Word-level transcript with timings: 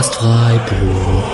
Podcast 0.00 0.14
Freiburg. 0.14 1.24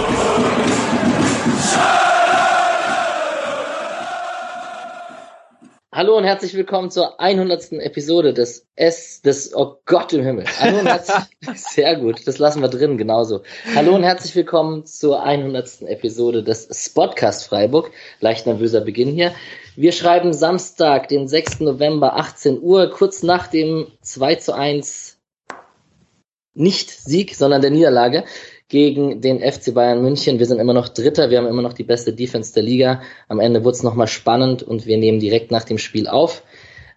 Hallo 5.93 6.17
und 6.17 6.25
herzlich 6.25 6.55
willkommen 6.55 6.91
zur 6.91 7.21
100. 7.21 7.75
Episode 7.75 8.35
des 8.35 8.67
S, 8.75 9.23
des, 9.23 9.55
oh 9.55 9.77
Gott 9.85 10.13
im 10.13 10.25
Himmel. 10.25 10.47
Hallo 10.59 10.81
und 10.81 10.87
herzlich, 10.87 11.17
sehr 11.55 11.95
gut, 11.95 12.27
das 12.27 12.39
lassen 12.39 12.61
wir 12.61 12.69
drin, 12.69 12.99
genauso. 12.99 13.43
Hallo 13.77 13.95
und 13.95 14.03
herzlich 14.03 14.35
willkommen 14.35 14.85
zur 14.85 15.23
100. 15.23 15.83
Episode 15.83 16.43
des 16.43 16.69
Spotcast 16.73 17.47
Freiburg. 17.47 17.93
Leicht 18.19 18.47
nervöser 18.47 18.81
Beginn 18.81 19.13
hier. 19.13 19.33
Wir 19.77 19.93
schreiben 19.93 20.33
Samstag, 20.33 21.07
den 21.07 21.29
6. 21.29 21.61
November, 21.61 22.17
18 22.17 22.61
Uhr, 22.61 22.91
kurz 22.91 23.23
nach 23.23 23.47
dem 23.47 23.87
2 24.03 24.35
zu 24.35 24.55
1 24.55 25.17
nicht 26.57 26.91
Sieg, 26.91 27.35
sondern 27.35 27.61
der 27.61 27.71
Niederlage 27.71 28.25
gegen 28.69 29.21
den 29.21 29.41
FC 29.41 29.73
Bayern 29.75 30.03
München. 30.03 30.39
Wir 30.39 30.47
sind 30.47 30.59
immer 30.59 30.75
noch 30.75 30.89
Dritter, 30.89 31.31
wir 31.31 31.39
haben 31.39 31.47
immer 31.47 31.63
noch 31.63 31.73
die 31.73 31.85
beste 31.85 32.13
Defense 32.13 32.53
der 32.53 32.63
Liga. 32.63 33.01
Am 33.29 33.41
Ende 33.41 33.65
wurde 33.65 33.77
es 33.77 33.83
nochmal 33.83 34.09
spannend 34.09 34.63
und 34.63 34.87
wir 34.87 34.99
nehmen 34.99 35.21
direkt 35.21 35.51
nach 35.51 35.65
dem 35.65 35.79
Spiel 35.79 36.09
auf. 36.09 36.43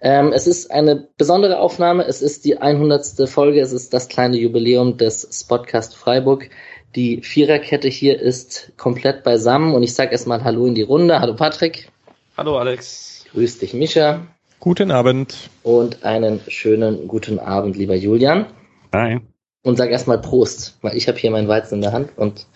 Ähm, 0.02 0.32
es 0.34 0.48
ist 0.48 0.72
eine 0.72 1.09
besondere 1.18 1.59
Aufnahme, 1.59 2.05
es 2.05 2.22
ist 2.22 2.45
die 2.45 2.58
100. 2.58 3.30
Folge, 3.30 3.59
es 3.59 3.72
ist 3.72 3.94
das 3.94 4.08
kleine 4.08 4.38
Jubiläum 4.38 4.98
des 4.98 5.28
Spotcast 5.32 5.95
Freiburg. 5.95 6.50
Die 6.95 7.22
Viererkette 7.22 7.88
hier 7.88 8.20
ist 8.20 8.72
komplett 8.78 9.23
beisammen 9.23 9.76
und 9.76 9.84
ich 9.84 9.94
sage 9.94 10.12
erstmal 10.12 10.44
Hallo 10.44 10.66
in 10.66 10.73
die 10.73 10.81
Runde. 10.81 11.20
Hallo 11.20 11.36
Patrick. 11.36 11.90
Hallo 12.36 12.58
Alex. 12.58 13.25
Grüß 13.34 13.59
dich 13.59 13.73
Mischa. 13.73 14.25
Guten 14.59 14.90
Abend. 14.90 15.50
Und 15.62 16.03
einen 16.03 16.40
schönen 16.47 17.08
guten 17.08 17.38
Abend, 17.38 17.78
lieber 17.78 17.95
Julian. 17.95 18.47
Hi 18.92 19.20
und 19.64 19.76
sag 19.76 19.92
erstmal 19.92 20.22
Prost, 20.22 20.78
weil 20.82 20.96
ich 20.96 21.08
habe 21.08 21.18
hier 21.18 21.32
meinen 21.32 21.48
Weizen 21.48 21.76
in 21.76 21.82
der 21.82 21.92
Hand 21.92 22.18
und 22.18 22.48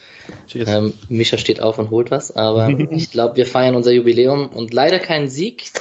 ähm, 0.53 0.93
Mischa 1.09 1.37
steht 1.37 1.61
auf 1.61 1.77
und 1.77 1.89
holt 1.89 2.11
was. 2.11 2.35
Aber 2.35 2.69
ich 2.91 3.11
glaube, 3.11 3.35
wir 3.35 3.45
feiern 3.45 3.75
unser 3.75 3.91
Jubiläum 3.91 4.49
und 4.49 4.73
leider 4.73 4.99
keinen 4.99 5.27
Sieg. 5.27 5.71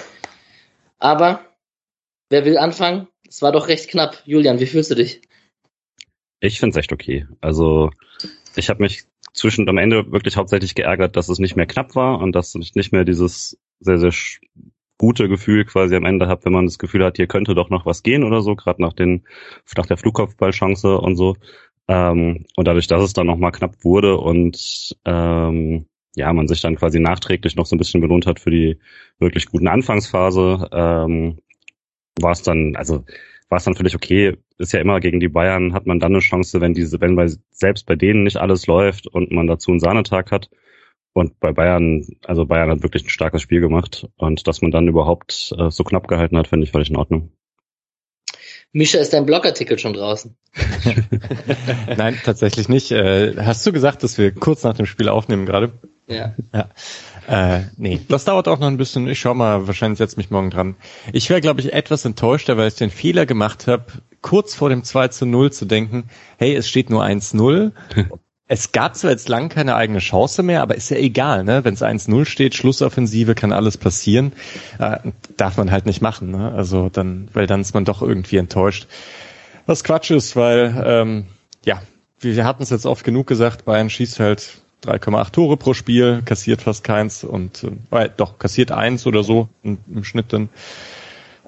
Aber 0.99 1.45
wer 2.31 2.45
will 2.45 2.59
anfangen? 2.59 3.09
Es 3.29 3.43
war 3.43 3.53
doch 3.53 3.69
recht 3.69 3.89
knapp. 3.89 4.23
Julian, 4.25 4.61
wie 4.61 4.67
fühlst 4.67 4.91
du 4.91 4.95
dich? 4.95 5.23
Ich 6.41 6.59
finde 6.59 6.73
es 6.73 6.77
echt 6.77 6.93
okay. 6.93 7.27
Also 7.41 7.91
ich 8.57 8.69
habe 8.69 8.83
mich 8.83 9.05
zwischen 9.33 9.69
am 9.69 9.79
Ende 9.79 10.11
wirklich 10.11 10.37
hauptsächlich 10.37 10.75
geärgert, 10.75 11.17
dass 11.17 11.29
es 11.29 11.39
nicht 11.39 11.57
mehr 11.57 11.67
knapp 11.67 11.95
war 11.95 12.19
und 12.19 12.33
dass 12.33 12.55
ich 12.55 12.75
nicht 12.75 12.93
mehr 12.93 13.05
dieses 13.05 13.59
sehr, 13.81 13.99
sehr 13.99 14.13
gute 15.03 15.29
Gefühl 15.29 15.65
quasi 15.65 15.97
am 15.97 16.05
Ende 16.05 16.29
habe, 16.29 16.45
wenn 16.45 16.53
man 16.53 16.67
das 16.67 16.79
Gefühl 16.79 17.05
hat, 17.05 17.17
hier 17.17 17.27
könnte 17.27 17.57
doch 17.57 17.71
noch 17.71 17.85
was 17.87 18.05
gehen 18.05 18.23
oder 18.23 18.41
so, 18.41 18.55
gerade 18.55 18.81
nach 18.81 18.93
den 18.93 19.25
nach 19.77 19.87
der 19.87 19.97
Flugkopfballchance 19.97 20.97
und 20.97 21.17
so. 21.17 21.37
Ähm, 21.89 22.47
und 22.55 22.69
dadurch, 22.69 22.87
dass 22.87 23.03
es 23.03 23.13
dann 23.13 23.27
nochmal 23.27 23.51
knapp 23.51 23.85
wurde 23.85 24.17
und 24.17 24.97
ähm, 25.05 25.87
ja, 26.15 26.33
man 26.33 26.47
sich 26.47 26.61
dann 26.61 26.77
quasi 26.77 27.01
nachträglich 27.01 27.57
noch 27.57 27.67
so 27.67 27.75
ein 27.75 27.79
bisschen 27.79 28.01
belohnt 28.01 28.27
hat 28.27 28.39
für 28.39 28.53
die 28.53 28.79
wirklich 29.19 29.47
guten 29.47 29.67
Anfangsphase, 29.67 30.69
ähm, 30.73 31.39
war 32.21 32.33
es 32.33 32.43
dann, 32.43 32.77
also 32.77 33.05
war 33.49 33.59
es 33.59 33.65
dann 33.65 33.75
völlig 33.75 33.97
okay. 33.97 34.37
Ist 34.59 34.73
ja 34.73 34.81
immer 34.81 35.01
gegen 35.01 35.19
die 35.19 35.29
Bayern 35.29 35.75
hat 35.75 35.85
man 35.87 35.99
dann 35.99 36.13
eine 36.13 36.21
Chance, 36.21 36.61
wenn 36.61 36.75
diese, 36.75 37.01
wenn 37.01 37.17
bei 37.17 37.27
selbst 37.51 37.87
bei 37.87 37.97
denen 37.97 38.23
nicht 38.23 38.37
alles 38.37 38.69
läuft 38.69 39.09
und 39.09 39.33
man 39.33 39.49
dazu 39.49 39.73
einen 39.73 39.81
Sahnetag 39.81 40.31
hat. 40.31 40.49
Und 41.15 41.39
bei 41.41 41.53
Bayern, 41.53 42.07
also 42.25 42.47
Bayern 42.47 42.71
hat 42.71 42.83
wirklich 42.83 43.05
ein 43.05 43.11
starkes 43.11 43.43
Spiel 43.43 43.61
gemacht 43.61 44.09
und 44.17 44.47
dass 44.47 44.63
man 44.63 44.71
dann 44.71 44.89
überhaupt 44.89 45.55
äh, 45.59 45.71
so 45.71 45.85
knapp 45.85 46.09
gehalten 46.09 46.39
hat, 46.39 46.49
finde 46.49 46.65
ich 46.65 46.73
völlig 46.73 46.91
in 46.91 46.97
Ordnung. 46.97 47.33
Mischa, 48.75 48.99
ist 48.99 49.13
dein 49.13 49.27
Blogartikel 49.27 49.79
schon 49.79 49.93
draußen? 49.93 50.35
Nein, 51.97 52.19
tatsächlich 52.25 52.71
nicht. 52.71 52.91
Äh, 52.91 53.37
hast 53.37 53.67
du 53.67 53.73
gesagt, 53.73 54.03
dass 54.03 54.17
wir 54.17 54.33
kurz 54.33 54.63
nach 54.63 54.75
dem 54.75 54.87
Spiel 54.87 55.11
aufnehmen 55.11 55.45
gerade? 55.45 55.73
Ja. 56.07 56.35
ja. 56.55 56.69
Äh, 57.29 57.65
nee, 57.77 58.01
das 58.09 58.25
dauert 58.25 58.49
auch 58.49 58.59
noch 58.59 58.67
ein 58.69 58.79
bisschen. 58.79 59.07
Ich 59.09 59.21
schau 59.21 59.35
mal, 59.35 59.67
wahrscheinlich 59.67 59.99
setze 59.99 60.17
mich 60.17 60.31
morgen 60.31 60.51
dran. 60.51 60.77
Ich 61.13 61.29
wäre, 61.29 61.43
glaube 61.43 61.61
ich, 61.61 61.75
etwas 61.75 62.07
enttäuschter, 62.07 62.57
weil 62.57 62.69
ich 62.69 62.75
den 62.75 62.91
Fehler 62.91 63.27
gemacht 63.27 63.67
habe, 63.67 63.85
kurz 64.23 64.55
vor 64.55 64.71
dem 64.71 64.85
2 64.85 65.09
zu 65.09 65.27
0 65.27 65.53
zu 65.53 65.67
denken, 65.67 66.05
hey, 66.39 66.55
es 66.55 66.67
steht 66.67 66.89
nur 66.89 67.05
1-0 67.05 67.73
es 68.53 68.71
gab 68.71 68.97
zwar 68.97 69.13
jetzt 69.13 69.31
lang 69.31 69.49
keine 69.49 69.77
eigene 69.77 69.99
Chance 69.99 70.43
mehr, 70.43 70.61
aber 70.61 70.75
ist 70.75 70.91
ja 70.91 70.99
egal, 70.99 71.43
ne? 71.43 71.65
Wenn 71.65 71.73
es 71.73 71.81
1-0 71.81 72.27
steht, 72.27 72.55
Schlussoffensive, 72.55 73.35
kann 73.35 73.51
alles 73.51 73.79
passieren. 73.79 74.35
Äh, 74.79 74.99
darf 75.39 75.57
man 75.57 75.71
halt 75.71 75.87
nicht 75.87 76.03
machen, 76.03 76.31
ne? 76.31 76.53
Also 76.53 76.91
dann, 76.91 77.31
weil 77.33 77.47
dann 77.47 77.63
ist 77.63 77.73
man 77.73 77.87
doch 77.87 78.03
irgendwie 78.03 78.37
enttäuscht. 78.37 78.89
Was 79.65 79.85
Quatsch 79.85 80.11
ist, 80.11 80.37
weil, 80.37 80.83
ähm, 80.85 81.27
ja, 81.65 81.81
wir, 82.21 82.37
wir 82.37 82.45
hatten 82.45 82.63
es 82.63 82.69
jetzt 82.69 82.85
oft 82.85 83.05
genug 83.05 83.27
gesagt, 83.27 83.65
Bayern 83.65 83.89
schießt 83.89 84.21
halt 84.21 84.61
3,8 84.85 85.33
Tore 85.33 85.57
pro 85.57 85.73
Spiel, 85.73 86.21
kassiert 86.23 86.61
fast 86.61 86.85
keins 86.85 87.25
und 87.25 87.65
äh, 87.91 88.11
doch, 88.15 88.39
kassiert 88.39 88.71
eins 88.71 89.07
oder 89.07 89.25
so 89.25 89.49
im, 89.63 89.79
im 89.91 90.05
Schnitt 90.05 90.31
dann. 90.31 90.51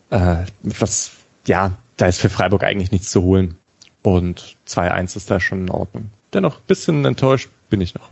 Äh, 0.08 0.46
was, 0.62 1.12
ja, 1.46 1.72
da 1.98 2.06
ist 2.06 2.18
für 2.18 2.30
Freiburg 2.30 2.64
eigentlich 2.64 2.92
nichts 2.92 3.10
zu 3.10 3.22
holen. 3.22 3.58
Und 4.04 4.56
2-1 4.68 5.16
ist 5.16 5.30
da 5.30 5.40
schon 5.40 5.62
in 5.62 5.70
Ordnung 5.70 6.10
dennoch 6.34 6.56
ein 6.56 6.66
bisschen 6.66 7.04
enttäuscht 7.04 7.48
bin 7.70 7.80
ich 7.80 7.94
noch. 7.94 8.10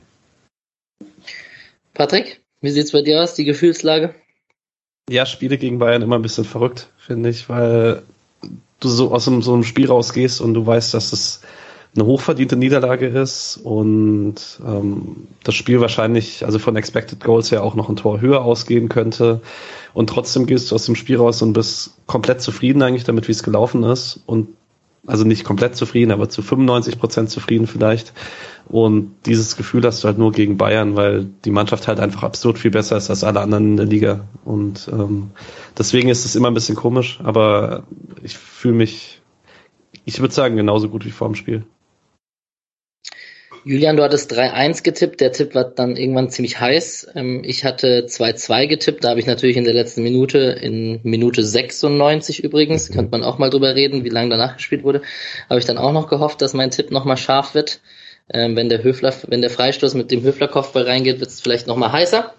Patrick, 1.94 2.40
wie 2.60 2.70
sieht's 2.70 2.92
bei 2.92 3.02
dir 3.02 3.22
aus, 3.22 3.34
die 3.34 3.44
Gefühlslage? 3.44 4.14
Ja, 5.10 5.26
Spiele 5.26 5.58
gegen 5.58 5.78
Bayern 5.78 6.02
immer 6.02 6.16
ein 6.16 6.22
bisschen 6.22 6.44
verrückt, 6.44 6.88
finde 6.96 7.28
ich, 7.28 7.48
weil 7.48 8.02
du 8.80 8.88
so 8.88 9.12
aus 9.12 9.28
einem, 9.28 9.42
so 9.42 9.52
einem 9.52 9.64
Spiel 9.64 9.88
rausgehst 9.88 10.40
und 10.40 10.54
du 10.54 10.64
weißt, 10.64 10.94
dass 10.94 11.12
es 11.12 11.42
eine 11.94 12.06
hochverdiente 12.06 12.56
Niederlage 12.56 13.06
ist 13.06 13.58
und 13.62 14.36
ähm, 14.66 15.28
das 15.44 15.54
Spiel 15.54 15.80
wahrscheinlich, 15.80 16.44
also 16.46 16.58
von 16.58 16.74
Expected 16.76 17.22
Goals 17.22 17.50
ja 17.50 17.60
auch 17.60 17.74
noch 17.74 17.90
ein 17.90 17.96
Tor 17.96 18.20
höher 18.22 18.42
ausgehen 18.42 18.88
könnte. 18.88 19.42
Und 19.92 20.06
trotzdem 20.06 20.46
gehst 20.46 20.70
du 20.70 20.74
aus 20.74 20.86
dem 20.86 20.94
Spiel 20.94 21.18
raus 21.18 21.42
und 21.42 21.52
bist 21.52 21.90
komplett 22.06 22.40
zufrieden 22.40 22.82
eigentlich 22.82 23.04
damit, 23.04 23.28
wie 23.28 23.32
es 23.32 23.42
gelaufen 23.42 23.82
ist. 23.84 24.20
Und 24.24 24.48
also 25.06 25.24
nicht 25.24 25.44
komplett 25.44 25.76
zufrieden, 25.76 26.12
aber 26.12 26.28
zu 26.28 26.42
95 26.42 26.98
Prozent 26.98 27.30
zufrieden 27.30 27.66
vielleicht. 27.66 28.12
Und 28.66 29.14
dieses 29.26 29.56
Gefühl 29.56 29.84
hast 29.84 30.02
du 30.02 30.08
halt 30.08 30.18
nur 30.18 30.32
gegen 30.32 30.56
Bayern, 30.56 30.94
weil 30.94 31.24
die 31.44 31.50
Mannschaft 31.50 31.88
halt 31.88 31.98
einfach 31.98 32.22
absurd 32.22 32.58
viel 32.58 32.70
besser 32.70 32.96
ist 32.96 33.10
als 33.10 33.24
alle 33.24 33.40
anderen 33.40 33.72
in 33.72 33.76
der 33.76 33.86
Liga. 33.86 34.28
Und 34.44 34.88
ähm, 34.92 35.32
deswegen 35.76 36.08
ist 36.08 36.24
es 36.24 36.36
immer 36.36 36.50
ein 36.50 36.54
bisschen 36.54 36.76
komisch, 36.76 37.18
aber 37.24 37.82
ich 38.22 38.38
fühle 38.38 38.74
mich, 38.74 39.20
ich 40.04 40.20
würde 40.20 40.34
sagen, 40.34 40.56
genauso 40.56 40.88
gut 40.88 41.04
wie 41.04 41.10
vor 41.10 41.28
dem 41.28 41.34
Spiel. 41.34 41.64
Julian, 43.64 43.96
du 43.96 44.02
hattest 44.02 44.32
3-1 44.32 44.82
getippt, 44.82 45.20
der 45.20 45.30
Tipp 45.30 45.54
war 45.54 45.64
dann 45.64 45.96
irgendwann 45.96 46.30
ziemlich 46.30 46.58
heiß. 46.58 47.08
Ähm, 47.14 47.42
ich 47.44 47.64
hatte 47.64 48.06
2-2 48.08 48.66
getippt, 48.66 49.04
da 49.04 49.10
habe 49.10 49.20
ich 49.20 49.26
natürlich 49.26 49.56
in 49.56 49.64
der 49.64 49.74
letzten 49.74 50.02
Minute, 50.02 50.38
in 50.38 50.98
Minute 51.04 51.44
96 51.44 52.42
übrigens, 52.42 52.90
mhm. 52.90 52.94
könnte 52.94 53.10
man 53.12 53.22
auch 53.22 53.38
mal 53.38 53.50
drüber 53.50 53.74
reden, 53.74 54.04
wie 54.04 54.08
lange 54.08 54.30
danach 54.30 54.56
gespielt 54.56 54.82
wurde, 54.82 55.02
habe 55.48 55.60
ich 55.60 55.66
dann 55.66 55.78
auch 55.78 55.92
noch 55.92 56.08
gehofft, 56.08 56.42
dass 56.42 56.54
mein 56.54 56.72
Tipp 56.72 56.90
nochmal 56.90 57.16
scharf 57.16 57.54
wird. 57.54 57.80
Ähm, 58.32 58.56
wenn 58.56 58.68
der 58.68 58.82
Höfler, 58.82 59.14
wenn 59.28 59.42
der 59.42 59.50
Freistoß 59.50 59.94
mit 59.94 60.10
dem 60.10 60.22
Höfler-Kopfball 60.22 60.84
reingeht, 60.84 61.20
wird 61.20 61.30
es 61.30 61.40
vielleicht 61.40 61.66
nochmal 61.66 61.92
heißer. 61.92 62.34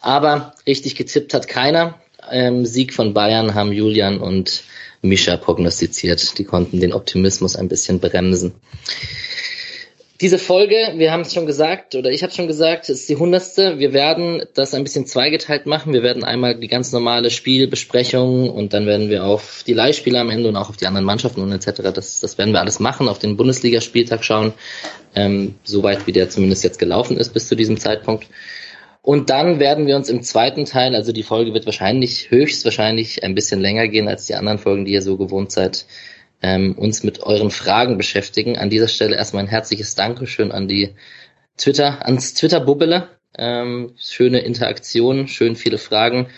Aber 0.00 0.54
richtig 0.66 0.94
getippt 0.94 1.34
hat 1.34 1.48
keiner. 1.48 2.00
Ähm, 2.30 2.64
Sieg 2.64 2.94
von 2.94 3.12
Bayern 3.12 3.54
haben 3.54 3.72
Julian 3.72 4.18
und 4.18 4.64
Mischa 5.02 5.36
prognostiziert. 5.36 6.38
Die 6.38 6.44
konnten 6.44 6.80
den 6.80 6.92
Optimismus 6.92 7.56
ein 7.56 7.68
bisschen 7.68 8.00
bremsen. 8.00 8.54
Diese 10.20 10.38
Folge, 10.38 10.76
wir 10.96 11.12
haben 11.12 11.20
es 11.20 11.34
schon 11.34 11.44
gesagt, 11.44 11.94
oder 11.94 12.10
ich 12.10 12.22
habe 12.22 12.32
schon 12.32 12.46
gesagt, 12.46 12.88
ist 12.88 13.06
die 13.08 13.16
hundertste. 13.16 13.78
Wir 13.78 13.92
werden 13.92 14.42
das 14.54 14.72
ein 14.72 14.82
bisschen 14.82 15.06
zweigeteilt 15.06 15.66
machen. 15.66 15.92
Wir 15.92 16.02
werden 16.02 16.24
einmal 16.24 16.58
die 16.58 16.68
ganz 16.68 16.90
normale 16.92 17.30
Spielbesprechung 17.30 18.48
und 18.48 18.72
dann 18.72 18.86
werden 18.86 19.10
wir 19.10 19.24
auf 19.24 19.62
die 19.66 19.74
Leihspieler 19.74 20.20
am 20.20 20.30
Ende 20.30 20.48
und 20.48 20.56
auch 20.56 20.70
auf 20.70 20.78
die 20.78 20.86
anderen 20.86 21.04
Mannschaften 21.04 21.42
und 21.42 21.52
etc. 21.52 21.82
Das, 21.92 22.20
das 22.20 22.38
werden 22.38 22.54
wir 22.54 22.60
alles 22.60 22.80
machen, 22.80 23.08
auf 23.08 23.18
den 23.18 23.36
Bundesligaspieltag 23.36 24.24
schauen, 24.24 24.54
ähm, 25.14 25.56
soweit 25.64 26.06
wie 26.06 26.12
der 26.12 26.30
zumindest 26.30 26.64
jetzt 26.64 26.78
gelaufen 26.78 27.18
ist 27.18 27.34
bis 27.34 27.48
zu 27.48 27.54
diesem 27.54 27.78
Zeitpunkt. 27.78 28.26
Und 29.02 29.28
dann 29.28 29.60
werden 29.60 29.86
wir 29.86 29.96
uns 29.96 30.08
im 30.08 30.22
zweiten 30.22 30.64
Teil, 30.64 30.94
also 30.94 31.12
die 31.12 31.22
Folge 31.24 31.52
wird 31.52 31.66
wahrscheinlich, 31.66 32.30
höchstwahrscheinlich 32.30 33.22
ein 33.22 33.34
bisschen 33.34 33.60
länger 33.60 33.86
gehen 33.86 34.08
als 34.08 34.26
die 34.26 34.34
anderen 34.34 34.58
Folgen, 34.58 34.86
die 34.86 34.92
ihr 34.92 35.02
so 35.02 35.18
gewohnt 35.18 35.52
seid, 35.52 35.84
ähm, 36.42 36.74
uns 36.76 37.02
mit 37.02 37.20
euren 37.22 37.50
Fragen 37.50 37.96
beschäftigen. 37.96 38.56
An 38.56 38.70
dieser 38.70 38.88
Stelle 38.88 39.16
erstmal 39.16 39.44
ein 39.44 39.48
herzliches 39.48 39.94
Dankeschön 39.94 40.52
an 40.52 40.68
die 40.68 40.94
Twitter, 41.56 42.04
ans 42.04 42.34
Twitter-Bubbele. 42.34 43.08
Ähm, 43.38 43.92
schöne 43.98 44.40
Interaktion, 44.40 45.28
schön 45.28 45.56
viele 45.56 45.78
Fragen 45.78 46.28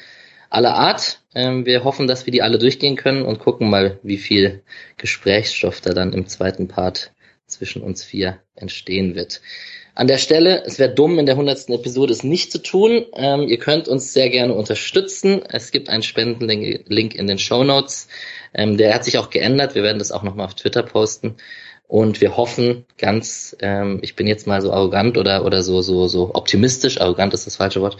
aller 0.50 0.74
Art. 0.74 1.20
Ähm, 1.34 1.66
wir 1.66 1.84
hoffen, 1.84 2.06
dass 2.06 2.26
wir 2.26 2.32
die 2.32 2.42
alle 2.42 2.58
durchgehen 2.58 2.96
können 2.96 3.22
und 3.22 3.38
gucken 3.38 3.70
mal, 3.70 3.98
wie 4.02 4.16
viel 4.16 4.62
Gesprächsstoff 4.96 5.80
da 5.80 5.92
dann 5.94 6.12
im 6.12 6.26
zweiten 6.26 6.68
Part 6.68 7.12
zwischen 7.46 7.82
uns 7.82 8.04
vier 8.04 8.38
entstehen 8.54 9.14
wird. 9.14 9.40
An 9.94 10.06
der 10.06 10.18
Stelle, 10.18 10.62
es 10.64 10.78
wäre 10.78 10.94
dumm, 10.94 11.18
in 11.18 11.26
der 11.26 11.36
hundertsten 11.36 11.74
Episode 11.74 12.12
es 12.12 12.22
nicht 12.22 12.52
zu 12.52 12.62
tun. 12.62 13.04
Ähm, 13.14 13.48
ihr 13.48 13.58
könnt 13.58 13.88
uns 13.88 14.12
sehr 14.12 14.30
gerne 14.30 14.54
unterstützen. 14.54 15.42
Es 15.48 15.72
gibt 15.72 15.88
einen 15.88 16.04
Spendenlink 16.04 17.16
in 17.16 17.26
den 17.26 17.38
Show 17.38 17.64
Notes. 17.64 18.06
Ähm, 18.54 18.76
der 18.76 18.94
hat 18.94 19.04
sich 19.04 19.18
auch 19.18 19.30
geändert. 19.30 19.74
Wir 19.74 19.82
werden 19.82 19.98
das 19.98 20.12
auch 20.12 20.22
nochmal 20.22 20.46
auf 20.46 20.54
Twitter 20.54 20.82
posten. 20.82 21.36
Und 21.86 22.20
wir 22.20 22.36
hoffen 22.36 22.84
ganz, 22.98 23.56
ähm, 23.60 23.98
ich 24.02 24.14
bin 24.14 24.26
jetzt 24.26 24.46
mal 24.46 24.60
so 24.60 24.72
arrogant 24.72 25.16
oder, 25.16 25.46
oder 25.46 25.62
so, 25.62 25.80
so, 25.80 26.06
so 26.06 26.34
optimistisch, 26.34 27.00
arrogant 27.00 27.32
ist 27.32 27.46
das 27.46 27.56
falsche 27.56 27.80
Wort, 27.80 27.96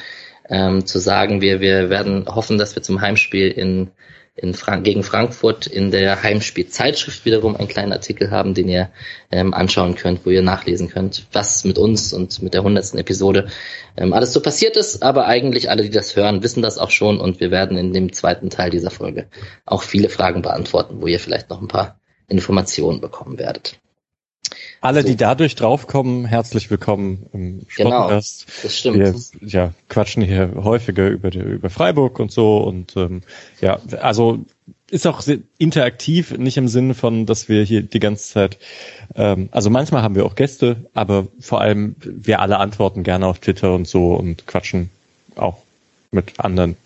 ähm, 0.50 0.84
zu 0.84 0.98
sagen, 0.98 1.40
wir, 1.40 1.60
wir 1.60 1.88
werden 1.88 2.26
hoffen, 2.26 2.58
dass 2.58 2.74
wir 2.76 2.82
zum 2.82 3.00
Heimspiel 3.00 3.50
in 3.50 3.90
in 4.40 4.54
Frank 4.54 4.84
gegen 4.84 5.02
Frankfurt 5.02 5.66
in 5.66 5.90
der 5.90 6.22
Heimspielzeitschrift 6.22 7.24
wiederum 7.24 7.56
einen 7.56 7.68
kleinen 7.68 7.92
Artikel 7.92 8.30
haben, 8.30 8.54
den 8.54 8.68
ihr 8.68 8.90
ähm, 9.30 9.52
anschauen 9.52 9.94
könnt, 9.94 10.24
wo 10.24 10.30
ihr 10.30 10.42
nachlesen 10.42 10.88
könnt, 10.88 11.26
was 11.32 11.64
mit 11.64 11.78
uns 11.78 12.12
und 12.12 12.40
mit 12.42 12.54
der 12.54 12.62
hundertsten 12.62 12.98
Episode 12.98 13.48
ähm, 13.96 14.12
alles 14.12 14.32
so 14.32 14.40
passiert 14.40 14.76
ist. 14.76 15.02
Aber 15.02 15.26
eigentlich 15.26 15.70
alle, 15.70 15.82
die 15.82 15.90
das 15.90 16.16
hören, 16.16 16.42
wissen 16.42 16.62
das 16.62 16.78
auch 16.78 16.90
schon 16.90 17.20
und 17.20 17.40
wir 17.40 17.50
werden 17.50 17.76
in 17.76 17.92
dem 17.92 18.12
zweiten 18.12 18.50
Teil 18.50 18.70
dieser 18.70 18.90
Folge 18.90 19.26
auch 19.66 19.82
viele 19.82 20.08
Fragen 20.08 20.42
beantworten, 20.42 21.00
wo 21.00 21.06
ihr 21.06 21.20
vielleicht 21.20 21.50
noch 21.50 21.60
ein 21.60 21.68
paar 21.68 21.98
Informationen 22.28 23.00
bekommen 23.00 23.38
werdet. 23.38 23.78
Alle, 24.80 25.02
so. 25.02 25.08
die 25.08 25.16
dadurch 25.16 25.56
draufkommen, 25.56 26.24
herzlich 26.24 26.70
willkommen 26.70 27.26
im 27.32 27.62
Sportcast. 27.68 28.46
Genau, 28.46 28.62
das 28.62 28.76
stimmt. 28.76 28.96
Wir 29.40 29.48
ja, 29.48 29.74
quatschen 29.88 30.22
hier 30.22 30.52
häufiger 30.56 31.08
über, 31.08 31.30
die, 31.30 31.40
über 31.40 31.68
Freiburg 31.68 32.20
und 32.20 32.30
so 32.30 32.58
und 32.58 32.96
ähm, 32.96 33.22
ja, 33.60 33.80
also 34.00 34.38
ist 34.90 35.06
auch 35.06 35.22
interaktiv, 35.58 36.36
nicht 36.38 36.56
im 36.56 36.68
Sinne 36.68 36.94
von, 36.94 37.26
dass 37.26 37.48
wir 37.48 37.62
hier 37.64 37.82
die 37.82 37.98
ganze 37.98 38.32
Zeit, 38.32 38.58
ähm, 39.14 39.48
also 39.50 39.68
manchmal 39.68 40.02
haben 40.02 40.14
wir 40.14 40.24
auch 40.24 40.34
Gäste, 40.34 40.76
aber 40.94 41.26
vor 41.40 41.60
allem 41.60 41.96
wir 42.00 42.40
alle 42.40 42.58
antworten 42.58 43.02
gerne 43.02 43.26
auf 43.26 43.40
Twitter 43.40 43.74
und 43.74 43.86
so 43.86 44.14
und 44.14 44.46
quatschen 44.46 44.90
auch 45.34 45.58
mit 46.10 46.40
anderen 46.40 46.76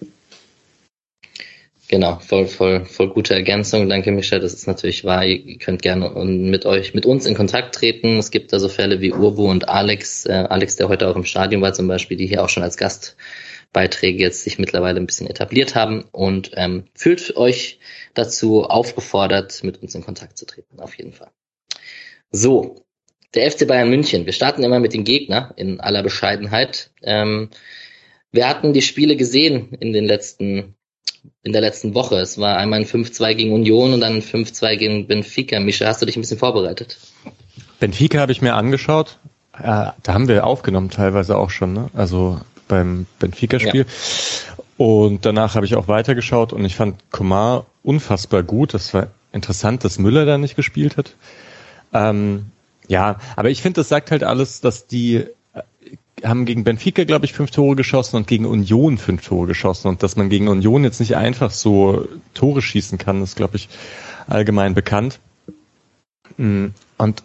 Genau, 1.92 2.18
voll, 2.20 2.46
voll, 2.46 2.86
voll 2.86 3.10
gute 3.10 3.34
Ergänzung. 3.34 3.86
Danke, 3.86 4.12
Michel. 4.12 4.40
Das 4.40 4.54
ist 4.54 4.66
natürlich 4.66 5.04
wahr. 5.04 5.26
Ihr 5.26 5.58
könnt 5.58 5.82
gerne 5.82 6.08
mit 6.24 6.64
euch, 6.64 6.94
mit 6.94 7.04
uns 7.04 7.26
in 7.26 7.34
Kontakt 7.34 7.74
treten. 7.74 8.16
Es 8.16 8.30
gibt 8.30 8.50
da 8.54 8.58
so 8.58 8.70
Fälle 8.70 9.02
wie 9.02 9.12
Urbu 9.12 9.50
und 9.50 9.68
Alex, 9.68 10.24
äh, 10.24 10.32
Alex, 10.32 10.76
der 10.76 10.88
heute 10.88 11.06
auch 11.06 11.16
im 11.16 11.26
Stadion 11.26 11.60
war 11.60 11.74
zum 11.74 11.88
Beispiel, 11.88 12.16
die 12.16 12.26
hier 12.26 12.42
auch 12.42 12.48
schon 12.48 12.62
als 12.62 12.78
Gastbeiträge 12.78 14.22
jetzt 14.22 14.42
sich 14.42 14.58
mittlerweile 14.58 15.00
ein 15.00 15.04
bisschen 15.04 15.26
etabliert 15.26 15.74
haben 15.74 16.06
und 16.12 16.52
ähm, 16.54 16.84
fühlt 16.94 17.36
euch 17.36 17.78
dazu 18.14 18.64
aufgefordert, 18.64 19.62
mit 19.62 19.82
uns 19.82 19.94
in 19.94 20.02
Kontakt 20.02 20.38
zu 20.38 20.46
treten, 20.46 20.80
auf 20.80 20.96
jeden 20.96 21.12
Fall. 21.12 21.28
So, 22.30 22.86
der 23.34 23.50
FC 23.50 23.68
Bayern 23.68 23.90
München. 23.90 24.24
Wir 24.24 24.32
starten 24.32 24.64
immer 24.64 24.80
mit 24.80 24.94
dem 24.94 25.04
Gegner 25.04 25.52
in 25.56 25.78
aller 25.78 26.02
Bescheidenheit. 26.02 26.90
Ähm, 27.02 27.50
wir 28.30 28.48
hatten 28.48 28.72
die 28.72 28.80
Spiele 28.80 29.16
gesehen 29.16 29.74
in 29.78 29.92
den 29.92 30.06
letzten 30.06 30.74
in 31.42 31.52
der 31.52 31.60
letzten 31.60 31.94
Woche. 31.94 32.16
Es 32.16 32.38
war 32.38 32.56
einmal 32.56 32.80
ein 32.80 32.86
5-2 32.86 33.34
gegen 33.34 33.52
Union 33.52 33.92
und 33.92 34.00
dann 34.00 34.14
ein 34.14 34.22
5-2 34.22 34.76
gegen 34.76 35.06
Benfica. 35.06 35.60
Mischa, 35.60 35.86
hast 35.86 36.02
du 36.02 36.06
dich 36.06 36.16
ein 36.16 36.20
bisschen 36.20 36.38
vorbereitet? 36.38 36.98
Benfica 37.80 38.20
habe 38.20 38.32
ich 38.32 38.42
mir 38.42 38.54
angeschaut. 38.54 39.18
Da 39.52 39.94
haben 40.06 40.28
wir 40.28 40.46
aufgenommen 40.46 40.90
teilweise 40.90 41.36
auch 41.36 41.50
schon, 41.50 41.72
ne? 41.72 41.90
Also 41.94 42.40
beim 42.68 43.06
Benfica-Spiel. 43.18 43.86
Ja. 43.86 44.64
Und 44.78 45.26
danach 45.26 45.54
habe 45.54 45.66
ich 45.66 45.74
auch 45.74 45.88
weitergeschaut 45.88 46.52
und 46.52 46.64
ich 46.64 46.74
fand 46.74 47.10
Komar 47.10 47.66
unfassbar 47.82 48.42
gut. 48.42 48.72
Das 48.72 48.94
war 48.94 49.08
interessant, 49.32 49.84
dass 49.84 49.98
Müller 49.98 50.24
da 50.24 50.38
nicht 50.38 50.56
gespielt 50.56 50.96
hat. 50.96 51.14
Ähm, 51.92 52.46
ja, 52.88 53.18
aber 53.36 53.50
ich 53.50 53.62
finde, 53.62 53.80
das 53.80 53.88
sagt 53.88 54.10
halt 54.10 54.24
alles, 54.24 54.60
dass 54.60 54.86
die 54.86 55.26
haben 56.24 56.44
gegen 56.44 56.64
Benfica, 56.64 57.04
glaube 57.04 57.24
ich, 57.24 57.32
fünf 57.32 57.50
Tore 57.50 57.76
geschossen 57.76 58.16
und 58.16 58.26
gegen 58.26 58.46
Union 58.46 58.98
fünf 58.98 59.26
Tore 59.26 59.46
geschossen. 59.46 59.88
Und 59.88 60.02
dass 60.02 60.16
man 60.16 60.28
gegen 60.28 60.48
Union 60.48 60.84
jetzt 60.84 61.00
nicht 61.00 61.16
einfach 61.16 61.50
so 61.50 62.08
Tore 62.34 62.62
schießen 62.62 62.98
kann, 62.98 63.22
ist, 63.22 63.36
glaube 63.36 63.56
ich, 63.56 63.68
allgemein 64.26 64.74
bekannt. 64.74 65.20
Mm, 66.36 66.68
und 66.98 67.22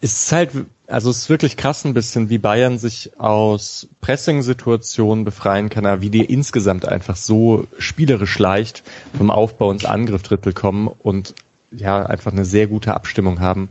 es 0.00 0.12
ist 0.12 0.32
halt, 0.32 0.50
also 0.86 1.10
es 1.10 1.18
ist 1.18 1.30
wirklich 1.30 1.56
krass 1.56 1.84
ein 1.84 1.94
bisschen, 1.94 2.28
wie 2.30 2.38
Bayern 2.38 2.78
sich 2.78 3.18
aus 3.18 3.88
Pressing-Situationen 4.00 5.24
befreien 5.24 5.68
kann, 5.68 6.00
wie 6.00 6.10
die 6.10 6.24
insgesamt 6.24 6.86
einfach 6.86 7.16
so 7.16 7.66
spielerisch 7.78 8.38
leicht 8.38 8.82
vom 9.16 9.30
Aufbau 9.30 9.70
ins 9.72 9.84
Angriffdrittel 9.84 10.52
kommen 10.52 10.88
und 10.88 11.34
ja, 11.72 12.06
einfach 12.06 12.32
eine 12.32 12.44
sehr 12.44 12.66
gute 12.66 12.94
Abstimmung 12.94 13.40
haben. 13.40 13.68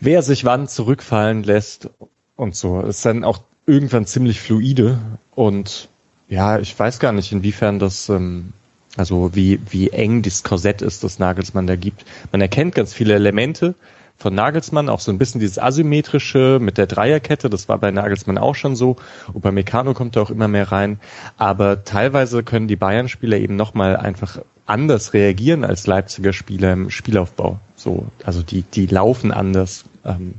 Wer 0.00 0.22
sich 0.22 0.44
wann 0.44 0.68
zurückfallen 0.68 1.42
lässt 1.42 1.90
und 2.36 2.54
so. 2.54 2.80
Ist 2.80 3.04
dann 3.04 3.24
auch 3.24 3.40
irgendwann 3.66 4.06
ziemlich 4.06 4.40
fluide 4.40 4.98
und 5.34 5.88
ja, 6.28 6.58
ich 6.58 6.76
weiß 6.78 6.98
gar 6.98 7.12
nicht, 7.12 7.32
inwiefern 7.32 7.78
das, 7.78 8.08
ähm, 8.08 8.52
also 8.96 9.34
wie, 9.34 9.60
wie 9.70 9.90
eng 9.90 10.22
das 10.22 10.42
Korsett 10.42 10.82
ist, 10.82 11.04
das 11.04 11.18
Nagelsmann 11.18 11.66
da 11.66 11.76
gibt. 11.76 12.04
Man 12.32 12.40
erkennt 12.40 12.74
ganz 12.74 12.92
viele 12.92 13.14
Elemente 13.14 13.74
von 14.16 14.34
Nagelsmann, 14.34 14.88
auch 14.88 15.00
so 15.00 15.12
ein 15.12 15.18
bisschen 15.18 15.40
dieses 15.40 15.58
asymmetrische 15.58 16.58
mit 16.60 16.78
der 16.78 16.86
Dreierkette, 16.86 17.50
das 17.50 17.68
war 17.68 17.78
bei 17.78 17.90
Nagelsmann 17.90 18.38
auch 18.38 18.54
schon 18.54 18.74
so. 18.74 18.96
Und 19.32 19.42
bei 19.42 19.52
Meccano 19.52 19.92
kommt 19.92 20.16
da 20.16 20.22
auch 20.22 20.30
immer 20.30 20.48
mehr 20.48 20.72
rein. 20.72 21.00
Aber 21.36 21.84
teilweise 21.84 22.42
können 22.42 22.66
die 22.66 22.76
Bayern-Spieler 22.76 23.36
eben 23.36 23.56
nochmal 23.56 23.96
einfach 23.96 24.38
anders 24.64 25.12
reagieren 25.12 25.64
als 25.64 25.86
Leipziger 25.86 26.32
Spieler 26.32 26.72
im 26.72 26.90
Spielaufbau. 26.90 27.60
So, 27.76 28.06
also 28.24 28.42
die, 28.42 28.62
die 28.62 28.86
laufen 28.86 29.32
anders. 29.32 29.84
Ähm, 30.04 30.34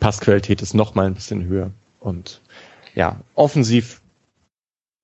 Passqualität 0.00 0.62
ist 0.62 0.74
noch 0.74 0.94
mal 0.94 1.06
ein 1.06 1.14
bisschen 1.14 1.44
höher. 1.44 1.70
Und 2.00 2.40
ja, 2.94 3.20
offensiv 3.34 4.00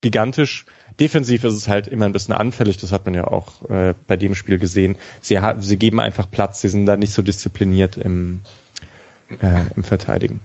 gigantisch. 0.01 0.67
Defensiv 0.99 1.45
ist 1.45 1.55
es 1.55 1.69
halt 1.69 1.89
immer 1.89 2.07
ein 2.07 2.13
bisschen 2.13 2.35
anfällig. 2.35 2.79
Das 2.79 2.93
hat 2.93 3.05
man 3.05 3.15
ja 3.15 3.27
auch 3.27 3.69
äh, 3.69 3.95
bei 4.07 4.17
dem 4.17 4.35
Spiel 4.35 4.59
gesehen. 4.59 4.97
Sie, 5.21 5.39
sie 5.59 5.77
geben 5.77 6.01
einfach 6.01 6.31
Platz. 6.31 6.61
Sie 6.61 6.69
sind 6.69 6.87
da 6.87 6.97
nicht 6.97 7.13
so 7.13 7.23
diszipliniert 7.23 7.97
im, 7.97 8.41
äh, 9.41 9.63
im 9.77 9.85
Verteidigen. 9.85 10.41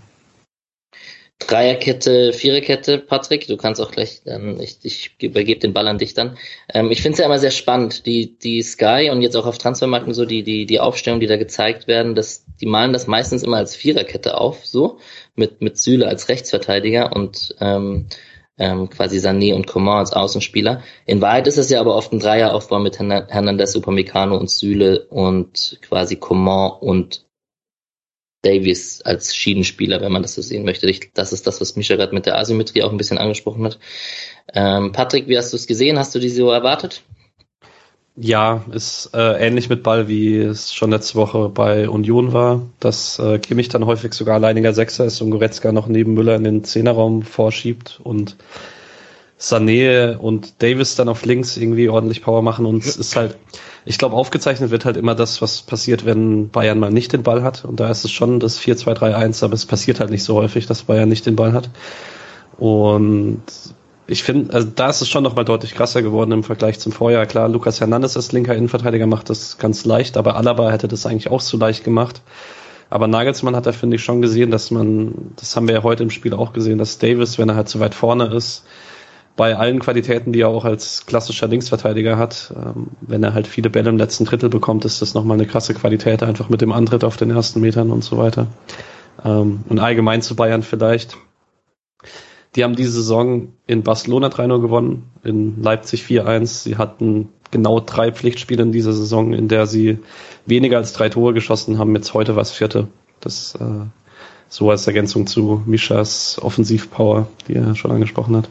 Dreierkette, 1.48 2.34
Viererkette, 2.34 2.98
Patrick, 2.98 3.48
du 3.48 3.58
kannst 3.58 3.82
auch 3.82 3.92
gleich 3.92 4.22
dann, 4.24 4.60
ich, 4.60 4.78
ich 4.84 5.16
übergebe 5.22 5.60
den 5.60 5.74
Ball 5.74 5.88
an 5.88 5.98
dich 5.98 6.14
dann. 6.14 6.38
Ähm, 6.74 6.92
ich 6.92 7.02
finde 7.02 7.14
es 7.14 7.20
ja 7.20 7.26
immer 7.26 7.40
sehr 7.40 7.52
spannend, 7.52 8.06
die, 8.06 8.38
die 8.38 8.62
Sky 8.62 9.10
und 9.12 9.22
jetzt 9.22 9.36
auch 9.36 9.46
auf 9.46 9.58
Transfermarken 9.58 10.14
so 10.14 10.26
die, 10.26 10.44
die, 10.44 10.66
die 10.66 10.80
Aufstellung, 10.80 11.20
die 11.20 11.28
da 11.28 11.38
gezeigt 11.38 11.88
werden, 11.88 12.16
dass 12.16 12.46
die 12.60 12.66
malen 12.66 12.94
das 12.94 13.08
meistens 13.08 13.44
immer 13.44 13.58
als 13.58 13.76
Viererkette 13.76 14.38
auf, 14.38 14.66
so, 14.66 15.00
mit, 15.36 15.62
mit 15.62 15.78
Süle 15.78 16.08
als 16.08 16.30
Rechtsverteidiger 16.30 17.16
und 17.16 17.56
ähm, 17.60 18.08
ähm, 18.58 18.89
quasi 18.89 19.18
Sané 19.18 19.56
und 19.56 19.65
Coman 19.65 20.00
als 20.00 20.13
Außenspieler. 20.13 20.84
In 21.06 21.22
Wahrheit 21.22 21.48
ist 21.48 21.58
es 21.58 21.70
ja 21.70 21.80
aber 21.80 21.96
oft 21.96 22.13
ein 22.13 22.20
Dreieraufbau 22.20 22.80
mit 22.80 23.00
Hernandez, 23.00 23.75
Upamecano 23.75 24.38
und 24.38 24.51
Süle 24.51 25.08
und 25.08 25.80
quasi 25.82 26.18
Coman 26.18 26.72
und 26.80 27.25
Davies 28.41 29.01
als 29.01 29.36
Schiedenspieler, 29.36 30.01
wenn 30.01 30.12
man 30.12 30.21
das 30.21 30.33
so 30.33 30.41
sehen 30.41 30.65
möchte. 30.65 30.89
Ich, 30.89 31.12
das 31.13 31.33
ist 31.33 31.48
das, 31.48 31.62
was 31.62 31.75
Mischa 31.75 31.95
gerade 31.95 32.13
mit 32.13 32.25
der 32.25 32.38
Asymmetrie 32.38 32.83
auch 32.83 32.91
ein 32.91 32.98
bisschen 32.98 33.17
angesprochen 33.17 33.63
hat. 33.63 33.79
Ähm, 34.53 34.91
Patrick, 34.91 35.27
wie 35.27 35.38
hast 35.38 35.53
du 35.53 35.57
es 35.57 35.67
gesehen? 35.67 36.00
Hast 36.00 36.15
du 36.15 36.19
die 36.19 36.29
so 36.29 36.50
erwartet? 36.50 37.03
Ja, 38.17 38.65
ist 38.74 39.12
äh, 39.13 39.48
ähnlich 39.48 39.69
mit 39.69 39.83
Ball, 39.83 40.07
wie 40.07 40.38
es 40.38 40.74
schon 40.74 40.91
letzte 40.91 41.15
Woche 41.15 41.50
bei 41.50 41.88
Union 41.88 42.33
war, 42.33 42.62
dass 42.79 43.17
äh, 43.19 43.39
Kimmich 43.39 43.69
dann 43.69 43.86
häufig 43.86 44.13
sogar 44.13 44.36
alleiniger 44.36 44.74
Sechser 44.74 45.05
ist 45.05 45.21
und 45.21 45.31
Goretzka 45.31 45.71
noch 45.71 45.88
neben 45.88 46.13
Müller 46.13 46.36
in 46.36 46.43
den 46.43 46.63
Zehnerraum 46.63 47.21
vorschiebt 47.21 48.01
und 48.03 48.36
Sané 49.41 50.15
und 50.17 50.62
Davis 50.62 50.95
dann 50.95 51.10
auf 51.10 51.25
links 51.25 51.57
irgendwie 51.57 51.89
ordentlich 51.89 52.21
Power 52.21 52.43
machen 52.43 52.67
und 52.67 52.86
es 52.86 52.95
ist 52.95 53.15
halt, 53.15 53.38
ich 53.86 53.98
glaube, 53.98 54.15
aufgezeichnet 54.15 54.69
wird 54.69 54.86
halt 54.86 54.98
immer 54.98 55.15
das, 55.15 55.41
was 55.41 55.63
passiert, 55.63 56.05
wenn 56.05 56.50
Bayern 56.50 56.77
mal 56.77 56.91
nicht 56.91 57.13
den 57.13 57.24
Ball 57.24 57.41
hat. 57.41 57.65
Und 57.65 57.79
da 57.79 57.89
ist 57.89 58.05
es 58.05 58.12
schon 58.12 58.39
das 58.39 58.60
4-2-3-1, 58.60 59.43
aber 59.43 59.55
es 59.55 59.65
passiert 59.65 60.00
halt 60.00 60.12
nicht 60.12 60.24
so 60.24 60.36
häufig, 60.36 60.67
dass 60.67 60.83
Bayern 60.83 61.10
nicht 61.10 61.25
den 61.25 61.36
Ball 61.36 61.53
hat. 61.53 61.71
Und 62.60 63.41
ich 64.05 64.21
finde, 64.21 64.53
also 64.53 64.67
da 64.75 64.89
ist 64.89 65.01
es 65.01 65.10
schon 65.10 65.24
nochmal 65.24 65.45
deutlich 65.45 65.74
krasser 65.74 66.03
geworden 66.03 66.31
im 66.31 66.43
Vergleich 66.43 66.79
zum 66.79 66.91
Vorjahr. 66.91 67.25
Klar, 67.25 67.50
Lukas 67.50 67.79
Hernandez 67.79 68.15
als 68.15 68.31
linker 68.31 68.53
Innenverteidiger 68.53 69.07
macht 69.07 69.31
das 69.31 69.57
ganz 69.57 69.86
leicht, 69.86 70.17
aber 70.17 70.36
Alaba 70.36 70.69
hätte 70.69 70.88
das 70.88 71.07
eigentlich 71.07 71.31
auch 71.31 71.41
zu 71.41 71.57
leicht 71.57 71.83
gemacht. 71.83 72.21
Aber 72.91 73.07
Nagelsmann 73.07 73.55
hat 73.55 73.65
da, 73.65 73.71
finde 73.71 73.95
ich, 73.95 74.03
schon 74.03 74.21
gesehen, 74.21 74.51
dass 74.51 74.69
man, 74.69 75.33
das 75.38 75.55
haben 75.55 75.67
wir 75.67 75.75
ja 75.75 75.83
heute 75.83 76.03
im 76.03 76.12
Spiel 76.12 76.36
auch 76.36 76.53
gesehen, 76.53 76.77
dass 76.77 77.00
Davis, 77.00 77.39
wenn 77.39 77.50
er 77.50 77.55
halt 77.55 77.69
zu 77.69 77.79
weit 77.79 77.95
vorne 77.95 78.25
ist, 78.25 78.65
bei 79.36 79.56
allen 79.56 79.80
Qualitäten, 79.80 80.34
die 80.34 80.42
er 80.42 80.50
auch 80.50 80.66
als 80.66 81.06
klassischer 81.06 81.48
Linksverteidiger 81.48 82.18
hat, 82.18 82.54
ähm, 82.56 82.88
wenn 83.02 83.24
er 83.24 83.34
halt 83.34 83.48
viele 83.48 83.70
Bälle 83.70 83.90
im 83.90 83.98
letzten 83.98 84.26
Drittel 84.26 84.50
bekommt, 84.50 84.86
ist 84.86 85.02
das 85.02 85.14
nochmal 85.14 85.38
eine 85.38 85.48
krasse 85.48 85.74
Qualität, 85.74 86.24
einfach 86.24 86.50
mit 86.50 86.62
dem 86.62 86.72
Antritt 86.72 87.04
auf 87.04 87.18
den 87.18 87.32
ersten 87.32 87.62
Metern 87.62 87.92
und 87.92 88.04
so 88.04 88.18
weiter. 88.18 88.48
Ähm, 89.24 89.62
und 89.70 89.80
allgemein 89.80 90.22
zu 90.22 90.36
Bayern 90.36 90.64
vielleicht. 90.64 91.18
Die 92.56 92.64
haben 92.66 92.76
diese 92.76 92.92
Saison 92.92 93.54
in 93.66 93.84
Barcelona 93.84 94.28
3-0 94.28 94.62
gewonnen, 94.62 95.12
in 95.24 95.62
Leipzig 95.62 96.04
4-1. 96.04 96.46
Sie 96.64 96.78
hatten 96.78 97.30
genau 97.50 97.80
drei 97.80 98.12
Pflichtspiele 98.12 98.64
in 98.64 98.74
dieser 98.74 98.92
Saison, 98.92 99.34
in 99.34 99.48
der 99.48 99.68
sie 99.68 100.00
weniger 100.46 100.78
als 100.78 100.92
drei 100.92 101.08
Tore 101.08 101.34
geschossen 101.34 101.78
haben. 101.78 101.96
Jetzt 101.96 102.14
heute 102.14 102.36
was 102.36 102.52
vierte. 102.52 102.88
Das 103.22 103.56
äh, 103.56 103.86
so 104.50 104.70
als 104.70 104.86
Ergänzung 104.86 105.28
zu 105.28 105.64
Mischas 105.66 106.38
Offensivpower, 106.42 107.28
die 107.48 107.56
er 107.56 107.76
schon 107.76 107.92
angesprochen 107.92 108.36
hat. 108.36 108.50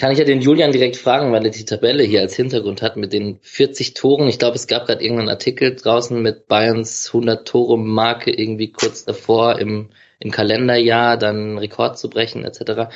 Kann 0.00 0.12
ich 0.12 0.18
ja 0.18 0.24
den 0.24 0.40
Julian 0.40 0.72
direkt 0.72 0.96
fragen, 0.96 1.30
weil 1.30 1.44
er 1.44 1.50
die 1.50 1.66
Tabelle 1.66 2.02
hier 2.02 2.22
als 2.22 2.34
Hintergrund 2.34 2.80
hat 2.80 2.96
mit 2.96 3.12
den 3.12 3.38
40 3.42 3.92
Toren. 3.92 4.28
Ich 4.28 4.38
glaube, 4.38 4.56
es 4.56 4.66
gab 4.66 4.86
gerade 4.86 5.04
irgendeinen 5.04 5.28
Artikel 5.28 5.76
draußen 5.76 6.22
mit 6.22 6.48
Bayerns 6.48 7.08
100 7.08 7.46
Tore 7.46 7.76
Marke 7.76 8.30
irgendwie 8.30 8.72
kurz 8.72 9.04
davor 9.04 9.58
im, 9.58 9.90
im 10.18 10.30
Kalenderjahr 10.30 11.18
dann 11.18 11.58
Rekord 11.58 11.98
zu 11.98 12.08
brechen 12.08 12.46
etc. 12.46 12.90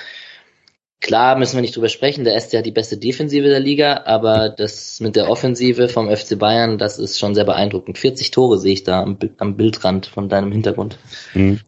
Klar 1.03 1.37
müssen 1.37 1.59
wir 1.59 1.61
nicht 1.61 1.77
drüber 1.77 1.91
sprechen, 1.91 2.25
der 2.25 2.41
SC 2.41 2.57
hat 2.57 2.65
die 2.65 2.71
beste 2.71 2.97
Defensive 2.97 3.51
der 3.51 3.61
Liga, 3.61 4.05
aber 4.07 4.49
das 4.49 4.99
mit 5.01 5.15
der 5.15 5.29
Offensive 5.29 5.91
vom 5.91 6.09
FC 6.09 6.39
Bayern, 6.39 6.79
das 6.79 6.99
ist 6.99 7.19
schon 7.19 7.35
sehr 7.35 7.45
beeindruckend. 7.45 7.99
40 7.99 8.31
Tore 8.31 8.59
sehe 8.59 8.73
ich 8.73 8.83
da 8.83 9.03
am, 9.03 9.19
am 9.37 9.59
Bildrand 9.59 10.07
von 10.07 10.31
deinem 10.31 10.53
Hintergrund. 10.53 10.97
Mhm. 11.35 11.61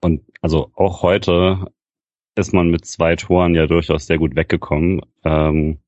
Und 0.00 0.22
also 0.40 0.70
auch 0.74 1.02
heute 1.02 1.66
ist 2.34 2.52
man 2.52 2.70
mit 2.70 2.84
zwei 2.84 3.16
Toren 3.16 3.54
ja 3.54 3.66
durchaus 3.66 4.06
sehr 4.06 4.18
gut 4.18 4.36
weggekommen. 4.36 5.02
Ähm, 5.24 5.78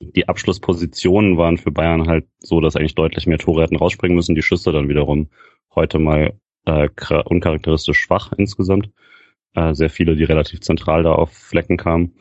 die 0.00 0.28
Abschlusspositionen 0.28 1.38
waren 1.38 1.58
für 1.58 1.70
Bayern 1.70 2.08
halt 2.08 2.26
so, 2.38 2.60
dass 2.60 2.76
eigentlich 2.76 2.94
deutlich 2.94 3.26
mehr 3.26 3.38
Tore 3.38 3.62
hätten 3.62 3.76
rausspringen 3.76 4.16
müssen. 4.16 4.34
Die 4.34 4.42
Schüsse 4.42 4.72
dann 4.72 4.88
wiederum 4.88 5.28
heute 5.74 5.98
mal 5.98 6.34
äh, 6.66 6.88
uncharakteristisch 7.24 7.98
schwach 7.98 8.32
insgesamt. 8.36 8.90
Äh, 9.54 9.74
sehr 9.74 9.90
viele, 9.90 10.16
die 10.16 10.24
relativ 10.24 10.60
zentral 10.60 11.02
da 11.02 11.12
auf 11.12 11.32
Flecken 11.32 11.76
kamen. 11.76 12.14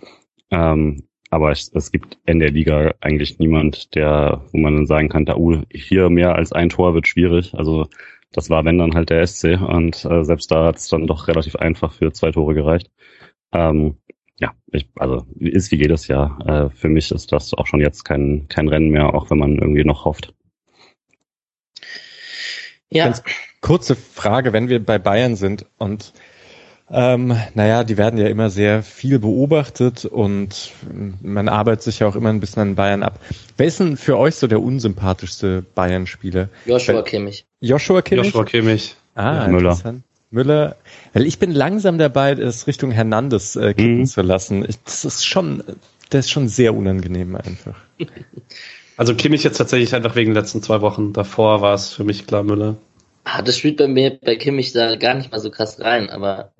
Ähm, 0.51 1.07
aber 1.29 1.51
es, 1.51 1.71
es 1.73 1.91
gibt 1.91 2.19
in 2.25 2.39
der 2.39 2.51
Liga 2.51 2.93
eigentlich 2.99 3.39
niemand, 3.39 3.95
der, 3.95 4.45
wo 4.51 4.57
man 4.57 4.75
dann 4.75 4.85
sagen 4.85 5.09
kann, 5.09 5.25
da, 5.25 5.37
uh, 5.37 5.61
hier 5.71 6.09
mehr 6.09 6.35
als 6.35 6.51
ein 6.51 6.69
Tor 6.69 6.93
wird 6.93 7.07
schwierig. 7.07 7.53
Also 7.55 7.87
das 8.33 8.49
war 8.49 8.65
wenn 8.65 8.77
dann 8.77 8.95
halt 8.95 9.09
der 9.09 9.25
SC 9.25 9.59
und 9.61 10.05
äh, 10.05 10.23
selbst 10.23 10.51
da 10.51 10.65
hat 10.67 10.77
es 10.77 10.89
dann 10.89 11.07
doch 11.07 11.27
relativ 11.27 11.55
einfach 11.55 11.93
für 11.93 12.11
zwei 12.13 12.31
Tore 12.31 12.53
gereicht. 12.53 12.89
Ähm, 13.51 13.97
ja, 14.39 14.51
ich, 14.71 14.89
also 14.95 15.25
ist 15.39 15.71
wie 15.71 15.77
jedes 15.77 16.07
Jahr. 16.07 16.39
Äh, 16.47 16.69
für 16.75 16.89
mich 16.89 17.11
ist 17.11 17.31
das 17.31 17.53
auch 17.53 17.67
schon 17.67 17.79
jetzt 17.79 18.03
kein, 18.03 18.47
kein 18.49 18.67
Rennen 18.67 18.89
mehr, 18.89 19.13
auch 19.13 19.29
wenn 19.29 19.37
man 19.37 19.57
irgendwie 19.57 19.83
noch 19.83 20.05
hofft. 20.05 20.33
Ja. 22.89 23.05
Ganz 23.05 23.23
kurze 23.61 23.95
Frage, 23.95 24.51
wenn 24.51 24.67
wir 24.67 24.83
bei 24.83 24.99
Bayern 24.99 25.35
sind 25.35 25.65
und 25.77 26.13
ähm, 26.93 27.37
naja, 27.53 27.85
die 27.85 27.97
werden 27.97 28.19
ja 28.19 28.27
immer 28.27 28.49
sehr 28.49 28.83
viel 28.83 29.17
beobachtet 29.17 30.03
und 30.03 30.73
man 31.21 31.47
arbeitet 31.47 31.83
sich 31.83 31.99
ja 31.99 32.07
auch 32.07 32.17
immer 32.17 32.29
ein 32.29 32.41
bisschen 32.41 32.61
an 32.61 32.75
Bayern 32.75 33.03
ab. 33.03 33.19
Wer 33.55 33.67
ist 33.67 33.79
denn 33.79 33.95
für 33.95 34.17
euch 34.17 34.35
so 34.35 34.47
der 34.47 34.61
unsympathischste 34.61 35.63
Bayern-Spieler? 35.73 36.49
Joshua 36.65 37.01
Kimmich. 37.01 37.45
Joshua 37.61 38.01
Kimmich? 38.01 38.25
Joshua 38.25 38.43
Kimmich. 38.43 38.95
Ah, 39.15 39.45
ja, 39.45 39.47
Müller. 39.47 39.77
Müller, 40.31 40.77
weil 41.13 41.25
ich 41.27 41.39
bin 41.39 41.51
langsam 41.51 41.97
dabei, 41.97 42.31
es 42.31 42.65
Richtung 42.65 42.91
Hernandez 42.91 43.55
äh, 43.55 43.73
kicken 43.73 43.99
mhm. 43.99 44.05
zu 44.05 44.21
lassen. 44.21 44.65
Ich, 44.67 44.81
das 44.83 45.05
ist 45.05 45.25
schon, 45.25 45.63
das 46.09 46.25
ist 46.25 46.31
schon 46.31 46.47
sehr 46.47 46.73
unangenehm 46.73 47.35
einfach. 47.35 47.75
Also 48.97 49.15
Kimmich 49.15 49.41
jetzt 49.43 49.57
tatsächlich 49.57 49.95
einfach 49.95 50.15
wegen 50.15 50.29
den 50.29 50.35
letzten 50.35 50.61
zwei 50.61 50.81
Wochen. 50.81 51.11
Davor 51.11 51.61
war 51.61 51.73
es 51.73 51.91
für 51.91 52.03
mich 52.03 52.27
klar 52.27 52.43
Müller. 52.43 52.75
Ah, 53.23 53.41
das 53.41 53.57
spielt 53.57 53.77
bei 53.77 53.87
mir 53.87 54.19
bei 54.21 54.35
Kimmich 54.35 54.73
da 54.73 54.95
gar 54.95 55.15
nicht 55.15 55.31
mal 55.31 55.39
so 55.39 55.49
krass 55.49 55.79
rein, 55.79 56.11
aber 56.11 56.51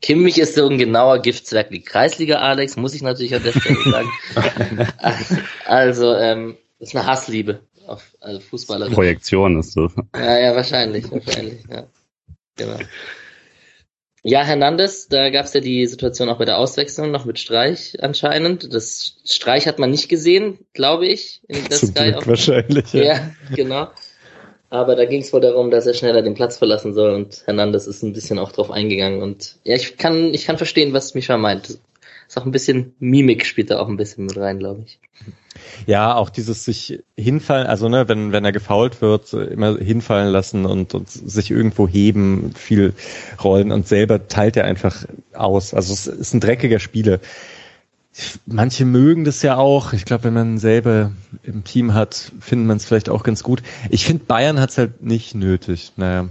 Kimmich 0.00 0.38
ist 0.38 0.54
so 0.54 0.66
ein 0.66 0.78
genauer 0.78 1.18
Giftzwerg 1.18 1.70
wie 1.70 1.82
Kreisliga 1.82 2.38
Alex, 2.38 2.76
muss 2.76 2.94
ich 2.94 3.02
natürlich 3.02 3.34
an 3.34 3.42
der 3.42 3.52
Stelle 3.52 3.82
sagen. 3.84 4.88
also, 5.66 6.14
ähm, 6.14 6.56
das 6.78 6.88
ist 6.88 6.96
eine 6.96 7.06
Hassliebe 7.06 7.60
auf 7.86 8.16
also 8.20 8.40
Fußballer. 8.40 8.88
Projektion 8.88 9.58
ist 9.58 9.76
das. 9.76 9.92
Ja, 10.14 10.38
ja, 10.38 10.56
wahrscheinlich, 10.56 11.10
wahrscheinlich, 11.10 11.60
ja. 11.68 11.86
Genau. 12.56 12.78
Ja, 14.22 14.44
Hernandez, 14.44 15.08
da 15.08 15.30
gab 15.30 15.46
es 15.46 15.54
ja 15.54 15.60
die 15.60 15.86
Situation 15.86 16.28
auch 16.28 16.38
bei 16.38 16.44
der 16.44 16.58
Auswechslung 16.58 17.10
noch 17.10 17.24
mit 17.24 17.38
Streich 17.38 17.96
anscheinend. 18.02 18.72
Das 18.72 19.16
Streich 19.24 19.66
hat 19.66 19.78
man 19.78 19.90
nicht 19.90 20.08
gesehen, 20.08 20.58
glaube 20.74 21.06
ich. 21.06 21.40
In 21.48 21.64
der 21.64 21.78
Zum 21.78 21.88
Sky 21.90 22.12
Glück 22.12 22.26
wahrscheinlich. 22.26 22.92
Ja. 22.92 23.02
ja, 23.02 23.30
genau. 23.54 23.88
Aber 24.68 24.94
da 24.94 25.04
ging 25.04 25.22
es 25.22 25.32
wohl 25.32 25.40
darum, 25.40 25.70
dass 25.70 25.86
er 25.86 25.94
schneller 25.94 26.22
den 26.22 26.34
Platz 26.34 26.58
verlassen 26.58 26.94
soll 26.94 27.14
und 27.14 27.42
Hernandez 27.46 27.86
ist 27.86 28.02
ein 28.02 28.12
bisschen 28.12 28.38
auch 28.38 28.52
drauf 28.52 28.70
eingegangen. 28.70 29.22
Und 29.22 29.56
ja, 29.64 29.74
ich 29.74 29.96
kann, 29.96 30.32
ich 30.32 30.44
kann 30.44 30.58
verstehen, 30.58 30.92
was 30.92 31.14
Mischa 31.14 31.36
meint. 31.38 31.70
Ist 31.70 32.38
auch 32.38 32.44
ein 32.44 32.52
bisschen 32.52 32.94
Mimik 33.00 33.44
spielt 33.44 33.70
da 33.70 33.80
auch 33.80 33.88
ein 33.88 33.96
bisschen 33.96 34.26
mit 34.26 34.36
rein, 34.36 34.60
glaube 34.60 34.84
ich. 34.86 35.00
Ja, 35.86 36.14
auch 36.14 36.30
dieses 36.30 36.64
sich 36.64 37.00
hinfallen, 37.16 37.66
also 37.66 37.88
ne, 37.88 38.08
wenn, 38.08 38.32
wenn 38.32 38.44
er 38.44 38.52
gefault 38.52 39.00
wird, 39.00 39.32
immer 39.32 39.76
hinfallen 39.78 40.30
lassen 40.32 40.64
und, 40.64 40.94
und 40.94 41.10
sich 41.10 41.50
irgendwo 41.50 41.88
heben, 41.88 42.52
viel 42.54 42.94
rollen 43.42 43.72
und 43.72 43.88
selber 43.88 44.28
teilt 44.28 44.56
er 44.56 44.64
einfach 44.64 45.04
aus. 45.32 45.74
Also 45.74 45.92
es 45.92 46.06
ist 46.06 46.34
ein 46.34 46.40
dreckiger 46.40 46.78
Spieler. 46.78 47.18
Manche 48.46 48.84
mögen 48.84 49.24
das 49.24 49.42
ja 49.42 49.56
auch. 49.56 49.92
Ich 49.92 50.04
glaube, 50.04 50.24
wenn 50.24 50.34
man 50.34 50.58
selber 50.58 51.12
im 51.42 51.64
Team 51.64 51.94
hat, 51.94 52.32
findet 52.40 52.66
man 52.66 52.76
es 52.76 52.84
vielleicht 52.84 53.08
auch 53.08 53.22
ganz 53.22 53.42
gut. 53.42 53.62
Ich 53.88 54.04
finde, 54.04 54.24
Bayern 54.24 54.60
hat 54.60 54.70
es 54.70 54.78
halt 54.78 55.02
nicht 55.02 55.34
nötig. 55.34 55.92
Naja. 55.96 56.28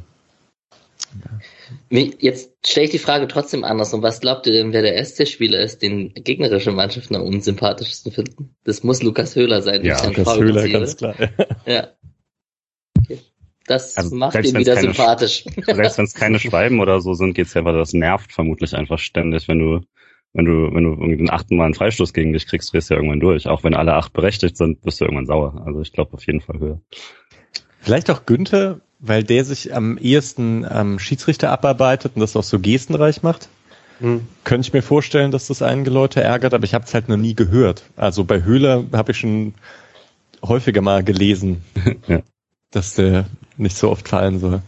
Jetzt 1.89 2.51
stelle 2.65 2.85
ich 2.85 2.91
die 2.91 2.99
Frage 2.99 3.27
trotzdem 3.27 3.63
anders. 3.63 3.93
Und 3.93 4.01
was 4.01 4.19
glaubt 4.19 4.47
ihr 4.47 4.53
denn, 4.53 4.73
wer 4.73 4.81
der 4.81 4.95
erste 4.95 5.25
Spieler 5.25 5.59
ist, 5.59 5.81
den 5.81 6.13
gegnerische 6.13 6.71
Mannschaften 6.71 7.15
am 7.15 7.23
unsympathischsten 7.23 8.11
finden? 8.11 8.55
Das 8.63 8.83
muss 8.83 9.03
Lukas 9.03 9.35
Höhler 9.35 9.61
sein. 9.61 9.83
Ja, 9.83 10.03
Lukas 10.05 10.37
Höhler, 10.37 10.67
ganz 10.67 10.97
klar. 10.97 11.15
Ja. 11.65 11.89
Okay. 12.97 13.19
Das 13.65 13.97
also 13.97 14.15
macht 14.15 14.35
ihn 14.35 14.57
wieder 14.57 14.75
keine, 14.75 14.87
sympathisch. 14.87 15.45
Selbst 15.65 15.97
wenn 15.97 16.05
es 16.05 16.13
keine 16.13 16.39
Schweiben 16.39 16.79
oder 16.79 17.01
so 17.01 17.13
sind, 17.13 17.33
geht's 17.33 17.53
ja, 17.53 17.63
weil 17.65 17.77
das 17.77 17.93
nervt 17.93 18.31
vermutlich 18.31 18.75
einfach 18.75 18.97
ständig, 18.97 19.47
wenn 19.47 19.59
du 19.59 19.81
wenn 20.33 20.45
du, 20.45 20.73
wenn 20.73 20.83
du 20.83 20.91
irgendwie 20.91 21.17
den 21.17 21.29
achten 21.29 21.57
Mal 21.57 21.65
einen 21.65 21.73
Freistoß 21.73 22.13
gegen 22.13 22.33
dich 22.33 22.45
kriegst, 22.45 22.71
drehst 22.71 22.89
du 22.89 22.93
ja 22.93 22.99
irgendwann 22.99 23.19
durch. 23.19 23.47
Auch 23.47 23.63
wenn 23.63 23.73
alle 23.73 23.95
acht 23.95 24.13
berechtigt 24.13 24.57
sind, 24.57 24.81
bist 24.81 25.01
du 25.01 25.05
irgendwann 25.05 25.25
sauer. 25.25 25.63
Also 25.65 25.81
ich 25.81 25.91
glaube 25.91 26.13
auf 26.13 26.25
jeden 26.25 26.41
Fall 26.41 26.59
höher. 26.59 26.81
Vielleicht 27.81 28.09
auch 28.09 28.25
Günther, 28.25 28.79
weil 28.99 29.23
der 29.23 29.45
sich 29.45 29.73
am 29.73 29.97
ehesten 29.97 30.65
am 30.65 30.99
Schiedsrichter 30.99 31.49
abarbeitet 31.49 32.13
und 32.15 32.21
das 32.21 32.35
auch 32.35 32.43
so 32.43 32.59
gestenreich 32.59 33.23
macht. 33.23 33.49
Hm. 33.99 34.27
Könnte 34.43 34.67
ich 34.67 34.73
mir 34.73 34.81
vorstellen, 34.81 35.31
dass 35.31 35.47
das 35.47 35.61
einige 35.61 35.89
Leute 35.89 36.21
ärgert, 36.21 36.53
aber 36.53 36.63
ich 36.63 36.73
habe 36.73 36.85
es 36.85 36.93
halt 36.93 37.09
noch 37.09 37.17
nie 37.17 37.35
gehört. 37.35 37.83
Also 37.95 38.23
bei 38.23 38.43
Höhler 38.43 38.85
habe 38.93 39.11
ich 39.11 39.19
schon 39.19 39.53
häufiger 40.41 40.81
mal 40.81 41.03
gelesen, 41.03 41.63
ja. 42.07 42.21
dass 42.71 42.93
der 42.93 43.25
nicht 43.57 43.77
so 43.77 43.89
oft 43.89 44.07
fallen 44.07 44.39
soll. 44.39 44.61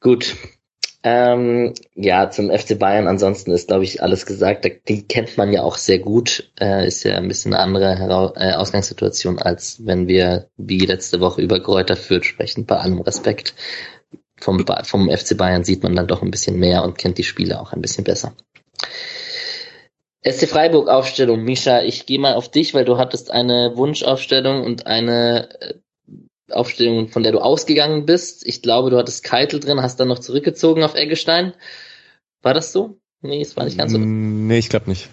Gut, 0.00 0.36
ähm, 1.10 1.74
ja, 1.94 2.28
zum 2.30 2.50
FC 2.50 2.78
Bayern 2.78 3.08
ansonsten 3.08 3.50
ist, 3.52 3.68
glaube 3.68 3.84
ich, 3.84 4.02
alles 4.02 4.26
gesagt. 4.26 4.68
Den 4.88 5.08
kennt 5.08 5.38
man 5.38 5.52
ja 5.52 5.62
auch 5.62 5.76
sehr 5.78 5.98
gut. 5.98 6.50
Äh, 6.60 6.86
ist 6.86 7.04
ja 7.04 7.16
ein 7.16 7.28
bisschen 7.28 7.54
eine 7.54 7.62
andere 7.62 7.96
Hera 7.96 8.32
äh, 8.36 8.52
Ausgangssituation, 8.52 9.38
als 9.38 9.86
wenn 9.86 10.06
wir 10.06 10.48
wie 10.58 10.84
letzte 10.84 11.20
Woche 11.20 11.40
über 11.40 11.62
Kräuter 11.62 11.96
Fürth 11.96 12.26
sprechen. 12.26 12.66
Bei 12.66 12.76
allem 12.76 13.00
Respekt. 13.00 13.54
Vom, 14.40 14.64
vom 14.84 15.10
FC 15.10 15.36
Bayern 15.36 15.64
sieht 15.64 15.82
man 15.82 15.96
dann 15.96 16.06
doch 16.06 16.22
ein 16.22 16.30
bisschen 16.30 16.58
mehr 16.58 16.84
und 16.84 16.98
kennt 16.98 17.18
die 17.18 17.24
Spiele 17.24 17.60
auch 17.60 17.72
ein 17.72 17.80
bisschen 17.80 18.04
besser. 18.04 18.34
SC 20.22 20.46
Freiburg 20.46 20.88
Aufstellung, 20.88 21.42
Misha, 21.42 21.82
ich 21.82 22.04
gehe 22.04 22.18
mal 22.18 22.34
auf 22.34 22.50
dich, 22.50 22.74
weil 22.74 22.84
du 22.84 22.98
hattest 22.98 23.30
eine 23.30 23.72
Wunschaufstellung 23.76 24.62
und 24.62 24.86
eine 24.86 25.48
äh, 25.60 25.74
Aufstellung, 26.50 27.08
von 27.08 27.22
der 27.22 27.32
du 27.32 27.40
ausgegangen 27.40 28.06
bist. 28.06 28.46
Ich 28.46 28.62
glaube, 28.62 28.90
du 28.90 28.96
hattest 28.96 29.24
Keitel 29.24 29.60
drin, 29.60 29.82
hast 29.82 30.00
dann 30.00 30.08
noch 30.08 30.18
zurückgezogen 30.18 30.82
auf 30.82 30.94
Eggestein. 30.94 31.52
War 32.42 32.54
das 32.54 32.72
so? 32.72 32.98
Nee, 33.20 33.42
es 33.42 33.56
war 33.56 33.64
nicht 33.64 33.78
ganz 33.78 33.92
so. 33.92 33.98
Nee, 33.98 34.58
ich 34.58 34.68
glaube 34.68 34.88
nicht. 34.88 35.08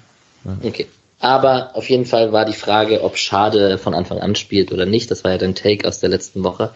Ja. 0.45 0.57
Okay. 0.63 0.87
Aber 1.19 1.75
auf 1.75 1.89
jeden 1.89 2.05
Fall 2.05 2.31
war 2.31 2.45
die 2.45 2.53
Frage, 2.53 3.01
ob 3.03 3.17
Schade 3.17 3.77
von 3.77 3.93
Anfang 3.93 4.19
an 4.19 4.35
spielt 4.35 4.71
oder 4.71 4.85
nicht. 4.85 5.09
Das 5.09 5.23
war 5.23 5.31
ja 5.31 5.37
dein 5.37 5.55
Take 5.55 5.87
aus 5.87 5.99
der 5.99 6.09
letzten 6.09 6.43
Woche. 6.43 6.75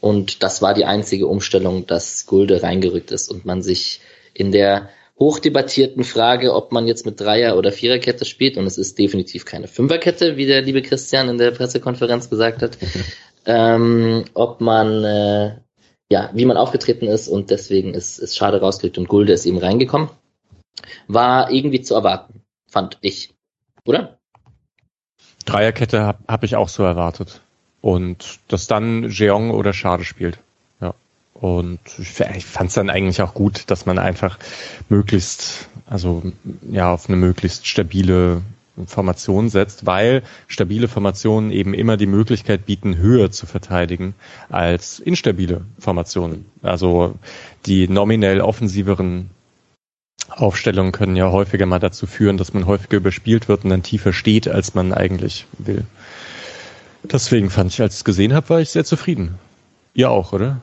Und 0.00 0.42
das 0.42 0.62
war 0.62 0.74
die 0.74 0.84
einzige 0.84 1.26
Umstellung, 1.26 1.86
dass 1.86 2.26
Gulde 2.26 2.62
reingerückt 2.62 3.10
ist 3.10 3.30
und 3.30 3.44
man 3.44 3.62
sich 3.62 4.00
in 4.34 4.52
der 4.52 4.90
hochdebattierten 5.18 6.02
Frage, 6.04 6.54
ob 6.54 6.72
man 6.72 6.86
jetzt 6.86 7.06
mit 7.06 7.20
Dreier- 7.20 7.56
oder 7.56 7.70
Viererkette 7.70 8.24
spielt, 8.24 8.56
und 8.56 8.66
es 8.66 8.78
ist 8.78 8.98
definitiv 8.98 9.44
keine 9.44 9.68
Fünferkette, 9.68 10.36
wie 10.36 10.46
der 10.46 10.62
liebe 10.62 10.82
Christian 10.82 11.28
in 11.28 11.38
der 11.38 11.52
Pressekonferenz 11.52 12.28
gesagt 12.30 12.62
hat, 12.62 12.76
ähm, 13.46 14.24
ob 14.34 14.60
man, 14.60 15.04
äh, 15.04 15.56
ja, 16.10 16.30
wie 16.32 16.44
man 16.44 16.56
aufgetreten 16.56 17.06
ist 17.06 17.28
und 17.28 17.50
deswegen 17.50 17.94
ist, 17.94 18.18
ist 18.18 18.36
schade 18.36 18.60
rausgelegt 18.60 18.98
und 18.98 19.08
Gulde 19.08 19.32
ist 19.32 19.46
eben 19.46 19.58
reingekommen. 19.58 20.10
War 21.08 21.50
irgendwie 21.50 21.82
zu 21.82 21.94
erwarten, 21.94 22.42
fand 22.68 22.98
ich. 23.00 23.34
Oder? 23.84 24.18
Dreierkette 25.44 26.02
habe 26.02 26.18
hab 26.26 26.42
ich 26.44 26.56
auch 26.56 26.68
so 26.68 26.82
erwartet. 26.82 27.40
Und 27.80 28.38
dass 28.48 28.66
dann 28.66 29.10
Jeong 29.10 29.50
oder 29.50 29.74
Schade 29.74 30.04
spielt. 30.04 30.38
Ja. 30.80 30.94
Und 31.34 31.80
ich, 31.98 32.18
ich 32.20 32.46
fand 32.46 32.68
es 32.68 32.74
dann 32.74 32.88
eigentlich 32.88 33.20
auch 33.20 33.34
gut, 33.34 33.64
dass 33.70 33.84
man 33.84 33.98
einfach 33.98 34.38
möglichst, 34.88 35.68
also 35.84 36.22
ja, 36.70 36.92
auf 36.92 37.08
eine 37.08 37.18
möglichst 37.18 37.66
stabile 37.66 38.40
Formation 38.86 39.48
setzt, 39.48 39.86
weil 39.86 40.22
stabile 40.48 40.88
Formationen 40.88 41.50
eben 41.50 41.74
immer 41.74 41.96
die 41.96 42.06
Möglichkeit 42.06 42.66
bieten, 42.66 42.96
höher 42.96 43.30
zu 43.30 43.46
verteidigen 43.46 44.14
als 44.48 44.98
instabile 44.98 45.62
Formationen. 45.78 46.46
Also 46.62 47.14
die 47.66 47.88
nominell 47.88 48.40
offensiveren 48.40 49.30
Aufstellungen 50.28 50.92
können 50.92 51.16
ja 51.16 51.30
häufiger 51.30 51.66
mal 51.66 51.78
dazu 51.78 52.06
führen, 52.06 52.36
dass 52.36 52.54
man 52.54 52.66
häufiger 52.66 52.96
überspielt 52.96 53.48
wird 53.48 53.64
und 53.64 53.70
dann 53.70 53.82
tiefer 53.82 54.12
steht, 54.12 54.48
als 54.48 54.74
man 54.74 54.92
eigentlich 54.92 55.46
will. 55.58 55.84
Deswegen 57.04 57.50
fand 57.50 57.72
ich, 57.72 57.80
als 57.80 57.94
ich 57.94 58.00
es 58.00 58.04
gesehen 58.04 58.32
habe, 58.32 58.48
war 58.48 58.60
ich 58.60 58.70
sehr 58.70 58.84
zufrieden. 58.84 59.38
Ihr 59.92 60.10
auch, 60.10 60.32
oder? 60.32 60.62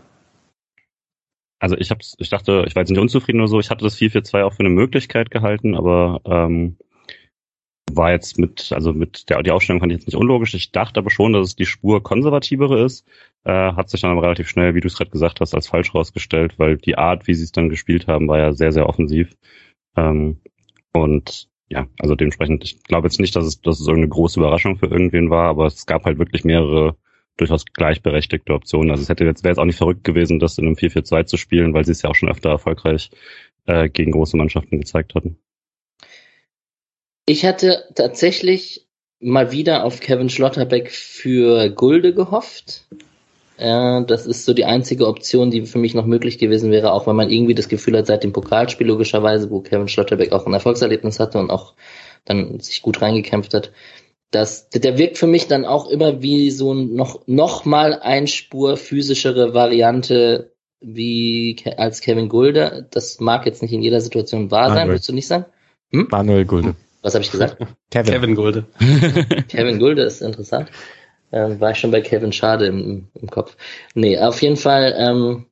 Also 1.60 1.77
ich 1.77 1.91
hab's, 1.91 2.15
ich 2.18 2.30
dachte, 2.30 2.63
ich 2.65 2.75
war 2.75 2.82
jetzt 2.82 2.89
nicht 2.89 3.00
unzufrieden 3.00 3.39
oder 3.39 3.48
so, 3.48 3.60
ich 3.60 3.70
hatte 3.70 3.84
das 3.84 3.96
4-4-2 3.96 4.44
auch 4.44 4.53
für 4.53 4.62
eine 4.62 4.70
Möglichkeit 4.70 5.30
gehalten, 5.30 5.75
aber 5.75 6.20
ähm, 6.25 6.75
war 7.91 8.11
jetzt 8.11 8.38
mit, 8.38 8.71
also 8.71 8.93
mit 8.93 9.29
der 9.29 9.41
die 9.43 9.51
Aufstellung 9.51 9.79
fand 9.79 9.91
ich 9.91 10.00
jetzt 10.00 10.07
nicht 10.07 10.17
unlogisch. 10.17 10.53
Ich 10.53 10.71
dachte 10.71 11.00
aber 11.00 11.09
schon, 11.09 11.33
dass 11.33 11.47
es 11.47 11.55
die 11.55 11.65
Spur 11.65 12.03
konservativere 12.03 12.83
ist. 12.83 13.05
Äh, 13.43 13.73
hat 13.73 13.89
sich 13.89 14.01
dann 14.01 14.11
aber 14.11 14.23
relativ 14.23 14.47
schnell, 14.47 14.75
wie 14.75 14.81
du 14.81 14.88
es 14.88 14.97
gerade 14.97 15.11
gesagt 15.11 15.41
hast, 15.41 15.55
als 15.55 15.67
falsch 15.67 15.93
rausgestellt, 15.93 16.57
weil 16.57 16.77
die 16.77 16.97
Art, 16.97 17.27
wie 17.27 17.33
sie 17.33 17.43
es 17.43 17.51
dann 17.51 17.69
gespielt 17.69 18.07
haben, 18.07 18.27
war 18.27 18.38
ja 18.38 18.53
sehr, 18.53 18.71
sehr 18.71 18.88
offensiv. 18.88 19.35
Ähm, 19.97 20.41
und 20.93 21.50
ja, 21.69 21.88
also 22.00 22.15
dementsprechend, 22.15 22.63
ich 22.63 22.83
glaube 22.83 23.07
jetzt 23.07 23.19
nicht, 23.19 23.35
dass 23.35 23.45
es, 23.45 23.61
dass 23.61 23.79
es 23.79 23.88
irgendeine 23.88 24.09
große 24.09 24.39
Überraschung 24.39 24.77
für 24.77 24.88
irgendwen 24.88 25.29
war, 25.29 25.47
aber 25.47 25.65
es 25.65 25.85
gab 25.85 26.05
halt 26.05 26.19
wirklich 26.19 26.43
mehrere 26.43 26.97
durchaus 27.38 27.65
gleichberechtigte 27.65 28.53
Optionen. 28.53 28.91
Also 28.91 29.03
es 29.03 29.09
hätte 29.09 29.25
jetzt, 29.25 29.43
wäre 29.43 29.51
jetzt 29.51 29.59
auch 29.59 29.65
nicht 29.65 29.77
verrückt 29.77 30.03
gewesen, 30.03 30.39
das 30.39 30.57
in 30.57 30.65
einem 30.65 30.75
4-4-2 30.75 31.25
zu 31.25 31.38
spielen, 31.38 31.73
weil 31.73 31.85
sie 31.85 31.93
es 31.93 32.01
ja 32.01 32.09
auch 32.09 32.15
schon 32.15 32.29
öfter 32.29 32.50
erfolgreich 32.50 33.09
äh, 33.65 33.89
gegen 33.89 34.11
große 34.11 34.38
Mannschaften 34.38 34.79
gezeigt 34.79 35.15
hatten. 35.15 35.38
Ich 37.25 37.46
hatte 37.46 37.86
tatsächlich 37.96 38.88
mal 39.20 39.51
wieder 39.51 39.84
auf 39.84 40.00
Kevin 40.00 40.30
Schlotterbeck 40.30 40.92
für 40.92 41.70
Gulde 41.70 42.13
gehofft. 42.13 42.88
Äh, 43.58 44.04
das 44.06 44.25
ist 44.25 44.46
so 44.46 44.54
die 44.54 44.66
einzige 44.66 45.08
Option, 45.08 45.51
die 45.51 45.66
für 45.66 45.78
mich 45.78 45.94
noch 45.94 46.06
möglich 46.06 46.40
gewesen 46.40 46.72
wäre, 46.72 46.92
auch 46.92 47.06
wenn 47.06 47.16
man 47.16 47.30
irgendwie 47.30 47.54
das 47.54 47.70
Gefühl 47.70 47.98
hat, 47.98 48.08
seit 48.08 48.24
dem 48.24 48.34
Pokalspiel 48.34 48.88
logischerweise, 48.88 49.51
wo 49.51 49.62
Kevin 49.62 49.88
Schlotterbeck 49.88 50.32
auch 50.32 50.48
ein 50.48 50.54
Erfolgserlebnis 50.54 51.20
hatte 51.20 51.38
und 51.38 51.51
auch 51.51 51.75
dann 52.25 52.60
sich 52.60 52.82
gut 52.82 53.01
reingekämpft 53.01 53.54
hat, 53.54 53.72
dass 54.32 54.70
der 54.70 54.98
wirkt 54.98 55.18
für 55.18 55.28
mich 55.28 55.48
dann 55.48 55.66
auch 55.66 55.90
immer 55.90 56.22
wie 56.22 56.50
so 56.51 56.74
noch 56.74 57.28
noch 57.28 57.66
mal 57.66 58.00
ein 58.00 58.28
Spur 58.28 58.78
physischere 58.78 59.54
Variante 59.54 60.54
wie 60.80 61.58
als 61.78 62.01
Kevin 62.01 62.30
Gulde. 62.30 62.88
Das 62.90 63.20
mag 63.20 63.46
jetzt 63.46 63.62
nicht 63.62 63.74
in 63.74 63.82
jeder 63.82 64.01
Situation 64.01 64.50
wahr 64.50 64.74
sein, 64.74 64.88
würdest 64.88 65.10
du 65.10 65.13
nicht 65.13 65.28
sagen? 65.28 65.46
Hm? 65.92 66.08
Manuel 66.10 66.46
Gulde. 66.46 66.75
Was 67.01 67.13
habe 67.13 67.24
ich 67.24 67.31
gesagt? 67.31 67.58
Kevin. 67.91 68.13
Kevin 68.13 68.36
Gulde. 68.36 68.65
Kevin 69.48 69.79
Gulde 69.79 70.03
ist 70.03 70.22
interessant. 70.22 70.70
Ähm, 71.31 71.60
war 71.60 71.72
ich 71.72 71.77
schon 71.77 71.91
bei 71.91 72.01
Kevin 72.01 72.34
Schade 72.34 72.65
im, 72.67 73.08
im 73.13 73.29
Kopf. 73.29 73.55
Nee, 73.96 74.20
auf 74.20 74.41
jeden 74.41 74.58
Fall, 74.58 74.93
ähm, 74.98 75.46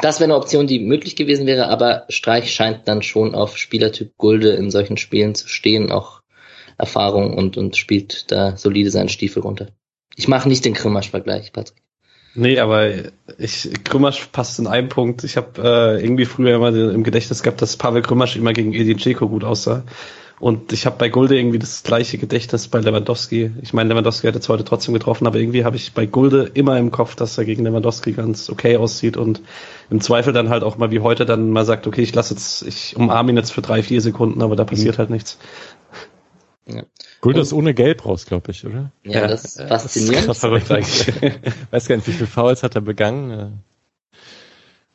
das 0.00 0.20
wäre 0.20 0.30
eine 0.30 0.36
Option, 0.36 0.66
die 0.66 0.80
möglich 0.80 1.16
gewesen 1.16 1.46
wäre, 1.46 1.68
aber 1.68 2.04
Streich 2.08 2.52
scheint 2.52 2.88
dann 2.88 3.02
schon 3.02 3.34
auf 3.34 3.56
Spielertyp 3.56 4.16
Gulde 4.16 4.50
in 4.50 4.70
solchen 4.70 4.96
Spielen 4.96 5.34
zu 5.34 5.48
stehen, 5.48 5.92
auch 5.92 6.20
Erfahrung 6.78 7.36
und, 7.36 7.56
und 7.56 7.76
spielt 7.76 8.30
da 8.32 8.56
solide 8.56 8.90
seinen 8.90 9.08
Stiefel 9.08 9.42
runter. 9.42 9.68
Ich 10.16 10.28
mache 10.28 10.48
nicht 10.48 10.64
den 10.64 10.74
Krümmersch-Vergleich, 10.74 11.52
Patrick. 11.52 11.82
Nee, 12.34 12.60
aber 12.60 12.90
ich, 13.38 13.70
Krümmersch 13.84 14.28
passt 14.32 14.58
in 14.58 14.66
einem 14.66 14.88
Punkt. 14.88 15.24
Ich 15.24 15.36
habe 15.36 15.60
äh, 15.98 16.02
irgendwie 16.02 16.26
früher 16.26 16.54
immer 16.54 16.68
im 16.68 17.02
Gedächtnis 17.02 17.42
gehabt, 17.42 17.60
dass 17.60 17.76
Pavel 17.76 18.02
Krümmersch 18.02 18.36
immer 18.36 18.52
gegen 18.52 18.72
Edin 18.72 18.98
Dzeko 18.98 19.28
gut 19.28 19.44
aussah. 19.44 19.84
Und 20.40 20.72
ich 20.72 20.86
habe 20.86 20.96
bei 20.96 21.10
Gulde 21.10 21.38
irgendwie 21.38 21.58
das 21.58 21.82
gleiche 21.82 22.16
Gedächtnis 22.16 22.66
bei 22.66 22.80
Lewandowski. 22.80 23.52
Ich 23.60 23.74
meine, 23.74 23.90
Lewandowski 23.90 24.26
hat 24.26 24.34
jetzt 24.34 24.48
heute 24.48 24.64
trotzdem 24.64 24.94
getroffen, 24.94 25.26
aber 25.26 25.38
irgendwie 25.38 25.66
habe 25.66 25.76
ich 25.76 25.92
bei 25.92 26.06
Gulde 26.06 26.50
immer 26.54 26.78
im 26.78 26.90
Kopf, 26.90 27.14
dass 27.14 27.36
er 27.36 27.44
gegen 27.44 27.62
Lewandowski 27.64 28.12
ganz 28.12 28.48
okay 28.48 28.78
aussieht 28.78 29.18
und 29.18 29.42
im 29.90 30.00
Zweifel 30.00 30.32
dann 30.32 30.48
halt 30.48 30.62
auch 30.64 30.78
mal 30.78 30.90
wie 30.90 31.00
heute 31.00 31.26
dann 31.26 31.50
mal 31.50 31.66
sagt, 31.66 31.86
okay, 31.86 32.00
ich 32.00 32.14
lasse 32.14 32.32
jetzt, 32.32 32.62
ich 32.62 32.96
umarme 32.96 33.32
ihn 33.32 33.36
jetzt 33.36 33.52
für 33.52 33.60
drei, 33.60 33.82
vier 33.82 34.00
Sekunden, 34.00 34.40
aber 34.40 34.56
da 34.56 34.64
passiert 34.64 34.96
mhm. 34.96 34.98
halt 34.98 35.10
nichts. 35.10 35.38
Ja. 36.66 36.84
Gulde 37.20 37.40
ist 37.40 37.52
ohne 37.52 37.74
Gelb 37.74 38.06
raus, 38.06 38.24
glaube 38.24 38.50
ich, 38.50 38.64
oder? 38.64 38.92
Ja, 39.04 39.26
das 39.26 39.44
ist 39.44 39.60
faszinierend. 39.60 40.26
Das 40.26 40.38
ist 40.38 40.40
verrückt 40.40 40.70
eigentlich. 40.70 41.12
Weiß 41.70 41.86
gar 41.86 41.96
nicht, 41.96 42.08
wie 42.08 42.12
viele 42.12 42.26
Fouls 42.26 42.62
hat 42.62 42.76
er 42.76 42.80
begangen. 42.80 43.62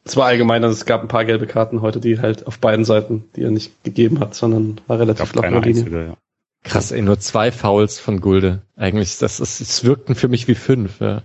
Es 0.08 0.15
war 0.15 0.28
allgemein, 0.28 0.63
also 0.63 0.74
es 0.74 0.86
gab 0.86 1.02
ein 1.02 1.08
paar 1.08 1.26
gelbe 1.26 1.48
Karten 1.48 1.82
heute, 1.82 2.00
die 2.00 2.20
halt 2.20 2.46
auf 2.46 2.60
beiden 2.60 2.86
Seiten, 2.86 3.26
die 3.36 3.44
er 3.44 3.50
nicht 3.52 3.84
gegeben 3.84 4.20
hat, 4.20 4.36
sondern 4.36 4.80
war 4.86 5.00
relativ 5.00 5.30
flach 5.30 5.44
Linie. 5.44 5.62
Einzige, 5.62 6.06
ja. 6.06 6.18
Krass, 6.63 6.91
ey, 6.91 7.02
nur 7.02 7.20
zwei 7.20 7.52
Fouls 7.52 8.00
von 8.00 8.22
Gulde. 8.22 8.62
Eigentlich, 8.76 9.18
das 9.18 9.39
ist, 9.39 9.62
es 9.62 9.84
wirkten 9.84 10.13
für 10.15 10.28
mich 10.28 10.48
wie 10.48 10.56
fünf. 10.56 11.00
Ja. 11.00 11.24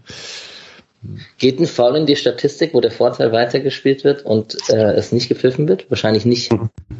Geht 1.38 1.60
ein 1.60 1.66
Foul 1.66 1.96
in 1.96 2.06
die 2.06 2.16
Statistik, 2.16 2.72
wo 2.72 2.80
der 2.80 2.90
Vorteil 2.90 3.32
weitergespielt 3.32 4.04
wird 4.04 4.24
und 4.24 4.56
äh, 4.68 4.92
es 4.92 5.12
nicht 5.12 5.28
gepfiffen 5.28 5.68
wird? 5.68 5.90
Wahrscheinlich 5.90 6.24
nicht. 6.24 6.50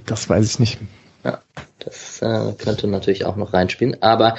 Das 0.07 0.29
weiß 0.29 0.47
ich 0.47 0.59
nicht. 0.59 0.79
Ja, 1.25 1.41
das 1.81 2.23
äh, 2.23 2.53
könnte 2.59 2.89
natürlich 2.89 3.27
auch 3.27 3.37
noch 3.37 3.53
reinspielen. 3.53 4.03
Aber 4.03 4.37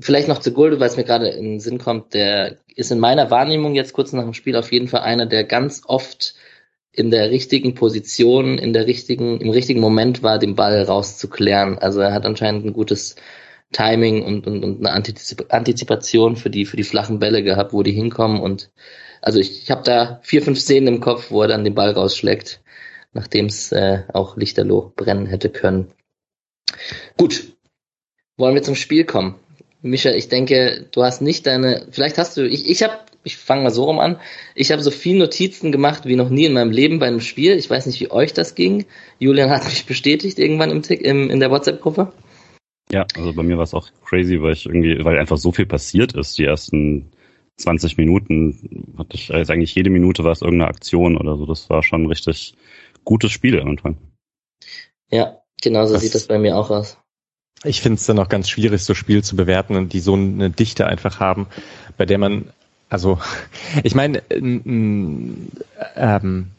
vielleicht 0.00 0.26
noch 0.26 0.38
zu 0.38 0.52
Gulde, 0.52 0.80
weil 0.80 0.88
es 0.88 0.96
mir 0.96 1.04
gerade 1.04 1.28
in 1.28 1.44
den 1.44 1.60
Sinn 1.60 1.78
kommt, 1.78 2.14
der 2.14 2.56
ist 2.74 2.90
in 2.90 2.98
meiner 2.98 3.30
Wahrnehmung 3.30 3.74
jetzt 3.74 3.92
kurz 3.92 4.12
nach 4.12 4.24
dem 4.24 4.34
Spiel 4.34 4.56
auf 4.56 4.72
jeden 4.72 4.88
Fall 4.88 5.00
einer, 5.00 5.26
der 5.26 5.44
ganz 5.44 5.82
oft 5.86 6.34
in 6.98 7.10
der 7.10 7.30
richtigen 7.30 7.74
Position, 7.74 8.58
in 8.58 8.72
der 8.72 8.86
richtigen, 8.86 9.40
im 9.40 9.50
richtigen 9.50 9.80
Moment 9.80 10.22
war, 10.22 10.38
den 10.38 10.56
Ball 10.56 10.82
rauszuklären. 10.82 11.78
Also 11.78 12.00
er 12.00 12.12
hat 12.12 12.26
anscheinend 12.26 12.66
ein 12.66 12.72
gutes 12.72 13.14
Timing 13.72 14.24
und, 14.24 14.46
und, 14.46 14.64
und 14.64 14.78
eine 14.80 14.92
Antizip 14.92 15.46
Antizipation 15.50 16.36
für 16.36 16.50
die, 16.50 16.64
für 16.64 16.76
die 16.76 16.84
flachen 16.84 17.18
Bälle 17.18 17.42
gehabt, 17.42 17.72
wo 17.72 17.82
die 17.82 17.92
hinkommen. 17.92 18.40
Und 18.40 18.70
also 19.22 19.38
ich, 19.38 19.62
ich 19.62 19.70
habe 19.70 19.82
da 19.84 20.20
vier, 20.22 20.42
fünf 20.42 20.58
Szenen 20.58 20.94
im 20.94 21.00
Kopf, 21.00 21.30
wo 21.30 21.42
er 21.42 21.48
dann 21.48 21.64
den 21.64 21.74
Ball 21.74 21.92
rausschlägt, 21.92 22.60
nachdem 23.12 23.46
es 23.46 23.70
äh, 23.72 24.02
auch 24.12 24.36
lichterloh 24.36 24.92
brennen 24.96 25.26
hätte 25.26 25.50
können. 25.50 25.92
Gut, 27.16 27.52
wollen 28.36 28.54
wir 28.54 28.62
zum 28.62 28.74
Spiel 28.74 29.04
kommen. 29.04 29.36
Micha, 29.82 30.10
ich 30.10 30.28
denke, 30.28 30.88
du 30.90 31.04
hast 31.04 31.22
nicht 31.22 31.46
deine, 31.46 31.86
vielleicht 31.90 32.18
hast 32.18 32.36
du, 32.36 32.48
ich, 32.48 32.68
ich 32.68 32.82
habe 32.82 32.98
ich 33.24 33.36
fange 33.36 33.64
mal 33.64 33.70
so 33.70 33.84
rum 33.84 33.98
an. 33.98 34.18
Ich 34.54 34.72
habe 34.72 34.82
so 34.82 34.90
viel 34.90 35.18
Notizen 35.18 35.72
gemacht 35.72 36.06
wie 36.06 36.16
noch 36.16 36.30
nie 36.30 36.46
in 36.46 36.52
meinem 36.52 36.70
Leben 36.70 36.98
bei 36.98 37.06
einem 37.06 37.20
Spiel. 37.20 37.52
Ich 37.52 37.68
weiß 37.68 37.86
nicht, 37.86 38.00
wie 38.00 38.10
euch 38.10 38.32
das 38.32 38.54
ging. 38.54 38.86
Julian 39.18 39.50
hat 39.50 39.64
mich 39.64 39.86
bestätigt 39.86 40.38
irgendwann 40.38 40.70
im, 40.70 40.82
im 40.82 41.30
in 41.30 41.40
der 41.40 41.50
WhatsApp-Gruppe. 41.50 42.12
Ja, 42.90 43.06
also 43.16 43.34
bei 43.34 43.42
mir 43.42 43.56
war 43.56 43.64
es 43.64 43.74
auch 43.74 43.88
crazy, 44.04 44.40
weil 44.40 44.52
ich 44.52 44.66
irgendwie, 44.66 45.04
weil 45.04 45.18
einfach 45.18 45.36
so 45.36 45.52
viel 45.52 45.66
passiert 45.66 46.14
ist. 46.14 46.38
Die 46.38 46.44
ersten 46.44 47.10
20 47.58 47.96
Minuten 47.98 48.94
hatte 48.96 49.16
ich, 49.16 49.32
also 49.32 49.52
eigentlich 49.52 49.74
jede 49.74 49.90
Minute 49.90 50.24
war 50.24 50.32
es 50.32 50.42
irgendeine 50.42 50.70
Aktion 50.70 51.16
oder 51.16 51.36
so. 51.36 51.44
Das 51.44 51.68
war 51.68 51.82
schon 51.82 52.04
ein 52.04 52.08
richtig 52.08 52.54
gutes 53.04 53.32
Spiel 53.32 53.60
am 53.60 53.68
Anfang. 53.68 53.98
Ja, 55.10 55.38
genau 55.60 55.86
so 55.86 55.94
das 55.94 56.02
sieht 56.02 56.14
das 56.14 56.26
bei 56.26 56.38
mir 56.38 56.56
auch 56.56 56.70
aus. 56.70 56.98
Ich 57.64 57.80
finde 57.80 57.96
es 57.96 58.06
dann 58.06 58.20
auch 58.20 58.28
ganz 58.28 58.48
schwierig, 58.48 58.84
so 58.84 58.94
Spiele 58.94 59.22
zu 59.22 59.34
bewerten 59.34 59.74
und 59.76 59.92
die 59.92 60.00
so 60.00 60.14
eine 60.14 60.48
Dichte 60.48 60.86
einfach 60.86 61.18
haben, 61.18 61.48
bei 61.96 62.06
der 62.06 62.18
man 62.18 62.52
also, 62.88 63.18
ich 63.82 63.94
meine, 63.94 64.22
ein, 64.30 65.50
ähm, 65.96 66.50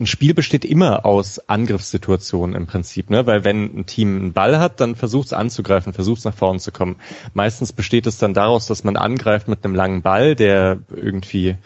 ein 0.00 0.06
Spiel 0.06 0.34
besteht 0.34 0.64
immer 0.64 1.06
aus 1.06 1.48
Angriffssituationen 1.48 2.56
im 2.56 2.66
Prinzip, 2.66 3.10
ne? 3.10 3.26
Weil 3.26 3.44
wenn 3.44 3.78
ein 3.78 3.86
Team 3.86 4.16
einen 4.16 4.32
Ball 4.32 4.58
hat, 4.58 4.80
dann 4.80 4.96
versucht 4.96 5.26
es 5.26 5.32
anzugreifen, 5.32 5.92
versucht 5.92 6.18
es 6.18 6.24
nach 6.24 6.34
vorne 6.34 6.58
zu 6.58 6.72
kommen. 6.72 6.96
Meistens 7.32 7.72
besteht 7.72 8.08
es 8.08 8.18
dann 8.18 8.34
daraus, 8.34 8.66
dass 8.66 8.82
man 8.82 8.96
angreift 8.96 9.46
mit 9.46 9.64
einem 9.64 9.76
langen 9.76 10.02
Ball, 10.02 10.34
der 10.34 10.80
irgendwie, 10.90 11.56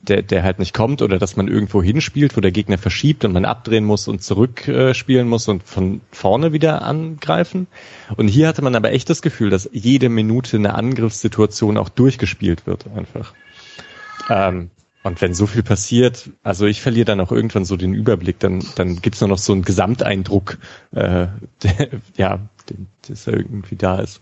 der, 0.00 0.22
der 0.22 0.42
halt 0.42 0.60
nicht 0.60 0.72
kommt, 0.72 1.02
oder 1.02 1.18
dass 1.18 1.36
man 1.36 1.46
irgendwo 1.46 1.82
hinspielt, 1.82 2.38
wo 2.38 2.40
der 2.40 2.52
Gegner 2.52 2.78
verschiebt 2.78 3.22
und 3.22 3.32
man 3.32 3.44
abdrehen 3.44 3.84
muss 3.84 4.08
und 4.08 4.22
zurückspielen 4.22 5.26
äh, 5.26 5.30
muss 5.30 5.46
und 5.48 5.62
von 5.62 6.00
vorne 6.10 6.54
wieder 6.54 6.80
angreifen. 6.80 7.66
Und 8.16 8.28
hier 8.28 8.48
hatte 8.48 8.62
man 8.62 8.76
aber 8.76 8.92
echt 8.92 9.10
das 9.10 9.20
Gefühl, 9.20 9.50
dass 9.50 9.68
jede 9.74 10.08
Minute 10.08 10.56
eine 10.56 10.74
Angriffssituation 10.74 11.76
auch 11.76 11.90
durchgespielt 11.90 12.66
wird 12.66 12.86
einfach. 12.96 13.34
Ähm, 14.28 14.70
und 15.02 15.20
wenn 15.20 15.34
so 15.34 15.46
viel 15.46 15.62
passiert, 15.62 16.30
also 16.42 16.64
ich 16.64 16.80
verliere 16.80 17.04
dann 17.04 17.20
auch 17.20 17.30
irgendwann 17.30 17.66
so 17.66 17.76
den 17.76 17.94
Überblick, 17.94 18.38
dann, 18.38 18.64
dann 18.74 19.02
gibt's 19.02 19.20
nur 19.20 19.28
noch 19.28 19.38
so 19.38 19.52
einen 19.52 19.62
Gesamteindruck, 19.62 20.58
äh, 20.92 21.26
der, 21.62 21.88
ja, 22.16 22.40
der 22.68 23.34
irgendwie 23.34 23.76
da 23.76 23.98
ist. 24.00 24.20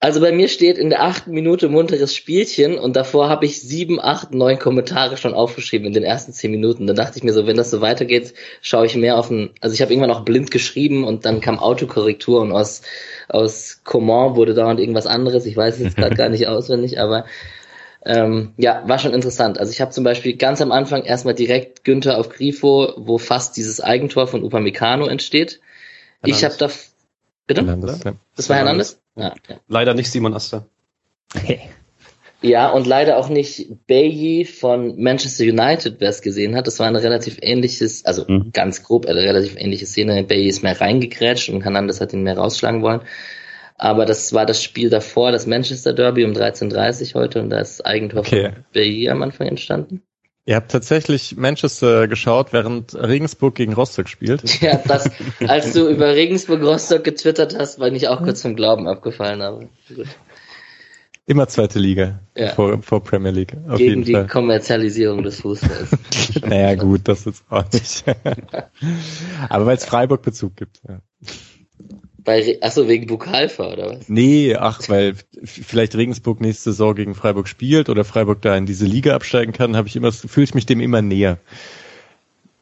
Also 0.00 0.20
bei 0.20 0.30
mir 0.30 0.46
steht 0.48 0.78
in 0.78 0.90
der 0.90 1.02
achten 1.02 1.32
Minute 1.32 1.68
munteres 1.68 2.14
Spielchen 2.14 2.78
und 2.78 2.94
davor 2.94 3.28
habe 3.28 3.46
ich 3.46 3.60
sieben, 3.60 4.00
acht, 4.00 4.32
neun 4.32 4.60
Kommentare 4.60 5.16
schon 5.16 5.34
aufgeschrieben 5.34 5.88
in 5.88 5.92
den 5.92 6.04
ersten 6.04 6.32
zehn 6.32 6.52
Minuten. 6.52 6.86
Da 6.86 6.92
dachte 6.92 7.18
ich 7.18 7.24
mir 7.24 7.32
so, 7.32 7.48
wenn 7.48 7.56
das 7.56 7.72
so 7.72 7.80
weitergeht, 7.80 8.32
schaue 8.62 8.86
ich 8.86 8.94
mehr 8.94 9.18
auf 9.18 9.28
ein, 9.28 9.50
also 9.60 9.74
ich 9.74 9.82
habe 9.82 9.92
irgendwann 9.92 10.12
auch 10.12 10.24
blind 10.24 10.52
geschrieben 10.52 11.02
und 11.02 11.24
dann 11.24 11.40
kam 11.40 11.58
Autokorrektur 11.58 12.40
und 12.40 12.52
aus, 12.52 12.82
aus 13.28 13.80
Command 13.82 14.36
wurde 14.36 14.54
dauernd 14.54 14.78
irgendwas 14.78 15.06
anderes. 15.06 15.46
Ich 15.46 15.56
weiß 15.56 15.74
es 15.74 15.80
jetzt 15.80 15.96
gerade 15.96 16.14
gar 16.16 16.28
nicht 16.28 16.46
auswendig, 16.46 17.00
aber 17.00 17.24
ähm, 18.04 18.52
ja, 18.56 18.82
war 18.86 18.98
schon 18.98 19.12
interessant. 19.12 19.58
Also 19.58 19.72
ich 19.72 19.80
habe 19.80 19.90
zum 19.90 20.04
Beispiel 20.04 20.36
ganz 20.36 20.60
am 20.60 20.72
Anfang 20.72 21.02
erstmal 21.02 21.34
direkt 21.34 21.84
Günther 21.84 22.18
auf 22.18 22.28
Grifo, 22.28 22.94
wo 22.96 23.18
fast 23.18 23.56
dieses 23.56 23.80
Eigentor 23.80 24.26
von 24.26 24.44
Upamecano 24.44 25.06
entsteht. 25.06 25.60
Hernandez. 26.20 26.38
Ich 26.38 26.44
habe 26.44 26.54
da... 26.58 26.70
Bitte? 27.46 27.60
Hernandez. 27.62 28.00
Das 28.36 28.48
war 28.48 28.56
Hernandez? 28.56 29.00
Ja, 29.16 29.34
ja. 29.48 29.56
Leider 29.68 29.94
nicht 29.94 30.10
Simon 30.10 30.34
Aster. 30.34 30.66
Ja, 32.40 32.68
und 32.68 32.86
leider 32.86 33.16
auch 33.16 33.28
nicht 33.28 33.86
Bailey 33.88 34.44
von 34.44 34.96
Manchester 35.02 35.42
United, 35.42 35.96
wer 35.98 36.10
es 36.10 36.22
gesehen 36.22 36.54
hat. 36.54 36.68
Das 36.68 36.78
war 36.78 36.86
ein 36.86 36.94
relativ 36.94 37.38
ähnliches, 37.42 38.04
also 38.04 38.24
mhm. 38.28 38.52
ganz 38.52 38.84
grob, 38.84 39.06
eine 39.06 39.20
relativ 39.20 39.56
ähnliche 39.56 39.86
Szene. 39.86 40.22
Bailey 40.22 40.46
ist 40.46 40.62
mehr 40.62 40.80
reingegrätscht 40.80 41.48
und 41.48 41.64
Hernandez 41.64 42.00
hat 42.00 42.12
ihn 42.12 42.22
mehr 42.22 42.38
rausschlagen 42.38 42.80
wollen. 42.80 43.00
Aber 43.78 44.04
das 44.04 44.32
war 44.32 44.44
das 44.44 44.62
Spiel 44.62 44.90
davor, 44.90 45.30
das 45.30 45.46
Manchester 45.46 45.92
Derby 45.92 46.24
um 46.24 46.32
13.30 46.32 47.14
heute 47.14 47.40
und 47.40 47.50
da 47.50 47.60
ist 47.60 47.86
Eigentor 47.86 48.20
okay. 48.20 48.50
von 48.52 48.64
Bailly 48.74 49.08
am 49.08 49.22
Anfang 49.22 49.46
entstanden. 49.46 50.02
Ihr 50.46 50.56
habt 50.56 50.72
tatsächlich 50.72 51.36
Manchester 51.36 52.08
geschaut, 52.08 52.52
während 52.52 52.94
Regensburg 52.94 53.54
gegen 53.54 53.74
Rostock 53.74 54.08
spielt. 54.08 54.42
Ja, 54.60 54.80
das, 54.84 55.10
als 55.46 55.74
du 55.74 55.88
über 55.88 56.14
Regensburg-Rostock 56.14 57.04
getwittert 57.04 57.54
hast, 57.56 57.78
war 57.78 57.92
ich 57.92 58.08
auch 58.08 58.22
kurz 58.22 58.42
vom 58.42 58.56
Glauben 58.56 58.88
abgefallen, 58.88 59.42
aber 59.42 59.60
gut. 59.94 60.06
Immer 61.26 61.46
zweite 61.46 61.78
Liga 61.78 62.20
ja. 62.34 62.48
vor, 62.48 62.82
vor 62.82 63.04
Premier 63.04 63.30
League. 63.30 63.52
Auf 63.68 63.76
Gegen 63.76 64.02
die 64.02 64.12
Fall. 64.12 64.26
Kommerzialisierung 64.26 65.22
des 65.22 65.42
Fußballs. 65.42 65.90
naja, 66.48 66.74
gut, 66.74 67.02
das 67.04 67.26
ist 67.26 67.44
auch 67.50 67.70
nicht. 67.70 68.04
aber 69.50 69.66
weil 69.66 69.76
es 69.76 69.84
Freiburg-Bezug 69.84 70.56
gibt. 70.56 70.80
Ja. 70.88 71.00
Bei, 72.28 72.58
achso, 72.60 72.86
wegen 72.88 73.06
Bukalfa 73.06 73.72
oder 73.72 73.86
was? 73.86 74.10
Nee, 74.10 74.54
ach, 74.54 74.86
weil 74.90 75.14
vielleicht 75.42 75.96
Regensburg 75.96 76.42
nächste 76.42 76.72
Saison 76.72 76.94
gegen 76.94 77.14
Freiburg 77.14 77.48
spielt 77.48 77.88
oder 77.88 78.04
Freiburg 78.04 78.42
da 78.42 78.54
in 78.54 78.66
diese 78.66 78.84
Liga 78.84 79.14
absteigen 79.14 79.54
kann, 79.54 79.78
habe 79.78 79.88
ich 79.88 79.96
immer, 79.96 80.12
fühle 80.12 80.44
ich 80.44 80.52
mich 80.52 80.66
dem 80.66 80.82
immer 80.82 81.00
näher. 81.00 81.38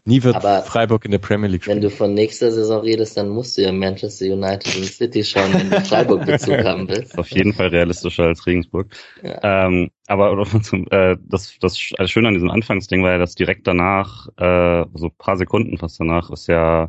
Nie 0.04 0.22
wird 0.22 0.36
Aber 0.36 0.62
Freiburg 0.62 1.04
in 1.04 1.10
der 1.10 1.18
Premier 1.18 1.48
League 1.48 1.64
spielen. 1.64 1.78
Wenn 1.78 1.82
du 1.82 1.90
von 1.90 2.14
nächster 2.14 2.52
Saison 2.52 2.82
redest, 2.82 3.16
dann 3.16 3.28
musst 3.28 3.58
du 3.58 3.62
ja 3.62 3.72
Manchester 3.72 4.26
United 4.26 4.76
und 4.76 4.84
City 4.84 5.24
schauen, 5.24 5.52
wenn 5.52 5.68
du 5.68 5.80
Freiburg-Bezug 5.80 6.58
haben 6.64 6.88
willst. 6.88 7.18
Auf 7.18 7.28
jeden 7.32 7.52
Fall 7.52 7.66
realistischer 7.66 8.22
als 8.22 8.46
Regensburg. 8.46 8.86
Ja. 9.24 9.66
Ähm, 9.66 9.90
aber 10.06 10.30
äh, 10.92 11.16
das, 11.28 11.58
das 11.60 11.76
Schöne 11.76 12.28
an 12.28 12.34
diesem 12.34 12.50
Anfangsding 12.50 13.02
war 13.02 13.10
ja, 13.10 13.18
dass 13.18 13.34
direkt 13.34 13.66
danach, 13.66 14.28
äh, 14.36 14.84
so 14.94 15.10
paar 15.10 15.36
Sekunden 15.36 15.76
fast 15.76 15.98
danach, 15.98 16.30
ist 16.30 16.46
ja 16.46 16.88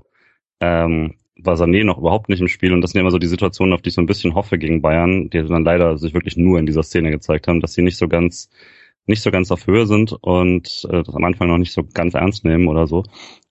ähm, 0.59 1.15
war 1.39 1.55
Sané 1.55 1.83
noch 1.83 1.97
überhaupt 1.97 2.29
nicht 2.29 2.41
im 2.41 2.47
Spiel 2.47 2.73
und 2.73 2.81
das 2.81 2.91
sind 2.91 3.01
immer 3.01 3.11
so 3.11 3.19
die 3.19 3.27
Situationen, 3.27 3.73
auf 3.73 3.81
die 3.81 3.89
ich 3.89 3.95
so 3.95 4.01
ein 4.01 4.07
bisschen 4.07 4.35
hoffe 4.35 4.57
gegen 4.57 4.81
Bayern, 4.81 5.29
die 5.29 5.43
dann 5.43 5.63
leider 5.63 5.97
sich 5.97 6.13
wirklich 6.13 6.37
nur 6.37 6.59
in 6.59 6.65
dieser 6.65 6.83
Szene 6.83 7.11
gezeigt 7.11 7.47
haben, 7.47 7.61
dass 7.61 7.73
sie 7.73 7.81
nicht 7.81 7.97
so 7.97 8.07
ganz 8.07 8.49
nicht 9.07 9.21
so 9.21 9.31
ganz 9.31 9.51
auf 9.51 9.65
Höhe 9.67 9.87
sind 9.87 10.13
und 10.21 10.85
äh, 10.91 11.03
das 11.03 11.15
am 11.15 11.23
Anfang 11.23 11.47
noch 11.47 11.57
nicht 11.57 11.71
so 11.71 11.83
ganz 11.93 12.13
ernst 12.13 12.43
nehmen 12.43 12.67
oder 12.67 12.87
so. 12.87 13.03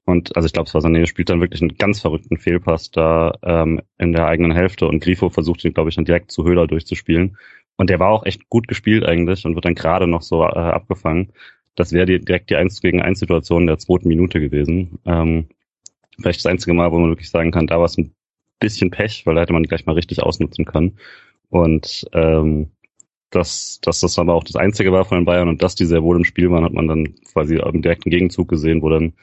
Und 0.05 0.37
also 0.37 0.47
ich 0.47 0.53
glaube, 0.53 0.71
Sané 0.71 1.07
spielt 1.07 1.31
dann 1.31 1.41
wirklich 1.41 1.63
einen 1.63 1.77
ganz 1.77 2.01
verrückten 2.01 2.37
Fehlpass 2.37 2.91
da 2.93 3.33
ähm, 3.43 3.81
in 3.99 4.13
der 4.13 4.27
eigenen 4.27 4.53
Hälfte 4.53 4.87
und 4.87 5.03
Grifo 5.03 5.31
versucht 5.31 5.65
ihn, 5.65 5.75
glaube 5.75 5.89
ich, 5.91 5.97
dann 5.97 6.05
direkt 6.05 6.31
zu 6.31 6.45
Höhler 6.45 6.67
durchzuspielen. 6.69 7.37
Und 7.77 7.91
der 7.91 7.99
war 7.99 8.11
auch 8.11 8.25
echt 8.25 8.49
gut 8.49 8.69
gespielt 8.69 9.05
eigentlich 9.05 9.45
und 9.45 9.55
wird 9.55 9.65
dann 9.65 9.75
gerade 9.75 10.07
noch 10.07 10.23
so 10.23 10.43
äh, 10.43 10.47
abgefangen. 10.47 11.33
Das 11.75 11.93
wäre 11.93 12.07
direkt 12.07 12.51
die 12.51 12.57
1 12.57 12.81
gegen 12.81 13.03
1 13.03 13.19
Situation 13.19 13.67
der 13.67 13.79
zweiten 13.79 14.09
Minute 14.09 14.41
gewesen. 14.41 14.99
Ähm, 15.05 15.49
vielleicht 16.21 16.41
das 16.41 16.47
einzige 16.51 16.75
Mal, 16.75 16.93
wo 16.93 16.99
man 16.99 17.11
wirklich 17.11 17.31
sagen 17.31 17.51
kann, 17.51 17.67
da 17.67 17.79
war 17.79 17.87
es 17.87 17.99
ein 17.99 18.15
bisschen 18.61 18.91
Pech, 18.91 19.27
weil 19.27 19.35
da 19.35 19.43
hätte 19.43 19.53
man 19.53 19.65
gleich 19.65 19.87
mal 19.87 19.95
richtig 19.95 20.23
ausnutzen 20.23 20.65
können. 20.65 20.99
Und 21.51 22.07
ähm, 22.13 22.71
dass, 23.31 23.81
dass 23.83 24.01
das 24.01 24.19
aber 24.19 24.35
auch 24.35 24.45
das 24.45 24.57
Einzige 24.57 24.93
war 24.93 25.05
von 25.05 25.19
den 25.19 25.25
Bayern 25.25 25.49
und 25.49 25.63
dass 25.63 25.75
die 25.75 25.85
sehr 25.85 26.03
wohl 26.03 26.17
im 26.17 26.25
Spiel 26.25 26.51
waren, 26.51 26.65
hat 26.65 26.73
man 26.73 26.89
dann 26.89 27.15
quasi 27.33 27.57
im 27.57 27.83
direkten 27.83 28.11
Gegenzug 28.11 28.49
gesehen, 28.49 28.83
wo 28.83 28.89
dann 28.89 29.15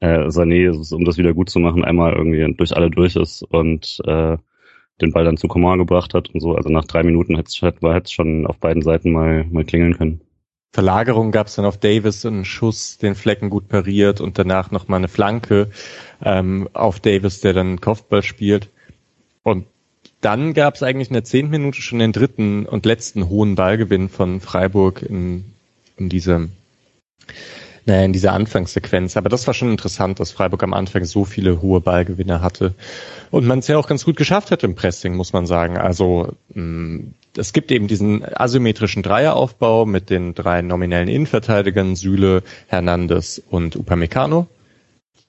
äh, 0.00 0.28
Sané, 0.28 0.70
um 0.94 1.04
das 1.04 1.18
wieder 1.18 1.34
gut 1.34 1.50
zu 1.50 1.60
machen, 1.60 1.84
einmal 1.84 2.14
irgendwie 2.14 2.52
durch 2.56 2.76
alle 2.76 2.90
durch 2.90 3.16
ist 3.16 3.42
und 3.42 4.00
äh, 4.06 4.36
den 5.00 5.12
Ball 5.12 5.24
dann 5.24 5.36
zu 5.36 5.48
Coman 5.48 5.78
gebracht 5.78 6.14
hat 6.14 6.30
und 6.30 6.40
so. 6.40 6.54
Also 6.54 6.68
nach 6.68 6.84
drei 6.84 7.02
Minuten 7.02 7.36
hätte 7.36 7.48
es 7.48 8.12
schon 8.12 8.46
auf 8.46 8.58
beiden 8.58 8.82
Seiten 8.82 9.12
mal, 9.12 9.44
mal 9.50 9.64
klingeln 9.64 9.96
können. 9.96 10.20
Verlagerung 10.74 11.30
gab 11.30 11.46
es 11.46 11.54
dann 11.54 11.66
auf 11.66 11.78
Davis 11.78 12.26
einen 12.26 12.44
Schuss, 12.44 12.98
den 12.98 13.14
Flecken 13.14 13.48
gut 13.48 13.68
pariert 13.68 14.20
und 14.20 14.40
danach 14.40 14.72
nochmal 14.72 14.98
eine 14.98 15.06
Flanke 15.06 15.70
ähm, 16.20 16.68
auf 16.72 16.98
Davis, 16.98 17.38
der 17.38 17.52
dann 17.52 17.80
Kopfball 17.80 18.24
spielt. 18.24 18.70
Und 19.44 19.66
dann 20.20 20.52
gab 20.52 20.74
es 20.74 20.82
eigentlich 20.82 21.10
in 21.10 21.14
der 21.14 21.22
zehnten 21.22 21.52
Minute 21.52 21.80
schon 21.80 22.00
den 22.00 22.10
dritten 22.10 22.66
und 22.66 22.86
letzten 22.86 23.28
hohen 23.28 23.54
Ballgewinn 23.54 24.08
von 24.08 24.40
Freiburg 24.40 25.02
in, 25.02 25.44
in 25.96 26.08
diesem 26.08 26.50
naja, 27.86 28.02
in 28.02 28.12
dieser 28.12 28.32
Anfangssequenz. 28.32 29.16
Aber 29.16 29.28
das 29.28 29.46
war 29.46 29.54
schon 29.54 29.70
interessant, 29.70 30.18
dass 30.18 30.32
Freiburg 30.32 30.64
am 30.64 30.74
Anfang 30.74 31.04
so 31.04 31.24
viele 31.24 31.62
hohe 31.62 31.80
Ballgewinne 31.80 32.40
hatte. 32.40 32.74
Und 33.30 33.46
man 33.46 33.60
es 33.60 33.68
ja 33.68 33.78
auch 33.78 33.86
ganz 33.86 34.04
gut 34.04 34.16
geschafft 34.16 34.50
hat 34.50 34.64
im 34.64 34.74
Pressing, 34.74 35.14
muss 35.14 35.32
man 35.32 35.46
sagen. 35.46 35.78
Also 35.78 36.32
mh, 36.52 36.62
mm, 36.62 37.14
es 37.36 37.52
gibt 37.52 37.70
eben 37.72 37.88
diesen 37.88 38.24
asymmetrischen 38.24 39.02
Dreieraufbau 39.02 39.86
mit 39.86 40.10
den 40.10 40.34
drei 40.34 40.62
nominellen 40.62 41.08
Innenverteidigern, 41.08 41.96
Süle, 41.96 42.42
Hernandez 42.68 43.42
und 43.50 43.76
Upamecano. 43.76 44.46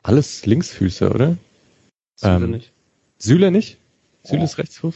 Alles 0.04 0.46
Linksfüße, 0.46 1.10
oder? 1.10 1.38
Süle 2.16 2.36
ähm, 2.36 2.52
nicht. 2.52 2.72
Süle 3.18 3.52
nicht? 3.52 3.78
Süle 4.24 4.42
oh. 4.42 4.46
ist 4.46 4.58
Rechtsfuß? 4.58 4.96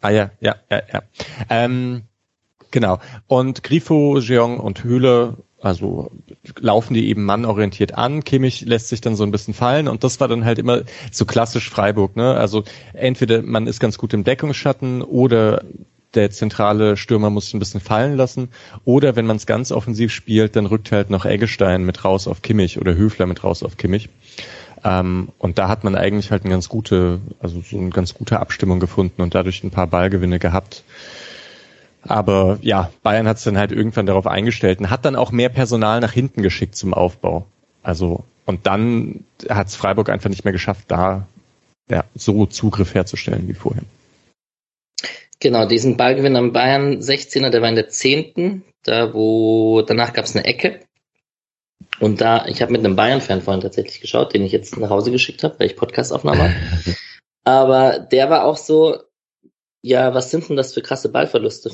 Ah 0.00 0.10
ja, 0.10 0.30
ja, 0.40 0.56
ja, 0.70 0.82
ja. 0.92 1.02
Ähm, 1.48 2.02
genau. 2.70 2.98
Und 3.26 3.62
Grifo, 3.62 4.18
Jeong 4.18 4.58
und 4.58 4.84
Höhle 4.84 5.36
also 5.60 6.10
laufen 6.60 6.94
die 6.94 7.08
eben 7.08 7.24
mannorientiert 7.24 7.94
an. 7.94 8.22
Kimmich 8.24 8.60
lässt 8.60 8.88
sich 8.88 9.00
dann 9.00 9.16
so 9.16 9.24
ein 9.24 9.30
bisschen 9.30 9.54
fallen 9.54 9.88
und 9.88 10.04
das 10.04 10.20
war 10.20 10.28
dann 10.28 10.44
halt 10.44 10.58
immer 10.58 10.82
so 11.10 11.24
klassisch 11.24 11.70
Freiburg. 11.70 12.14
Ne? 12.14 12.34
Also 12.34 12.64
entweder 12.92 13.42
man 13.42 13.66
ist 13.66 13.80
ganz 13.80 13.98
gut 13.98 14.12
im 14.12 14.22
Deckungsschatten 14.22 15.02
oder 15.02 15.64
der 16.14 16.30
zentrale 16.30 16.96
Stürmer 16.96 17.30
muss 17.30 17.52
ein 17.52 17.58
bisschen 17.58 17.80
fallen 17.80 18.16
lassen. 18.16 18.48
Oder 18.84 19.16
wenn 19.16 19.26
man 19.26 19.36
es 19.36 19.46
ganz 19.46 19.72
offensiv 19.72 20.12
spielt, 20.12 20.56
dann 20.56 20.66
rückt 20.66 20.92
halt 20.92 21.10
noch 21.10 21.24
Eggestein 21.24 21.84
mit 21.84 22.04
raus 22.04 22.26
auf 22.26 22.42
Kimmich 22.42 22.80
oder 22.80 22.94
Höfler 22.94 23.26
mit 23.26 23.44
raus 23.44 23.62
auf 23.62 23.76
Kimmich. 23.76 24.08
Ähm, 24.84 25.28
und 25.38 25.58
da 25.58 25.68
hat 25.68 25.84
man 25.84 25.94
eigentlich 25.94 26.30
halt 26.30 26.44
eine 26.44 26.52
ganz 26.52 26.68
gute, 26.68 27.20
also 27.40 27.60
so 27.60 27.78
eine 27.78 27.90
ganz 27.90 28.14
gute 28.14 28.40
Abstimmung 28.40 28.80
gefunden 28.80 29.22
und 29.22 29.34
dadurch 29.34 29.62
ein 29.64 29.70
paar 29.70 29.86
Ballgewinne 29.86 30.38
gehabt. 30.38 30.84
Aber 32.02 32.58
ja, 32.62 32.90
Bayern 33.02 33.26
hat 33.26 33.38
es 33.38 33.44
dann 33.44 33.58
halt 33.58 33.72
irgendwann 33.72 34.06
darauf 34.06 34.26
eingestellt 34.26 34.78
und 34.78 34.90
hat 34.90 35.04
dann 35.04 35.16
auch 35.16 35.32
mehr 35.32 35.48
Personal 35.48 36.00
nach 36.00 36.12
hinten 36.12 36.42
geschickt 36.42 36.76
zum 36.76 36.94
Aufbau. 36.94 37.46
Also, 37.82 38.24
und 38.44 38.66
dann 38.66 39.24
hat 39.48 39.68
es 39.68 39.76
Freiburg 39.76 40.08
einfach 40.08 40.30
nicht 40.30 40.44
mehr 40.44 40.52
geschafft, 40.52 40.84
da 40.88 41.26
ja, 41.90 42.04
so 42.14 42.46
Zugriff 42.46 42.94
herzustellen 42.94 43.48
wie 43.48 43.54
vorher. 43.54 43.82
Genau, 45.38 45.66
diesen 45.66 45.96
Ballgewinn 45.96 46.36
am 46.36 46.52
Bayern 46.52 47.00
16er, 47.00 47.50
der 47.50 47.60
war 47.60 47.68
in 47.68 47.74
der 47.74 47.88
zehnten, 47.88 48.64
da 48.82 49.12
wo 49.12 49.82
danach 49.82 50.12
gab 50.12 50.24
es 50.24 50.34
eine 50.34 50.46
Ecke. 50.46 50.80
Und 52.00 52.20
da, 52.20 52.46
ich 52.46 52.62
habe 52.62 52.72
mit 52.72 52.84
einem 52.84 52.96
Bayern-Fan 52.96 53.42
vorhin 53.42 53.62
tatsächlich 53.62 54.00
geschaut, 54.00 54.34
den 54.34 54.44
ich 54.44 54.52
jetzt 54.52 54.76
nach 54.76 54.90
Hause 54.90 55.10
geschickt 55.10 55.44
habe, 55.44 55.58
weil 55.58 55.66
ich 55.66 55.76
Podcast-Aufnahme 55.76 56.42
habe. 56.44 56.54
Aber 57.44 57.98
der 57.98 58.28
war 58.28 58.44
auch 58.44 58.56
so, 58.56 58.98
ja, 59.82 60.14
was 60.14 60.30
sind 60.30 60.48
denn 60.48 60.56
das 60.56 60.74
für 60.74 60.82
krasse 60.82 61.10
Ballverluste? 61.10 61.70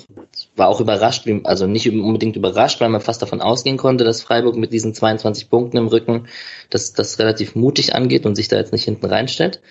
War 0.55 0.69
auch 0.69 0.81
überrascht, 0.81 1.27
also 1.45 1.67
nicht 1.67 1.89
unbedingt 1.89 2.37
überrascht, 2.37 2.81
weil 2.81 2.91
man 2.91 3.01
fast 3.01 3.23
davon 3.23 3.41
ausgehen 3.41 3.79
konnte, 3.79 4.05
dass 4.05 4.23
Freiburg 4.23 4.57
mit 4.57 4.73
diesen 4.73 4.93
22 4.93 5.49
Punkten 5.49 5.79
im 5.79 5.89
Rücken 5.89 6.29
das, 6.69 6.93
das 6.93 7.19
relativ 7.19 7.55
mutig 7.55 7.95
angeht 7.95 8.27
und 8.27 8.35
sich 8.35 8.49
da 8.49 8.57
jetzt 8.57 8.73
nicht 8.73 8.85
hinten 8.85 9.07
reinstellt. 9.07 9.63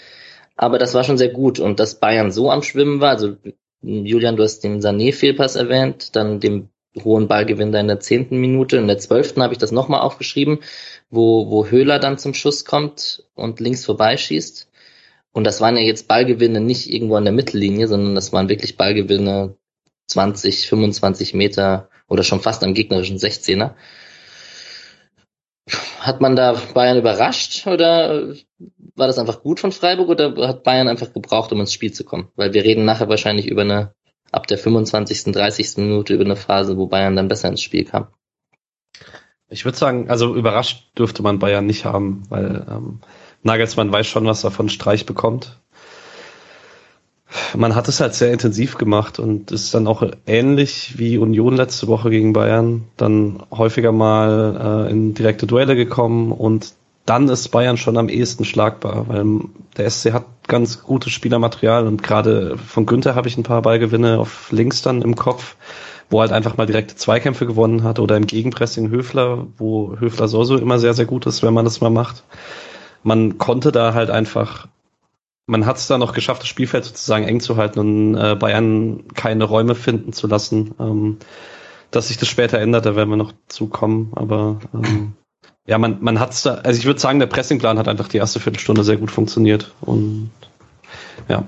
Aber 0.55 0.79
das 0.79 0.93
war 0.93 1.03
schon 1.03 1.19
sehr 1.19 1.29
gut 1.29 1.59
und 1.59 1.79
dass 1.79 1.99
Bayern 1.99 2.31
so 2.31 2.49
am 2.49 2.63
Schwimmen 2.63 2.99
war, 2.99 3.11
also 3.11 3.35
Julian, 3.81 4.35
du 4.35 4.43
hast 4.43 4.59
den 4.59 4.79
Sané-Fehlpass 4.81 5.55
erwähnt, 5.55 6.15
dann 6.15 6.39
den 6.39 6.69
hohen 7.03 7.27
Ballgewinn 7.27 7.71
da 7.71 7.79
in 7.79 7.87
der 7.87 7.99
zehnten 7.99 8.37
Minute, 8.37 8.77
in 8.77 8.87
der 8.87 8.97
zwölften 8.97 9.41
habe 9.41 9.53
ich 9.53 9.59
das 9.59 9.71
nochmal 9.71 10.01
aufgeschrieben, 10.01 10.59
wo, 11.09 11.49
wo 11.49 11.65
Höhler 11.65 11.99
dann 11.99 12.17
zum 12.17 12.33
Schuss 12.33 12.65
kommt 12.65 13.23
und 13.33 13.59
links 13.59 13.85
vorbeischießt. 13.85 14.69
Und 15.31 15.45
das 15.45 15.61
waren 15.61 15.77
ja 15.77 15.83
jetzt 15.83 16.07
Ballgewinne 16.07 16.59
nicht 16.59 16.91
irgendwo 16.91 17.15
an 17.15 17.23
der 17.23 17.33
Mittellinie, 17.33 17.87
sondern 17.87 18.15
das 18.15 18.33
waren 18.33 18.49
wirklich 18.49 18.77
Ballgewinne 18.77 19.55
20, 20.07 20.67
25 20.67 21.33
Meter 21.33 21.89
oder 22.07 22.23
schon 22.23 22.41
fast 22.41 22.63
am 22.63 22.73
gegnerischen 22.73 23.17
16er. 23.17 23.71
Hat 25.99 26.21
man 26.21 26.35
da 26.35 26.59
Bayern 26.73 26.97
überrascht 26.97 27.67
oder 27.67 28.33
war 28.95 29.07
das 29.07 29.19
einfach 29.19 29.41
gut 29.41 29.59
von 29.59 29.71
Freiburg 29.71 30.09
oder 30.09 30.47
hat 30.47 30.63
Bayern 30.63 30.87
einfach 30.87 31.13
gebraucht, 31.13 31.51
um 31.51 31.59
ins 31.59 31.73
Spiel 31.73 31.91
zu 31.91 32.03
kommen? 32.03 32.29
Weil 32.35 32.53
wir 32.53 32.63
reden 32.63 32.85
nachher 32.85 33.09
wahrscheinlich 33.09 33.47
über 33.47 33.61
eine, 33.61 33.93
ab 34.31 34.47
der 34.47 34.57
25., 34.57 35.31
30. 35.31 35.77
Minute 35.77 36.13
über 36.13 36.25
eine 36.25 36.35
Phase, 36.35 36.77
wo 36.77 36.87
Bayern 36.87 37.15
dann 37.15 37.27
besser 37.27 37.49
ins 37.49 37.61
Spiel 37.61 37.85
kam. 37.85 38.07
Ich 39.49 39.65
würde 39.65 39.77
sagen, 39.77 40.09
also 40.09 40.33
überrascht 40.33 40.97
dürfte 40.97 41.21
man 41.21 41.39
Bayern 41.39 41.65
nicht 41.65 41.85
haben, 41.85 42.23
weil 42.29 42.65
ähm, 42.69 43.01
Nagelsmann 43.43 43.91
weiß 43.91 44.07
schon, 44.07 44.25
was 44.25 44.43
er 44.43 44.51
von 44.51 44.69
Streich 44.69 45.05
bekommt. 45.05 45.59
Man 47.55 47.75
hat 47.75 47.87
es 47.87 47.99
halt 47.99 48.13
sehr 48.13 48.33
intensiv 48.33 48.77
gemacht 48.77 49.19
und 49.19 49.51
ist 49.51 49.73
dann 49.73 49.87
auch 49.87 50.03
ähnlich 50.27 50.97
wie 50.97 51.17
Union 51.17 51.55
letzte 51.55 51.87
Woche 51.87 52.09
gegen 52.09 52.33
Bayern 52.33 52.83
dann 52.97 53.43
häufiger 53.51 53.91
mal 53.91 54.87
äh, 54.87 54.91
in 54.91 55.13
direkte 55.13 55.47
Duelle 55.47 55.75
gekommen 55.75 56.31
und 56.31 56.73
dann 57.05 57.29
ist 57.29 57.49
Bayern 57.49 57.77
schon 57.77 57.97
am 57.97 58.09
ehesten 58.09 58.45
schlagbar, 58.45 59.07
weil 59.07 59.25
der 59.77 59.89
SC 59.89 60.13
hat 60.13 60.25
ganz 60.47 60.83
gutes 60.83 61.11
Spielermaterial 61.11 61.87
und 61.87 62.03
gerade 62.03 62.57
von 62.57 62.85
Günther 62.85 63.15
habe 63.15 63.27
ich 63.27 63.37
ein 63.37 63.43
paar 63.43 63.61
Ballgewinne 63.61 64.19
auf 64.19 64.51
links 64.51 64.81
dann 64.81 65.01
im 65.01 65.15
Kopf, 65.15 65.55
wo 66.09 66.21
halt 66.21 66.31
einfach 66.31 66.57
mal 66.57 66.67
direkte 66.67 66.95
Zweikämpfe 66.95 67.47
gewonnen 67.47 67.83
hat 67.83 67.99
oder 67.99 68.17
im 68.17 68.27
Gegenpressing 68.27 68.89
Höfler, 68.89 69.47
wo 69.57 69.95
Höfler 69.99 70.27
sowieso 70.27 70.57
immer 70.57 70.77
sehr, 70.77 70.93
sehr 70.93 71.05
gut 71.05 71.25
ist, 71.25 71.41
wenn 71.41 71.53
man 71.53 71.65
das 71.65 71.81
mal 71.81 71.89
macht. 71.89 72.23
Man 73.03 73.37
konnte 73.37 73.71
da 73.71 73.93
halt 73.93 74.11
einfach, 74.11 74.67
man 75.51 75.65
hat 75.65 75.77
es 75.77 75.87
da 75.87 75.97
noch 75.97 76.13
geschafft, 76.13 76.41
das 76.41 76.47
Spielfeld 76.47 76.85
sozusagen 76.85 77.25
eng 77.25 77.41
zu 77.41 77.57
halten 77.57 77.79
und 77.79 78.15
äh, 78.15 78.35
Bayern 78.35 79.03
keine 79.15 79.43
Räume 79.43 79.75
finden 79.75 80.13
zu 80.13 80.27
lassen. 80.27 80.73
Ähm, 80.79 81.17
dass 81.91 82.07
sich 82.07 82.17
das 82.17 82.29
später 82.29 82.57
ändert, 82.57 82.85
da 82.85 82.95
werden 82.95 83.09
wir 83.09 83.17
noch 83.17 83.33
zukommen, 83.49 84.13
aber 84.15 84.61
ähm, 84.73 85.11
ja, 85.67 85.77
man, 85.77 85.97
man 86.01 86.21
hat's 86.21 86.43
da, 86.43 86.53
also 86.55 86.79
ich 86.79 86.85
würde 86.85 87.01
sagen, 87.01 87.19
der 87.19 87.27
Pressingplan 87.27 87.77
hat 87.77 87.89
einfach 87.89 88.07
die 88.07 88.15
erste 88.15 88.39
Viertelstunde 88.39 88.85
sehr 88.85 88.95
gut 88.95 89.11
funktioniert 89.11 89.71
und 89.81 90.31
ja. 91.27 91.43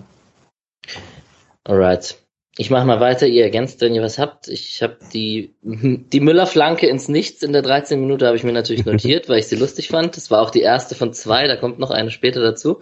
Alright. 1.63 2.17
Ich 2.57 2.69
mache 2.69 2.85
mal 2.85 2.99
weiter, 2.99 3.25
ihr 3.25 3.43
ergänzt, 3.43 3.79
wenn 3.79 3.95
ihr 3.95 4.03
was 4.03 4.19
habt. 4.19 4.49
Ich 4.49 4.83
habe 4.83 4.97
die, 5.13 5.55
die 5.63 6.19
Müller-Flanke 6.19 6.87
ins 6.87 7.07
Nichts 7.07 7.41
in 7.41 7.53
der 7.53 7.61
13 7.61 8.01
Minute 8.01 8.27
habe 8.27 8.35
ich 8.35 8.43
mir 8.43 8.51
natürlich 8.51 8.85
notiert, 8.85 9.29
weil 9.29 9.39
ich 9.39 9.47
sie 9.47 9.55
lustig 9.55 9.87
fand. 9.87 10.17
Das 10.17 10.29
war 10.29 10.41
auch 10.41 10.49
die 10.49 10.61
erste 10.61 10.93
von 10.93 11.13
zwei, 11.13 11.47
da 11.47 11.55
kommt 11.55 11.79
noch 11.79 11.89
eine 11.89 12.11
später 12.11 12.41
dazu. 12.41 12.81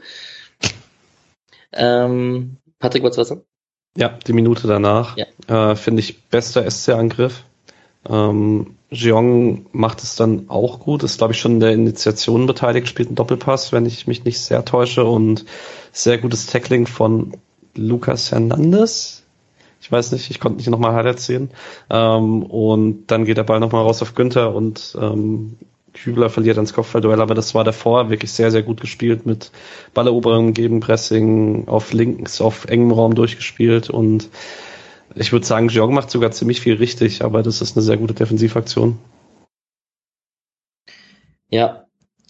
Ähm, 1.73 2.57
Patrick, 2.79 3.03
was 3.03 3.17
was? 3.17 3.37
Ja, 3.95 4.17
die 4.25 4.33
Minute 4.33 4.67
danach. 4.67 5.17
Ja. 5.17 5.71
Äh, 5.71 5.75
Finde 5.75 5.99
ich 6.01 6.23
bester 6.29 6.69
SC-Angriff. 6.69 7.43
Ähm, 8.09 8.77
Jeong 8.89 9.67
macht 9.71 10.03
es 10.03 10.15
dann 10.15 10.49
auch 10.49 10.79
gut, 10.79 11.03
ist 11.03 11.17
glaube 11.17 11.33
ich 11.33 11.39
schon 11.39 11.53
in 11.53 11.59
der 11.61 11.71
Initiation 11.71 12.45
beteiligt, 12.45 12.89
spielt 12.89 13.09
einen 13.09 13.15
Doppelpass, 13.15 13.71
wenn 13.71 13.85
ich 13.85 14.05
mich 14.05 14.25
nicht 14.25 14.39
sehr 14.39 14.65
täusche 14.65 15.05
und 15.05 15.45
sehr 15.93 16.17
gutes 16.17 16.47
Tackling 16.47 16.87
von 16.87 17.37
Lucas 17.75 18.31
Hernandez. 18.31 19.23
Ich 19.79 19.91
weiß 19.91 20.11
nicht, 20.11 20.29
ich 20.29 20.39
konnte 20.39 20.57
nicht 20.57 20.69
nochmal 20.69 20.93
Highlights 20.93 21.25
sehen. 21.25 21.51
Ähm, 21.89 22.43
und 22.43 23.07
dann 23.07 23.25
geht 23.25 23.37
der 23.37 23.43
Ball 23.43 23.59
nochmal 23.59 23.83
raus 23.83 24.01
auf 24.01 24.13
Günther 24.13 24.53
und 24.53 24.95
ähm, 24.99 25.57
Kübler 25.93 26.29
verliert 26.29 26.57
ans 26.57 26.73
Kopfballduell, 26.73 27.21
aber 27.21 27.35
das 27.35 27.53
war 27.53 27.63
davor 27.63 28.09
wirklich 28.09 28.31
sehr, 28.31 28.51
sehr 28.51 28.63
gut 28.63 28.81
gespielt 28.81 29.25
mit 29.25 29.51
Balleroberung, 29.93 30.53
Gegenpressing, 30.53 31.67
auf 31.67 31.93
links, 31.93 32.41
auf 32.41 32.65
engem 32.65 32.91
Raum 32.91 33.15
durchgespielt 33.15 33.89
und 33.89 34.29
ich 35.15 35.31
würde 35.31 35.45
sagen, 35.45 35.69
Jeong 35.69 35.93
macht 35.93 36.09
sogar 36.09 36.31
ziemlich 36.31 36.61
viel 36.61 36.75
richtig, 36.75 37.23
aber 37.23 37.43
das 37.43 37.61
ist 37.61 37.75
eine 37.75 37.83
sehr 37.83 37.97
gute 37.97 38.13
Defensivaktion. 38.13 38.97
Ja, 41.49 41.85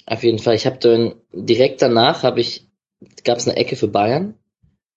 auf 0.08 0.24
jeden 0.24 0.39
Fall. 0.39 0.56
Ich 0.56 0.65
habe 0.65 0.78
dann 0.80 1.13
direkt 1.32 1.82
danach 1.82 2.24
habe 2.24 2.41
ich 2.41 2.67
gab 3.24 3.38
es 3.38 3.47
eine 3.47 3.58
Ecke 3.58 3.76
für 3.76 3.88
Bayern 3.88 4.36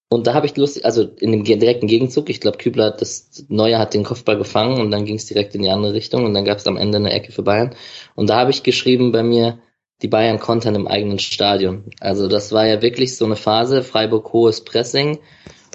und 0.08 0.26
da 0.26 0.34
habe 0.34 0.46
ich 0.46 0.56
lustig, 0.56 0.84
also 0.84 1.02
in 1.02 1.32
dem 1.32 1.44
direkten 1.44 1.86
Gegenzug, 1.86 2.30
ich 2.30 2.40
glaube 2.40 2.58
Kübler 2.58 2.86
hat 2.86 3.00
das 3.00 3.46
Neue 3.48 3.78
hat 3.78 3.94
den 3.94 4.04
Kopfball 4.04 4.38
gefangen 4.38 4.80
und 4.80 4.90
dann 4.90 5.04
ging 5.04 5.16
es 5.16 5.26
direkt 5.26 5.54
in 5.54 5.62
die 5.62 5.70
andere 5.70 5.94
Richtung 5.94 6.24
und 6.24 6.34
dann 6.34 6.44
gab 6.44 6.58
es 6.58 6.66
am 6.66 6.76
Ende 6.76 6.98
eine 6.98 7.12
Ecke 7.12 7.32
für 7.32 7.42
Bayern 7.42 7.74
und 8.14 8.30
da 8.30 8.36
habe 8.36 8.50
ich 8.50 8.62
geschrieben 8.62 9.12
bei 9.12 9.22
mir 9.22 9.58
die 10.02 10.08
Bayern 10.08 10.38
kontern 10.38 10.74
im 10.74 10.86
eigenen 10.86 11.18
Stadion. 11.18 11.84
Also 12.00 12.28
das 12.28 12.52
war 12.52 12.66
ja 12.66 12.82
wirklich 12.82 13.16
so 13.16 13.24
eine 13.24 13.36
Phase, 13.36 13.82
Freiburg 13.82 14.32
hohes 14.32 14.62
Pressing 14.62 15.18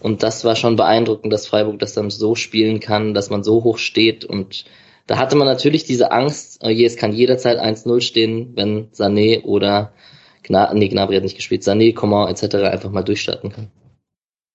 und 0.02 0.24
das 0.24 0.46
war 0.46 0.56
schon 0.56 0.76
beeindruckend, 0.76 1.32
dass 1.34 1.48
Freiburg 1.48 1.80
das 1.80 1.94
dann 1.94 2.10
so 2.10 2.36
spielen 2.36 2.80
kann, 2.80 3.14
dass 3.14 3.30
man 3.30 3.44
so 3.44 3.64
hoch 3.64 3.78
steht. 3.78 4.26
Und 4.26 4.66
da 5.08 5.18
hatte 5.18 5.36
man 5.36 5.48
natürlich 5.48 5.84
diese 5.84 6.12
Angst, 6.12 6.62
oh 6.64 6.70
es 6.70 6.96
kann 6.96 7.14
jederzeit 7.14 7.60
1-0 7.60 8.02
stehen, 8.02 8.54
wenn 8.56 8.90
Sané 8.92 9.44
oder 9.44 9.94
Gna 10.44 10.74
nee, 10.74 10.88
Gnabry 10.88 11.16
hat 11.16 11.24
nicht 11.24 11.36
gespielt, 11.36 11.64
Sané, 11.64 11.94
Coman 11.94 12.30
etc. 12.30 12.56
einfach 12.56 12.92
mal 12.92 13.04
durchstarten 13.04 13.52
kann. 13.52 13.72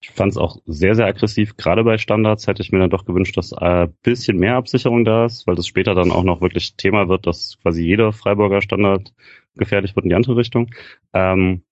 Ich 0.07 0.11
fand 0.11 0.33
es 0.33 0.37
auch 0.37 0.59
sehr, 0.67 0.95
sehr 0.95 1.07
aggressiv. 1.07 1.57
Gerade 1.57 1.83
bei 1.83 1.97
Standards 1.97 2.47
hätte 2.47 2.61
ich 2.61 2.71
mir 2.71 2.79
dann 2.79 2.90
doch 2.90 3.07
gewünscht, 3.07 3.38
dass 3.38 3.55
ein 3.55 3.90
bisschen 4.03 4.37
mehr 4.37 4.57
Absicherung 4.57 5.03
da 5.07 5.25
ist, 5.25 5.47
weil 5.47 5.55
das 5.55 5.67
später 5.67 5.95
dann 5.95 6.11
auch 6.11 6.25
noch 6.25 6.43
wirklich 6.43 6.77
Thema 6.77 7.09
wird, 7.09 7.27
dass 7.27 7.59
quasi 7.62 7.83
jeder 7.83 8.12
Freiburger 8.12 8.61
Standard 8.61 9.14
gefährlich 9.57 9.97
wird 9.97 10.05
in 10.05 10.11
die 10.11 10.14
andere 10.14 10.37
Richtung. 10.37 10.69
Ähm, 11.14 11.62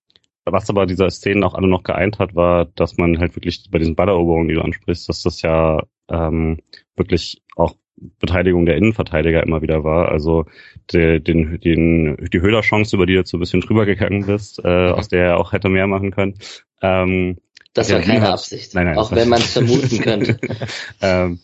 was 0.47 0.71
aber 0.71 0.87
dieser 0.87 1.11
Szenen 1.11 1.45
auch 1.45 1.53
alle 1.53 1.68
noch 1.68 1.83
geeint 1.83 2.18
hat, 2.18 2.35
war, 2.35 2.64
dass 2.64 2.97
man 2.97 3.18
halt 3.18 3.37
wirklich 3.37 3.68
bei 3.71 3.79
diesen 3.79 3.97
Balleroberungen, 3.97 4.49
die 4.49 4.55
du 4.55 4.62
ansprichst, 4.62 5.11
dass 5.11 5.23
das 5.23 5.42
ja 5.42 5.83
ähm, 6.09 6.59
wirklich 6.97 7.42
auch 7.57 7.77
Beteiligung 8.18 8.64
der 8.64 8.77
Innenverteidiger 8.77 9.42
immer 9.42 9.61
wieder 9.61 9.85
war. 9.85 10.09
Also 10.09 10.47
de, 10.90 11.21
den, 11.21 11.61
den, 11.61 12.16
die 12.33 12.40
Höhler-Chance, 12.40 12.97
über 12.97 13.05
die 13.05 13.12
du 13.12 13.18
jetzt 13.18 13.31
so 13.31 13.37
ein 13.37 13.40
bisschen 13.40 13.61
drüber 13.61 13.85
gegangen 13.85 14.25
bist, 14.25 14.59
äh, 14.64 14.88
aus 14.88 15.09
der 15.09 15.23
er 15.23 15.37
auch 15.38 15.53
hätte 15.53 15.68
mehr 15.68 15.87
machen 15.87 16.12
können. 16.12 16.38
Ähm, 16.81 17.37
das 17.75 17.93
war 17.93 18.01
keine 18.01 18.29
Absicht, 18.29 18.75
nein, 18.75 18.87
nein, 18.87 18.99
auch 18.99 19.13
wenn 19.13 19.29
man 19.29 19.41
es 19.41 19.53
vermuten 19.53 19.99
könnte. 19.99 20.39
ähm, 21.01 21.41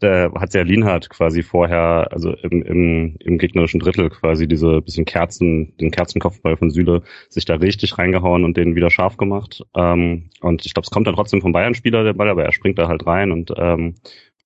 da 0.00 0.32
hat 0.34 0.52
ja 0.52 0.62
Lienhardt 0.62 1.10
quasi 1.10 1.44
vorher, 1.44 2.08
also 2.10 2.32
im, 2.32 2.62
im, 2.62 3.16
im 3.20 3.38
gegnerischen 3.38 3.78
Drittel 3.78 4.10
quasi 4.10 4.48
diese 4.48 4.80
bisschen 4.80 5.04
Kerzen, 5.04 5.76
den 5.76 5.92
Kerzenkopfball 5.92 6.56
von 6.56 6.70
Süle, 6.70 7.02
sich 7.28 7.44
da 7.44 7.54
richtig 7.54 7.98
reingehauen 7.98 8.44
und 8.44 8.56
den 8.56 8.74
wieder 8.74 8.90
scharf 8.90 9.16
gemacht. 9.16 9.62
Ähm, 9.76 10.30
und 10.40 10.66
ich 10.66 10.74
glaube, 10.74 10.86
es 10.86 10.90
kommt 10.90 11.06
dann 11.06 11.14
trotzdem 11.14 11.40
vom 11.40 11.52
Bayern-Spieler 11.52 12.02
der 12.02 12.14
Ball, 12.14 12.28
aber 12.28 12.44
er 12.44 12.52
springt 12.52 12.80
da 12.80 12.88
halt 12.88 13.06
rein 13.06 13.30
und 13.30 13.52
ähm, 13.56 13.94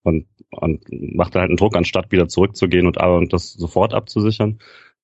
und, 0.07 0.27
und 0.51 0.85
macht 0.91 1.35
da 1.35 1.41
halt 1.41 1.51
einen 1.51 1.57
Druck, 1.57 1.77
anstatt 1.77 2.13
wieder 2.13 2.29
zurückzugehen 2.29 2.87
und, 2.87 2.97
und 2.97 3.33
das 3.33 3.53
sofort 3.53 3.93
abzusichern. 3.93 4.61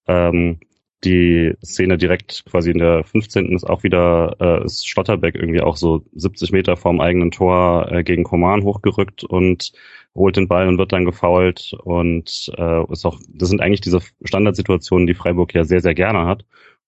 Ähm, 0.06 0.60
die 1.04 1.54
Szene 1.64 1.98
direkt 1.98 2.44
quasi 2.50 2.70
in 2.70 2.78
der 2.78 3.04
15. 3.04 3.52
ist 3.52 3.64
auch 3.64 3.82
wieder, 3.82 4.36
äh, 4.40 4.64
ist 4.64 4.88
Schlotterbeck 4.88 5.34
irgendwie 5.34 5.60
auch 5.60 5.76
so 5.76 6.04
70 6.14 6.52
Meter 6.52 6.76
vorm 6.76 7.00
eigenen 7.00 7.30
Tor 7.30 7.90
äh, 7.90 8.04
gegen 8.04 8.24
Koman 8.24 8.62
hochgerückt 8.62 9.24
und 9.24 9.72
holt 10.14 10.36
den 10.36 10.48
Ball 10.48 10.68
und 10.68 10.78
wird 10.78 10.92
dann 10.92 11.04
gefoult 11.04 11.74
und 11.84 12.52
äh, 12.56 12.92
ist 12.92 13.04
auch, 13.04 13.18
das 13.28 13.48
sind 13.48 13.60
eigentlich 13.60 13.80
diese 13.80 14.00
Standardsituationen, 14.24 15.06
die 15.06 15.14
Freiburg 15.14 15.54
ja 15.54 15.64
sehr, 15.64 15.80
sehr 15.80 15.94
gerne 15.94 16.26
hat. 16.26 16.44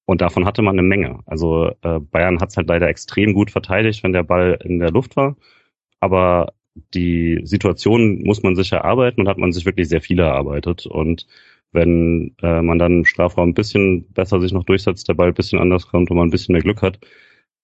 Und 0.07 0.20
davon 0.20 0.44
hatte 0.44 0.62
man 0.62 0.79
eine 0.79 0.87
Menge. 0.87 1.20
Also 1.27 1.70
äh, 1.83 1.98
Bayern 1.98 2.40
hat 2.40 2.50
es 2.50 2.57
halt 2.57 2.68
leider 2.68 2.88
extrem 2.88 3.33
gut 3.35 3.50
verteidigt, 3.50 4.03
wenn 4.05 4.12
der 4.12 4.22
Ball 4.22 4.59
in 4.62 4.79
der 4.79 4.90
Luft 4.90 5.16
war. 5.16 5.37
Aber 6.00 6.53
die 6.92 7.40
Situation 7.44 8.22
muss 8.24 8.42
man 8.42 8.57
sich 8.57 8.72
erarbeiten 8.72 9.22
und 9.22 9.29
hat 9.29 9.38
man 9.38 9.53
sich 9.53 9.64
wirklich 9.64 9.88
sehr 9.88 10.03
viel 10.03 10.18
erarbeitet. 10.18 10.87
Und 10.87 11.27
wenn 11.75 12.35
äh, 12.43 12.63
man 12.63 12.79
dann 12.79 12.99
im 12.99 13.05
Strafraum 13.05 13.51
ein 13.51 13.55
bisschen 13.55 14.07
besser 14.13 14.41
sich 14.41 14.53
noch 14.53 14.65
durchsetzt, 14.65 15.09
der 15.09 15.15
Ball 15.15 15.29
ein 15.29 15.35
bisschen 15.35 15.59
anders 15.59 15.89
kommt 15.89 16.11
und 16.11 16.17
man 16.17 16.29
ein 16.29 16.31
bisschen 16.31 16.53
mehr 16.53 16.63
Glück 16.63 16.83
hat, 16.83 16.99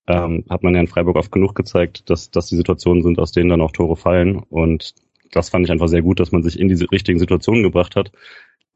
ähm, 0.09 0.44
hat 0.51 0.62
man 0.62 0.75
ja 0.75 0.81
in 0.81 0.88
Freiburg 0.88 1.16
oft 1.16 1.33
genug 1.33 1.55
gezeigt, 1.55 2.11
dass, 2.11 2.31
dass 2.31 2.49
die 2.49 2.57
Situationen 2.57 3.03
sind, 3.03 3.18
aus 3.18 3.33
denen 3.33 3.51
dann 3.51 3.61
auch 3.61 3.73
Tore 3.73 3.96
fallen. 3.96 4.38
Und 4.38 4.94
das 5.31 5.51
fand 5.51 5.64
ich 5.64 5.73
einfach 5.73 5.88
sehr 5.88 6.03
gut, 6.03 6.20
dass 6.20 6.33
man 6.33 6.42
sich 6.42 6.59
in 6.59 6.68
diese 6.68 6.90
richtigen 6.90 7.18
Situationen 7.18 7.62
gebracht 7.62 7.96
hat. 7.96 8.11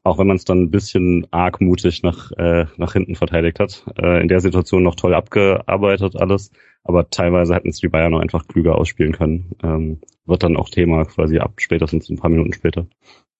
Auch 0.03 0.19
wenn 0.19 0.27
man 0.27 0.37
es 0.37 0.45
dann 0.45 0.61
ein 0.61 0.71
bisschen 0.71 1.27
argmutig 1.31 2.03
nach, 2.03 2.31
äh, 2.33 2.65
nach 2.77 2.93
hinten 2.93 3.15
verteidigt 3.15 3.59
hat. 3.59 3.85
Äh, 3.97 4.21
in 4.21 4.27
der 4.27 4.39
Situation 4.39 4.83
noch 4.83 4.95
toll 4.95 5.13
abgearbeitet 5.13 6.15
alles. 6.15 6.51
Aber 6.83 7.09
teilweise 7.09 7.55
hätten 7.55 7.69
es 7.69 7.79
die 7.79 7.87
Bayern 7.87 8.11
noch 8.11 8.19
einfach 8.19 8.47
klüger 8.47 8.77
ausspielen 8.77 9.13
können. 9.13 9.55
Ähm, 9.63 9.99
wird 10.25 10.43
dann 10.43 10.55
auch 10.55 10.69
Thema 10.69 11.05
quasi 11.05 11.39
ab 11.39 11.53
spätestens 11.57 12.09
ein 12.09 12.17
paar 12.17 12.29
Minuten 12.29 12.53
später. 12.53 12.87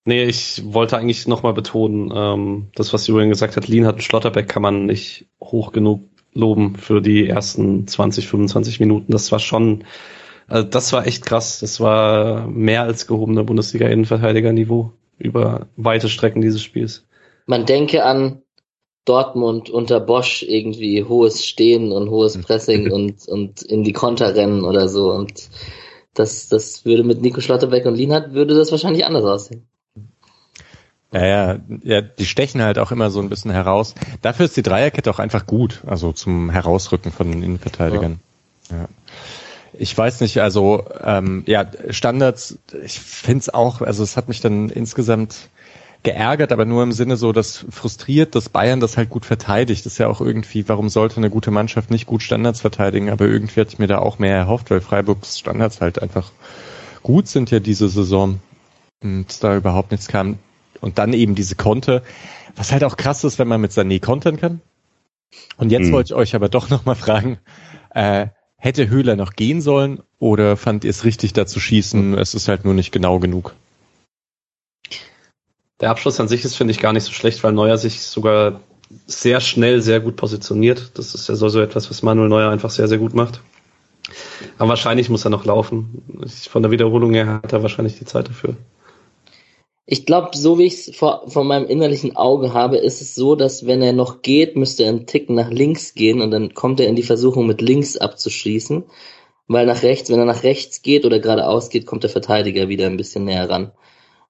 Nee, 0.05 0.23
ich 0.25 0.61
wollte 0.65 0.97
eigentlich 0.97 1.27
nochmal 1.27 1.53
betonen, 1.53 2.11
ähm, 2.15 2.67
das, 2.75 2.93
was 2.93 3.07
Julian 3.07 3.29
gesagt 3.29 3.57
hat, 3.57 3.67
Lien 3.67 3.87
hat 3.87 4.03
Schlotterbeck 4.03 4.47
kann 4.47 4.61
man 4.61 4.85
nicht 4.85 5.25
hoch 5.41 5.71
genug 5.71 6.03
loben 6.33 6.75
für 6.75 7.01
die 7.01 7.27
ersten 7.27 7.87
20, 7.87 8.27
25 8.27 8.79
Minuten. 8.79 9.11
Das 9.11 9.31
war 9.31 9.39
schon 9.39 9.83
also 10.47 10.67
das 10.67 10.93
war 10.93 11.07
echt 11.07 11.25
krass. 11.25 11.59
Das 11.59 11.79
war 11.79 12.47
mehr 12.47 12.83
als 12.83 13.07
gehobener 13.07 13.43
Bundesliga-Innenverteidiger-Niveau 13.43 14.91
über 15.17 15.67
weite 15.75 16.09
Strecken 16.09 16.41
dieses 16.41 16.61
Spiels. 16.61 17.05
Man 17.45 17.65
denke 17.65 18.03
an 18.03 18.41
Dortmund 19.05 19.69
unter 19.69 19.99
Bosch 19.99 20.43
irgendwie 20.43 21.03
hohes 21.03 21.45
Stehen 21.45 21.91
und 21.91 22.09
hohes 22.09 22.39
Pressing 22.39 22.91
und, 22.91 23.27
und 23.27 23.61
in 23.63 23.83
die 23.83 23.93
Konter 23.93 24.35
rennen 24.35 24.63
oder 24.63 24.87
so. 24.87 25.11
Und 25.11 25.49
das, 26.13 26.47
das 26.47 26.85
würde 26.85 27.03
mit 27.03 27.21
Nico 27.21 27.41
Schlotterbeck 27.41 27.85
und 27.85 27.95
Lienhardt 27.95 28.33
würde 28.33 28.55
das 28.55 28.71
wahrscheinlich 28.71 29.05
anders 29.05 29.25
aussehen. 29.25 29.67
Ja, 31.11 31.25
ja, 31.25 31.55
ja, 31.83 32.01
die 32.01 32.25
stechen 32.25 32.61
halt 32.61 32.77
auch 32.77 32.91
immer 32.91 33.09
so 33.09 33.21
ein 33.21 33.29
bisschen 33.29 33.51
heraus. 33.51 33.95
Dafür 34.21 34.45
ist 34.45 34.57
die 34.57 34.63
Dreierkette 34.63 35.09
auch 35.09 35.19
einfach 35.19 35.45
gut, 35.45 35.81
also 35.85 36.11
zum 36.11 36.49
Herausrücken 36.49 37.11
von 37.11 37.31
den 37.31 37.41
Innenverteidigern. 37.41 38.19
Ja. 38.69 38.77
ja 38.77 38.87
ich 39.77 39.97
weiß 39.97 40.21
nicht, 40.21 40.41
also 40.41 40.85
ähm, 41.03 41.43
ja, 41.45 41.65
Standards, 41.89 42.59
ich 42.83 42.99
finde 42.99 43.39
es 43.39 43.53
auch, 43.53 43.81
also 43.81 44.03
es 44.03 44.17
hat 44.17 44.27
mich 44.27 44.41
dann 44.41 44.69
insgesamt 44.69 45.49
geärgert, 46.03 46.51
aber 46.51 46.65
nur 46.65 46.83
im 46.83 46.91
Sinne 46.91 47.17
so, 47.17 47.31
dass 47.31 47.65
frustriert, 47.69 48.35
dass 48.35 48.49
Bayern 48.49 48.79
das 48.79 48.95
halt 48.95 49.09
gut 49.09 49.25
verteidigt. 49.25 49.85
Das 49.85 49.93
ist 49.93 49.97
ja 49.97 50.07
auch 50.07 50.21
irgendwie, 50.21 50.67
warum 50.69 50.89
sollte 50.89 51.17
eine 51.17 51.29
gute 51.29 51.51
Mannschaft 51.51 51.89
nicht 51.89 52.05
gut 52.05 52.21
Standards 52.21 52.61
verteidigen? 52.61 53.09
Aber 53.09 53.25
irgendwie 53.25 53.59
hatte 53.59 53.71
ich 53.73 53.79
mir 53.79 53.87
da 53.87 53.99
auch 53.99 54.19
mehr 54.19 54.35
erhofft, 54.35 54.69
weil 54.69 54.81
Freiburgs 54.81 55.39
Standards 55.39 55.81
halt 55.81 56.01
einfach 56.01 56.31
gut 57.01 57.27
sind 57.27 57.51
ja 57.51 57.59
diese 57.59 57.89
Saison 57.89 58.39
und 59.03 59.43
da 59.43 59.57
überhaupt 59.57 59.91
nichts 59.91 60.07
kam. 60.07 60.37
Und 60.81 60.97
dann 60.97 61.13
eben 61.13 61.35
diese 61.35 61.55
Konte, 61.55 62.03
was 62.55 62.71
halt 62.71 62.83
auch 62.83 62.97
krass 62.97 63.23
ist, 63.23 63.39
wenn 63.39 63.47
man 63.47 63.61
mit 63.61 63.71
Sané 63.71 63.99
kontern 63.99 64.37
kann. 64.37 64.61
Und 65.57 65.71
jetzt 65.71 65.87
hm. 65.87 65.93
wollte 65.93 66.13
ich 66.13 66.15
euch 66.15 66.35
aber 66.35 66.49
doch 66.49 66.69
nochmal 66.69 66.95
fragen, 66.95 67.39
äh, 67.93 68.27
hätte 68.57 68.89
Höhler 68.89 69.15
noch 69.15 69.33
gehen 69.33 69.61
sollen 69.61 70.01
oder 70.19 70.57
fand 70.57 70.83
ihr 70.83 70.89
es 70.89 71.03
richtig, 71.03 71.33
da 71.33 71.45
zu 71.45 71.59
schießen? 71.59 72.17
Es 72.17 72.33
ist 72.33 72.47
halt 72.47 72.65
nur 72.65 72.73
nicht 72.73 72.91
genau 72.91 73.19
genug. 73.19 73.53
Der 75.81 75.89
Abschluss 75.89 76.19
an 76.19 76.27
sich 76.27 76.45
ist, 76.45 76.55
finde 76.55 76.71
ich, 76.71 76.79
gar 76.79 76.93
nicht 76.93 77.03
so 77.03 77.11
schlecht, 77.11 77.43
weil 77.43 77.51
Neuer 77.51 77.77
sich 77.77 78.01
sogar 78.01 78.61
sehr 79.07 79.41
schnell 79.41 79.81
sehr 79.81 79.99
gut 79.99 80.15
positioniert. 80.15 80.91
Das 80.97 81.15
ist 81.15 81.27
ja 81.27 81.35
so, 81.35 81.49
so 81.49 81.59
etwas, 81.59 81.89
was 81.89 82.01
Manuel 82.01 82.29
Neuer 82.29 82.49
einfach 82.49 82.69
sehr, 82.69 82.87
sehr 82.87 82.97
gut 82.97 83.13
macht. 83.13 83.41
Aber 84.57 84.69
wahrscheinlich 84.69 85.09
muss 85.09 85.25
er 85.25 85.31
noch 85.31 85.45
laufen. 85.45 86.03
Von 86.49 86.61
der 86.61 86.71
Wiederholung 86.71 87.13
her 87.13 87.41
hat 87.43 87.51
er 87.51 87.61
wahrscheinlich 87.61 87.97
die 87.97 88.05
Zeit 88.05 88.29
dafür. 88.29 88.55
Ich 89.87 90.07
glaube, 90.07 90.35
so 90.35 90.57
wie 90.57 90.65
ich 90.65 90.73
es 90.73 90.95
vor, 90.95 91.29
vor 91.29 91.43
meinem 91.43 91.67
innerlichen 91.67 92.15
Auge 92.15 92.53
habe, 92.53 92.77
ist 92.77 93.01
es 93.01 93.13
so, 93.13 93.35
dass 93.35 93.67
wenn 93.67 93.83
er 93.83 93.93
noch 93.93 94.23
geht, 94.23 94.55
müsste 94.55 94.83
er 94.83 94.89
einen 94.89 95.05
Tick 95.05 95.29
nach 95.29 95.51
links 95.51 95.93
gehen 95.93 96.21
und 96.21 96.31
dann 96.31 96.55
kommt 96.55 96.79
er 96.79 96.87
in 96.87 96.95
die 96.95 97.03
Versuchung, 97.03 97.45
mit 97.45 97.61
links 97.61 97.95
abzuschließen. 97.95 98.85
Weil 99.47 99.67
nach 99.67 99.83
rechts, 99.83 100.09
wenn 100.09 100.17
er 100.17 100.25
nach 100.25 100.41
rechts 100.41 100.81
geht 100.81 101.05
oder 101.05 101.19
geradeaus 101.19 101.69
geht, 101.69 101.85
kommt 101.85 102.01
der 102.01 102.09
Verteidiger 102.09 102.67
wieder 102.67 102.87
ein 102.87 102.97
bisschen 102.97 103.25
näher 103.25 103.47
ran. 103.47 103.71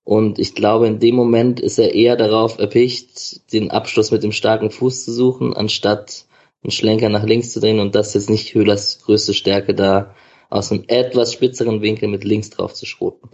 Und 0.03 0.39
ich 0.39 0.55
glaube, 0.55 0.87
in 0.87 0.99
dem 0.99 1.15
Moment 1.15 1.61
ist 1.61 1.79
er 1.79 1.95
eher 1.95 2.17
darauf 2.17 2.59
erpicht, 2.59 3.51
den 3.53 3.71
Abschluss 3.71 4.11
mit 4.11 4.23
dem 4.23 4.33
starken 4.33 4.71
Fuß 4.71 5.05
zu 5.05 5.13
suchen, 5.13 5.53
anstatt 5.55 6.25
einen 6.63 6.71
Schlenker 6.71 7.09
nach 7.09 7.23
links 7.23 7.53
zu 7.53 7.61
drehen. 7.61 7.79
Und 7.79 7.95
das 7.95 8.13
ist 8.15 8.29
nicht 8.29 8.53
Höhlers 8.53 8.99
größte 9.05 9.33
Stärke, 9.33 9.73
da 9.73 10.13
aus 10.49 10.71
einem 10.71 10.83
etwas 10.87 11.31
spitzeren 11.31 11.81
Winkel 11.81 12.09
mit 12.09 12.25
links 12.25 12.49
drauf 12.49 12.73
zu 12.73 12.85
schroten. 12.85 13.29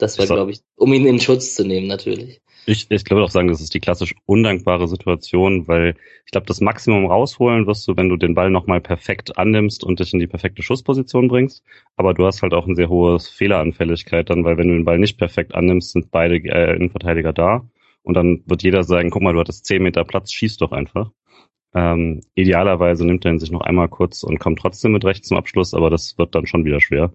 Das 0.00 0.18
war, 0.18 0.26
glaube 0.26 0.50
ich, 0.50 0.60
um 0.76 0.92
ihn 0.92 1.06
in 1.06 1.20
Schutz 1.20 1.54
zu 1.54 1.64
nehmen, 1.64 1.86
natürlich. 1.86 2.40
Ich, 2.66 2.90
ich 2.90 3.04
glaube 3.04 3.22
auch 3.22 3.30
sagen, 3.30 3.48
das 3.48 3.60
ist 3.60 3.74
die 3.74 3.80
klassisch 3.80 4.14
undankbare 4.26 4.88
Situation, 4.88 5.68
weil 5.68 5.94
ich 6.24 6.32
glaube, 6.32 6.46
das 6.46 6.60
Maximum 6.60 7.06
rausholen 7.06 7.66
wirst 7.66 7.86
du, 7.86 7.96
wenn 7.96 8.08
du 8.08 8.16
den 8.16 8.34
Ball 8.34 8.50
nochmal 8.50 8.80
perfekt 8.80 9.36
annimmst 9.38 9.84
und 9.84 10.00
dich 10.00 10.12
in 10.12 10.18
die 10.18 10.26
perfekte 10.26 10.62
Schussposition 10.62 11.28
bringst. 11.28 11.62
Aber 11.96 12.14
du 12.14 12.24
hast 12.24 12.42
halt 12.42 12.54
auch 12.54 12.66
ein 12.66 12.76
sehr 12.76 12.88
hohes 12.88 13.28
Fehleranfälligkeit 13.28 14.30
dann, 14.30 14.44
weil 14.44 14.56
wenn 14.56 14.68
du 14.68 14.74
den 14.74 14.84
Ball 14.84 14.98
nicht 14.98 15.18
perfekt 15.18 15.54
annimmst, 15.54 15.92
sind 15.92 16.10
beide 16.10 16.36
äh, 16.36 16.76
Innenverteidiger 16.76 17.32
da. 17.32 17.68
Und 18.02 18.14
dann 18.14 18.42
wird 18.46 18.62
jeder 18.62 18.84
sagen, 18.84 19.10
guck 19.10 19.22
mal, 19.22 19.34
du 19.34 19.40
hattest 19.40 19.66
10 19.66 19.82
Meter 19.82 20.04
Platz, 20.04 20.32
schieß 20.32 20.56
doch 20.56 20.72
einfach. 20.72 21.10
Ähm, 21.74 22.20
idealerweise 22.34 23.04
nimmt 23.06 23.24
er 23.24 23.32
ihn 23.32 23.38
sich 23.38 23.50
noch 23.50 23.60
einmal 23.60 23.88
kurz 23.88 24.22
und 24.22 24.38
kommt 24.38 24.58
trotzdem 24.58 24.92
mit 24.92 25.04
rechts 25.04 25.28
zum 25.28 25.36
Abschluss, 25.36 25.74
aber 25.74 25.90
das 25.90 26.18
wird 26.18 26.34
dann 26.34 26.46
schon 26.46 26.64
wieder 26.64 26.80
schwer. 26.80 27.12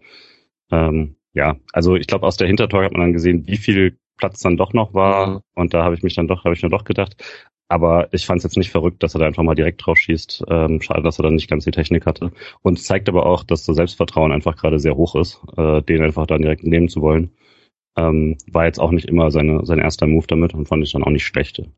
Ähm, 0.71 1.15
ja, 1.35 1.57
also 1.73 1.95
ich 1.95 2.07
glaube, 2.07 2.25
aus 2.25 2.37
der 2.37 2.47
Hintertor 2.47 2.83
hat 2.83 2.93
man 2.93 3.01
dann 3.01 3.13
gesehen, 3.13 3.45
wie 3.45 3.57
viel 3.57 3.97
Platz 4.17 4.39
dann 4.39 4.57
doch 4.57 4.73
noch 4.73 4.93
war. 4.93 5.27
Mhm. 5.27 5.41
Und 5.53 5.73
da 5.73 5.83
habe 5.83 5.95
ich 5.95 6.01
mich 6.01 6.15
dann 6.15 6.27
doch, 6.27 6.45
habe 6.45 6.55
ich 6.55 6.63
mir 6.63 6.69
doch 6.69 6.85
gedacht. 6.85 7.23
Aber 7.67 8.13
ich 8.13 8.25
fand 8.25 8.37
es 8.37 8.43
jetzt 8.43 8.57
nicht 8.57 8.71
verrückt, 8.71 9.03
dass 9.03 9.15
er 9.15 9.19
da 9.19 9.25
einfach 9.25 9.43
mal 9.43 9.55
direkt 9.55 9.85
drauf 9.85 9.97
schießt. 9.97 10.45
Ähm, 10.47 10.81
schade, 10.81 11.01
dass 11.01 11.19
er 11.19 11.23
dann 11.23 11.35
nicht 11.35 11.49
ganz 11.49 11.65
die 11.65 11.71
Technik 11.71 12.05
hatte. 12.05 12.31
Und 12.61 12.81
zeigt 12.81 13.09
aber 13.09 13.25
auch, 13.25 13.43
dass 13.43 13.65
das 13.65 13.75
Selbstvertrauen 13.75 14.31
einfach 14.31 14.55
gerade 14.55 14.79
sehr 14.79 14.95
hoch 14.95 15.15
ist, 15.15 15.41
äh, 15.57 15.81
den 15.81 16.03
einfach 16.03 16.25
dann 16.25 16.41
direkt 16.41 16.63
nehmen 16.63 16.87
zu 16.87 17.01
wollen. 17.01 17.31
Ähm, 17.97 18.37
war 18.51 18.65
jetzt 18.65 18.79
auch 18.79 18.91
nicht 18.91 19.07
immer 19.07 19.29
seine, 19.31 19.65
sein 19.65 19.79
erster 19.79 20.07
Move 20.07 20.27
damit 20.27 20.53
und 20.53 20.67
fand 20.67 20.83
ich 20.83 20.91
dann 20.93 21.03
auch 21.03 21.09
nicht 21.09 21.25
schlechte. 21.25 21.71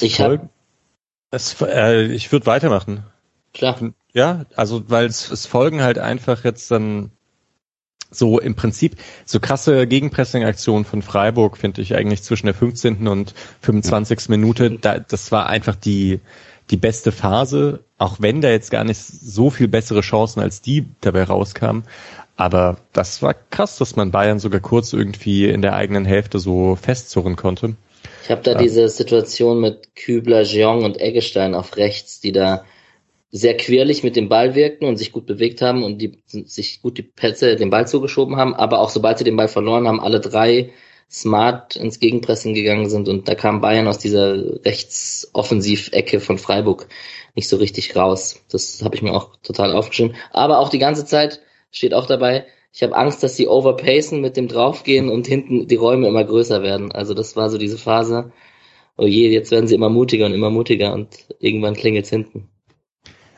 Ich 0.00 0.20
hab, 0.20 0.50
es, 1.30 1.60
äh, 1.62 2.04
ich 2.12 2.30
würde 2.30 2.46
weitermachen. 2.46 3.04
Klar. 3.54 3.92
Ja, 4.12 4.44
also 4.54 4.88
weil 4.90 5.06
es, 5.06 5.30
es 5.30 5.46
folgen 5.46 5.82
halt 5.82 5.98
einfach 5.98 6.44
jetzt 6.44 6.70
dann 6.70 7.10
so 8.10 8.40
im 8.40 8.54
Prinzip 8.54 8.96
so 9.24 9.40
krasse 9.40 9.86
Gegenpressing-Aktionen 9.86 10.84
von 10.84 11.02
Freiburg 11.02 11.56
finde 11.56 11.82
ich 11.82 11.94
eigentlich 11.94 12.22
zwischen 12.22 12.46
der 12.46 12.54
15. 12.54 13.06
und 13.06 13.34
25. 13.62 14.28
Minute. 14.28 14.78
Da, 14.80 14.98
das 14.98 15.32
war 15.32 15.46
einfach 15.48 15.76
die 15.76 16.20
die 16.70 16.76
beste 16.76 17.10
Phase, 17.10 17.80
auch 17.98 18.18
wenn 18.20 18.40
da 18.40 18.48
jetzt 18.48 18.70
gar 18.70 18.84
nicht 18.84 19.00
so 19.00 19.50
viel 19.50 19.68
bessere 19.68 20.02
Chancen 20.02 20.40
als 20.40 20.62
die 20.62 20.86
dabei 21.00 21.24
rauskamen. 21.24 21.84
Aber 22.36 22.78
das 22.92 23.22
war 23.22 23.34
krass, 23.34 23.76
dass 23.76 23.96
man 23.96 24.12
Bayern 24.12 24.38
sogar 24.38 24.60
kurz 24.60 24.92
irgendwie 24.92 25.48
in 25.48 25.62
der 25.62 25.74
eigenen 25.74 26.04
Hälfte 26.04 26.38
so 26.38 26.76
festzurren 26.76 27.36
konnte. 27.36 27.74
Ich 28.24 28.30
habe 28.30 28.42
da 28.42 28.52
ja. 28.52 28.58
diese 28.58 28.88
Situation 28.88 29.60
mit 29.60 29.94
Kübler, 29.94 30.42
Jeong 30.42 30.84
und 30.84 31.00
Eggestein 31.00 31.54
auf 31.54 31.76
rechts, 31.76 32.20
die 32.20 32.32
da 32.32 32.64
sehr 33.30 33.56
quirlig 33.56 34.02
mit 34.02 34.16
dem 34.16 34.28
Ball 34.28 34.54
wirkten 34.54 34.86
und 34.86 34.96
sich 34.96 35.12
gut 35.12 35.26
bewegt 35.26 35.62
haben 35.62 35.84
und 35.84 35.98
die 35.98 36.18
sich 36.26 36.82
gut 36.82 36.98
die 36.98 37.02
Pässe 37.02 37.56
den 37.56 37.70
Ball 37.70 37.86
zugeschoben 37.86 38.36
haben, 38.36 38.54
aber 38.54 38.80
auch 38.80 38.90
sobald 38.90 39.18
sie 39.18 39.24
den 39.24 39.36
Ball 39.36 39.48
verloren 39.48 39.86
haben, 39.86 40.00
alle 40.00 40.20
drei 40.20 40.70
smart 41.10 41.76
ins 41.76 42.00
Gegenpressing 42.00 42.54
gegangen 42.54 42.88
sind 42.88 43.08
und 43.08 43.28
da 43.28 43.34
kam 43.34 43.60
Bayern 43.60 43.88
aus 43.88 43.98
dieser 43.98 44.64
Rechtsoffensiv-Ecke 44.64 46.20
von 46.20 46.38
Freiburg 46.38 46.88
nicht 47.34 47.48
so 47.48 47.56
richtig 47.56 47.96
raus. 47.96 48.42
Das 48.50 48.82
habe 48.82 48.96
ich 48.96 49.02
mir 49.02 49.12
auch 49.12 49.36
total 49.42 49.72
aufgeschrieben. 49.72 50.16
Aber 50.32 50.58
auch 50.58 50.68
die 50.68 50.78
ganze 50.78 51.04
Zeit 51.04 51.40
steht 51.70 51.94
auch 51.94 52.06
dabei, 52.06 52.46
ich 52.72 52.82
habe 52.82 52.96
Angst, 52.96 53.22
dass 53.22 53.36
sie 53.36 53.48
overpacen 53.48 54.20
mit 54.20 54.36
dem 54.36 54.46
draufgehen 54.46 55.08
und 55.08 55.26
hinten 55.26 55.66
die 55.66 55.76
Räume 55.76 56.06
immer 56.06 56.24
größer 56.24 56.62
werden. 56.62 56.92
Also 56.92 57.14
das 57.14 57.34
war 57.36 57.50
so 57.50 57.58
diese 57.58 57.78
Phase, 57.78 58.32
oh 58.96 59.06
je, 59.06 59.28
jetzt 59.28 59.50
werden 59.50 59.66
sie 59.66 59.74
immer 59.74 59.88
mutiger 59.88 60.26
und 60.26 60.34
immer 60.34 60.50
mutiger 60.50 60.92
und 60.92 61.08
irgendwann 61.40 61.74
klingelt's 61.74 62.10
hinten. 62.10 62.48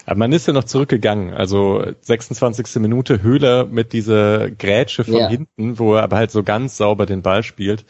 Aber 0.07 0.19
man 0.19 0.33
ist 0.33 0.47
ja 0.47 0.53
noch 0.53 0.65
zurückgegangen. 0.65 1.33
Also 1.33 1.85
26. 2.01 2.77
Minute 2.77 3.23
Höhler 3.23 3.67
mit 3.67 3.93
dieser 3.93 4.51
Grätsche 4.51 5.05
von 5.05 5.15
ja. 5.15 5.29
hinten, 5.29 5.79
wo 5.79 5.95
er 5.95 6.03
aber 6.03 6.17
halt 6.17 6.31
so 6.31 6.43
ganz 6.43 6.77
sauber 6.77 7.07
den 7.07 7.23
Ball 7.23 7.43
spielt. 7.43 7.85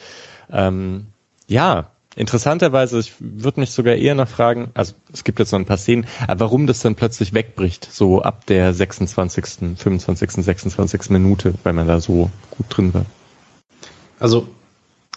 Ähm, 0.51 1.07
ja, 1.46 1.90
interessanterweise, 2.14 2.98
ich 2.98 3.14
würde 3.18 3.61
mich 3.61 3.70
sogar 3.70 3.94
eher 3.94 4.14
noch 4.14 4.29
fragen, 4.29 4.70
also 4.75 4.94
es 5.12 5.25
gibt 5.25 5.38
jetzt 5.38 5.53
noch 5.53 5.59
ein 5.59 5.66
paar 5.66 5.79
Szenen, 5.79 6.07
aber 6.27 6.40
warum 6.40 6.66
das 6.66 6.81
dann 6.81 6.94
plötzlich 6.94 7.33
wegbricht, 7.33 7.88
so 7.90 8.22
ab 8.22 8.46
der 8.46 8.75
26., 8.75 9.77
25., 9.77 10.31
26. 10.31 11.11
Minute, 11.11 11.55
weil 11.62 11.72
man 11.72 11.88
da 11.88 12.01
so 12.01 12.31
gut 12.51 12.66
drin 12.68 12.92
war. 12.92 13.07
Also 14.20 14.46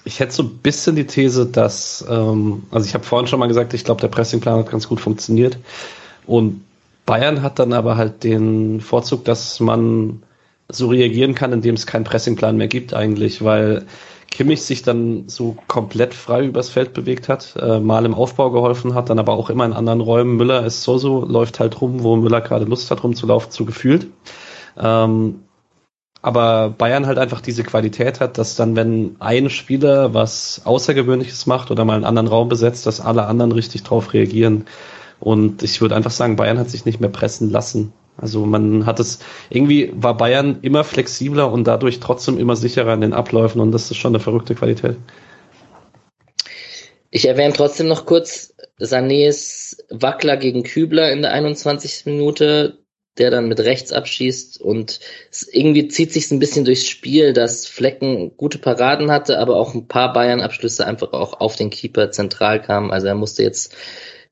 ich 0.05 0.19
hätte 0.19 0.31
so 0.31 0.43
ein 0.43 0.57
bisschen 0.59 0.95
die 0.95 1.05
These, 1.05 1.47
dass, 1.47 2.05
ähm, 2.07 2.63
also 2.71 2.87
ich 2.87 2.93
habe 2.93 3.03
vorhin 3.03 3.27
schon 3.27 3.39
mal 3.39 3.47
gesagt, 3.47 3.73
ich 3.73 3.83
glaube, 3.83 4.01
der 4.01 4.07
Pressingplan 4.07 4.59
hat 4.59 4.69
ganz 4.69 4.87
gut 4.87 5.01
funktioniert. 5.01 5.57
Und 6.25 6.61
Bayern 7.05 7.41
hat 7.41 7.59
dann 7.59 7.73
aber 7.73 7.97
halt 7.97 8.23
den 8.23 8.81
Vorzug, 8.81 9.25
dass 9.25 9.59
man 9.59 10.23
so 10.69 10.87
reagieren 10.87 11.35
kann, 11.35 11.53
indem 11.53 11.75
es 11.75 11.85
keinen 11.85 12.03
Pressingplan 12.05 12.57
mehr 12.57 12.67
gibt 12.67 12.93
eigentlich, 12.93 13.43
weil 13.43 13.85
Kimmich 14.31 14.63
sich 14.63 14.81
dann 14.81 15.29
so 15.29 15.55
komplett 15.67 16.13
frei 16.13 16.45
übers 16.45 16.69
Feld 16.69 16.93
bewegt 16.93 17.29
hat, 17.29 17.55
äh, 17.61 17.79
mal 17.79 18.05
im 18.05 18.13
Aufbau 18.13 18.51
geholfen 18.51 18.93
hat, 18.93 19.09
dann 19.09 19.19
aber 19.19 19.33
auch 19.33 19.49
immer 19.49 19.65
in 19.65 19.73
anderen 19.73 20.01
Räumen. 20.01 20.35
Müller 20.35 20.65
ist 20.65 20.83
so 20.83 20.97
so, 20.97 21.23
läuft 21.23 21.59
halt 21.59 21.79
rum, 21.79 22.03
wo 22.03 22.15
Müller 22.15 22.41
gerade 22.41 22.65
Lust 22.65 22.91
hat, 22.91 23.03
rumzulaufen, 23.03 23.51
zu 23.51 23.65
gefühlt. 23.65 24.07
Ähm, 24.77 25.41
aber 26.21 26.71
Bayern 26.71 27.05
halt 27.05 27.19
einfach 27.19 27.39
diese 27.39 27.63
Qualität 27.63 28.19
hat, 28.19 28.39
dass 28.39 28.55
dann, 28.55 28.75
wenn 28.75 29.15
ein 29.19 29.51
Spieler 29.51 30.15
was 30.15 30.63
Außergewöhnliches 30.65 31.45
macht 31.45 31.69
oder 31.69 31.85
mal 31.85 31.93
einen 31.93 32.03
anderen 32.03 32.27
Raum 32.27 32.49
besetzt, 32.49 32.87
dass 32.87 32.99
alle 32.99 33.27
anderen 33.27 33.51
richtig 33.51 33.83
drauf 33.83 34.11
reagieren. 34.11 34.65
Und 35.25 35.63
ich 35.63 35.81
würde 35.81 35.95
einfach 35.95 36.11
sagen, 36.11 36.35
Bayern 36.35 36.59
hat 36.59 36.69
sich 36.69 36.85
nicht 36.85 37.01
mehr 37.01 37.09
pressen 37.09 37.49
lassen. 37.49 37.93
Also 38.15 38.45
man 38.45 38.85
hat 38.85 38.99
es, 38.99 39.17
irgendwie 39.49 39.91
war 39.95 40.15
Bayern 40.15 40.59
immer 40.61 40.83
flexibler 40.83 41.51
und 41.51 41.65
dadurch 41.65 41.99
trotzdem 41.99 42.37
immer 42.37 42.55
sicherer 42.55 42.93
in 42.93 43.01
den 43.01 43.13
Abläufen 43.13 43.59
und 43.59 43.71
das 43.71 43.89
ist 43.89 43.97
schon 43.97 44.11
eine 44.11 44.19
verrückte 44.19 44.53
Qualität. 44.53 44.97
Ich 47.09 47.27
erwähne 47.27 47.53
trotzdem 47.53 47.87
noch 47.87 48.05
kurz 48.05 48.53
Sanés 48.79 49.77
Wackler 49.89 50.37
gegen 50.37 50.61
Kübler 50.61 51.11
in 51.11 51.23
der 51.23 51.31
21. 51.31 52.05
Minute, 52.05 52.77
der 53.17 53.31
dann 53.31 53.47
mit 53.47 53.59
rechts 53.61 53.91
abschießt 53.91 54.61
und 54.61 54.99
irgendwie 55.51 55.87
zieht 55.87 56.13
sich 56.13 56.29
ein 56.29 56.39
bisschen 56.39 56.65
durchs 56.65 56.87
Spiel, 56.87 57.33
dass 57.33 57.65
Flecken 57.65 58.37
gute 58.37 58.59
Paraden 58.59 59.09
hatte, 59.09 59.39
aber 59.39 59.55
auch 59.55 59.73
ein 59.73 59.87
paar 59.87 60.13
Bayern-Abschlüsse 60.13 60.85
einfach 60.85 61.13
auch 61.13 61.39
auf 61.39 61.55
den 61.55 61.71
Keeper 61.71 62.11
zentral 62.11 62.61
kamen. 62.61 62.91
Also 62.91 63.07
er 63.07 63.15
musste 63.15 63.41
jetzt 63.41 63.75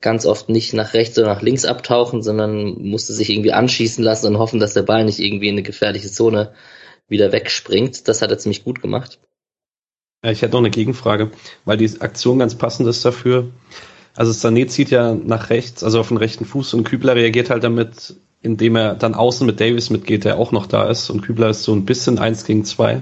ganz 0.04 0.28
oft 0.28 0.50
nicht 0.50 0.74
nach 0.74 0.94
rechts 0.94 1.18
oder 1.18 1.28
nach 1.28 1.42
links 1.42 1.66
abtauchen, 1.66 2.22
sondern 2.22 2.80
musste 2.84 3.13
sich 3.13 3.32
irgendwie 3.32 3.54
anschießen 3.54 4.04
lassen 4.04 4.28
und 4.28 4.38
hoffen, 4.38 4.60
dass 4.60 4.74
der 4.76 4.84
Ball 4.84 5.06
nicht 5.06 5.20
irgendwie 5.20 5.48
in 5.48 5.56
eine 5.56 5.63
gefährliche 5.63 6.12
Zone 6.12 6.54
wieder 7.08 7.32
wegspringt. 7.32 8.08
Das 8.08 8.22
hat 8.22 8.30
er 8.30 8.38
ziemlich 8.38 8.63
gut 8.63 8.82
gemacht. 8.82 9.20
Ich 10.22 10.42
hätte 10.42 10.54
noch 10.54 10.60
eine 10.60 10.70
Gegenfrage, 10.70 11.32
weil 11.66 11.78
die 11.78 11.89
Aktion 12.01 12.39
ganz 12.39 12.56
passend 12.56 12.88
ist 12.88 13.04
dafür. 13.04 13.49
Also 14.16 14.32
Sané 14.32 14.68
zieht 14.68 14.91
ja 14.91 15.16
nach 15.16 15.49
rechts, 15.49 15.84
also 15.84 15.99
auf 15.99 16.10
den 16.10 16.18
rechten 16.18 16.45
Fuß 16.45 16.76
und 16.76 16.84
Kübler 16.84 17.16
reagiert 17.16 17.49
halt 17.49 17.64
damit, 17.64 18.16
indem 18.41 18.76
er 18.76 18.93
dann 18.93 19.16
außen 19.16 19.47
mit 19.47 19.60
Davis 19.60 19.89
mitgeht, 19.89 20.26
der 20.26 20.38
auch 20.38 20.51
noch 20.51 20.68
da 20.68 20.88
ist 20.89 21.10
und 21.10 21.22
Kübler 21.22 21.49
ist 21.49 21.64
so 21.64 21.74
ein 21.74 21.86
bisschen 21.86 22.20
eins 22.20 22.45
gegen 22.45 22.64
zwei. 22.64 23.01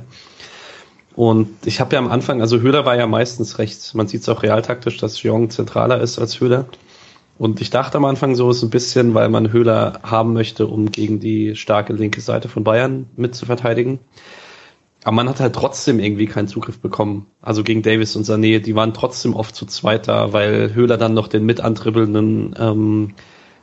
Und 1.16 1.49
ich 1.66 1.80
habe 1.80 1.93
ja 1.93 1.99
am 1.99 2.10
Anfang, 2.10 2.41
also 2.41 2.60
Höhler 2.60 2.86
war 2.86 2.95
ja 2.95 3.06
meistens 3.06 3.60
rechts. 3.60 3.93
Man 3.93 4.08
sieht 4.08 4.22
es 4.22 4.30
auch 4.30 4.43
realtaktisch, 4.43 4.97
dass 4.97 5.22
Jong 5.24 5.49
zentraler 5.49 5.99
ist 5.99 6.20
als 6.20 6.39
Höhler. 6.39 6.68
Und 7.42 7.60
ich 7.60 7.72
dachte 7.72 7.98
am 7.98 8.06
Anfang 8.06 8.36
so 8.36 8.52
ist 8.52 8.62
ein 8.62 8.70
bisschen, 8.70 9.16
weil 9.16 9.28
man 9.28 9.52
Höhler 9.52 9.94
haben 10.04 10.32
möchte, 10.32 10.68
um 10.68 10.92
gegen 10.92 11.20
die 11.20 11.56
starke 11.56 11.92
linke 11.92 12.22
Seite 12.22 12.50
von 12.50 12.64
Bayern 12.64 13.08
mit 13.16 13.34
zu 13.34 13.48
verteidigen. 13.48 13.98
Aber 15.04 15.16
man 15.16 15.28
hat 15.28 15.39
halt 15.39 15.56
trotzdem 15.56 16.00
irgendwie 16.00 16.28
keinen 16.28 16.48
Zugriff 16.48 16.78
bekommen. 16.78 17.26
Also 17.42 17.64
gegen 17.64 17.82
Davis 17.82 18.16
und 18.16 18.28
Sané, 18.28 18.60
die 18.60 18.76
waren 18.76 18.94
trotzdem 18.94 19.36
oft 19.36 19.56
zu 19.56 19.66
zweit 19.66 20.08
da, 20.08 20.34
weil 20.34 20.76
Höhler 20.76 20.98
dann 20.98 21.16
noch 21.16 21.28
den 21.28 21.44
mitantribbelnden 21.48 22.54
ähm, 22.60 23.16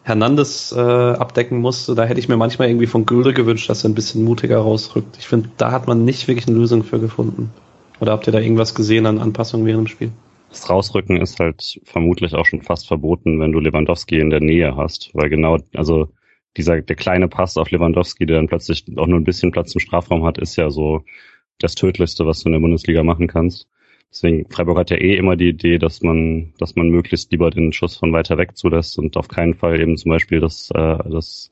Hernandez 0.02 0.74
äh, 0.76 0.80
abdecken 0.80 1.60
musste. 1.60 1.94
Da 1.94 2.02
hätte 2.02 2.18
ich 2.18 2.28
mir 2.28 2.36
manchmal 2.36 2.66
irgendwie 2.66 2.88
von 2.88 3.06
Gülde 3.06 3.32
gewünscht, 3.32 3.70
dass 3.70 3.84
er 3.84 3.90
ein 3.90 3.94
bisschen 3.94 4.24
mutiger 4.24 4.58
rausrückt. 4.58 5.18
Ich 5.20 5.28
finde, 5.28 5.50
da 5.56 5.70
hat 5.70 5.86
man 5.86 6.04
nicht 6.04 6.26
wirklich 6.26 6.48
eine 6.48 6.56
Lösung 6.56 6.82
für 6.82 6.98
gefunden. 6.98 7.52
Oder 8.00 8.10
habt 8.10 8.26
ihr 8.26 8.32
da 8.32 8.40
irgendwas 8.40 8.74
gesehen 8.74 9.06
an 9.06 9.20
Anpassungen 9.20 9.66
während 9.66 9.86
dem 9.86 9.92
Spiel? 9.92 10.10
Das 10.50 10.70
Rausrücken 10.70 11.20
ist 11.20 11.38
halt 11.40 11.80
vermutlich 11.84 12.34
auch 12.34 12.46
schon 12.46 12.62
fast 12.62 12.88
verboten, 12.88 13.38
wenn 13.40 13.52
du 13.52 13.60
Lewandowski 13.60 14.18
in 14.18 14.30
der 14.30 14.40
Nähe 14.40 14.76
hast, 14.76 15.10
weil 15.14 15.28
genau, 15.28 15.58
also 15.74 16.08
dieser 16.56 16.80
der 16.80 16.96
kleine 16.96 17.28
Pass 17.28 17.56
auf 17.56 17.70
Lewandowski, 17.70 18.26
der 18.26 18.36
dann 18.36 18.48
plötzlich 18.48 18.84
auch 18.96 19.06
nur 19.06 19.20
ein 19.20 19.24
bisschen 19.24 19.52
Platz 19.52 19.74
im 19.74 19.80
Strafraum 19.80 20.24
hat, 20.24 20.38
ist 20.38 20.56
ja 20.56 20.70
so 20.70 21.04
das 21.58 21.74
Tödlichste, 21.74 22.26
was 22.26 22.40
du 22.40 22.48
in 22.48 22.52
der 22.52 22.60
Bundesliga 22.60 23.02
machen 23.02 23.26
kannst. 23.26 23.68
Deswegen, 24.10 24.48
Freiburg 24.50 24.78
hat 24.78 24.90
ja 24.90 24.96
eh 24.96 25.16
immer 25.16 25.36
die 25.36 25.50
Idee, 25.50 25.78
dass 25.78 26.00
man, 26.00 26.54
dass 26.58 26.76
man 26.76 26.88
möglichst 26.88 27.30
lieber 27.30 27.50
den 27.50 27.72
Schuss 27.72 27.96
von 27.96 28.12
weiter 28.12 28.38
weg 28.38 28.56
zulässt 28.56 28.98
und 28.98 29.16
auf 29.16 29.28
keinen 29.28 29.54
Fall 29.54 29.80
eben 29.80 29.96
zum 29.98 30.10
Beispiel 30.10 30.40
das, 30.40 30.70
äh, 30.70 30.98
das 31.10 31.50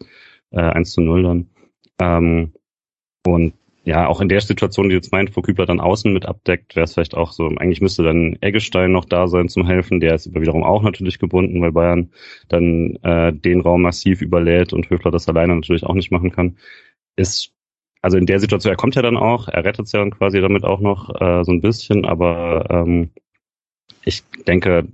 äh, 0.53 0.61
1 0.61 0.93
zu 0.93 1.03
0 1.03 1.23
dann. 1.23 1.51
Ähm, 2.01 2.53
und 3.27 3.53
ja, 3.87 4.09
auch 4.09 4.21
in 4.21 4.29
der 4.29 4.41
Situation, 4.41 4.89
die 4.89 4.97
jetzt 4.97 5.13
meint, 5.13 5.37
wo 5.37 5.43
Kübler 5.43 5.65
dann 5.65 5.79
außen 5.79 6.13
mit 6.13 6.27
abdeckt, 6.27 6.75
wäre 6.75 6.85
es 6.85 6.95
vielleicht 6.95 7.15
auch 7.15 7.31
so, 7.31 7.47
eigentlich 7.47 7.81
müsste 7.81 8.03
dann 8.03 8.37
Eggestein 8.41 8.91
noch 8.91 9.05
da 9.05 9.29
sein 9.29 9.49
zum 9.49 9.65
Helfen, 9.65 10.01
der 10.01 10.17
ist 10.17 10.27
aber 10.27 10.41
wiederum 10.41 10.65
auch 10.65 10.83
natürlich 10.83 11.21
gebunden, 11.21 11.61
weil 11.61 11.71
Bayern 11.71 12.11
dann 12.49 12.97
äh, 13.05 13.33
den 13.33 13.61
Raum 13.61 13.83
massiv 13.83 14.23
überlädt 14.23 14.73
und 14.73 14.91
Höfler 14.91 15.13
das 15.13 15.29
alleine 15.29 15.55
natürlich 15.55 15.85
auch 15.85 15.95
nicht 15.95 16.11
machen 16.11 16.33
kann. 16.33 16.57
Ist, 17.15 17.53
also 18.03 18.19
in 18.19 18.27
der 18.27 18.41
Situation, 18.41 18.73
er 18.73 18.77
kommt 18.77 18.97
ja 18.97 19.03
dann 19.03 19.17
auch, 19.17 19.47
er 19.47 19.65
rettet 19.65 19.87
es 19.87 19.93
ja 19.93 20.01
dann 20.01 20.11
quasi 20.11 20.41
damit 20.41 20.65
auch 20.65 20.81
noch 20.81 21.09
äh, 21.21 21.45
so 21.45 21.53
ein 21.53 21.61
bisschen, 21.61 22.05
aber 22.07 22.67
ähm, 22.71 23.11
ich 24.05 24.25
denke, 24.49 24.89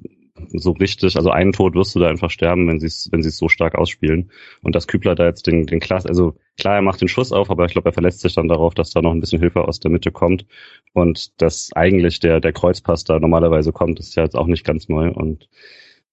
so 0.50 0.72
richtig, 0.72 1.16
also 1.16 1.30
einen 1.30 1.52
Tod 1.52 1.74
wirst 1.74 1.94
du 1.94 2.00
da 2.00 2.08
einfach 2.08 2.30
sterben, 2.30 2.68
wenn 2.68 2.80
sie 2.80 2.86
es 2.86 3.08
wenn 3.12 3.22
sie 3.22 3.28
es 3.28 3.38
so 3.38 3.48
stark 3.48 3.74
ausspielen. 3.74 4.30
Und 4.62 4.74
dass 4.74 4.86
Kübler 4.86 5.14
da 5.14 5.26
jetzt 5.26 5.46
den, 5.46 5.66
den 5.66 5.80
Klass, 5.80 6.06
also 6.06 6.36
klar, 6.58 6.76
er 6.76 6.82
macht 6.82 7.00
den 7.00 7.08
Schuss 7.08 7.32
auf, 7.32 7.50
aber 7.50 7.66
ich 7.66 7.72
glaube, 7.72 7.88
er 7.88 7.92
verlässt 7.92 8.20
sich 8.20 8.34
dann 8.34 8.48
darauf, 8.48 8.74
dass 8.74 8.90
da 8.90 9.02
noch 9.02 9.12
ein 9.12 9.20
bisschen 9.20 9.40
Hilfe 9.40 9.66
aus 9.66 9.80
der 9.80 9.90
Mitte 9.90 10.12
kommt. 10.12 10.46
Und 10.92 11.40
dass 11.40 11.70
eigentlich 11.74 12.20
der, 12.20 12.40
der 12.40 12.52
Kreuzpass 12.52 13.04
da 13.04 13.18
normalerweise 13.18 13.72
kommt, 13.72 14.00
ist 14.00 14.14
ja 14.14 14.22
jetzt 14.24 14.36
auch 14.36 14.46
nicht 14.46 14.64
ganz 14.64 14.88
neu 14.88 15.10
und 15.10 15.48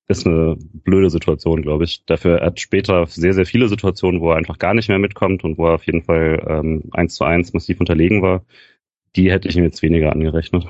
ist 0.10 0.26
eine 0.26 0.58
blöde 0.58 1.12
Situation, 1.12 1.62
glaube 1.62 1.84
ich. 1.84 2.04
Dafür 2.06 2.42
hat 2.42 2.60
später 2.60 3.06
sehr, 3.06 3.34
sehr 3.34 3.46
viele 3.46 3.70
Situationen, 3.70 4.22
wo 4.22 4.32
er 4.32 4.38
einfach 4.38 4.58
gar 4.58 4.74
nicht 4.74 4.90
mehr 4.90 4.98
mitkommt 4.98 5.44
und 5.44 5.58
wo 5.58 5.68
er 5.68 5.76
auf 5.76 5.86
jeden 5.86 6.02
Fall 6.04 6.44
ähm, 6.48 6.84
eins 6.92 7.14
zu 7.14 7.24
eins 7.24 7.54
massiv 7.54 7.80
unterlegen 7.80 8.24
war. 8.24 8.44
Die 9.16 9.32
hätte 9.32 9.48
ich 9.48 9.56
ihm 9.56 9.64
jetzt 9.64 9.84
weniger 9.84 10.12
angerechnet. 10.12 10.66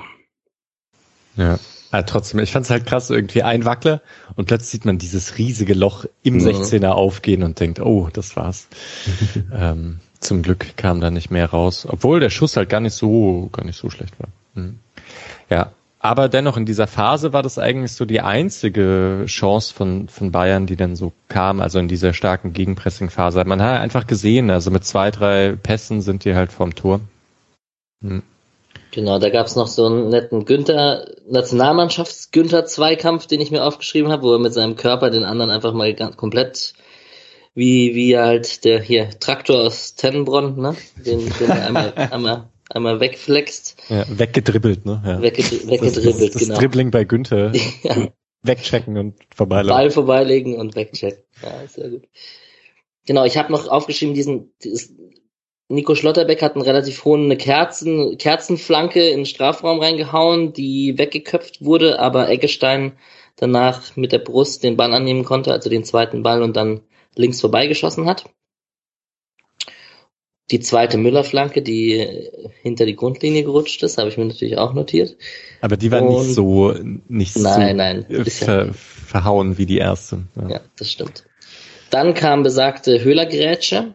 Ja. 1.36 1.58
Ja, 1.92 2.02
trotzdem, 2.02 2.38
ich 2.40 2.52
fand 2.52 2.66
es 2.66 2.70
halt 2.70 2.86
krass, 2.86 3.10
irgendwie 3.10 3.42
ein 3.42 3.64
Wackler 3.64 4.00
und 4.36 4.46
plötzlich 4.46 4.70
sieht 4.70 4.84
man 4.84 4.98
dieses 4.98 5.38
riesige 5.38 5.74
Loch 5.74 6.04
im 6.22 6.34
mhm. 6.34 6.46
16er 6.46 6.90
aufgehen 6.90 7.42
und 7.42 7.58
denkt, 7.58 7.80
oh, 7.80 8.08
das 8.12 8.36
war's. 8.36 8.68
ähm, 9.52 10.00
zum 10.20 10.42
Glück 10.42 10.76
kam 10.76 11.00
da 11.00 11.10
nicht 11.10 11.30
mehr 11.30 11.50
raus, 11.50 11.86
obwohl 11.88 12.20
der 12.20 12.30
Schuss 12.30 12.56
halt 12.56 12.68
gar 12.68 12.80
nicht 12.80 12.94
so, 12.94 13.48
gar 13.52 13.64
nicht 13.64 13.78
so 13.78 13.90
schlecht 13.90 14.14
war. 14.20 14.28
Mhm. 14.54 14.78
Ja, 15.48 15.72
aber 16.02 16.30
dennoch 16.30 16.56
in 16.56 16.64
dieser 16.64 16.86
Phase 16.86 17.34
war 17.34 17.42
das 17.42 17.58
eigentlich 17.58 17.92
so 17.92 18.06
die 18.06 18.22
einzige 18.22 19.24
Chance 19.26 19.74
von, 19.74 20.08
von 20.08 20.32
Bayern, 20.32 20.66
die 20.66 20.76
dann 20.76 20.96
so 20.96 21.12
kam, 21.28 21.60
also 21.60 21.78
in 21.78 21.88
dieser 21.88 22.14
starken 22.14 22.54
Gegenpressing-Phase. 22.54 23.44
Man 23.44 23.60
hat 23.60 23.80
einfach 23.80 24.06
gesehen, 24.06 24.48
also 24.50 24.70
mit 24.70 24.84
zwei, 24.84 25.10
drei 25.10 25.56
Pässen 25.62 26.00
sind 26.00 26.24
die 26.24 26.34
halt 26.34 26.52
vorm 26.52 26.74
Tor. 26.74 27.00
Mhm. 28.00 28.22
Genau, 28.92 29.18
da 29.18 29.30
gab's 29.30 29.54
noch 29.54 29.68
so 29.68 29.86
einen 29.86 30.08
netten 30.08 30.44
Günther, 30.44 31.06
Nationalmannschafts-Günther-Zweikampf, 31.28 33.26
den 33.26 33.40
ich 33.40 33.50
mir 33.50 33.64
aufgeschrieben 33.64 34.10
habe, 34.10 34.24
wo 34.24 34.32
er 34.32 34.38
mit 34.40 34.52
seinem 34.52 34.76
Körper 34.76 35.10
den 35.10 35.24
anderen 35.24 35.50
einfach 35.50 35.72
mal 35.72 35.94
ganz 35.94 36.16
komplett 36.16 36.74
wie, 37.54 37.94
wie 37.94 38.16
halt 38.16 38.64
der 38.64 38.80
hier 38.80 39.10
Traktor 39.18 39.60
aus 39.60 39.94
Tennenbronn, 39.94 40.60
ne? 40.60 40.76
Den, 40.96 41.20
den 41.38 41.50
er 41.50 41.66
einmal, 41.66 41.92
einmal, 42.10 42.48
einmal 42.68 43.00
wegflext. 43.00 43.76
Ja, 43.88 44.04
weggedribbelt, 44.08 44.86
ne? 44.86 45.02
Ja. 45.04 45.22
Weggedri 45.22 45.68
weggedribbelt, 45.68 46.22
das, 46.22 46.32
das, 46.32 46.42
genau. 46.42 46.54
Das 46.54 46.58
Dribbling 46.58 46.90
bei 46.90 47.04
Günther. 47.04 47.52
ja. 47.82 48.08
Wegchecken 48.42 48.96
und 48.96 49.16
vorbeilegen. 49.34 49.76
Ball 49.76 49.90
vorbeilegen 49.90 50.56
und 50.56 50.74
wegchecken. 50.74 51.22
Ja, 51.42 51.66
sehr 51.68 51.90
gut. 51.90 52.08
Genau, 53.06 53.24
ich 53.24 53.36
habe 53.36 53.52
noch 53.52 53.68
aufgeschrieben, 53.68 54.14
diesen, 54.14 54.52
diesen 54.62 55.19
Nico 55.70 55.94
Schlotterbeck 55.94 56.42
hat 56.42 56.56
einen 56.56 56.64
relativ 56.64 57.04
hohen 57.04 57.38
Kerzen, 57.38 58.18
Kerzenflanke 58.18 59.08
in 59.08 59.18
den 59.18 59.26
Strafraum 59.26 59.78
reingehauen, 59.78 60.52
die 60.52 60.98
weggeköpft 60.98 61.64
wurde, 61.64 62.00
aber 62.00 62.28
Eggestein 62.28 62.94
danach 63.36 63.94
mit 63.94 64.10
der 64.10 64.18
Brust 64.18 64.64
den 64.64 64.76
Ball 64.76 64.92
annehmen 64.92 65.24
konnte, 65.24 65.52
also 65.52 65.70
den 65.70 65.84
zweiten 65.84 66.24
Ball 66.24 66.42
und 66.42 66.56
dann 66.56 66.80
links 67.14 67.40
vorbeigeschossen 67.40 68.06
hat. 68.06 68.24
Die 70.50 70.58
zweite 70.58 70.98
Müllerflanke, 70.98 71.62
die 71.62 72.28
hinter 72.62 72.84
die 72.84 72.96
Grundlinie 72.96 73.44
gerutscht 73.44 73.80
ist, 73.84 73.96
habe 73.96 74.08
ich 74.08 74.18
mir 74.18 74.24
natürlich 74.24 74.58
auch 74.58 74.74
notiert. 74.74 75.16
Aber 75.60 75.76
die 75.76 75.92
war 75.92 76.02
und 76.02 76.08
nicht 76.08 76.34
so 76.34 76.74
nicht 77.06 77.38
nein, 77.38 77.68
so 78.08 78.14
nein, 78.16 78.24
ver, 78.26 78.74
verhauen 78.74 79.56
wie 79.56 79.66
die 79.66 79.78
erste. 79.78 80.24
Ja. 80.34 80.48
ja, 80.48 80.60
das 80.76 80.90
stimmt. 80.90 81.26
Dann 81.90 82.14
kam 82.14 82.42
besagte 82.42 83.04
Höhlergrätsche 83.04 83.94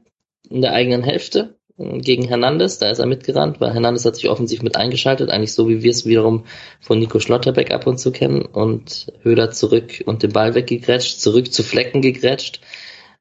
in 0.50 0.62
der 0.62 0.72
eigenen 0.72 1.04
Hälfte 1.04 1.58
gegen 1.78 2.28
Hernandez, 2.28 2.80
da 2.80 2.90
ist 2.90 3.00
er 3.00 3.06
mitgerannt, 3.06 3.60
weil 3.60 3.74
Hernandez 3.74 4.06
hat 4.06 4.16
sich 4.16 4.30
offensiv 4.30 4.62
mit 4.62 4.78
eingeschaltet, 4.78 5.30
eigentlich 5.30 5.54
so 5.54 5.68
wie 5.68 5.84
wir 5.84 5.92
es 5.92 6.06
wiederum 6.06 6.46
von 6.80 7.00
Nico 7.00 7.20
Schlotterbeck 7.20 7.72
ab 7.72 7.86
und 7.86 7.98
zu 7.98 8.12
kennen 8.12 8.44
und 8.44 9.12
Höhler 9.24 9.52
zurück 9.52 10.02
und 10.06 10.24
den 10.24 10.32
Ball 10.32 10.56
weggegrätscht, 10.56 11.20
zurück 11.20 11.52
zu 11.52 11.64
Flecken 11.64 12.02
gegrätscht. 12.02 12.62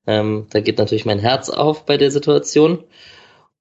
Ähm, 0.06 0.46
da 0.50 0.60
geht 0.60 0.78
natürlich 0.78 1.04
mein 1.04 1.18
Herz 1.18 1.50
auf 1.50 1.84
bei 1.84 1.96
der 1.96 2.12
Situation. 2.12 2.84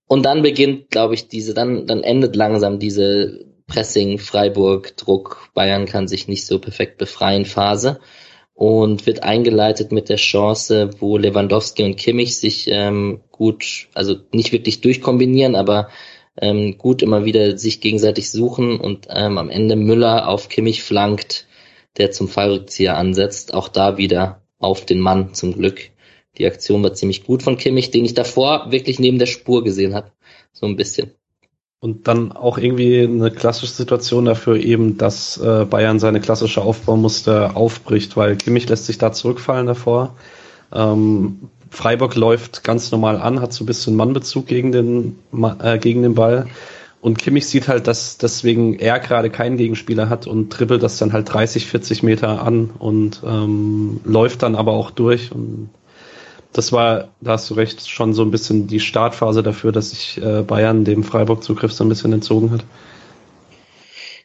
Und 0.07 0.23
dann 0.25 0.43
beginnt, 0.43 0.91
glaube 0.91 1.15
ich, 1.15 1.27
diese, 1.27 1.55
dann, 1.55 1.87
dann 1.87 2.03
endet 2.03 2.35
langsam 2.35 2.77
diese 2.77 3.45
Pressing, 3.65 4.19
Freiburg, 4.19 4.95
Druck, 4.97 5.49
Bayern 5.55 5.85
kann 5.85 6.07
sich 6.07 6.27
nicht 6.27 6.45
so 6.45 6.59
perfekt 6.59 6.97
befreien 6.99 7.45
Phase 7.45 7.99
und 8.53 9.05
wird 9.05 9.23
eingeleitet 9.23 9.91
mit 9.91 10.09
der 10.09 10.17
Chance, 10.17 10.91
wo 10.99 11.17
Lewandowski 11.17 11.83
und 11.83 11.97
Kimmich 11.97 12.37
sich 12.37 12.67
ähm, 12.69 13.21
gut, 13.31 13.87
also 13.93 14.15
nicht 14.31 14.51
wirklich 14.51 14.81
durchkombinieren, 14.81 15.55
aber 15.55 15.89
ähm, 16.39 16.77
gut 16.77 17.01
immer 17.01 17.25
wieder 17.25 17.57
sich 17.57 17.81
gegenseitig 17.81 18.31
suchen 18.31 18.79
und 18.79 19.07
ähm, 19.09 19.37
am 19.37 19.49
Ende 19.49 19.75
Müller 19.75 20.27
auf 20.27 20.49
Kimmich 20.49 20.83
flankt, 20.83 21.47
der 21.97 22.11
zum 22.11 22.27
Fallrückzieher 22.27 22.97
ansetzt, 22.97 23.53
auch 23.53 23.67
da 23.67 23.97
wieder 23.97 24.43
auf 24.59 24.85
den 24.85 24.99
Mann 24.99 25.33
zum 25.33 25.53
Glück. 25.53 25.91
Die 26.37 26.45
Aktion 26.45 26.81
war 26.83 26.93
ziemlich 26.93 27.23
gut 27.23 27.43
von 27.43 27.57
Kimmich, 27.57 27.91
den 27.91 28.05
ich 28.05 28.15
davor 28.15 28.71
wirklich 28.71 28.99
neben 28.99 29.19
der 29.19 29.27
Spur 29.27 29.63
gesehen 29.63 29.93
habe, 29.93 30.11
so 30.51 30.65
ein 30.65 30.75
bisschen. 30.75 31.13
Und 31.83 32.07
dann 32.07 32.31
auch 32.31 32.57
irgendwie 32.57 33.01
eine 33.01 33.29
klassische 33.29 33.73
Situation 33.73 34.23
dafür 34.23 34.55
eben, 34.55 34.97
dass 34.97 35.35
äh, 35.35 35.65
Bayern 35.65 35.99
seine 35.99 36.21
klassische 36.21 36.61
Aufbaumuster 36.61 37.57
aufbricht, 37.57 38.15
weil 38.15 38.37
Kimmich 38.37 38.69
lässt 38.69 38.85
sich 38.85 38.99
da 38.99 39.11
zurückfallen 39.11 39.67
davor. 39.67 40.15
Ähm, 40.73 41.49
Freiburg 41.71 42.15
läuft 42.15 42.63
ganz 42.63 42.89
normal 42.93 43.17
an, 43.17 43.41
hat 43.41 43.51
so 43.51 43.65
ein 43.65 43.67
bisschen 43.67 43.97
Mannbezug 43.97 44.47
gegen 44.47 44.71
den, 44.71 45.19
äh, 45.61 45.77
gegen 45.77 46.03
den 46.03 46.15
Ball. 46.15 46.47
Und 47.01 47.19
Kimmich 47.19 47.47
sieht 47.47 47.67
halt, 47.67 47.85
dass 47.87 48.17
deswegen 48.17 48.79
er 48.79 49.01
gerade 49.01 49.29
keinen 49.29 49.57
Gegenspieler 49.57 50.07
hat 50.07 50.25
und 50.25 50.53
trippelt 50.53 50.81
das 50.83 50.97
dann 50.99 51.11
halt 51.11 51.33
30, 51.33 51.65
40 51.65 52.01
Meter 52.01 52.43
an 52.43 52.69
und 52.79 53.21
ähm, 53.27 53.99
läuft 54.05 54.41
dann 54.43 54.55
aber 54.55 54.71
auch 54.71 54.89
durch. 54.89 55.33
Und 55.33 55.69
das 56.53 56.71
war, 56.71 57.09
da 57.21 57.31
hast 57.31 57.49
du 57.49 57.55
recht, 57.55 57.89
schon 57.89 58.13
so 58.13 58.21
ein 58.21 58.31
bisschen 58.31 58.67
die 58.67 58.79
Startphase 58.79 59.43
dafür, 59.43 59.71
dass 59.71 59.89
sich 59.89 60.21
äh, 60.23 60.43
Bayern 60.43 60.85
dem 60.85 61.03
Freiburg-Zugriff 61.03 61.73
so 61.73 61.83
ein 61.83 61.89
bisschen 61.89 62.13
entzogen 62.13 62.51
hat. 62.51 62.63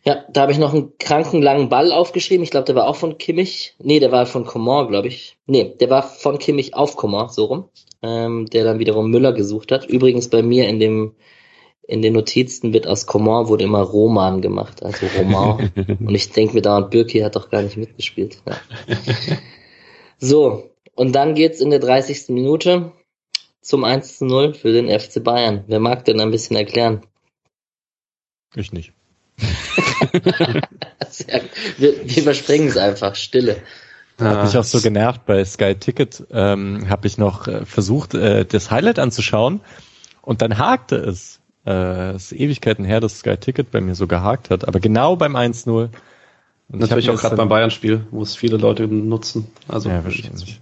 Ja, 0.05 0.24
da 0.31 0.43
habe 0.43 0.53
ich 0.53 0.59
noch 0.59 0.72
einen 0.72 0.97
kranken 0.99 1.43
langen 1.43 1.68
Ball 1.68 1.91
aufgeschrieben. 1.91 2.45
Ich 2.45 2.51
glaube, 2.51 2.66
der 2.66 2.74
war 2.74 2.87
auch 2.87 2.97
von 2.97 3.18
Kimmich. 3.18 3.74
Nee, 3.79 3.99
der 3.99 4.12
war 4.12 4.26
von 4.26 4.45
Coman, 4.45 4.89
glaube 4.89 5.09
ich. 5.09 5.37
Nee, 5.47 5.74
der 5.81 5.91
war 5.91 6.03
von 6.03 6.39
Kimmich 6.39 6.74
auf 6.74 6.97
Coman, 6.97 7.29
so 7.31 7.47
rum. 7.47 7.68
Ähm, 8.01 8.47
der 8.47 8.64
dann 8.64 8.79
wiederum 8.79 9.11
Müller 9.11 9.33
gesucht 9.33 9.72
hat. 9.72 9.87
Übrigens 9.87 10.29
bei 10.29 10.43
mir 10.43 10.68
in 10.68 10.79
dem 10.79 11.14
in 11.89 12.03
den 12.03 12.12
Notizen 12.12 12.74
wird 12.74 12.87
aus 12.87 13.07
Coman 13.07 13.49
wurde 13.49 13.64
immer 13.64 13.81
Roman 13.81 14.43
gemacht, 14.43 14.83
also 14.83 15.07
Roman. 15.18 15.72
Und 16.01 16.14
ich 16.14 16.31
denke 16.31 16.55
mir 16.55 16.61
da, 16.61 16.76
und 16.76 16.91
Birki 16.91 17.20
hat 17.20 17.35
doch 17.35 17.49
gar 17.49 17.62
nicht 17.62 17.79
mitgespielt. 17.79 18.43
Ja. 18.47 18.57
So, 20.20 20.70
und 20.99 21.13
dann 21.13 21.35
geht's 21.35 21.61
in 21.61 21.71
der 21.71 21.79
30. 21.79 22.31
Minute 22.31 22.91
zum 23.61 23.85
1 23.85 24.19
zu 24.19 24.25
0 24.25 24.55
für 24.55 24.73
den 24.73 24.89
FC 24.89 25.23
Bayern. 25.23 25.63
Wer 25.69 25.79
mag 25.79 26.05
denn 26.05 26.21
ein 26.21 26.33
bisschen 26.33 26.57
erklären? 26.57 27.03
Ich 28.57 28.73
nicht. 28.73 28.93
wir, 31.79 31.95
wir 32.05 32.23
überspringen 32.23 32.67
es 32.67 32.77
einfach, 32.77 33.15
Stille. 33.15 33.59
Hat 34.19 34.43
mich 34.43 34.59
auch 34.59 34.65
so 34.65 34.81
genervt 34.81 35.25
bei 35.27 35.45
Sky 35.45 35.77
Ticket, 35.77 36.25
ähm, 36.33 36.89
habe 36.89 37.07
ich 37.07 37.19
noch 37.19 37.47
äh, 37.47 37.65
versucht, 37.65 38.15
äh, 38.15 38.45
das 38.45 38.73
Highlight 38.73 38.99
anzuschauen 38.99 39.61
und 40.23 40.43
dann 40.43 40.59
hakte 40.59 40.97
es. 40.97 41.39
äh, 41.65 42.11
es 42.11 42.33
ist 42.33 42.41
Ewigkeiten 42.41 42.85
her, 42.85 42.99
dass 42.99 43.21
Sky 43.21 43.37
Ticket 43.37 43.71
bei 43.71 43.81
mir 43.81 43.95
so 43.95 44.09
gehakt 44.09 44.51
hat, 44.51 44.67
aber 44.67 44.81
genau 44.81 45.15
beim 45.15 45.37
1-0. 45.37 45.91
Natürlich 46.71 47.09
auch 47.09 47.19
gerade 47.19 47.37
beim 47.37 47.49
Bayern-Spiel, 47.49 48.07
wo 48.11 48.23
es 48.23 48.37
viele 48.37 48.59
Leute 48.59 48.87
nutzen. 48.87 49.47
Also 49.69 49.89
ja, 49.89 50.05
wahrscheinlich. 50.05 50.61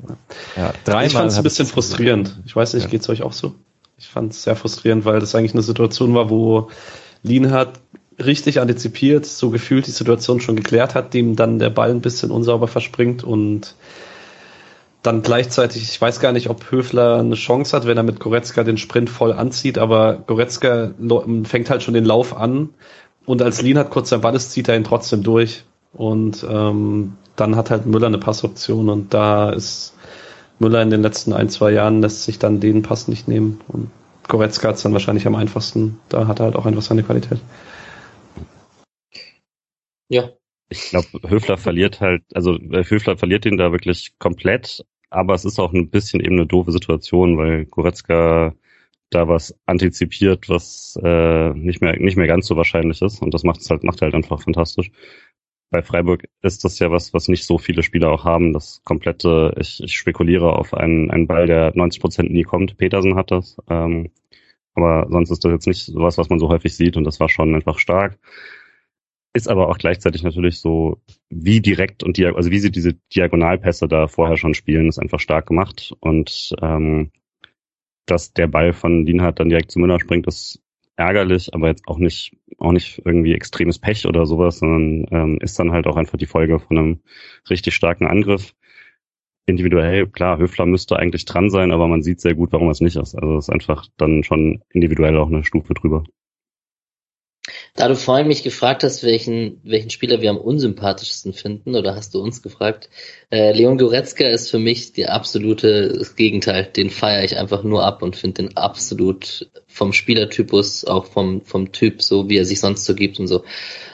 Ja, 0.57 0.73
dreimal 0.85 1.07
ich 1.07 1.13
fand 1.13 1.31
es 1.33 1.37
ein 1.37 1.43
bisschen 1.43 1.67
frustrierend. 1.67 2.41
Ich 2.47 2.55
weiß 2.55 2.75
nicht, 2.75 2.85
ja. 2.85 2.91
geht's 2.91 3.09
euch 3.09 3.23
auch 3.23 3.33
so? 3.33 3.55
Ich 3.99 4.07
fand 4.07 4.33
es 4.33 4.45
sehr 4.45 4.55
frustrierend, 4.55 5.05
weil 5.05 5.19
das 5.19 5.35
eigentlich 5.35 5.55
eine 5.55 5.63
Situation 5.63 6.15
war, 6.15 6.31
wo 6.31 6.71
Lienhardt 7.23 7.81
richtig 8.25 8.61
antizipiert, 8.61 9.27
so 9.27 9.51
gefühlt 9.51 9.87
die 9.87 9.91
Situation 9.91 10.41
schon 10.41 10.55
geklärt 10.55 10.95
hat, 10.95 11.13
dem 11.13 11.35
dann 11.35 11.59
der 11.59 11.71
Ball 11.71 11.91
ein 11.91 12.01
bisschen 12.01 12.31
unsauber 12.31 12.69
verspringt 12.69 13.25
und 13.25 13.75
dann 15.03 15.23
gleichzeitig, 15.23 15.83
ich 15.83 16.01
weiß 16.01 16.21
gar 16.21 16.33
nicht, 16.33 16.49
ob 16.49 16.71
Höfler 16.71 17.19
eine 17.19 17.35
Chance 17.35 17.77
hat, 17.77 17.87
wenn 17.87 17.97
er 17.97 18.03
mit 18.03 18.21
Goretzka 18.21 18.65
den 18.65 18.79
Sprint 18.79 19.11
voll 19.11 19.33
anzieht, 19.33 19.77
aber 19.79 20.23
Goretzka 20.27 20.93
fängt 21.45 21.71
halt 21.71 21.83
schon 21.83 21.95
den 21.95 22.05
Lauf 22.05 22.37
an 22.37 22.71
und 23.25 23.43
als 23.43 23.61
Lienhardt 23.61 23.91
kurz 23.91 24.09
sein 24.09 24.21
Ball 24.21 24.35
ist, 24.35 24.53
zieht 24.53 24.69
er 24.69 24.77
ihn 24.77 24.85
trotzdem 24.85 25.23
durch 25.23 25.65
und 25.97 26.47
ähm, 26.49 27.15
dann 27.37 27.57
hat 27.57 27.71
halt 27.71 27.87
Müller 27.87 28.07
eine 28.07 28.19
Passoption 28.19 28.89
und 28.89 29.13
da 29.13 29.51
ist 29.51 29.95
Müller 30.59 30.83
in 30.83 30.91
den 30.91 31.03
letzten 31.03 31.33
ein, 31.33 31.49
zwei 31.49 31.73
Jahren 31.73 32.01
lässt 32.01 32.25
sich 32.25 32.39
dann 32.39 32.61
den 32.61 32.83
Pass 32.83 33.09
nicht 33.09 33.29
nehmen 33.29 33.61
und 33.69 33.91
Goretzka 34.29 34.69
hat 34.69 34.77
es 34.77 34.83
dann 34.83 34.93
wahrscheinlich 34.93 35.27
am 35.27 35.35
einfachsten, 35.35 36.01
da 36.09 36.27
hat 36.27 36.41
er 36.41 36.47
halt 36.47 36.57
auch 36.57 36.67
einfach 36.67 36.83
seine 36.83 37.03
Qualität. 37.03 37.39
Ja. 40.09 40.31
Ich 40.69 40.91
glaube, 40.91 41.07
Höfler 41.29 41.59
verliert 41.59 42.01
halt, 42.01 42.25
also 42.35 42.55
äh, 42.57 42.85
Höfler 42.85 43.17
verliert 43.17 43.47
ihn 43.47 43.57
da 43.57 43.71
wirklich 43.71 44.19
komplett, 44.19 44.85
aber 45.11 45.35
es 45.35 45.45
ist 45.45 45.61
auch 45.61 45.73
ein 45.73 45.91
bisschen 45.91 46.21
eben 46.21 46.35
eine 46.35 46.47
doofe 46.47 46.73
Situation, 46.73 47.39
weil 47.39 47.67
Goretzka 47.67 48.53
da 49.11 49.29
was 49.29 49.57
antizipiert, 49.67 50.49
was 50.49 50.99
äh, 51.03 51.51
nicht 51.55 51.81
mehr 51.81 51.97
nicht 51.99 52.17
mehr 52.17 52.27
ganz 52.27 52.47
so 52.47 52.57
wahrscheinlich 52.57 53.01
ist 53.03 53.23
und 53.23 53.33
das 53.33 53.45
macht 53.45 53.61
es 53.61 53.71
halt 53.71 53.85
macht 53.85 54.03
halt 54.03 54.15
einfach 54.15 54.43
fantastisch. 54.43 54.91
Bei 55.71 55.83
Freiburg 55.83 56.29
ist 56.43 56.65
das 56.65 56.79
ja 56.79 56.91
was, 56.91 57.13
was 57.13 57.29
nicht 57.29 57.45
so 57.45 57.59
viele 57.59 57.83
Spieler 57.83 58.11
auch 58.11 58.25
haben. 58.25 58.53
Das 58.53 58.83
komplette, 58.85 59.55
ich, 59.59 59.83
ich 59.83 59.97
spekuliere 59.97 60.57
auf 60.57 60.75
einen, 60.75 61.11
einen 61.11 61.27
Ball, 61.27 61.47
der 61.47 61.73
90 61.75 62.01
Prozent 62.01 62.31
nie 62.31 62.45
kommt. 62.45 62.77
Petersen 62.77 63.17
hat 63.17 63.31
das, 63.31 63.57
ähm, 63.69 64.11
aber 64.75 65.07
sonst 65.11 65.31
ist 65.31 65.45
das 65.45 65.53
jetzt 65.53 65.67
nicht 65.67 65.85
sowas, 65.85 66.19
was 66.19 66.29
man 66.29 66.39
so 66.39 66.49
häufig 66.49 66.77
sieht 66.77 66.97
und 66.97 67.05
das 67.05 67.21
war 67.21 67.29
schon 67.29 67.55
einfach 67.55 67.79
stark 67.79 68.19
ist 69.37 69.49
aber 69.49 69.69
auch 69.69 69.79
gleichzeitig 69.79 70.23
natürlich 70.23 70.59
so, 70.61 71.03
wie 71.29 71.61
direkt 71.61 72.03
und 72.03 72.17
die, 72.17 72.25
also 72.27 72.51
wie 72.51 72.59
sie 72.59 72.71
diese 72.71 72.95
Diagonalpässe 73.15 73.87
da 73.87 74.09
vorher 74.09 74.39
schon 74.39 74.55
spielen, 74.55 74.89
ist 74.89 74.99
einfach 74.99 75.21
stark 75.21 75.47
gemacht 75.47 75.95
und 76.01 76.55
ähm, 76.63 77.11
dass 78.07 78.33
der 78.33 78.47
Ball 78.47 78.73
von 78.73 79.05
Lienhardt 79.05 79.39
dann 79.39 79.51
direkt 79.51 79.71
zu 79.71 79.79
Müller 79.79 80.01
springt, 80.01 80.27
ist 80.27 80.63
ärgerlich, 80.97 81.55
aber 81.55 81.69
jetzt 81.69 81.87
auch 81.89 81.99
nicht 81.99 82.37
auch 82.59 82.73
nicht 82.73 83.03
irgendwie 83.05 83.35
extremes 83.35 83.79
Pech 83.79 84.07
oder 84.07 84.27
sowas, 84.27 84.59
sondern 84.59 85.07
ähm, 85.11 85.39
ist 85.41 85.59
dann 85.59 85.73
halt 85.73 85.87
auch 85.87 85.97
einfach 85.97 86.19
die 86.19 86.27
Folge 86.27 86.59
von 86.59 86.79
einem 86.79 87.01
richtig 87.51 87.75
starken 87.75 88.07
Angriff. 88.07 88.55
Individuell, 89.47 90.09
klar, 90.09 90.39
Höfler 90.39 90.67
müsste 90.67 90.97
eigentlich 90.99 91.25
dran 91.25 91.51
sein, 91.51 91.71
aber 91.71 91.87
man 91.87 92.03
sieht 92.03 92.21
sehr 92.21 92.35
gut, 92.35 92.53
warum 92.53 92.71
es 92.71 92.81
nicht 92.81 92.97
ist. 92.97 93.15
Also 93.15 93.37
es 93.39 93.47
ist 93.47 93.51
einfach 93.55 93.87
dann 93.97 94.25
schon 94.25 94.63
individuell 94.71 95.17
auch 95.19 95.29
eine 95.29 95.45
Stufe 95.45 95.75
drüber. 95.75 96.05
Da 97.77 97.89
du 97.89 97.95
vorhin 97.95 98.27
mich 98.27 98.43
gefragt 98.43 98.83
hast, 98.85 99.03
welchen, 99.03 99.61
welchen 99.63 99.91
Spieler 99.91 100.23
wir 100.23 100.31
am 100.31 100.39
unsympathischsten 100.39 101.35
finden, 101.35 101.77
oder 101.77 101.95
hast 101.95 102.15
du 102.15 102.23
uns 102.23 102.43
gefragt, 102.43 102.89
äh, 103.31 103.53
Leon 103.53 103.77
Goretzka 103.77 104.27
ist 104.27 104.51
für 104.51 104.59
mich 104.59 104.95
die 104.95 105.07
absolute 105.07 105.93
das 105.99 106.17
Gegenteil. 106.17 106.65
Den 106.65 106.89
feiere 106.89 107.25
ich 107.25 107.37
einfach 107.37 107.63
nur 107.65 107.85
ab 107.85 108.03
und 108.03 108.17
finde 108.17 108.45
den 108.45 108.57
absolut 108.57 109.51
vom 109.67 109.93
Spielertypus, 109.93 110.87
auch 110.87 111.05
vom, 111.05 111.43
vom 111.43 111.71
Typ, 111.71 112.01
so 112.01 112.31
wie 112.31 112.39
er 112.39 112.47
sich 112.47 112.61
sonst 112.61 112.87
so 112.87 112.95
gibt 112.95 113.21
und 113.21 113.27
so, 113.27 113.45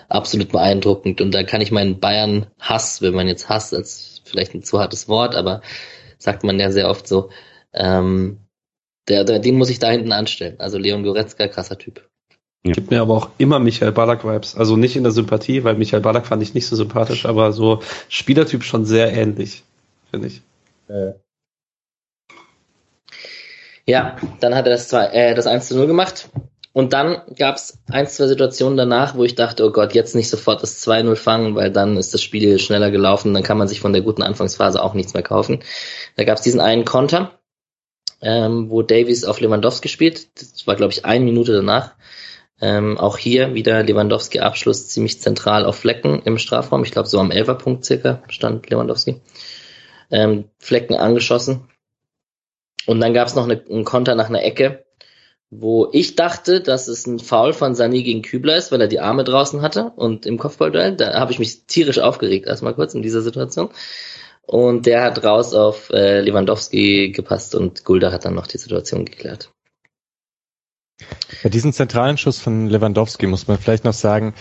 absolut 0.08 0.52
beeindruckend. 0.52 1.20
Und 1.20 1.32
da 1.34 1.42
kann 1.42 1.60
ich 1.60 1.72
meinen 1.72 1.98
Bayern-Hass, 1.98 3.02
wenn 3.02 3.14
man 3.14 3.26
jetzt 3.26 3.48
Hass 3.48 3.74
als 3.74 4.22
vielleicht 4.24 4.54
ein 4.54 4.62
zu 4.62 4.78
hartes 4.78 5.08
Wort, 5.08 5.34
aber 5.34 5.60
sagt 6.18 6.44
man 6.44 6.60
ja 6.60 6.70
sehr 6.70 6.88
oft 6.88 7.08
so, 7.08 7.30
ähm, 7.74 8.38
der, 9.08 9.24
der, 9.24 9.40
den 9.40 9.58
muss 9.58 9.70
ich 9.70 9.80
da 9.80 9.90
hinten 9.90 10.12
anstellen. 10.12 10.60
Also 10.60 10.78
Leon 10.78 11.02
Goretzka, 11.02 11.48
krasser 11.48 11.78
Typ. 11.78 12.11
Ja. 12.64 12.72
Gibt 12.72 12.90
mir 12.90 13.00
aber 13.00 13.14
auch 13.14 13.30
immer 13.38 13.58
Michael 13.58 13.92
Ballack-Vibes. 13.92 14.56
Also 14.56 14.76
nicht 14.76 14.94
in 14.94 15.02
der 15.02 15.12
Sympathie, 15.12 15.64
weil 15.64 15.74
Michael 15.74 16.02
Ballack 16.02 16.26
fand 16.26 16.42
ich 16.42 16.54
nicht 16.54 16.66
so 16.66 16.76
sympathisch, 16.76 17.26
aber 17.26 17.52
so 17.52 17.82
Spielertyp 18.08 18.62
schon 18.62 18.84
sehr 18.84 19.12
ähnlich, 19.12 19.64
finde 20.10 20.28
ich. 20.28 20.42
Äh. 20.88 21.14
Ja, 23.84 24.16
dann 24.38 24.54
hat 24.54 24.66
er 24.66 24.72
das, 24.72 24.88
zwei, 24.88 25.06
äh, 25.06 25.34
das 25.34 25.48
1 25.48 25.68
zu 25.68 25.76
0 25.76 25.88
gemacht. 25.88 26.28
Und 26.72 26.94
dann 26.94 27.20
gab 27.36 27.56
es 27.56 27.78
ein, 27.90 28.06
zwei 28.06 28.28
Situationen 28.28 28.78
danach, 28.78 29.14
wo 29.14 29.24
ich 29.24 29.34
dachte, 29.34 29.64
oh 29.66 29.72
Gott, 29.72 29.92
jetzt 29.92 30.14
nicht 30.14 30.30
sofort 30.30 30.62
das 30.62 30.86
2-0 30.86 31.16
fangen, 31.16 31.54
weil 31.54 31.70
dann 31.70 31.98
ist 31.98 32.14
das 32.14 32.22
Spiel 32.22 32.58
schneller 32.58 32.90
gelaufen, 32.90 33.34
dann 33.34 33.42
kann 33.42 33.58
man 33.58 33.68
sich 33.68 33.80
von 33.80 33.92
der 33.92 34.02
guten 34.02 34.22
Anfangsphase 34.22 34.82
auch 34.82 34.94
nichts 34.94 35.12
mehr 35.12 35.22
kaufen. 35.22 35.62
Da 36.16 36.24
gab 36.24 36.38
es 36.38 36.42
diesen 36.42 36.60
einen 36.60 36.86
Konter, 36.86 37.38
ähm, 38.22 38.70
wo 38.70 38.80
Davies 38.80 39.24
auf 39.24 39.40
Lewandowski 39.40 39.88
spielt. 39.88 40.28
Das 40.40 40.66
war, 40.66 40.76
glaube 40.76 40.92
ich, 40.92 41.04
eine 41.04 41.24
Minute 41.24 41.52
danach. 41.52 41.92
Ähm, 42.62 42.96
auch 42.96 43.18
hier 43.18 43.54
wieder 43.54 43.82
Lewandowski 43.82 44.38
Abschluss 44.38 44.86
ziemlich 44.86 45.20
zentral 45.20 45.66
auf 45.66 45.74
Flecken 45.76 46.22
im 46.24 46.38
Strafraum. 46.38 46.84
Ich 46.84 46.92
glaube, 46.92 47.08
so 47.08 47.18
am 47.18 47.32
Elferpunkt 47.32 47.84
circa 47.84 48.22
stand 48.28 48.70
Lewandowski. 48.70 49.20
Ähm, 50.12 50.44
Flecken 50.58 50.94
angeschossen. 50.94 51.68
Und 52.86 53.00
dann 53.00 53.14
gab 53.14 53.26
es 53.26 53.34
noch 53.34 53.44
eine, 53.44 53.60
einen 53.68 53.84
Konter 53.84 54.14
nach 54.14 54.28
einer 54.28 54.44
Ecke, 54.44 54.84
wo 55.50 55.88
ich 55.92 56.14
dachte, 56.14 56.60
dass 56.60 56.86
es 56.86 57.04
ein 57.04 57.18
Foul 57.18 57.52
von 57.52 57.74
Sani 57.74 58.04
gegen 58.04 58.22
Kübler 58.22 58.56
ist, 58.56 58.70
weil 58.70 58.80
er 58.80 58.88
die 58.88 59.00
Arme 59.00 59.24
draußen 59.24 59.60
hatte 59.60 59.92
und 59.96 60.24
im 60.24 60.38
Kopfballduell. 60.38 60.94
Da 60.94 61.18
habe 61.18 61.32
ich 61.32 61.40
mich 61.40 61.66
tierisch 61.66 61.98
aufgeregt, 61.98 62.46
erstmal 62.46 62.74
kurz 62.74 62.94
in 62.94 63.02
dieser 63.02 63.22
Situation. 63.22 63.70
Und 64.42 64.86
der 64.86 65.02
hat 65.02 65.24
raus 65.24 65.52
auf 65.52 65.90
äh, 65.90 66.20
Lewandowski 66.20 67.10
gepasst 67.10 67.56
und 67.56 67.84
Gulda 67.84 68.12
hat 68.12 68.24
dann 68.24 68.34
noch 68.34 68.46
die 68.46 68.58
Situation 68.58 69.04
geklärt. 69.04 69.50
Bei 71.42 71.48
diesem 71.48 71.72
zentralen 71.72 72.18
Schuss 72.18 72.38
von 72.38 72.68
Lewandowski 72.68 73.26
muss 73.26 73.48
man 73.48 73.58
vielleicht 73.58 73.84
noch 73.84 73.92
sagen, 73.92 74.34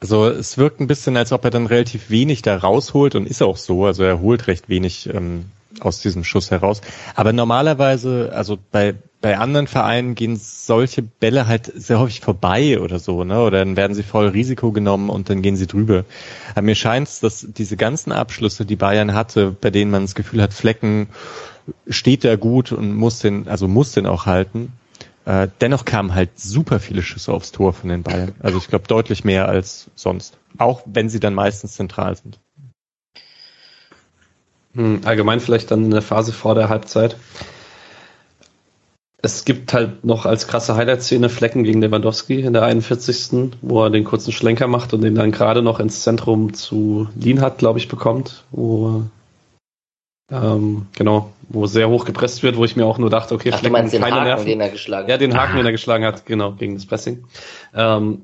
also 0.00 0.28
es 0.28 0.58
wirkt 0.58 0.80
ein 0.80 0.86
bisschen, 0.86 1.16
als 1.16 1.32
ob 1.32 1.44
er 1.44 1.50
dann 1.50 1.66
relativ 1.66 2.10
wenig 2.10 2.42
da 2.42 2.56
rausholt 2.56 3.14
und 3.14 3.26
ist 3.26 3.42
auch 3.42 3.56
so. 3.56 3.86
Also 3.86 4.02
er 4.02 4.20
holt 4.20 4.48
recht 4.48 4.68
wenig 4.68 5.08
ähm, 5.12 5.46
aus 5.80 6.00
diesem 6.00 6.24
Schuss 6.24 6.50
heraus. 6.50 6.80
Aber 7.14 7.32
normalerweise, 7.32 8.32
also 8.34 8.58
bei 8.72 8.94
bei 9.20 9.38
anderen 9.38 9.68
Vereinen 9.68 10.14
gehen 10.14 10.36
solche 10.36 11.00
Bälle 11.00 11.46
halt 11.46 11.72
sehr 11.74 11.98
häufig 11.98 12.20
vorbei 12.20 12.78
oder 12.78 12.98
so, 12.98 13.24
ne? 13.24 13.40
Oder 13.40 13.64
dann 13.64 13.74
werden 13.74 13.94
sie 13.94 14.02
voll 14.02 14.28
Risiko 14.28 14.70
genommen 14.70 15.08
und 15.08 15.30
dann 15.30 15.40
gehen 15.40 15.56
sie 15.56 15.66
drüber. 15.66 16.04
Aber 16.50 16.60
mir 16.60 16.74
scheint 16.74 17.22
dass 17.22 17.46
diese 17.48 17.78
ganzen 17.78 18.12
Abschlüsse, 18.12 18.66
die 18.66 18.76
Bayern 18.76 19.14
hatte, 19.14 19.56
bei 19.58 19.70
denen 19.70 19.90
man 19.90 20.02
das 20.02 20.14
Gefühl 20.14 20.42
hat, 20.42 20.52
Flecken 20.52 21.08
steht 21.88 22.22
da 22.22 22.36
gut 22.36 22.70
und 22.70 22.94
muss 22.94 23.20
den, 23.20 23.48
also 23.48 23.66
muss 23.66 23.92
den 23.92 24.04
auch 24.04 24.26
halten, 24.26 24.72
äh, 25.26 25.48
dennoch 25.60 25.84
kamen 25.84 26.14
halt 26.14 26.38
super 26.38 26.80
viele 26.80 27.02
Schüsse 27.02 27.32
aufs 27.32 27.52
Tor 27.52 27.72
von 27.72 27.88
den 27.88 28.02
Bayern. 28.02 28.32
Also 28.40 28.58
ich 28.58 28.68
glaube 28.68 28.86
deutlich 28.86 29.24
mehr 29.24 29.48
als 29.48 29.90
sonst. 29.94 30.36
Auch 30.58 30.82
wenn 30.84 31.08
sie 31.08 31.20
dann 31.20 31.34
meistens 31.34 31.74
zentral 31.74 32.16
sind. 32.16 32.38
Hm, 34.74 35.00
allgemein 35.04 35.40
vielleicht 35.40 35.70
dann 35.70 35.84
in 35.84 35.90
der 35.90 36.02
Phase 36.02 36.32
vor 36.32 36.54
der 36.54 36.68
Halbzeit. 36.68 37.16
Es 39.22 39.46
gibt 39.46 39.72
halt 39.72 40.04
noch 40.04 40.26
als 40.26 40.46
krasse 40.48 40.76
Highlight-Szene 40.76 41.30
Flecken 41.30 41.64
gegen 41.64 41.80
Lewandowski 41.80 42.40
in 42.40 42.52
der 42.52 42.64
41. 42.64 43.52
wo 43.62 43.82
er 43.82 43.90
den 43.90 44.04
kurzen 44.04 44.32
Schlenker 44.32 44.66
macht 44.66 44.92
und 44.92 45.00
den 45.00 45.14
dann 45.14 45.32
gerade 45.32 45.62
noch 45.62 45.80
ins 45.80 46.02
Zentrum 46.02 46.52
zu 46.52 47.08
Lienhardt, 47.14 47.56
glaube 47.56 47.78
ich, 47.78 47.88
bekommt, 47.88 48.44
wo 48.50 49.04
ähm, 50.30 50.86
genau, 50.96 51.32
wo 51.48 51.66
sehr 51.66 51.88
hoch 51.88 52.04
gepresst 52.04 52.42
wird, 52.42 52.56
wo 52.56 52.64
ich 52.64 52.76
mir 52.76 52.86
auch 52.86 52.98
nur 52.98 53.10
dachte, 53.10 53.34
okay, 53.34 53.50
Ach, 53.52 53.58
Flecken, 53.58 53.74
du 53.74 53.80
meinst 53.80 53.94
den 53.94 54.02
keine 54.02 54.16
Haken, 54.16 54.24
Nerven. 54.24 54.46
den 54.46 54.60
er 54.60 54.70
geschlagen 54.70 55.04
hat. 55.04 55.10
Ja, 55.10 55.18
den 55.18 55.36
Haken, 55.36 55.56
den 55.56 55.66
er 55.66 55.72
geschlagen 55.72 56.04
hat, 56.04 56.26
genau, 56.26 56.52
gegen 56.52 56.74
das 56.74 56.86
Pressing. 56.86 57.24
Ähm, 57.74 58.22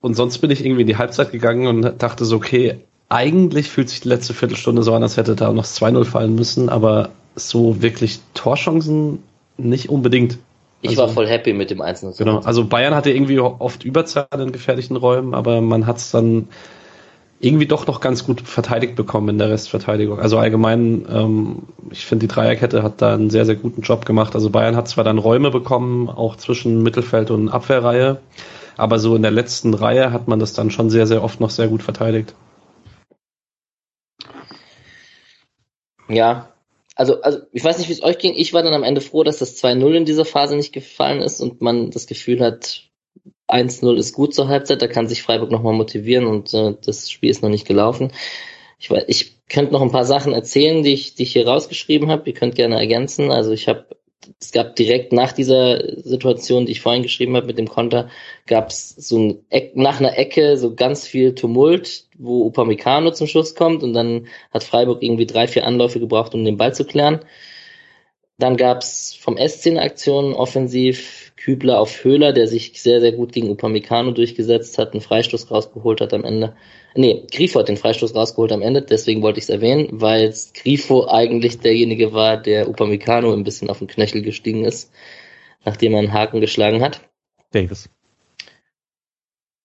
und 0.00 0.14
sonst 0.14 0.38
bin 0.38 0.50
ich 0.50 0.64
irgendwie 0.64 0.82
in 0.82 0.86
die 0.86 0.96
Halbzeit 0.96 1.32
gegangen 1.32 1.66
und 1.66 2.02
dachte 2.02 2.24
so, 2.24 2.36
okay, 2.36 2.84
eigentlich 3.08 3.68
fühlt 3.68 3.88
sich 3.88 4.00
die 4.00 4.08
letzte 4.08 4.34
Viertelstunde 4.34 4.82
so 4.82 4.92
an, 4.94 5.02
als 5.02 5.16
hätte 5.16 5.34
da 5.34 5.52
noch 5.52 5.64
2-0 5.64 6.04
fallen 6.04 6.34
müssen, 6.34 6.68
aber 6.68 7.10
so 7.34 7.82
wirklich 7.82 8.20
Torchancen 8.34 9.22
nicht 9.56 9.88
unbedingt. 9.88 10.38
Ich 10.82 10.90
also, 10.90 11.02
war 11.02 11.08
voll 11.08 11.26
happy 11.26 11.52
mit 11.52 11.70
dem 11.70 11.80
Einzelnen. 11.80 12.14
Genau, 12.16 12.38
also 12.38 12.64
Bayern 12.64 12.94
hatte 12.94 13.10
irgendwie 13.10 13.40
oft 13.40 13.82
Überzahl 13.84 14.26
in 14.32 14.52
gefährlichen 14.52 14.96
Räumen, 14.96 15.34
aber 15.34 15.60
man 15.60 15.86
hat 15.86 15.96
es 15.96 16.10
dann 16.10 16.48
irgendwie 17.40 17.66
doch 17.66 17.86
noch 17.86 18.00
ganz 18.00 18.24
gut 18.24 18.40
verteidigt 18.40 18.96
bekommen 18.96 19.28
in 19.28 19.38
der 19.38 19.50
Restverteidigung. 19.50 20.18
Also 20.18 20.38
allgemein, 20.38 21.06
ähm, 21.08 21.62
ich 21.90 22.04
finde, 22.04 22.26
die 22.26 22.32
Dreierkette 22.32 22.82
hat 22.82 23.00
da 23.00 23.14
einen 23.14 23.30
sehr, 23.30 23.46
sehr 23.46 23.54
guten 23.54 23.82
Job 23.82 24.06
gemacht. 24.06 24.34
Also 24.34 24.50
Bayern 24.50 24.76
hat 24.76 24.88
zwar 24.88 25.04
dann 25.04 25.18
Räume 25.18 25.50
bekommen, 25.50 26.08
auch 26.08 26.36
zwischen 26.36 26.82
Mittelfeld 26.82 27.30
und 27.30 27.48
Abwehrreihe, 27.48 28.20
aber 28.76 28.98
so 28.98 29.14
in 29.14 29.22
der 29.22 29.30
letzten 29.30 29.74
Reihe 29.74 30.12
hat 30.12 30.26
man 30.26 30.40
das 30.40 30.52
dann 30.52 30.70
schon 30.70 30.90
sehr, 30.90 31.06
sehr 31.06 31.22
oft 31.22 31.40
noch 31.40 31.50
sehr 31.50 31.68
gut 31.68 31.82
verteidigt. 31.82 32.34
Ja, 36.08 36.48
also, 36.96 37.20
also 37.20 37.38
ich 37.52 37.62
weiß 37.62 37.78
nicht, 37.78 37.88
wie 37.88 37.92
es 37.92 38.02
euch 38.02 38.18
ging. 38.18 38.34
Ich 38.34 38.52
war 38.52 38.64
dann 38.64 38.74
am 38.74 38.82
Ende 38.82 39.00
froh, 39.00 39.22
dass 39.22 39.38
das 39.38 39.62
2-0 39.62 39.92
in 39.92 40.04
dieser 40.04 40.24
Phase 40.24 40.56
nicht 40.56 40.72
gefallen 40.72 41.20
ist 41.20 41.40
und 41.40 41.60
man 41.60 41.92
das 41.92 42.08
Gefühl 42.08 42.40
hat, 42.40 42.87
1-0 43.48 43.96
ist 43.96 44.12
gut 44.12 44.34
zur 44.34 44.48
Halbzeit, 44.48 44.82
da 44.82 44.88
kann 44.88 45.08
sich 45.08 45.22
Freiburg 45.22 45.50
nochmal 45.50 45.72
motivieren 45.72 46.26
und 46.26 46.52
äh, 46.54 46.74
das 46.84 47.10
Spiel 47.10 47.30
ist 47.30 47.42
noch 47.42 47.48
nicht 47.48 47.66
gelaufen. 47.66 48.12
Ich, 48.78 48.90
ich 48.90 49.38
könnte 49.48 49.72
noch 49.72 49.82
ein 49.82 49.90
paar 49.90 50.04
Sachen 50.04 50.32
erzählen, 50.32 50.82
die 50.82 50.92
ich, 50.92 51.14
die 51.14 51.24
ich 51.24 51.32
hier 51.32 51.48
rausgeschrieben 51.48 52.10
habe. 52.10 52.24
Ihr 52.26 52.34
könnt 52.34 52.54
gerne 52.54 52.78
ergänzen. 52.78 53.30
Also 53.30 53.52
ich 53.52 53.66
habe, 53.66 53.86
es 54.38 54.52
gab 54.52 54.76
direkt 54.76 55.12
nach 55.12 55.32
dieser 55.32 55.98
Situation, 56.02 56.66
die 56.66 56.72
ich 56.72 56.80
vorhin 56.80 57.02
geschrieben 57.02 57.34
habe 57.36 57.46
mit 57.46 57.58
dem 57.58 57.68
Konter, 57.68 58.10
gab 58.46 58.68
es 58.68 58.90
so 58.90 59.18
ein 59.18 59.44
Eck, 59.48 59.74
nach 59.74 59.98
einer 59.98 60.16
Ecke 60.16 60.56
so 60.58 60.74
ganz 60.74 61.06
viel 61.06 61.34
Tumult, 61.34 62.04
wo 62.16 62.46
Upamecano 62.46 63.10
zum 63.10 63.26
Schuss 63.26 63.54
kommt 63.54 63.82
und 63.82 63.94
dann 63.94 64.28
hat 64.52 64.64
Freiburg 64.64 65.02
irgendwie 65.02 65.26
drei, 65.26 65.48
vier 65.48 65.66
Anläufe 65.66 65.98
gebraucht, 65.98 66.34
um 66.34 66.44
den 66.44 66.58
Ball 66.58 66.74
zu 66.74 66.84
klären. 66.84 67.20
Dann 68.38 68.56
gab 68.56 68.82
es 68.82 69.16
vom 69.18 69.36
S10 69.36 69.78
Aktionen 69.78 70.34
offensiv 70.34 71.17
Kübler 71.38 71.78
auf 71.78 72.04
Höhler, 72.04 72.32
der 72.32 72.48
sich 72.48 72.80
sehr, 72.80 73.00
sehr 73.00 73.12
gut 73.12 73.32
gegen 73.32 73.48
Upamecano 73.50 74.10
durchgesetzt 74.10 74.76
hat, 74.76 74.92
einen 74.92 75.00
Freistoß 75.00 75.50
rausgeholt 75.50 76.00
hat 76.00 76.12
am 76.12 76.24
Ende. 76.24 76.56
Nee, 76.94 77.26
Grifo 77.30 77.60
hat 77.60 77.68
den 77.68 77.76
Freistoß 77.76 78.14
rausgeholt 78.14 78.52
am 78.52 78.62
Ende, 78.62 78.82
deswegen 78.82 79.22
wollte 79.22 79.38
ich 79.38 79.44
es 79.44 79.50
erwähnen, 79.50 79.88
weil 79.92 80.34
Grifo 80.54 81.06
eigentlich 81.06 81.60
derjenige 81.60 82.12
war, 82.12 82.36
der 82.36 82.68
Upamecano 82.68 83.32
ein 83.32 83.44
bisschen 83.44 83.70
auf 83.70 83.78
den 83.78 83.86
Knöchel 83.86 84.22
gestiegen 84.22 84.64
ist, 84.64 84.90
nachdem 85.64 85.92
er 85.92 86.00
einen 86.00 86.12
Haken 86.12 86.40
geschlagen 86.40 86.82
hat. 86.82 87.00
Davis. 87.52 87.88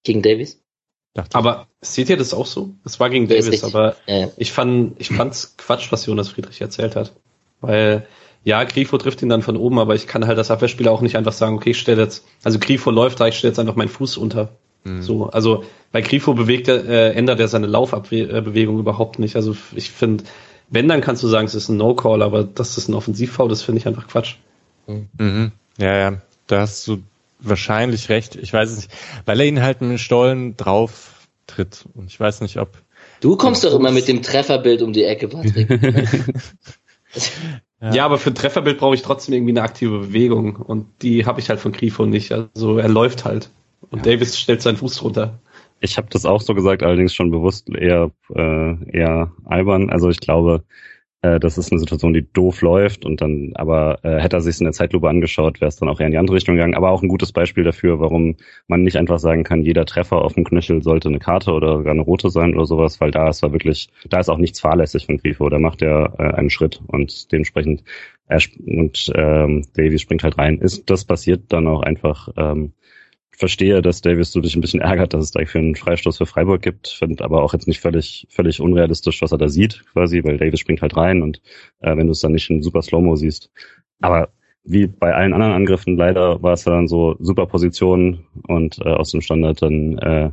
Gegen 0.03 0.21
Davis? 0.21 0.61
Aber 1.33 1.67
seht 1.81 2.09
ihr 2.09 2.17
das 2.17 2.33
auch 2.33 2.45
so? 2.45 2.73
Es 2.85 2.99
war 2.99 3.09
gegen 3.09 3.27
Davis, 3.27 3.63
aber 3.63 3.95
ja, 4.07 4.17
ja. 4.17 4.31
ich 4.37 4.51
fand, 4.51 4.99
ich 4.99 5.09
fand's 5.09 5.55
Quatsch, 5.57 5.91
was 5.91 6.05
Jonas 6.05 6.29
Friedrich 6.29 6.61
erzählt 6.61 6.95
hat. 6.95 7.13
Weil 7.61 8.07
ja, 8.43 8.63
Grifo 8.65 8.97
trifft 8.97 9.21
ihn 9.21 9.29
dann 9.29 9.41
von 9.41 9.55
oben, 9.55 9.79
aber 9.79 9.95
ich 9.95 10.07
kann 10.07 10.27
halt 10.27 10.37
als 10.37 10.51
Abwehrspieler 10.51 10.91
auch 10.91 11.01
nicht 11.01 11.15
einfach 11.15 11.31
sagen, 11.31 11.55
okay, 11.55 11.71
ich 11.71 11.79
stelle 11.79 12.01
jetzt, 12.01 12.25
also 12.43 12.59
Grifo 12.59 12.91
läuft 12.91 13.19
da, 13.19 13.27
ich 13.27 13.37
stelle 13.37 13.51
jetzt 13.51 13.59
einfach 13.59 13.75
meinen 13.75 13.89
Fuß 13.89 14.17
unter. 14.17 14.49
Mhm. 14.83 15.01
So, 15.01 15.29
also 15.29 15.63
bei 15.91 16.01
Grifo 16.01 16.33
bewegt 16.33 16.67
er, 16.67 16.85
äh, 16.85 17.13
ändert 17.13 17.39
er 17.39 17.47
seine 17.47 17.67
Laufbewegung 17.67 18.79
überhaupt 18.79 19.19
nicht. 19.19 19.35
Also 19.37 19.55
ich 19.73 19.91
finde, 19.91 20.25
wenn, 20.69 20.89
dann 20.89 21.01
kannst 21.01 21.23
du 21.23 21.27
sagen, 21.27 21.45
es 21.45 21.55
ist 21.55 21.69
ein 21.69 21.77
No-Call, 21.77 22.21
aber 22.21 22.43
dass 22.43 22.75
das 22.75 22.89
ein 22.89 22.93
Offensivfoul 22.93 23.51
ist, 23.51 23.61
finde 23.61 23.79
ich 23.79 23.87
einfach 23.87 24.07
Quatsch. 24.07 24.35
Mhm. 24.87 25.51
Ja, 25.77 25.97
ja, 25.97 26.21
da 26.47 26.61
hast 26.61 26.85
du 26.87 26.97
wahrscheinlich 27.39 28.09
recht. 28.09 28.35
Ich 28.35 28.51
weiß 28.51 28.71
es 28.71 28.77
nicht, 28.77 28.91
weil 29.25 29.39
er 29.39 29.45
ihn 29.45 29.61
halt 29.61 29.79
mit 29.81 29.91
dem 29.91 29.97
Stollen 29.97 30.57
drauf 30.57 31.27
tritt. 31.47 31.85
Und 31.93 32.07
ich 32.07 32.19
weiß 32.19 32.41
nicht, 32.41 32.57
ob. 32.57 32.69
Du 33.21 33.37
kommst 33.37 33.63
doch 33.63 33.73
immer 33.73 33.91
mit 33.91 34.07
dem 34.09 34.21
Trefferbild 34.21 34.81
um 34.81 34.91
die 34.91 35.05
Ecke, 35.05 35.29
Patrick. 35.29 35.69
Ja. 37.83 37.93
ja, 37.93 38.05
aber 38.05 38.17
für 38.17 38.29
ein 38.29 38.35
Trefferbild 38.35 38.77
brauche 38.77 38.95
ich 38.95 39.01
trotzdem 39.01 39.35
irgendwie 39.35 39.51
eine 39.51 39.61
aktive 39.61 39.99
Bewegung 39.99 40.55
und 40.55 40.85
die 41.01 41.25
habe 41.25 41.41
ich 41.41 41.49
halt 41.49 41.59
von 41.59 41.73
Grifo 41.73 42.05
nicht. 42.05 42.31
Also 42.31 42.77
er 42.77 42.87
läuft 42.87 43.25
halt 43.25 43.49
und 43.91 44.05
ja. 44.05 44.13
Davis 44.13 44.39
stellt 44.39 44.61
seinen 44.61 44.77
Fuß 44.77 45.03
runter. 45.03 45.39
Ich 45.81 45.97
habe 45.97 46.07
das 46.09 46.25
auch 46.25 46.39
so 46.39 46.55
gesagt, 46.55 46.81
allerdings 46.81 47.13
schon 47.13 47.29
bewusst 47.29 47.67
eher 47.69 48.09
äh, 48.33 48.89
eher 48.89 49.33
albern. 49.43 49.89
Also 49.89 50.09
ich 50.09 50.21
glaube, 50.21 50.63
äh, 51.23 51.39
das 51.39 51.57
ist 51.57 51.71
eine 51.71 51.79
Situation, 51.79 52.13
die 52.13 52.27
doof 52.31 52.61
läuft 52.61 53.05
und 53.05 53.21
dann, 53.21 53.53
aber 53.55 53.99
äh, 54.03 54.19
hätte 54.19 54.35
er 54.35 54.41
sich 54.41 54.59
in 54.59 54.65
der 54.65 54.73
Zeitlupe 54.73 55.09
angeschaut, 55.09 55.61
wäre 55.61 55.69
es 55.69 55.77
dann 55.77 55.89
auch 55.89 55.99
eher 55.99 56.07
in 56.07 56.11
die 56.11 56.17
andere 56.17 56.35
Richtung 56.35 56.55
gegangen. 56.55 56.75
Aber 56.75 56.91
auch 56.91 57.01
ein 57.01 57.07
gutes 57.07 57.31
Beispiel 57.31 57.63
dafür, 57.63 57.99
warum 57.99 58.35
man 58.67 58.83
nicht 58.83 58.97
einfach 58.97 59.19
sagen 59.19 59.43
kann, 59.43 59.63
jeder 59.63 59.85
Treffer 59.85 60.21
auf 60.21 60.33
dem 60.33 60.43
Knöchel 60.43 60.83
sollte 60.83 61.07
eine 61.07 61.19
Karte 61.19 61.53
oder 61.53 61.77
sogar 61.77 61.93
eine 61.93 62.01
rote 62.01 62.29
sein 62.29 62.53
oder 62.53 62.65
sowas, 62.65 62.99
weil 62.99 63.11
da 63.11 63.29
ist 63.29 63.41
war 63.41 63.53
wirklich, 63.53 63.89
da 64.09 64.19
ist 64.19 64.29
auch 64.29 64.37
nichts 64.37 64.59
fahrlässig 64.59 65.05
von 65.05 65.17
Grifo, 65.17 65.49
da 65.49 65.59
macht 65.59 65.81
er 65.81 66.13
äh, 66.19 66.23
einen 66.35 66.49
Schritt 66.49 66.81
und 66.87 67.31
dementsprechend 67.31 67.83
er 68.27 68.39
und 68.65 69.11
ähm, 69.15 69.65
Davies 69.75 70.01
springt 70.01 70.23
halt 70.23 70.37
rein. 70.37 70.59
Ist 70.59 70.89
das 70.89 71.05
passiert 71.05 71.43
dann 71.49 71.67
auch 71.67 71.81
einfach 71.81 72.29
ähm, 72.37 72.73
verstehe, 73.43 73.81
dass 73.81 73.99
Davis 73.99 74.31
du 74.31 74.39
dich 74.39 74.55
ein 74.55 74.61
bisschen 74.61 74.79
ärgert, 74.79 75.13
dass 75.13 75.25
es 75.25 75.31
da 75.31 75.43
für 75.43 75.59
einen 75.59 75.75
Freistoß 75.75 76.17
für 76.17 76.25
Freiburg 76.25 76.61
gibt, 76.61 76.87
finde 76.87 77.25
aber 77.25 77.43
auch 77.43 77.51
jetzt 77.51 77.67
nicht 77.67 77.81
völlig, 77.81 78.25
völlig 78.29 78.61
unrealistisch, 78.61 79.21
was 79.21 79.33
er 79.33 79.37
da 79.37 79.49
sieht, 79.49 79.83
quasi, 79.91 80.23
weil 80.23 80.37
Davis 80.37 80.61
springt 80.61 80.81
halt 80.81 80.95
rein 80.95 81.21
und 81.21 81.41
äh, 81.81 81.97
wenn 81.97 82.07
du 82.07 82.13
es 82.13 82.21
dann 82.21 82.31
nicht 82.31 82.49
in 82.49 82.63
super 82.63 82.81
Slow-Mo 82.81 83.17
siehst. 83.17 83.51
Aber 83.99 84.29
wie 84.63 84.87
bei 84.87 85.13
allen 85.13 85.33
anderen 85.33 85.51
Angriffen 85.51 85.97
leider 85.97 86.41
war 86.41 86.53
es 86.53 86.63
dann 86.63 86.87
so 86.87 87.17
super 87.19 87.45
Position 87.45 88.25
und 88.47 88.79
äh, 88.79 88.87
aus 88.87 89.11
dem 89.11 89.19
Standard 89.19 89.61
dann 89.61 89.97
äh, 89.97 90.31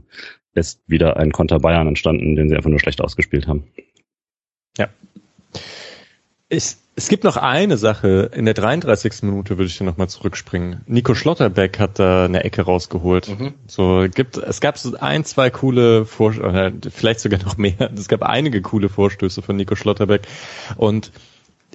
ist 0.55 0.81
wieder 0.87 1.17
ein 1.17 1.33
Konter 1.33 1.59
Bayern 1.59 1.89
entstanden, 1.89 2.37
den 2.37 2.49
sie 2.49 2.55
einfach 2.55 2.71
nur 2.71 2.79
schlecht 2.79 3.01
ausgespielt 3.01 3.49
haben. 3.49 3.65
Ja. 4.79 4.89
Ich, 6.49 6.77
es 7.01 7.09
gibt 7.09 7.25
noch 7.25 7.39
eine 7.39 7.79
Sache. 7.79 8.31
In 8.35 8.45
der 8.45 8.53
33. 8.53 9.23
Minute 9.23 9.57
würde 9.57 9.65
ich 9.65 9.79
hier 9.79 9.87
nochmal 9.87 10.11
zurückspringen. 10.11 10.83
Nico 10.87 11.15
Schlotterbeck 11.15 11.79
hat 11.79 11.99
da 11.99 12.27
eine 12.27 12.45
Ecke 12.45 12.61
rausgeholt. 12.61 13.27
Mhm. 13.27 13.55
So 13.67 14.05
gibt 14.15 14.37
es 14.37 14.61
gab 14.61 14.77
so 14.77 14.95
ein, 15.01 15.25
zwei 15.25 15.49
coole 15.49 16.05
Vorstöße, 16.05 16.55
äh, 16.55 16.73
vielleicht 16.91 17.21
sogar 17.21 17.43
noch 17.43 17.57
mehr. 17.57 17.91
Es 17.97 18.09
gab 18.09 18.23
einige 18.23 18.61
coole 18.61 18.91
Vorstöße 18.91 19.41
von 19.41 19.57
Nico 19.57 19.77
Schlotterbeck 19.77 20.29
und 20.77 21.11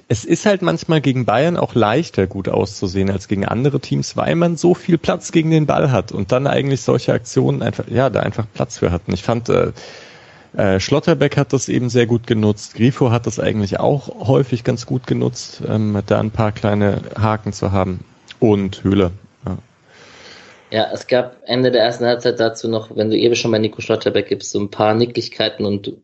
es 0.06 0.24
ist 0.24 0.46
halt 0.46 0.62
manchmal 0.62 1.00
gegen 1.00 1.24
Bayern 1.24 1.56
auch 1.56 1.74
leichter 1.74 2.28
gut 2.28 2.48
auszusehen 2.48 3.10
als 3.10 3.26
gegen 3.26 3.44
andere 3.44 3.80
Teams, 3.80 4.16
weil 4.16 4.36
man 4.36 4.56
so 4.56 4.74
viel 4.74 4.96
Platz 4.96 5.32
gegen 5.32 5.50
den 5.50 5.66
Ball 5.66 5.90
hat 5.90 6.12
und 6.12 6.30
dann 6.30 6.46
eigentlich 6.46 6.82
solche 6.82 7.12
Aktionen 7.12 7.62
einfach, 7.62 7.88
ja, 7.88 8.10
da 8.10 8.20
einfach 8.20 8.46
Platz 8.54 8.78
für 8.78 8.92
hatten. 8.92 9.12
Ich 9.12 9.24
fand, 9.24 9.48
äh, 9.48 9.72
äh, 10.56 10.80
Schlotterbeck 10.80 11.36
hat 11.36 11.52
das 11.52 11.68
eben 11.68 11.88
sehr 11.90 12.06
gut 12.06 12.26
genutzt. 12.26 12.74
Grifo 12.74 13.10
hat 13.10 13.26
das 13.26 13.38
eigentlich 13.38 13.78
auch 13.78 14.26
häufig 14.26 14.64
ganz 14.64 14.86
gut 14.86 15.06
genutzt, 15.06 15.62
ähm, 15.68 16.00
da 16.06 16.18
ein 16.18 16.30
paar 16.30 16.52
kleine 16.52 17.02
Haken 17.20 17.52
zu 17.52 17.72
haben. 17.72 18.04
Und 18.38 18.84
Höhle. 18.84 19.12
Ja. 19.46 19.58
ja, 20.70 20.90
es 20.92 21.06
gab 21.06 21.36
Ende 21.46 21.70
der 21.70 21.82
ersten 21.82 22.04
Halbzeit 22.04 22.38
dazu 22.38 22.68
noch, 22.68 22.94
wenn 22.94 23.08
du 23.08 23.16
eben 23.16 23.34
schon 23.34 23.50
bei 23.50 23.58
Nico 23.58 23.80
Schlotterbeck 23.80 24.28
gibst, 24.28 24.50
so 24.52 24.60
ein 24.60 24.70
paar 24.70 24.94
Nicklichkeiten 24.94 25.64
und 25.64 25.94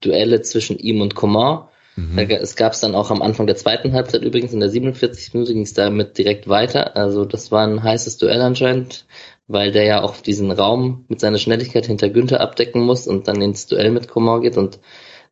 Duelle 0.00 0.42
zwischen 0.42 0.78
ihm 0.78 1.00
und 1.00 1.14
Coman. 1.14 1.68
Mhm. 1.96 2.18
Es 2.18 2.56
gab 2.56 2.72
es 2.72 2.80
dann 2.80 2.94
auch 2.94 3.10
am 3.10 3.22
Anfang 3.22 3.46
der 3.46 3.56
zweiten 3.56 3.92
Halbzeit 3.92 4.22
übrigens, 4.22 4.52
in 4.52 4.60
der 4.60 4.68
47. 4.68 5.32
Minute 5.32 5.54
ging 5.54 5.62
es 5.62 5.72
damit 5.72 6.18
direkt 6.18 6.46
weiter. 6.46 6.94
Also 6.96 7.24
das 7.24 7.50
war 7.50 7.66
ein 7.66 7.82
heißes 7.82 8.18
Duell 8.18 8.42
anscheinend 8.42 9.06
weil 9.48 9.70
der 9.72 9.84
ja 9.84 10.02
auch 10.02 10.16
diesen 10.16 10.50
Raum 10.50 11.04
mit 11.08 11.20
seiner 11.20 11.38
Schnelligkeit 11.38 11.86
hinter 11.86 12.08
Günther 12.08 12.40
abdecken 12.40 12.82
muss 12.82 13.06
und 13.06 13.28
dann 13.28 13.40
ins 13.40 13.66
Duell 13.66 13.90
mit 13.90 14.08
Coman 14.08 14.42
geht 14.42 14.56
und 14.56 14.80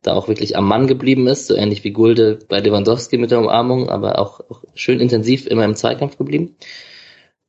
da 0.01 0.13
auch 0.13 0.27
wirklich 0.27 0.55
am 0.55 0.67
Mann 0.67 0.87
geblieben 0.87 1.27
ist, 1.27 1.47
so 1.47 1.55
ähnlich 1.55 1.83
wie 1.83 1.91
Gulde 1.91 2.39
bei 2.47 2.59
Lewandowski 2.59 3.17
mit 3.17 3.31
der 3.31 3.39
Umarmung, 3.39 3.89
aber 3.89 4.19
auch, 4.19 4.39
auch 4.49 4.63
schön 4.75 4.99
intensiv 4.99 5.47
immer 5.47 5.65
im 5.65 5.75
Zweikampf 5.75 6.17
geblieben. 6.17 6.55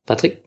Patrick? 0.05 0.43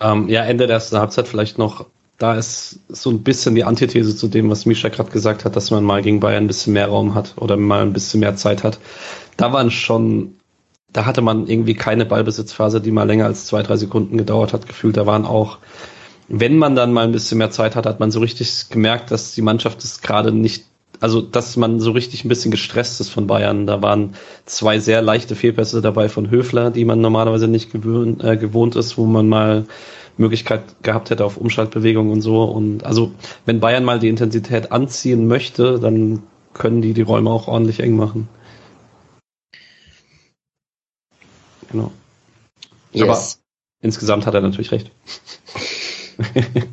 Ähm, 0.00 0.28
ja, 0.28 0.42
Ende 0.42 0.66
der 0.66 0.74
ersten 0.74 0.98
Halbzeit 0.98 1.28
vielleicht 1.28 1.58
noch, 1.58 1.86
da 2.18 2.34
ist 2.34 2.80
so 2.88 3.10
ein 3.10 3.22
bisschen 3.22 3.54
die 3.54 3.64
Antithese 3.64 4.16
zu 4.16 4.28
dem, 4.28 4.48
was 4.50 4.66
Misha 4.66 4.88
gerade 4.88 5.10
gesagt 5.10 5.44
hat, 5.44 5.54
dass 5.54 5.70
man 5.70 5.84
mal 5.84 6.02
gegen 6.02 6.20
Bayern 6.20 6.44
ein 6.44 6.48
bisschen 6.48 6.72
mehr 6.72 6.88
Raum 6.88 7.14
hat 7.14 7.34
oder 7.36 7.56
mal 7.56 7.82
ein 7.82 7.92
bisschen 7.92 8.20
mehr 8.20 8.36
Zeit 8.36 8.64
hat. 8.64 8.78
Da 9.36 9.52
waren 9.52 9.70
schon 9.70 10.36
da 10.96 11.04
hatte 11.04 11.20
man 11.20 11.46
irgendwie 11.46 11.74
keine 11.74 12.06
Ballbesitzphase, 12.06 12.80
die 12.80 12.90
mal 12.90 13.02
länger 13.02 13.26
als 13.26 13.44
zwei, 13.44 13.62
drei 13.62 13.76
Sekunden 13.76 14.16
gedauert 14.16 14.54
hat, 14.54 14.66
gefühlt. 14.66 14.96
Da 14.96 15.04
waren 15.04 15.26
auch, 15.26 15.58
wenn 16.28 16.56
man 16.56 16.74
dann 16.74 16.90
mal 16.90 17.04
ein 17.04 17.12
bisschen 17.12 17.36
mehr 17.36 17.50
Zeit 17.50 17.76
hat, 17.76 17.84
hat 17.84 18.00
man 18.00 18.10
so 18.10 18.20
richtig 18.20 18.70
gemerkt, 18.70 19.10
dass 19.10 19.34
die 19.34 19.42
Mannschaft 19.42 19.84
es 19.84 20.00
gerade 20.00 20.32
nicht, 20.32 20.64
also 21.00 21.20
dass 21.20 21.58
man 21.58 21.80
so 21.80 21.90
richtig 21.90 22.24
ein 22.24 22.30
bisschen 22.30 22.50
gestresst 22.50 22.98
ist 23.02 23.10
von 23.10 23.26
Bayern. 23.26 23.66
Da 23.66 23.82
waren 23.82 24.14
zwei 24.46 24.78
sehr 24.78 25.02
leichte 25.02 25.36
Fehlpässe 25.36 25.82
dabei 25.82 26.08
von 26.08 26.30
Höfler, 26.30 26.70
die 26.70 26.86
man 26.86 27.02
normalerweise 27.02 27.46
nicht 27.46 27.70
gewöhnt, 27.70 28.24
äh, 28.24 28.38
gewohnt 28.38 28.74
ist, 28.74 28.96
wo 28.96 29.04
man 29.04 29.28
mal 29.28 29.66
Möglichkeit 30.16 30.62
gehabt 30.82 31.10
hätte 31.10 31.26
auf 31.26 31.36
Umschaltbewegungen 31.36 32.10
und 32.10 32.22
so. 32.22 32.42
Und 32.42 32.86
also 32.86 33.12
wenn 33.44 33.60
Bayern 33.60 33.84
mal 33.84 33.98
die 33.98 34.08
Intensität 34.08 34.72
anziehen 34.72 35.28
möchte, 35.28 35.78
dann 35.78 36.22
können 36.54 36.80
die 36.80 36.94
die 36.94 37.02
Räume 37.02 37.28
auch 37.28 37.48
ordentlich 37.48 37.80
eng 37.80 37.96
machen. 37.96 38.28
Genau. 41.76 41.92
Yes. 42.92 43.02
Aber 43.02 43.20
insgesamt 43.82 44.26
hat 44.26 44.34
er 44.34 44.40
natürlich 44.40 44.72
recht. 44.72 44.90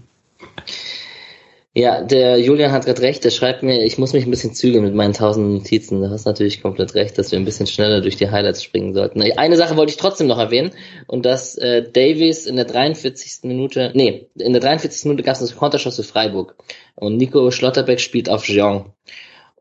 ja, 1.74 2.02
der 2.02 2.40
Julian 2.40 2.72
hat 2.72 2.86
gerade 2.86 3.02
recht, 3.02 3.26
der 3.26 3.32
schreibt 3.32 3.64
mir, 3.64 3.84
ich 3.84 3.98
muss 3.98 4.14
mich 4.14 4.26
ein 4.26 4.32
bisschen 4.32 4.54
zügeln 4.54 4.86
mit 4.86 4.96
meinen 4.96 5.14
tausend 5.14 5.50
Notizen. 5.50 6.02
Du 6.02 6.10
hast 6.10 6.26
natürlich 6.26 6.62
komplett 6.62 6.96
recht, 6.96 7.18
dass 7.18 7.32
wir 7.32 7.40
ein 7.40 7.44
bisschen 7.44 7.68
schneller 7.68 8.00
durch 8.00 8.16
die 8.16 8.32
Highlights 8.32 8.64
springen 8.64 8.94
sollten. 8.94 9.22
Eine 9.22 9.58
Sache 9.58 9.76
wollte 9.76 9.92
ich 9.92 9.98
trotzdem 9.98 10.28
noch 10.28 10.40
erwähnen 10.40 10.72
und 11.08 11.26
dass 11.26 11.58
äh, 11.58 11.84
Davies 11.84 12.46
in 12.46 12.56
der 12.56 12.66
43. 12.66 13.44
Minute, 13.44 13.92
nee, 13.94 14.30
in 14.36 14.54
der 14.54 14.62
43. 14.62 15.06
Minute 15.06 15.24
gab 15.24 15.36
es 15.36 15.42
einen 15.42 15.60
Konterschuss 15.60 15.98
für 15.98 16.04
Freiburg 16.04 16.56
und 16.96 17.18
Nico 17.18 17.52
Schlotterbeck 17.52 18.00
spielt 18.00 18.30
auf 18.30 18.44
Jean. 18.44 18.86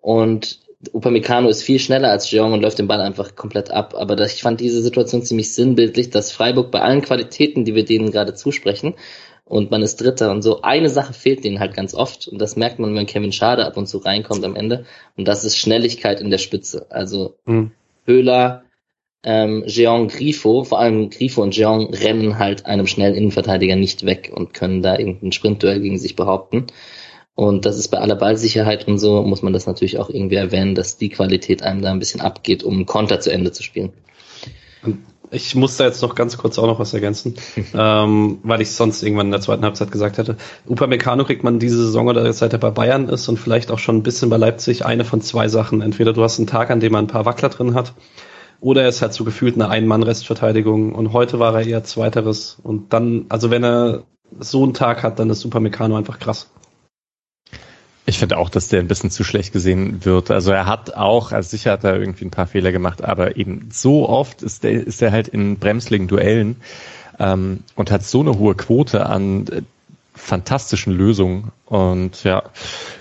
Und 0.01 0.61
Upamecano 0.93 1.49
ist 1.49 1.63
viel 1.63 1.79
schneller 1.79 2.11
als 2.11 2.31
Jeong 2.31 2.53
und 2.53 2.63
läuft 2.63 2.79
den 2.79 2.89
Ball 2.89 3.01
einfach 3.01 3.37
komplett 3.37 3.71
ab. 3.71 3.95
Aber 3.97 4.17
das, 4.17 4.35
ich 4.35 4.43
fand 4.43 4.61
diese 4.61 4.83
Situation 4.83 5.23
ziemlich 5.23 5.55
sinnbildlich, 5.55 6.11
dass 6.11 6.33
Freiburg 6.33 6.71
bei 6.71 6.81
allen 6.81 7.03
Qualitäten, 7.03 7.65
die 7.65 7.75
wir 7.75 7.85
denen 7.85 8.11
gerade 8.11 8.35
zusprechen, 8.35 8.95
und 9.45 9.71
man 9.71 9.83
ist 9.83 10.01
Dritter 10.01 10.31
und 10.31 10.41
so, 10.41 10.63
eine 10.63 10.89
Sache 10.89 11.13
fehlt 11.13 11.45
denen 11.45 11.61
halt 11.61 11.75
ganz 11.75 11.95
oft. 11.95 12.27
Und 12.27 12.41
das 12.41 12.57
merkt 12.57 12.79
man, 12.79 12.95
wenn 12.95 13.07
Kevin 13.07 13.33
Schade 13.33 13.67
ab 13.67 13.77
und 13.77 13.87
zu 13.87 13.99
reinkommt 13.99 14.45
am 14.45 14.57
Ende. 14.57 14.87
Und 15.17 15.29
das 15.29 15.45
ist 15.45 15.59
Schnelligkeit 15.59 16.21
in 16.21 16.31
der 16.31 16.39
Spitze. 16.39 16.87
Also 16.91 17.37
mhm. 17.45 17.73
Höhler, 18.07 18.63
ähm, 19.25 19.65
Jean 19.67 20.09
Grifo, 20.09 20.65
vor 20.65 20.79
allem 20.79 21.11
Grifo 21.11 21.43
und 21.43 21.53
Jean 21.53 21.93
rennen 21.93 22.39
halt 22.39 22.67
einem 22.67 22.87
schnellen 22.87 23.15
Innenverteidiger 23.15 23.77
nicht 23.77 24.07
weg 24.07 24.33
und 24.35 24.55
können 24.55 24.81
da 24.81 24.99
irgendein 24.99 25.33
Sprintduell 25.33 25.81
gegen 25.81 25.99
sich 25.99 26.17
behaupten. 26.17 26.69
Und 27.35 27.65
das 27.65 27.79
ist 27.79 27.89
bei 27.89 27.99
aller 27.99 28.15
Ballsicherheit 28.15 28.87
und 28.87 28.99
so, 28.99 29.23
muss 29.23 29.43
man 29.43 29.53
das 29.53 29.67
natürlich 29.67 29.99
auch 29.99 30.11
irgendwie 30.11 30.35
erwähnen, 30.35 30.75
dass 30.75 30.99
die 30.99 31.09
Qualität 31.09 31.63
einem 31.63 31.81
da 31.81 31.91
ein 31.91 31.99
bisschen 31.99 32.21
abgeht, 32.21 32.63
um 32.63 32.85
Konter 32.85 33.21
zu 33.21 33.33
Ende 33.33 33.53
zu 33.53 33.63
spielen. 33.63 33.93
Ich 35.31 35.55
muss 35.55 35.79
da 35.79 35.85
jetzt 35.85 36.03
noch 36.03 36.15
ganz 36.15 36.37
kurz 36.37 36.59
auch 36.59 36.67
noch 36.67 36.79
was 36.79 36.93
ergänzen, 36.93 37.37
ähm, 37.75 38.41
weil 38.43 38.61
ich 38.61 38.73
sonst 38.73 39.03
irgendwann 39.03 39.29
in 39.29 39.33
der 39.33 39.41
zweiten 39.41 39.65
Halbzeit 39.65 39.91
gesagt 39.91 40.19
hätte. 40.19 40.37
Upamecano 40.69 41.25
kriegt 41.25 41.43
man 41.43 41.59
diese 41.59 41.79
Saison 41.79 42.09
oder 42.09 42.31
seit 42.35 42.53
er 42.53 42.59
bei 42.59 42.71
Bayern 42.71 43.09
ist 43.09 43.29
und 43.29 43.39
vielleicht 43.39 43.71
auch 43.71 43.79
schon 43.79 43.97
ein 43.97 44.03
bisschen 44.03 44.29
bei 44.29 44.37
Leipzig 44.37 44.85
eine 44.85 45.07
von 45.07 45.23
zwei 45.23 45.49
Sachen. 45.49 45.81
Entweder 45.81 46.13
du 46.13 46.23
hast 46.23 46.39
einen 46.39 46.49
Tag, 46.49 46.71
an 46.71 46.81
dem 46.81 46.93
man 46.93 47.05
ein 47.05 47.09
paar 47.09 47.25
Wackler 47.25 47.49
drin 47.49 47.73
hat, 47.73 47.95
oder 48.61 48.83
er 48.83 48.91
ist 48.91 49.01
halt 49.01 49.15
so 49.15 49.25
gefühlt 49.25 49.55
eine 49.55 49.69
Ein-Mann-Restverteidigung 49.69 50.95
und 50.95 51.15
heute 51.15 51.39
war 51.39 51.55
er 51.55 51.67
eher 51.67 51.83
Zweiteres 51.83 52.59
und 52.63 52.93
dann, 52.93 53.25
also 53.31 53.51
wenn 53.51 53.65
er 53.65 54.05
so 54.39 54.63
einen 54.63 54.75
Tag 54.75 55.03
hat, 55.03 55.19
dann 55.19 55.31
ist 55.31 55.45
Upamecano 55.45 55.97
einfach 55.97 56.19
krass. 56.19 56.51
Ich 58.05 58.19
finde 58.19 58.37
auch, 58.39 58.51
dass 58.51 58.69
der 58.69 58.81
ein 58.81 58.89
bisschen 58.89 59.11
zu 59.11 59.23
schlecht 59.23 59.53
gesehen 59.53 60.05
wird. 60.05 60.31
Also 60.31 60.51
er 60.51 60.67
hat 60.67 60.95
auch, 60.95 61.31
also 61.31 61.49
sicher 61.49 61.73
hat 61.73 61.85
er 61.85 62.01
irgendwie 62.01 62.25
ein 62.25 62.31
paar 62.31 62.49
Fehler 62.49 62.73
gemacht, 62.73 63.03
aber 63.03 63.37
eben 63.37 63.69
so 63.73 64.09
oft 64.09 64.43
ist 64.43 64.65
der, 64.65 64.73
ist 64.73 65.01
er 65.03 65.13
halt 65.13 65.29
in 65.29 65.57
bremsligen 65.59 66.09
Duellen 66.09 66.57
ähm, 67.21 67.61
und 67.77 67.91
hat 67.93 68.03
so 68.03 68.21
eine 68.21 68.39
hohe 68.39 68.57
Quote 68.57 69.07
an 69.07 69.47
äh, 69.47 69.63
fantastischen 70.15 70.93
Lösungen. 70.93 71.53
Und 71.67 72.25
ja, 72.25 72.43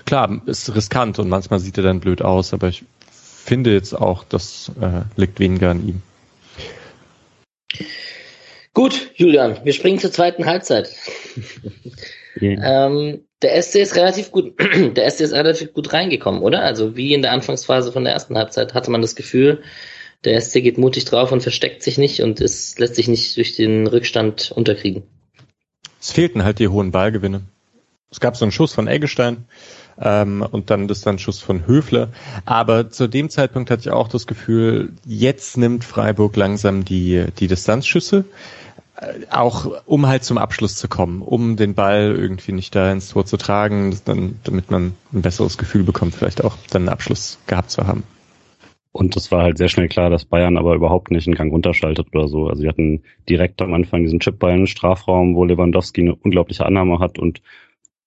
klar, 0.06 0.40
ist 0.46 0.74
riskant 0.74 1.18
und 1.18 1.28
manchmal 1.28 1.58
sieht 1.58 1.76
er 1.78 1.84
dann 1.84 2.00
blöd 2.00 2.22
aus, 2.22 2.54
aber 2.54 2.68
ich 2.68 2.84
finde 3.10 3.72
jetzt 3.72 3.94
auch, 3.94 4.24
das 4.24 4.70
äh, 4.80 5.02
liegt 5.16 5.40
weniger 5.40 5.70
an 5.70 5.86
ihm. 5.86 6.02
Gut, 8.74 9.10
Julian, 9.16 9.58
wir 9.64 9.72
springen 9.72 9.98
zur 9.98 10.12
zweiten 10.12 10.46
Halbzeit. 10.46 10.88
Ähm, 12.40 13.24
der 13.42 13.60
SC 13.60 13.76
ist 13.76 13.96
relativ 13.96 14.30
gut, 14.30 14.54
der 14.96 15.10
SC 15.10 15.20
ist 15.20 15.32
relativ 15.32 15.72
gut 15.72 15.92
reingekommen, 15.92 16.42
oder? 16.42 16.62
Also 16.62 16.96
wie 16.96 17.14
in 17.14 17.22
der 17.22 17.32
Anfangsphase 17.32 17.92
von 17.92 18.04
der 18.04 18.12
ersten 18.12 18.36
Halbzeit 18.36 18.74
hatte 18.74 18.90
man 18.90 19.02
das 19.02 19.16
Gefühl, 19.16 19.62
der 20.24 20.40
SC 20.40 20.62
geht 20.62 20.78
mutig 20.78 21.04
drauf 21.04 21.32
und 21.32 21.42
versteckt 21.42 21.82
sich 21.82 21.98
nicht 21.98 22.22
und 22.22 22.40
es 22.40 22.78
lässt 22.78 22.94
sich 22.94 23.08
nicht 23.08 23.36
durch 23.36 23.56
den 23.56 23.86
Rückstand 23.86 24.52
unterkriegen. 24.52 25.02
Es 26.00 26.12
fehlten 26.12 26.44
halt 26.44 26.58
die 26.58 26.68
hohen 26.68 26.92
Ballgewinne. 26.92 27.42
Es 28.10 28.20
gab 28.20 28.36
so 28.36 28.44
einen 28.44 28.52
Schuss 28.52 28.74
von 28.74 28.88
Eggestein 28.88 29.46
ähm, 30.00 30.46
und 30.48 30.70
dann 30.70 30.86
das 30.86 31.00
dann 31.00 31.18
Schuss 31.18 31.40
von 31.40 31.66
Höfler. 31.66 32.08
Aber 32.44 32.90
zu 32.90 33.08
dem 33.08 33.30
Zeitpunkt 33.30 33.70
hatte 33.70 33.82
ich 33.82 33.90
auch 33.90 34.08
das 34.08 34.26
Gefühl, 34.26 34.92
jetzt 35.06 35.56
nimmt 35.56 35.84
Freiburg 35.84 36.36
langsam 36.36 36.84
die, 36.84 37.26
die 37.38 37.46
Distanzschüsse 37.48 38.24
auch 39.30 39.82
um 39.86 40.06
halt 40.06 40.24
zum 40.24 40.38
Abschluss 40.38 40.76
zu 40.76 40.88
kommen, 40.88 41.22
um 41.22 41.56
den 41.56 41.74
Ball 41.74 42.14
irgendwie 42.16 42.52
nicht 42.52 42.74
da 42.74 42.92
ins 42.92 43.08
Tor 43.08 43.26
zu 43.26 43.36
tragen, 43.36 43.98
dann, 44.04 44.38
damit 44.44 44.70
man 44.70 44.94
ein 45.12 45.22
besseres 45.22 45.58
Gefühl 45.58 45.82
bekommt, 45.82 46.14
vielleicht 46.14 46.44
auch 46.44 46.56
dann 46.70 46.82
einen 46.82 46.88
Abschluss 46.88 47.38
gehabt 47.46 47.70
zu 47.70 47.86
haben. 47.86 48.04
Und 48.92 49.16
es 49.16 49.32
war 49.32 49.42
halt 49.42 49.56
sehr 49.56 49.68
schnell 49.68 49.88
klar, 49.88 50.10
dass 50.10 50.26
Bayern 50.26 50.58
aber 50.58 50.74
überhaupt 50.74 51.10
nicht 51.10 51.26
einen 51.26 51.34
Gang 51.34 51.50
runterschaltet 51.50 52.08
oder 52.14 52.28
so. 52.28 52.48
Also 52.48 52.60
sie 52.60 52.68
hatten 52.68 53.02
direkt 53.26 53.62
am 53.62 53.72
Anfang 53.72 54.02
diesen 54.02 54.20
Chipball 54.20 54.52
in 54.52 54.58
den 54.58 54.66
Strafraum, 54.66 55.34
wo 55.34 55.44
Lewandowski 55.44 56.02
eine 56.02 56.14
unglaubliche 56.14 56.66
Annahme 56.66 56.98
hat 56.98 57.18
und 57.18 57.40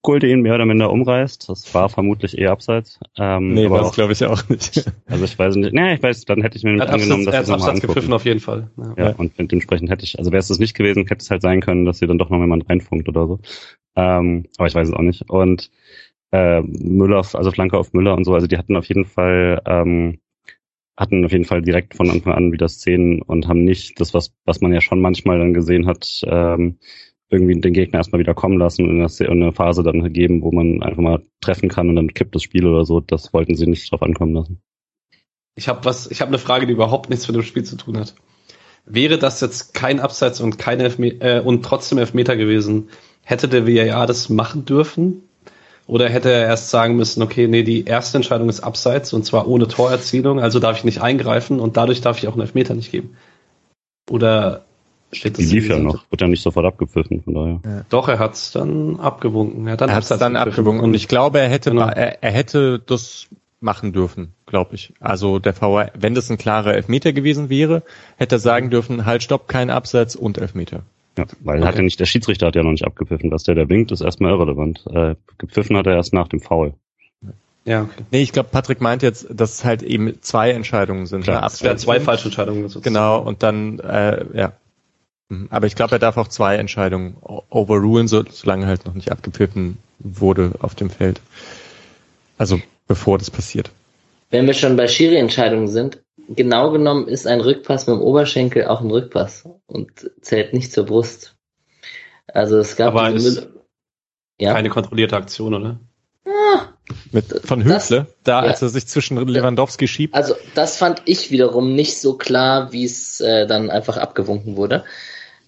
Gulde 0.06 0.30
ihn 0.30 0.42
mehr 0.42 0.56
oder 0.56 0.66
minder 0.66 0.92
umreißt. 0.92 1.50
Das 1.50 1.74
war 1.74 1.90
vermutlich 1.90 2.38
eher 2.38 2.52
abseits. 2.52 3.00
Ähm, 3.18 3.54
nee, 3.54 3.68
das 3.68 3.92
glaube 3.92 4.14
ich 4.14 4.24
auch 4.26 4.48
nicht. 4.50 4.86
Also 5.08 5.24
ich 5.26 5.38
weiß 5.38 5.56
nicht. 5.56 5.74
Nee, 5.74 5.96
ich 5.96 6.04
weiß, 6.04 6.26
dann 6.26 6.42
hätte 6.42 6.58
ich 6.58 6.64
mir 6.64 6.74
nicht 6.74 6.88
angenommen, 6.88 7.26
dass 7.26 7.34
er 7.34 7.40
hat 7.42 7.50
Absatz 7.50 7.82
gepfiffen 7.82 8.12
auf 8.14 8.26
jeden 8.26 8.40
Fall. 8.40 8.70
Ja, 8.78 9.06
ja 9.06 9.16
und 9.16 9.38
dementsprechend 9.38 9.90
hätte 9.90 10.04
ich, 10.04 10.18
also 10.18 10.32
wäre 10.32 10.40
es 10.40 10.48
das 10.48 10.60
nicht 10.60 10.76
gewesen, 10.76 11.06
hätte 11.08 11.22
es 11.22 11.30
halt 11.30 11.42
sein 11.42 11.62
können, 11.62 11.86
dass 11.86 12.00
hier 12.00 12.08
dann 12.08 12.18
doch 12.18 12.30
noch 12.30 12.40
jemand 12.40 12.70
reinfunkt 12.70 13.08
oder 13.08 13.28
so. 13.28 13.40
Ähm, 13.96 14.46
aber 14.58 14.68
ich 14.68 14.76
weiß 14.76 14.88
es 14.90 14.94
auch 14.94 15.02
nicht. 15.02 15.30
Und 15.30 15.70
äh, 16.32 16.62
Müller, 16.62 17.18
also 17.34 17.52
Flanke 17.52 17.78
auf 17.78 17.94
Müller 17.94 18.16
und 18.16 18.26
so, 18.26 18.34
also 18.34 18.48
die 18.48 18.58
hatten 18.58 18.76
auf 18.76 18.86
jeden 18.86 19.06
Fall 19.06 19.62
ähm, 19.66 20.20
hatten 20.98 21.26
auf 21.26 21.32
jeden 21.32 21.46
Fall 21.46 21.62
direkt 21.62 21.94
von 21.94 22.10
Anfang 22.10 22.34
an 22.34 22.52
wieder 22.52 22.70
Szenen 22.70 23.22
und 23.22 23.48
haben 23.48 23.64
nicht 23.64 24.00
das, 24.00 24.14
was, 24.14 24.34
was 24.46 24.62
man 24.62 24.74
ja 24.74 24.82
schon 24.82 25.02
manchmal 25.02 25.40
dann 25.40 25.54
gesehen 25.54 25.88
hat, 25.88 26.22
ähm, 26.26 26.80
irgendwie 27.30 27.60
den 27.60 27.74
Gegner 27.74 28.00
erstmal 28.00 28.20
wieder 28.20 28.34
kommen 28.34 28.60
lassen 28.60 28.86
und 28.86 29.20
eine 29.30 29.52
Phase 29.52 29.84
dann 29.84 30.14
geben, 30.14 30.42
wo 30.42 30.52
man 30.52 30.84
einfach 30.84 31.02
mal 31.02 31.24
treffen 31.42 31.70
kann 31.70 31.90
und 31.90 31.96
dann 31.96 32.14
kippt 32.14 32.36
das 32.36 32.44
Spiel 32.44 32.66
oder 32.66 32.86
so. 32.86 33.00
Das 33.00 33.34
wollten 33.34 33.56
sie 33.56 33.68
nicht 33.68 33.92
drauf 33.92 34.04
ankommen 34.04 34.34
lassen. 34.34 34.62
Ich 35.56 35.68
habe 35.68 35.86
was, 35.86 36.12
ich 36.12 36.22
habe 36.22 36.30
eine 36.30 36.38
Frage, 36.38 36.68
die 36.68 36.74
überhaupt 36.74 37.10
nichts 37.10 37.28
mit 37.28 37.36
dem 37.36 37.44
Spiel 37.44 37.64
zu 37.64 37.78
tun 37.78 37.98
hat. 37.98 38.14
Wäre 38.86 39.18
das 39.18 39.42
jetzt 39.42 39.74
kein 39.74 40.00
Abseits 40.00 40.40
und 40.40 40.60
kein 40.60 40.80
Elfmeter 40.80 41.38
äh, 41.38 41.40
und 41.40 41.64
trotzdem 41.64 41.98
Elfmeter 41.98 42.36
gewesen, 42.36 42.90
hätte 43.24 43.48
der 43.48 43.66
VAR 43.66 44.06
das 44.06 44.30
machen 44.30 44.66
dürfen? 44.66 45.24
Oder 45.88 46.10
hätte 46.10 46.32
er 46.32 46.48
erst 46.48 46.72
sagen 46.72 46.96
müssen, 46.96 47.22
okay, 47.22 47.48
nee, 47.48 47.62
die 47.62 47.86
erste 47.86 48.18
Entscheidung 48.18 48.50
ist 48.50 48.62
Abseits 48.62 49.14
und 49.14 49.24
zwar 49.24 49.48
ohne 49.48 49.68
Torerzielung, 49.68 50.40
also 50.40 50.60
darf 50.60 50.78
ich 50.78 50.84
nicht 50.84 51.02
eingreifen 51.02 51.60
und 51.60 51.78
dadurch 51.78 52.02
darf 52.02 52.18
ich 52.18 52.28
auch 52.28 52.34
einen 52.34 52.42
Elfmeter 52.42 52.74
nicht 52.74 52.92
geben? 52.92 53.16
Oder 54.10 54.66
Steht 55.16 55.38
die 55.38 55.44
lief 55.44 55.68
ja 55.70 55.80
noch, 55.80 56.04
wird 56.10 56.22
ja 56.22 56.28
nicht 56.28 56.42
sofort 56.42 56.66
abgepfiffen, 56.66 57.22
von 57.24 57.34
daher. 57.34 57.60
Ja. 57.64 57.86
Doch, 57.90 58.08
er 58.08 58.20
hat's 58.20 58.52
dann 58.52 59.00
abgewunken. 59.00 59.68
Er 59.68 59.74
hat 59.74 59.82
dann, 59.82 59.90
er 59.90 59.96
hat's 59.96 60.10
dann 60.10 60.36
abgewunken 60.36 60.84
und 60.84 60.94
ich 60.94 61.08
glaube, 61.08 61.40
er 61.40 61.50
hätte, 61.50 61.72
genau. 61.72 61.88
er, 61.88 62.24
er 62.24 62.32
hätte 62.32 62.80
das 62.80 63.28
machen 63.62 63.94
dürfen, 63.94 64.34
glaube 64.46 64.76
ich. 64.76 64.94
Also 65.00 65.40
der 65.40 65.54
VR, 65.54 65.92
wenn 65.98 66.16
das 66.16 66.30
ein 66.30 66.38
klarer 66.38 66.74
Elfmeter 66.74 67.14
gewesen 67.14 67.50
wäre, 67.50 67.84
hätte 68.18 68.36
er 68.36 68.40
sagen 68.40 68.70
dürfen, 68.70 69.06
halt, 69.06 69.24
stopp, 69.24 69.48
kein 69.48 69.70
Absatz 69.70 70.16
und 70.16 70.38
Elfmeter. 70.38 70.84
Ja, 71.18 71.26
weil 71.40 71.60
okay. 71.60 71.68
hat 71.68 71.76
ja 71.76 71.82
nicht, 71.82 72.00
der 72.00 72.06
Schiedsrichter 72.06 72.48
hat 72.48 72.56
ja 72.56 72.64
noch 72.64 72.72
nicht 72.72 72.86
abgepfiffen. 72.86 73.32
Was 73.32 73.44
der, 73.44 73.56
der 73.56 73.70
winkt, 73.70 73.92
ist 73.92 74.02
erstmal 74.02 74.32
irrelevant. 74.32 74.86
Äh, 74.88 75.16
gepfiffen 75.38 75.78
hat 75.78 75.88
er 75.88 75.96
erst 75.96 76.14
nach 76.14 76.28
dem 76.28 76.42
Foul. 76.42 76.74
Ja, 77.64 77.82
okay. 77.84 78.04
Nee, 78.12 78.22
ich 78.22 78.32
glaube, 78.32 78.50
Patrick 78.52 78.80
meint 78.80 79.02
jetzt, 79.02 79.28
dass 79.32 79.54
es 79.54 79.66
halt 79.66 79.82
eben 79.82 80.22
zwei 80.22 80.52
Entscheidungen 80.52 81.08
sind. 81.08 81.24
Klar, 81.24 81.42
ne? 81.42 81.48
es 81.48 81.64
wären 81.64 81.78
zwei 81.78 82.00
falsche 82.00 82.26
Entscheidungen. 82.26 82.64
Sozusagen. 82.64 82.84
Genau, 82.84 83.20
und 83.20 83.42
dann, 83.42 83.80
äh, 83.80 84.26
ja. 84.38 84.54
Aber 85.50 85.66
ich 85.66 85.76
glaube, 85.76 85.96
er 85.96 86.00
darf 86.00 86.18
auch 86.18 86.28
zwei 86.28 86.56
Entscheidungen 86.58 87.18
overrulen, 87.50 88.08
so, 88.08 88.24
solange 88.30 88.68
halt 88.68 88.86
noch 88.86 88.94
nicht 88.94 89.12
abgepfiffen 89.12 89.78
wurde 90.00 90.54
auf 90.60 90.76
dem 90.76 90.90
Feld. 90.90 91.20
Also 92.38 92.62
bevor 92.88 93.18
das 93.18 93.32
passiert. 93.32 93.72
Wenn 94.30 94.46
wir 94.46 94.54
schon 94.54 94.76
bei 94.76 94.88
Schiri-Entscheidungen 94.88 95.68
sind, 95.68 96.00
genau 96.30 96.72
genommen 96.72 97.08
ist 97.08 97.26
ein 97.26 97.42
Rückpass 97.42 97.88
mit 97.88 97.96
dem 97.96 98.02
Oberschenkel 98.02 98.66
auch 98.66 98.82
ein 98.82 98.92
Rückpass 98.92 99.48
und 99.66 100.12
zählt 100.22 100.54
nicht 100.54 100.72
zur 100.72 100.86
Brust. 100.86 101.36
Also 102.28 102.58
es 102.58 102.76
gab 102.76 102.96
Aber 102.96 103.12
diese 103.12 103.54
ja? 104.40 104.54
keine 104.54 104.70
kontrollierte 104.70 105.16
Aktion, 105.16 105.54
oder? 105.54 105.80
Ah, 106.26 106.74
mit, 107.12 107.42
von 107.46 107.64
Höfle, 107.64 108.08
da 108.24 108.44
ja. 108.44 108.50
als 108.50 108.62
er 108.62 108.70
sich 108.70 108.88
zwischen 108.88 109.18
Lewandowski 109.18 109.88
schiebt. 109.88 110.14
Also 110.14 110.36
das 110.54 110.78
fand 110.78 111.02
ich 111.06 111.32
wiederum 111.32 111.74
nicht 111.76 111.98
so 112.00 112.18
klar, 112.18 112.72
wie 112.72 112.84
es 112.84 113.22
äh, 113.22 113.48
dann 113.48 113.70
einfach 113.70 113.98
abgewunken 113.98 114.56
wurde. 114.56 114.84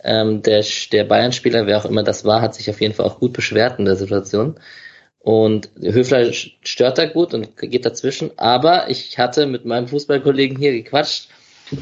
Ähm, 0.07 0.41
der 0.41 0.63
der 0.91 1.03
Bayern-Spieler, 1.03 1.67
wer 1.67 1.77
auch 1.77 1.85
immer 1.85 2.03
das 2.03 2.25
war, 2.25 2.41
hat 2.41 2.55
sich 2.55 2.69
auf 2.69 2.81
jeden 2.81 2.93
Fall 2.93 3.05
auch 3.05 3.19
gut 3.19 3.33
beschwert 3.33 3.77
in 3.77 3.85
der 3.85 3.95
Situation. 3.95 4.55
Und 5.19 5.69
Höfler 5.79 6.31
stört 6.31 6.97
da 6.97 7.05
gut 7.05 7.33
und 7.33 7.57
geht 7.57 7.85
dazwischen. 7.85 8.31
Aber 8.37 8.89
ich 8.89 9.19
hatte 9.19 9.45
mit 9.45 9.65
meinem 9.65 9.87
Fußballkollegen 9.87 10.57
hier 10.57 10.71
gequatscht 10.71 11.27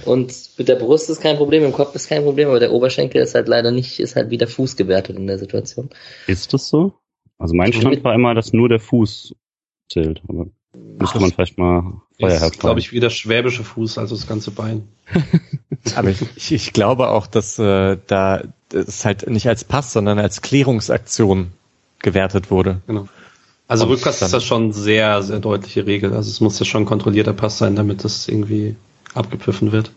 und 0.05 0.33
mit 0.57 0.67
der 0.67 0.75
Brust 0.75 1.09
ist 1.11 1.21
kein 1.21 1.37
Problem, 1.37 1.63
im 1.63 1.71
Kopf 1.71 1.93
ist 1.93 2.09
kein 2.09 2.23
Problem, 2.23 2.47
aber 2.49 2.59
der 2.59 2.71
Oberschenkel 2.71 3.21
ist 3.21 3.35
halt 3.35 3.47
leider 3.47 3.69
nicht, 3.69 3.99
ist 3.99 4.15
halt 4.15 4.31
wie 4.31 4.39
der 4.39 4.47
Fuß 4.47 4.75
gewertet 4.75 5.17
in 5.17 5.27
der 5.27 5.37
Situation. 5.37 5.91
Ist 6.25 6.53
das 6.53 6.69
so? 6.69 6.93
Also 7.37 7.53
mein 7.53 7.71
Stand 7.71 8.03
war 8.03 8.15
immer, 8.15 8.33
dass 8.33 8.51
nur 8.51 8.67
der 8.67 8.79
Fuß 8.79 9.35
zählt. 9.89 10.21
Aber 10.27 10.47
Müsste 10.99 11.19
man 11.19 11.31
vielleicht 11.31 11.57
mal 11.57 12.01
Feuerherz 12.19 12.53
ist, 12.53 12.59
glaube 12.59 12.79
ich, 12.79 12.91
wie 12.91 12.99
der 12.99 13.09
schwäbische 13.09 13.63
Fuß, 13.63 13.97
also 13.97 14.15
das 14.15 14.27
ganze 14.27 14.51
Bein. 14.51 14.87
Aber 15.95 16.09
ich, 16.09 16.51
ich 16.51 16.73
glaube 16.73 17.09
auch, 17.09 17.27
dass 17.27 17.59
äh, 17.59 17.97
da 18.07 18.41
es 18.73 19.05
halt 19.05 19.29
nicht 19.29 19.47
als 19.47 19.63
Pass, 19.63 19.93
sondern 19.93 20.19
als 20.19 20.41
Klärungsaktion 20.41 21.51
gewertet 21.99 22.51
wurde. 22.51 22.81
Genau. 22.87 23.07
Also 23.67 23.85
Rückpass 23.85 24.21
ist 24.21 24.33
das 24.33 24.43
schon 24.43 24.73
sehr, 24.73 25.23
sehr 25.23 25.39
deutliche 25.39 25.87
Regel. 25.87 26.13
Also 26.13 26.29
es 26.29 26.39
muss 26.39 26.59
ja 26.59 26.65
schon 26.65 26.85
kontrollierter 26.85 27.33
Pass 27.33 27.57
sein, 27.57 27.75
damit 27.75 28.03
das 28.03 28.27
irgendwie 28.27 28.75
abgepfiffen 29.15 29.71
wird. 29.71 29.91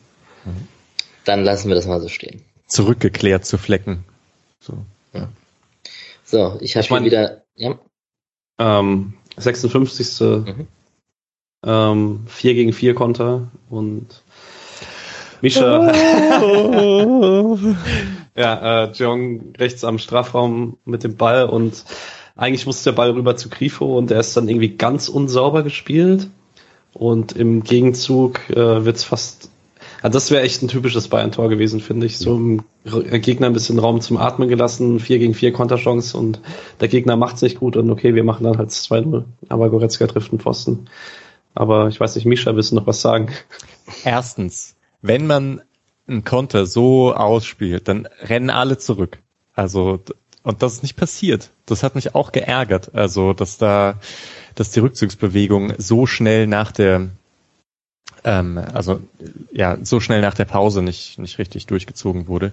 Dann 1.24 1.44
lassen 1.44 1.68
wir 1.68 1.74
das 1.74 1.86
mal 1.86 2.00
so 2.00 2.08
stehen. 2.08 2.42
Zurückgeklärt 2.66 3.44
zu 3.44 3.58
Flecken. 3.58 4.04
So, 4.60 4.78
ja. 5.12 5.28
so 6.24 6.58
ich 6.60 6.76
habe 6.76 6.86
hier 6.86 7.04
wieder. 7.04 7.42
Ja. 7.56 7.78
Ähm, 8.58 9.14
56. 9.36 10.20
Mhm. 10.20 10.66
Ähm, 11.64 12.20
4 12.26 12.54
gegen 12.54 12.72
4 12.72 12.94
Konter 12.94 13.50
und 13.68 14.22
Misha. 15.40 15.92
ja, 18.36 18.84
äh, 18.84 18.92
Jong 18.92 19.52
rechts 19.58 19.84
am 19.84 19.98
Strafraum 19.98 20.78
mit 20.84 21.04
dem 21.04 21.16
Ball 21.16 21.46
und 21.46 21.84
eigentlich 22.36 22.66
musste 22.66 22.90
der 22.90 22.96
Ball 22.96 23.10
rüber 23.10 23.36
zu 23.36 23.48
Grifo 23.48 23.98
und 23.98 24.10
der 24.10 24.20
ist 24.20 24.36
dann 24.36 24.48
irgendwie 24.48 24.76
ganz 24.76 25.08
unsauber 25.08 25.62
gespielt. 25.62 26.28
Und 26.94 27.32
im 27.32 27.62
Gegenzug 27.64 28.48
äh, 28.50 28.84
wird's 28.84 29.04
fast 29.04 29.50
Also 30.02 30.14
das 30.14 30.30
wäre 30.30 30.42
echt 30.42 30.62
ein 30.62 30.68
typisches 30.68 31.08
Bayern-Tor 31.08 31.48
gewesen, 31.48 31.80
finde 31.80 32.06
ich. 32.06 32.18
So 32.18 32.34
im 32.34 32.62
Gegner 33.20 33.48
ein 33.48 33.52
bisschen 33.52 33.78
Raum 33.78 34.00
zum 34.00 34.16
Atmen 34.16 34.48
gelassen, 34.48 35.00
4 35.00 35.18
gegen 35.18 35.34
4 35.34 35.52
Konterchance 35.52 36.16
und 36.16 36.40
der 36.80 36.88
Gegner 36.88 37.16
macht's 37.16 37.42
nicht 37.42 37.58
gut 37.58 37.76
und 37.76 37.90
okay, 37.90 38.14
wir 38.14 38.24
machen 38.24 38.44
dann 38.44 38.56
halt 38.56 38.70
2-0. 38.70 39.24
Aber 39.48 39.70
Goretzka 39.70 40.06
trifft 40.06 40.32
einen 40.32 40.40
Pfosten. 40.40 40.86
Aber 41.54 41.88
ich 41.88 41.98
weiß 41.98 42.14
nicht, 42.14 42.24
Mischa, 42.24 42.54
willst 42.54 42.70
du 42.70 42.76
noch 42.76 42.86
was 42.86 43.00
sagen? 43.00 43.30
Erstens, 44.04 44.76
wenn 45.02 45.26
man 45.26 45.62
einen 46.06 46.24
Konter 46.24 46.66
so 46.66 47.14
ausspielt, 47.14 47.88
dann 47.88 48.08
rennen 48.22 48.50
alle 48.50 48.78
zurück. 48.78 49.18
Also, 49.54 50.00
und 50.42 50.62
das 50.62 50.74
ist 50.74 50.82
nicht 50.82 50.96
passiert. 50.96 51.50
Das 51.66 51.82
hat 51.82 51.94
mich 51.94 52.14
auch 52.14 52.32
geärgert. 52.32 52.94
Also, 52.94 53.32
dass 53.32 53.58
da, 53.58 53.98
dass 54.54 54.70
die 54.70 54.80
Rückzugsbewegung 54.80 55.74
so 55.78 56.06
schnell 56.06 56.46
nach 56.46 56.72
der, 56.72 57.08
ähm, 58.24 58.58
also, 58.72 59.00
ja, 59.52 59.76
so 59.82 60.00
schnell 60.00 60.20
nach 60.20 60.34
der 60.34 60.46
Pause 60.46 60.82
nicht, 60.82 61.18
nicht 61.18 61.38
richtig 61.38 61.66
durchgezogen 61.66 62.28
wurde. 62.28 62.52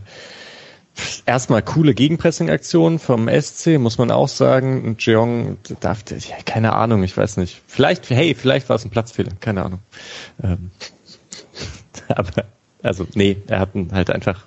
Erstmal 1.25 1.61
coole 1.61 1.93
Gegenpressing-Aktion 1.93 2.99
vom 2.99 3.27
SC, 3.27 3.77
muss 3.79 3.97
man 3.97 4.11
auch 4.11 4.29
sagen. 4.29 4.95
Jeong 4.97 5.57
darf, 5.81 6.05
keine 6.45 6.73
Ahnung, 6.73 7.03
ich 7.03 7.15
weiß 7.15 7.35
nicht. 7.37 7.61
Vielleicht, 7.67 8.09
hey, 8.09 8.33
vielleicht 8.33 8.69
war 8.69 8.77
es 8.77 8.85
ein 8.85 8.91
Platzfehler, 8.91 9.31
keine 9.41 9.65
Ahnung. 9.65 9.79
Ähm, 10.41 10.71
aber, 12.09 12.45
also, 12.83 13.05
nee, 13.15 13.37
er 13.47 13.59
hat 13.59 13.69
halt 13.91 14.09
einfach 14.11 14.43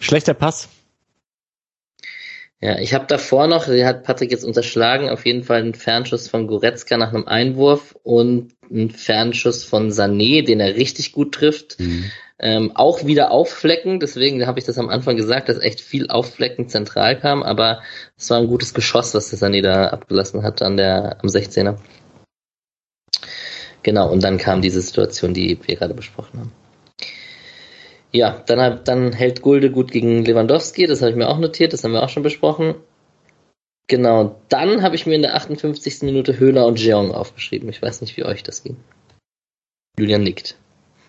schlechter 0.00 0.34
Pass. 0.34 0.68
Ja, 2.62 2.78
ich 2.78 2.92
habe 2.92 3.06
davor 3.06 3.46
noch, 3.46 3.64
der 3.64 3.86
hat 3.86 4.04
Patrick 4.04 4.30
jetzt 4.30 4.44
unterschlagen, 4.44 5.08
auf 5.08 5.24
jeden 5.24 5.44
Fall 5.44 5.60
einen 5.60 5.72
Fernschuss 5.72 6.28
von 6.28 6.46
Goretzka 6.46 6.98
nach 6.98 7.14
einem 7.14 7.26
Einwurf 7.26 7.96
und 8.02 8.52
einen 8.70 8.90
Fernschuss 8.90 9.64
von 9.64 9.90
Sané, 9.90 10.44
den 10.44 10.60
er 10.60 10.76
richtig 10.76 11.12
gut 11.12 11.32
trifft. 11.34 11.80
Mhm. 11.80 12.10
Ähm, 12.38 12.72
auch 12.74 13.06
wieder 13.06 13.30
aufflecken, 13.30 13.98
deswegen 13.98 14.46
habe 14.46 14.58
ich 14.58 14.66
das 14.66 14.78
am 14.78 14.90
Anfang 14.90 15.16
gesagt, 15.16 15.48
dass 15.48 15.58
echt 15.58 15.80
viel 15.80 16.08
aufflecken 16.08 16.68
zentral 16.68 17.18
kam, 17.18 17.42
aber 17.42 17.82
es 18.16 18.28
war 18.30 18.38
ein 18.38 18.46
gutes 18.46 18.74
Geschoss, 18.74 19.14
was 19.14 19.30
der 19.30 19.38
Sané 19.38 19.62
da 19.62 19.88
abgelassen 19.88 20.42
hat 20.42 20.60
an 20.62 20.76
der, 20.76 21.18
am 21.22 21.28
16er. 21.28 21.76
Genau, 23.82 24.10
und 24.10 24.22
dann 24.22 24.36
kam 24.36 24.60
diese 24.60 24.82
Situation, 24.82 25.32
die 25.32 25.58
wir 25.66 25.76
gerade 25.76 25.94
besprochen 25.94 26.40
haben. 26.40 26.52
Ja, 28.12 28.42
dann, 28.46 28.80
dann 28.84 29.12
hält 29.12 29.42
Gulde 29.42 29.70
gut 29.70 29.92
gegen 29.92 30.24
Lewandowski, 30.24 30.86
das 30.86 31.00
habe 31.00 31.12
ich 31.12 31.16
mir 31.16 31.28
auch 31.28 31.38
notiert, 31.38 31.72
das 31.72 31.84
haben 31.84 31.92
wir 31.92 32.02
auch 32.02 32.08
schon 32.08 32.22
besprochen. 32.22 32.74
Genau, 33.86 34.40
dann 34.48 34.82
habe 34.82 34.94
ich 34.94 35.06
mir 35.06 35.14
in 35.14 35.22
der 35.22 35.34
58. 35.34 36.02
Minute 36.02 36.38
Höhler 36.38 36.66
und 36.66 36.80
Jeong 36.80 37.12
aufgeschrieben. 37.12 37.68
Ich 37.68 37.82
weiß 37.82 38.00
nicht, 38.02 38.16
wie 38.16 38.24
euch 38.24 38.42
das 38.42 38.62
ging. 38.62 38.76
Julian 39.98 40.22
nickt. 40.22 40.56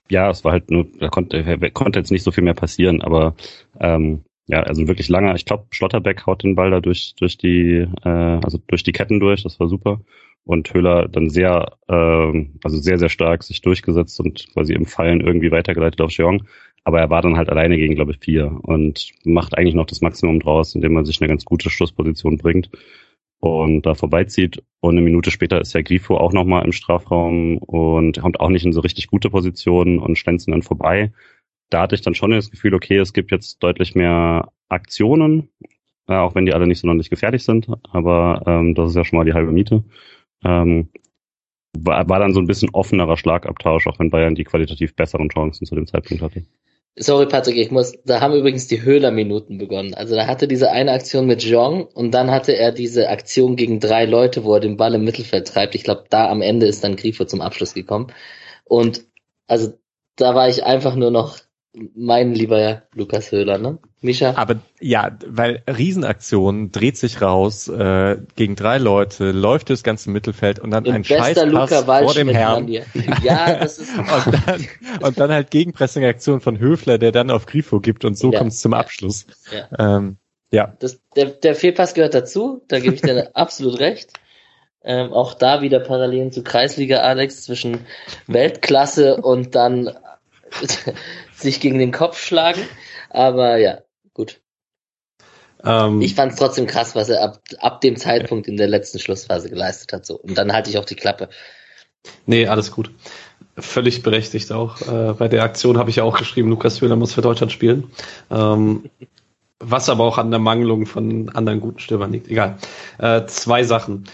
Ja, 0.10 0.30
es 0.30 0.44
war 0.44 0.52
halt 0.52 0.72
nur, 0.72 0.88
da 1.00 1.10
konnte, 1.10 1.44
konnte 1.72 2.00
jetzt 2.00 2.12
nicht 2.12 2.24
so 2.24 2.32
viel 2.32 2.44
mehr 2.44 2.54
passieren, 2.54 3.02
aber 3.02 3.36
ähm, 3.80 4.24
ja, 4.48 4.64
also 4.64 4.88
wirklich 4.88 5.08
langer, 5.08 5.36
ich 5.36 5.46
glaube, 5.46 5.68
Schlotterbeck 5.72 6.26
haut 6.26 6.44
den 6.44 6.56
Ball 6.56 6.72
da 6.72 6.82
durch, 6.82 7.16
durch 7.16 7.38
die, 7.38 7.88
äh, 8.04 8.10
also 8.10 8.60
durch 8.68 8.84
die 8.84 8.92
Ketten 8.92 9.20
durch, 9.20 9.44
das 9.44 9.60
war 9.60 9.68
super. 9.68 10.02
Und 10.44 10.74
Höhler 10.74 11.08
dann 11.08 11.30
sehr, 11.30 11.78
äh, 11.88 12.46
also 12.64 12.78
sehr, 12.78 12.98
sehr 12.98 13.10
stark 13.10 13.44
sich 13.44 13.62
durchgesetzt 13.62 14.20
und 14.20 14.48
quasi 14.54 14.74
im 14.74 14.86
Fallen 14.86 15.22
irgendwie 15.22 15.52
weitergeleitet 15.52 16.02
auf 16.02 16.12
Jeong. 16.12 16.48
Aber 16.84 17.00
er 17.00 17.10
war 17.10 17.22
dann 17.22 17.38
halt 17.38 17.50
alleine 17.50 17.78
gegen, 17.78 17.96
glaube 17.96 18.12
ich, 18.12 18.20
vier 18.20 18.60
und 18.64 19.12
macht 19.24 19.58
eigentlich 19.58 19.76
noch 19.76 19.86
das 19.86 20.02
Maximum 20.02 20.40
draus, 20.40 20.74
indem 20.74 20.94
man 20.94 21.06
sich 21.06 21.22
eine 21.22 21.28
ganz 21.30 21.46
gute 21.46 21.70
Schlussposition 21.70 22.38
bringt 22.38 22.70
und 23.42 23.86
da 23.86 23.96
vorbeizieht. 23.96 24.64
Und 24.80 24.96
eine 24.96 25.02
Minute 25.02 25.32
später 25.32 25.60
ist 25.60 25.74
ja 25.74 25.82
Grifo 25.82 26.18
auch 26.18 26.34
nochmal 26.34 26.64
im 26.66 26.72
Strafraum 26.72 27.58
und 27.58 28.20
kommt 28.20 28.40
auch 28.40 28.50
nicht 28.50 28.66
in 28.66 28.74
so 28.74 28.82
richtig 28.82 29.08
gute 29.08 29.30
Positionen 29.30 30.00
und 30.00 30.18
schlänzen 30.18 30.52
dann 30.52 30.64
vorbei. 30.64 31.12
Da 31.70 31.82
hatte 31.82 31.96
ich 31.96 32.02
dann 32.02 32.16
schon 32.16 32.32
das 32.32 32.52
Gefühl, 32.52 32.74
okay, 32.74 32.98
es 32.98 33.14
gibt 33.14 33.32
jetzt 33.32 33.62
deutlich 33.64 33.96
mehr 33.96 34.52
Aktionen, 34.70 35.50
äh, 36.08 36.16
auch 36.16 36.36
wenn 36.36 36.46
die 36.46 36.54
alle 36.54 36.68
nicht 36.68 36.80
sonderlich 36.80 37.10
gefährlich 37.10 37.44
sind, 37.44 37.68
aber 37.92 38.44
ähm, 38.46 38.76
das 38.76 38.90
ist 38.90 38.96
ja 38.96 39.06
schon 39.06 39.18
mal 39.18 39.26
die 39.26 39.34
halbe 39.34 39.52
Miete. 39.52 39.84
Ähm, 40.44 40.90
war, 41.78 42.08
war 42.10 42.20
dann 42.20 42.34
so 42.34 42.40
ein 42.40 42.48
bisschen 42.48 42.70
offenerer 42.74 43.18
Schlagabtausch, 43.18 43.88
auch 43.88 44.00
wenn 44.00 44.10
Bayern 44.10 44.36
die 44.36 44.44
qualitativ 44.44 44.96
besseren 44.96 45.30
Chancen 45.30 45.66
zu 45.66 45.76
dem 45.76 45.88
Zeitpunkt 45.88 46.22
hatte. 46.22 46.46
Sorry, 46.98 47.26
Patrick, 47.26 47.56
ich 47.58 47.72
muss, 47.72 47.94
da 48.04 48.20
haben 48.20 48.36
übrigens 48.36 48.68
die 48.68 48.82
Höhler-Minuten 48.82 49.58
begonnen. 49.58 49.94
Also 49.94 50.16
da 50.16 50.28
hatte 50.28 50.48
diese 50.48 50.72
eine 50.72 50.92
Aktion 50.92 51.26
mit 51.26 51.44
Jeong 51.44 51.86
und 51.86 52.12
dann 52.12 52.30
hatte 52.32 52.56
er 52.56 52.72
diese 52.74 53.10
Aktion 53.10 53.56
gegen 53.56 53.80
drei 53.80 54.06
Leute, 54.06 54.44
wo 54.44 54.56
er 54.56 54.60
den 54.60 54.76
Ball 54.78 54.94
im 54.96 55.06
Mittelfeld 55.06 55.48
treibt. 55.48 55.74
Ich 55.76 55.84
glaube, 55.84 56.06
da 56.10 56.30
am 56.30 56.42
Ende 56.42 56.66
ist 56.66 56.84
dann 56.84 56.98
Grifo 56.98 57.24
zum 57.26 57.42
Abschluss 57.42 57.74
gekommen. 57.74 58.12
Und 58.66 59.06
also 59.48 59.74
da 60.18 60.36
war 60.36 60.50
ich 60.50 60.66
einfach 60.66 60.96
nur 60.96 61.12
noch 61.12 61.40
mein 61.74 62.34
lieber 62.34 62.84
Lukas 62.94 63.32
Höhler, 63.32 63.58
ne? 63.58 63.80
Mischa? 64.02 64.34
Aber 64.36 64.56
ja, 64.80 65.18
weil 65.26 65.64
Riesenaktion 65.68 66.72
dreht 66.72 66.98
sich 66.98 67.22
raus 67.22 67.68
äh, 67.68 68.18
gegen 68.36 68.56
drei 68.56 68.78
Leute, 68.78 69.32
läuft 69.32 69.70
das 69.70 69.84
ganze 69.84 70.10
Mittelfeld 70.10 70.60
und 70.60 70.72
dann 70.72 70.86
Im 70.86 70.96
ein 70.96 71.04
Scheißpass 71.04 71.84
vor 71.86 72.14
dem 72.14 72.30
Herrn. 72.30 72.68
Ja, 73.24 73.56
das 73.56 73.78
ist 73.78 73.98
und, 73.98 74.48
dann, 74.48 74.68
und 75.02 75.20
dann 75.20 75.32
halt 75.32 75.52
Gegenpressing-Aktion 75.52 76.42
von 76.42 76.60
Höfler, 76.60 76.98
der 76.98 77.12
dann 77.12 77.30
auf 77.30 77.46
Grifo 77.46 77.80
gibt 77.80 78.04
und 78.04 78.18
so 78.18 78.32
ja. 78.32 78.40
kommt 78.40 78.52
es 78.52 78.60
zum 78.60 78.74
Abschluss. 78.74 79.28
Ja. 79.54 79.98
Ähm, 79.98 80.18
ja. 80.52 80.76
Das, 80.80 81.00
der, 81.16 81.28
der 81.28 81.56
Fehlpass 81.56 81.94
gehört 81.94 82.14
dazu, 82.14 82.64
da 82.68 82.80
gebe 82.80 82.96
ich 82.96 83.02
dir 83.02 83.30
absolut 83.36 83.80
recht. 83.80 84.12
Ähm, 84.84 85.14
auch 85.14 85.36
da 85.36 85.62
wieder 85.62 85.80
Parallelen 85.80 86.32
zu 86.32 86.44
Kreisliga 86.44 87.02
Alex 87.02 87.44
zwischen 87.44 87.86
Weltklasse 88.26 89.18
und 89.18 89.54
dann 89.54 89.92
sich 91.42 91.60
gegen 91.60 91.80
den 91.80 91.92
Kopf 91.92 92.20
schlagen. 92.20 92.62
Aber 93.10 93.58
ja, 93.58 93.80
gut. 94.14 94.42
Ähm, 95.64 96.02
ich 96.02 96.16
fand 96.16 96.34
es 96.34 96.38
trotzdem 96.38 96.68
krass, 96.68 96.96
was 96.96 97.10
er 97.10 97.24
ab, 97.24 97.40
ab 97.60 97.82
dem 97.82 97.96
Zeitpunkt 97.96 98.48
in 98.48 98.58
der 98.58 98.68
letzten 98.68 99.00
Schlussphase 99.00 99.50
geleistet 99.50 99.94
hat. 99.94 100.06
So. 100.06 100.16
Und 100.18 100.38
dann 100.38 100.54
halte 100.54 100.70
ich 100.70 100.78
auch 100.78 100.86
die 100.86 100.96
Klappe. 100.96 101.30
Nee, 102.26 102.48
alles 102.48 102.72
gut. 102.72 102.92
Völlig 103.58 104.02
berechtigt 104.02 104.52
auch. 104.52 104.82
Äh, 104.82 105.14
bei 105.14 105.28
der 105.28 105.44
Aktion 105.44 105.78
habe 105.78 105.90
ich 105.90 105.98
ja 105.98 106.04
auch 106.04 106.18
geschrieben, 106.18 106.50
Lukas 106.50 106.82
Höhler 106.82 106.96
muss 106.96 107.14
für 107.14 107.22
Deutschland 107.22 107.52
spielen. 107.52 107.92
Ähm, 108.32 108.90
was 109.60 109.90
aber 109.90 110.04
auch 110.04 110.18
an 110.18 110.32
der 110.32 110.40
Mangelung 110.40 110.86
von 110.86 111.30
anderen 111.30 111.60
guten 111.60 111.80
Stürmern 111.80 112.12
liegt. 112.12 112.28
Egal. 112.28 112.58
Äh, 112.98 113.26
zwei 113.28 113.64
Sachen. 113.64 114.06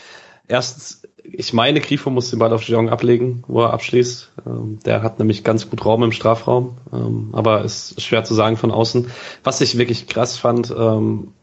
Erstens, 0.47 1.03
ich 1.31 1.53
meine, 1.53 1.81
Grifo 1.81 2.09
muss 2.09 2.29
den 2.29 2.39
Ball 2.39 2.53
auf 2.53 2.63
Jeong 2.63 2.89
ablegen, 2.89 3.43
wo 3.47 3.61
er 3.61 3.73
abschließt. 3.73 4.31
Ähm, 4.45 4.79
der 4.85 5.03
hat 5.03 5.19
nämlich 5.19 5.43
ganz 5.43 5.69
gut 5.69 5.85
Raum 5.85 6.03
im 6.03 6.11
Strafraum, 6.11 6.77
ähm, 6.93 7.29
aber 7.33 7.63
ist 7.63 8.01
schwer 8.01 8.23
zu 8.23 8.33
sagen 8.33 8.57
von 8.57 8.71
außen. 8.71 9.11
Was 9.43 9.61
ich 9.61 9.77
wirklich 9.77 10.07
krass 10.07 10.37
fand, 10.37 10.73
ähm, 10.77 11.33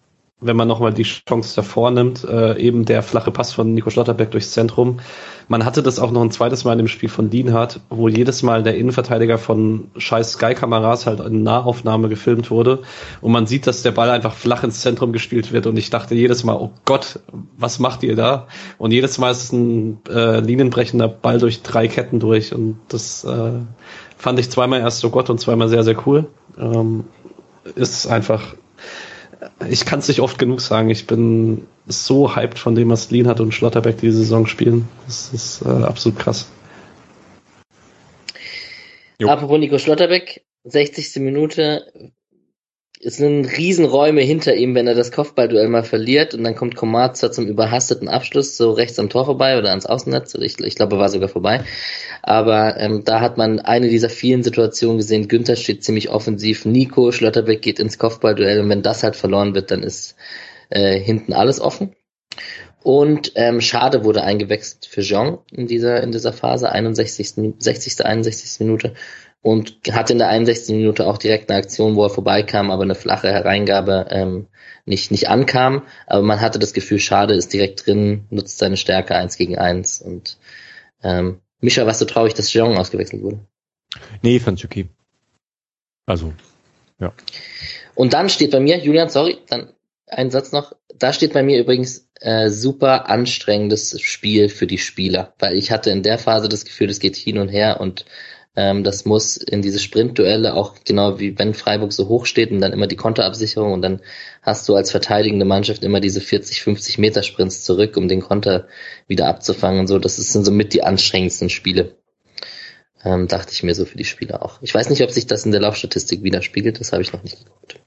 wenn 0.40 0.56
man 0.56 0.68
nochmal 0.68 0.92
die 0.92 1.04
Chance 1.04 1.56
davor 1.56 1.90
nimmt, 1.90 2.24
äh, 2.24 2.58
eben 2.58 2.84
der 2.84 3.02
flache 3.02 3.30
Pass 3.30 3.52
von 3.52 3.72
Nico 3.72 3.90
Schlotterbeck 3.90 4.30
durchs 4.30 4.50
Zentrum. 4.52 5.00
Man 5.48 5.64
hatte 5.64 5.82
das 5.82 5.98
auch 5.98 6.10
noch 6.10 6.22
ein 6.22 6.30
zweites 6.30 6.64
Mal 6.64 6.78
im 6.80 6.88
Spiel 6.88 7.08
von 7.08 7.30
Lienhardt, 7.30 7.80
wo 7.88 8.08
jedes 8.08 8.42
Mal 8.42 8.62
der 8.62 8.76
Innenverteidiger 8.76 9.38
von 9.38 9.90
scheiß 9.96 10.32
Sky-Kameras 10.32 11.06
halt 11.06 11.20
in 11.20 11.42
Nahaufnahme 11.42 12.08
gefilmt 12.08 12.50
wurde. 12.50 12.82
Und 13.20 13.32
man 13.32 13.46
sieht, 13.46 13.66
dass 13.66 13.82
der 13.82 13.92
Ball 13.92 14.10
einfach 14.10 14.34
flach 14.34 14.64
ins 14.64 14.80
Zentrum 14.80 15.12
gespielt 15.12 15.52
wird. 15.52 15.66
Und 15.66 15.76
ich 15.76 15.90
dachte 15.90 16.14
jedes 16.14 16.44
Mal, 16.44 16.56
oh 16.56 16.72
Gott, 16.84 17.20
was 17.56 17.78
macht 17.78 18.02
ihr 18.02 18.16
da? 18.16 18.46
Und 18.78 18.92
jedes 18.92 19.18
Mal 19.18 19.30
ist 19.30 19.44
es 19.44 19.52
ein 19.52 20.00
äh, 20.08 20.40
linienbrechender 20.40 21.08
Ball 21.08 21.38
durch 21.38 21.62
drei 21.62 21.88
Ketten 21.88 22.20
durch. 22.20 22.54
Und 22.54 22.78
das 22.88 23.24
äh, 23.24 23.52
fand 24.16 24.38
ich 24.38 24.50
zweimal 24.50 24.80
erst 24.80 25.00
so 25.00 25.10
Gott 25.10 25.30
und 25.30 25.40
zweimal 25.40 25.68
sehr, 25.68 25.84
sehr 25.84 25.96
cool. 26.06 26.26
Ähm, 26.58 27.04
ist 27.76 28.06
einfach 28.06 28.54
ich 29.68 29.84
kann 29.84 29.98
es 29.98 30.08
nicht 30.08 30.20
oft 30.20 30.38
genug 30.38 30.60
sagen. 30.60 30.90
Ich 30.90 31.06
bin 31.06 31.66
so 31.86 32.34
hyped 32.34 32.58
von 32.58 32.74
dem, 32.74 32.90
was 32.90 33.10
Lean 33.10 33.26
hat 33.26 33.40
und 33.40 33.52
Schlotterbeck 33.52 33.98
diese 33.98 34.18
Saison 34.18 34.46
spielen. 34.46 34.88
Das 35.06 35.32
ist 35.32 35.62
äh, 35.62 35.68
absolut 35.68 36.18
krass. 36.18 36.48
Jo. 39.18 39.28
Apropos 39.28 39.58
Nico 39.58 39.78
Schlotterbeck, 39.78 40.44
60. 40.64 41.16
Minute, 41.16 42.12
es 43.04 43.18
sind 43.18 43.44
Riesenräume 43.44 44.22
hinter 44.22 44.54
ihm, 44.54 44.74
wenn 44.74 44.86
er 44.86 44.94
das 44.94 45.12
Kopfballduell 45.12 45.68
mal 45.68 45.84
verliert 45.84 46.32
und 46.32 46.42
dann 46.42 46.54
kommt 46.54 46.74
Komatsa 46.74 47.30
zum 47.30 47.46
überhasteten 47.46 48.08
Abschluss 48.08 48.56
so 48.56 48.72
rechts 48.72 48.98
am 48.98 49.10
Tor 49.10 49.26
vorbei 49.26 49.58
oder 49.58 49.70
ans 49.70 49.84
Außennetz. 49.84 50.34
Ich, 50.36 50.58
ich 50.58 50.74
glaube, 50.74 50.96
er 50.96 51.00
war 51.00 51.08
sogar 51.10 51.28
vorbei. 51.28 51.64
Aber 52.22 52.78
ähm, 52.78 53.04
da 53.04 53.20
hat 53.20 53.36
man 53.36 53.60
eine 53.60 53.88
dieser 53.88 54.08
vielen 54.08 54.42
Situationen 54.42 54.96
gesehen. 54.96 55.28
Günther 55.28 55.56
steht 55.56 55.84
ziemlich 55.84 56.08
offensiv. 56.08 56.64
Nico 56.64 57.12
Schlotterbeck 57.12 57.60
geht 57.60 57.78
ins 57.78 57.98
Kopfballduell 57.98 58.60
und 58.60 58.70
wenn 58.70 58.82
das 58.82 59.02
halt 59.02 59.16
verloren 59.16 59.54
wird, 59.54 59.70
dann 59.70 59.82
ist 59.82 60.16
äh, 60.70 60.98
hinten 60.98 61.34
alles 61.34 61.60
offen. 61.60 61.94
Und 62.82 63.32
ähm, 63.34 63.60
Schade 63.60 64.04
wurde 64.04 64.22
eingewechselt 64.22 64.86
für 64.86 65.02
Jean 65.02 65.38
in 65.50 65.66
dieser 65.66 66.02
in 66.02 66.12
dieser 66.12 66.32
Phase 66.32 66.70
61. 66.70 67.34
60. 67.58 68.04
61. 68.04 68.60
Minute 68.60 68.94
und 69.44 69.76
hatte 69.92 70.14
in 70.14 70.18
der 70.18 70.30
61. 70.30 70.74
Minute 70.74 71.06
auch 71.06 71.18
direkt 71.18 71.50
eine 71.50 71.58
Aktion, 71.58 71.96
wo 71.96 72.04
er 72.04 72.08
vorbeikam, 72.08 72.70
aber 72.70 72.82
eine 72.82 72.94
flache 72.94 73.30
Hereingabe 73.30 74.06
ähm, 74.08 74.46
nicht, 74.86 75.10
nicht 75.10 75.28
ankam. 75.28 75.82
Aber 76.06 76.22
man 76.22 76.40
hatte 76.40 76.58
das 76.58 76.72
Gefühl, 76.72 76.98
schade, 76.98 77.34
ist 77.34 77.52
direkt 77.52 77.86
drin, 77.86 78.24
nutzt 78.30 78.56
seine 78.56 78.78
Stärke 78.78 79.14
eins 79.14 79.36
gegen 79.36 79.58
eins. 79.58 80.00
Und 80.00 80.38
ähm, 81.02 81.42
Mischa, 81.60 81.84
warst 81.84 82.00
du 82.00 82.06
traurig, 82.06 82.32
dass 82.32 82.54
Jeong 82.54 82.78
ausgewechselt 82.78 83.20
wurde? 83.20 83.38
Nee, 84.22 84.40
fand 84.40 84.60
ich 84.60 84.64
okay. 84.64 84.88
Also, 86.06 86.32
ja. 86.98 87.12
Und 87.94 88.14
dann 88.14 88.30
steht 88.30 88.52
bei 88.52 88.60
mir, 88.60 88.78
Julian, 88.78 89.10
sorry, 89.10 89.36
dann 89.50 89.74
ein 90.06 90.30
Satz 90.30 90.52
noch. 90.52 90.72
Da 90.94 91.12
steht 91.12 91.34
bei 91.34 91.42
mir 91.42 91.60
übrigens 91.60 92.08
äh, 92.18 92.48
super 92.48 93.10
anstrengendes 93.10 94.00
Spiel 94.00 94.48
für 94.48 94.66
die 94.66 94.78
Spieler, 94.78 95.34
weil 95.38 95.54
ich 95.54 95.70
hatte 95.70 95.90
in 95.90 96.02
der 96.02 96.18
Phase 96.18 96.48
das 96.48 96.64
Gefühl, 96.64 96.88
es 96.88 96.98
geht 96.98 97.16
hin 97.16 97.36
und 97.36 97.48
her 97.50 97.78
und 97.78 98.06
ähm, 98.56 98.84
das 98.84 99.04
muss 99.04 99.36
in 99.36 99.62
diese 99.62 99.80
Sprintduelle 99.80 100.54
auch 100.54 100.76
genau 100.84 101.18
wie 101.18 101.36
wenn 101.38 101.54
Freiburg 101.54 101.92
so 101.92 102.08
hoch 102.08 102.26
steht 102.26 102.52
und 102.52 102.60
dann 102.60 102.72
immer 102.72 102.86
die 102.86 102.96
Konterabsicherung 102.96 103.72
und 103.72 103.82
dann 103.82 104.00
hast 104.42 104.68
du 104.68 104.76
als 104.76 104.90
verteidigende 104.92 105.44
Mannschaft 105.44 105.82
immer 105.82 106.00
diese 106.00 106.20
40, 106.20 106.62
50 106.62 106.98
Meter 106.98 107.22
Sprints 107.22 107.64
zurück, 107.64 107.96
um 107.96 108.06
den 108.06 108.20
Konter 108.20 108.68
wieder 109.08 109.26
abzufangen 109.26 109.80
und 109.80 109.86
so. 109.88 109.98
Das 109.98 110.16
sind 110.16 110.44
somit 110.44 110.72
die 110.72 110.84
anstrengendsten 110.84 111.50
Spiele. 111.50 111.96
Ähm, 113.04 113.28
dachte 113.28 113.52
ich 113.52 113.62
mir 113.62 113.74
so 113.74 113.84
für 113.84 113.98
die 113.98 114.04
Spieler 114.04 114.42
auch. 114.42 114.62
Ich 114.62 114.74
weiß 114.74 114.88
nicht, 114.88 115.02
ob 115.02 115.10
sich 115.10 115.26
das 115.26 115.44
in 115.44 115.52
der 115.52 115.60
Laufstatistik 115.60 116.22
widerspiegelt, 116.22 116.80
das 116.80 116.92
habe 116.92 117.02
ich 117.02 117.12
noch 117.12 117.22
nicht 117.22 117.44
geguckt. 117.44 117.80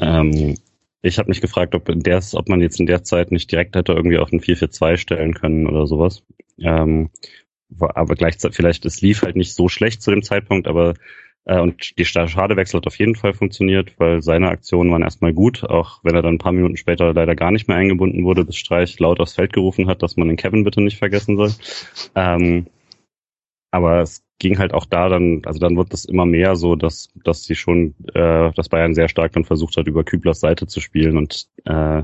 Ähm, 0.00 0.56
ich 1.02 1.18
habe 1.18 1.28
mich 1.28 1.40
gefragt, 1.40 1.74
ob, 1.74 1.88
in 1.88 2.00
der, 2.00 2.22
ob 2.34 2.48
man 2.48 2.60
jetzt 2.60 2.78
in 2.78 2.86
der 2.86 3.02
Zeit 3.02 3.32
nicht 3.32 3.50
direkt 3.50 3.74
hätte 3.74 3.92
irgendwie 3.92 4.18
auf 4.18 4.32
ein 4.32 4.40
4-4-2 4.40 4.96
stellen 4.96 5.34
können 5.34 5.66
oder 5.66 5.86
sowas. 5.86 6.22
Ähm, 6.58 7.10
aber 7.78 8.14
gleichzeitig, 8.14 8.56
vielleicht, 8.56 8.84
es 8.84 9.00
lief 9.00 9.22
halt 9.22 9.36
nicht 9.36 9.54
so 9.54 9.68
schlecht 9.68 10.02
zu 10.02 10.10
dem 10.10 10.22
Zeitpunkt, 10.22 10.68
aber 10.68 10.94
äh, 11.44 11.60
und 11.60 11.98
die 11.98 12.04
Schadewechsel 12.04 12.78
hat 12.78 12.86
auf 12.86 12.98
jeden 12.98 13.14
Fall 13.14 13.34
funktioniert, 13.34 13.94
weil 13.98 14.22
seine 14.22 14.48
Aktionen 14.48 14.90
waren 14.90 15.02
erstmal 15.02 15.32
gut, 15.32 15.64
auch 15.64 16.00
wenn 16.02 16.14
er 16.14 16.22
dann 16.22 16.34
ein 16.34 16.38
paar 16.38 16.52
Minuten 16.52 16.76
später 16.76 17.12
leider 17.12 17.34
gar 17.34 17.50
nicht 17.50 17.68
mehr 17.68 17.76
eingebunden 17.76 18.24
wurde, 18.24 18.44
bis 18.44 18.56
Streich 18.56 18.98
laut 18.98 19.20
aufs 19.20 19.34
Feld 19.34 19.52
gerufen 19.52 19.88
hat, 19.88 20.02
dass 20.02 20.16
man 20.16 20.28
den 20.28 20.36
Kevin 20.36 20.64
bitte 20.64 20.80
nicht 20.80 20.98
vergessen 20.98 21.36
soll. 21.36 21.52
Ähm, 22.14 22.66
aber 23.70 24.00
es 24.02 24.24
ging 24.38 24.58
halt 24.58 24.72
auch 24.72 24.86
da 24.86 25.08
dann, 25.08 25.42
also 25.44 25.58
dann 25.58 25.76
wird 25.76 25.92
es 25.92 26.04
immer 26.04 26.26
mehr 26.26 26.56
so, 26.56 26.76
dass, 26.76 27.12
dass 27.24 27.44
sie 27.44 27.54
schon, 27.56 27.94
äh, 28.14 28.52
dass 28.52 28.68
Bayern 28.68 28.94
sehr 28.94 29.08
stark 29.08 29.32
dann 29.32 29.44
versucht 29.44 29.76
hat, 29.76 29.86
über 29.86 30.04
Küblers 30.04 30.40
Seite 30.40 30.66
zu 30.66 30.80
spielen 30.80 31.16
und 31.16 31.48
äh, 31.64 32.02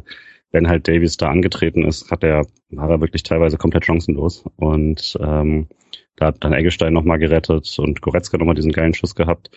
wenn 0.52 0.68
halt 0.68 0.88
Davies 0.88 1.16
da 1.16 1.30
angetreten 1.30 1.84
ist, 1.84 2.10
hat 2.10 2.24
er, 2.24 2.46
war 2.70 2.90
er 2.90 3.00
wirklich 3.00 3.22
teilweise 3.22 3.56
komplett 3.56 3.84
chancenlos. 3.84 4.44
Und 4.56 5.16
ähm, 5.20 5.68
da 6.16 6.26
hat 6.26 6.44
dann 6.44 6.52
Eggestein 6.52 6.92
nochmal 6.92 7.18
gerettet 7.18 7.78
und 7.78 8.00
Goretzka 8.02 8.36
nochmal 8.38 8.54
diesen 8.54 8.72
geilen 8.72 8.94
Schuss 8.94 9.14
gehabt. 9.14 9.50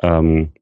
Ähm, 0.00 0.52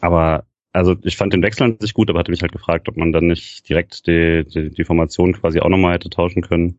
aber 0.00 0.46
also 0.72 0.94
ich 1.02 1.16
fand 1.16 1.32
den 1.32 1.42
Wechsel 1.42 1.64
an 1.64 1.78
sich 1.80 1.94
gut, 1.94 2.10
aber 2.10 2.18
hatte 2.18 2.30
mich 2.30 2.42
halt 2.42 2.52
gefragt, 2.52 2.88
ob 2.88 2.96
man 2.96 3.12
dann 3.12 3.28
nicht 3.28 3.68
direkt 3.68 4.06
die, 4.06 4.44
die, 4.44 4.70
die 4.70 4.84
Formation 4.84 5.32
quasi 5.32 5.60
auch 5.60 5.68
nochmal 5.68 5.94
hätte 5.94 6.10
tauschen 6.10 6.42
können. 6.42 6.78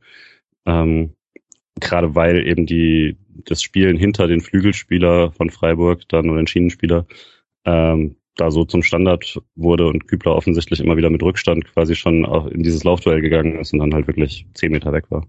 Ähm, 0.66 1.14
Gerade 1.80 2.16
weil 2.16 2.46
eben 2.48 2.66
die 2.66 3.18
das 3.46 3.62
Spielen 3.62 3.98
hinter 3.98 4.28
den 4.28 4.42
Flügelspieler 4.42 5.32
von 5.32 5.50
Freiburg 5.50 6.08
dann 6.10 6.30
oder 6.30 6.42
den 6.42 6.48
Schienenspieler 6.48 7.06
ähm, 7.66 8.17
da 8.38 8.52
so 8.52 8.66
zum 8.66 8.84
Standard 8.84 9.42
wurde 9.56 9.88
und 9.88 10.08
Kübler 10.08 10.36
offensichtlich 10.36 10.80
immer 10.80 10.98
wieder 10.98 11.10
mit 11.10 11.24
Rückstand 11.24 11.66
quasi 11.74 11.96
schon 11.96 12.26
auch 12.26 12.48
in 12.48 12.64
dieses 12.64 12.84
Laufduell 12.84 13.22
gegangen 13.22 13.60
ist 13.60 13.74
und 13.74 13.80
dann 13.80 13.94
halt 13.94 14.08
wirklich 14.08 14.46
zehn 14.54 14.72
Meter 14.72 14.94
weg 14.94 15.06
war. 15.10 15.26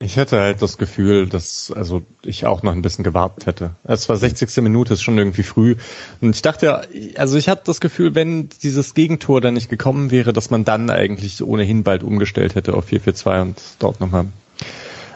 Ich 0.00 0.16
hätte 0.16 0.40
halt 0.40 0.60
das 0.60 0.76
Gefühl, 0.76 1.26
dass 1.26 1.70
also 1.70 2.02
ich 2.24 2.46
auch 2.46 2.62
noch 2.62 2.72
ein 2.72 2.82
bisschen 2.82 3.04
gewartet 3.04 3.46
hätte. 3.46 3.70
Es 3.84 4.08
war 4.08 4.16
60. 4.16 4.62
Minute, 4.62 4.92
ist 4.92 5.02
schon 5.02 5.16
irgendwie 5.16 5.44
früh. 5.44 5.76
Und 6.20 6.34
ich 6.34 6.42
dachte, 6.42 6.88
also 7.16 7.38
ich 7.38 7.48
hatte 7.48 7.62
das 7.66 7.80
Gefühl, 7.80 8.14
wenn 8.14 8.48
dieses 8.62 8.94
Gegentor 8.94 9.40
dann 9.40 9.54
nicht 9.54 9.70
gekommen 9.70 10.10
wäre, 10.10 10.32
dass 10.32 10.50
man 10.50 10.64
dann 10.64 10.90
eigentlich 10.90 11.42
ohnehin 11.42 11.84
bald 11.84 12.02
umgestellt 12.02 12.54
hätte 12.54 12.74
auf 12.74 12.88
4-4-2 12.88 13.42
und 13.42 13.62
dort 13.78 14.00
nochmal 14.00 14.26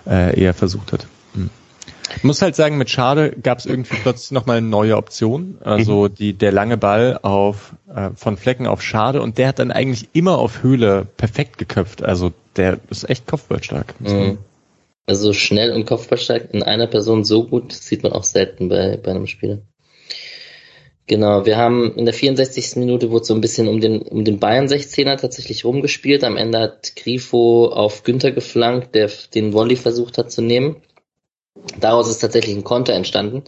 äh, 0.06 0.40
eher 0.40 0.54
versucht 0.54 0.92
hat. 0.92 1.06
Hm. 1.34 1.50
Ich 2.16 2.24
muss 2.24 2.42
halt 2.42 2.56
sagen, 2.56 2.78
mit 2.78 2.90
Schade 2.90 3.36
gab 3.42 3.58
es 3.58 3.66
irgendwie 3.66 3.96
plötzlich 4.02 4.30
nochmal 4.30 4.58
eine 4.58 4.66
neue 4.66 4.96
Option. 4.96 5.58
Also 5.62 6.04
mhm. 6.04 6.14
die, 6.14 6.32
der 6.32 6.52
lange 6.52 6.76
Ball 6.76 7.18
auf 7.22 7.74
äh, 7.94 8.10
von 8.14 8.36
Flecken 8.36 8.66
auf 8.66 8.82
Schade 8.82 9.22
und 9.22 9.38
der 9.38 9.48
hat 9.48 9.58
dann 9.58 9.70
eigentlich 9.70 10.08
immer 10.12 10.38
auf 10.38 10.62
Höhle 10.62 11.06
perfekt 11.16 11.58
geköpft. 11.58 12.02
Also 12.02 12.32
der 12.56 12.78
ist 12.90 13.08
echt 13.08 13.26
kopfballstark. 13.26 13.94
Mhm. 14.00 14.38
Also 15.06 15.32
schnell 15.32 15.72
und 15.72 15.86
kopfballstark 15.86 16.52
in 16.52 16.62
einer 16.62 16.86
Person 16.86 17.24
so 17.24 17.46
gut 17.46 17.72
sieht 17.72 18.02
man 18.02 18.12
auch 18.12 18.24
selten 18.24 18.68
bei, 18.68 18.96
bei 18.96 19.10
einem 19.10 19.26
Spieler. 19.26 19.58
Genau, 21.08 21.46
wir 21.46 21.56
haben 21.56 21.94
in 21.94 22.04
der 22.04 22.12
64. 22.12 22.76
Minute 22.76 23.10
wurde 23.10 23.24
so 23.24 23.34
ein 23.34 23.40
bisschen 23.40 23.66
um 23.66 23.80
den, 23.80 24.02
um 24.02 24.26
den 24.26 24.38
Bayern 24.38 24.66
16er 24.66 25.16
tatsächlich 25.16 25.64
rumgespielt. 25.64 26.22
Am 26.22 26.36
Ende 26.36 26.58
hat 26.58 26.96
Grifo 26.96 27.68
auf 27.68 28.02
Günther 28.02 28.30
geflankt, 28.30 28.94
der 28.94 29.10
den 29.34 29.54
Volley 29.54 29.76
versucht 29.76 30.18
hat 30.18 30.30
zu 30.30 30.42
nehmen. 30.42 30.76
Daraus 31.78 32.08
ist 32.08 32.18
tatsächlich 32.18 32.56
ein 32.56 32.64
Konter 32.64 32.94
entstanden, 32.94 33.44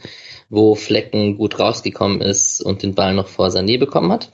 wo 0.48 0.74
Flecken 0.74 1.36
gut 1.36 1.58
rausgekommen 1.58 2.20
ist 2.20 2.60
und 2.60 2.82
den 2.82 2.94
Ball 2.94 3.14
noch 3.14 3.28
vor 3.28 3.48
Sané 3.48 3.78
bekommen 3.78 4.12
hat. 4.12 4.32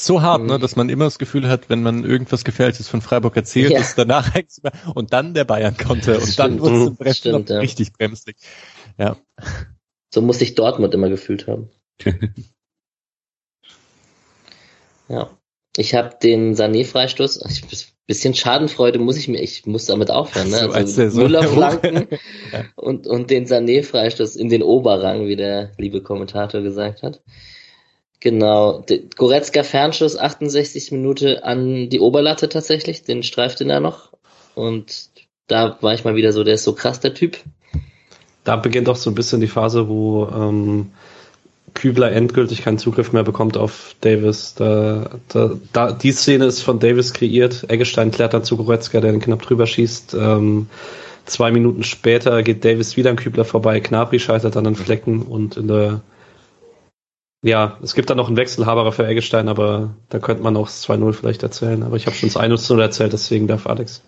So 0.00 0.22
hart, 0.22 0.42
ne, 0.42 0.58
mhm. 0.58 0.60
dass 0.60 0.76
man 0.76 0.88
immer 0.90 1.06
das 1.06 1.18
Gefühl 1.18 1.48
hat, 1.48 1.70
wenn 1.70 1.82
man 1.82 2.04
irgendwas 2.04 2.44
Gefährliches 2.44 2.88
von 2.88 3.02
Freiburg 3.02 3.34
erzählt, 3.36 3.72
ja. 3.72 3.80
ist 3.80 3.98
danach 3.98 4.32
und 4.94 5.12
dann 5.12 5.34
der 5.34 5.44
Bayern 5.44 5.76
konnte 5.76 6.20
und 6.20 6.38
dann 6.38 6.60
wird 6.60 7.00
es 7.00 7.06
im 7.06 7.14
Stimmt, 7.14 7.50
ja. 7.50 7.58
richtig 7.58 7.92
bremsig. 7.92 8.36
Ja. 8.96 9.16
So 10.14 10.22
muss 10.22 10.38
sich 10.38 10.54
Dortmund 10.54 10.94
immer 10.94 11.08
gefühlt 11.08 11.48
haben. 11.48 11.70
ja. 15.08 15.30
Ich 15.76 15.94
habe 15.94 16.16
den 16.22 16.54
Sané-Freistoß, 16.54 17.40
bisschen 18.08 18.34
Schadenfreude 18.34 18.98
muss 18.98 19.18
ich 19.18 19.28
mir, 19.28 19.40
ich 19.40 19.66
muss 19.66 19.84
damit 19.84 20.10
aufhören. 20.10 20.48
Ne? 20.48 20.70
Also, 20.72 21.02
also 21.02 21.20
Müller 21.20 21.44
Flanken 21.44 22.08
ja. 22.52 22.64
und, 22.74 23.06
und 23.06 23.30
den 23.30 23.46
Sané-Freistoß 23.46 24.36
in 24.36 24.48
den 24.48 24.62
Oberrang, 24.62 25.28
wie 25.28 25.36
der 25.36 25.72
liebe 25.76 26.02
Kommentator 26.02 26.62
gesagt 26.62 27.02
hat. 27.02 27.20
Genau, 28.20 28.84
Goretzka 29.16 29.62
Fernschuss 29.62 30.16
68 30.16 30.90
Minute 30.90 31.44
an 31.44 31.90
die 31.90 32.00
Oberlatte 32.00 32.48
tatsächlich, 32.48 33.04
den 33.04 33.22
streifte 33.22 33.64
er 33.68 33.80
noch. 33.80 34.12
Und 34.54 35.10
da 35.46 35.76
war 35.82 35.92
ich 35.92 36.04
mal 36.04 36.16
wieder 36.16 36.32
so, 36.32 36.42
der 36.42 36.54
ist 36.54 36.64
so 36.64 36.72
krass, 36.72 37.00
der 37.00 37.12
Typ. 37.14 37.36
Da 38.42 38.56
beginnt 38.56 38.88
auch 38.88 38.96
so 38.96 39.10
ein 39.10 39.14
bisschen 39.14 39.42
die 39.42 39.46
Phase, 39.46 39.88
wo 39.88 40.26
ähm, 40.28 40.92
Kübler 41.74 42.12
endgültig 42.12 42.62
keinen 42.62 42.78
Zugriff 42.78 43.12
mehr 43.12 43.24
bekommt 43.24 43.56
auf 43.56 43.94
Davis. 44.00 44.54
Da, 44.54 45.10
da, 45.28 45.52
da, 45.72 45.92
die 45.92 46.12
Szene 46.12 46.46
ist 46.46 46.62
von 46.62 46.78
Davis 46.78 47.12
kreiert. 47.12 47.70
Eggestein 47.70 48.10
klärt 48.10 48.34
dann 48.34 48.44
zu 48.44 48.56
Goretzka, 48.56 49.00
der 49.00 49.12
den 49.12 49.20
knapp 49.20 49.42
drüber 49.42 49.66
schießt. 49.66 50.14
Ähm, 50.14 50.68
zwei 51.24 51.50
Minuten 51.50 51.84
später 51.84 52.42
geht 52.42 52.64
Davis 52.64 52.96
wieder 52.96 53.10
an 53.10 53.16
Kübler 53.16 53.44
vorbei. 53.44 53.80
Knapri 53.80 54.18
scheitert 54.18 54.56
dann 54.56 54.66
an 54.66 54.76
Flecken 54.76 55.22
und 55.22 55.56
in 55.56 55.68
der 55.68 56.00
ja, 57.42 57.78
es 57.82 57.94
gibt 57.94 58.10
dann 58.10 58.16
noch 58.16 58.26
einen 58.26 58.36
Wechsel 58.36 58.66
Haberer 58.66 58.90
für 58.90 59.06
Eggestein, 59.06 59.48
aber 59.48 59.94
da 60.08 60.18
könnte 60.18 60.42
man 60.42 60.56
auch 60.56 60.66
das 60.66 60.88
2-0 60.88 61.12
vielleicht 61.12 61.44
erzählen. 61.44 61.84
Aber 61.84 61.96
ich 61.96 62.06
habe 62.06 62.16
schon 62.16 62.28
das 62.28 62.36
1-0 62.36 62.80
erzählt, 62.80 63.12
deswegen 63.12 63.46
darf 63.46 63.66
Alex. 63.66 64.02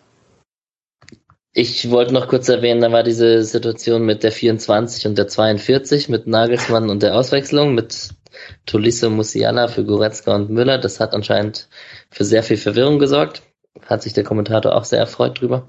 Ich 1.52 1.90
wollte 1.90 2.14
noch 2.14 2.28
kurz 2.28 2.48
erwähnen, 2.48 2.80
da 2.80 2.92
war 2.92 3.02
diese 3.02 3.42
Situation 3.42 4.06
mit 4.06 4.22
der 4.22 4.30
24 4.30 5.08
und 5.08 5.18
der 5.18 5.26
42, 5.26 6.08
mit 6.08 6.28
Nagelsmann 6.28 6.88
und 6.88 7.02
der 7.02 7.16
Auswechslung, 7.16 7.74
mit 7.74 8.10
Tolisso 8.66 9.10
Musiala 9.10 9.66
für 9.66 9.84
Goretzka 9.84 10.34
und 10.36 10.50
Müller. 10.50 10.78
Das 10.78 11.00
hat 11.00 11.12
anscheinend 11.12 11.68
für 12.08 12.24
sehr 12.24 12.44
viel 12.44 12.56
Verwirrung 12.56 13.00
gesorgt. 13.00 13.42
Hat 13.84 14.02
sich 14.02 14.12
der 14.12 14.22
Kommentator 14.22 14.76
auch 14.76 14.84
sehr 14.84 15.00
erfreut 15.00 15.40
drüber. 15.40 15.68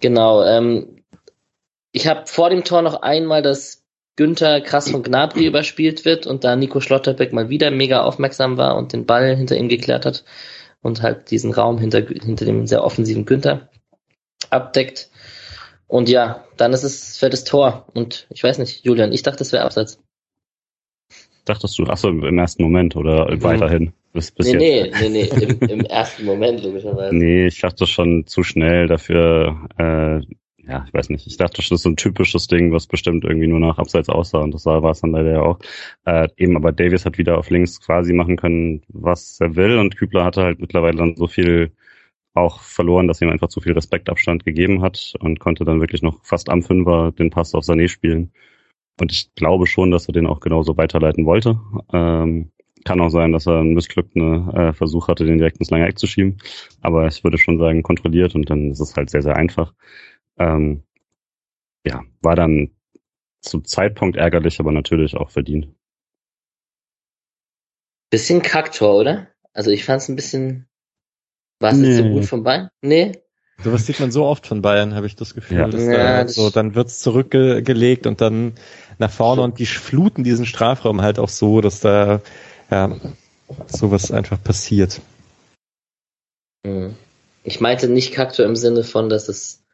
Genau. 0.00 0.44
Ähm, 0.44 1.02
ich 1.90 2.06
habe 2.06 2.26
vor 2.26 2.50
dem 2.50 2.62
Tor 2.62 2.82
noch 2.82 3.02
einmal, 3.02 3.42
dass 3.42 3.84
Günther 4.14 4.60
krass 4.60 4.90
von 4.90 5.02
Gnabry 5.02 5.46
überspielt 5.46 6.04
wird 6.04 6.28
und 6.28 6.44
da 6.44 6.54
Nico 6.54 6.80
Schlotterbeck 6.80 7.32
mal 7.32 7.48
wieder 7.48 7.72
mega 7.72 8.02
aufmerksam 8.02 8.56
war 8.56 8.76
und 8.76 8.92
den 8.92 9.06
Ball 9.06 9.34
hinter 9.34 9.56
ihm 9.56 9.68
geklärt 9.68 10.06
hat 10.06 10.24
und 10.82 11.02
halt 11.02 11.32
diesen 11.32 11.52
Raum 11.52 11.78
hinter, 11.78 12.00
hinter 12.00 12.44
dem 12.44 12.68
sehr 12.68 12.84
offensiven 12.84 13.24
Günther 13.24 13.68
abdeckt. 14.50 15.10
Und 15.86 16.08
ja, 16.08 16.44
dann 16.56 16.72
ist 16.72 16.82
es 16.82 17.16
für 17.16 17.30
das 17.30 17.44
Tor. 17.44 17.86
Und 17.94 18.26
ich 18.30 18.42
weiß 18.42 18.58
nicht, 18.58 18.84
Julian, 18.84 19.12
ich 19.12 19.22
dachte, 19.22 19.42
es 19.42 19.52
wäre 19.52 19.64
Abseits. 19.64 20.02
Dachtest 21.44 21.78
du, 21.78 21.84
achso, 21.84 22.08
im 22.08 22.38
ersten 22.38 22.62
Moment 22.62 22.94
oder 22.94 23.30
mhm. 23.30 23.42
weiterhin? 23.42 23.92
Bis, 24.12 24.30
bis 24.30 24.52
nee, 24.52 24.80
jetzt. 24.80 25.00
nee, 25.00 25.08
nee, 25.08 25.30
nee, 25.34 25.44
im, 25.44 25.60
im 25.60 25.80
ersten 25.80 26.24
Moment 26.24 26.62
logischerweise. 26.62 27.14
Nee, 27.14 27.46
ich 27.46 27.60
dachte 27.60 27.86
schon 27.86 28.26
zu 28.26 28.42
schnell 28.42 28.86
dafür, 28.86 29.68
äh, 29.78 30.20
ja, 30.68 30.84
ich 30.86 30.92
weiß 30.92 31.08
nicht. 31.08 31.26
Ich 31.26 31.38
dachte, 31.38 31.62
das 31.62 31.70
ist 31.70 31.82
so 31.82 31.88
ein 31.88 31.96
typisches 31.96 32.46
Ding, 32.46 32.72
was 32.72 32.86
bestimmt 32.86 33.24
irgendwie 33.24 33.46
nur 33.46 33.60
nach 33.60 33.78
Abseits 33.78 34.10
aussah 34.10 34.40
und 34.40 34.52
das 34.52 34.66
war 34.66 34.84
es 34.84 35.00
dann 35.00 35.12
leider 35.12 35.32
ja 35.32 35.40
auch. 35.40 35.58
Äh, 36.04 36.28
eben, 36.36 36.56
aber 36.56 36.72
Davis 36.72 37.06
hat 37.06 37.16
wieder 37.16 37.38
auf 37.38 37.48
links 37.48 37.80
quasi 37.80 38.12
machen 38.12 38.36
können, 38.36 38.82
was 38.88 39.38
er 39.40 39.56
will 39.56 39.78
und 39.78 39.96
Kübler 39.96 40.24
hatte 40.24 40.42
halt 40.42 40.60
mittlerweile 40.60 40.98
dann 40.98 41.16
so 41.16 41.26
viel 41.26 41.72
auch 42.38 42.60
verloren, 42.60 43.08
dass 43.08 43.20
ihm 43.20 43.30
einfach 43.30 43.48
zu 43.48 43.60
viel 43.60 43.72
Respektabstand 43.72 44.44
gegeben 44.44 44.82
hat 44.82 45.14
und 45.20 45.40
konnte 45.40 45.64
dann 45.64 45.80
wirklich 45.80 46.02
noch 46.02 46.24
fast 46.24 46.48
am 46.48 46.62
Fünfer 46.62 47.12
den 47.12 47.30
Pass 47.30 47.54
auf 47.54 47.64
Sané 47.64 47.88
spielen. 47.88 48.32
Und 49.00 49.12
ich 49.12 49.34
glaube 49.34 49.66
schon, 49.66 49.90
dass 49.90 50.08
er 50.08 50.12
den 50.12 50.26
auch 50.26 50.40
genauso 50.40 50.76
weiterleiten 50.76 51.24
wollte. 51.26 51.60
Ähm, 51.92 52.50
kann 52.84 53.00
auch 53.00 53.10
sein, 53.10 53.32
dass 53.32 53.46
er 53.46 53.60
einen 53.60 53.74
missglückten 53.74 54.50
äh, 54.50 54.72
Versuch 54.72 55.08
hatte, 55.08 55.24
den 55.24 55.38
direkt 55.38 55.58
ins 55.58 55.70
lange 55.70 55.86
Eck 55.86 55.98
zu 55.98 56.06
schieben. 56.06 56.38
Aber 56.80 57.06
ich 57.06 57.22
würde 57.24 57.38
schon 57.38 57.58
sagen, 57.58 57.82
kontrolliert 57.82 58.34
und 58.34 58.48
dann 58.50 58.70
ist 58.70 58.80
es 58.80 58.96
halt 58.96 59.10
sehr, 59.10 59.22
sehr 59.22 59.36
einfach. 59.36 59.74
Ähm, 60.38 60.82
ja, 61.86 62.02
war 62.22 62.36
dann 62.36 62.70
zum 63.40 63.64
Zeitpunkt 63.64 64.16
ärgerlich, 64.16 64.60
aber 64.60 64.72
natürlich 64.72 65.16
auch 65.16 65.30
verdient. 65.30 65.68
Bisschen 68.10 68.42
Kacktor, 68.42 68.96
oder? 68.96 69.28
Also 69.52 69.70
ich 69.70 69.84
fand 69.84 70.02
es 70.02 70.08
ein 70.08 70.16
bisschen. 70.16 70.66
War 71.60 71.72
es 71.72 71.78
nee. 71.78 71.88
jetzt 71.88 71.98
so 71.98 72.08
gut 72.10 72.24
von 72.24 72.42
Bayern? 72.42 72.70
Nee. 72.82 73.12
Sowas 73.62 73.86
sieht 73.86 73.98
man 73.98 74.12
so 74.12 74.24
oft 74.24 74.46
von 74.46 74.62
Bayern, 74.62 74.94
habe 74.94 75.06
ich 75.06 75.16
das 75.16 75.34
Gefühl. 75.34 75.58
Ja. 75.58 75.68
Dass 75.68 75.82
ja, 75.82 76.22
da 76.22 76.28
so, 76.28 76.50
dann 76.50 76.76
wird's 76.76 77.00
zurückgelegt 77.00 78.06
und 78.06 78.20
dann 78.20 78.52
nach 78.98 79.10
vorne 79.10 79.42
und 79.42 79.58
die 79.58 79.66
fluten 79.66 80.22
diesen 80.22 80.46
Strafraum 80.46 81.02
halt 81.02 81.18
auch 81.18 81.28
so, 81.28 81.60
dass 81.60 81.80
da 81.80 82.20
ja 82.70 82.96
sowas 83.66 84.12
einfach 84.12 84.42
passiert. 84.42 85.00
Hm. 86.64 86.94
Ich 87.42 87.60
meinte 87.60 87.88
nicht 87.88 88.12
Kaktor 88.12 88.46
im 88.46 88.56
Sinne 88.56 88.84
von, 88.84 89.08
dass 89.08 89.28
es 89.28 89.64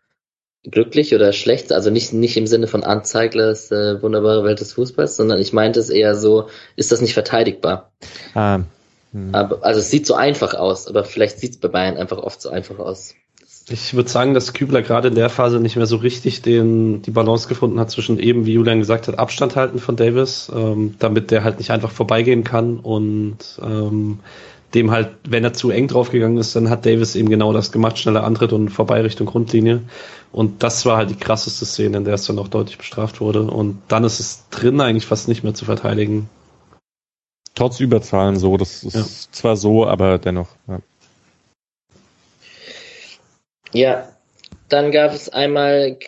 glücklich 0.63 1.15
oder 1.15 1.33
schlecht, 1.33 1.73
also 1.73 1.91
nicht, 1.91 2.13
nicht 2.13 2.37
im 2.37 2.47
Sinne 2.47 2.69
von 2.69 2.85
Anzeiglers 2.85 3.71
äh, 3.71 4.01
wunderbare 4.01 4.45
Welt 4.45 4.61
des 4.61 4.73
Fußballs, 4.73 5.17
sondern 5.17 5.39
ich 5.39 5.53
meinte 5.53 5.81
es 5.81 5.91
eher 5.91 6.15
so, 6.15 6.49
ist 6.77 6.93
das 6.93 7.03
nicht 7.03 7.15
verteidigbar? 7.15 7.93
Ah. 8.35 8.61
Hm. 9.15 9.35
Aber, 9.35 9.65
also 9.65 9.81
es 9.81 9.91
sieht 9.91 10.07
so 10.07 10.15
einfach 10.15 10.55
aus, 10.55 10.89
aber 10.89 11.05
vielleicht 11.05 11.39
sieht 11.39 11.53
es 11.53 11.57
bei 11.57 11.69
Bayern 11.69 11.97
einfach 11.97 12.19
oft 12.19 12.43
so 12.43 12.51
einfach 12.51 12.79
aus. 12.79 13.15
Ich 13.71 13.95
würde 13.95 14.11
sagen, 14.11 14.35
dass 14.35 14.53
Kübler 14.53 14.83
gerade 14.83 15.09
in 15.09 15.15
der 15.15 15.31
Phase 15.31 15.59
nicht 15.59 15.77
mehr 15.77 15.87
so 15.87 15.97
richtig 15.97 16.43
den, 16.43 17.01
die 17.01 17.13
Balance 17.13 17.49
gefunden 17.49 17.81
hat 17.81 17.91
zwischen 17.91 18.19
eben, 18.19 18.45
wie 18.45 18.53
Julian 18.53 18.81
gesagt 18.81 19.09
hat, 19.09 19.19
Abstand 19.19 19.57
halten 19.57 19.79
von 19.79 19.97
Davis, 19.97 20.53
ähm, 20.55 20.97
damit 20.99 21.31
der 21.31 21.45
halt 21.45 21.59
nicht 21.59 21.71
einfach 21.71 21.91
vorbeigehen 21.91 22.45
kann 22.45 22.79
und 22.79 23.39
ähm, 23.63 24.19
dem 24.75 24.91
halt, 24.91 25.11
wenn 25.27 25.45
er 25.45 25.53
zu 25.55 25.71
eng 25.71 25.89
draufgegangen 25.89 26.37
ist, 26.37 26.57
dann 26.57 26.69
hat 26.69 26.85
Davis 26.85 27.15
eben 27.15 27.31
genau 27.31 27.53
das 27.53 27.73
gemacht, 27.73 27.99
schneller 27.99 28.25
Antritt 28.25 28.53
und 28.53 28.69
vorbei 28.69 29.01
Richtung 29.01 29.29
Grundlinie. 29.29 29.83
Und 30.33 30.63
das 30.65 30.85
war 30.85 30.97
halt 30.97 31.11
die 31.11 31.17
krasseste 31.17 31.65
Szene, 31.65 31.99
in 31.99 32.05
der 32.05 32.15
es 32.15 32.27
dann 32.27 32.41
auch 32.41 32.49
deutlich 32.49 32.77
bestraft 32.77 33.21
wurde. 33.21 33.43
Und 33.43 33.81
dann 33.89 34.03
ist 34.03 34.19
es 34.19 34.49
drin 34.51 34.81
eigentlich 34.81 35.07
fast 35.07 35.29
nicht 35.29 35.45
mehr 35.45 35.55
zu 35.55 35.65
verteidigen. 35.65 36.29
Trotz 37.55 37.81
Überzahlen 37.81 38.37
so, 38.37 38.57
das 38.57 38.83
ist 38.83 38.95
ja. 38.95 39.33
zwar 39.33 39.57
so, 39.57 39.87
aber 39.87 40.19
dennoch. 40.19 40.49
Ja. 40.67 40.81
Ja, 43.73 44.09
dann 44.69 44.93
gab 44.93 45.13
es 45.13 45.29
einmal 45.29 45.99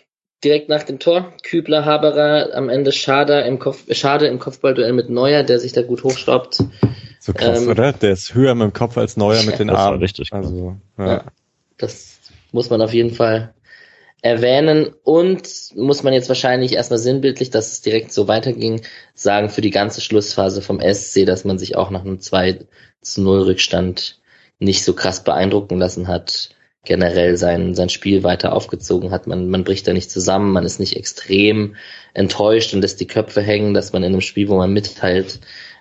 direkt 0.44 0.68
nach 0.68 0.84
dem 0.84 0.99
Tor 0.99 1.32
Kübler, 1.42 1.84
Haberer, 1.84 2.55
am 2.55 2.68
Ende 2.68 2.92
Schade 2.92 3.40
im, 3.40 3.59
Kopf, 3.59 3.84
Schade 3.90 4.26
im 4.26 4.38
Kopfballduell 4.38 4.92
mit 4.92 5.11
Neuer, 5.11 5.42
der 5.42 5.59
sich 5.59 5.72
da 5.72 5.82
gut 5.82 6.05
hochstaubt. 6.05 6.62
So 7.18 7.32
krass, 7.32 7.62
ähm, 7.62 7.68
oder? 7.68 7.92
Der 7.92 8.12
ist 8.12 8.34
höher 8.34 8.55
mit 8.55 8.64
dem 8.64 8.72
Kopf 8.72 8.97
als 8.97 9.16
Neuer 9.16 9.42
mit 9.42 9.59
den 9.59 9.70
Armen. 9.70 9.99
Richtig. 9.99 10.32
Also, 10.32 10.76
ja. 10.99 11.07
ja. 11.07 11.24
Das 11.78 12.20
muss 12.53 12.70
man 12.70 12.80
auf 12.80 12.92
jeden 12.92 13.12
Fall 13.12 13.53
erwähnen 14.27 14.91
und 15.05 15.49
muss 15.74 16.03
man 16.03 16.12
jetzt 16.12 16.29
wahrscheinlich 16.29 16.74
erstmal 16.74 16.99
sinnbildlich, 16.99 17.51
dass 17.51 17.72
es 17.72 17.81
direkt 17.81 18.12
so 18.12 18.29
weiterging, 18.29 18.83
sagen 19.14 19.49
für 19.49 19.61
die 19.61 19.70
ganze 19.70 20.01
Schlussphase 20.01 20.62
vom 20.62 20.81
SC, 20.81 21.24
dass 21.24 21.45
man 21.45 21.59
sich 21.59 21.77
auch 21.77 21.91
nach 21.91 22.03
einem 22.05 22.20
2 22.20 22.66
zu 23.01 23.22
0 23.22 23.43
Rückstand 23.43 24.20
nicht 24.59 24.85
so 24.85 24.95
krass 24.95 25.24
beeindrucken 25.24 25.79
lassen 25.79 26.09
hat 26.09 26.51
generell 26.87 27.37
sein, 27.37 27.74
sein 27.74 27.91
Spiel 27.91 28.22
weiter 28.22 28.53
aufgezogen 28.53 29.11
hat. 29.11 29.27
Man, 29.27 29.51
man 29.51 29.64
bricht 29.64 29.87
da 29.87 29.93
nicht 29.93 30.11
zusammen, 30.11 30.53
man 30.53 30.64
ist 30.64 30.81
nicht 30.81 30.97
extrem 30.97 31.77
enttäuscht 32.14 32.72
und 32.72 32.81
lässt 32.81 33.01
die 33.01 33.07
Köpfe 33.07 33.43
hängen, 33.43 33.74
dass 33.74 33.93
man 33.93 34.03
in 34.03 34.12
einem 34.12 34.20
Spiel, 34.22 34.49
wo 34.49 34.57
man 34.57 34.72
mitteilt, 34.72 35.41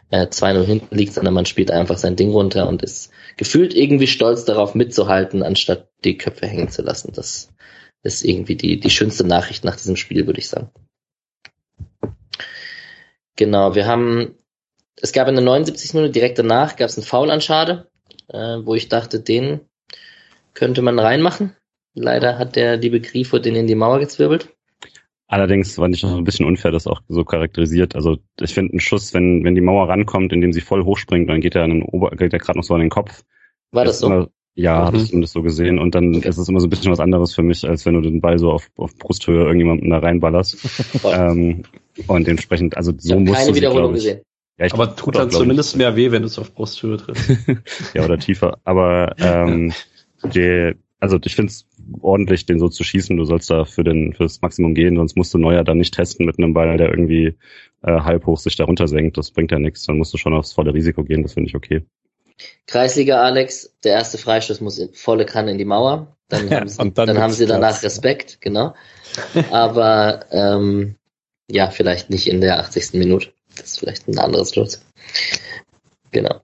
äh, 0.09 0.27
2-0 0.27 0.63
hinten 0.65 0.95
liegt, 0.95 1.13
sondern 1.13 1.33
man 1.33 1.45
spielt 1.45 1.71
einfach 1.71 1.97
sein 1.97 2.15
Ding 2.15 2.31
runter 2.31 2.67
und 2.67 2.83
ist 2.83 3.11
gefühlt 3.37 3.73
irgendwie 3.73 4.07
stolz 4.07 4.45
darauf 4.45 4.75
mitzuhalten, 4.75 5.43
anstatt 5.43 5.87
die 6.03 6.17
Köpfe 6.17 6.47
hängen 6.47 6.69
zu 6.69 6.81
lassen. 6.81 7.11
Das 7.15 7.49
ist 8.05 8.23
irgendwie 8.23 8.55
die, 8.55 8.79
die 8.79 8.89
schönste 8.89 9.25
Nachricht 9.25 9.65
nach 9.65 9.75
diesem 9.75 9.95
Spiel, 9.95 10.25
würde 10.27 10.39
ich 10.39 10.47
sagen. 10.47 10.69
Genau, 13.35 13.75
wir 13.75 13.87
haben, 13.87 14.35
es 15.01 15.11
gab 15.11 15.27
in 15.27 15.35
der 15.35 15.43
79. 15.43 15.93
Minute 15.95 16.11
direkt 16.11 16.39
danach, 16.39 16.75
gab 16.75 16.87
es 16.87 16.97
einen 16.97 17.05
Foul 17.05 17.31
an 17.31 17.41
Schade, 17.41 17.89
äh, 18.27 18.59
wo 18.63 18.75
ich 18.75 18.87
dachte, 18.87 19.19
den 19.19 19.61
könnte 20.53 20.81
man 20.81 20.99
reinmachen. 20.99 21.55
Leider 21.95 22.37
hat 22.37 22.55
der 22.55 22.77
liebe 22.77 23.01
Grifo 23.01 23.39
den 23.39 23.55
in 23.55 23.67
die 23.67 23.75
Mauer 23.75 23.99
gezwirbelt. 23.99 24.49
Allerdings 25.27 25.75
fand 25.75 25.95
ich 25.95 26.03
noch 26.03 26.15
ein 26.15 26.23
bisschen 26.23 26.45
unfair, 26.45 26.71
das 26.71 26.85
auch 26.85 27.01
so 27.07 27.25
charakterisiert. 27.25 27.95
Also 27.95 28.17
ich 28.39 28.53
finde 28.53 28.75
ein 28.75 28.79
Schuss, 28.79 29.13
wenn, 29.13 29.43
wenn 29.43 29.55
die 29.55 29.61
Mauer 29.61 29.89
rankommt, 29.89 30.31
indem 30.31 30.53
sie 30.53 30.61
voll 30.61 30.85
hochspringt, 30.85 31.27
dann 31.29 31.41
geht 31.41 31.55
er, 31.55 31.63
an 31.63 31.71
den 31.71 31.83
Ober 31.83 32.11
geht 32.11 32.33
er 32.33 32.39
gerade 32.39 32.59
noch 32.59 32.63
so 32.63 32.75
an 32.75 32.81
den 32.81 32.89
Kopf. 32.91 33.23
War 33.71 33.85
das 33.85 33.99
so? 33.99 34.29
Ja, 34.55 34.79
mhm. 34.79 34.85
habe 34.85 34.97
ich 34.97 35.07
zumindest 35.07 35.33
so 35.33 35.41
gesehen. 35.41 35.79
Und 35.79 35.95
dann 35.95 36.13
ist 36.13 36.37
es 36.37 36.47
immer 36.47 36.61
so 36.61 36.67
ein 36.67 36.69
bisschen 36.69 36.91
was 36.91 37.01
anderes 37.01 37.35
für 37.35 37.43
mich, 37.43 37.67
als 37.67 37.85
wenn 37.85 37.93
du 37.93 38.01
den 38.01 38.21
Ball 38.21 38.39
so 38.39 38.51
auf, 38.51 38.69
auf 38.77 38.95
Brusthöhe 38.97 39.43
irgendjemanden 39.43 39.89
da 39.89 39.99
reinballerst. 39.99 40.57
ähm, 41.03 41.63
und 42.07 42.27
dementsprechend, 42.27 42.77
also 42.77 42.93
so 42.97 43.19
muss 43.19 43.37
keine 43.37 43.55
Wiederholung 43.55 43.95
sie, 43.95 44.07
gesehen. 44.07 44.21
Ja, 44.57 44.67
Aber 44.71 44.95
tut 44.95 45.15
dann 45.15 45.29
zumindest 45.29 45.75
mehr 45.75 45.97
weh, 45.97 46.11
wenn 46.11 46.21
du 46.21 46.27
es 46.27 46.39
auf 46.39 46.53
Brusthöhe 46.53 46.95
triffst. 46.95 47.29
ja, 47.93 48.05
oder 48.05 48.17
tiefer. 48.17 48.57
Aber 48.63 49.13
ähm, 49.17 49.73
die, 50.23 50.73
also 51.01 51.19
ich 51.21 51.35
finde 51.35 51.49
es 51.49 51.67
ordentlich, 51.99 52.45
den 52.45 52.59
so 52.59 52.69
zu 52.69 52.85
schießen. 52.85 53.17
Du 53.17 53.25
sollst 53.25 53.49
da 53.49 53.65
für 53.65 53.83
den 53.83 54.13
fürs 54.13 54.41
Maximum 54.41 54.73
gehen, 54.73 54.95
sonst 54.95 55.17
musst 55.17 55.33
du 55.33 55.37
Neuer 55.37 55.65
dann 55.65 55.79
nicht 55.79 55.93
testen 55.93 56.25
mit 56.25 56.39
einem 56.39 56.53
Ball, 56.53 56.77
der 56.77 56.89
irgendwie 56.89 57.35
äh, 57.83 57.99
halb 57.99 58.25
hoch 58.25 58.37
sich 58.37 58.55
darunter 58.55 58.87
senkt. 58.87 59.17
Das 59.17 59.31
bringt 59.31 59.51
ja 59.51 59.59
nichts. 59.59 59.85
Dann 59.85 59.97
musst 59.97 60.13
du 60.13 60.17
schon 60.17 60.33
aufs 60.33 60.53
volle 60.53 60.73
Risiko 60.73 61.03
gehen. 61.03 61.23
Das 61.23 61.33
finde 61.33 61.49
ich 61.49 61.55
okay. 61.55 61.83
Kreisliga 62.67 63.21
Alex, 63.21 63.75
der 63.83 63.93
erste 63.93 64.17
Freistoß 64.17 64.61
muss 64.61 64.77
in, 64.79 64.93
volle 64.93 65.25
Kanne 65.25 65.51
in 65.51 65.57
die 65.57 65.65
Mauer. 65.65 66.15
Dann 66.27 66.49
haben 66.49 66.67
sie, 66.67 66.77
dann, 66.77 66.93
dann 66.93 67.19
haben 67.19 67.33
sie 67.33 67.45
danach 67.45 67.83
Respekt, 67.83 68.41
genau. 68.41 68.73
Aber 69.51 70.25
ähm, 70.31 70.95
ja, 71.49 71.69
vielleicht 71.69 72.09
nicht 72.09 72.27
in 72.27 72.41
der 72.41 72.59
80. 72.59 72.93
Minute. 72.93 73.31
Das 73.55 73.67
ist 73.67 73.79
vielleicht 73.79 74.07
ein 74.07 74.17
anderes 74.17 74.53
Schluss. 74.53 74.83
Genau. 76.11 76.41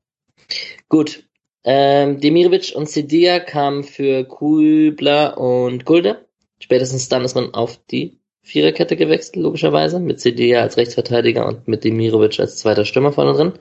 Gut, 0.87 1.23
ähm, 1.63 2.19
Demirovic 2.19 2.73
und 2.75 2.89
Sedia 2.89 3.39
kamen 3.39 3.83
für 3.83 4.23
Kübler 4.23 5.37
und 5.37 5.85
Gulde. 5.85 6.25
Spätestens 6.59 7.09
dann 7.09 7.23
ist 7.23 7.35
man 7.35 7.53
auf 7.53 7.79
die 7.89 8.19
Viererkette 8.43 8.95
gewechselt, 8.95 9.35
logischerweise, 9.35 9.99
mit 9.99 10.19
Sedia 10.19 10.61
als 10.61 10.77
Rechtsverteidiger 10.77 11.45
und 11.45 11.67
mit 11.67 11.83
Demirovic 11.83 12.39
als 12.39 12.57
zweiter 12.57 12.85
Stürmer 12.85 13.13
vorne 13.13 13.33
drin. 13.33 13.53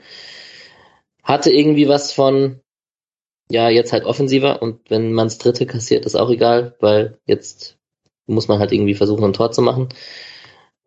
Hatte 1.31 1.53
irgendwie 1.53 1.87
was 1.87 2.13
von, 2.13 2.59
ja, 3.51 3.69
jetzt 3.69 3.93
halt 3.93 4.05
offensiver 4.05 4.63
und 4.63 4.91
wenn 4.91 5.13
man's 5.13 5.39
dritte 5.39 5.65
kassiert, 5.65 6.05
ist 6.05 6.17
auch 6.17 6.29
egal, 6.29 6.75
weil 6.81 7.19
jetzt 7.25 7.79
muss 8.27 8.49
man 8.49 8.59
halt 8.59 8.73
irgendwie 8.73 8.97
versuchen, 8.97 9.25
ein 9.25 9.33
Tor 9.33 9.53
zu 9.53 9.63
machen. 9.63 9.91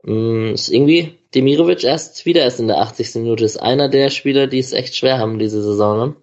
Mm, 0.03 0.53
ist 0.53 0.67
irgendwie 0.67 1.17
Demirovic 1.33 1.85
erst 1.85 2.25
wieder 2.25 2.41
erst 2.41 2.59
in 2.59 2.67
der 2.67 2.79
80. 2.79 3.15
Minute 3.15 3.45
ist 3.45 3.55
einer 3.55 3.87
der 3.87 4.09
Spieler, 4.09 4.47
die 4.47 4.59
es 4.59 4.73
echt 4.73 4.97
schwer 4.97 5.17
haben 5.17 5.39
diese 5.39 5.63
Saison. 5.63 5.97
Ne? 5.97 6.15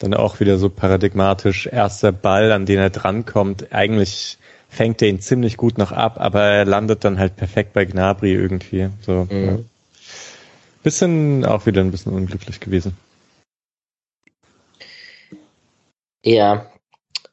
Dann 0.00 0.12
auch 0.12 0.38
wieder 0.38 0.58
so 0.58 0.68
paradigmatisch, 0.68 1.66
erster 1.66 2.12
Ball, 2.12 2.52
an 2.52 2.66
den 2.66 2.78
er 2.78 2.90
drankommt. 2.90 3.72
Eigentlich 3.72 4.36
fängt 4.68 5.00
er 5.00 5.08
ihn 5.08 5.20
ziemlich 5.20 5.56
gut 5.56 5.78
noch 5.78 5.92
ab, 5.92 6.16
aber 6.18 6.42
er 6.42 6.66
landet 6.66 7.04
dann 7.04 7.18
halt 7.18 7.36
perfekt 7.36 7.72
bei 7.72 7.86
Gnabry 7.86 8.34
irgendwie. 8.34 8.90
So, 9.00 9.26
mhm. 9.30 9.64
Bisschen, 10.88 11.44
auch 11.44 11.66
wieder 11.66 11.82
ein 11.82 11.90
bisschen 11.90 12.14
unglücklich 12.14 12.60
gewesen. 12.60 12.96
Ja. 16.24 16.64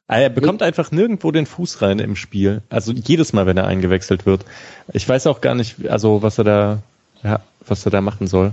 Ah, 0.08 0.18
er 0.18 0.28
bekommt 0.28 0.60
einfach 0.62 0.90
nirgendwo 0.90 1.30
den 1.30 1.46
Fuß 1.46 1.80
rein 1.80 1.98
im 1.98 2.16
Spiel. 2.16 2.60
Also 2.68 2.92
jedes 2.92 3.32
Mal, 3.32 3.46
wenn 3.46 3.56
er 3.56 3.66
eingewechselt 3.66 4.26
wird. 4.26 4.44
Ich 4.92 5.08
weiß 5.08 5.26
auch 5.26 5.40
gar 5.40 5.54
nicht, 5.54 5.88
also 5.88 6.20
was 6.20 6.36
er 6.36 6.44
da, 6.44 6.82
ja, 7.22 7.40
was 7.66 7.86
er 7.86 7.92
da 7.92 8.02
machen 8.02 8.26
soll. 8.26 8.52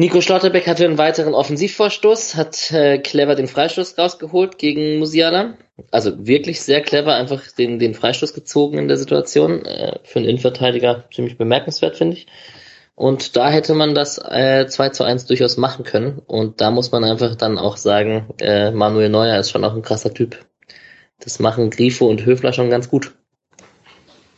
Nico 0.00 0.20
Schlotterbeck 0.20 0.68
hatte 0.68 0.84
einen 0.84 0.96
weiteren 0.96 1.34
Offensivvorstoß, 1.34 2.36
hat 2.36 2.70
äh, 2.70 2.98
clever 2.98 3.34
den 3.34 3.48
Freistoß 3.48 3.98
rausgeholt 3.98 4.56
gegen 4.56 5.00
Musiala. 5.00 5.54
Also 5.90 6.24
wirklich 6.24 6.60
sehr 6.60 6.82
clever, 6.82 7.16
einfach 7.16 7.42
den, 7.50 7.80
den 7.80 7.94
Freistoß 7.94 8.32
gezogen 8.32 8.78
in 8.78 8.86
der 8.86 8.96
Situation. 8.96 9.64
Äh, 9.64 9.98
für 10.04 10.20
einen 10.20 10.28
Innenverteidiger 10.28 11.02
ziemlich 11.12 11.36
bemerkenswert, 11.36 11.96
finde 11.96 12.16
ich. 12.16 12.28
Und 12.94 13.34
da 13.34 13.50
hätte 13.50 13.74
man 13.74 13.96
das 13.96 14.18
äh, 14.18 14.68
2 14.68 14.90
zu 14.90 15.02
1 15.02 15.26
durchaus 15.26 15.56
machen 15.56 15.84
können. 15.84 16.22
Und 16.28 16.60
da 16.60 16.70
muss 16.70 16.92
man 16.92 17.02
einfach 17.02 17.34
dann 17.34 17.58
auch 17.58 17.76
sagen, 17.76 18.28
äh, 18.40 18.70
Manuel 18.70 19.08
Neuer 19.08 19.40
ist 19.40 19.50
schon 19.50 19.64
auch 19.64 19.74
ein 19.74 19.82
krasser 19.82 20.14
Typ. 20.14 20.38
Das 21.18 21.40
machen 21.40 21.70
Grifo 21.70 22.06
und 22.06 22.24
Höfler 22.24 22.52
schon 22.52 22.70
ganz 22.70 22.88
gut. 22.88 23.16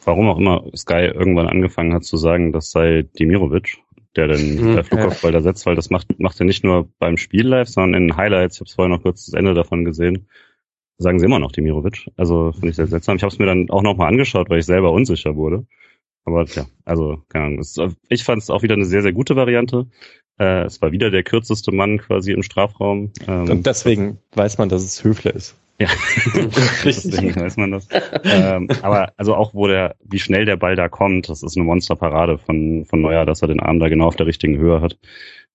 Warum 0.06 0.30
auch 0.30 0.38
immer 0.38 0.64
Sky 0.74 1.10
irgendwann 1.12 1.48
angefangen 1.48 1.92
hat 1.92 2.04
zu 2.04 2.16
sagen, 2.16 2.50
das 2.50 2.70
sei 2.70 3.02
Dimirovic 3.18 3.76
der 4.16 4.28
den 4.28 4.60
mhm. 4.60 4.74
der 4.74 4.84
Flugkopfball 4.84 5.32
da 5.32 5.40
setzt, 5.40 5.66
weil 5.66 5.76
das 5.76 5.90
macht, 5.90 6.18
macht 6.18 6.40
er 6.40 6.46
nicht 6.46 6.64
nur 6.64 6.88
beim 6.98 7.16
Spiel 7.16 7.46
live, 7.46 7.68
sondern 7.68 8.02
in 8.02 8.08
den 8.08 8.16
Highlights, 8.16 8.56
ich 8.56 8.60
habe 8.60 8.70
vorher 8.70 8.96
noch 8.96 9.02
kurz 9.02 9.26
das 9.26 9.34
Ende 9.34 9.54
davon 9.54 9.84
gesehen, 9.84 10.26
sagen 10.98 11.18
sie 11.18 11.26
immer 11.26 11.38
noch 11.38 11.52
Dimirovic. 11.52 12.10
Also 12.16 12.52
finde 12.52 12.68
ich 12.70 12.76
sehr 12.76 12.86
seltsam. 12.86 13.16
Ich 13.16 13.22
habe 13.22 13.32
es 13.32 13.38
mir 13.38 13.46
dann 13.46 13.70
auch 13.70 13.82
nochmal 13.82 14.08
angeschaut, 14.08 14.50
weil 14.50 14.58
ich 14.58 14.66
selber 14.66 14.92
unsicher 14.92 15.36
wurde. 15.36 15.66
Aber 16.24 16.44
ja, 16.44 16.66
also 16.84 17.22
keine 17.28 17.46
Ahnung. 17.46 17.58
Es, 17.60 17.76
ich 18.08 18.24
fand 18.24 18.42
es 18.42 18.50
auch 18.50 18.62
wieder 18.62 18.74
eine 18.74 18.84
sehr, 18.84 19.02
sehr 19.02 19.12
gute 19.12 19.36
Variante. 19.36 19.86
Äh, 20.38 20.64
es 20.64 20.82
war 20.82 20.92
wieder 20.92 21.10
der 21.10 21.22
kürzeste 21.22 21.72
Mann 21.72 21.98
quasi 21.98 22.32
im 22.32 22.42
Strafraum. 22.42 23.12
Ähm, 23.26 23.50
Und 23.50 23.66
deswegen 23.66 24.18
weiß 24.32 24.58
man, 24.58 24.68
dass 24.68 24.82
es 24.82 25.02
Höfler 25.02 25.34
ist. 25.34 25.56
Ja, 25.80 25.88
deswegen 26.84 27.34
weiß 27.34 27.56
man 27.56 27.70
das. 27.70 27.88
ähm, 28.24 28.68
aber 28.82 29.14
also 29.16 29.34
auch, 29.34 29.54
wo 29.54 29.66
der, 29.66 29.96
wie 30.04 30.18
schnell 30.18 30.44
der 30.44 30.58
Ball 30.58 30.76
da 30.76 30.90
kommt, 30.90 31.30
das 31.30 31.42
ist 31.42 31.56
eine 31.56 31.64
Monsterparade 31.64 32.36
von, 32.36 32.84
von 32.84 33.00
Neuer, 33.00 33.24
dass 33.24 33.40
er 33.40 33.48
den 33.48 33.60
Arm 33.60 33.80
da 33.80 33.88
genau 33.88 34.06
auf 34.06 34.16
der 34.16 34.26
richtigen 34.26 34.58
Höhe 34.58 34.82
hat. 34.82 34.98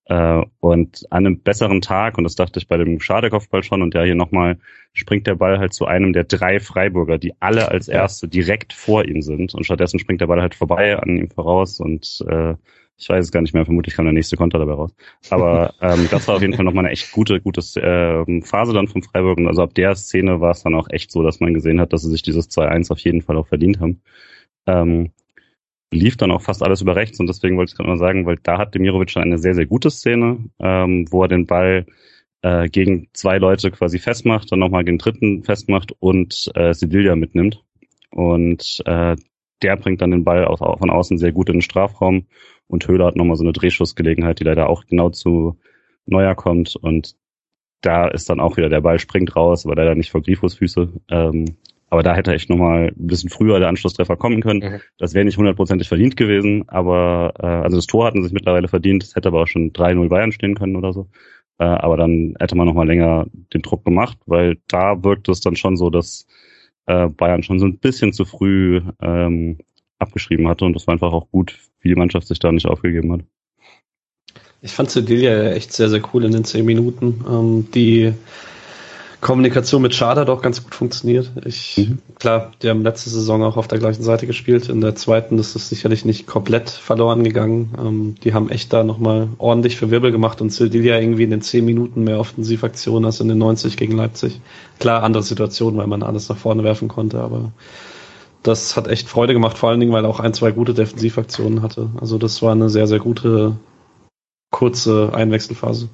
Äh, 0.06 0.42
und 0.58 1.06
an 1.10 1.26
einem 1.26 1.40
besseren 1.40 1.80
Tag, 1.80 2.18
und 2.18 2.24
das 2.24 2.34
dachte 2.34 2.58
ich 2.58 2.66
bei 2.66 2.76
dem 2.76 2.98
Schadekopfball 2.98 3.62
schon, 3.62 3.82
und 3.82 3.94
ja 3.94 4.02
hier 4.02 4.16
nochmal, 4.16 4.58
springt 4.94 5.28
der 5.28 5.36
Ball 5.36 5.60
halt 5.60 5.72
zu 5.72 5.86
einem 5.86 6.12
der 6.12 6.24
drei 6.24 6.58
Freiburger, 6.58 7.18
die 7.18 7.34
alle 7.38 7.70
als 7.70 7.86
erste 7.86 8.26
direkt 8.26 8.72
vor 8.72 9.04
ihm 9.04 9.22
sind. 9.22 9.54
Und 9.54 9.62
stattdessen 9.62 10.00
springt 10.00 10.20
der 10.20 10.26
Ball 10.26 10.42
halt 10.42 10.56
vorbei 10.56 10.98
an 10.98 11.16
ihm 11.16 11.30
voraus 11.30 11.78
und 11.78 12.24
äh, 12.28 12.54
ich 12.98 13.08
weiß 13.08 13.26
es 13.26 13.32
gar 13.32 13.42
nicht 13.42 13.52
mehr, 13.52 13.64
vermutlich 13.64 13.94
kam 13.94 14.06
der 14.06 14.14
nächste 14.14 14.36
Konter 14.36 14.58
dabei 14.58 14.72
raus. 14.72 14.94
Aber 15.30 15.74
ähm, 15.80 16.08
das 16.10 16.26
war 16.28 16.36
auf 16.36 16.42
jeden 16.42 16.54
Fall 16.54 16.64
nochmal 16.64 16.84
eine 16.84 16.92
echt 16.92 17.12
gute, 17.12 17.40
gute 17.40 17.60
äh, 17.80 18.40
Phase 18.42 18.72
dann 18.72 18.88
vom 18.88 19.02
Freiburg. 19.02 19.38
Und 19.38 19.46
also 19.46 19.62
ab 19.62 19.74
der 19.74 19.94
Szene 19.94 20.40
war 20.40 20.52
es 20.52 20.62
dann 20.62 20.74
auch 20.74 20.88
echt 20.90 21.12
so, 21.12 21.22
dass 21.22 21.40
man 21.40 21.54
gesehen 21.54 21.80
hat, 21.80 21.92
dass 21.92 22.02
sie 22.02 22.10
sich 22.10 22.22
dieses 22.22 22.50
2-1 22.50 22.90
auf 22.90 22.98
jeden 23.00 23.22
Fall 23.22 23.36
auch 23.36 23.46
verdient 23.46 23.80
haben. 23.80 24.00
Ähm, 24.66 25.12
lief 25.92 26.16
dann 26.16 26.30
auch 26.30 26.42
fast 26.42 26.62
alles 26.62 26.80
über 26.80 26.96
rechts 26.96 27.20
und 27.20 27.28
deswegen 27.28 27.56
wollte 27.56 27.70
ich 27.70 27.76
gerade 27.76 27.88
mal 27.88 27.98
sagen, 27.98 28.26
weil 28.26 28.36
da 28.42 28.58
hat 28.58 28.74
Demirovic 28.74 29.10
schon 29.10 29.22
eine 29.22 29.38
sehr, 29.38 29.54
sehr 29.54 29.66
gute 29.66 29.90
Szene, 29.90 30.38
ähm, 30.58 31.06
wo 31.10 31.22
er 31.22 31.28
den 31.28 31.46
Ball 31.46 31.86
äh, 32.42 32.68
gegen 32.68 33.08
zwei 33.12 33.38
Leute 33.38 33.70
quasi 33.70 33.98
festmacht, 33.98 34.50
dann 34.50 34.58
nochmal 34.58 34.84
gegen 34.84 34.98
den 34.98 35.02
dritten 35.02 35.44
festmacht 35.44 35.92
und 36.00 36.50
äh, 36.54 36.74
Sevilla 36.74 37.14
mitnimmt. 37.14 37.62
Und 38.10 38.82
äh, 38.86 39.16
der 39.62 39.76
bringt 39.76 40.00
dann 40.02 40.10
den 40.10 40.24
Ball 40.24 40.44
auch, 40.44 40.60
auch 40.60 40.78
von 40.78 40.90
außen 40.90 41.18
sehr 41.18 41.32
gut 41.32 41.48
in 41.48 41.56
den 41.56 41.62
Strafraum 41.62 42.26
und 42.68 42.86
Höhler 42.86 43.06
hat 43.06 43.16
nochmal 43.16 43.36
so 43.36 43.44
eine 43.44 43.52
Drehschussgelegenheit, 43.52 44.40
die 44.40 44.44
leider 44.44 44.68
auch 44.68 44.84
genau 44.86 45.10
zu 45.10 45.58
Neuer 46.06 46.34
kommt 46.34 46.76
und 46.76 47.16
da 47.80 48.08
ist 48.08 48.28
dann 48.28 48.40
auch 48.40 48.56
wieder 48.56 48.68
der 48.68 48.80
Ball 48.80 48.98
springt 48.98 49.36
raus, 49.36 49.64
aber 49.64 49.76
leider 49.76 49.94
nicht 49.94 50.10
vor 50.10 50.22
Grifos 50.22 50.54
Füße. 50.54 50.92
Ähm, 51.08 51.56
aber 51.88 52.02
da 52.02 52.16
hätte 52.16 52.32
echt 52.34 52.50
nochmal 52.50 52.88
ein 52.88 53.06
bisschen 53.06 53.30
früher 53.30 53.60
der 53.60 53.68
Anschlusstreffer 53.68 54.16
kommen 54.16 54.42
können. 54.42 54.72
Mhm. 54.72 54.80
Das 54.98 55.14
wäre 55.14 55.24
nicht 55.24 55.36
hundertprozentig 55.36 55.88
verdient 55.88 56.16
gewesen, 56.16 56.68
aber 56.68 57.34
äh, 57.38 57.46
also 57.46 57.76
das 57.76 57.86
Tor 57.86 58.06
hatten 58.06 58.24
sich 58.24 58.32
mittlerweile 58.32 58.68
verdient. 58.68 59.04
Es 59.04 59.14
hätte 59.14 59.28
aber 59.28 59.42
auch 59.42 59.46
schon 59.46 59.72
3-0 59.72 60.08
Bayern 60.08 60.32
stehen 60.32 60.56
können 60.56 60.76
oder 60.76 60.92
so. 60.92 61.08
Äh, 61.58 61.64
aber 61.64 61.96
dann 61.96 62.34
hätte 62.40 62.56
man 62.56 62.66
nochmal 62.66 62.88
länger 62.88 63.26
den 63.54 63.62
Druck 63.62 63.84
gemacht, 63.84 64.18
weil 64.26 64.58
da 64.66 65.04
wirkt 65.04 65.28
es 65.28 65.40
dann 65.40 65.54
schon 65.54 65.76
so, 65.76 65.90
dass 65.90 66.26
äh, 66.86 67.08
Bayern 67.08 67.44
schon 67.44 67.60
so 67.60 67.66
ein 67.66 67.78
bisschen 67.78 68.12
zu 68.12 68.24
früh 68.24 68.80
ähm, 69.00 69.58
abgeschrieben 69.98 70.48
hatte 70.48 70.64
und 70.64 70.74
das 70.74 70.86
war 70.86 70.92
einfach 70.92 71.12
auch 71.12 71.30
gut, 71.30 71.58
wie 71.86 71.94
die 71.94 71.94
Mannschaft 71.94 72.26
sich 72.26 72.40
da 72.40 72.50
nicht 72.50 72.66
aufgegeben 72.66 73.12
hat. 73.12 73.20
Ich 74.60 74.72
fand 74.72 74.90
Sevilla 74.90 75.52
echt 75.52 75.72
sehr, 75.72 75.88
sehr 75.88 76.02
cool 76.12 76.24
in 76.24 76.32
den 76.32 76.44
zehn 76.44 76.64
Minuten. 76.64 77.24
Ähm, 77.28 77.68
die 77.72 78.12
Kommunikation 79.20 79.80
mit 79.80 79.94
Schade 79.94 80.20
hat 80.22 80.28
auch 80.28 80.42
ganz 80.42 80.64
gut 80.64 80.74
funktioniert. 80.74 81.30
Ich, 81.44 81.76
mhm. 81.78 81.98
klar, 82.18 82.52
die 82.62 82.68
haben 82.68 82.82
letzte 82.82 83.10
Saison 83.10 83.44
auch 83.44 83.56
auf 83.56 83.68
der 83.68 83.78
gleichen 83.78 84.02
Seite 84.02 84.26
gespielt. 84.26 84.68
In 84.68 84.80
der 84.80 84.96
zweiten 84.96 85.38
ist 85.38 85.54
es 85.54 85.68
sicherlich 85.68 86.04
nicht 86.04 86.26
komplett 86.26 86.68
verloren 86.70 87.22
gegangen. 87.22 87.72
Ähm, 87.78 88.14
die 88.24 88.34
haben 88.34 88.50
echt 88.50 88.72
da 88.72 88.82
nochmal 88.82 89.28
ordentlich 89.38 89.76
für 89.76 89.92
Wirbel 89.92 90.10
gemacht 90.10 90.40
und 90.40 90.52
Sildilia 90.52 90.98
irgendwie 90.98 91.24
in 91.24 91.30
den 91.30 91.42
10 91.42 91.64
Minuten 91.64 92.02
mehr 92.02 92.18
Offensivaktionen 92.18 93.04
als 93.04 93.20
in 93.20 93.28
den 93.28 93.38
90 93.38 93.76
gegen 93.76 93.96
Leipzig. 93.96 94.40
Klar, 94.80 95.04
andere 95.04 95.22
Situation, 95.22 95.76
weil 95.76 95.86
man 95.86 96.02
alles 96.02 96.28
nach 96.28 96.36
vorne 96.36 96.64
werfen 96.64 96.88
konnte, 96.88 97.20
aber 97.20 97.52
das 98.46 98.76
hat 98.76 98.88
echt 98.88 99.08
Freude 99.08 99.32
gemacht, 99.32 99.58
vor 99.58 99.70
allen 99.70 99.80
Dingen, 99.80 99.92
weil 99.92 100.04
er 100.04 100.10
auch 100.10 100.20
ein, 100.20 100.34
zwei 100.34 100.52
gute 100.52 100.74
Defensivaktionen 100.74 101.62
hatte. 101.62 101.90
Also 102.00 102.18
das 102.18 102.42
war 102.42 102.52
eine 102.52 102.68
sehr, 102.68 102.86
sehr 102.86 102.98
gute, 102.98 103.56
kurze 104.50 105.12
Einwechselphase. 105.12 105.88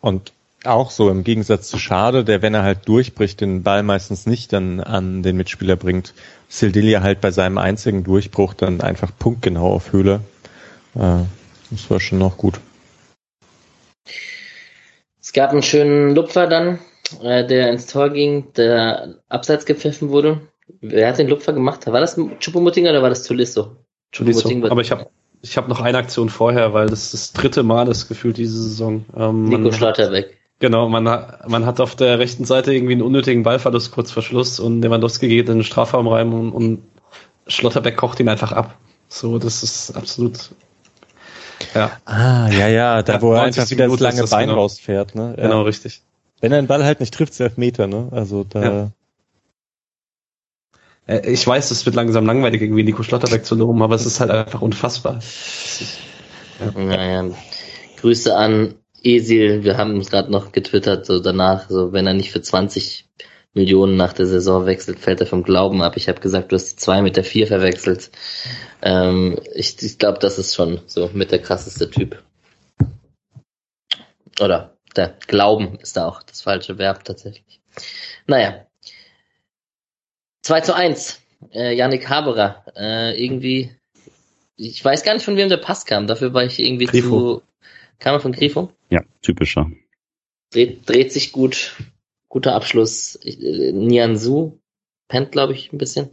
Und 0.00 0.32
auch 0.64 0.90
so 0.90 1.08
im 1.08 1.24
Gegensatz 1.24 1.68
zu 1.68 1.78
Schade, 1.78 2.24
der, 2.24 2.42
wenn 2.42 2.54
er 2.54 2.62
halt 2.62 2.88
durchbricht, 2.88 3.40
den 3.40 3.62
Ball 3.62 3.82
meistens 3.82 4.26
nicht 4.26 4.52
dann 4.52 4.80
an 4.80 5.22
den 5.22 5.36
Mitspieler 5.36 5.76
bringt. 5.76 6.14
Sildilia 6.48 7.02
halt 7.02 7.20
bei 7.20 7.30
seinem 7.30 7.58
einzigen 7.58 8.04
Durchbruch 8.04 8.54
dann 8.54 8.80
einfach 8.80 9.10
punktgenau 9.18 9.72
auf 9.72 9.92
Höhle. 9.92 10.20
Äh, 10.94 11.24
das 11.70 11.90
war 11.90 12.00
schon 12.00 12.18
noch 12.18 12.36
gut. 12.36 12.60
Es 15.20 15.32
gab 15.32 15.50
einen 15.50 15.62
schönen 15.62 16.14
Lupfer 16.14 16.46
dann, 16.46 16.78
äh, 17.22 17.46
der 17.46 17.70
ins 17.70 17.86
Tor 17.86 18.10
ging, 18.10 18.52
der 18.54 19.16
abseits 19.28 19.64
gepfiffen 19.64 20.10
wurde. 20.10 20.40
Wer 20.80 21.08
hat 21.08 21.18
den 21.18 21.28
Lupfer 21.28 21.52
gemacht? 21.52 21.86
War 21.86 22.00
das 22.00 22.18
Chupomoting 22.38 22.86
oder 22.86 23.02
war 23.02 23.08
das 23.08 23.22
Tulisso? 23.22 23.76
Tulisso. 24.12 24.50
Aber 24.68 24.80
ich 24.80 24.90
habe 24.90 25.06
ich 25.42 25.56
hab 25.56 25.68
noch 25.68 25.80
eine 25.80 25.98
Aktion 25.98 26.28
vorher, 26.28 26.72
weil 26.72 26.88
das 26.88 27.12
das 27.12 27.32
dritte 27.32 27.62
Mal 27.62 27.88
ist 27.88 28.08
gefühlt 28.08 28.36
diese 28.36 28.60
Saison. 28.60 29.04
Ähm, 29.16 29.44
Nico 29.44 29.72
Schlotterbeck. 29.72 30.36
Genau, 30.60 30.88
man 30.88 31.08
hat, 31.08 31.48
man 31.48 31.66
hat 31.66 31.80
auf 31.80 31.94
der 31.94 32.18
rechten 32.18 32.44
Seite 32.44 32.74
irgendwie 32.74 32.94
einen 32.94 33.02
unnötigen 33.02 33.44
Ballverlust 33.44 33.92
kurz 33.92 34.10
vor 34.10 34.24
Schluss 34.24 34.58
und 34.58 34.82
Lewandowski 34.82 35.28
geht 35.28 35.48
in 35.48 35.58
den 35.58 35.64
Strafraum 35.64 36.08
rein 36.08 36.32
und, 36.32 36.50
und 36.50 36.82
Schlotterbeck 37.46 37.96
kocht 37.96 38.18
ihn 38.18 38.28
einfach 38.28 38.50
ab. 38.50 38.76
So, 39.08 39.38
das 39.38 39.62
ist 39.62 39.96
absolut. 39.96 40.50
Ja. 41.74 41.92
Ah, 42.04 42.48
ja, 42.50 42.68
ja, 42.68 43.02
da 43.02 43.14
ja, 43.14 43.22
wo 43.22 43.32
er 43.32 43.42
einfach 43.42 43.70
wieder 43.70 43.88
das 43.88 44.00
lange 44.00 44.24
Bein 44.24 44.48
genau. 44.48 44.60
rausfährt, 44.60 45.14
ne? 45.14 45.34
Ja. 45.36 45.44
Genau, 45.44 45.62
richtig. 45.62 46.02
Wenn 46.40 46.52
er 46.52 46.60
den 46.60 46.66
Ball 46.66 46.84
halt 46.84 47.00
nicht 47.00 47.14
trifft, 47.14 47.32
ist 47.32 47.40
elf 47.40 47.56
Meter, 47.56 47.86
ne? 47.86 48.08
Also 48.10 48.44
da. 48.44 48.62
Ja. 48.62 48.90
Äh, 51.08 51.28
ich 51.30 51.44
weiß, 51.44 51.72
es 51.72 51.84
wird 51.84 51.96
langsam 51.96 52.26
langweilig, 52.26 52.62
irgendwie 52.62 52.84
Nico 52.84 53.02
Schlotterbeck 53.02 53.44
zu 53.44 53.56
loben, 53.56 53.82
aber 53.82 53.96
es 53.96 54.06
ist 54.06 54.20
halt 54.20 54.30
einfach 54.30 54.62
unfassbar. 54.62 55.18
Ja. 56.60 56.80
Naja. 56.80 57.30
Grüße 58.00 58.36
an 58.36 58.76
Esil, 59.02 59.64
wir 59.64 59.76
haben 59.76 60.00
gerade 60.02 60.30
noch 60.30 60.52
getwittert, 60.52 61.06
so 61.06 61.18
danach, 61.18 61.68
so 61.68 61.92
wenn 61.92 62.06
er 62.06 62.14
nicht 62.14 62.30
für 62.30 62.42
20 62.42 63.06
Millionen 63.54 63.96
nach 63.96 64.12
der 64.12 64.26
Saison 64.26 64.66
wechselt, 64.66 65.00
fällt 65.00 65.20
er 65.20 65.26
vom 65.26 65.42
Glauben 65.42 65.82
ab. 65.82 65.96
Ich 65.96 66.08
habe 66.08 66.20
gesagt, 66.20 66.52
du 66.52 66.56
hast 66.56 66.72
die 66.72 66.76
2 66.76 67.02
mit 67.02 67.16
der 67.16 67.24
4 67.24 67.46
verwechselt. 67.46 68.10
Ähm, 68.82 69.38
ich 69.54 69.82
ich 69.82 69.98
glaube, 69.98 70.18
das 70.20 70.38
ist 70.38 70.54
schon 70.54 70.80
so 70.86 71.10
mit 71.12 71.32
der 71.32 71.40
krasseste 71.40 71.90
Typ. 71.90 72.22
Oder 74.40 74.76
der 74.94 75.14
Glauben 75.26 75.78
ist 75.80 75.96
da 75.96 76.06
auch 76.06 76.22
das 76.22 76.42
falsche 76.42 76.78
Verb 76.78 77.04
tatsächlich. 77.04 77.60
Naja, 78.26 78.67
2 80.42 80.60
zu 80.60 80.74
1. 80.74 81.20
Äh, 81.52 81.74
Yannick 81.74 82.08
Haberer. 82.08 82.64
Äh, 82.76 83.22
irgendwie, 83.22 83.70
ich 84.56 84.84
weiß 84.84 85.04
gar 85.04 85.14
nicht, 85.14 85.24
von 85.24 85.36
wem 85.36 85.48
der 85.48 85.56
Pass 85.56 85.86
kam. 85.86 86.06
Dafür 86.06 86.34
war 86.34 86.44
ich 86.44 86.58
irgendwie 86.58 86.86
Grifo. 86.86 87.36
zu. 87.36 87.42
Kam 87.98 88.14
er 88.14 88.20
von 88.20 88.32
Grifo? 88.32 88.70
Ja, 88.90 89.00
typischer. 89.22 89.70
Dreht, 90.52 90.88
dreht 90.88 91.12
sich 91.12 91.32
gut. 91.32 91.76
Guter 92.28 92.54
Abschluss. 92.54 93.16
Äh, 93.16 93.72
Nianzu 93.72 94.58
pennt, 95.08 95.32
glaube 95.32 95.54
ich, 95.54 95.72
ein 95.72 95.78
bisschen. 95.78 96.08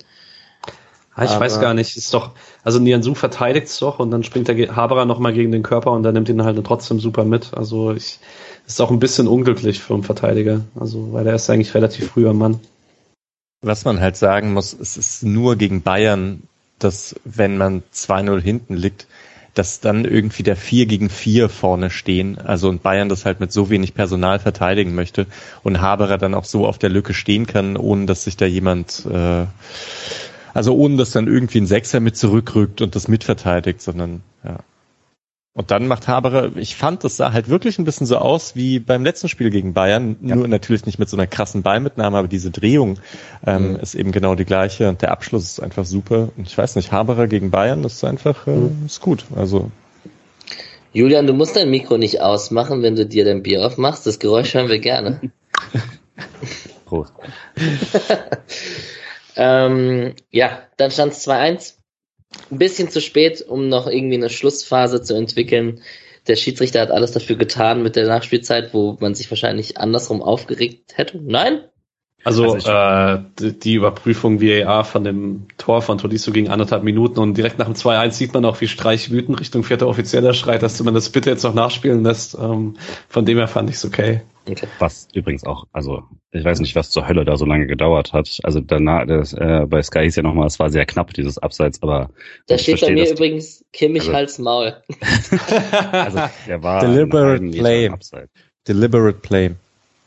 Ah, 1.14 1.24
ich 1.24 1.32
Aber 1.32 1.46
weiß 1.46 1.62
gar 1.62 1.74
nicht, 1.74 1.96
ist 1.96 2.14
doch, 2.14 2.32
also 2.64 2.80
Nianzu 2.80 3.16
verteidigt 3.16 3.68
es 3.68 3.80
doch 3.80 4.00
und 4.00 4.12
dann 4.12 4.24
springt 4.24 4.50
der 4.50 4.76
Haberer 4.76 5.06
nochmal 5.06 5.32
gegen 5.32 5.52
den 5.52 5.64
Körper 5.64 5.92
und 5.92 6.04
dann 6.04 6.14
nimmt 6.14 6.28
ihn 6.28 6.44
halt 6.44 6.62
trotzdem 6.66 7.00
super 7.00 7.24
mit. 7.24 7.54
Also 7.54 7.94
ich, 7.94 8.20
ist 8.68 8.82
auch 8.82 8.92
ein 8.92 9.00
bisschen 9.00 9.28
unglücklich 9.28 9.80
für 9.80 9.94
einen 9.94 10.04
Verteidiger. 10.04 10.62
Also, 10.78 11.14
weil 11.14 11.26
er 11.28 11.36
ist 11.36 11.50
eigentlich 11.50 11.74
relativ 11.74 12.10
früher 12.12 12.34
Mann. 12.34 12.60
Was 13.66 13.84
man 13.84 14.00
halt 14.00 14.16
sagen 14.16 14.54
muss, 14.54 14.74
es 14.80 14.96
ist 14.96 15.24
nur 15.24 15.56
gegen 15.56 15.82
Bayern, 15.82 16.44
dass 16.78 17.16
wenn 17.26 17.58
man 17.58 17.82
2-0 17.92 18.40
hinten 18.40 18.76
liegt, 18.76 19.08
dass 19.56 19.80
dann 19.80 20.06
irgendwie 20.06 20.44
der 20.44 20.56
4 20.56 20.86
gegen 20.86 21.10
4 21.10 21.50
vorne 21.50 21.90
stehen. 21.90 22.38
Also 22.38 22.70
und 22.70 22.84
Bayern 22.84 23.10
das 23.10 23.26
halt 23.26 23.40
mit 23.40 23.52
so 23.52 23.72
wenig 23.72 23.96
Personal 23.96 24.38
verteidigen 24.38 24.94
möchte 24.94 25.26
und 25.64 25.82
Haberer 25.82 26.20
dann 26.20 26.36
auch 26.36 26.46
so 26.46 26.68
auf 26.68 26.78
der 26.78 26.92
Lücke 26.92 27.16
stehen 27.16 27.48
kann, 27.48 27.76
ohne 27.76 28.06
dass 28.06 28.26
sich 28.26 28.38
da 28.38 28.46
jemand, 28.46 29.04
äh, 29.12 29.46
also 30.54 30.76
ohne 30.76 30.98
dass 30.98 31.10
dann 31.10 31.26
irgendwie 31.26 31.62
ein 31.62 31.66
Sechser 31.66 32.00
mit 32.02 32.16
zurückrückt 32.18 32.84
und 32.84 32.96
das 32.96 33.08
mitverteidigt, 33.08 33.82
sondern 33.82 34.22
ja. 34.44 34.60
Und 35.58 35.72
dann 35.72 35.88
macht 35.88 36.10
Haberer, 36.10 36.58
ich 36.58 36.76
fand, 36.76 37.06
das 37.06 37.16
sah 37.16 37.32
halt 37.32 37.48
wirklich 37.48 37.80
ein 37.80 37.86
bisschen 37.86 38.06
so 38.06 38.18
aus 38.18 38.58
wie 38.58 38.80
beim 38.80 39.06
letzten 39.06 39.30
Spiel 39.30 39.50
gegen 39.50 39.74
Bayern, 39.74 40.18
ja. 40.22 40.36
nur 40.36 40.50
natürlich 40.50 40.86
nicht 40.86 41.00
mit 41.00 41.08
so 41.08 41.16
einer 41.16 41.28
krassen 41.28 41.64
Ballmitnahme, 41.64 42.18
aber 42.18 42.28
diese 42.28 42.52
Drehung 42.52 43.00
ähm, 43.48 43.70
mhm. 43.70 43.76
ist 43.78 43.96
eben 43.96 44.12
genau 44.12 44.36
die 44.36 44.44
gleiche 44.44 44.90
und 44.90 45.02
der 45.02 45.14
Abschluss 45.14 45.46
ist 45.46 45.60
einfach 45.62 45.86
super. 45.86 46.28
Und 46.36 46.48
ich 46.48 46.58
weiß 46.58 46.76
nicht, 46.76 46.92
Haberer 46.92 47.28
gegen 47.28 47.52
Bayern, 47.52 47.84
das 47.84 47.94
ist 47.94 48.04
einfach, 48.04 48.48
äh, 48.48 48.52
mhm. 48.52 48.86
ist 48.86 49.00
gut. 49.00 49.24
Also 49.34 49.72
Julian, 50.92 51.26
du 51.26 51.32
musst 51.32 51.56
dein 51.56 51.70
Mikro 51.70 51.98
nicht 51.98 52.20
ausmachen, 52.20 52.82
wenn 52.82 52.98
du 52.98 53.06
dir 53.06 53.24
dein 53.24 53.42
Bier 53.42 53.66
aufmachst. 53.66 54.06
Das 54.06 54.20
Geräusch 54.20 54.54
hören 54.56 54.68
wir 54.68 54.80
gerne. 54.80 55.22
Prost. 56.86 57.14
ähm, 59.38 60.16
ja, 60.32 60.60
dann 60.76 60.92
stand 60.92 61.14
es 61.14 61.26
2-1 61.26 61.76
ein 62.52 62.58
bisschen 62.58 62.90
zu 62.90 63.02
spät, 63.02 63.42
um 63.42 63.68
noch 63.70 63.88
irgendwie 63.88 64.16
eine 64.16 64.30
Schlussphase 64.30 65.02
zu 65.02 65.16
entwickeln. 65.16 65.82
Der 66.28 66.36
Schiedsrichter 66.36 66.82
hat 66.82 66.92
alles 66.92 67.12
dafür 67.12 67.36
getan 67.36 67.84
mit 67.84 67.96
der 67.96 68.08
Nachspielzeit, 68.08 68.74
wo 68.74 68.98
man 69.00 69.14
sich 69.14 69.30
wahrscheinlich 69.30 69.78
andersrum 69.78 70.22
aufgeregt 70.22 70.98
hätte. 70.98 71.20
Nein? 71.24 71.62
Also, 72.26 72.54
also 72.54 72.72
äh, 72.72 73.54
die 73.54 73.76
Überprüfung 73.76 74.42
VAR 74.42 74.84
von 74.84 75.04
dem 75.04 75.46
Tor 75.60 75.84
von 75.84 76.00
Tolisso 76.00 76.32
ging 76.32 76.50
anderthalb 76.50 76.82
Minuten 76.82 77.20
und 77.20 77.38
direkt 77.38 77.60
nach 77.60 77.68
dem 77.68 77.76
2-1 77.76 78.12
sieht 78.14 78.34
man 78.34 78.44
auch, 78.46 78.60
wie 78.62 78.68
Streich 78.68 79.12
wütend 79.12 79.40
Richtung 79.40 79.64
vierter 79.64 79.88
Offizieller 79.88 80.34
schreit, 80.34 80.64
dass 80.64 80.82
man 80.82 80.96
das 80.96 81.12
bitte 81.12 81.30
jetzt 81.30 81.44
noch 81.44 81.54
nachspielen 81.54 82.04
lässt. 82.04 82.36
Ähm, 82.36 82.78
von 83.10 83.26
dem 83.26 83.38
her 83.38 83.48
fand 83.48 83.70
ich 83.70 83.76
es 83.76 83.86
okay. 83.86 84.22
okay. 84.50 84.68
Was 84.80 85.08
übrigens 85.14 85.44
auch, 85.44 85.66
also 85.72 86.02
ich 86.36 86.44
weiß 86.44 86.60
nicht, 86.60 86.76
was 86.76 86.90
zur 86.90 87.08
Hölle 87.08 87.24
da 87.24 87.38
so 87.38 87.46
lange 87.46 87.68
gedauert 87.68 88.14
hat. 88.14 88.40
Also 88.44 88.60
danach, 88.60 89.06
das, 89.08 89.34
äh, 89.34 89.66
bei 89.68 89.82
Sky 89.82 90.04
hieß 90.04 90.18
ja 90.18 90.24
nochmal, 90.24 90.48
es 90.48 90.60
war 90.60 90.70
sehr 90.70 90.86
knapp, 90.86 91.14
dieses 91.14 91.38
Abseits, 91.38 91.82
aber. 91.82 92.10
Da 92.48 92.58
steht 92.58 92.82
bei 92.82 92.92
mir 92.92 93.10
übrigens 93.10 93.64
Kimmich 93.72 94.02
also, 94.04 94.14
Hals 94.14 94.40
Maul. 94.40 94.76
also 95.92 96.20
der 96.48 96.62
war 96.62 96.82
Deliberate 96.82 97.46
Play. 97.50 97.92
Deliberate 98.68 99.20
Play. 99.20 99.52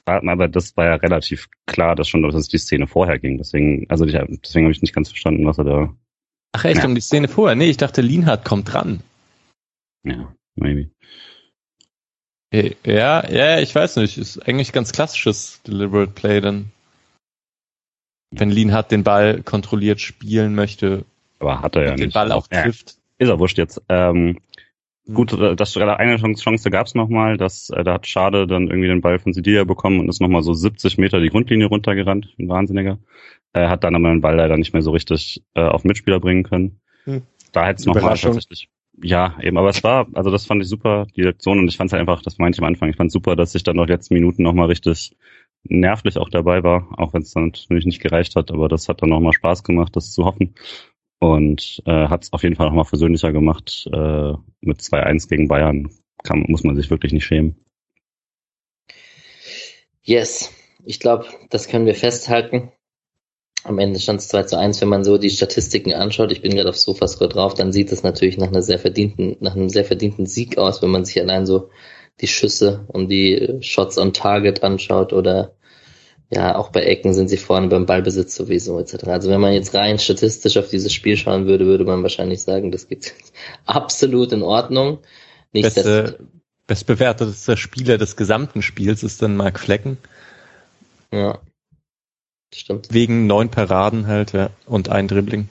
Aber 0.04 0.48
das 0.48 0.76
war 0.76 0.86
ja 0.86 0.94
relativ 0.94 1.48
klar, 1.66 1.94
dass 1.94 2.08
schon, 2.08 2.22
dass 2.22 2.34
es 2.34 2.48
die 2.48 2.58
Szene 2.58 2.86
vorher 2.86 3.18
ging. 3.18 3.36
Deswegen, 3.36 3.86
also 3.88 4.06
ich, 4.06 4.12
deswegen 4.12 4.64
habe 4.64 4.72
ich 4.72 4.82
nicht 4.82 4.94
ganz 4.94 5.08
verstanden, 5.08 5.46
was 5.46 5.58
er 5.58 5.64
da. 5.64 5.94
Ach 6.52 6.64
echt, 6.64 6.78
ja. 6.78 6.86
um 6.86 6.94
die 6.94 7.00
Szene 7.00 7.28
vorher? 7.28 7.56
Nee, 7.56 7.68
ich 7.68 7.76
dachte, 7.76 8.00
Lienhardt 8.00 8.44
kommt 8.44 8.72
dran. 8.72 9.00
Ja, 10.04 10.32
maybe. 10.56 10.90
Äh, 12.50 12.72
ja, 12.84 13.28
ja, 13.30 13.60
ich 13.60 13.74
weiß 13.74 13.96
nicht. 13.96 14.18
Ist 14.18 14.38
eigentlich 14.46 14.72
ganz 14.72 14.92
klassisches 14.92 15.60
Deliberate 15.62 16.12
Play 16.12 16.40
dann. 16.40 16.72
Wenn 18.30 18.50
Lienhardt 18.50 18.90
den 18.90 19.04
Ball 19.04 19.42
kontrolliert 19.42 20.00
spielen 20.00 20.54
möchte. 20.54 21.04
Aber 21.38 21.62
hat 21.62 21.76
er 21.76 21.82
ja 21.82 21.88
den 21.90 21.94
nicht. 21.96 22.04
Den 22.06 22.12
Ball 22.12 22.32
auch 22.32 22.46
trifft. 22.46 22.90
Ja, 23.18 23.24
ist 23.24 23.28
er 23.28 23.38
wurscht 23.38 23.58
jetzt. 23.58 23.82
Ähm, 23.88 24.38
Gut, 25.12 25.32
äh, 25.32 25.56
das 25.56 25.76
eine 25.76 26.18
Chance, 26.18 26.42
Chance 26.42 26.70
gab 26.70 26.86
es 26.86 26.94
nochmal, 26.94 27.36
dass 27.38 27.70
äh, 27.70 27.82
da 27.82 27.94
hat 27.94 28.06
Schade 28.06 28.46
dann 28.46 28.68
irgendwie 28.68 28.88
den 28.88 29.00
Ball 29.00 29.18
von 29.18 29.32
Sidilia 29.32 29.64
bekommen 29.64 30.00
und 30.00 30.08
ist 30.08 30.20
nochmal 30.20 30.42
so 30.42 30.52
70 30.52 30.98
Meter 30.98 31.20
die 31.20 31.30
Grundlinie 31.30 31.66
runtergerannt, 31.66 32.34
ein 32.38 32.48
Wahnsinniger. 32.48 32.98
Er 33.54 33.70
hat 33.70 33.84
dann 33.84 33.94
aber 33.94 34.10
den 34.10 34.20
Ball 34.20 34.36
leider 34.36 34.58
nicht 34.58 34.74
mehr 34.74 34.82
so 34.82 34.90
richtig 34.90 35.42
äh, 35.54 35.62
auf 35.62 35.84
Mitspieler 35.84 36.20
bringen 36.20 36.42
können. 36.42 36.80
Hm. 37.04 37.22
Da 37.52 37.66
hätte 37.66 37.80
es 37.80 37.86
nochmal 37.86 38.18
tatsächlich. 38.18 38.68
Ja, 39.02 39.38
eben, 39.40 39.56
aber 39.58 39.68
es 39.68 39.84
war, 39.84 40.08
also 40.14 40.30
das 40.30 40.46
fand 40.46 40.62
ich 40.62 40.68
super, 40.68 41.06
die 41.14 41.22
Lektion, 41.22 41.58
und 41.58 41.68
ich 41.68 41.76
fand 41.76 41.88
es 41.88 41.92
halt 41.92 42.00
einfach, 42.00 42.22
das 42.22 42.38
meinte 42.38 42.56
ich 42.56 42.62
am 42.62 42.68
Anfang, 42.68 42.90
ich 42.90 42.96
fand 42.96 43.12
super, 43.12 43.36
dass 43.36 43.54
ich 43.54 43.62
dann 43.62 43.76
noch 43.76 43.86
letzten 43.86 44.14
Minuten 44.14 44.42
nochmal 44.42 44.66
richtig 44.66 45.16
nervlich 45.64 46.18
auch 46.18 46.28
dabei 46.28 46.62
war, 46.64 46.88
auch 46.98 47.12
wenn 47.14 47.22
es 47.22 47.32
dann 47.32 47.46
natürlich 47.48 47.86
nicht 47.86 48.00
gereicht 48.00 48.34
hat, 48.36 48.50
aber 48.50 48.68
das 48.68 48.88
hat 48.88 49.02
dann 49.02 49.10
nochmal 49.10 49.32
Spaß 49.32 49.62
gemacht, 49.62 49.94
das 49.94 50.12
zu 50.12 50.24
hoffen 50.24 50.54
und 51.20 51.82
äh, 51.86 52.08
hat 52.08 52.24
es 52.24 52.32
auf 52.32 52.42
jeden 52.42 52.56
Fall 52.56 52.66
nochmal 52.66 52.84
versöhnlicher 52.84 53.32
gemacht. 53.32 53.88
Äh, 53.92 54.32
mit 54.60 54.80
2-1 54.80 55.28
gegen 55.28 55.48
Bayern 55.48 55.90
kann, 56.22 56.44
muss 56.48 56.64
man 56.64 56.76
sich 56.76 56.90
wirklich 56.90 57.12
nicht 57.12 57.24
schämen. 57.24 57.56
Yes, 60.02 60.52
ich 60.84 61.00
glaube, 61.00 61.26
das 61.50 61.68
können 61.68 61.86
wir 61.86 61.94
festhalten. 61.94 62.72
Am 63.64 63.78
Ende 63.78 63.98
stand 63.98 64.20
es 64.20 64.28
2 64.28 64.44
zu 64.44 64.58
1. 64.58 64.80
Wenn 64.80 64.88
man 64.88 65.04
so 65.04 65.18
die 65.18 65.30
Statistiken 65.30 65.92
anschaut, 65.92 66.32
ich 66.32 66.42
bin 66.42 66.54
gerade 66.54 66.68
auf 66.68 66.78
Sofascore 66.78 67.28
drauf, 67.28 67.54
dann 67.54 67.72
sieht 67.72 67.92
es 67.92 68.02
natürlich 68.02 68.38
nach, 68.38 68.48
einer 68.48 68.62
sehr 68.62 68.78
verdienten, 68.78 69.36
nach 69.40 69.56
einem 69.56 69.68
sehr 69.68 69.84
verdienten 69.84 70.26
Sieg 70.26 70.58
aus, 70.58 70.80
wenn 70.80 70.90
man 70.90 71.04
sich 71.04 71.20
allein 71.20 71.44
so 71.44 71.70
die 72.20 72.28
Schüsse 72.28 72.84
und 72.88 73.08
die 73.08 73.58
Shots 73.60 73.98
on 73.98 74.12
Target 74.12 74.62
anschaut 74.62 75.12
oder 75.12 75.54
ja, 76.30 76.56
auch 76.56 76.70
bei 76.70 76.82
Ecken 76.82 77.14
sind 77.14 77.28
sie 77.28 77.38
vorne 77.38 77.68
beim 77.68 77.86
Ballbesitz 77.86 78.34
sowieso 78.34 78.78
etc. 78.78 79.04
Also 79.04 79.30
wenn 79.30 79.40
man 79.40 79.54
jetzt 79.54 79.74
rein 79.74 79.98
statistisch 79.98 80.58
auf 80.58 80.68
dieses 80.68 80.92
Spiel 80.92 81.16
schauen 81.16 81.46
würde, 81.46 81.64
würde 81.64 81.84
man 81.84 82.02
wahrscheinlich 82.02 82.42
sagen, 82.42 82.70
das 82.70 82.86
geht 82.88 83.14
absolut 83.66 84.32
in 84.32 84.42
Ordnung. 84.42 84.98
Nicht 85.52 85.74
Beste, 85.74 86.18
bestbewertetester 86.66 87.56
Spieler 87.56 87.96
des 87.96 88.16
gesamten 88.16 88.60
Spiels 88.60 89.02
ist 89.02 89.22
dann 89.22 89.36
Mark 89.36 89.58
Flecken. 89.58 89.96
Ja, 91.10 91.38
stimmt. 92.54 92.88
Wegen 92.92 93.26
neun 93.26 93.50
Paraden 93.50 94.06
halt 94.06 94.32
ja, 94.32 94.50
und 94.66 94.88
ein 94.88 95.08
Dribbling. 95.08 95.48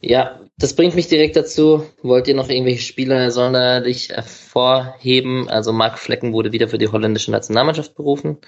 Ja, 0.00 0.40
das 0.56 0.74
bringt 0.74 0.94
mich 0.94 1.08
direkt 1.08 1.36
dazu. 1.36 1.84
Wollt 2.02 2.26
ihr 2.26 2.34
noch 2.34 2.48
irgendwelche 2.48 2.82
Spieler 2.82 3.30
sonderlich 3.30 4.08
hervorheben? 4.10 5.48
Also 5.48 5.72
Mark 5.72 5.98
Flecken 5.98 6.32
wurde 6.32 6.52
wieder 6.52 6.68
für 6.68 6.78
die 6.78 6.88
holländische 6.88 7.30
Nationalmannschaft 7.30 7.94
berufen 7.94 8.38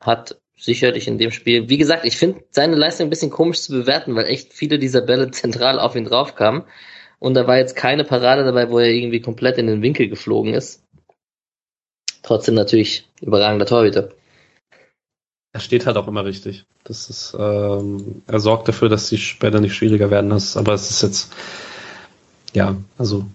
hat 0.00 0.40
sicherlich 0.56 1.08
in 1.08 1.18
dem 1.18 1.30
Spiel, 1.30 1.68
wie 1.68 1.78
gesagt, 1.78 2.04
ich 2.04 2.16
finde 2.16 2.44
seine 2.50 2.76
Leistung 2.76 3.06
ein 3.06 3.10
bisschen 3.10 3.30
komisch 3.30 3.60
zu 3.60 3.72
bewerten, 3.72 4.14
weil 4.14 4.26
echt 4.26 4.52
viele 4.52 4.78
dieser 4.78 5.02
Bälle 5.02 5.30
zentral 5.30 5.78
auf 5.78 5.94
ihn 5.94 6.04
draufkamen. 6.04 6.64
Und 7.18 7.34
da 7.34 7.46
war 7.46 7.58
jetzt 7.58 7.76
keine 7.76 8.04
Parade 8.04 8.44
dabei, 8.44 8.70
wo 8.70 8.78
er 8.78 8.88
irgendwie 8.88 9.20
komplett 9.20 9.58
in 9.58 9.66
den 9.66 9.82
Winkel 9.82 10.08
geflogen 10.08 10.54
ist. 10.54 10.82
Trotzdem 12.22 12.54
natürlich 12.54 13.06
überragender 13.20 13.66
Torhüter. 13.66 14.10
Er 15.52 15.60
steht 15.60 15.86
halt 15.86 15.96
auch 15.96 16.06
immer 16.06 16.24
richtig. 16.24 16.64
Das 16.84 17.10
ist, 17.10 17.36
ähm, 17.38 18.22
er 18.26 18.40
sorgt 18.40 18.68
dafür, 18.68 18.88
dass 18.88 19.08
die 19.08 19.20
Bälle 19.38 19.60
nicht 19.60 19.74
schwieriger 19.74 20.10
werden. 20.10 20.30
Das, 20.30 20.56
aber 20.56 20.74
es 20.74 20.90
ist 20.90 21.02
jetzt, 21.02 21.32
ja, 22.54 22.76
also, 22.98 23.26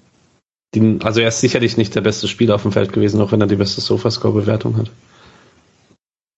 die, 0.73 0.99
also 1.03 1.19
er 1.19 1.27
ist 1.27 1.41
sicherlich 1.41 1.77
nicht 1.77 1.93
der 1.93 2.01
beste 2.01 2.27
Spieler 2.27 2.55
auf 2.55 2.61
dem 2.61 2.71
Feld 2.71 2.93
gewesen, 2.93 3.19
auch 3.21 3.31
wenn 3.31 3.41
er 3.41 3.47
die 3.47 3.57
beste 3.57 3.81
Sofascore-Bewertung 3.81 4.77
hat. 4.77 4.91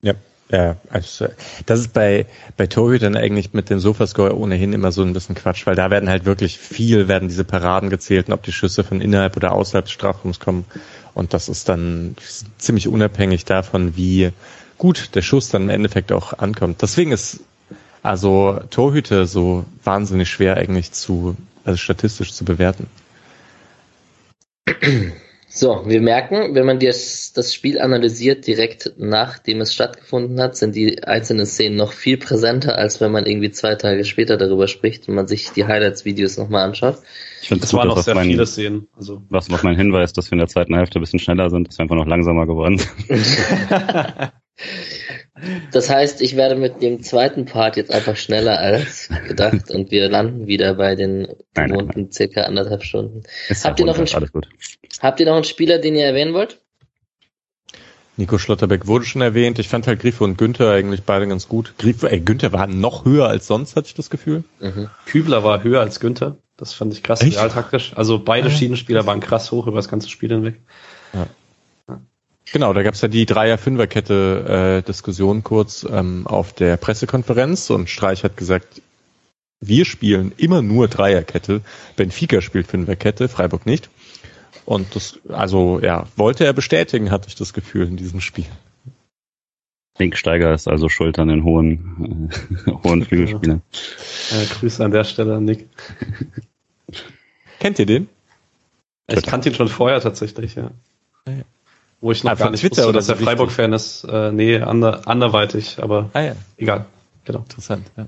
Ja, 0.02 0.14
ja, 0.50 0.78
also 0.90 1.28
das 1.66 1.82
ist 1.82 1.94
bei, 1.94 2.26
bei 2.56 2.68
Torhütern 2.68 3.18
eigentlich 3.18 3.54
mit 3.54 3.70
dem 3.70 3.80
Sofascore 3.80 4.38
ohnehin 4.38 4.74
immer 4.74 4.92
so 4.92 5.04
ein 5.04 5.14
bisschen 5.14 5.36
Quatsch, 5.36 5.68
weil 5.68 5.76
da 5.76 5.92
werden 5.92 6.10
halt 6.10 6.26
wirklich 6.26 6.58
viel, 6.58 7.08
werden 7.08 7.28
diese 7.28 7.44
Paraden 7.44 7.90
gezählt 7.90 8.28
und 8.28 8.34
ob 8.34 8.44
die 8.44 8.54
Schüsse 8.54 8.84
von 8.84 9.02
innerhalb 9.02 9.36
oder 9.36 9.52
außerhalb 9.52 9.86
des 9.86 9.92
Strafraums 9.92 10.40
kommen. 10.40 10.66
Und 11.14 11.34
das 11.34 11.50
ist 11.50 11.68
dann 11.68 12.16
ziemlich 12.58 12.88
unabhängig 12.88 13.44
davon, 13.44 13.98
wie 13.98 14.32
gut 14.78 15.16
der 15.16 15.22
Schuss 15.22 15.50
dann 15.50 15.64
im 15.64 15.70
Endeffekt 15.70 16.12
auch 16.12 16.34
ankommt. 16.34 16.82
Deswegen 16.82 17.12
ist 17.12 17.42
also 18.04 18.60
Torhüter 18.70 19.26
so 19.26 19.66
wahnsinnig 19.84 20.30
schwer 20.30 20.58
eigentlich 20.58 20.92
zu, 20.92 21.36
also 21.66 21.78
statistisch 21.78 22.34
zu 22.34 22.46
bewerten. 22.46 22.88
So, 25.50 25.84
wir 25.86 26.02
merken, 26.02 26.54
wenn 26.54 26.66
man 26.66 26.78
das, 26.78 27.34
das 27.34 27.54
Spiel 27.54 27.80
analysiert, 27.80 28.46
direkt 28.46 28.94
nachdem 28.98 29.60
es 29.62 29.74
stattgefunden 29.74 30.40
hat, 30.40 30.56
sind 30.56 30.76
die 30.76 31.04
einzelnen 31.04 31.48
Szenen 31.48 31.76
noch 31.76 31.94
viel 31.94 32.18
präsenter, 32.18 32.78
als 32.78 33.02
wenn 33.02 33.12
man 33.12 33.26
irgendwie 33.26 33.52
zwei 33.52 33.76
Tage 33.76 34.06
später 34.06 34.38
darüber 34.38 34.68
spricht 34.68 35.10
und 35.10 35.16
man 35.16 35.26
sich 35.26 35.52
die 35.52 35.66
Highlights-Videos 35.66 36.38
nochmal 36.38 36.64
anschaut. 36.64 37.00
Ich 37.42 37.48
finde, 37.48 37.64
es 37.64 37.74
waren 37.74 37.88
noch 37.88 38.04
sehr 38.04 38.14
mein, 38.14 38.28
viele 38.28 38.46
Szenen. 38.46 38.88
Also. 38.96 39.24
Was 39.30 39.50
noch 39.50 39.64
mein 39.64 39.76
Hinweis, 39.76 40.14
dass 40.14 40.30
wir 40.30 40.34
in 40.34 40.40
der 40.40 40.48
zweiten 40.48 40.76
Hälfte 40.76 41.00
ein 41.00 41.02
bisschen 41.02 41.20
schneller 41.20 41.50
sind, 41.50 41.68
dass 41.68 41.80
wir 41.80 41.84
einfach 41.84 41.96
noch 41.96 42.08
langsamer 42.08 42.46
geworden 42.46 42.80
Das 45.72 45.90
heißt, 45.90 46.22
ich 46.22 46.36
werde 46.36 46.56
mit 46.56 46.82
dem 46.82 47.04
zweiten 47.04 47.46
Part 47.46 47.78
jetzt 47.78 47.92
einfach 47.92 48.16
schneller 48.16 48.58
als 48.58 49.10
gedacht 49.28 49.70
und 49.70 49.92
wir 49.92 50.10
landen 50.10 50.48
wieder 50.48 50.74
bei 50.74 50.96
den 50.96 51.28
gewohnten 51.54 52.12
circa 52.12 52.42
anderthalb 52.42 52.84
Stunden. 52.84 53.24
Habt 53.64 53.80
ihr, 53.80 53.86
noch 53.86 53.98
einen, 53.98 54.08
habt 55.00 55.20
ihr 55.20 55.26
noch 55.28 55.36
einen 55.36 55.44
Spieler, 55.44 55.78
den 55.78 55.96
ihr 55.96 56.06
erwähnen 56.06 56.34
wollt? 56.34 56.60
Nico 58.20 58.40
Schlotterbeck 58.40 58.88
wurde 58.88 59.06
schon 59.06 59.22
erwähnt. 59.22 59.60
Ich 59.60 59.70
fand 59.70 59.86
halt 59.86 60.00
Grifo 60.00 60.24
und 60.24 60.40
Günther 60.40 60.72
eigentlich 60.72 61.04
beide 61.04 61.28
ganz 61.28 61.48
gut. 61.48 61.76
Grifo, 61.78 62.08
ey, 62.08 62.20
Günther 62.20 62.52
war 62.52 62.66
noch 62.66 63.06
höher 63.06 63.30
als 63.30 63.46
sonst, 63.46 63.76
hatte 63.76 63.88
ich 63.90 63.94
das 63.94 64.10
Gefühl. 64.10 64.44
Mhm. 64.60 64.90
Kübler 65.06 65.44
war 65.44 65.64
höher 65.64 65.82
als 65.82 66.00
Günther. 66.00 66.38
Das 66.58 66.74
fand 66.74 66.92
ich 66.94 67.04
krass, 67.04 67.22
realtaktisch. 67.22 67.92
Also 67.96 68.18
beide 68.18 68.50
Schienenspieler 68.50 69.06
waren 69.06 69.20
krass 69.20 69.52
hoch 69.52 69.68
über 69.68 69.76
das 69.76 69.88
ganze 69.88 70.10
Spiel 70.10 70.30
hinweg. 70.30 70.60
Genau, 72.54 72.72
da 72.74 72.84
gab's 72.84 73.02
ja 73.02 73.10
die 73.10 73.26
Dreier-Fünferkette-Diskussion 73.26 75.40
äh, 75.40 75.42
kurz 75.42 75.86
ähm, 75.90 76.28
auf 76.28 76.54
der 76.54 76.78
Pressekonferenz 76.78 77.70
und 77.70 77.90
Streich 77.90 78.24
hat 78.24 78.38
gesagt, 78.38 78.82
wir 79.60 79.86
spielen 79.86 80.34
immer 80.38 80.62
nur 80.62 80.88
Dreierkette, 80.88 81.62
Benfica 81.96 82.42
spielt 82.42 82.68
Fünferkette, 82.68 83.28
Freiburg 83.28 83.66
nicht. 83.66 83.90
Und 84.66 84.96
das, 84.96 85.20
also 85.30 85.80
ja, 85.82 86.06
wollte 86.16 86.46
er 86.46 86.54
bestätigen, 86.54 87.12
hatte 87.12 87.28
ich 87.28 87.36
das 87.36 87.54
Gefühl 87.54 87.88
in 87.88 87.98
diesem 87.98 88.22
Spiel. 88.22 88.46
Linksteiger 89.98 90.54
ist 90.54 90.68
also 90.68 90.90
schuld 90.90 91.18
an 91.20 91.28
den 91.28 91.44
hohen, 91.44 92.30
äh, 92.66 92.72
hohen 92.84 93.04
Flügelspielern. 93.04 93.62
Ja, 94.32 94.38
Grüße 94.60 94.86
an 94.86 94.92
der 94.92 95.04
Stelle 95.04 95.36
an 95.36 95.46
Nick. 95.46 95.68
Kennt 97.60 97.80
ihr 97.80 97.86
den? 97.86 98.08
Ich 99.08 99.24
kannte 99.24 99.50
ihn 99.50 99.56
schon 99.56 99.70
vorher 99.70 100.02
tatsächlich, 100.02 100.56
ja. 100.56 100.72
Ja. 101.28 101.44
Wo 102.00 102.12
ich 102.12 102.24
noch 102.24 102.32
ah, 102.32 102.36
gar 102.36 102.52
nicht 102.52 102.62
Twitter 102.62 102.84
wusste, 102.84 102.94
dass 102.94 103.10
er 103.10 103.16
Freiburg-Fan 103.16 103.74
ist. 103.74 104.04
Äh, 104.04 104.32
nee, 104.32 104.58
ander, 104.58 105.08
anderweitig, 105.08 105.78
aber 105.82 106.10
ah, 106.14 106.22
ja. 106.22 106.36
egal. 106.58 106.86
Genau. 107.26 107.40
Interessant, 107.40 107.86
ja. 107.98 108.08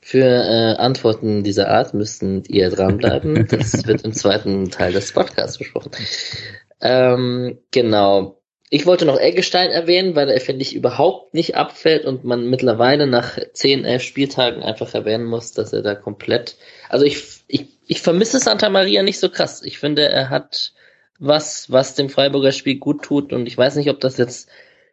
Für 0.00 0.24
äh, 0.24 0.76
Antworten 0.80 1.44
dieser 1.44 1.68
Art 1.68 1.92
müssten 1.92 2.42
ihr 2.44 2.70
dranbleiben. 2.70 3.46
Das 3.50 3.86
wird 3.86 4.02
im 4.02 4.14
zweiten 4.14 4.70
Teil 4.70 4.92
des 4.92 5.12
Podcasts 5.12 5.58
besprochen. 5.58 5.90
Ähm, 6.80 7.58
genau. 7.72 8.40
Ich 8.70 8.86
wollte 8.86 9.04
noch 9.04 9.18
Eggestein 9.18 9.70
erwähnen, 9.70 10.14
weil 10.14 10.28
er, 10.30 10.40
finde 10.40 10.62
ich, 10.62 10.74
überhaupt 10.74 11.34
nicht 11.34 11.56
abfällt 11.56 12.04
und 12.04 12.24
man 12.24 12.48
mittlerweile 12.48 13.06
nach 13.06 13.38
10, 13.52 13.84
11 13.84 14.02
Spieltagen 14.02 14.62
einfach 14.62 14.94
erwähnen 14.94 15.24
muss, 15.24 15.52
dass 15.52 15.72
er 15.72 15.82
da 15.82 15.94
komplett, 15.94 16.56
also 16.88 17.04
ich, 17.04 17.42
ich, 17.46 17.66
ich 17.86 18.00
vermisse 18.00 18.38
Santa 18.38 18.68
Maria 18.68 19.02
nicht 19.02 19.20
so 19.20 19.28
krass. 19.28 19.62
Ich 19.62 19.78
finde, 19.78 20.08
er 20.08 20.30
hat 20.30 20.72
was, 21.18 21.70
was 21.70 21.94
dem 21.94 22.08
Freiburger 22.08 22.52
Spiel 22.52 22.78
gut 22.78 23.02
tut. 23.02 23.32
Und 23.32 23.46
ich 23.46 23.58
weiß 23.58 23.76
nicht, 23.76 23.90
ob 23.90 24.00
das 24.00 24.16
jetzt 24.16 24.48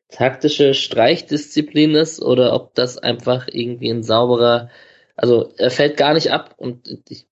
taktische 0.09 0.73
Streichdisziplin 0.73 1.95
ist 1.95 2.21
oder 2.21 2.53
ob 2.53 2.73
das 2.75 2.97
einfach 2.97 3.47
irgendwie 3.51 3.89
ein 3.89 4.03
sauberer, 4.03 4.69
also 5.15 5.51
er 5.57 5.71
fällt 5.71 5.97
gar 5.97 6.13
nicht 6.13 6.31
ab 6.31 6.53
und 6.57 6.99
ich, 7.09 7.27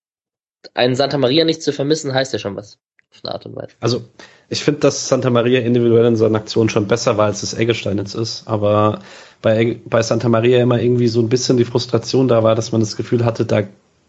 einen 0.74 0.94
Santa 0.94 1.18
Maria 1.18 1.44
nicht 1.44 1.62
zu 1.62 1.72
vermissen, 1.72 2.14
heißt 2.14 2.32
ja 2.32 2.38
schon 2.38 2.56
was. 2.56 2.78
auf 3.12 3.20
eine 3.22 3.32
Art 3.34 3.46
und 3.46 3.56
Weise. 3.56 3.74
Also 3.80 4.04
ich 4.48 4.64
finde, 4.64 4.80
dass 4.80 5.08
Santa 5.08 5.30
Maria 5.30 5.60
individuell 5.60 6.06
in 6.06 6.16
seinen 6.16 6.36
Aktionen 6.36 6.68
schon 6.68 6.88
besser 6.88 7.16
war, 7.16 7.26
als 7.26 7.42
es 7.42 7.54
Eggestein 7.54 7.98
jetzt 7.98 8.14
ist. 8.14 8.46
Aber 8.46 9.00
bei, 9.40 9.80
bei 9.84 10.02
Santa 10.02 10.28
Maria 10.28 10.60
immer 10.60 10.80
irgendwie 10.80 11.08
so 11.08 11.20
ein 11.20 11.28
bisschen 11.28 11.56
die 11.56 11.64
Frustration 11.64 12.28
da 12.28 12.42
war, 12.42 12.54
dass 12.54 12.72
man 12.72 12.80
das 12.80 12.96
Gefühl 12.96 13.24
hatte, 13.24 13.44
da 13.44 13.62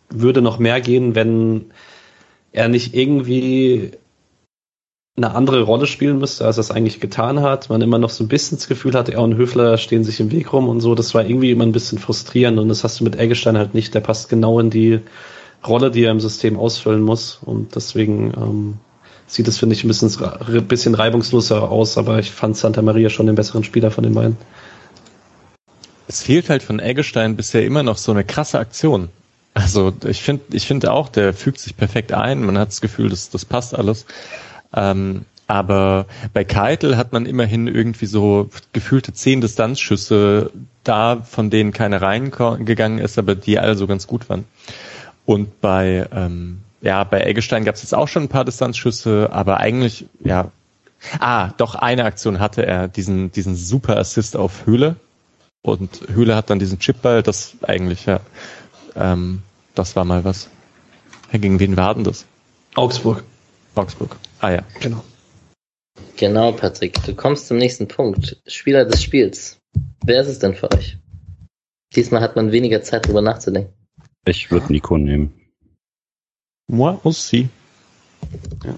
würde 0.10 0.42
noch 0.42 0.60
mehr 0.60 0.82
gehen, 0.82 1.16
wenn 1.16 1.72
er 2.52 2.68
nicht 2.68 2.96
irgendwie 2.96 3.92
eine 5.18 5.34
andere 5.34 5.62
Rolle 5.62 5.88
spielen 5.88 6.18
müsste, 6.18 6.46
als 6.46 6.58
er 6.58 6.62
es 6.62 6.72
eigentlich 6.72 7.00
getan 7.00 7.42
hat. 7.42 7.70
Man 7.70 7.82
immer 7.82 7.98
noch 7.98 8.10
so 8.10 8.24
ein 8.24 8.28
bisschen 8.28 8.58
das 8.58 8.68
Gefühl 8.68 8.94
hatte, 8.96 9.14
er 9.14 9.22
und 9.22 9.38
Höfler 9.38 9.78
stehen 9.78 10.04
sich 10.04 10.20
im 10.20 10.32
Weg 10.32 10.52
rum 10.52 10.68
und 10.68 10.82
so. 10.82 10.94
Das 10.94 11.14
war 11.14 11.26
irgendwie 11.26 11.52
immer 11.52 11.64
ein 11.64 11.72
bisschen 11.72 12.00
frustrierend 12.00 12.60
und 12.60 12.68
das 12.68 12.84
hast 12.84 13.00
du 13.00 13.06
mit 13.06 13.18
Eggestein 13.18 13.58
halt 13.58 13.74
nicht. 13.74 13.94
Der 13.94 14.02
passt 14.02 14.28
genau 14.28 14.60
in 14.60 14.70
die 14.70 15.00
Rolle, 15.66 15.90
die 15.90 16.04
er 16.04 16.12
im 16.12 16.20
System 16.20 16.60
ausfüllen 16.60 17.02
muss 17.02 17.40
und 17.44 17.76
deswegen 17.76 18.34
ähm, 18.36 18.74
sieht 19.26 19.48
es, 19.48 19.58
finde 19.58 19.74
ich, 19.74 19.84
ein 19.84 19.88
bisschen, 19.88 20.12
bisschen 20.68 20.96
reibungsloser 20.96 21.72
aus, 21.72 21.98
aber 21.98 22.20
ich 22.20 22.32
fand 22.32 22.58
Santa 22.58 22.82
Maria 22.82 23.10
schon 23.10 23.26
den 23.26 23.36
besseren 23.36 23.64
Spieler 23.64 23.92
von 23.92 24.04
den 24.04 24.14
beiden. 24.14 24.38
Es 26.08 26.22
fehlt 26.24 26.50
halt 26.50 26.62
von 26.62 26.80
Eggestein 26.80 27.36
bisher 27.36 27.66
immer 27.66 27.84
noch 27.84 27.98
so 27.98 28.12
eine 28.12 28.24
krasse 28.24 28.60
Aktion. 28.60 29.10
Also 29.54 29.94
ich 30.06 30.22
finde, 30.22 30.44
ich 30.52 30.68
finde 30.68 30.92
auch, 30.92 31.08
der 31.08 31.34
fügt 31.34 31.60
sich 31.60 31.78
perfekt 31.78 32.12
ein. 32.12 32.46
Man 32.46 32.58
hat 32.58 32.68
das 32.68 32.82
Gefühl, 32.82 33.10
dass 33.10 33.30
das 33.30 33.46
passt 33.46 33.74
alles. 33.74 34.06
Ähm, 34.76 35.26
aber 35.48 36.08
bei 36.34 36.44
Keitel 36.44 36.98
hat 36.98 37.14
man 37.14 37.26
immerhin 37.26 37.68
irgendwie 37.68 38.08
so 38.08 38.50
gefühlte 38.74 39.14
zehn 39.14 39.42
Distanzschüsse 39.42 40.52
da, 40.84 41.22
von 41.22 41.50
denen 41.50 41.72
keine 41.72 42.02
reingegangen 42.02 43.00
ist, 43.00 43.20
aber 43.20 43.36
die 43.36 43.60
alle 43.60 43.76
so 43.76 43.86
ganz 43.86 44.08
gut 44.08 44.28
waren. 44.30 44.46
Und 45.26 45.62
bei, 45.62 46.08
ähm, 46.12 46.60
ja, 46.82 47.04
bei 47.04 47.22
Eggestein 47.22 47.64
gab 47.64 47.76
es 47.76 47.84
jetzt 47.84 47.94
auch 47.94 48.08
schon 48.08 48.24
ein 48.24 48.30
paar 48.30 48.46
Distanzschüsse, 48.46 49.30
aber 49.32 49.58
eigentlich, 49.58 50.08
ja, 50.24 50.52
ah, 51.20 51.50
doch 51.58 51.76
eine 51.76 52.06
Aktion 52.06 52.40
hatte 52.40 52.66
er, 52.66 52.88
diesen, 52.88 53.32
diesen 53.32 53.56
super 53.56 53.98
Assist 53.98 54.36
auf 54.36 54.66
Höhle. 54.66 54.96
Und 55.62 56.02
Höhle 56.08 56.36
hat 56.36 56.50
dann 56.50 56.60
diesen 56.60 56.80
Chipball, 56.80 57.24
das 57.24 57.56
eigentlich, 57.64 58.06
ja, 58.06 58.20
ähm, 58.96 59.42
das 59.74 59.96
war 59.96 60.06
mal 60.06 60.24
was. 60.24 60.48
Gegen 61.32 61.60
wen 61.60 61.76
war 61.76 61.94
denn 61.94 62.04
das? 62.04 62.26
Augsburg. 62.76 63.24
Augsburg. 63.74 64.16
Ah 64.46 64.52
ja. 64.52 64.64
Genau. 64.80 65.04
Genau, 66.18 66.52
Patrick. 66.52 67.04
Du 67.04 67.16
kommst 67.16 67.48
zum 67.48 67.58
nächsten 67.58 67.88
Punkt. 67.88 68.40
Spieler 68.46 68.86
des 68.86 69.02
Spiels. 69.02 69.58
Wer 70.06 70.22
ist 70.22 70.28
es 70.28 70.38
denn 70.38 70.54
für 70.54 70.72
euch? 70.72 71.00
Diesmal 71.96 72.22
hat 72.22 72.36
man 72.36 72.52
weniger 72.52 72.84
Zeit, 72.84 73.08
drüber 73.08 73.24
nachzudenken. 73.24 73.74
Ich 74.28 74.52
würde 74.52 74.72
Nico 74.72 75.00
nehmen. 75.00 75.34
Moi 76.68 76.96
aussi. 77.04 77.50
Ja. 78.64 78.76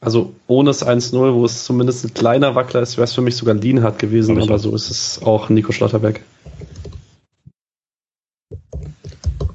Also 0.00 0.32
ohne 0.46 0.70
das 0.70 0.82
1-0, 0.82 1.34
wo 1.34 1.44
es 1.44 1.64
zumindest 1.64 2.06
ein 2.06 2.14
kleiner 2.14 2.54
Wackler 2.54 2.80
ist, 2.80 2.96
wäre 2.96 3.04
es 3.04 3.12
für 3.12 3.20
mich 3.20 3.36
sogar 3.36 3.54
Lienhardt 3.54 3.98
gewesen, 3.98 4.40
aber 4.40 4.58
so 4.58 4.74
ist 4.74 4.88
es 4.88 5.22
auch 5.22 5.50
Nico 5.50 5.72
Schlotterberg. 5.72 6.22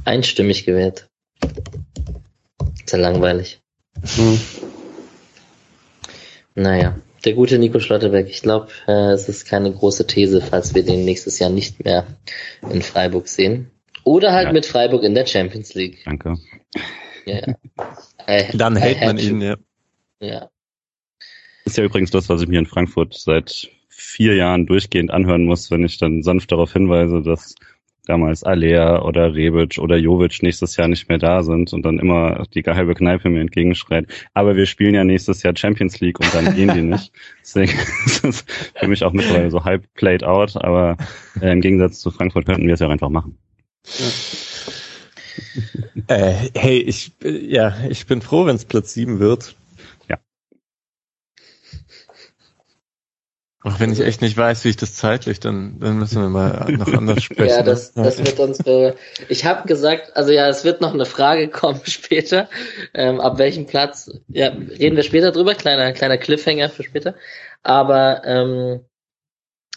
Einstimmig 0.05 0.65
gewählt. 0.65 1.07
Sehr 2.85 2.99
langweilig. 2.99 3.59
Mhm. 4.17 4.39
Naja, 6.59 6.97
der 7.23 7.33
gute 7.33 7.59
Nico 7.59 7.79
Schlotterberg. 7.79 8.27
Ich 8.29 8.41
glaube, 8.41 8.69
äh, 8.87 9.11
es 9.11 9.29
ist 9.29 9.45
keine 9.45 9.71
große 9.71 10.07
These, 10.07 10.41
falls 10.41 10.73
wir 10.73 10.83
den 10.83 11.05
nächstes 11.05 11.37
Jahr 11.37 11.51
nicht 11.51 11.85
mehr 11.85 12.07
in 12.71 12.81
Freiburg 12.81 13.27
sehen. 13.27 13.69
Oder 14.03 14.33
halt 14.33 14.47
Ja. 14.47 14.53
mit 14.53 14.65
Freiburg 14.65 15.03
in 15.03 15.13
der 15.13 15.27
Champions 15.27 15.75
League. 15.75 15.99
Danke. 16.05 16.35
Ja, 17.25 17.35
ja. 17.47 17.55
I- 18.27 18.57
Dann 18.57 18.75
I 18.75 18.79
hält 18.79 19.01
man 19.01 19.17
ihn, 19.19 19.41
ja. 19.41 19.55
Ja. 20.19 20.49
Ist 21.65 21.77
ja 21.77 21.83
übrigens 21.83 22.09
das, 22.09 22.27
was 22.27 22.41
ich 22.41 22.47
mir 22.47 22.57
in 22.59 22.65
Frankfurt 22.65 23.13
seit 23.13 23.69
vier 23.89 24.33
Jahren 24.35 24.65
durchgehend 24.65 25.11
anhören 25.11 25.45
muss, 25.45 25.69
wenn 25.69 25.83
ich 25.85 25.99
dann 25.99 26.23
sanft 26.23 26.51
darauf 26.51 26.73
hinweise, 26.73 27.21
dass 27.21 27.53
damals 28.07 28.43
Alea 28.43 29.01
oder 29.01 29.33
Rebic 29.33 29.77
oder 29.77 29.97
Jovic 29.97 30.41
nächstes 30.41 30.75
Jahr 30.77 30.87
nicht 30.87 31.09
mehr 31.09 31.17
da 31.17 31.43
sind 31.43 31.73
und 31.73 31.83
dann 31.83 31.99
immer 31.99 32.45
die 32.53 32.63
halbe 32.63 32.95
Kneipe 32.95 33.29
mir 33.29 33.41
entgegenschreit. 33.41 34.07
Aber 34.33 34.55
wir 34.55 34.65
spielen 34.65 34.95
ja 34.95 35.03
nächstes 35.03 35.43
Jahr 35.43 35.55
Champions 35.55 35.99
League 35.99 36.19
und 36.19 36.33
dann 36.33 36.55
gehen 36.55 36.73
die 36.73 36.81
nicht. 36.81 37.11
Deswegen 37.41 37.71
ist 38.05 38.23
es 38.23 38.45
für 38.75 38.87
mich 38.87 39.03
auch 39.03 39.13
mittlerweile 39.13 39.51
so 39.51 39.63
halb 39.63 39.93
played 39.95 40.23
out, 40.23 40.55
aber 40.55 40.97
äh, 41.41 41.51
im 41.51 41.61
Gegensatz 41.61 41.99
zu 41.99 42.11
Frankfurt 42.11 42.45
könnten 42.45 42.67
wir 42.67 42.73
es 42.73 42.79
ja 42.79 42.87
auch 42.87 42.91
einfach 42.91 43.09
machen. 43.09 43.37
Äh, 46.07 46.49
hey, 46.55 46.79
ich, 46.79 47.11
äh, 47.23 47.29
ja, 47.29 47.75
ich 47.89 48.05
bin 48.05 48.21
froh, 48.21 48.45
wenn 48.45 48.55
es 48.55 48.65
Platz 48.65 48.93
7 48.93 49.19
wird. 49.19 49.55
Ja. 50.09 50.17
Auch 53.67 53.81
wenn 53.81 53.91
ich 53.91 53.99
echt 53.99 54.21
nicht 54.21 54.37
weiß, 54.37 54.63
wie 54.63 54.69
ich 54.69 54.77
das 54.77 54.93
zeitlich, 54.93 55.41
dann, 55.41 55.77
dann 55.81 55.99
müssen 55.99 56.21
wir 56.21 56.29
mal 56.29 56.71
noch 56.71 56.87
anders 56.93 57.21
sprechen. 57.23 57.49
Ja, 57.49 57.63
das, 57.63 57.91
das 57.91 58.17
wird 58.17 58.39
uns. 58.39 58.59
Äh, 58.61 58.93
ich 59.27 59.43
habe 59.43 59.67
gesagt, 59.67 60.15
also 60.15 60.31
ja, 60.31 60.47
es 60.47 60.63
wird 60.63 60.79
noch 60.79 60.93
eine 60.93 61.05
Frage 61.05 61.49
kommen 61.49 61.81
später. 61.83 62.47
Ähm, 62.93 63.19
ab 63.19 63.37
welchem 63.39 63.65
Platz? 63.65 64.09
Ja, 64.29 64.47
reden 64.47 64.95
wir 64.95 65.03
später 65.03 65.33
drüber. 65.33 65.53
Kleiner, 65.53 65.91
kleiner 65.91 66.17
Cliffhanger 66.17 66.69
für 66.69 66.83
später. 66.83 67.15
Aber 67.61 68.21
ähm, 68.23 68.85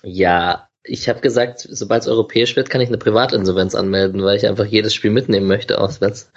ja, 0.05 0.69
ich 0.85 1.09
habe 1.09 1.21
gesagt, 1.21 1.67
sobald 1.69 2.03
es 2.03 2.09
europäisch 2.09 2.55
wird, 2.55 2.71
kann 2.71 2.81
ich 2.81 2.89
eine 2.89 2.99
Privatinsolvenz 2.99 3.75
anmelden, 3.75 4.23
weil 4.23 4.37
ich 4.37 4.47
einfach 4.47 4.67
jedes 4.67 4.95
Spiel 4.95 5.11
mitnehmen 5.11 5.49
möchte 5.49 5.81
auswärts. 5.81 6.31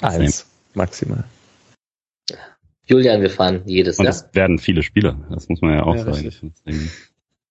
Eins, 0.00 0.44
maximal. 0.74 1.22
Julian, 2.92 3.22
wir 3.22 3.30
fahren 3.30 3.62
jedes 3.66 3.98
Und 3.98 4.04
Jahr. 4.04 4.14
es 4.14 4.28
werden 4.32 4.58
viele 4.58 4.82
Spieler, 4.82 5.16
das 5.30 5.48
muss 5.48 5.60
man 5.60 5.74
ja 5.74 5.82
auch 5.84 5.94
Ja, 5.96 6.04
sagen. 6.12 6.52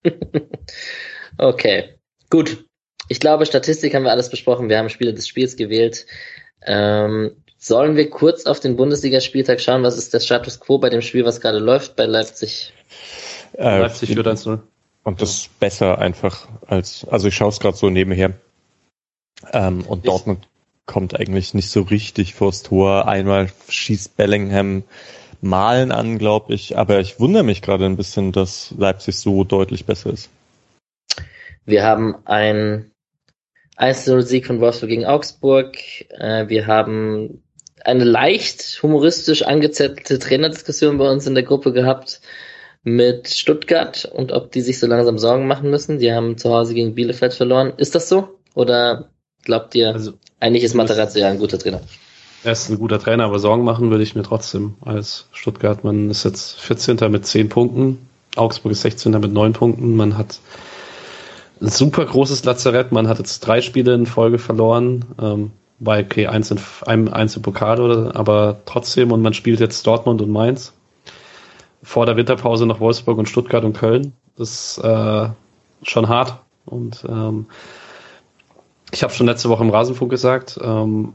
Okay, 1.38 1.94
gut. 2.30 2.64
Ich 3.08 3.20
glaube, 3.20 3.46
Statistik 3.46 3.94
haben 3.94 4.04
wir 4.04 4.10
alles 4.10 4.30
besprochen. 4.30 4.68
Wir 4.68 4.78
haben 4.78 4.88
Spieler 4.88 5.12
des 5.12 5.26
Spiels 5.28 5.56
gewählt. 5.56 6.06
Ähm, 6.64 7.32
sollen 7.58 7.96
wir 7.96 8.08
kurz 8.10 8.46
auf 8.46 8.60
den 8.60 8.76
Bundesligaspieltag 8.76 9.60
schauen? 9.60 9.82
Was 9.82 9.96
ist 9.98 10.14
der 10.14 10.20
Status 10.20 10.60
quo 10.60 10.78
bei 10.78 10.88
dem 10.90 11.02
Spiel, 11.02 11.24
was 11.24 11.40
gerade 11.40 11.58
läuft 11.58 11.96
bei 11.96 12.04
Leipzig? 12.06 12.72
Äh, 13.54 13.80
Leipzig 13.80 14.12
führt 14.12 14.26
1-0. 14.26 14.60
Und 15.04 15.20
das 15.20 15.30
ist 15.30 15.60
besser 15.60 15.98
einfach 15.98 16.48
als, 16.66 17.04
also 17.08 17.28
ich 17.28 17.34
schaue 17.34 17.48
es 17.48 17.58
gerade 17.60 17.76
so 17.76 17.90
nebenher. 17.90 18.34
Ähm, 19.52 19.82
und 19.86 20.00
Ich- 20.00 20.04
Dortmund 20.04 20.48
kommt 20.86 21.18
eigentlich 21.18 21.54
nicht 21.54 21.70
so 21.70 21.82
richtig 21.82 22.34
vors 22.34 22.62
Tor. 22.62 23.08
Einmal 23.08 23.50
schießt 23.68 24.16
Bellingham 24.16 24.84
Malen 25.42 25.92
an, 25.92 26.18
glaube 26.18 26.54
ich. 26.54 26.78
Aber 26.78 27.00
ich 27.00 27.20
wundere 27.20 27.42
mich 27.42 27.60
gerade 27.60 27.84
ein 27.84 27.96
bisschen, 27.96 28.32
dass 28.32 28.72
Leipzig 28.78 29.18
so 29.18 29.44
deutlich 29.44 29.84
besser 29.84 30.10
ist. 30.10 30.30
Wir 31.66 31.82
haben 31.82 32.16
ein 32.24 32.90
1-0-Sieg 33.76 34.46
von 34.46 34.60
Wolfsburg 34.60 34.88
gegen 34.88 35.04
Augsburg. 35.04 35.76
Äh, 36.10 36.48
wir 36.48 36.66
haben 36.66 37.42
eine 37.84 38.04
leicht 38.04 38.80
humoristisch 38.82 39.42
angezettelte 39.42 40.18
Trainerdiskussion 40.18 40.98
bei 40.98 41.10
uns 41.10 41.26
in 41.26 41.34
der 41.34 41.42
Gruppe 41.42 41.72
gehabt 41.72 42.20
mit 42.84 43.28
Stuttgart 43.28 44.04
und 44.04 44.32
ob 44.32 44.52
die 44.52 44.60
sich 44.60 44.78
so 44.78 44.86
langsam 44.86 45.18
Sorgen 45.18 45.46
machen 45.46 45.70
müssen. 45.70 45.98
Die 45.98 46.12
haben 46.12 46.38
zu 46.38 46.50
Hause 46.50 46.74
gegen 46.74 46.94
Bielefeld 46.94 47.34
verloren. 47.34 47.74
Ist 47.76 47.94
das 47.94 48.08
so? 48.08 48.38
Oder 48.54 49.10
glaubt 49.44 49.74
ihr, 49.74 49.92
Also 49.92 50.14
eigentlich 50.40 50.64
ist 50.64 50.74
Materazzi 50.74 51.20
ja 51.20 51.28
ein 51.28 51.38
guter 51.38 51.58
Trainer? 51.58 51.80
Er 52.44 52.52
ist 52.52 52.68
ein 52.68 52.78
guter 52.78 52.98
Trainer, 52.98 53.24
aber 53.24 53.38
Sorgen 53.38 53.64
machen 53.64 53.90
würde 53.90 54.02
ich 54.02 54.14
mir 54.14 54.22
trotzdem 54.22 54.74
als 54.84 55.26
Stuttgart. 55.32 55.84
Man 55.84 56.10
ist 56.10 56.24
jetzt 56.24 56.60
14. 56.60 56.98
mit 57.10 57.26
10 57.26 57.48
Punkten. 57.48 57.98
Augsburg 58.36 58.72
ist 58.72 58.82
16. 58.82 59.12
mit 59.12 59.32
9 59.32 59.52
Punkten. 59.52 59.96
Man 59.96 60.16
hat 60.16 60.40
ein 61.60 61.68
super 61.68 62.04
großes 62.04 62.44
Lazarett. 62.44 62.90
Man 62.90 63.08
hat 63.08 63.18
jetzt 63.18 63.40
drei 63.40 63.60
Spiele 63.60 63.94
in 63.94 64.06
Folge 64.06 64.38
verloren. 64.38 65.04
Ähm, 65.20 65.52
bei 65.78 66.04
okay, 66.04 66.26
eins 66.26 66.50
in, 66.50 66.60
einem, 66.86 67.08
eins 67.08 67.36
im 67.36 67.42
Pokal 67.42 67.80
oder, 67.80 68.16
aber 68.16 68.60
trotzdem. 68.66 69.12
Und 69.12 69.22
man 69.22 69.34
spielt 69.34 69.60
jetzt 69.60 69.86
Dortmund 69.86 70.20
und 70.20 70.30
Mainz. 70.30 70.72
Vor 71.82 72.06
der 72.06 72.16
Winterpause 72.16 72.66
noch 72.66 72.80
Wolfsburg 72.80 73.18
und 73.18 73.28
Stuttgart 73.28 73.64
und 73.64 73.76
Köln. 73.76 74.12
Das 74.36 74.76
ist 74.76 74.84
äh, 74.84 75.28
schon 75.82 76.08
hart. 76.08 76.38
Und 76.64 77.04
ähm, 77.08 77.46
ich 78.92 79.02
habe 79.02 79.12
schon 79.12 79.26
letzte 79.26 79.48
Woche 79.48 79.64
im 79.64 79.70
Rasenfunk 79.70 80.10
gesagt, 80.10 80.58
ähm, 80.62 81.14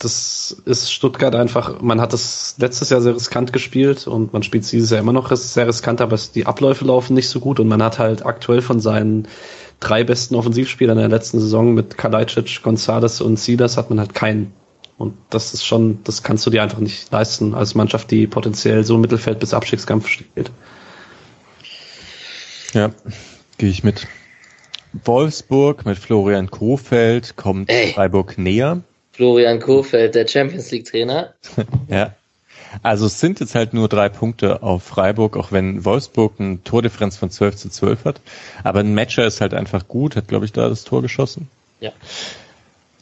das 0.00 0.56
ist 0.64 0.90
Stuttgart 0.90 1.34
einfach, 1.34 1.82
man 1.82 2.00
hat 2.00 2.14
das 2.14 2.54
letztes 2.58 2.88
Jahr 2.88 3.02
sehr 3.02 3.14
riskant 3.14 3.52
gespielt 3.52 4.06
und 4.06 4.32
man 4.32 4.42
spielt 4.42 4.70
dieses 4.70 4.90
Jahr 4.90 5.00
immer 5.00 5.12
noch 5.12 5.30
sehr 5.30 5.68
riskant, 5.68 6.00
aber 6.00 6.18
die 6.34 6.46
Abläufe 6.46 6.86
laufen 6.86 7.14
nicht 7.14 7.28
so 7.28 7.38
gut 7.38 7.60
und 7.60 7.68
man 7.68 7.82
hat 7.82 7.98
halt 7.98 8.24
aktuell 8.24 8.62
von 8.62 8.80
seinen 8.80 9.28
drei 9.78 10.02
besten 10.02 10.36
Offensivspielern 10.36 10.96
in 10.96 11.10
der 11.10 11.18
letzten 11.18 11.38
Saison 11.38 11.74
mit 11.74 11.98
Kalajdzic, 11.98 12.60
González 12.64 13.22
und 13.22 13.38
Silas 13.38 13.76
hat 13.76 13.90
man 13.90 14.00
halt 14.00 14.14
keinen. 14.14 14.52
Und 14.96 15.14
das 15.28 15.52
ist 15.52 15.66
schon, 15.66 16.02
das 16.04 16.22
kannst 16.22 16.46
du 16.46 16.50
dir 16.50 16.62
einfach 16.62 16.78
nicht 16.78 17.12
leisten 17.12 17.54
als 17.54 17.74
Mannschaft, 17.74 18.10
die 18.10 18.26
potenziell 18.26 18.84
so 18.84 18.94
im 18.94 19.02
Mittelfeld 19.02 19.38
bis 19.38 19.52
Abstiegskampf 19.52 20.08
steht. 20.08 20.50
Ja, 22.72 22.90
gehe 23.58 23.68
ich 23.68 23.84
mit. 23.84 24.06
Wolfsburg 25.04 25.84
mit 25.84 25.98
Florian 25.98 26.50
Kofeld 26.50 27.36
kommt 27.36 27.70
Ey. 27.70 27.92
Freiburg 27.92 28.38
näher. 28.38 28.82
Florian 29.20 29.60
Kohfeldt, 29.60 30.14
der 30.14 30.26
Champions 30.26 30.70
League 30.70 30.86
Trainer. 30.86 31.34
Ja, 31.88 32.14
Also 32.82 33.04
es 33.04 33.20
sind 33.20 33.38
jetzt 33.40 33.54
halt 33.54 33.74
nur 33.74 33.86
drei 33.86 34.08
Punkte 34.08 34.62
auf 34.62 34.82
Freiburg, 34.82 35.36
auch 35.36 35.52
wenn 35.52 35.84
Wolfsburg 35.84 36.32
eine 36.38 36.64
Tordifferenz 36.64 37.18
von 37.18 37.30
12 37.30 37.56
zu 37.56 37.68
12 37.68 38.06
hat. 38.06 38.22
Aber 38.64 38.80
ein 38.80 38.94
Matcher 38.94 39.26
ist 39.26 39.42
halt 39.42 39.52
einfach 39.52 39.88
gut, 39.88 40.16
hat 40.16 40.28
glaube 40.28 40.46
ich 40.46 40.52
da 40.52 40.70
das 40.70 40.84
Tor 40.84 41.02
geschossen. 41.02 41.50
Ja. 41.80 41.92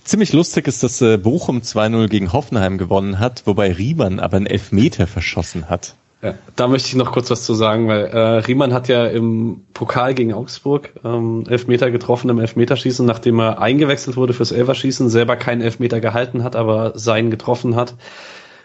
Ziemlich 0.02 0.32
lustig 0.32 0.66
ist, 0.66 0.82
dass 0.82 1.00
äh, 1.02 1.18
Bochum 1.18 1.60
2-0 1.60 2.08
gegen 2.08 2.32
Hoffenheim 2.32 2.78
gewonnen 2.78 3.20
hat, 3.20 3.42
wobei 3.44 3.70
Riemann 3.72 4.18
aber 4.18 4.38
einen 4.38 4.46
Elfmeter 4.46 5.06
verschossen 5.06 5.70
hat. 5.70 5.94
Ja, 6.20 6.34
da 6.56 6.66
möchte 6.66 6.88
ich 6.88 6.96
noch 6.96 7.12
kurz 7.12 7.30
was 7.30 7.44
zu 7.44 7.54
sagen, 7.54 7.86
weil 7.86 8.06
äh, 8.06 8.18
Riemann 8.38 8.72
hat 8.74 8.88
ja 8.88 9.06
im 9.06 9.66
Pokal 9.72 10.14
gegen 10.14 10.34
Augsburg 10.34 10.92
ähm, 11.04 11.44
Elfmeter 11.48 11.92
getroffen 11.92 12.28
im 12.28 12.40
Elfmeterschießen, 12.40 13.06
nachdem 13.06 13.38
er 13.38 13.60
eingewechselt 13.62 14.16
wurde 14.16 14.32
fürs 14.32 14.50
Elferschießen, 14.50 15.10
selber 15.10 15.36
keinen 15.36 15.60
Elfmeter 15.60 16.00
gehalten 16.00 16.42
hat, 16.42 16.56
aber 16.56 16.98
seinen 16.98 17.30
getroffen 17.30 17.76
hat. 17.76 17.94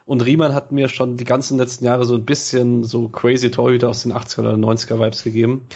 Und 0.05 0.25
Riemann 0.25 0.53
hat 0.53 0.71
mir 0.71 0.89
schon 0.89 1.15
die 1.15 1.23
ganzen 1.23 1.57
letzten 1.57 1.85
Jahre 1.85 2.05
so 2.05 2.15
ein 2.15 2.25
bisschen 2.25 2.84
so 2.84 3.07
crazy 3.07 3.51
Torhüter 3.51 3.89
aus 3.89 4.03
den 4.03 4.13
80er 4.13 4.39
oder 4.39 4.53
90er 4.55 4.99
Vibes 4.99 5.23
gegeben. 5.23 5.67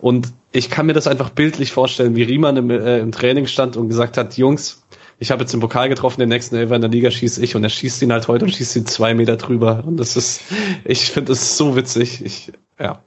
Und 0.00 0.32
ich 0.52 0.70
kann 0.70 0.86
mir 0.86 0.94
das 0.94 1.06
einfach 1.06 1.30
bildlich 1.30 1.72
vorstellen, 1.72 2.16
wie 2.16 2.22
Riemann 2.22 2.56
im, 2.56 2.70
äh, 2.70 3.00
im 3.00 3.12
Training 3.12 3.46
stand 3.46 3.76
und 3.76 3.88
gesagt 3.88 4.16
hat, 4.16 4.38
Jungs, 4.38 4.83
ich 5.18 5.30
habe 5.30 5.42
jetzt 5.42 5.52
den 5.52 5.60
Pokal 5.60 5.88
getroffen, 5.88 6.20
den 6.20 6.28
nächsten 6.28 6.56
Elfer 6.56 6.74
in 6.74 6.80
der 6.80 6.90
Liga 6.90 7.10
schieße 7.10 7.42
ich 7.42 7.54
und 7.56 7.62
er 7.62 7.70
schießt 7.70 8.02
ihn 8.02 8.12
halt 8.12 8.28
heute 8.28 8.44
und 8.44 8.50
schießt 8.52 8.76
ihn 8.76 8.86
zwei 8.86 9.14
Meter 9.14 9.36
drüber. 9.36 9.84
Und 9.86 9.98
das 9.98 10.16
ist, 10.16 10.42
ich 10.84 11.10
finde 11.10 11.32
das 11.32 11.56
so 11.56 11.76
witzig. 11.76 12.24
Ich, 12.24 12.52
ja. 12.78 13.02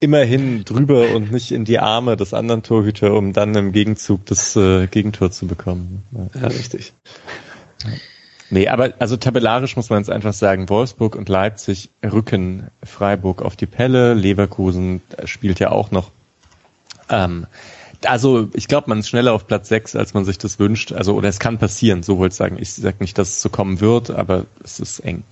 Immerhin 0.00 0.64
drüber 0.64 1.14
und 1.14 1.30
nicht 1.30 1.52
in 1.52 1.64
die 1.64 1.78
Arme 1.78 2.16
des 2.16 2.34
anderen 2.34 2.64
Torhüter, 2.64 3.14
um 3.14 3.32
dann 3.32 3.54
im 3.54 3.70
Gegenzug 3.70 4.26
das 4.26 4.56
äh, 4.56 4.88
Gegentor 4.88 5.30
zu 5.30 5.46
bekommen. 5.46 6.04
Ja, 6.12 6.40
ja 6.42 6.48
richtig. 6.48 6.92
Nee, 8.50 8.68
aber 8.68 8.92
also 8.98 9.16
tabellarisch 9.16 9.76
muss 9.76 9.88
man 9.88 10.00
jetzt 10.00 10.10
einfach 10.10 10.34
sagen, 10.34 10.68
Wolfsburg 10.68 11.14
und 11.14 11.28
Leipzig 11.28 11.90
rücken 12.04 12.66
Freiburg 12.82 13.40
auf 13.40 13.56
die 13.56 13.66
Pelle, 13.66 14.14
Leverkusen 14.14 15.00
spielt 15.24 15.60
ja 15.60 15.70
auch 15.70 15.90
noch. 15.90 16.10
Ähm, 17.08 17.46
also 18.06 18.48
ich 18.54 18.68
glaube, 18.68 18.88
man 18.88 19.00
ist 19.00 19.08
schneller 19.08 19.32
auf 19.32 19.46
Platz 19.46 19.68
6, 19.68 19.96
als 19.96 20.14
man 20.14 20.24
sich 20.24 20.38
das 20.38 20.58
wünscht. 20.58 20.92
Also, 20.92 21.14
oder 21.14 21.28
es 21.28 21.38
kann 21.38 21.58
passieren, 21.58 22.02
so 22.02 22.18
wollte 22.18 22.32
ich 22.32 22.38
sagen. 22.38 22.56
Ich 22.60 22.72
sage 22.74 22.96
nicht, 23.00 23.18
dass 23.18 23.30
es 23.30 23.42
so 23.42 23.48
kommen 23.48 23.80
wird, 23.80 24.10
aber 24.10 24.46
es 24.62 24.80
ist 24.80 25.00
eng. 25.00 25.24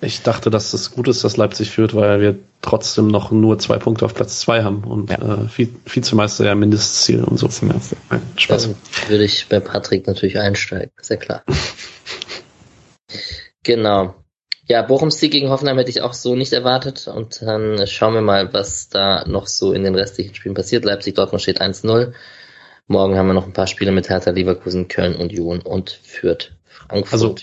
Ich 0.00 0.22
dachte, 0.22 0.50
dass 0.50 0.72
es 0.74 0.92
gut 0.92 1.08
ist, 1.08 1.24
dass 1.24 1.36
Leipzig 1.36 1.70
führt, 1.70 1.94
weil 1.94 2.20
wir 2.20 2.38
trotzdem 2.62 3.08
noch 3.08 3.32
nur 3.32 3.58
zwei 3.58 3.78
Punkte 3.78 4.04
auf 4.04 4.14
Platz 4.14 4.38
zwei 4.38 4.62
haben 4.62 4.84
und 4.84 5.10
ja. 5.10 5.16
äh, 5.16 5.68
Vizemeister 5.86 6.44
ja 6.44 6.54
Mindestziel 6.54 7.24
und 7.24 7.36
so. 7.36 7.48
Nein, 7.62 7.80
Spaß. 8.36 8.62
Dann 8.62 8.76
würde 9.08 9.24
ich 9.24 9.48
bei 9.48 9.58
Patrick 9.58 10.06
natürlich 10.06 10.38
einsteigen, 10.38 10.92
ist 11.00 11.10
ja 11.10 11.16
klar. 11.16 11.42
genau. 13.64 14.14
Ja, 14.68 14.82
Bochums 14.82 15.18
Sieg 15.18 15.32
gegen 15.32 15.48
Hoffenheim 15.48 15.78
hätte 15.78 15.90
ich 15.90 16.02
auch 16.02 16.12
so 16.12 16.34
nicht 16.34 16.52
erwartet. 16.52 17.08
Und 17.08 17.40
dann 17.40 17.86
schauen 17.86 18.12
wir 18.12 18.20
mal, 18.20 18.52
was 18.52 18.90
da 18.90 19.24
noch 19.26 19.46
so 19.46 19.72
in 19.72 19.82
den 19.82 19.94
restlichen 19.94 20.34
Spielen 20.34 20.54
passiert. 20.54 20.84
Leipzig-Dortmund 20.84 21.40
steht 21.40 21.62
1-0. 21.62 22.12
Morgen 22.86 23.16
haben 23.16 23.26
wir 23.26 23.34
noch 23.34 23.46
ein 23.46 23.54
paar 23.54 23.66
Spiele 23.66 23.92
mit 23.92 24.10
Hertha, 24.10 24.30
Leverkusen, 24.30 24.88
Köln, 24.88 25.16
Union 25.16 25.60
und 25.60 25.90
Fürth, 26.02 26.52
Frankfurt. 26.64 27.12
Also, 27.12 27.34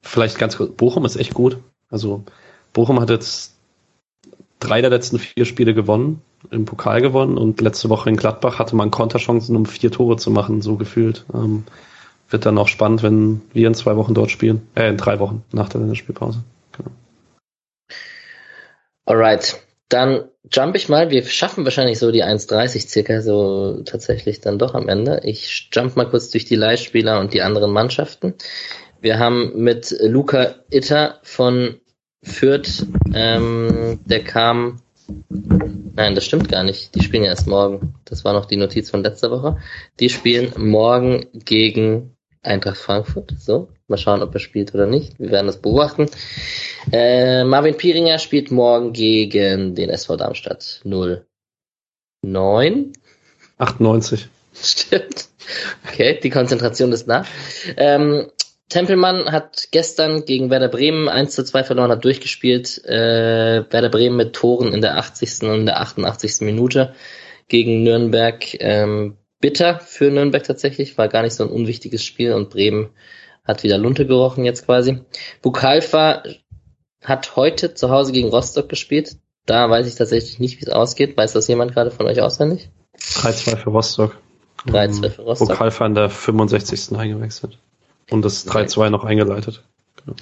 vielleicht 0.00 0.38
ganz 0.38 0.56
kurz. 0.56 0.72
Bochum 0.76 1.04
ist 1.04 1.16
echt 1.16 1.34
gut. 1.34 1.58
Also, 1.90 2.24
Bochum 2.72 3.00
hat 3.00 3.10
jetzt 3.10 3.56
drei 4.60 4.80
der 4.80 4.90
letzten 4.90 5.18
vier 5.18 5.46
Spiele 5.46 5.74
gewonnen, 5.74 6.22
im 6.52 6.66
Pokal 6.66 7.00
gewonnen 7.02 7.36
und 7.36 7.60
letzte 7.60 7.88
Woche 7.88 8.10
in 8.10 8.16
Gladbach 8.16 8.60
hatte 8.60 8.76
man 8.76 8.92
Konterchancen, 8.92 9.56
um 9.56 9.66
vier 9.66 9.90
Tore 9.90 10.16
zu 10.18 10.30
machen, 10.30 10.62
so 10.62 10.76
gefühlt. 10.76 11.24
Ähm, 11.34 11.64
wird 12.28 12.46
dann 12.46 12.58
auch 12.58 12.68
spannend, 12.68 13.02
wenn 13.02 13.40
wir 13.52 13.66
in 13.66 13.74
zwei 13.74 13.96
Wochen 13.96 14.14
dort 14.14 14.30
spielen. 14.30 14.68
Äh, 14.76 14.88
in 14.88 14.96
drei 14.96 15.18
Wochen 15.18 15.42
nach 15.52 15.68
der 15.68 15.80
Länderspielpause. 15.80 16.44
Alright. 19.10 19.60
Dann 19.88 20.28
jump 20.52 20.76
ich 20.76 20.88
mal. 20.88 21.10
Wir 21.10 21.24
schaffen 21.24 21.64
wahrscheinlich 21.64 21.98
so 21.98 22.12
die 22.12 22.22
1,30 22.22 22.88
circa 22.88 23.20
so 23.22 23.82
tatsächlich 23.82 24.40
dann 24.40 24.56
doch 24.56 24.74
am 24.74 24.88
Ende. 24.88 25.22
Ich 25.24 25.68
jump 25.72 25.96
mal 25.96 26.08
kurz 26.08 26.30
durch 26.30 26.44
die 26.44 26.54
Leihspieler 26.54 27.18
und 27.18 27.34
die 27.34 27.42
anderen 27.42 27.72
Mannschaften. 27.72 28.34
Wir 29.00 29.18
haben 29.18 29.50
mit 29.56 29.96
Luca 30.00 30.54
Itter 30.70 31.18
von 31.24 31.80
Fürth, 32.22 32.86
ähm, 33.12 33.98
der 34.04 34.22
kam, 34.22 34.80
nein, 35.08 36.14
das 36.14 36.24
stimmt 36.24 36.48
gar 36.48 36.62
nicht. 36.62 36.94
Die 36.94 37.02
spielen 37.02 37.24
ja 37.24 37.30
erst 37.30 37.48
morgen. 37.48 37.94
Das 38.04 38.24
war 38.24 38.32
noch 38.32 38.44
die 38.44 38.58
Notiz 38.58 38.90
von 38.90 39.02
letzter 39.02 39.32
Woche. 39.32 39.56
Die 39.98 40.08
spielen 40.08 40.52
morgen 40.56 41.26
gegen 41.32 42.16
Eintracht 42.42 42.78
Frankfurt. 42.78 43.34
So, 43.38 43.68
mal 43.86 43.98
schauen, 43.98 44.22
ob 44.22 44.34
er 44.34 44.40
spielt 44.40 44.74
oder 44.74 44.86
nicht. 44.86 45.18
Wir 45.18 45.30
werden 45.30 45.46
das 45.46 45.60
beobachten. 45.60 46.08
Äh, 46.90 47.44
Marvin 47.44 47.76
Pieringer 47.76 48.18
spielt 48.18 48.50
morgen 48.50 48.92
gegen 48.92 49.74
den 49.74 49.90
SV 49.90 50.16
Darmstadt 50.16 50.80
09. 50.84 52.92
98. 53.58 54.28
Stimmt. 54.54 55.28
Okay, 55.86 56.18
die 56.22 56.30
Konzentration 56.30 56.92
ist 56.92 57.06
da. 57.06 57.24
Ähm, 57.76 58.30
Tempelmann 58.70 59.32
hat 59.32 59.68
gestern 59.72 60.24
gegen 60.24 60.48
Werder 60.48 60.68
Bremen 60.68 61.08
1 61.08 61.34
zu 61.34 61.44
2 61.44 61.64
verloren, 61.64 61.90
hat 61.90 62.04
durchgespielt. 62.04 62.82
Äh, 62.84 63.64
Werder 63.70 63.88
Bremen 63.90 64.16
mit 64.16 64.32
Toren 64.32 64.72
in 64.72 64.80
der 64.80 64.96
80. 64.96 65.42
und 65.42 65.66
der 65.66 65.80
88. 65.80 66.40
Minute 66.42 66.94
gegen 67.48 67.82
Nürnberg. 67.82 68.46
Ähm, 68.60 69.16
bitter 69.40 69.80
für 69.80 70.10
Nürnberg 70.10 70.44
tatsächlich, 70.44 70.96
war 70.98 71.08
gar 71.08 71.22
nicht 71.22 71.34
so 71.34 71.44
ein 71.44 71.50
unwichtiges 71.50 72.04
Spiel 72.04 72.32
und 72.32 72.50
Bremen 72.50 72.90
hat 73.44 73.62
wieder 73.62 73.78
Lunte 73.78 74.06
gerochen 74.06 74.44
jetzt 74.44 74.66
quasi. 74.66 75.00
Bukalfa 75.42 76.22
hat 77.02 77.36
heute 77.36 77.74
zu 77.74 77.90
Hause 77.90 78.12
gegen 78.12 78.28
Rostock 78.28 78.68
gespielt. 78.68 79.16
Da 79.46 79.68
weiß 79.70 79.86
ich 79.86 79.94
tatsächlich 79.94 80.38
nicht, 80.38 80.60
wie 80.60 80.66
es 80.66 80.70
ausgeht. 80.70 81.16
Weiß 81.16 81.32
das 81.32 81.48
jemand 81.48 81.72
gerade 81.72 81.90
von 81.90 82.06
euch 82.06 82.20
auswendig? 82.20 82.70
3-2 82.98 83.56
für 83.56 83.70
Rostock. 83.70 84.16
3-2 84.66 85.10
für 85.10 85.22
Rostock. 85.22 85.48
Bukalfa 85.48 85.86
in 85.86 85.94
der 85.94 86.10
65. 86.10 86.96
eingewechselt. 86.96 87.58
Und 88.10 88.24
das 88.24 88.46
3-2 88.46 88.90
noch 88.90 89.04
eingeleitet. 89.04 89.62
Genau. 90.04 90.16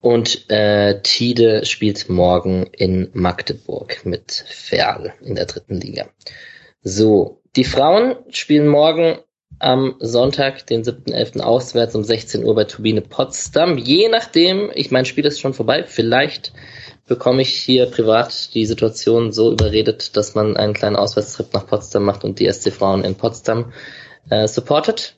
Und 0.00 0.48
äh, 0.50 1.00
Tide 1.02 1.64
spielt 1.64 2.08
morgen 2.08 2.66
in 2.66 3.10
Magdeburg 3.14 4.04
mit 4.04 4.44
Ferl 4.48 5.14
in 5.22 5.34
der 5.34 5.46
dritten 5.46 5.80
Liga. 5.80 6.08
So, 6.82 7.40
die 7.58 7.64
Frauen 7.64 8.14
spielen 8.30 8.68
morgen 8.68 9.18
am 9.58 9.96
Sonntag, 9.98 10.64
den 10.68 10.84
7.11. 10.84 11.40
auswärts 11.40 11.96
um 11.96 12.04
16 12.04 12.44
Uhr 12.44 12.54
bei 12.54 12.62
Turbine 12.62 13.00
Potsdam. 13.00 13.78
Je 13.78 14.08
nachdem, 14.08 14.70
ich 14.76 14.92
mein 14.92 15.04
Spiel 15.04 15.26
ist 15.26 15.40
schon 15.40 15.54
vorbei, 15.54 15.82
vielleicht 15.82 16.52
bekomme 17.08 17.42
ich 17.42 17.52
hier 17.52 17.86
privat 17.86 18.54
die 18.54 18.64
Situation 18.64 19.32
so 19.32 19.50
überredet, 19.50 20.16
dass 20.16 20.36
man 20.36 20.56
einen 20.56 20.72
kleinen 20.72 20.94
Auswärtstrip 20.94 21.52
nach 21.52 21.66
Potsdam 21.66 22.04
macht 22.04 22.22
und 22.22 22.38
die 22.38 22.48
SC 22.48 22.72
Frauen 22.72 23.02
in 23.02 23.16
Potsdam 23.16 23.72
äh, 24.30 24.46
supportet. 24.46 25.16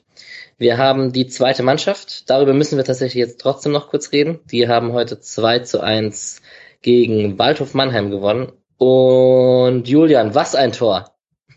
Wir 0.57 0.79
haben 0.79 1.11
die 1.11 1.27
zweite 1.27 1.61
Mannschaft. 1.61 2.27
Darüber 2.27 2.53
müssen 2.53 2.77
wir 2.77 2.85
tatsächlich 2.85 3.21
jetzt 3.21 3.39
trotzdem 3.39 3.71
noch 3.71 3.89
kurz 3.89 4.11
reden. 4.13 4.39
Die 4.49 4.67
haben 4.67 4.93
heute 4.93 5.19
2 5.19 5.59
zu 5.59 5.81
1 5.81 6.41
gegen 6.81 7.37
Waldhof 7.37 7.75
Mannheim 7.75 8.09
gewonnen. 8.09 8.51
Und 8.79 9.87
Julian, 9.87 10.33
was 10.33 10.55
ein 10.55 10.71
Tor! 10.71 11.11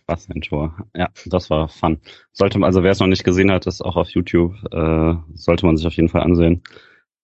Was 0.06 0.28
ein 0.28 0.42
Tor. 0.42 0.76
Ja, 0.94 1.08
das 1.26 1.48
war 1.48 1.68
fun. 1.68 1.98
Sollte 2.32 2.58
man, 2.58 2.66
also 2.66 2.82
wer 2.82 2.92
es 2.92 3.00
noch 3.00 3.06
nicht 3.06 3.24
gesehen 3.24 3.50
hat, 3.50 3.66
ist 3.66 3.80
auch 3.80 3.96
auf 3.96 4.10
YouTube, 4.10 4.54
äh, 4.70 5.14
sollte 5.34 5.64
man 5.64 5.76
sich 5.76 5.86
auf 5.86 5.94
jeden 5.94 6.10
Fall 6.10 6.22
ansehen. 6.22 6.62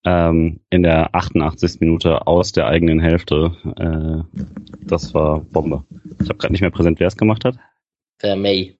Ähm, 0.02 0.60
in 0.70 0.82
der 0.82 1.14
88. 1.14 1.80
Minute 1.80 2.26
aus 2.26 2.52
der 2.52 2.66
eigenen 2.66 3.00
Hälfte. 3.00 3.54
Äh, 3.76 4.40
das 4.82 5.12
war 5.12 5.40
Bombe. 5.40 5.84
Ich 6.22 6.28
habe 6.30 6.38
gerade 6.38 6.52
nicht 6.52 6.62
mehr 6.62 6.70
präsent, 6.70 7.00
wer 7.00 7.08
es 7.08 7.18
gemacht 7.18 7.44
hat. 7.44 7.56
Vermey. 8.18 8.78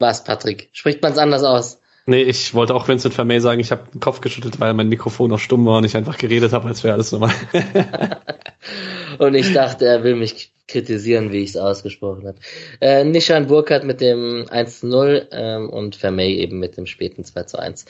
Was, 0.00 0.24
Patrick? 0.24 0.70
Spricht 0.72 1.00
man 1.02 1.12
es 1.12 1.18
anders 1.18 1.44
aus? 1.44 1.80
Nee, 2.06 2.22
ich 2.22 2.52
wollte 2.52 2.74
auch 2.74 2.88
Vincent 2.88 3.14
Vermey 3.14 3.40
sagen, 3.40 3.60
ich 3.60 3.70
habe 3.70 3.90
den 3.92 4.00
Kopf 4.00 4.20
geschüttelt, 4.20 4.60
weil 4.60 4.74
mein 4.74 4.88
Mikrofon 4.88 5.30
noch 5.30 5.38
stumm 5.38 5.64
war 5.66 5.78
und 5.78 5.84
ich 5.84 5.96
einfach 5.96 6.18
geredet 6.18 6.52
habe, 6.52 6.68
als 6.68 6.84
wäre 6.84 6.94
alles 6.94 7.12
normal. 7.12 7.32
und 9.18 9.34
ich 9.34 9.52
dachte, 9.52 9.86
er 9.86 10.04
will 10.04 10.16
mich 10.16 10.53
kritisieren, 10.66 11.32
wie 11.32 11.42
ich 11.42 11.50
es 11.50 11.56
ausgesprochen 11.56 12.26
habe. 12.26 12.38
Äh, 12.80 13.04
Nishan 13.04 13.46
Burkhardt 13.46 13.84
mit 13.84 14.00
dem 14.00 14.44
1-0 14.46 15.26
ähm, 15.30 15.68
und 15.68 15.96
Vermey 15.96 16.36
eben 16.36 16.58
mit 16.58 16.76
dem 16.76 16.86
späten 16.86 17.24
2 17.24 17.58
1. 17.58 17.84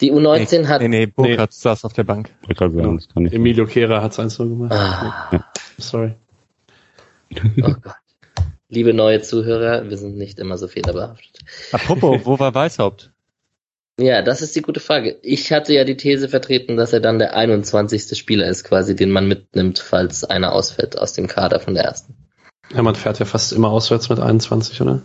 Die 0.00 0.12
U19 0.12 0.60
nee, 0.60 0.66
hat. 0.66 0.82
Nee, 0.82 0.88
nee, 0.88 1.06
Burkhardt 1.06 1.50
nee. 1.52 1.56
saß 1.58 1.84
auf 1.84 1.92
der 1.92 2.04
Bank. 2.04 2.30
Ich 2.48 2.58
sagen, 2.58 2.76
genau. 2.76 2.94
das 2.94 3.08
kann 3.08 3.26
ich 3.26 3.32
Emilio 3.32 3.66
Kehrer 3.66 4.02
hat 4.02 4.12
es 4.12 4.18
1-0 4.18 4.48
gemacht. 4.48 4.72
Ah. 4.72 5.44
Sorry. 5.78 6.14
Oh 7.62 7.74
Gott. 7.80 7.94
Liebe 8.70 8.92
neue 8.92 9.22
Zuhörer, 9.22 9.88
wir 9.88 9.96
sind 9.96 10.18
nicht 10.18 10.38
immer 10.38 10.58
so 10.58 10.68
fehlerbehaftet. 10.68 11.38
Apropos, 11.72 12.20
wo 12.24 12.38
war 12.38 12.54
Weißhaupt? 12.54 13.10
Ja, 14.00 14.22
das 14.22 14.42
ist 14.42 14.54
die 14.54 14.62
gute 14.62 14.78
Frage. 14.78 15.18
Ich 15.22 15.50
hatte 15.52 15.74
ja 15.74 15.82
die 15.82 15.96
These 15.96 16.28
vertreten, 16.28 16.76
dass 16.76 16.92
er 16.92 17.00
dann 17.00 17.18
der 17.18 17.34
21. 17.34 18.16
Spieler 18.16 18.46
ist, 18.46 18.62
quasi, 18.62 18.94
den 18.94 19.10
man 19.10 19.26
mitnimmt, 19.26 19.80
falls 19.80 20.22
einer 20.24 20.52
ausfällt 20.52 20.96
aus 20.96 21.14
dem 21.14 21.26
Kader 21.26 21.58
von 21.58 21.74
der 21.74 21.84
ersten. 21.84 22.14
Ja, 22.72 22.82
man 22.82 22.94
fährt 22.94 23.18
ja 23.18 23.24
fast 23.24 23.52
immer 23.52 23.70
auswärts 23.70 24.08
mit 24.08 24.20
21, 24.20 24.80
oder? 24.82 25.02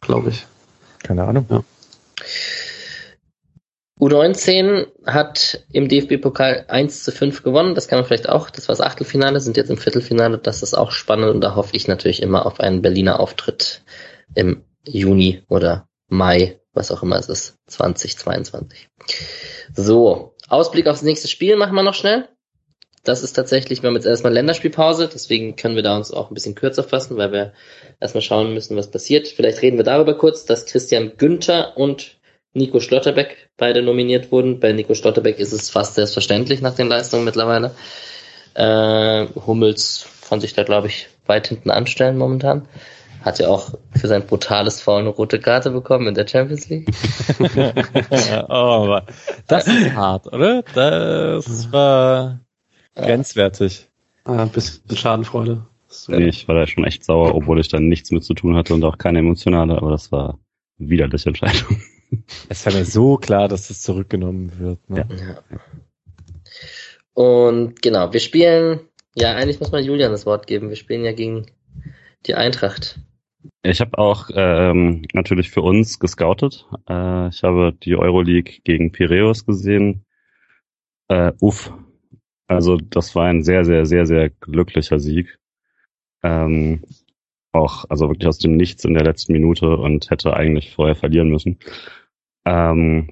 Glaube 0.00 0.30
ich. 0.30 0.46
Keine 1.02 1.24
Ahnung. 1.24 1.46
Ja. 1.50 1.62
U19 4.00 4.86
hat 5.04 5.66
im 5.70 5.88
DFB-Pokal 5.88 6.64
1 6.68 7.04
zu 7.04 7.12
5 7.12 7.42
gewonnen. 7.42 7.74
Das 7.74 7.88
kann 7.88 7.98
man 7.98 8.06
vielleicht 8.06 8.30
auch, 8.30 8.48
das 8.48 8.68
war 8.68 8.74
das 8.74 8.84
Achtelfinale, 8.84 9.40
sind 9.40 9.58
jetzt 9.58 9.68
im 9.68 9.76
Viertelfinale. 9.76 10.38
Das 10.38 10.62
ist 10.62 10.72
auch 10.72 10.92
spannend 10.92 11.34
und 11.34 11.42
da 11.42 11.54
hoffe 11.54 11.76
ich 11.76 11.88
natürlich 11.88 12.22
immer 12.22 12.46
auf 12.46 12.60
einen 12.60 12.80
Berliner 12.80 13.20
Auftritt 13.20 13.82
im 14.34 14.64
Juni 14.86 15.42
oder 15.48 15.86
Mai, 16.08 16.59
was 16.72 16.90
auch 16.90 17.02
immer 17.02 17.16
es 17.16 17.28
ist, 17.28 17.54
2022. 17.66 18.88
So, 19.74 20.34
Ausblick 20.48 20.86
aufs 20.86 21.02
nächste 21.02 21.28
Spiel 21.28 21.56
machen 21.56 21.74
wir 21.74 21.82
noch 21.82 21.94
schnell. 21.94 22.28
Das 23.02 23.22
ist 23.22 23.32
tatsächlich, 23.32 23.82
wir 23.82 23.88
haben 23.88 23.94
jetzt 23.94 24.06
erstmal 24.06 24.32
Länderspielpause, 24.32 25.08
deswegen 25.12 25.56
können 25.56 25.74
wir 25.74 25.82
da 25.82 25.96
uns 25.96 26.12
auch 26.12 26.30
ein 26.30 26.34
bisschen 26.34 26.54
kürzer 26.54 26.82
fassen, 26.82 27.16
weil 27.16 27.32
wir 27.32 27.54
erstmal 27.98 28.22
schauen 28.22 28.52
müssen, 28.52 28.76
was 28.76 28.90
passiert. 28.90 29.28
Vielleicht 29.28 29.62
reden 29.62 29.78
wir 29.78 29.84
darüber 29.84 30.18
kurz, 30.18 30.44
dass 30.44 30.66
Christian 30.66 31.12
Günther 31.16 31.78
und 31.78 32.18
Nico 32.52 32.80
Schlotterbeck 32.80 33.50
beide 33.56 33.80
nominiert 33.80 34.32
wurden. 34.32 34.60
Bei 34.60 34.72
Nico 34.72 34.94
Schlotterbeck 34.94 35.38
ist 35.38 35.52
es 35.52 35.70
fast 35.70 35.94
selbstverständlich 35.94 36.60
nach 36.60 36.74
den 36.74 36.88
Leistungen 36.88 37.24
mittlerweile. 37.24 37.74
Äh, 38.54 39.26
Hummels 39.46 40.06
kann 40.28 40.40
sich 40.40 40.52
da, 40.52 40.64
glaube 40.64 40.88
ich, 40.88 41.08
weit 41.26 41.48
hinten 41.48 41.70
anstellen 41.70 42.18
momentan. 42.18 42.68
Hat 43.22 43.38
ja 43.38 43.48
auch 43.48 43.74
für 43.92 44.08
sein 44.08 44.26
brutales 44.26 44.80
Foul 44.80 45.00
eine 45.00 45.10
rote 45.10 45.40
Karte 45.40 45.70
bekommen 45.70 46.08
in 46.08 46.14
der 46.14 46.26
Champions 46.26 46.68
League. 46.68 46.88
oh, 48.48 48.98
das 49.46 49.66
ist 49.66 49.94
hart, 49.94 50.26
oder? 50.32 50.62
Das 50.74 51.70
war 51.72 52.40
grenzwertig. 52.94 53.88
Ah, 54.24 54.42
ein 54.42 54.48
bisschen 54.50 54.96
Schadenfreude. 54.96 55.66
Nee, 56.08 56.28
ich 56.28 56.46
war 56.46 56.54
da 56.54 56.66
schon 56.66 56.84
echt 56.84 57.04
sauer, 57.04 57.34
obwohl 57.34 57.58
ich 57.60 57.68
dann 57.68 57.88
nichts 57.88 58.10
mit 58.10 58.24
zu 58.24 58.34
tun 58.34 58.56
hatte 58.56 58.74
und 58.74 58.84
auch 58.84 58.96
keine 58.96 59.18
emotionale, 59.18 59.76
aber 59.76 59.90
das 59.90 60.12
war 60.12 60.38
widerliche 60.78 61.28
Entscheidung. 61.28 61.82
Es 62.48 62.64
war 62.66 62.72
mir 62.72 62.84
so 62.84 63.16
klar, 63.16 63.48
dass 63.48 63.68
das 63.68 63.82
zurückgenommen 63.82 64.58
wird. 64.58 64.90
Ne? 64.90 65.06
Ja. 65.10 65.60
Und 67.14 67.82
genau, 67.82 68.12
wir 68.12 68.20
spielen, 68.20 68.80
ja, 69.14 69.34
eigentlich 69.34 69.60
muss 69.60 69.72
man 69.72 69.84
Julian 69.84 70.12
das 70.12 70.26
Wort 70.26 70.46
geben. 70.46 70.68
Wir 70.70 70.76
spielen 70.76 71.04
ja 71.04 71.12
gegen 71.12 71.46
die 72.26 72.34
Eintracht. 72.34 72.98
Ich 73.62 73.80
habe 73.80 73.98
auch 73.98 74.30
ähm, 74.34 75.02
natürlich 75.12 75.50
für 75.50 75.60
uns 75.60 75.98
gescoutet. 75.98 76.66
Äh, 76.88 77.28
ich 77.28 77.42
habe 77.42 77.72
die 77.72 77.96
Euroleague 77.96 78.60
gegen 78.64 78.90
Piraeus 78.90 79.44
gesehen. 79.44 80.04
Äh, 81.08 81.32
uff. 81.40 81.72
Also 82.46 82.78
das 82.78 83.14
war 83.14 83.26
ein 83.26 83.42
sehr, 83.42 83.64
sehr, 83.64 83.86
sehr, 83.86 84.06
sehr 84.06 84.30
glücklicher 84.30 84.98
Sieg. 84.98 85.38
Ähm, 86.22 86.82
auch, 87.52 87.84
also 87.88 88.08
wirklich 88.08 88.28
aus 88.28 88.38
dem 88.38 88.56
Nichts 88.56 88.84
in 88.84 88.94
der 88.94 89.04
letzten 89.04 89.32
Minute 89.32 89.76
und 89.76 90.10
hätte 90.10 90.34
eigentlich 90.34 90.74
vorher 90.74 90.96
verlieren 90.96 91.28
müssen. 91.28 91.58
Ähm, 92.44 93.10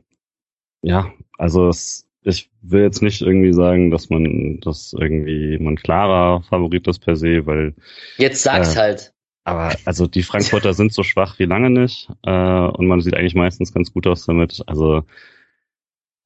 ja, 0.82 1.12
also 1.38 1.68
es, 1.68 2.08
ich 2.22 2.50
will 2.62 2.82
jetzt 2.82 3.02
nicht 3.02 3.20
irgendwie 3.20 3.52
sagen, 3.52 3.90
dass 3.90 4.10
man, 4.10 4.60
dass 4.60 4.92
irgendwie 4.92 5.58
man 5.58 5.76
klarer 5.76 6.42
Favorit 6.42 6.86
ist 6.88 7.00
per 7.00 7.16
se, 7.16 7.46
weil. 7.46 7.74
Jetzt 8.16 8.42
sag's 8.42 8.74
äh, 8.74 8.78
halt. 8.78 9.14
Aber 9.48 9.74
also 9.86 10.06
die 10.06 10.22
Frankfurter 10.22 10.74
sind 10.74 10.92
so 10.92 11.02
schwach 11.02 11.38
wie 11.38 11.46
lange 11.46 11.70
nicht 11.70 12.10
äh, 12.22 12.30
und 12.30 12.86
man 12.86 13.00
sieht 13.00 13.14
eigentlich 13.14 13.34
meistens 13.34 13.72
ganz 13.72 13.90
gut 13.92 14.06
aus 14.06 14.26
damit. 14.26 14.62
Also 14.66 15.04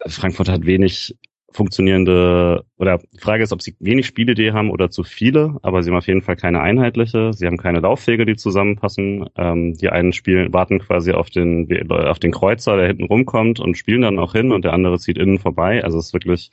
Frankfurt 0.04 0.48
hat 0.48 0.66
wenig 0.66 1.16
funktionierende, 1.52 2.64
oder 2.78 2.98
die 3.12 3.20
Frage 3.20 3.44
ist, 3.44 3.52
ob 3.52 3.62
sie 3.62 3.76
wenig 3.78 4.06
Spielidee 4.06 4.50
haben 4.52 4.70
oder 4.70 4.90
zu 4.90 5.04
viele, 5.04 5.58
aber 5.62 5.82
sie 5.82 5.90
haben 5.90 5.98
auf 5.98 6.08
jeden 6.08 6.22
Fall 6.22 6.34
keine 6.34 6.62
einheitliche. 6.62 7.32
Sie 7.32 7.46
haben 7.46 7.58
keine 7.58 7.78
Laufwege, 7.78 8.26
die 8.26 8.34
zusammenpassen. 8.34 9.28
Ähm, 9.36 9.74
die 9.74 9.90
einen 9.90 10.12
spielen, 10.12 10.52
warten 10.52 10.80
quasi 10.80 11.12
auf 11.12 11.30
den, 11.30 11.68
auf 11.90 12.18
den 12.18 12.32
Kreuzer, 12.32 12.76
der 12.76 12.88
hinten 12.88 13.04
rumkommt 13.04 13.60
und 13.60 13.76
spielen 13.76 14.02
dann 14.02 14.18
auch 14.18 14.32
hin 14.32 14.50
und 14.50 14.64
der 14.64 14.72
andere 14.72 14.98
zieht 14.98 15.18
innen 15.18 15.38
vorbei. 15.38 15.84
Also 15.84 15.98
es 15.98 16.06
ist 16.06 16.12
wirklich 16.14 16.50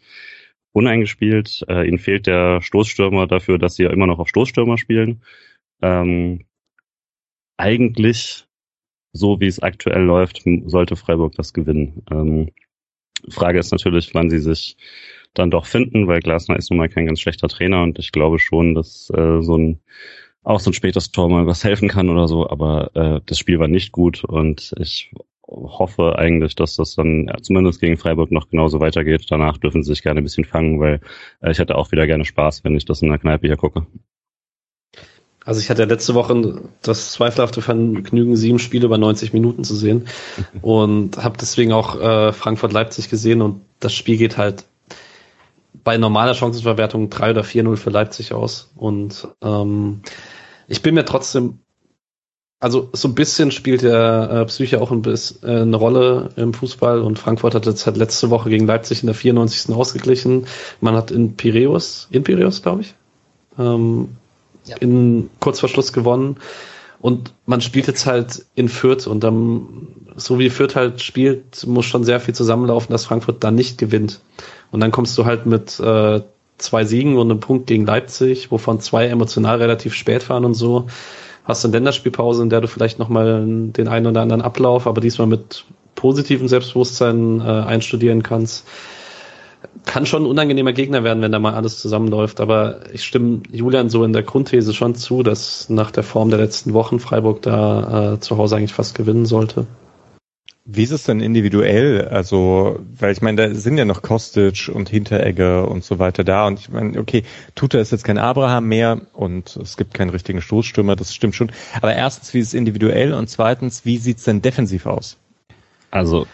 uneingespielt. 0.74 1.66
Äh, 1.68 1.88
ihnen 1.88 1.98
fehlt 1.98 2.28
der 2.28 2.62
Stoßstürmer 2.62 3.26
dafür, 3.26 3.58
dass 3.58 3.76
sie 3.76 3.84
ja 3.84 3.90
immer 3.90 4.06
noch 4.06 4.20
auf 4.20 4.28
Stoßstürmer 4.28 4.78
spielen. 4.78 5.24
Ähm, 5.82 6.46
eigentlich, 7.60 8.46
so 9.14 9.40
wie 9.40 9.48
es 9.48 9.62
aktuell 9.62 10.04
läuft, 10.04 10.44
sollte 10.66 10.96
Freiburg 10.96 11.34
das 11.36 11.54
gewinnen. 11.54 12.04
Ähm, 12.12 12.50
Frage 13.30 13.60
ist 13.60 13.72
natürlich, 13.72 14.14
wann 14.14 14.30
sie 14.30 14.40
sich 14.40 14.78
dann 15.34 15.52
doch 15.52 15.66
finden, 15.66 16.08
weil 16.08 16.22
Glasner 16.22 16.56
ist 16.56 16.70
nun 16.72 16.78
mal 16.78 16.90
kein 16.90 17.06
ganz 17.06 17.20
schlechter 17.20 17.50
Trainer 17.50 17.84
und 17.84 18.00
ich 18.00 18.12
glaube 18.12 18.40
schon, 18.40 18.76
dass 18.76 19.12
äh, 19.16 19.42
so 19.42 19.58
ein 19.58 19.80
auch 20.44 20.62
so 20.62 20.72
ein 20.72 20.74
spätes 20.74 21.12
Tor 21.12 21.30
mal 21.30 21.46
was 21.46 21.64
helfen 21.64 21.90
kann 21.90 22.10
oder 22.10 22.28
so, 22.28 22.50
aber 22.50 22.96
äh, 22.96 23.22
das 23.26 23.38
Spiel 23.38 23.60
war 23.60 23.68
nicht 23.68 23.92
gut 23.92 24.24
und 24.24 24.74
ich 24.80 25.12
hoffe 25.48 26.18
eigentlich, 26.18 26.56
dass 26.56 26.76
das 26.78 26.96
dann 26.96 27.28
ja, 27.28 27.36
zumindest 27.42 27.82
gegen 27.82 27.98
Freiburg 27.98 28.32
noch 28.32 28.50
genauso 28.50 28.80
weitergeht. 28.80 29.26
Danach 29.30 29.58
dürfen 29.58 29.84
sie 29.84 29.90
sich 29.90 30.04
gerne 30.04 30.22
ein 30.22 30.24
bisschen 30.24 30.46
fangen, 30.46 30.80
weil 30.80 31.02
äh, 31.42 31.52
ich 31.52 31.60
hätte 31.60 31.76
auch 31.76 31.92
wieder 31.92 32.08
gerne 32.08 32.26
Spaß, 32.26 32.64
wenn 32.64 32.76
ich 32.76 32.86
das 32.86 33.02
in 33.02 33.10
der 33.10 33.20
Kneipe 33.20 33.48
hier 33.48 33.58
gucke. 33.58 33.86
Also 35.46 35.62
ich 35.62 35.70
hatte 35.70 35.86
letzte 35.86 36.14
Woche 36.14 36.62
das 36.82 37.14
zweifelhafte 37.14 37.62
Vergnügen, 37.62 38.36
sieben 38.36 38.60
Spiele 38.60 38.86
über 38.86 38.98
90 38.98 39.34
Minuten 39.34 39.64
zu 39.64 39.76
sehen 39.76 40.08
und 40.62 41.24
habe 41.24 41.38
deswegen 41.40 41.72
auch 41.74 42.00
äh, 42.00 42.34
Frankfurt-Leipzig 42.34 43.10
gesehen 43.10 43.42
und 43.42 43.62
das 43.80 43.94
Spiel 43.94 44.18
geht 44.18 44.38
halt 44.38 44.66
bei 45.84 45.98
normaler 45.98 46.34
Chancenverwertung 46.34 47.10
3 47.10 47.32
oder 47.32 47.42
4-0 47.42 47.78
für 47.78 47.90
Leipzig 47.90 48.34
aus. 48.34 48.72
Und 48.76 49.28
ähm, 49.42 50.02
ich 50.68 50.82
bin 50.82 50.96
mir 50.96 51.06
trotzdem, 51.06 51.60
also 52.60 52.90
so 52.94 53.08
ein 53.08 53.16
bisschen 53.16 53.52
spielt 53.52 53.82
der 53.82 54.30
äh, 54.32 54.46
Psyche 54.46 54.82
auch 54.82 54.92
ein 54.92 55.02
bisschen, 55.02 55.48
äh, 55.48 55.62
eine 55.62 55.78
Rolle 55.78 56.30
im 56.36 56.54
Fußball 56.54 57.02
und 57.02 57.18
Frankfurt 57.18 57.56
hat 57.56 57.66
jetzt 57.66 57.86
halt 57.86 57.98
letzte 57.98 58.30
Woche 58.30 58.50
gegen 58.50 58.68
Leipzig 58.68 59.02
in 59.02 59.08
der 59.08 59.16
94. 59.16 59.74
ausgeglichen. 59.74 60.46
Man 60.82 60.96
hat 60.96 61.12
in 61.12 61.36
Piräus, 61.36 62.08
in 62.12 62.24
Piräus, 62.24 62.62
glaube 62.62 62.82
ich, 62.82 62.94
ähm, 63.58 64.18
ja. 64.70 64.78
in 64.80 65.30
Kurzverschluss 65.40 65.94
gewonnen. 65.94 66.38
Und 67.02 67.34
man 67.46 67.62
spielt 67.62 67.88
jetzt 67.88 68.06
halt 68.06 68.46
in 68.56 68.68
Fürth 68.68 69.08
und 69.08 69.24
dann, 69.24 69.88
so 70.18 70.38
wie 70.38 70.50
Fürth 70.50 70.76
halt 70.76 71.02
spielt, 71.02 71.66
muss 71.66 71.86
schon 71.86 72.04
sehr 72.04 72.20
viel 72.20 72.36
zusammenlaufen, 72.36 72.92
dass 72.92 73.06
Frankfurt 73.06 73.44
dann 73.44 73.56
nicht 73.56 73.78
gewinnt. 73.78 74.20
Und 74.72 74.82
dann 74.82 74.92
kommst 74.92 75.18
du 75.18 75.26
halt 75.26 75.46
mit 75.46 75.80
äh, 75.80 76.22
zwei 76.58 76.84
Siegen 76.84 77.18
und 77.18 77.32
einem 77.32 77.40
Punkt 77.40 77.68
gegen 77.68 77.86
Leipzig, 77.86 78.52
wovon 78.52 78.82
zwei 78.82 79.08
emotional 79.08 79.60
relativ 79.60 79.94
spät 79.94 80.30
waren 80.30 80.44
und 80.44 80.56
so. 80.56 80.88
Hast 81.46 81.64
eine 81.64 81.72
Länderspielpause, 81.72 82.44
in 82.44 82.50
der 82.50 82.62
du 82.62 82.68
vielleicht 82.68 83.00
nochmal 83.00 83.46
den 83.48 83.88
einen 83.88 84.08
oder 84.08 84.22
anderen 84.22 84.42
Ablauf, 84.42 84.86
aber 84.86 85.00
diesmal 85.00 85.28
mit 85.28 85.66
positivem 85.96 86.50
Selbstbewusstsein 86.50 87.40
äh, 87.40 87.44
einstudieren 87.44 88.24
kannst 88.24 88.68
kann 89.86 90.06
schon 90.06 90.24
ein 90.24 90.30
unangenehmer 90.30 90.74
Gegner 90.74 91.04
werden, 91.04 91.22
wenn 91.22 91.32
da 91.32 91.40
mal 91.40 91.54
alles 91.54 91.80
zusammenläuft. 91.80 92.40
Aber 92.40 92.82
ich 92.94 93.04
stimme 93.04 93.42
Julian 93.52 93.90
so 93.90 94.04
in 94.04 94.14
der 94.14 94.24
Grundthese 94.24 94.74
schon 94.74 94.96
zu, 94.96 95.24
dass 95.24 95.70
nach 95.70 95.92
der 95.92 96.04
Form 96.04 96.30
der 96.30 96.40
letzten 96.40 96.74
Wochen 96.74 97.00
Freiburg 97.00 97.42
da 97.42 98.14
äh, 98.14 98.20
zu 98.20 98.38
Hause 98.38 98.56
eigentlich 98.56 98.74
fast 98.74 98.96
gewinnen 98.96 99.26
sollte. 99.26 99.68
Wie 100.72 100.84
ist 100.84 100.92
es 100.92 101.04
denn 101.04 101.20
individuell? 101.20 102.08
Also, 102.10 102.80
weil 102.96 103.12
ich 103.12 103.24
meine, 103.24 103.50
da 103.50 103.56
sind 103.56 103.80
ja 103.80 103.86
noch 103.86 104.04
Kostic 104.04 104.70
und 104.72 104.88
Hinteregger 104.88 105.68
und 105.68 105.84
so 105.84 105.98
weiter 105.98 106.24
da. 106.24 106.46
Und 106.46 106.60
ich 106.60 106.70
meine, 106.70 107.00
okay, 107.00 107.24
Tuta 107.56 107.80
ist 107.80 107.92
jetzt 107.92 108.04
kein 108.04 108.20
Abraham 108.20 108.68
mehr 108.68 109.02
und 109.14 109.56
es 109.56 109.78
gibt 109.78 109.96
keinen 109.96 110.12
richtigen 110.12 110.42
Stoßstürmer, 110.42 110.96
das 110.96 111.16
stimmt 111.16 111.34
schon. 111.34 111.52
Aber 111.82 111.96
erstens, 111.96 112.36
wie 112.36 112.40
ist 112.40 112.50
es 112.50 112.54
individuell? 112.54 113.14
Und 113.14 113.32
zweitens, 113.32 113.84
wie 113.84 113.98
sieht 113.98 114.20
es 114.20 114.26
denn 114.26 114.44
defensiv 114.44 114.86
aus? 114.86 115.18
Also 115.90 116.28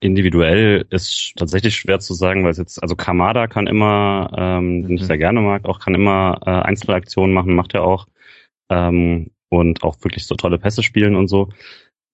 individuell 0.00 0.86
ist 0.90 1.32
tatsächlich 1.36 1.76
schwer 1.76 2.00
zu 2.00 2.14
sagen, 2.14 2.44
weil 2.44 2.50
es 2.50 2.58
jetzt, 2.58 2.82
also 2.82 2.96
Kamada 2.96 3.46
kann 3.46 3.66
immer, 3.66 4.30
ähm, 4.36 4.82
den 4.82 4.96
ich 4.96 5.02
mhm. 5.02 5.06
sehr 5.06 5.18
gerne 5.18 5.40
mag, 5.40 5.64
auch 5.64 5.80
kann 5.80 5.94
immer 5.94 6.38
äh, 6.44 6.50
Einzelaktionen 6.50 7.34
machen, 7.34 7.54
macht 7.54 7.74
er 7.74 7.84
auch. 7.84 8.06
Ähm, 8.68 9.30
und 9.48 9.82
auch 9.84 9.96
wirklich 10.02 10.26
so 10.26 10.34
tolle 10.34 10.58
Pässe 10.58 10.82
spielen 10.82 11.14
und 11.14 11.28
so. 11.28 11.50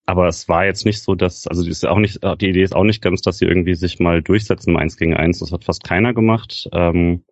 Aber 0.04 0.28
es 0.28 0.48
war 0.48 0.66
jetzt 0.66 0.84
nicht 0.84 1.02
so, 1.02 1.14
dass, 1.14 1.46
also 1.46 1.62
die 1.62 1.70
ist 1.70 1.86
auch 1.86 1.98
nicht, 1.98 2.20
die 2.40 2.48
Idee 2.48 2.62
ist 2.62 2.74
auch 2.74 2.84
nicht 2.84 3.02
ganz, 3.02 3.22
dass 3.22 3.38
sie 3.38 3.46
irgendwie 3.46 3.74
sich 3.74 4.00
mal 4.00 4.22
durchsetzen 4.22 4.76
eins 4.76 4.96
gegen 4.96 5.16
eins. 5.16 5.38
Das 5.38 5.52
hat 5.52 5.64
fast 5.64 5.84
keiner 5.84 6.12
gemacht. 6.12 6.68
Ähm, 6.72 7.24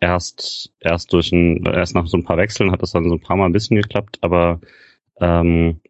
erst, 0.00 0.72
erst 0.80 1.12
durch 1.12 1.32
ein, 1.32 1.64
erst 1.64 1.94
nach 1.94 2.06
so 2.06 2.16
ein 2.16 2.24
paar 2.24 2.36
Wechseln 2.38 2.72
hat 2.72 2.82
das 2.82 2.92
dann 2.92 3.08
so 3.08 3.14
ein 3.14 3.20
paar 3.20 3.36
Mal 3.36 3.46
ein 3.46 3.52
bisschen 3.52 3.76
geklappt, 3.76 4.18
aber 4.22 4.60
ähm, 5.20 5.80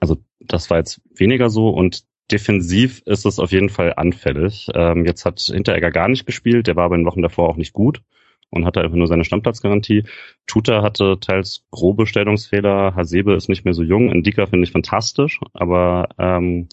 also 0.00 0.16
das 0.40 0.70
war 0.70 0.78
jetzt 0.78 1.00
weniger 1.14 1.50
so 1.50 1.68
und 1.68 2.04
defensiv 2.30 3.02
ist 3.06 3.26
es 3.26 3.38
auf 3.38 3.52
jeden 3.52 3.68
Fall 3.68 3.94
anfällig. 3.96 4.68
Ähm, 4.74 5.04
jetzt 5.04 5.24
hat 5.24 5.40
Hinteregger 5.40 5.90
gar 5.90 6.08
nicht 6.08 6.26
gespielt, 6.26 6.66
der 6.66 6.76
war 6.76 6.84
aber 6.84 6.94
in 6.94 7.02
den 7.02 7.06
Wochen 7.06 7.22
davor 7.22 7.48
auch 7.48 7.56
nicht 7.56 7.72
gut 7.72 8.02
und 8.50 8.64
hatte 8.64 8.80
einfach 8.80 8.96
nur 8.96 9.06
seine 9.06 9.24
Stammplatzgarantie. 9.24 10.04
Tuta 10.46 10.82
hatte 10.82 11.18
teils 11.20 11.64
grobe 11.70 12.06
Stellungsfehler, 12.06 12.94
Hasebe 12.94 13.34
ist 13.34 13.48
nicht 13.48 13.64
mehr 13.64 13.74
so 13.74 13.82
jung, 13.82 14.10
Indika 14.10 14.46
finde 14.46 14.64
ich 14.64 14.72
fantastisch, 14.72 15.40
aber 15.52 16.08
ähm, 16.18 16.68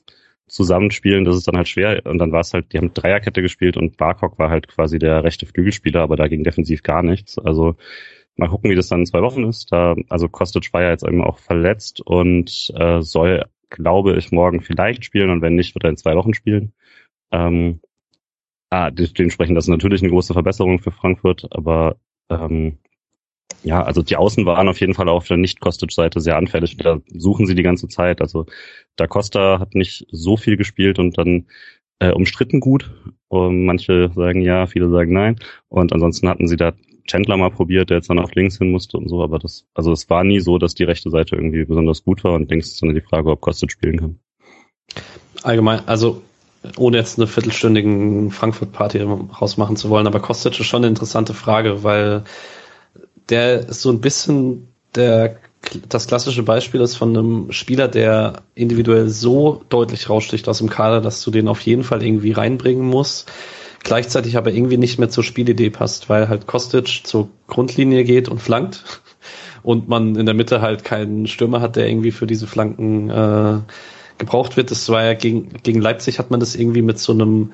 zusammenspielen, 0.48 1.26
das 1.26 1.38
ist 1.38 1.48
dann 1.48 1.58
halt 1.58 1.68
schwer 1.68 2.02
und 2.06 2.20
dann 2.20 2.32
war 2.32 2.42
es 2.42 2.54
halt, 2.54 2.72
die 2.72 2.78
haben 2.78 2.94
Dreierkette 2.94 3.42
gespielt 3.42 3.78
und 3.78 3.98
Barkok 3.98 4.38
war 4.38 4.50
halt 4.50 4.68
quasi 4.68 5.00
der 5.00 5.24
rechte 5.24 5.46
Flügelspieler, 5.46 6.02
aber 6.02 6.16
da 6.16 6.28
ging 6.28 6.44
defensiv 6.44 6.84
gar 6.84 7.02
nichts. 7.02 7.40
Also 7.40 7.76
mal 8.36 8.50
gucken, 8.50 8.70
wie 8.70 8.76
das 8.76 8.88
dann 8.88 9.00
in 9.00 9.06
zwei 9.06 9.22
Wochen 9.22 9.46
ist. 9.46 9.72
Da, 9.72 9.96
also 10.10 10.30
Kostic 10.30 10.72
war 10.74 10.84
ja 10.84 10.92
jetzt 10.92 11.06
eben 11.08 11.24
auch 11.24 11.40
verletzt 11.40 12.02
und 12.02 12.72
äh, 12.78 13.02
soll 13.02 13.46
glaube 13.76 14.18
ich, 14.18 14.32
morgen 14.32 14.62
vielleicht 14.62 15.06
spielen 15.06 15.30
und 15.30 15.42
wenn 15.42 15.56
nicht, 15.56 15.76
wird 15.76 15.84
er 15.84 15.92
in 15.92 15.98
zwei 15.98 16.16
Wochen 16.16 16.34
spielen. 16.34 16.74
Ähm, 17.32 17.82
Ah, 18.76 18.92
dementsprechend 18.92 19.56
das 19.56 19.66
ist 19.66 19.70
natürlich 19.70 20.02
eine 20.02 20.12
große 20.12 20.34
Verbesserung 20.34 20.80
für 20.80 20.92
Frankfurt, 20.92 21.48
aber 21.52 21.98
ähm, 22.30 22.78
ja, 23.64 23.84
also 23.84 24.02
die 24.02 24.18
Außen 24.18 24.46
waren 24.46 24.68
auf 24.68 24.82
jeden 24.82 24.94
Fall 24.94 25.10
auf 25.10 25.28
der 25.28 25.38
Nicht-Kostic-Seite 25.38 26.20
sehr 26.20 26.38
anfällig. 26.38 26.78
Da 26.78 27.00
suchen 27.08 27.48
sie 27.48 27.56
die 27.56 27.64
ganze 27.64 27.88
Zeit. 27.88 28.22
Also 28.22 28.46
da 28.98 29.08
Costa 29.08 29.60
hat 29.60 29.76
nicht 29.76 30.06
so 30.12 30.38
viel 30.38 30.58
gespielt 30.58 31.00
und 31.00 31.18
dann 31.18 31.48
äh, 32.00 32.12
umstritten 32.12 32.60
gut. 32.60 32.92
Und 33.30 33.66
manche 33.66 34.12
sagen 34.16 34.42
ja, 34.42 34.68
viele 34.68 34.90
sagen 34.90 35.14
nein. 35.14 35.38
Und 35.70 35.94
ansonsten 35.94 36.30
hatten 36.30 36.48
sie 36.48 36.58
da 36.58 36.74
Chandler 37.08 37.38
mal 37.38 37.52
probiert, 37.52 37.90
der 37.90 37.98
jetzt 37.98 38.10
dann 38.10 38.20
auf 38.20 38.34
links 38.34 38.58
hin 38.58 38.72
musste 38.72 38.98
und 38.98 39.10
so, 39.10 39.24
aber 39.24 39.40
das, 39.40 39.66
also 39.74 39.92
es 39.92 40.10
war 40.10 40.24
nie 40.24 40.40
so, 40.40 40.58
dass 40.58 40.74
die 40.74 40.84
rechte 40.84 41.10
Seite 41.10 41.36
irgendwie 41.36 41.66
besonders 41.66 42.04
gut 42.04 42.24
war 42.24 42.34
und 42.34 42.50
links 42.50 42.70
ist 42.70 42.82
dann 42.82 42.96
die 42.96 43.02
Frage, 43.02 43.30
ob 43.30 43.42
Kostic 43.42 43.72
spielen 43.72 44.00
kann. 44.00 44.20
Allgemein, 45.44 45.88
also 45.88 46.22
ohne 46.78 46.98
jetzt 46.98 47.20
eine 47.20 47.28
viertelstündigen 47.28 48.32
Frankfurt-Party 48.32 49.00
rausmachen 49.02 49.76
zu 49.76 49.90
wollen, 49.90 50.08
aber 50.08 50.20
Kostic 50.20 50.60
ist 50.60 50.66
schon 50.66 50.80
eine 50.80 50.88
interessante 50.88 51.34
Frage, 51.34 51.84
weil 51.84 52.24
der 53.30 53.72
so 53.72 53.92
ein 53.92 54.02
bisschen 54.02 54.68
der 54.96 55.38
das 55.90 56.08
klassische 56.08 56.44
Beispiel 56.44 56.82
ist 56.82 56.96
von 56.96 57.18
einem 57.18 57.52
Spieler, 57.52 57.88
der 57.88 58.44
individuell 58.54 59.10
so 59.10 59.64
deutlich 59.70 60.10
raussticht 60.10 60.48
aus 60.48 60.60
dem 60.60 60.70
Kader, 60.70 61.02
dass 61.02 61.24
du 61.24 61.32
den 61.32 61.48
auf 61.48 61.62
jeden 61.62 61.84
Fall 61.84 62.04
irgendwie 62.04 62.32
reinbringen 62.32 62.86
musst. 62.86 63.32
Gleichzeitig 63.86 64.36
aber 64.36 64.52
irgendwie 64.52 64.78
nicht 64.78 64.98
mehr 64.98 65.12
zur 65.12 65.24
Spielidee 65.24 65.70
passt, 65.70 66.10
weil 66.10 66.28
halt 66.28 66.48
Kostic 66.48 67.02
zur 67.04 67.30
Grundlinie 67.46 68.04
geht 68.04 68.28
und 68.28 68.42
flankt 68.42 68.84
und 69.64 69.88
man 69.88 70.16
in 70.16 70.26
der 70.26 70.34
Mitte 70.34 70.60
halt 70.60 70.84
keinen 70.84 71.28
Stürmer 71.28 71.62
hat, 71.62 71.76
der 71.76 71.88
irgendwie 71.88 72.10
für 72.10 72.26
diese 72.26 72.48
Flanken 72.48 73.12
äh, 73.12 73.60
gebraucht 74.18 74.58
wird. 74.58 74.72
Das 74.72 74.90
war 74.90 75.04
ja 75.04 75.14
gegen, 75.14 75.50
gegen 75.62 75.82
Leipzig 75.82 76.18
hat 76.18 76.32
man 76.32 76.40
das 76.40 76.56
irgendwie 76.56 76.82
mit 76.82 76.98
so 76.98 77.14
einem 77.14 77.54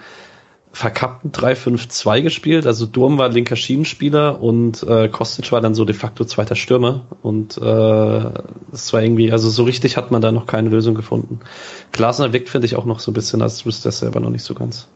verkappten 0.72 1.34
3-5-2 1.34 2.22
gespielt. 2.22 2.66
Also 2.66 2.86
Durm 2.86 3.18
war 3.18 3.28
linker 3.28 3.58
Schienenspieler 3.58 4.42
und 4.42 4.84
äh, 4.84 5.10
Kostic 5.10 5.52
war 5.52 5.60
dann 5.60 5.76
so 5.76 5.84
de 5.84 5.94
facto 5.94 6.24
zweiter 6.24 6.56
Stürmer. 6.56 7.08
Und 7.22 7.58
äh, 7.58 7.62
das 8.72 8.94
war 8.94 9.04
irgendwie, 9.04 9.34
also 9.34 9.50
so 9.50 9.64
richtig 9.64 9.98
hat 9.98 10.12
man 10.12 10.22
da 10.22 10.32
noch 10.32 10.48
keine 10.48 10.70
Lösung 10.70 10.96
gefunden. 10.96 11.42
Glasner 11.92 12.32
wirkt, 12.32 12.48
finde 12.48 12.68
ich, 12.68 12.78
auch 12.78 12.86
noch 12.86 13.02
so 13.02 13.12
ein 13.12 13.16
bisschen, 13.16 13.42
als 13.42 13.66
wüsste 13.66 13.90
er 13.90 13.92
selber 13.92 14.22
noch 14.22 14.30
nicht 14.30 14.46
so 14.46 14.54
ganz. 14.54 14.88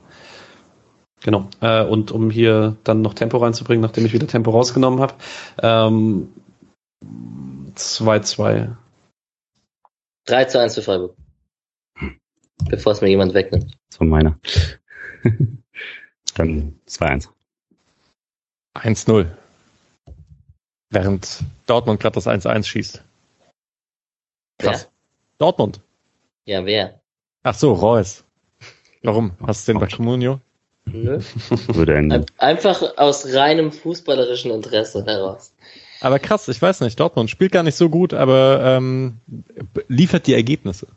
Genau. 1.26 1.50
Äh, 1.60 1.84
und 1.84 2.12
um 2.12 2.30
hier 2.30 2.78
dann 2.84 3.02
noch 3.02 3.16
Tempo 3.16 3.38
reinzubringen, 3.38 3.82
nachdem 3.82 4.06
ich 4.06 4.14
wieder 4.14 4.28
Tempo 4.28 4.52
rausgenommen 4.52 5.00
habe. 5.00 5.16
Ähm, 5.60 6.32
2-2. 7.74 8.76
3 10.26 10.46
zu 10.46 10.60
1 10.60 10.76
für 10.76 10.84
Freiburg. 10.84 11.18
Bevor 12.70 12.92
es 12.92 13.02
mir 13.02 13.10
jemand 13.10 13.34
wegnimmt. 13.34 13.76
Das 13.90 14.00
war 14.00 14.06
meiner. 14.06 14.40
Dann 16.36 16.80
2-1. 16.88 17.30
1-0. 18.76 19.26
Während 20.92 21.40
Dortmund 21.66 22.00
gerade 22.00 22.14
das 22.14 22.28
1-1 22.28 22.66
schießt. 22.66 23.04
Krass. 24.60 24.84
Wer? 24.84 24.92
Dortmund. 25.40 25.82
Ja, 26.46 26.64
wer? 26.68 27.02
Ach 27.42 27.56
so, 27.56 27.74
Reus. 27.74 28.24
Warum? 29.02 29.32
Hast 29.42 29.68
du 29.68 29.74
den 29.74 29.80
bei 29.80 29.88
Comunio? 29.88 30.40
Nö. 30.86 31.20
Würde 31.68 31.96
enden. 31.96 32.12
Ein- 32.12 32.26
Einfach 32.38 32.98
aus 32.98 33.34
reinem 33.34 33.72
fußballerischen 33.72 34.52
Interesse 34.52 35.06
heraus. 35.06 35.54
Aber 36.02 36.20
krass, 36.20 36.48
ich 36.48 36.62
weiß 36.62 36.82
nicht. 36.82 37.00
Dortmund 37.00 37.30
spielt 37.30 37.52
gar 37.52 37.64
nicht 37.64 37.76
so 37.78 37.90
gut, 37.90 38.14
aber 38.14 38.62
ähm, 38.64 39.18
liefert 39.88 40.28
die 40.28 40.34
Ergebnisse. 40.34 40.88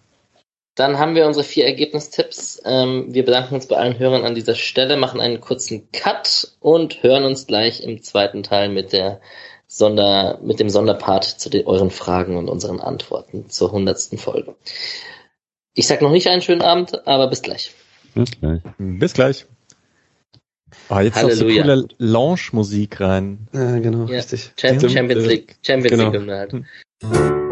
Dann 0.75 0.99
haben 0.99 1.15
wir 1.15 1.27
unsere 1.27 1.45
vier 1.45 1.65
Ergebnistipps. 1.67 2.63
Ähm, 2.65 3.07
wir 3.09 3.25
bedanken 3.25 3.55
uns 3.57 3.67
bei 3.67 3.77
allen 3.77 3.99
Hörern 3.99 4.25
an 4.25 4.35
dieser 4.35 4.55
Stelle, 4.55 4.97
machen 4.97 5.21
einen 5.21 5.41
kurzen 5.41 5.91
Cut 5.93 6.53
und 6.61 7.03
hören 7.03 7.25
uns 7.25 7.47
gleich 7.47 7.83
im 7.83 8.03
zweiten 8.03 8.43
Teil 8.43 8.69
mit 8.69 8.93
der 8.93 9.21
Sonder, 9.67 10.39
mit 10.43 10.61
dem 10.61 10.69
Sonderpart 10.71 11.25
zu 11.25 11.51
den, 11.51 11.67
euren 11.67 11.91
Fragen 11.91 12.37
und 12.37 12.49
unseren 12.49 12.81
Antworten 12.81 13.51
zur 13.51 13.73
hundertsten 13.73 14.19
Folge. 14.19 14.55
Ich 15.75 15.87
sag 15.87 16.01
noch 16.01 16.11
nicht 16.13 16.29
einen 16.29 16.43
schönen 16.43 16.63
Abend, 16.63 17.07
aber 17.07 17.27
bis 17.29 17.43
gleich. 17.43 17.73
Bis 18.15 18.31
gleich. 18.41 18.61
Bis 18.79 19.13
gleich. 19.15 19.47
Ah, 20.89 21.01
jetzt 21.03 21.17
noch 21.23 21.31
so 21.31 21.45
Halleluja. 21.47 21.63
coole 21.63 21.89
Lounge-Musik 21.99 23.01
rein. 23.01 23.49
Ja, 23.53 23.79
genau, 23.79 24.07
Ja. 24.07 24.17
richtig. 24.17 24.53
Champions 24.59 24.95
äh, 24.95 25.29
League, 25.29 25.57
Champions 25.65 25.91
genau. 25.99 26.11
League 26.11 26.31
halt. 26.31 27.48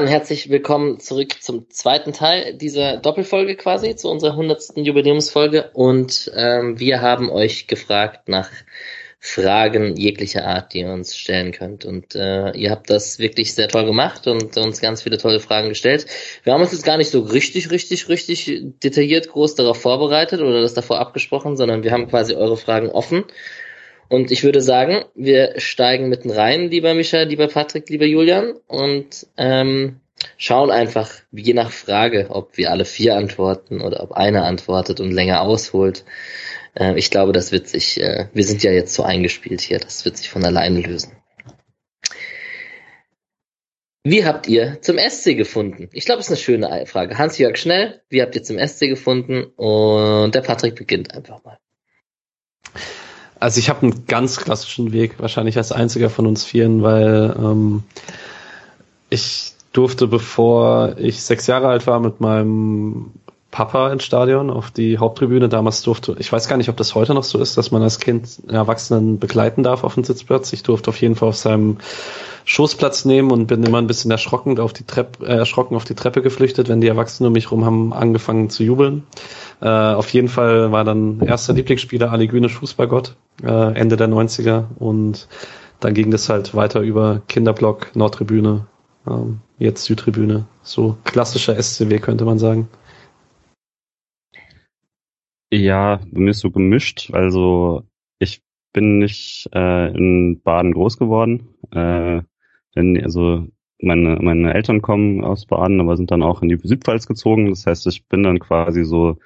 Dann 0.00 0.08
herzlich 0.08 0.48
willkommen 0.48 0.98
zurück 0.98 1.42
zum 1.42 1.68
zweiten 1.68 2.14
Teil 2.14 2.54
dieser 2.54 2.96
Doppelfolge 2.96 3.54
quasi, 3.54 3.96
zu 3.96 4.08
unserer 4.08 4.34
hundertsten 4.34 4.82
Jubiläumsfolge. 4.82 5.72
Und 5.74 6.32
ähm, 6.34 6.80
wir 6.80 7.02
haben 7.02 7.28
euch 7.28 7.66
gefragt 7.66 8.26
nach 8.26 8.48
Fragen 9.18 9.96
jeglicher 9.96 10.46
Art, 10.46 10.72
die 10.72 10.78
ihr 10.80 10.90
uns 10.90 11.14
stellen 11.14 11.52
könnt. 11.52 11.84
Und 11.84 12.14
äh, 12.14 12.52
ihr 12.52 12.70
habt 12.70 12.88
das 12.88 13.18
wirklich 13.18 13.52
sehr 13.52 13.68
toll 13.68 13.84
gemacht 13.84 14.26
und 14.26 14.56
uns 14.56 14.80
ganz 14.80 15.02
viele 15.02 15.18
tolle 15.18 15.38
Fragen 15.38 15.68
gestellt. 15.68 16.06
Wir 16.44 16.54
haben 16.54 16.62
uns 16.62 16.72
jetzt 16.72 16.86
gar 16.86 16.96
nicht 16.96 17.10
so 17.10 17.20
richtig, 17.20 17.70
richtig, 17.70 18.08
richtig 18.08 18.62
detailliert 18.82 19.28
groß 19.28 19.54
darauf 19.54 19.82
vorbereitet 19.82 20.40
oder 20.40 20.62
das 20.62 20.72
davor 20.72 20.98
abgesprochen, 20.98 21.58
sondern 21.58 21.84
wir 21.84 21.92
haben 21.92 22.08
quasi 22.08 22.34
eure 22.34 22.56
Fragen 22.56 22.88
offen. 22.88 23.24
Und 24.10 24.32
ich 24.32 24.42
würde 24.42 24.60
sagen, 24.60 25.04
wir 25.14 25.54
steigen 25.58 26.08
mitten 26.08 26.30
rein, 26.30 26.68
lieber 26.68 26.94
Micha, 26.94 27.22
lieber 27.22 27.46
Patrick, 27.46 27.88
lieber 27.90 28.06
Julian, 28.06 28.54
und 28.66 29.28
ähm, 29.36 30.00
schauen 30.36 30.72
einfach, 30.72 31.08
je 31.30 31.54
nach 31.54 31.70
Frage, 31.70 32.26
ob 32.30 32.56
wir 32.56 32.72
alle 32.72 32.84
vier 32.84 33.16
antworten 33.16 33.80
oder 33.80 34.02
ob 34.02 34.10
einer 34.10 34.44
antwortet 34.44 34.98
und 34.98 35.12
länger 35.12 35.42
ausholt. 35.42 36.04
Äh, 36.74 36.98
ich 36.98 37.12
glaube, 37.12 37.32
das 37.32 37.52
wird 37.52 37.68
sich, 37.68 38.00
äh, 38.00 38.26
wir 38.34 38.42
sind 38.42 38.64
ja 38.64 38.72
jetzt 38.72 38.94
so 38.94 39.04
eingespielt 39.04 39.60
hier, 39.60 39.78
das 39.78 40.04
wird 40.04 40.16
sich 40.16 40.28
von 40.28 40.44
alleine 40.44 40.80
lösen. 40.80 41.12
Wie 44.02 44.24
habt 44.24 44.48
ihr 44.48 44.82
zum 44.82 44.98
SC 44.98 45.36
gefunden? 45.36 45.88
Ich 45.92 46.04
glaube, 46.04 46.18
es 46.18 46.26
ist 46.26 46.32
eine 46.32 46.38
schöne 46.38 46.86
Frage. 46.86 47.16
Hans-Jörg 47.16 47.56
Schnell, 47.56 48.02
wie 48.08 48.22
habt 48.22 48.34
ihr 48.34 48.42
zum 48.42 48.58
SC 48.58 48.88
gefunden? 48.88 49.44
Und 49.44 50.34
der 50.34 50.40
Patrick 50.40 50.74
beginnt 50.74 51.14
einfach 51.14 51.44
mal. 51.44 51.58
Also 53.40 53.58
ich 53.58 53.70
habe 53.70 53.82
einen 53.82 54.06
ganz 54.06 54.36
klassischen 54.36 54.92
Weg, 54.92 55.18
wahrscheinlich 55.18 55.56
als 55.56 55.72
einziger 55.72 56.10
von 56.10 56.26
uns 56.26 56.44
vieren, 56.44 56.82
weil 56.82 57.34
ähm, 57.38 57.82
ich 59.08 59.54
durfte, 59.72 60.06
bevor 60.06 60.96
ich 60.98 61.22
sechs 61.22 61.46
Jahre 61.46 61.68
alt 61.68 61.86
war, 61.86 62.00
mit 62.00 62.20
meinem 62.20 63.12
Papa 63.50 63.90
ins 63.92 64.04
Stadion 64.04 64.50
auf 64.50 64.70
die 64.70 64.98
Haupttribüne. 64.98 65.48
Damals 65.48 65.82
durfte, 65.82 66.14
ich 66.18 66.32
weiß 66.32 66.48
gar 66.48 66.56
nicht, 66.56 66.68
ob 66.68 66.76
das 66.76 66.94
heute 66.94 67.14
noch 67.14 67.24
so 67.24 67.38
ist, 67.38 67.58
dass 67.58 67.70
man 67.70 67.82
als 67.82 67.98
Kind 67.98 68.38
einen 68.46 68.56
Erwachsenen 68.56 69.18
begleiten 69.18 69.62
darf 69.62 69.82
auf 69.82 69.94
den 69.94 70.04
Sitzplatz. 70.04 70.52
Ich 70.52 70.62
durfte 70.62 70.90
auf 70.90 71.00
jeden 71.00 71.16
Fall 71.16 71.28
auf 71.28 71.36
seinem 71.36 71.78
Schoßplatz 72.44 73.04
nehmen 73.04 73.30
und 73.30 73.46
bin 73.46 73.62
immer 73.62 73.78
ein 73.78 73.86
bisschen 73.86 74.10
erschrocken 74.10 74.58
auf 74.58 74.72
die 74.72 74.84
Treppe, 74.84 75.26
äh, 75.26 75.36
erschrocken 75.36 75.76
auf 75.76 75.84
die 75.84 75.94
Treppe 75.94 76.22
geflüchtet, 76.22 76.68
wenn 76.68 76.80
die 76.80 76.88
Erwachsenen 76.88 77.28
um 77.28 77.32
mich 77.32 77.50
rum 77.50 77.64
haben 77.64 77.92
angefangen 77.92 78.50
zu 78.50 78.62
jubeln. 78.62 79.04
Äh, 79.60 79.68
auf 79.68 80.10
jeden 80.10 80.28
Fall 80.28 80.72
war 80.72 80.84
dann 80.84 81.20
erster 81.20 81.52
Lieblingsspieler 81.52 82.10
Ali 82.10 82.28
Günisch 82.28 82.54
Fußballgott, 82.54 83.16
äh, 83.42 83.74
Ende 83.74 83.96
der 83.96 84.08
90er 84.08 84.64
und 84.78 85.28
dann 85.80 85.94
ging 85.94 86.10
das 86.10 86.28
halt 86.28 86.54
weiter 86.54 86.80
über 86.80 87.22
Kinderblock, 87.28 87.94
Nordtribüne, 87.94 88.66
ähm, 89.08 89.40
jetzt 89.58 89.84
Südtribüne. 89.84 90.46
So 90.62 90.96
klassischer 91.04 91.56
SCW 91.56 91.98
könnte 91.98 92.24
man 92.24 92.38
sagen. 92.38 92.68
Ja, 95.52 96.00
bei 96.10 96.20
mir 96.20 96.30
ist 96.30 96.40
so 96.40 96.50
gemischt. 96.50 97.10
Also 97.12 97.82
ich 98.18 98.42
bin 98.72 98.98
nicht 98.98 99.48
äh, 99.52 99.88
in 99.96 100.40
Baden 100.42 100.72
groß 100.72 100.96
geworden. 100.98 101.48
Äh, 101.72 102.22
denn 102.76 103.02
also 103.02 103.46
meine, 103.82 104.16
meine 104.20 104.54
Eltern 104.54 104.82
kommen 104.82 105.24
aus 105.24 105.46
Baden, 105.46 105.80
aber 105.80 105.96
sind 105.96 106.10
dann 106.10 106.22
auch 106.22 106.42
in 106.42 106.48
die 106.48 106.58
Südpfalz 106.62 107.06
gezogen. 107.06 107.50
Das 107.50 107.66
heißt, 107.66 107.86
ich 107.88 108.06
bin 108.06 108.22
dann 108.22 108.38
quasi 108.38 108.84
so 108.84 109.16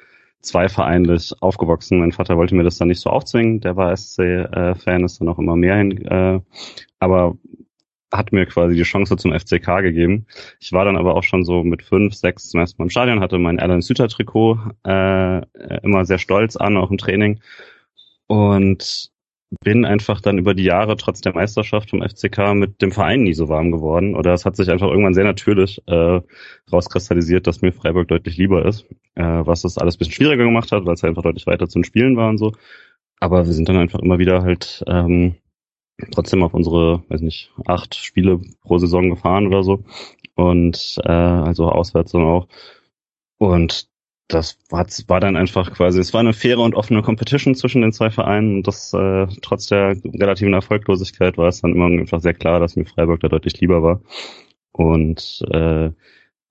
zweivereinlich 0.41 1.35
aufgewachsen. 1.41 1.99
Mein 1.99 2.13
Vater 2.13 2.37
wollte 2.39 2.55
mir 2.55 2.65
das 2.65 2.79
dann 2.79 2.89
nicht 2.89 3.01
so 3.01 3.11
aufzwingen. 3.11 3.61
Der 3.61 3.77
war 3.77 3.93
SC-Fan, 3.95 5.03
äh, 5.03 5.05
ist 5.05 5.21
dann 5.21 5.29
auch 5.29 5.39
immer 5.39 5.57
mehr 5.57 5.77
hin. 5.77 6.07
Äh, 6.07 6.41
aber 7.01 7.37
hat 8.17 8.33
mir 8.33 8.47
quasi 8.47 8.75
die 8.75 8.83
Chance 8.83 9.17
zum 9.17 9.33
FCK 9.33 9.83
gegeben. 9.83 10.27
Ich 10.61 10.73
war 10.73 10.85
dann 10.85 10.97
aber 10.97 11.17
auch 11.17 11.23
schon 11.23 11.45
so 11.45 11.63
mit 11.63 11.83
fünf, 11.83 12.15
sechs 12.15 12.49
zum 12.49 12.61
ersten 12.61 12.81
Mal 12.81 12.87
im 12.87 12.91
Stadion, 12.91 13.21
hatte 13.21 13.39
mein 13.39 13.61
Alan 13.61 13.83
Süter 13.83 14.09
Trikot 14.09 14.59
äh, 14.87 15.43
immer 15.83 16.05
sehr 16.05 16.19
stolz 16.19 16.57
an, 16.57 16.77
auch 16.77 16.91
im 16.91 16.99
Training. 16.99 17.41
Und 18.27 19.11
bin 19.63 19.85
einfach 19.85 20.21
dann 20.21 20.39
über 20.39 20.55
die 20.55 20.65
Jahre 20.65 20.97
trotz 20.97 21.21
der 21.21 21.35
Meisterschaft 21.35 21.91
vom 21.91 22.03
FCK 22.03 22.55
mit 22.55 22.83
dem 22.83 22.93
Verein 22.93 23.23
nie 23.23 23.35
so 23.35 23.49
warm 23.49 23.71
geworden. 23.71 24.15
Oder 24.15 24.33
es 24.33 24.45
hat 24.45 24.57
sich 24.57 24.71
einfach 24.71 24.89
irgendwann 24.89 25.15
sehr 25.15 25.25
natürlich 25.25 25.83
äh, 25.87 26.21
rauskristallisiert, 26.73 27.47
dass 27.47 27.63
mir 27.63 27.73
Freiburg 27.73 28.09
deutlich 28.09 28.37
lieber 28.37 28.65
ist. 28.65 28.87
Äh, 29.15 29.23
was 29.23 29.63
das 29.63 29.79
alles 29.79 29.97
bisschen 29.97 30.15
schwieriger 30.15 30.45
gemacht 30.45 30.73
hat, 30.73 30.87
weil 30.87 30.95
es 30.95 31.05
einfach 31.05 31.23
deutlich 31.23 31.47
weiter 31.47 31.69
zum 31.69 31.85
Spielen 31.85 32.17
war 32.17 32.31
und 32.31 32.39
so. 32.39 32.53
Aber 33.21 33.47
wir 33.47 33.53
sind 33.53 33.69
dann 33.69 33.77
einfach 33.77 34.01
immer 34.01 34.19
wieder 34.19 34.43
halt 34.43 34.85
ähm, 34.89 35.37
trotzdem 36.11 36.43
auf 36.43 36.55
unsere, 36.55 37.03
weiß 37.09 37.21
nicht, 37.21 37.53
acht 37.67 37.95
Spiele 37.95 38.41
pro 38.63 38.79
Saison 38.79 39.11
gefahren 39.11 39.47
oder 39.47 39.63
so. 39.63 39.85
Und 40.35 40.99
äh, 41.05 41.11
also 41.11 41.69
auswärts 41.71 42.13
dann 42.13 42.25
auch. 42.25 42.49
Und 43.39 43.89
das 44.29 44.59
war, 44.71 44.87
war 45.09 45.21
dann 45.21 45.37
einfach 45.37 45.73
quasi, 45.73 46.01
es 46.01 46.13
war 46.15 46.21
eine 46.21 46.33
faire 46.33 46.59
und 46.59 46.75
offene 46.75 47.03
Competition 47.03 47.55
zwischen 47.55 47.83
den 47.83 47.93
zwei 47.93 48.11
Vereinen 48.11 48.57
und 48.57 48.67
das 48.67 48.93
äh, 48.95 49.27
trotz 49.43 49.67
der 49.67 49.97
relativen 50.05 50.55
Erfolglosigkeit 50.55 51.37
war 51.37 51.49
es 51.49 51.61
dann 51.61 51.73
immer 51.73 51.87
einfach 51.87 52.21
sehr 52.21 52.35
klar, 52.35 52.59
dass 52.59 52.77
mir 52.77 52.87
Freiburg 52.87 53.21
da 53.21 53.29
deutlich 53.29 53.61
lieber 53.61 53.83
war. 53.83 54.01
Und 54.73 55.45
äh, 55.51 55.91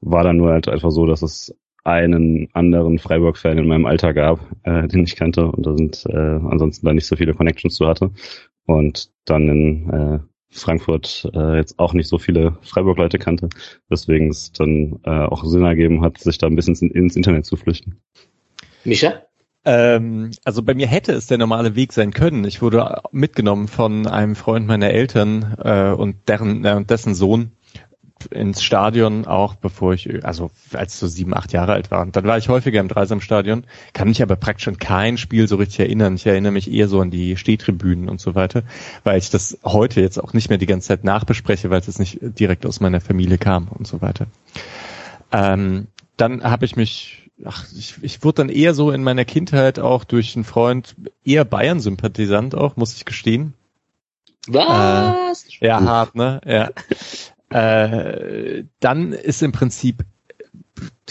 war 0.02 0.24
dann 0.24 0.38
nur 0.38 0.52
halt 0.52 0.68
einfach 0.70 0.92
so, 0.92 1.06
dass 1.06 1.22
es 1.24 1.56
einen 1.84 2.48
anderen 2.54 3.00
Freiburg-Fan 3.00 3.58
in 3.58 3.68
meinem 3.68 3.86
Alter 3.86 4.14
gab, 4.14 4.40
äh, 4.64 4.88
den 4.88 5.04
ich 5.04 5.16
kannte 5.16 5.46
und 5.48 5.66
da 5.66 5.76
sind 5.76 6.06
äh, 6.08 6.40
ansonsten 6.50 6.86
da 6.86 6.94
nicht 6.94 7.08
so 7.08 7.16
viele 7.16 7.34
Connections 7.34 7.76
zu 7.76 7.88
hatte. 7.88 8.12
Und 8.66 9.10
dann 9.26 9.50
in 9.50 9.90
äh, 9.90 10.20
Frankfurt 10.50 11.30
äh, 11.34 11.58
jetzt 11.58 11.80
auch 11.80 11.94
nicht 11.94 12.08
so 12.08 12.18
viele 12.18 12.58
Freiburg-Leute 12.62 13.18
kannte, 13.18 13.50
weswegen 13.90 14.30
es 14.30 14.52
dann 14.52 15.00
äh, 15.04 15.10
auch 15.10 15.44
Sinn 15.44 15.64
ergeben 15.64 16.02
hat, 16.02 16.20
sich 16.20 16.38
da 16.38 16.48
ein 16.48 16.56
bisschen 16.56 16.92
ins 16.92 17.16
Internet 17.16 17.46
zu 17.46 17.56
flüchten. 17.56 18.00
Mischa? 18.84 19.24
Ähm, 19.66 20.32
also 20.44 20.62
bei 20.62 20.74
mir 20.74 20.88
hätte 20.88 21.14
es 21.14 21.28
der 21.28 21.38
normale 21.38 21.76
Weg 21.76 21.94
sein 21.94 22.12
können. 22.12 22.44
Ich 22.46 22.62
wurde 22.62 23.02
mitgenommen 23.12 23.68
von 23.68 24.08
einem 24.08 24.36
Freund 24.36 24.68
meiner 24.68 24.90
Eltern 24.90 25.56
äh, 25.64 25.92
und 25.92 26.28
deren 26.28 26.66
äh, 26.66 26.84
dessen 26.84 27.16
Sohn 27.16 27.54
ins 28.32 28.64
Stadion 28.64 29.26
auch, 29.26 29.56
bevor 29.56 29.94
ich, 29.94 30.26
also 30.26 30.52
als 30.74 31.00
so 31.00 31.08
sieben, 31.08 31.34
acht 31.34 31.54
Jahre 31.54 31.74
alt 31.74 31.92
war. 31.92 32.02
Und 32.02 32.16
dann 32.16 32.26
war 32.26 32.38
ich 32.38 32.50
häufiger 32.50 32.80
im 32.80 32.88
Dreisamstadion, 32.88 33.66
kann 33.94 34.08
mich 34.08 34.22
aber 34.22 34.36
praktisch 34.36 34.68
an 34.68 34.78
kein 34.78 35.18
Spiel 35.18 35.48
so 35.48 35.56
richtig 35.56 35.80
erinnern. 35.82 36.16
Ich 36.16 36.26
erinnere 36.26 36.52
mich 36.52 36.72
eher 36.72 36.88
so 36.88 37.02
an 37.02 37.12
die 37.12 37.38
Stehtribünen 37.38 38.10
und 38.10 38.22
so 38.22 38.36
weiter, 38.36 38.64
weil 39.04 39.18
ich 39.18 39.30
das 39.30 39.58
heute 39.64 40.02
jetzt 40.02 40.22
auch 40.22 40.34
nicht 40.34 40.50
mehr 40.50 40.58
die 40.58 40.66
ganze 40.66 40.90
Zeit 40.90 41.04
nachbespreche, 41.04 41.70
weil 41.70 41.80
es 41.80 42.00
nicht 42.00 42.20
direkt 42.22 42.66
aus 42.66 42.80
meiner 42.80 43.02
Familie 43.02 43.38
kam 43.38 43.68
und 43.68 43.88
so 43.88 44.02
weiter. 44.02 44.28
Ähm, 45.32 45.88
dann 46.18 46.44
habe 46.44 46.66
ich 46.66 46.76
mich, 46.76 47.30
ach, 47.44 47.66
ich, 47.76 47.96
ich 48.02 48.24
wurde 48.24 48.36
dann 48.36 48.50
eher 48.50 48.74
so 48.74 48.92
in 48.92 49.04
meiner 49.04 49.26
Kindheit 49.26 49.80
auch 49.80 50.04
durch 50.04 50.36
einen 50.36 50.46
Freund 50.46 50.96
eher 51.26 51.46
Bayern-Sympathisant 51.46 52.56
auch, 52.56 52.76
muss 52.76 52.96
ich 52.96 53.06
gestehen. 53.06 53.54
Was? 54.48 55.46
Äh, 55.60 55.68
ja, 55.68 55.82
hart, 55.82 56.16
ne? 56.16 56.42
Ja. 56.46 56.70
Äh, 57.54 58.64
dann 58.80 59.14
ist 59.14 59.44
im 59.44 59.52
Prinzip, 59.52 60.04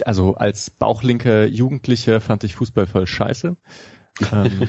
also 0.05 0.35
als 0.35 0.71
bauchlinker 0.71 1.47
Jugendlicher 1.47 2.21
fand 2.21 2.43
ich 2.43 2.57
Fußball 2.57 2.89
voll 2.89 3.07
scheiße. 3.07 3.57
ähm, 4.33 4.69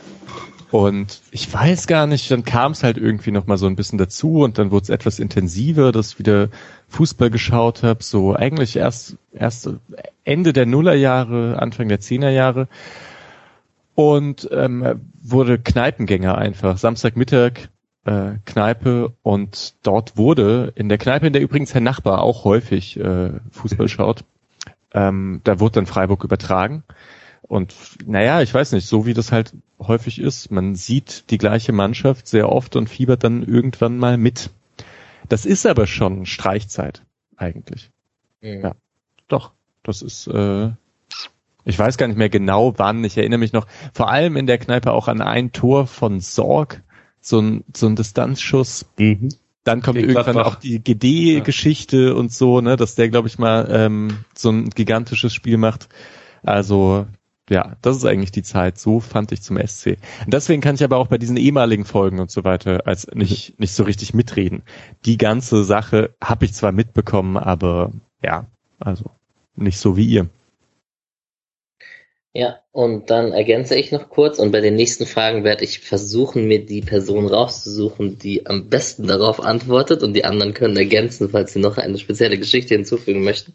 und 0.70 1.20
ich 1.30 1.52
weiß 1.52 1.86
gar 1.86 2.06
nicht, 2.06 2.30
dann 2.30 2.46
kam 2.46 2.72
es 2.72 2.82
halt 2.82 2.96
irgendwie 2.96 3.30
noch 3.30 3.46
mal 3.46 3.58
so 3.58 3.66
ein 3.66 3.76
bisschen 3.76 3.98
dazu 3.98 4.40
und 4.40 4.56
dann 4.56 4.70
wurde 4.70 4.84
es 4.84 4.88
etwas 4.88 5.18
intensiver, 5.18 5.92
dass 5.92 6.12
ich 6.12 6.18
wieder 6.18 6.48
Fußball 6.88 7.28
geschaut 7.28 7.82
habe. 7.82 8.02
So 8.02 8.34
eigentlich 8.34 8.76
erst, 8.76 9.18
erst 9.34 9.68
Ende 10.24 10.54
der 10.54 10.64
Nullerjahre, 10.64 11.58
Anfang 11.60 11.88
der 11.88 12.00
Zehnerjahre. 12.00 12.68
Und 13.94 14.48
ähm, 14.50 15.02
wurde 15.20 15.58
Kneipengänger 15.58 16.38
einfach. 16.38 16.78
Samstagmittag 16.78 17.68
äh, 18.04 18.32
Kneipe 18.44 19.12
und 19.22 19.74
dort 19.82 20.16
wurde 20.16 20.72
in 20.74 20.88
der 20.88 20.98
Kneipe, 20.98 21.26
in 21.26 21.32
der 21.32 21.42
übrigens 21.42 21.74
Herr 21.74 21.80
Nachbar 21.80 22.22
auch 22.22 22.44
häufig 22.44 22.98
äh, 22.98 23.32
Fußball 23.50 23.88
schaut, 23.88 24.24
ähm, 24.92 25.40
da 25.44 25.60
wurde 25.60 25.74
dann 25.74 25.86
Freiburg 25.86 26.24
übertragen. 26.24 26.84
Und 27.42 27.74
naja, 28.06 28.40
ich 28.40 28.52
weiß 28.52 28.72
nicht, 28.72 28.86
so 28.86 29.04
wie 29.04 29.14
das 29.14 29.32
halt 29.32 29.52
häufig 29.78 30.20
ist, 30.20 30.50
man 30.50 30.74
sieht 30.74 31.30
die 31.30 31.38
gleiche 31.38 31.72
Mannschaft 31.72 32.26
sehr 32.26 32.50
oft 32.50 32.76
und 32.76 32.88
fiebert 32.88 33.24
dann 33.24 33.42
irgendwann 33.42 33.98
mal 33.98 34.16
mit. 34.16 34.50
Das 35.28 35.44
ist 35.44 35.66
aber 35.66 35.86
schon 35.86 36.26
Streichzeit 36.26 37.02
eigentlich. 37.36 37.90
Mhm. 38.40 38.62
Ja, 38.62 38.72
doch. 39.28 39.52
Das 39.82 40.00
ist, 40.00 40.28
äh, 40.28 40.70
ich 41.64 41.78
weiß 41.78 41.96
gar 41.96 42.06
nicht 42.06 42.16
mehr 42.16 42.28
genau 42.28 42.78
wann. 42.78 43.02
Ich 43.02 43.18
erinnere 43.18 43.38
mich 43.38 43.52
noch 43.52 43.66
vor 43.92 44.08
allem 44.08 44.36
in 44.36 44.46
der 44.46 44.58
Kneipe 44.58 44.92
auch 44.92 45.08
an 45.08 45.20
ein 45.20 45.52
Tor 45.52 45.86
von 45.86 46.20
Sorg, 46.20 46.82
so 47.22 47.40
ein, 47.40 47.64
so 47.74 47.86
ein 47.86 47.96
Distanzschuss. 47.96 48.86
Mhm. 48.98 49.30
Dann 49.64 49.80
kommt 49.80 49.96
Gegen 49.96 50.10
irgendwann 50.10 50.34
Gladbach. 50.34 50.56
auch 50.56 50.56
die 50.56 50.80
GD-Geschichte 50.80 52.08
ja. 52.08 52.12
und 52.12 52.32
so, 52.32 52.60
ne, 52.60 52.76
dass 52.76 52.96
der, 52.96 53.08
glaube 53.08 53.28
ich, 53.28 53.38
mal 53.38 53.68
ähm, 53.70 54.24
so 54.34 54.50
ein 54.50 54.70
gigantisches 54.70 55.32
Spiel 55.32 55.56
macht. 55.56 55.88
Also 56.42 57.06
ja, 57.48 57.76
das 57.82 57.96
ist 57.96 58.04
eigentlich 58.04 58.32
die 58.32 58.42
Zeit. 58.42 58.78
So 58.78 59.00
fand 59.00 59.30
ich 59.30 59.42
zum 59.42 59.58
SC. 59.58 59.98
Und 60.24 60.34
deswegen 60.34 60.62
kann 60.62 60.74
ich 60.74 60.82
aber 60.82 60.96
auch 60.96 61.06
bei 61.06 61.18
diesen 61.18 61.36
ehemaligen 61.36 61.84
Folgen 61.84 62.18
und 62.18 62.30
so 62.30 62.44
weiter 62.44 62.86
als 62.86 63.06
nicht 63.14 63.58
nicht 63.60 63.72
so 63.72 63.84
richtig 63.84 64.14
mitreden. 64.14 64.62
Die 65.04 65.18
ganze 65.18 65.62
Sache 65.64 66.14
habe 66.22 66.44
ich 66.44 66.54
zwar 66.54 66.72
mitbekommen, 66.72 67.36
aber 67.36 67.92
ja, 68.22 68.46
also 68.78 69.10
nicht 69.54 69.78
so 69.78 69.96
wie 69.96 70.06
ihr. 70.06 70.28
Ja, 72.34 72.60
und 72.72 73.10
dann 73.10 73.32
ergänze 73.32 73.74
ich 73.76 73.92
noch 73.92 74.08
kurz 74.08 74.38
und 74.38 74.52
bei 74.52 74.62
den 74.62 74.74
nächsten 74.74 75.04
Fragen 75.04 75.44
werde 75.44 75.64
ich 75.64 75.80
versuchen, 75.80 76.46
mir 76.46 76.64
die 76.64 76.80
Person 76.80 77.26
rauszusuchen, 77.26 78.18
die 78.18 78.46
am 78.46 78.70
besten 78.70 79.06
darauf 79.06 79.38
antwortet 79.38 80.02
und 80.02 80.14
die 80.14 80.24
anderen 80.24 80.54
können 80.54 80.78
ergänzen, 80.78 81.28
falls 81.28 81.52
sie 81.52 81.58
noch 81.58 81.76
eine 81.76 81.98
spezielle 81.98 82.38
Geschichte 82.38 82.72
hinzufügen 82.74 83.22
möchten. 83.22 83.52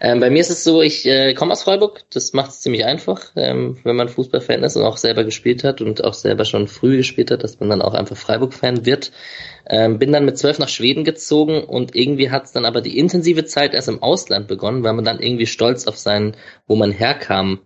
Ähm, 0.00 0.18
bei 0.18 0.28
mir 0.28 0.40
ist 0.40 0.50
es 0.50 0.64
so, 0.64 0.82
ich 0.82 1.06
äh, 1.06 1.34
komme 1.34 1.52
aus 1.52 1.62
Freiburg, 1.62 2.02
das 2.10 2.32
macht 2.32 2.50
es 2.50 2.62
ziemlich 2.62 2.84
einfach, 2.84 3.30
ähm, 3.36 3.78
wenn 3.84 3.94
man 3.94 4.08
Fußballfan 4.08 4.64
ist 4.64 4.74
und 4.74 4.82
auch 4.82 4.96
selber 4.96 5.22
gespielt 5.22 5.62
hat 5.62 5.80
und 5.80 6.02
auch 6.02 6.14
selber 6.14 6.44
schon 6.44 6.66
früh 6.66 6.96
gespielt 6.96 7.30
hat, 7.30 7.44
dass 7.44 7.60
man 7.60 7.68
dann 7.68 7.80
auch 7.80 7.94
einfach 7.94 8.16
Freiburg-Fan 8.16 8.86
wird. 8.86 9.12
Ähm, 9.68 10.00
bin 10.00 10.10
dann 10.10 10.24
mit 10.24 10.36
zwölf 10.36 10.58
nach 10.58 10.68
Schweden 10.68 11.04
gezogen 11.04 11.62
und 11.62 11.94
irgendwie 11.94 12.32
hat 12.32 12.46
es 12.46 12.50
dann 12.50 12.64
aber 12.64 12.80
die 12.80 12.98
intensive 12.98 13.44
Zeit 13.44 13.72
erst 13.72 13.88
im 13.88 14.02
Ausland 14.02 14.48
begonnen, 14.48 14.82
weil 14.82 14.94
man 14.94 15.04
dann 15.04 15.20
irgendwie 15.20 15.46
stolz 15.46 15.86
auf 15.86 15.96
sein, 15.96 16.36
wo 16.66 16.74
man 16.74 16.90
herkam, 16.90 17.60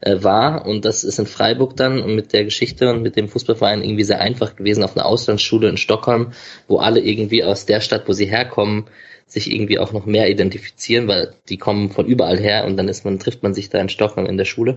war. 0.00 0.66
Und 0.66 0.84
das 0.84 1.04
ist 1.04 1.18
in 1.18 1.26
Freiburg 1.26 1.76
dann 1.76 2.02
und 2.02 2.14
mit 2.14 2.32
der 2.32 2.44
Geschichte 2.44 2.90
und 2.90 3.02
mit 3.02 3.16
dem 3.16 3.28
Fußballverein 3.28 3.82
irgendwie 3.82 4.04
sehr 4.04 4.20
einfach 4.20 4.56
gewesen 4.56 4.84
auf 4.84 4.96
einer 4.96 5.06
Auslandsschule 5.06 5.68
in 5.68 5.76
Stockholm, 5.76 6.32
wo 6.68 6.78
alle 6.78 7.00
irgendwie 7.00 7.44
aus 7.44 7.66
der 7.66 7.80
Stadt, 7.80 8.06
wo 8.06 8.12
sie 8.12 8.26
herkommen, 8.26 8.86
sich 9.26 9.50
irgendwie 9.50 9.78
auch 9.78 9.92
noch 9.92 10.04
mehr 10.04 10.28
identifizieren, 10.28 11.08
weil 11.08 11.34
die 11.48 11.56
kommen 11.56 11.90
von 11.90 12.06
überall 12.06 12.38
her 12.38 12.66
und 12.66 12.76
dann 12.76 12.88
ist 12.88 13.04
man, 13.04 13.18
trifft 13.18 13.42
man 13.42 13.54
sich 13.54 13.70
da 13.70 13.80
in 13.80 13.88
Stockholm 13.88 14.26
in 14.26 14.36
der 14.36 14.44
Schule. 14.44 14.76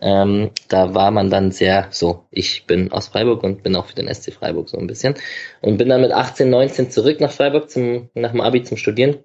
Ähm, 0.00 0.50
da 0.68 0.94
war 0.94 1.10
man 1.10 1.30
dann 1.30 1.52
sehr 1.52 1.88
so, 1.90 2.24
ich 2.30 2.66
bin 2.66 2.90
aus 2.90 3.08
Freiburg 3.08 3.42
und 3.42 3.62
bin 3.62 3.76
auch 3.76 3.86
für 3.86 3.94
den 3.94 4.12
SC 4.12 4.32
Freiburg 4.32 4.70
so 4.70 4.78
ein 4.78 4.86
bisschen. 4.86 5.14
Und 5.60 5.76
bin 5.76 5.88
dann 5.88 6.00
mit 6.00 6.12
18, 6.12 6.48
19 6.48 6.90
zurück 6.90 7.20
nach 7.20 7.30
Freiburg 7.30 7.70
zum, 7.70 8.08
nach 8.14 8.32
dem 8.32 8.40
Abi 8.40 8.62
zum 8.62 8.78
Studieren 8.78 9.18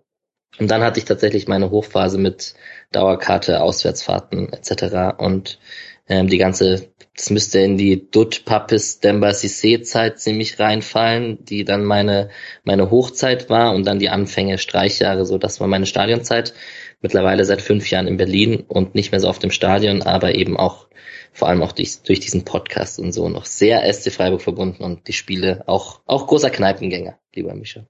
und 0.58 0.72
dann 0.72 0.82
hatte 0.82 1.00
ich 1.00 1.06
tatsächlich 1.06 1.48
meine 1.48 1.70
Hochphase 1.70 2.18
mit 2.18 2.56
Dauerkarte, 2.92 3.62
Auswärtsfahrten 3.62 4.52
etc. 4.52 5.18
Und 5.18 5.60
ähm, 6.08 6.28
die 6.28 6.38
ganze, 6.38 6.90
das 7.16 7.30
müsste 7.30 7.60
in 7.60 7.78
die 7.78 8.10
Dut 8.10 8.44
Papis 8.46 9.00
Demba 9.00 9.30
Sissé 9.30 9.82
Zeit 9.84 10.20
ziemlich 10.20 10.60
reinfallen, 10.60 11.46
die 11.46 11.64
dann 11.64 11.86
meine 11.86 12.30
meine 12.64 12.90
Hochzeit 12.90 13.50
war 13.50 13.74
und 13.74 13.86
dann 13.86 14.00
die 14.00 14.10
Anfänge 14.10 14.58
Streichjahre, 14.58 15.26
so 15.26 15.38
das 15.38 15.60
war 15.60 15.68
meine 15.68 15.86
Stadionzeit. 15.86 16.54
Mittlerweile 17.02 17.46
seit 17.46 17.62
fünf 17.62 17.90
Jahren 17.90 18.08
in 18.08 18.18
Berlin 18.18 18.66
und 18.68 18.96
nicht 18.96 19.12
mehr 19.12 19.22
so 19.22 19.30
oft 19.30 19.44
im 19.46 19.52
Stadion, 19.52 20.02
aber 20.02 20.36
eben 20.36 20.58
auch 20.58 20.88
vor 21.32 21.48
allem 21.48 21.62
auch 21.62 21.72
durch, 21.72 22.02
durch 22.02 22.20
diesen 22.20 22.44
Podcast 22.44 23.00
und 23.00 23.14
so 23.14 23.30
noch 23.30 23.46
sehr 23.46 23.92
SC 23.94 24.12
Freiburg 24.12 24.42
verbunden 24.42 24.84
und 24.84 25.08
die 25.08 25.14
Spiele 25.14 25.64
auch 25.68 26.02
auch 26.06 26.28
großer 26.28 26.50
Kneipengänger, 26.50 27.18
lieber 27.34 27.54
Mischa. 27.54 27.86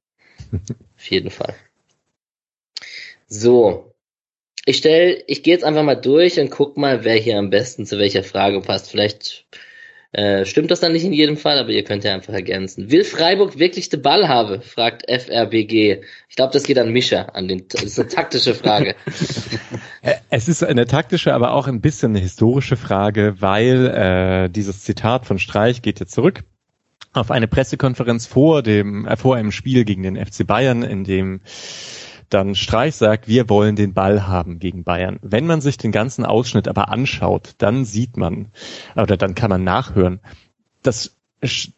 Auf 0.51 1.09
jeden 1.09 1.31
Fall. 1.31 1.55
So. 3.29 3.95
Ich 4.65 4.77
stell, 4.77 5.23
ich 5.27 5.41
gehe 5.43 5.53
jetzt 5.53 5.63
einfach 5.63 5.83
mal 5.83 5.95
durch 5.95 6.39
und 6.39 6.51
guck 6.51 6.77
mal, 6.77 7.03
wer 7.05 7.15
hier 7.15 7.37
am 7.37 7.49
besten 7.49 7.85
zu 7.85 7.97
welcher 7.97 8.23
Frage 8.23 8.61
passt. 8.61 8.91
Vielleicht 8.91 9.45
Äh, 10.11 10.45
stimmt 10.45 10.71
das 10.71 10.79
dann 10.79 10.91
nicht 10.93 11.03
in 11.03 11.13
jedem 11.13 11.37
Fall, 11.37 11.59
aber 11.59 11.69
ihr 11.69 11.83
könnt 11.83 12.03
ja 12.03 12.15
einfach 12.15 12.33
ergänzen. 12.33 12.89
Will 12.89 13.03
Freiburg 13.03 13.59
wirklich 13.59 13.89
den 13.89 14.01
Ball 14.01 14.27
haben? 14.27 14.63
fragt 14.63 15.03
FRBG. 15.07 16.01
Ich 16.29 16.35
glaube, 16.35 16.51
das 16.51 16.63
geht 16.63 16.79
an 16.79 16.91
Mischa. 16.91 17.23
An 17.33 17.47
den, 17.47 17.67
das 17.69 17.83
ist 17.83 17.99
eine 17.99 18.09
taktische 18.09 18.55
Frage. 18.55 18.95
Äh, 20.01 20.13
es 20.29 20.47
ist 20.47 20.63
eine 20.63 20.85
taktische, 20.85 21.33
aber 21.33 21.51
auch 21.51 21.67
ein 21.67 21.81
bisschen 21.81 22.13
eine 22.13 22.19
historische 22.19 22.77
Frage, 22.77 23.35
weil 23.39 23.87
äh, 23.87 24.49
dieses 24.49 24.85
Zitat 24.85 25.25
von 25.25 25.39
Streich 25.39 25.81
geht 25.81 25.99
jetzt 25.99 26.13
zurück 26.13 26.45
auf 27.11 27.31
eine 27.31 27.49
Pressekonferenz 27.49 28.25
vor 28.25 28.63
dem 28.63 29.05
äh, 29.05 29.17
vor 29.17 29.35
einem 29.35 29.51
Spiel 29.51 29.83
gegen 29.83 30.03
den 30.03 30.15
FC 30.15 30.47
Bayern, 30.47 30.83
in 30.83 31.03
dem 31.03 31.41
dann 32.29 32.55
Streich 32.55 32.95
sagt, 32.95 33.27
wir 33.27 33.49
wollen 33.49 33.75
den 33.75 33.93
Ball 33.93 34.27
haben 34.27 34.59
gegen 34.59 34.83
Bayern. 34.83 35.19
Wenn 35.21 35.47
man 35.47 35.61
sich 35.61 35.77
den 35.77 35.91
ganzen 35.91 36.25
Ausschnitt 36.25 36.67
aber 36.67 36.89
anschaut, 36.89 37.55
dann 37.57 37.85
sieht 37.85 38.17
man, 38.17 38.51
oder 38.95 39.17
dann 39.17 39.35
kann 39.35 39.49
man 39.49 39.63
nachhören, 39.63 40.19
dass 40.83 41.15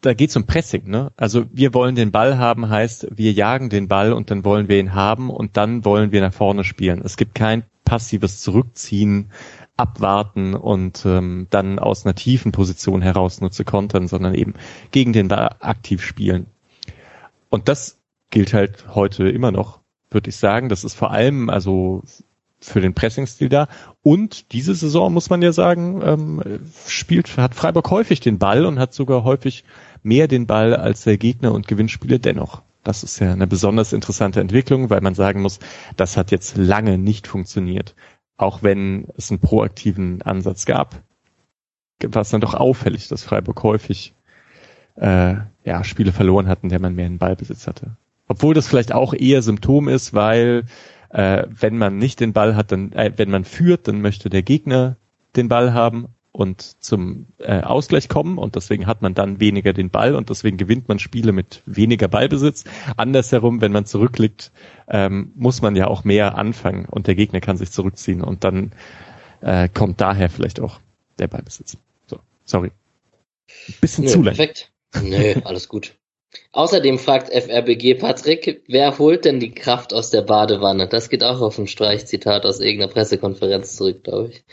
da 0.00 0.12
geht 0.12 0.30
es 0.30 0.36
um 0.36 0.44
Pressing, 0.44 0.88
ne? 0.88 1.12
Also 1.16 1.44
wir 1.52 1.72
wollen 1.72 1.94
den 1.94 2.10
Ball 2.10 2.36
haben, 2.36 2.68
heißt, 2.68 3.06
wir 3.12 3.30
jagen 3.30 3.70
den 3.70 3.86
Ball 3.86 4.12
und 4.12 4.28
dann 4.30 4.44
wollen 4.44 4.68
wir 4.68 4.80
ihn 4.80 4.92
haben 4.92 5.30
und 5.30 5.56
dann 5.56 5.84
wollen 5.84 6.10
wir 6.10 6.20
nach 6.20 6.34
vorne 6.34 6.64
spielen. 6.64 7.00
Es 7.04 7.16
gibt 7.16 7.36
kein 7.36 7.62
passives 7.84 8.40
Zurückziehen, 8.40 9.30
abwarten 9.76 10.54
und 10.54 11.04
ähm, 11.06 11.46
dann 11.50 11.78
aus 11.78 12.04
einer 12.04 12.14
tiefen 12.14 12.52
Position 12.52 13.02
heraus 13.02 13.40
nur 13.40 13.50
zu 13.50 13.64
kontern, 13.64 14.06
sondern 14.06 14.34
eben 14.34 14.54
gegen 14.90 15.12
den 15.12 15.28
Ball 15.28 15.56
aktiv 15.60 16.04
spielen. 16.04 16.46
Und 17.48 17.68
das 17.68 18.00
gilt 18.30 18.54
halt 18.54 18.94
heute 18.94 19.28
immer 19.28 19.50
noch 19.50 19.81
würde 20.14 20.30
ich 20.30 20.36
sagen. 20.36 20.68
Das 20.68 20.84
ist 20.84 20.94
vor 20.94 21.10
allem 21.10 21.50
also 21.50 22.02
für 22.60 22.80
den 22.80 22.94
Pressingstil 22.94 23.48
da. 23.48 23.68
Und 24.02 24.52
diese 24.52 24.74
Saison, 24.74 25.12
muss 25.12 25.30
man 25.30 25.42
ja 25.42 25.52
sagen, 25.52 26.00
ähm, 26.04 26.42
spielt, 26.86 27.36
hat 27.36 27.54
Freiburg 27.54 27.90
häufig 27.90 28.20
den 28.20 28.38
Ball 28.38 28.64
und 28.66 28.78
hat 28.78 28.94
sogar 28.94 29.24
häufig 29.24 29.64
mehr 30.02 30.28
den 30.28 30.46
Ball 30.46 30.74
als 30.74 31.02
der 31.04 31.18
Gegner 31.18 31.52
und 31.52 31.66
gewinnt 31.66 31.90
Spiele 31.90 32.18
dennoch. 32.18 32.62
Das 32.84 33.04
ist 33.04 33.20
ja 33.20 33.32
eine 33.32 33.46
besonders 33.46 33.92
interessante 33.92 34.40
Entwicklung, 34.40 34.90
weil 34.90 35.00
man 35.00 35.14
sagen 35.14 35.42
muss, 35.42 35.60
das 35.96 36.16
hat 36.16 36.30
jetzt 36.30 36.56
lange 36.56 36.98
nicht 36.98 37.26
funktioniert. 37.26 37.94
Auch 38.36 38.62
wenn 38.62 39.06
es 39.16 39.30
einen 39.30 39.40
proaktiven 39.40 40.22
Ansatz 40.22 40.66
gab, 40.66 41.00
war 42.04 42.22
es 42.22 42.30
dann 42.30 42.40
doch 42.40 42.54
auffällig, 42.54 43.06
dass 43.06 43.22
Freiburg 43.22 43.62
häufig 43.62 44.14
äh, 44.96 45.36
ja, 45.64 45.84
Spiele 45.84 46.12
verloren 46.12 46.48
hatten, 46.48 46.68
der 46.68 46.80
man 46.80 46.94
mehr 46.94 47.06
in 47.06 47.18
Ballbesitz 47.18 47.68
hatte. 47.68 47.96
Obwohl 48.32 48.54
das 48.54 48.66
vielleicht 48.66 48.92
auch 48.92 49.12
eher 49.12 49.42
Symptom 49.42 49.88
ist, 49.88 50.14
weil 50.14 50.64
äh, 51.10 51.44
wenn 51.50 51.76
man 51.76 51.98
nicht 51.98 52.18
den 52.20 52.32
Ball 52.32 52.56
hat, 52.56 52.72
dann 52.72 52.92
äh, 52.92 53.12
wenn 53.16 53.30
man 53.30 53.44
führt, 53.44 53.88
dann 53.88 54.00
möchte 54.00 54.30
der 54.30 54.42
Gegner 54.42 54.96
den 55.36 55.48
Ball 55.48 55.74
haben 55.74 56.08
und 56.32 56.82
zum 56.82 57.26
äh, 57.40 57.60
Ausgleich 57.60 58.08
kommen 58.08 58.38
und 58.38 58.56
deswegen 58.56 58.86
hat 58.86 59.02
man 59.02 59.12
dann 59.12 59.38
weniger 59.38 59.74
den 59.74 59.90
Ball 59.90 60.14
und 60.14 60.30
deswegen 60.30 60.56
gewinnt 60.56 60.88
man 60.88 60.98
Spiele 60.98 61.32
mit 61.32 61.62
weniger 61.66 62.08
Ballbesitz. 62.08 62.64
Andersherum, 62.96 63.60
wenn 63.60 63.70
man 63.70 63.84
zurückliegt, 63.84 64.50
ähm, 64.88 65.32
muss 65.34 65.60
man 65.60 65.76
ja 65.76 65.88
auch 65.88 66.04
mehr 66.04 66.38
anfangen 66.38 66.86
und 66.86 67.06
der 67.06 67.16
Gegner 67.16 67.40
kann 67.40 67.58
sich 67.58 67.70
zurückziehen 67.70 68.22
und 68.22 68.44
dann 68.44 68.72
äh, 69.42 69.68
kommt 69.68 70.00
daher 70.00 70.30
vielleicht 70.30 70.58
auch 70.58 70.80
der 71.18 71.28
Ballbesitz. 71.28 71.76
So, 72.06 72.18
sorry. 72.46 72.70
bisschen 73.82 74.04
Nö, 74.04 74.10
zu 74.10 74.22
lang. 74.22 74.34
Perfekt. 74.34 74.72
Nö, 75.02 75.34
alles 75.44 75.68
gut. 75.68 75.96
Außerdem 76.52 76.98
fragt 76.98 77.30
FRBG 77.30 77.94
Patrick, 77.94 78.62
wer 78.68 78.98
holt 78.98 79.24
denn 79.24 79.40
die 79.40 79.52
Kraft 79.52 79.92
aus 79.94 80.10
der 80.10 80.22
Badewanne? 80.22 80.88
Das 80.88 81.08
geht 81.08 81.24
auch 81.24 81.40
auf 81.40 81.58
ein 81.58 81.66
Streichzitat 81.66 82.44
aus 82.44 82.60
irgendeiner 82.60 82.92
Pressekonferenz 82.92 83.76
zurück, 83.76 84.04
glaube 84.04 84.30
ich. 84.30 84.44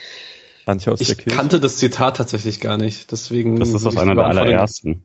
ich 0.99 1.17
kannte 1.25 1.59
das 1.59 1.77
Zitat 1.77 2.17
tatsächlich 2.17 2.59
gar 2.59 2.77
nicht, 2.77 3.11
deswegen. 3.11 3.59
Das 3.59 3.73
ist 3.73 3.85
aus 3.85 3.97
einer 3.97 4.15
der 4.15 4.25
allerersten. 4.25 5.03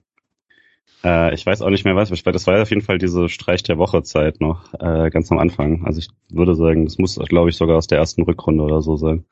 Äh, 1.04 1.34
ich 1.34 1.44
weiß 1.44 1.62
auch 1.62 1.70
nicht 1.70 1.84
mehr, 1.84 1.94
was, 1.94 2.10
weil 2.10 2.32
das 2.32 2.46
war 2.46 2.60
auf 2.60 2.70
jeden 2.70 2.82
Fall 2.82 2.98
diese 2.98 3.28
Streich 3.28 3.62
der 3.62 3.78
Woche 3.78 4.02
Zeit 4.02 4.40
noch, 4.40 4.72
äh, 4.74 5.10
ganz 5.10 5.30
am 5.30 5.38
Anfang. 5.38 5.84
Also 5.84 5.98
ich 5.98 6.08
würde 6.30 6.54
sagen, 6.54 6.86
das 6.86 6.98
muss, 6.98 7.18
glaube 7.28 7.50
ich, 7.50 7.56
sogar 7.56 7.76
aus 7.76 7.86
der 7.86 7.98
ersten 7.98 8.22
Rückrunde 8.22 8.64
oder 8.64 8.80
so 8.80 8.96
sein. 8.96 9.24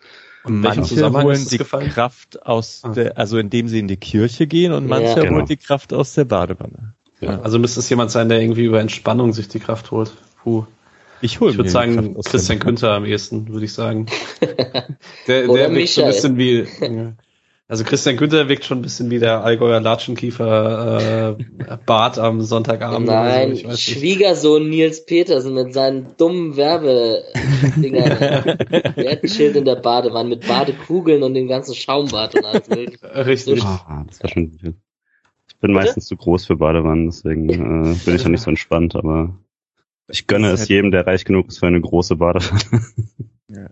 Und 0.45 0.61
manche 0.61 1.13
holen 1.13 1.47
die 1.51 1.59
gefallen? 1.59 1.89
Kraft 1.89 2.45
aus 2.45 2.81
ah. 2.83 2.91
der, 2.91 3.17
also 3.17 3.39
indem 3.39 3.69
sie 3.69 3.79
in 3.79 3.89
die 3.89 3.97
Kirche 3.97 4.47
gehen 4.47 4.73
und 4.73 4.87
manche 4.87 5.09
ja. 5.09 5.17
holen 5.17 5.35
genau. 5.35 5.45
die 5.47 5.57
Kraft 5.57 5.93
aus 5.93 6.15
der 6.15 6.25
Badewanne. 6.25 6.95
Ja. 7.23 7.41
Also 7.41 7.59
müsste 7.59 7.81
es 7.81 7.89
jemand 7.89 8.11
sein, 8.11 8.29
der 8.29 8.41
irgendwie 8.41 8.65
über 8.65 8.81
Entspannung 8.81 9.33
sich 9.33 9.49
die 9.49 9.61
Kraft 9.61 9.91
holt. 9.91 10.13
Puh. 10.43 10.67
Ich 11.21 11.39
hole 11.39 11.53
Ich 11.53 11.57
würde 11.57 11.71
sagen, 11.71 12.17
Christian 12.25 12.59
Günther 12.59 12.91
am 12.91 13.05
ehesten, 13.05 13.49
würde 13.49 13.65
ich 13.65 13.73
sagen. 13.73 14.07
der 15.29 15.47
der 15.47 15.73
wirkt 15.73 15.89
schon 15.89 16.05
ein 16.05 16.11
bisschen 16.11 16.37
wie, 16.37 16.67
also 17.69 17.85
Christian 17.85 18.17
Günther 18.17 18.49
wirkt 18.49 18.65
schon 18.65 18.81
ein 18.81 18.83
bisschen 18.83 19.09
wie 19.11 19.21
der 19.21 19.45
Allgäuer 19.45 19.81
Latschenkiefer 19.81 21.37
äh, 21.39 21.77
Bart 21.87 22.19
am 22.19 22.43
Sonntagabend. 22.43 23.07
Nein, 23.07 23.55
so, 23.55 23.77
Schwiegersohn 23.77 24.69
Nils 24.69 25.07
Petersen 25.07 25.55
mit 25.55 25.73
seinen 25.73 26.17
dummen 26.19 26.57
Werbedingern. 26.57 28.19
der 28.97 29.13
hat 29.13 29.23
ein 29.23 29.29
Schild 29.29 29.55
in 29.55 29.65
der 29.65 29.77
Badewanne 29.77 30.29
mit 30.29 30.47
Badekugeln 30.47 31.23
und 31.23 31.35
dem 31.35 31.47
ganzen 31.47 31.75
Schaumbad 31.77 32.35
und 32.35 32.45
alles 32.45 32.69
mögliche. 32.69 33.27
Richtig. 33.27 33.61
So, 33.61 33.67
ah, 33.67 34.05
das 34.09 34.23
war 34.23 34.29
schon 34.29 34.75
bin 35.63 35.73
Bitte? 35.73 35.87
meistens 35.87 36.07
zu 36.07 36.17
groß 36.17 36.45
für 36.45 36.57
Badewannen, 36.57 37.07
deswegen 37.07 37.49
äh, 37.49 37.95
bin 38.05 38.17
ich 38.17 38.23
ja 38.23 38.29
nicht 38.29 38.43
so 38.43 38.51
entspannt, 38.51 38.95
aber 38.97 39.39
ich 40.09 40.27
gönne 40.27 40.51
es 40.51 40.69
jedem, 40.69 40.91
der 40.91 41.07
reich 41.07 41.25
genug 41.25 41.49
ist 41.49 41.61
für 41.61 41.69
eine 41.69 41.81
große 41.81 42.17
Badewanne. 42.17 42.85
Ja. 43.55 43.69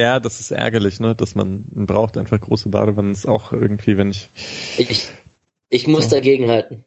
ja, 0.00 0.20
das 0.20 0.40
ist 0.40 0.52
ärgerlich, 0.52 1.00
ne, 1.00 1.14
dass 1.14 1.34
man, 1.34 1.64
braucht 1.70 2.16
einfach 2.16 2.40
große 2.40 2.70
Badewannen. 2.70 3.12
Ist 3.12 3.28
auch 3.28 3.52
irgendwie, 3.52 3.98
wenn 3.98 4.08
ich. 4.08 4.30
Ich, 4.78 5.06
ich 5.68 5.86
muss 5.86 6.04
so. 6.04 6.16
dagegen 6.16 6.48
halten. 6.48 6.86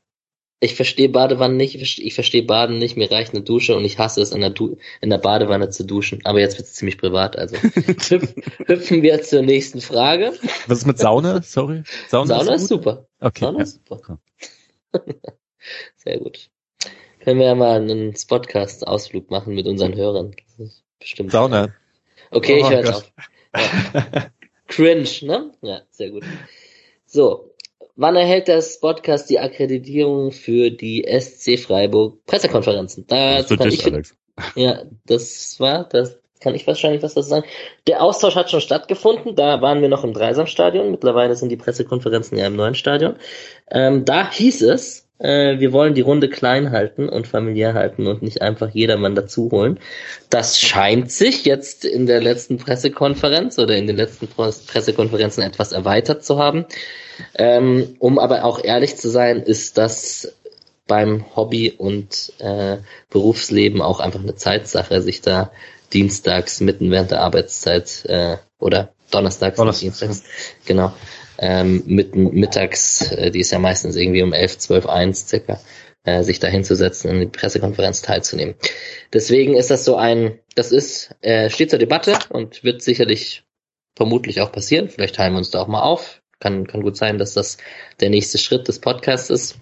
Ich 0.64 0.76
verstehe 0.76 1.10
Badewannen 1.10 1.58
nicht, 1.58 1.76
ich 1.76 2.14
verstehe 2.14 2.44
Baden 2.44 2.78
nicht, 2.78 2.96
mir 2.96 3.10
reicht 3.10 3.34
eine 3.34 3.44
Dusche 3.44 3.76
und 3.76 3.84
ich 3.84 3.98
hasse 3.98 4.22
es, 4.22 4.32
in 4.32 4.42
der, 4.42 4.52
du 4.52 4.78
in 5.02 5.10
der 5.10 5.18
Badewanne 5.18 5.70
zu 5.70 5.84
duschen. 5.84 6.22
Aber 6.24 6.40
jetzt 6.40 6.60
wird 6.60 6.68
es 6.68 6.76
ziemlich 6.76 7.00
privat, 7.00 7.36
also 7.36 7.56
hüpfen 8.68 9.02
wir 9.02 9.24
zur 9.24 9.42
nächsten 9.42 9.82
Frage. 9.82 10.34
Was 10.68 10.80
ist 10.80 10.86
mit 10.86 11.00
Sauna? 11.00 11.42
Sorry. 11.42 11.82
Sauna, 12.10 12.38
Sauna 12.38 12.54
ist, 12.54 12.62
ist, 12.62 12.68
super. 12.68 13.08
Okay. 13.20 13.40
Sauna 13.40 13.58
ja. 13.58 13.64
ist 13.64 13.82
super. 13.88 14.20
Sehr 15.96 16.20
gut. 16.20 16.52
Können 17.22 17.40
wir 17.40 17.48
ja 17.48 17.56
mal 17.56 17.82
einen 17.82 18.14
Podcast-Ausflug 18.14 19.32
machen 19.32 19.56
mit 19.56 19.66
unseren 19.66 19.96
Hörern. 19.96 20.36
bestimmt. 21.00 21.32
Sauna. 21.32 21.74
Okay, 22.30 22.62
oh, 22.62 22.68
ich 22.68 22.70
höre 22.70 22.98
auf. 22.98 23.14
Ja. 23.56 24.32
Cringe, 24.68 25.10
ne? 25.24 25.52
Ja, 25.62 25.82
sehr 25.90 26.12
gut. 26.12 26.24
So. 27.06 27.51
Wann 27.96 28.16
erhält 28.16 28.48
das 28.48 28.80
Podcast 28.80 29.30
die 29.30 29.40
Akkreditierung 29.40 30.32
für 30.32 30.72
die 30.72 31.06
SC 31.08 31.60
Freiburg 31.60 32.26
Pressekonferenzen? 32.26 33.06
Da 33.08 33.44
kann 33.44 33.70
ich, 33.70 33.86
Alex. 33.86 34.16
Ja, 34.56 34.84
das 35.06 35.60
war, 35.60 35.88
das 35.88 36.18
kann 36.40 36.56
ich 36.56 36.66
wahrscheinlich 36.66 37.04
was 37.04 37.14
dazu 37.14 37.30
sagen. 37.30 37.46
Der 37.86 38.02
Austausch 38.02 38.36
hat 38.36 38.50
schon 38.50 38.62
stattgefunden. 38.62 39.36
Da 39.36 39.62
waren 39.62 39.82
wir 39.82 39.90
noch 39.90 40.04
im 40.04 40.14
Dreisamstadion. 40.14 40.90
Mittlerweile 40.90 41.36
sind 41.36 41.50
die 41.50 41.58
Pressekonferenzen 41.58 42.38
ja 42.38 42.48
im 42.48 42.56
neuen 42.56 42.76
Stadion. 42.76 43.16
Ähm, 43.70 44.06
da 44.06 44.32
hieß 44.32 44.64
es, 44.64 45.08
äh, 45.20 45.60
wir 45.60 45.72
wollen 45.72 45.94
die 45.94 46.02
Runde 46.02 46.30
klein 46.30 46.72
halten 46.72 47.08
und 47.08 47.28
familiär 47.28 47.74
halten 47.74 48.08
und 48.08 48.24
nicht 48.24 48.42
einfach 48.42 48.70
jedermann 48.70 49.16
dazu 49.16 49.50
holen. 49.52 49.80
Das 50.30 50.60
scheint 50.60 51.12
sich 51.12 51.46
jetzt 51.46 51.86
in 51.86 52.08
der 52.08 52.22
letzten 52.22 52.58
Pressekonferenz 52.58 53.60
oder 53.60 53.76
in 53.76 53.86
den 53.86 53.98
letzten 53.98 54.28
Pressekonferenzen 54.28 55.44
etwas 55.44 55.72
erweitert 55.72 56.26
zu 56.26 56.40
haben. 56.40 56.66
Ähm, 57.36 57.96
um 58.00 58.20
aber 58.20 58.44
auch 58.44 58.64
ehrlich 58.64 58.98
zu 58.98 59.10
sein, 59.10 59.42
ist 59.42 59.78
das 59.78 60.34
beim 60.88 61.26
Hobby 61.36 61.72
und 61.72 62.34
äh, 62.40 62.78
Berufsleben 63.10 63.82
auch 63.82 64.00
einfach 64.00 64.22
eine 64.22 64.36
Zeitsache, 64.36 65.02
sich 65.02 65.22
da 65.22 65.52
dienstags 65.94 66.62
mitten 66.62 66.92
während 66.92 67.12
der 67.12 67.22
Arbeitszeit 67.22 68.06
äh, 68.06 68.38
oder 68.60 68.94
donnerstags, 69.12 69.58
Donnerstag. 69.58 69.82
dienstags, 69.82 70.24
genau, 70.66 70.94
ähm, 71.38 71.84
mitten 71.86 72.32
mittags, 72.32 73.12
äh, 73.12 73.32
die 73.32 73.40
ist 73.40 73.52
ja 73.52 73.60
meistens 73.60 73.96
irgendwie 73.96 74.22
um 74.22 74.34
11, 74.34 74.58
12, 74.58 74.86
1 74.88 75.28
circa, 75.28 75.60
äh, 76.04 76.24
sich 76.24 76.40
da 76.40 76.48
hinzusetzen 76.48 77.10
und 77.10 77.18
in 77.18 77.32
die 77.32 77.38
Pressekonferenz 77.38 78.02
teilzunehmen. 78.02 78.56
Deswegen 79.14 79.56
ist 79.56 79.72
das 79.72 79.86
so 79.86 79.96
ein, 79.96 80.40
das 80.56 80.72
ist, 80.72 81.16
äh, 81.22 81.50
steht 81.50 81.70
zur 81.70 81.80
Debatte 81.80 82.18
und 82.30 82.64
wird 82.64 82.82
sicherlich 82.82 83.44
vermutlich 83.96 84.42
auch 84.42 84.52
passieren. 84.52 84.90
Vielleicht 84.90 85.16
teilen 85.16 85.34
wir 85.34 85.40
uns 85.40 85.52
da 85.52 85.62
auch 85.62 85.68
mal 85.68 85.82
auf. 85.82 86.21
Kann, 86.42 86.68
kann 86.68 86.82
gut 86.82 86.98
sein, 86.98 87.18
dass 87.18 87.34
das 87.34 87.58
der 88.02 88.10
nächste 88.10 88.38
Schritt 88.38 88.68
des 88.68 88.80
Podcasts 88.80 89.30
ist. 89.30 89.60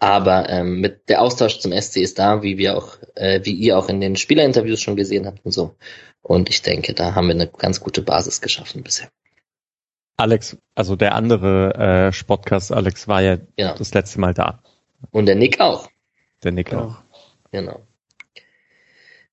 Aber 0.00 0.48
ähm, 0.48 0.80
mit 0.80 1.08
der 1.10 1.20
Austausch 1.20 1.60
zum 1.60 1.78
SC 1.78 1.98
ist 1.98 2.18
da, 2.18 2.42
wie 2.42 2.56
wir 2.56 2.76
auch, 2.76 2.96
äh, 3.14 3.40
wie 3.44 3.52
ihr 3.52 3.78
auch 3.78 3.90
in 3.90 4.00
den 4.00 4.16
Spielerinterviews 4.16 4.80
schon 4.80 4.96
gesehen 4.96 5.26
habt 5.26 5.44
und 5.44 5.52
so. 5.52 5.76
Und 6.22 6.48
ich 6.48 6.62
denke, 6.62 6.94
da 6.94 7.14
haben 7.14 7.28
wir 7.28 7.34
eine 7.34 7.46
ganz 7.46 7.80
gute 7.80 8.00
Basis 8.00 8.40
geschaffen 8.40 8.82
bisher. 8.82 9.10
Alex, 10.16 10.56
also 10.74 10.96
der 10.96 11.14
andere 11.14 11.74
äh, 12.08 12.12
Sportcast 12.12 12.72
Alex 12.72 13.08
war 13.08 13.22
ja 13.22 13.36
genau. 13.56 13.74
das 13.76 13.92
letzte 13.94 14.20
Mal 14.20 14.34
da. 14.34 14.62
Und 15.10 15.26
der 15.26 15.34
Nick 15.34 15.60
auch. 15.60 15.88
Der 16.42 16.52
Nick 16.52 16.72
auch. 16.74 16.96
Genau. 17.52 17.80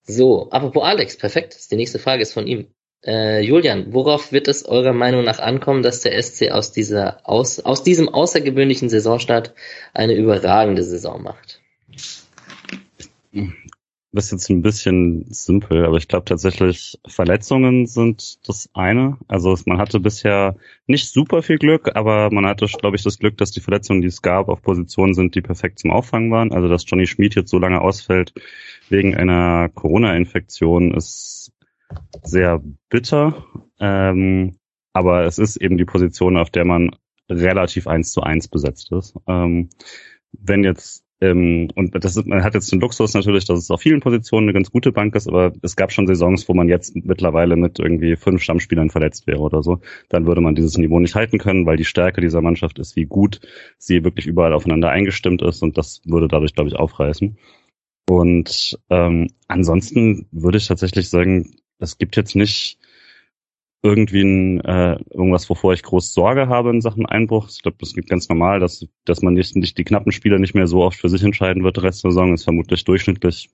So, 0.03 0.49
apropos 0.49 0.83
Alex, 0.83 1.17
perfekt. 1.17 1.71
Die 1.71 1.75
nächste 1.75 1.99
Frage 1.99 2.21
ist 2.21 2.33
von 2.33 2.47
ihm. 2.47 2.67
Äh, 3.07 3.41
Julian, 3.41 3.93
worauf 3.93 4.33
wird 4.33 4.49
es 4.49 4.65
eurer 4.65 4.91
Meinung 4.91 5.23
nach 5.23 5.39
ankommen, 5.39 5.81
dass 5.81 6.01
der 6.01 6.21
SC 6.21 6.51
aus 6.51 6.73
dieser 6.73 7.21
aus, 7.23 7.61
aus 7.61 7.81
diesem 7.81 8.09
außergewöhnlichen 8.09 8.89
Saisonstart 8.89 9.53
eine 9.93 10.13
überragende 10.13 10.83
Saison 10.83 11.23
macht? 11.23 11.61
Das 14.11 14.25
ist 14.25 14.31
jetzt 14.31 14.49
ein 14.49 14.61
bisschen 14.61 15.25
simpel, 15.29 15.85
aber 15.85 15.97
ich 15.97 16.09
glaube 16.09 16.25
tatsächlich, 16.25 16.99
Verletzungen 17.07 17.85
sind 17.85 18.45
das 18.47 18.69
eine. 18.73 19.17
Also 19.29 19.55
man 19.65 19.77
hatte 19.77 20.01
bisher 20.01 20.57
nicht 20.85 21.09
super 21.09 21.43
viel 21.43 21.59
Glück, 21.59 21.95
aber 21.95 22.29
man 22.31 22.45
hatte, 22.45 22.65
glaube 22.65 22.97
ich, 22.97 23.03
das 23.03 23.19
Glück, 23.19 23.37
dass 23.37 23.51
die 23.51 23.61
Verletzungen, 23.61 24.01
die 24.01 24.07
es 24.07 24.21
gab, 24.21 24.49
auf 24.49 24.61
Positionen 24.61 25.13
sind, 25.13 25.35
die 25.35 25.41
perfekt 25.41 25.79
zum 25.79 25.91
Auffangen 25.91 26.31
waren. 26.31 26.51
Also 26.51 26.67
dass 26.67 26.83
Johnny 26.85 27.05
Schmid 27.05 27.35
jetzt 27.35 27.51
so 27.51 27.59
lange 27.59 27.79
ausfällt 27.79 28.33
wegen 28.89 29.15
einer 29.15 29.69
Corona-Infektion 29.69 30.93
ist 30.93 31.53
sehr 32.23 32.61
bitter. 32.89 33.45
Ähm, 33.79 34.57
aber 34.93 35.25
es 35.25 35.37
ist 35.37 35.57
eben 35.57 35.77
die 35.77 35.85
Position, 35.85 36.37
auf 36.37 36.49
der 36.49 36.65
man 36.65 36.91
relativ 37.29 37.87
eins 37.87 38.11
zu 38.11 38.21
eins 38.21 38.47
besetzt 38.47 38.91
ist. 38.91 39.15
Ähm, 39.27 39.69
wenn 40.31 40.63
jetzt 40.63 41.07
ähm, 41.19 41.69
und 41.75 41.95
das 42.03 42.15
ist, 42.15 42.27
man 42.27 42.43
hat 42.43 42.53
jetzt 42.53 42.71
den 42.71 42.79
Luxus 42.79 43.13
natürlich, 43.15 43.45
dass 43.45 43.57
es 43.57 43.71
auf 43.71 43.81
vielen 43.81 44.01
Positionen 44.01 44.45
eine 44.45 44.53
ganz 44.53 44.71
gute 44.71 44.91
Bank 44.91 45.15
ist, 45.15 45.27
aber 45.27 45.51
es 45.63 45.75
gab 45.75 45.91
schon 45.91 46.05
Saisons, 46.05 46.47
wo 46.47 46.53
man 46.53 46.69
jetzt 46.69 46.95
mittlerweile 46.95 47.55
mit 47.55 47.79
irgendwie 47.79 48.15
fünf 48.15 48.43
Stammspielern 48.43 48.91
verletzt 48.91 49.25
wäre 49.25 49.39
oder 49.39 49.63
so. 49.63 49.79
Dann 50.09 50.27
würde 50.27 50.41
man 50.41 50.53
dieses 50.53 50.77
Niveau 50.77 50.99
nicht 50.99 51.15
halten 51.15 51.39
können, 51.39 51.65
weil 51.65 51.77
die 51.77 51.85
Stärke 51.85 52.21
dieser 52.21 52.41
Mannschaft 52.41 52.77
ist, 52.77 52.95
wie 52.95 53.05
gut 53.05 53.39
sie 53.79 54.03
wirklich 54.03 54.27
überall 54.27 54.53
aufeinander 54.53 54.91
eingestimmt 54.91 55.41
ist 55.41 55.63
und 55.63 55.77
das 55.77 56.01
würde 56.05 56.27
dadurch, 56.27 56.53
glaube 56.53 56.69
ich, 56.69 56.75
aufreißen. 56.75 57.37
Und 58.09 58.79
ähm, 58.89 59.27
ansonsten 59.47 60.27
würde 60.31 60.59
ich 60.59 60.67
tatsächlich 60.67 61.09
sagen, 61.09 61.55
es 61.79 61.97
gibt 61.97 62.15
jetzt 62.15 62.35
nicht 62.35 62.79
irgendwie 63.83 64.21
ein, 64.21 64.61
äh, 64.61 64.97
irgendwas, 65.11 65.49
wovor 65.49 65.73
ich 65.73 65.83
groß 65.83 66.13
Sorge 66.13 66.47
habe 66.47 66.71
in 66.71 66.81
Sachen 66.81 67.05
Einbruch. 67.05 67.49
Ich 67.49 67.61
glaube, 67.61 67.77
das 67.79 67.93
geht 67.93 68.09
ganz 68.09 68.27
normal, 68.27 68.59
dass, 68.59 68.85
dass 69.05 69.21
man 69.21 69.35
nicht, 69.35 69.55
nicht 69.55 69.77
die 69.77 69.83
knappen 69.83 70.11
Spiele 70.11 70.39
nicht 70.39 70.55
mehr 70.55 70.67
so 70.67 70.83
oft 70.83 70.99
für 70.99 71.09
sich 71.09 71.23
entscheiden 71.23 71.63
wird. 71.63 71.77
Der 71.77 71.83
Rest 71.83 72.03
der 72.03 72.11
Saison 72.11 72.33
ist 72.33 72.43
vermutlich 72.43 72.83
durchschnittlich 72.83 73.49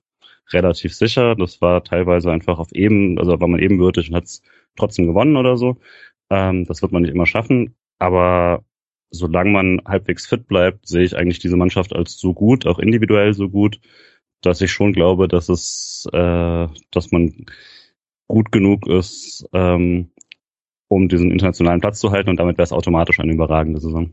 relativ 0.52 0.94
sicher. 0.94 1.34
Das 1.36 1.60
war 1.60 1.84
teilweise 1.84 2.30
einfach 2.32 2.58
auf 2.58 2.72
eben, 2.72 3.18
also 3.18 3.38
war 3.40 3.48
man 3.48 3.60
ebenbürtig 3.60 4.08
und 4.08 4.16
hat 4.16 4.24
es 4.24 4.42
trotzdem 4.76 5.06
gewonnen 5.06 5.36
oder 5.36 5.56
so. 5.56 5.76
Ähm, 6.30 6.64
das 6.66 6.82
wird 6.82 6.92
man 6.92 7.02
nicht 7.02 7.14
immer 7.14 7.26
schaffen. 7.26 7.76
Aber 7.98 8.64
solange 9.10 9.50
man 9.50 9.80
halbwegs 9.86 10.26
fit 10.26 10.46
bleibt, 10.46 10.88
sehe 10.88 11.04
ich 11.04 11.16
eigentlich 11.16 11.38
diese 11.38 11.56
Mannschaft 11.56 11.94
als 11.94 12.18
so 12.18 12.34
gut, 12.34 12.66
auch 12.66 12.78
individuell 12.78 13.34
so 13.34 13.48
gut, 13.48 13.80
dass 14.40 14.60
ich 14.60 14.72
schon 14.72 14.92
glaube, 14.92 15.28
dass 15.28 15.48
es, 15.48 16.08
äh, 16.12 16.68
dass 16.90 17.12
man 17.12 17.46
gut 18.28 18.52
genug 18.52 18.86
ist, 18.86 19.46
ähm, 19.52 20.10
um 20.88 21.08
diesen 21.08 21.30
internationalen 21.30 21.80
Platz 21.80 22.00
zu 22.00 22.10
halten 22.10 22.30
und 22.30 22.36
damit 22.36 22.58
wäre 22.58 22.64
es 22.64 22.72
automatisch 22.72 23.20
eine 23.20 23.32
überragende 23.32 23.80
Saison. 23.80 24.12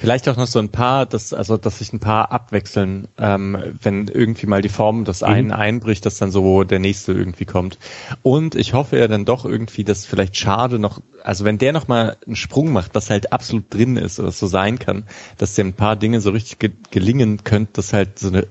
Vielleicht 0.00 0.28
auch 0.28 0.36
noch 0.36 0.46
so 0.46 0.60
ein 0.60 0.68
paar, 0.68 1.06
dass, 1.06 1.34
also 1.34 1.56
dass 1.56 1.80
sich 1.80 1.92
ein 1.92 1.98
paar 1.98 2.30
abwechseln, 2.30 3.08
ähm, 3.18 3.58
wenn 3.82 4.06
irgendwie 4.06 4.46
mal 4.46 4.62
die 4.62 4.68
Form 4.68 5.04
des 5.04 5.24
einen 5.24 5.48
mhm. 5.48 5.54
einbricht, 5.54 6.06
dass 6.06 6.18
dann 6.18 6.30
so 6.30 6.62
der 6.62 6.78
nächste 6.78 7.12
irgendwie 7.12 7.46
kommt. 7.46 7.78
Und 8.22 8.54
ich 8.54 8.74
hoffe 8.74 8.96
ja 8.96 9.08
dann 9.08 9.24
doch 9.24 9.44
irgendwie, 9.44 9.82
dass 9.82 10.06
vielleicht 10.06 10.36
Schade 10.36 10.78
noch, 10.78 11.02
also 11.24 11.44
wenn 11.44 11.58
der 11.58 11.72
noch 11.72 11.88
mal 11.88 12.16
einen 12.24 12.36
Sprung 12.36 12.72
macht, 12.72 12.94
was 12.94 13.10
halt 13.10 13.32
absolut 13.32 13.74
drin 13.74 13.96
ist 13.96 14.20
oder 14.20 14.30
so 14.30 14.46
sein 14.46 14.78
kann, 14.78 15.02
dass 15.36 15.56
dem 15.56 15.68
ein 15.68 15.72
paar 15.72 15.96
Dinge 15.96 16.20
so 16.20 16.30
richtig 16.30 16.60
ge 16.60 16.70
gelingen 16.92 17.42
könnte, 17.42 17.72
dass 17.72 17.92
halt 17.92 18.20
so 18.20 18.28
eine 18.28 18.46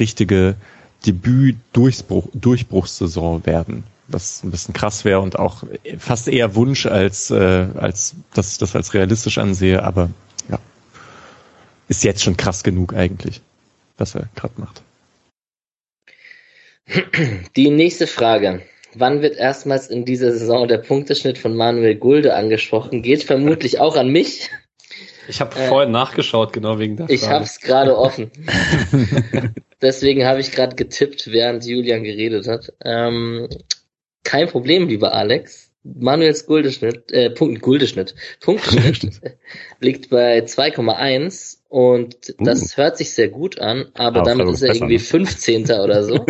richtige 0.00 0.56
Debüt-Durchbruch, 1.06 2.28
Durchbruchssaison 2.34 3.46
werden 3.46 3.84
was 4.08 4.42
ein 4.44 4.50
bisschen 4.50 4.74
krass 4.74 5.04
wäre 5.04 5.20
und 5.20 5.38
auch 5.38 5.64
fast 5.98 6.28
eher 6.28 6.54
Wunsch 6.54 6.86
als 6.86 7.30
äh, 7.30 7.66
als 7.74 8.14
dass 8.34 8.52
ich 8.52 8.58
das 8.58 8.76
als 8.76 8.94
realistisch 8.94 9.38
ansehe, 9.38 9.82
aber 9.82 10.10
ja, 10.48 10.58
ist 11.88 12.04
jetzt 12.04 12.22
schon 12.22 12.36
krass 12.36 12.62
genug 12.62 12.94
eigentlich, 12.94 13.40
was 13.98 14.14
er 14.14 14.28
gerade 14.34 14.54
macht. 14.58 14.82
Die 17.56 17.70
nächste 17.70 18.06
Frage. 18.06 18.62
Wann 18.94 19.20
wird 19.20 19.36
erstmals 19.36 19.88
in 19.88 20.06
dieser 20.06 20.32
Saison 20.32 20.68
der 20.68 20.78
Punkteschnitt 20.78 21.36
von 21.36 21.54
Manuel 21.54 21.96
Gulde 21.96 22.34
angesprochen? 22.34 23.02
Geht 23.02 23.24
vermutlich 23.24 23.78
auch 23.78 23.96
an 23.96 24.08
mich. 24.08 24.50
Ich 25.28 25.40
habe 25.40 25.58
äh, 25.58 25.68
vorhin 25.68 25.90
nachgeschaut, 25.90 26.52
genau 26.52 26.78
wegen 26.78 26.96
der 26.96 27.06
Frage. 27.06 27.14
Ich 27.14 27.28
habe 27.28 27.44
es 27.44 27.60
gerade 27.60 27.98
offen. 27.98 28.30
Deswegen 29.82 30.24
habe 30.24 30.40
ich 30.40 30.52
gerade 30.52 30.76
getippt, 30.76 31.30
während 31.30 31.64
Julian 31.64 32.02
geredet 32.02 32.48
hat. 32.48 32.72
Ähm, 32.82 33.48
kein 34.24 34.48
Problem, 34.48 34.88
lieber 34.88 35.12
Alex. 35.12 35.66
Manuels 35.94 36.46
Guldeschnitt, 36.46 37.12
äh, 37.12 37.30
Punkt, 37.30 37.62
Guldeschnitt, 37.62 38.14
Punkteschnitt 38.40 39.20
liegt 39.80 40.10
bei 40.10 40.40
2,1 40.40 41.58
und 41.68 42.34
das 42.38 42.74
uh. 42.74 42.76
hört 42.78 42.98
sich 42.98 43.12
sehr 43.12 43.28
gut 43.28 43.60
an, 43.60 43.90
aber, 43.94 44.20
aber 44.20 44.22
damit 44.22 44.48
ist 44.48 44.62
er 44.62 44.74
irgendwie 44.74 44.98
15. 44.98 45.70
oder 45.70 46.02
so. 46.02 46.26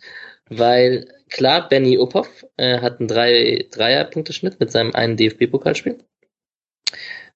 weil 0.48 1.08
klar, 1.28 1.68
Benny 1.68 1.98
Uphoff 1.98 2.46
äh, 2.56 2.80
hat 2.80 3.00
einen 3.00 3.08
drei, 3.08 3.66
Dreier-Punkteschnitt 3.70 4.60
mit 4.60 4.70
seinem 4.70 4.92
einen 4.92 5.16
DFB-Pokalspiel, 5.16 5.98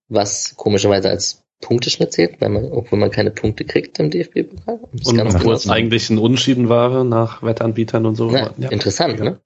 was 0.08 0.54
komischerweise 0.56 1.10
als 1.10 1.43
Punkteschnitt 1.60 2.12
zählt, 2.12 2.40
weil 2.40 2.50
man, 2.50 2.64
obwohl 2.64 2.98
man 2.98 3.10
keine 3.10 3.30
Punkte 3.30 3.64
kriegt 3.64 3.98
im 3.98 4.10
DFB-Pokal. 4.10 4.80
Und 5.04 5.20
obwohl 5.20 5.54
es 5.54 5.68
eigentlich 5.68 6.10
ein 6.10 6.18
Unschieden 6.18 6.68
war 6.68 7.04
nach 7.04 7.42
Wettanbietern 7.42 8.06
und 8.06 8.16
so. 8.16 8.30
Na, 8.30 8.52
ja. 8.58 8.68
Interessant, 8.70 9.18
ja. 9.18 9.24
ne? 9.24 9.40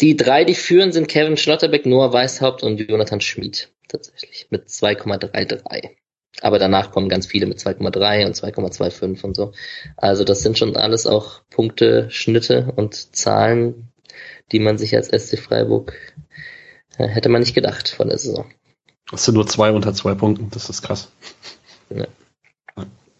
Die 0.00 0.16
drei, 0.16 0.44
die 0.44 0.54
führen, 0.54 0.92
sind 0.92 1.08
Kevin 1.08 1.36
Schlotterbeck, 1.36 1.86
Noah 1.86 2.12
Weishaupt 2.12 2.62
und 2.62 2.80
Jonathan 2.80 3.20
Schmid 3.20 3.70
tatsächlich 3.88 4.46
mit 4.50 4.68
2,33. 4.68 5.90
Aber 6.42 6.58
danach 6.58 6.90
kommen 6.90 7.08
ganz 7.08 7.26
viele 7.26 7.46
mit 7.46 7.58
2,3 7.58 8.26
und 8.26 8.36
2,25 8.36 9.24
und 9.24 9.34
so. 9.34 9.52
Also 9.96 10.24
das 10.24 10.42
sind 10.42 10.58
schon 10.58 10.76
alles 10.76 11.06
auch 11.06 11.42
Punkte, 11.50 12.08
Schnitte 12.10 12.72
und 12.76 12.94
Zahlen, 12.94 13.88
die 14.52 14.60
man 14.60 14.78
sich 14.78 14.94
als 14.96 15.08
SC 15.08 15.38
Freiburg 15.38 15.94
äh, 16.96 17.08
hätte 17.08 17.28
man 17.28 17.40
nicht 17.40 17.54
gedacht 17.54 17.88
von 17.88 18.08
der 18.08 18.18
Saison. 18.18 18.46
Das 19.10 19.24
sind 19.24 19.34
nur 19.34 19.46
zwei 19.46 19.72
unter 19.72 19.92
zwei 19.92 20.14
Punkten, 20.14 20.50
das 20.50 20.68
ist 20.68 20.82
krass. 20.82 21.10
Ja. 21.90 22.06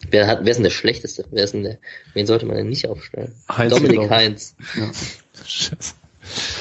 Wer, 0.08 0.26
hat, 0.26 0.40
wer 0.42 0.50
ist 0.50 0.56
denn 0.56 0.64
der 0.64 0.70
Schlechteste? 0.70 1.24
Wer 1.30 1.44
ist 1.44 1.54
denn 1.54 1.64
der, 1.64 1.78
wen 2.14 2.26
sollte 2.26 2.46
man 2.46 2.56
denn 2.56 2.68
nicht 2.68 2.88
aufstellen? 2.88 3.34
Heinz 3.50 3.74
Dominik 3.74 4.10
Heinz. 4.10 4.56
Ja. 4.76 4.90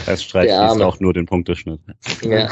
Es 0.07 0.23
streicht 0.23 0.53
auch 0.53 0.99
nur 0.99 1.13
den 1.13 1.25
Punkteschnitt. 1.25 1.79
Ja. 2.21 2.49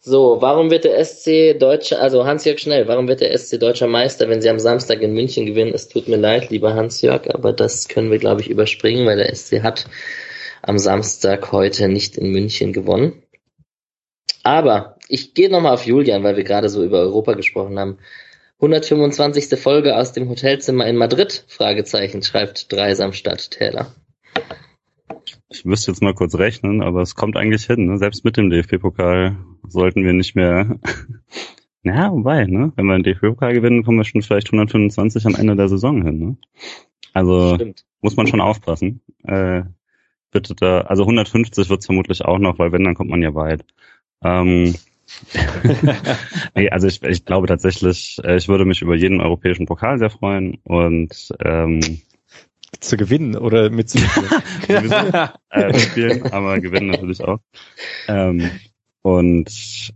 so, 0.00 0.40
warum 0.40 0.70
wird 0.70 0.84
der 0.84 1.04
SC 1.04 1.58
Deutscher, 1.58 2.00
also 2.00 2.24
Hans-Jörg 2.24 2.58
Schnell, 2.58 2.88
warum 2.88 3.08
wird 3.08 3.20
der 3.20 3.36
SC 3.36 3.58
Deutscher 3.58 3.86
Meister, 3.86 4.28
wenn 4.28 4.40
sie 4.40 4.50
am 4.50 4.58
Samstag 4.58 5.00
in 5.02 5.14
München 5.14 5.46
gewinnen? 5.46 5.74
Es 5.74 5.88
tut 5.88 6.08
mir 6.08 6.16
leid, 6.16 6.50
lieber 6.50 6.74
Hans-Jörg, 6.74 7.34
aber 7.34 7.52
das 7.52 7.88
können 7.88 8.10
wir, 8.10 8.18
glaube 8.18 8.40
ich, 8.40 8.50
überspringen, 8.50 9.06
weil 9.06 9.16
der 9.16 9.34
SC 9.34 9.62
hat 9.62 9.86
am 10.62 10.78
Samstag 10.78 11.52
heute 11.52 11.88
nicht 11.88 12.16
in 12.16 12.30
München 12.30 12.72
gewonnen. 12.72 13.22
Aber 14.48 14.96
ich 15.08 15.34
gehe 15.34 15.50
nochmal 15.50 15.74
auf 15.74 15.84
Julian, 15.84 16.24
weil 16.24 16.38
wir 16.38 16.42
gerade 16.42 16.70
so 16.70 16.82
über 16.82 17.00
Europa 17.00 17.34
gesprochen 17.34 17.78
haben. 17.78 17.98
125. 18.60 19.60
Folge 19.60 19.94
aus 19.94 20.12
dem 20.12 20.30
Hotelzimmer 20.30 20.86
in 20.86 20.96
Madrid? 20.96 21.44
Fragezeichen, 21.48 22.22
schreibt 22.22 22.72
Dreisamstadt 22.72 23.50
Täler. 23.50 23.94
Ich 25.50 25.66
müsste 25.66 25.90
jetzt 25.90 26.00
mal 26.00 26.14
kurz 26.14 26.34
rechnen, 26.34 26.80
aber 26.80 27.02
es 27.02 27.14
kommt 27.14 27.36
eigentlich 27.36 27.66
hin. 27.66 27.84
Ne? 27.84 27.98
Selbst 27.98 28.24
mit 28.24 28.38
dem 28.38 28.48
DFB-Pokal 28.48 29.36
sollten 29.68 30.02
wir 30.02 30.14
nicht 30.14 30.34
mehr. 30.34 30.78
ja, 31.82 32.10
wobei, 32.10 32.46
ne? 32.46 32.72
wenn 32.74 32.86
wir 32.86 32.94
den 32.94 33.02
DFB-Pokal 33.02 33.52
gewinnen, 33.52 33.84
kommen 33.84 33.98
wir 33.98 34.04
schon 34.04 34.22
vielleicht 34.22 34.46
125 34.46 35.26
am 35.26 35.34
Ende 35.34 35.56
der 35.56 35.68
Saison 35.68 36.02
hin. 36.02 36.18
Ne? 36.18 36.36
Also 37.12 37.56
Stimmt. 37.56 37.84
muss 38.00 38.16
man 38.16 38.26
schon 38.26 38.40
aufpassen. 38.40 39.02
Äh, 39.24 39.64
bitte 40.30 40.54
da, 40.54 40.80
also 40.80 41.02
150 41.02 41.68
wird 41.68 41.80
es 41.80 41.86
vermutlich 41.86 42.24
auch 42.24 42.38
noch, 42.38 42.58
weil 42.58 42.72
wenn, 42.72 42.84
dann 42.84 42.94
kommt 42.94 43.10
man 43.10 43.20
ja 43.20 43.34
weit. 43.34 43.66
Ähm, 44.22 44.74
nee, 46.54 46.68
also 46.70 46.86
ich, 46.86 47.02
ich 47.02 47.24
glaube 47.24 47.46
tatsächlich, 47.46 48.20
äh, 48.24 48.36
ich 48.36 48.48
würde 48.48 48.64
mich 48.64 48.82
über 48.82 48.94
jeden 48.94 49.20
europäischen 49.20 49.66
Pokal 49.66 49.98
sehr 49.98 50.10
freuen 50.10 50.58
und 50.64 51.32
ähm, 51.42 52.02
zu 52.80 52.96
gewinnen 52.96 53.36
oder 53.36 53.70
mitzuspielen. 53.70 54.30
äh, 55.50 55.78
spielen, 55.78 56.22
aber 56.32 56.60
gewinnen 56.60 56.88
natürlich 56.88 57.22
auch. 57.22 57.38
Ähm, 58.06 58.50
und 59.02 59.92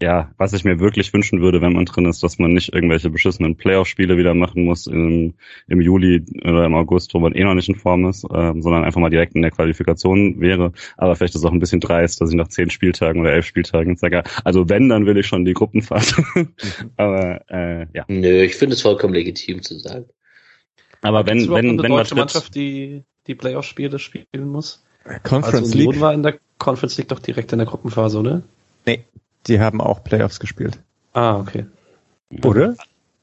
ja, 0.00 0.30
was 0.38 0.52
ich 0.52 0.64
mir 0.64 0.78
wirklich 0.78 1.12
wünschen 1.12 1.40
würde, 1.40 1.60
wenn 1.60 1.72
man 1.72 1.84
drin 1.84 2.06
ist, 2.06 2.22
dass 2.22 2.38
man 2.38 2.52
nicht 2.52 2.72
irgendwelche 2.72 3.10
beschissenen 3.10 3.56
Playoff-Spiele 3.56 4.16
wieder 4.16 4.32
machen 4.32 4.64
muss 4.64 4.86
im, 4.86 5.34
im 5.66 5.80
Juli 5.80 6.24
oder 6.44 6.66
im 6.66 6.74
August, 6.74 7.14
wo 7.14 7.18
man 7.18 7.34
eh 7.34 7.42
noch 7.42 7.54
nicht 7.54 7.68
in 7.68 7.74
Form 7.74 8.06
ist, 8.06 8.22
äh, 8.24 8.52
sondern 8.58 8.84
einfach 8.84 9.00
mal 9.00 9.10
direkt 9.10 9.34
in 9.34 9.42
der 9.42 9.50
Qualifikation 9.50 10.40
wäre. 10.40 10.72
Aber 10.96 11.16
vielleicht 11.16 11.34
ist 11.34 11.40
es 11.40 11.44
auch 11.44 11.52
ein 11.52 11.58
bisschen 11.58 11.80
dreist, 11.80 12.20
dass 12.20 12.30
ich 12.30 12.36
nach 12.36 12.48
zehn 12.48 12.70
Spieltagen 12.70 13.20
oder 13.20 13.32
elf 13.32 13.46
Spieltagen 13.46 13.96
sage, 13.96 14.22
also 14.44 14.68
wenn, 14.68 14.88
dann 14.88 15.04
will 15.04 15.16
ich 15.16 15.26
schon 15.26 15.44
die 15.44 15.54
Gruppenphase. 15.54 16.24
Aber 16.96 17.40
äh, 17.50 17.86
ja. 17.92 18.04
Nö, 18.06 18.42
ich 18.42 18.54
finde 18.54 18.74
es 18.74 18.82
vollkommen 18.82 19.14
legitim 19.14 19.62
zu 19.62 19.78
sagen. 19.80 20.06
Aber 21.02 21.26
wenn, 21.26 21.48
wenn, 21.50 21.78
wenn 21.78 21.86
eine 21.86 21.88
deutsche 21.88 22.14
Mannschaft, 22.14 22.54
die 22.54 23.02
die 23.26 23.34
Playoff-Spiele 23.34 23.98
spielen 23.98 24.48
muss? 24.48 24.84
Conference 25.22 25.68
also 25.68 25.74
Union 25.74 25.92
League? 25.92 26.00
war 26.00 26.14
in 26.14 26.22
der 26.22 26.38
Conference 26.58 26.98
League 26.98 27.08
doch 27.08 27.18
direkt 27.18 27.52
in 27.52 27.58
der 27.58 27.66
Gruppenphase, 27.66 28.18
oder? 28.18 28.42
Nee, 28.86 29.04
die 29.48 29.60
haben 29.60 29.80
auch 29.80 30.04
Playoffs 30.04 30.40
gespielt. 30.40 30.78
Ah, 31.12 31.38
okay. 31.40 31.66
Oder? 32.44 32.74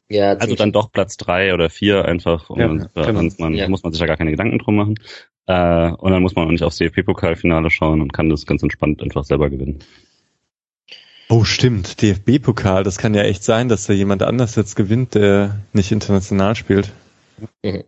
Ja, 0.10 0.34
Also 0.34 0.56
dann 0.56 0.72
doch 0.72 0.92
Platz 0.92 1.18
drei 1.18 1.54
oder 1.54 1.70
vier 1.70 2.06
einfach 2.06 2.50
und 2.50 2.60
Ja, 2.60 2.68
dann 2.68 2.90
genau. 2.94 3.14
sonst 3.20 3.40
man, 3.40 3.54
Ja. 3.54 3.68
muss 3.70 3.84
man 3.84 3.92
sich 3.92 4.00
ja 4.02 4.08
gar 4.08 4.18
keine 4.18 4.32
Gedanken 4.32 4.60
drum 4.60 4.76
machen. 4.76 5.00
Äh, 5.48 5.92
und 5.92 6.12
dann 6.12 6.22
muss 6.22 6.36
man 6.36 6.46
auch 6.48 6.52
nicht 6.52 6.64
aufs 6.64 6.78
DFB-Pokalfinale 6.78 7.70
schauen 7.70 8.02
und 8.02 8.14
kann 8.14 8.30
das 8.30 8.46
ganz 8.46 8.64
entspannt 8.64 9.02
einfach 9.02 9.24
selber 9.24 9.50
gewinnen. 9.50 9.80
Oh, 11.30 11.44
stimmt. 11.44 12.02
DFB-Pokal. 12.02 12.84
Das 12.84 12.98
kann 12.98 13.14
ja 13.16 13.24
echt 13.24 13.44
sein, 13.44 13.68
dass 13.68 13.88
da 13.88 13.94
jemand 13.94 14.22
anders 14.22 14.56
jetzt 14.56 14.76
gewinnt, 14.76 15.16
der 15.16 15.60
nicht 15.74 15.92
international 15.92 16.56
spielt. 16.56 16.92
Mhm. 17.64 17.84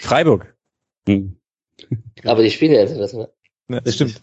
Freiburg. 0.00 0.54
Hm. 1.08 1.36
aber 2.24 2.42
die 2.42 2.50
spielen 2.50 2.72
ja 2.72 2.86
das, 3.68 3.76
ne? 3.76 3.82
Ja, 3.84 3.92
stimmt. 3.92 4.22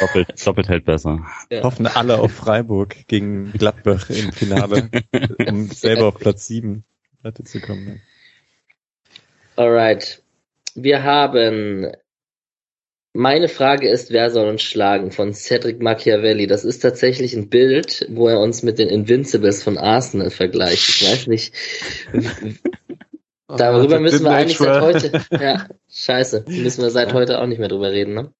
Doppelt, 0.00 0.46
doppelt 0.46 0.68
hält 0.68 0.84
besser. 0.84 1.24
Ja. 1.50 1.62
Hoffen 1.62 1.86
alle 1.86 2.18
auf 2.18 2.32
Freiburg 2.32 3.06
gegen 3.06 3.52
Gladbach 3.52 4.10
im 4.10 4.32
Finale, 4.32 4.90
um 5.48 5.68
selber 5.68 6.08
auf 6.08 6.18
Platz 6.18 6.46
7 6.46 6.84
weiterzukommen. 7.22 8.00
Alright. 9.56 10.22
Wir 10.74 11.02
haben 11.02 11.92
meine 13.16 13.46
Frage 13.46 13.88
ist, 13.88 14.10
wer 14.10 14.30
soll 14.30 14.48
uns 14.48 14.62
schlagen 14.62 15.12
von 15.12 15.32
Cedric 15.32 15.80
Machiavelli. 15.80 16.48
Das 16.48 16.64
ist 16.64 16.80
tatsächlich 16.80 17.34
ein 17.34 17.48
Bild, 17.48 18.06
wo 18.10 18.28
er 18.28 18.40
uns 18.40 18.64
mit 18.64 18.80
den 18.80 18.88
Invincibles 18.88 19.62
von 19.62 19.78
Arsenal 19.78 20.30
vergleicht. 20.30 20.88
Ich 20.88 21.08
weiß 21.08 21.26
nicht. 21.28 21.54
Darüber 23.46 24.00
müssen 24.00 24.24
wir 24.24 24.32
eigentlich 24.32 24.58
seit 24.58 24.82
heute. 24.82 25.22
Ja, 25.30 25.68
scheiße. 25.88 26.44
Müssen 26.48 26.82
wir 26.82 26.90
seit 26.90 27.12
heute 27.12 27.40
auch 27.40 27.46
nicht 27.46 27.60
mehr 27.60 27.68
drüber 27.68 27.92
reden, 27.92 28.14
ne? 28.14 28.32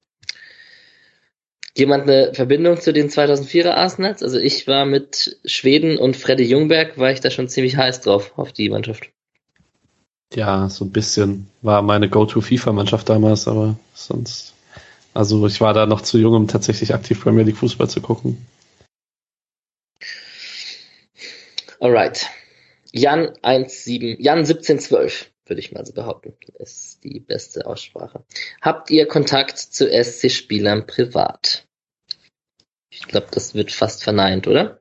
Jemand 1.77 2.05
eine 2.05 2.33
Verbindung 2.35 2.81
zu 2.81 2.93
den 2.93 3.11
2004er 3.11 3.73
Arsenals? 3.73 4.23
Also 4.23 4.39
ich 4.39 4.69
war 4.69 4.85
mit 4.85 5.39
Schweden 5.45 5.99
und 5.99 6.17
Freddy 6.17 6.45
Jungberg, 6.45 6.99
war 6.99 7.11
ich 7.11 7.21
da 7.21 7.31
schon 7.31 7.49
ziemlich 7.49 7.77
heiß 7.77 8.01
drauf, 8.03 8.33
auf 8.37 8.53
die 8.53 8.69
Mannschaft. 8.69 9.11
Ja, 10.33 10.69
so 10.69 10.85
ein 10.85 10.93
bisschen. 10.93 11.49
War 11.63 11.83
meine 11.83 12.09
Go-To-FIFA-Mannschaft 12.09 13.09
damals, 13.09 13.49
aber 13.49 13.77
sonst. 13.93 14.55
Also 15.15 15.47
ich 15.47 15.61
war 15.61 15.75
da 15.75 15.87
noch 15.87 16.01
zu 16.01 16.19
jung, 16.19 16.35
um 16.35 16.49
tatsächlich 16.49 16.95
aktiv 16.95 17.21
Premier 17.21 17.45
League 17.45 17.57
Fußball 17.57 17.89
zu 17.89 18.01
gucken. 18.01 18.47
Alright. 21.81 22.29
Jan 22.93 23.35
17, 23.43 24.21
Jan 24.21 24.39
1712, 24.39 25.31
würde 25.47 25.61
ich 25.61 25.73
mal 25.73 25.85
so 25.85 25.93
behaupten, 25.93 26.35
ist 26.59 27.05
die 27.05 27.21
beste 27.21 27.67
Aussprache. 27.67 28.25
Habt 28.61 28.91
ihr 28.91 29.07
Kontakt 29.07 29.59
zu 29.59 29.89
SC-Spielern 29.89 30.87
privat? 30.87 31.67
Ich 32.91 33.07
glaube, 33.07 33.27
das 33.31 33.55
wird 33.55 33.73
fast 33.73 34.05
verneint, 34.05 34.47
oder? 34.47 34.81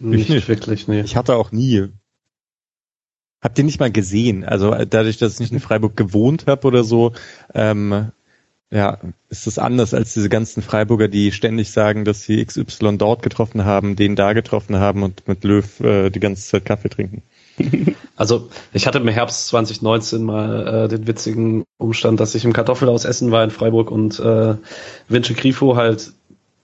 Nicht, 0.00 0.28
nicht. 0.28 0.48
wirklich, 0.48 0.88
nee. 0.88 1.00
Ich 1.00 1.16
hatte 1.16 1.36
auch 1.36 1.52
nie. 1.52 1.88
Habt 3.40 3.58
ihr 3.58 3.64
nicht 3.64 3.80
mal 3.80 3.90
gesehen? 3.90 4.44
Also 4.44 4.72
äh, 4.72 4.86
dadurch, 4.86 5.16
dass 5.16 5.34
ich 5.34 5.40
nicht 5.40 5.52
in 5.52 5.60
Freiburg 5.60 5.96
gewohnt 5.96 6.46
habe 6.46 6.66
oder 6.66 6.84
so, 6.84 7.12
ähm, 7.54 8.12
ja, 8.70 8.98
ist 9.30 9.46
das 9.46 9.58
anders 9.58 9.94
als 9.94 10.12
diese 10.12 10.28
ganzen 10.28 10.62
Freiburger, 10.62 11.08
die 11.08 11.32
ständig 11.32 11.70
sagen, 11.70 12.04
dass 12.04 12.22
sie 12.22 12.44
XY 12.44 12.98
dort 12.98 13.22
getroffen 13.22 13.64
haben, 13.64 13.96
den 13.96 14.14
da 14.14 14.34
getroffen 14.34 14.76
haben 14.76 15.02
und 15.02 15.26
mit 15.26 15.44
Löw 15.44 15.80
äh, 15.80 16.10
die 16.10 16.20
ganze 16.20 16.42
Zeit 16.42 16.64
Kaffee 16.64 16.90
trinken. 16.90 17.22
Also 18.18 18.48
ich 18.72 18.88
hatte 18.88 18.98
im 18.98 19.06
Herbst 19.06 19.46
2019 19.46 20.24
mal 20.24 20.86
äh, 20.86 20.88
den 20.88 21.06
witzigen 21.06 21.62
Umstand, 21.78 22.18
dass 22.18 22.34
ich 22.34 22.44
im 22.44 22.52
Kartoffelhaus 22.52 23.04
essen 23.04 23.30
war 23.30 23.44
in 23.44 23.50
Freiburg 23.50 23.92
und 23.92 24.18
äh, 24.18 24.56
Vince 25.06 25.34
Grifo 25.34 25.76
halt 25.76 26.12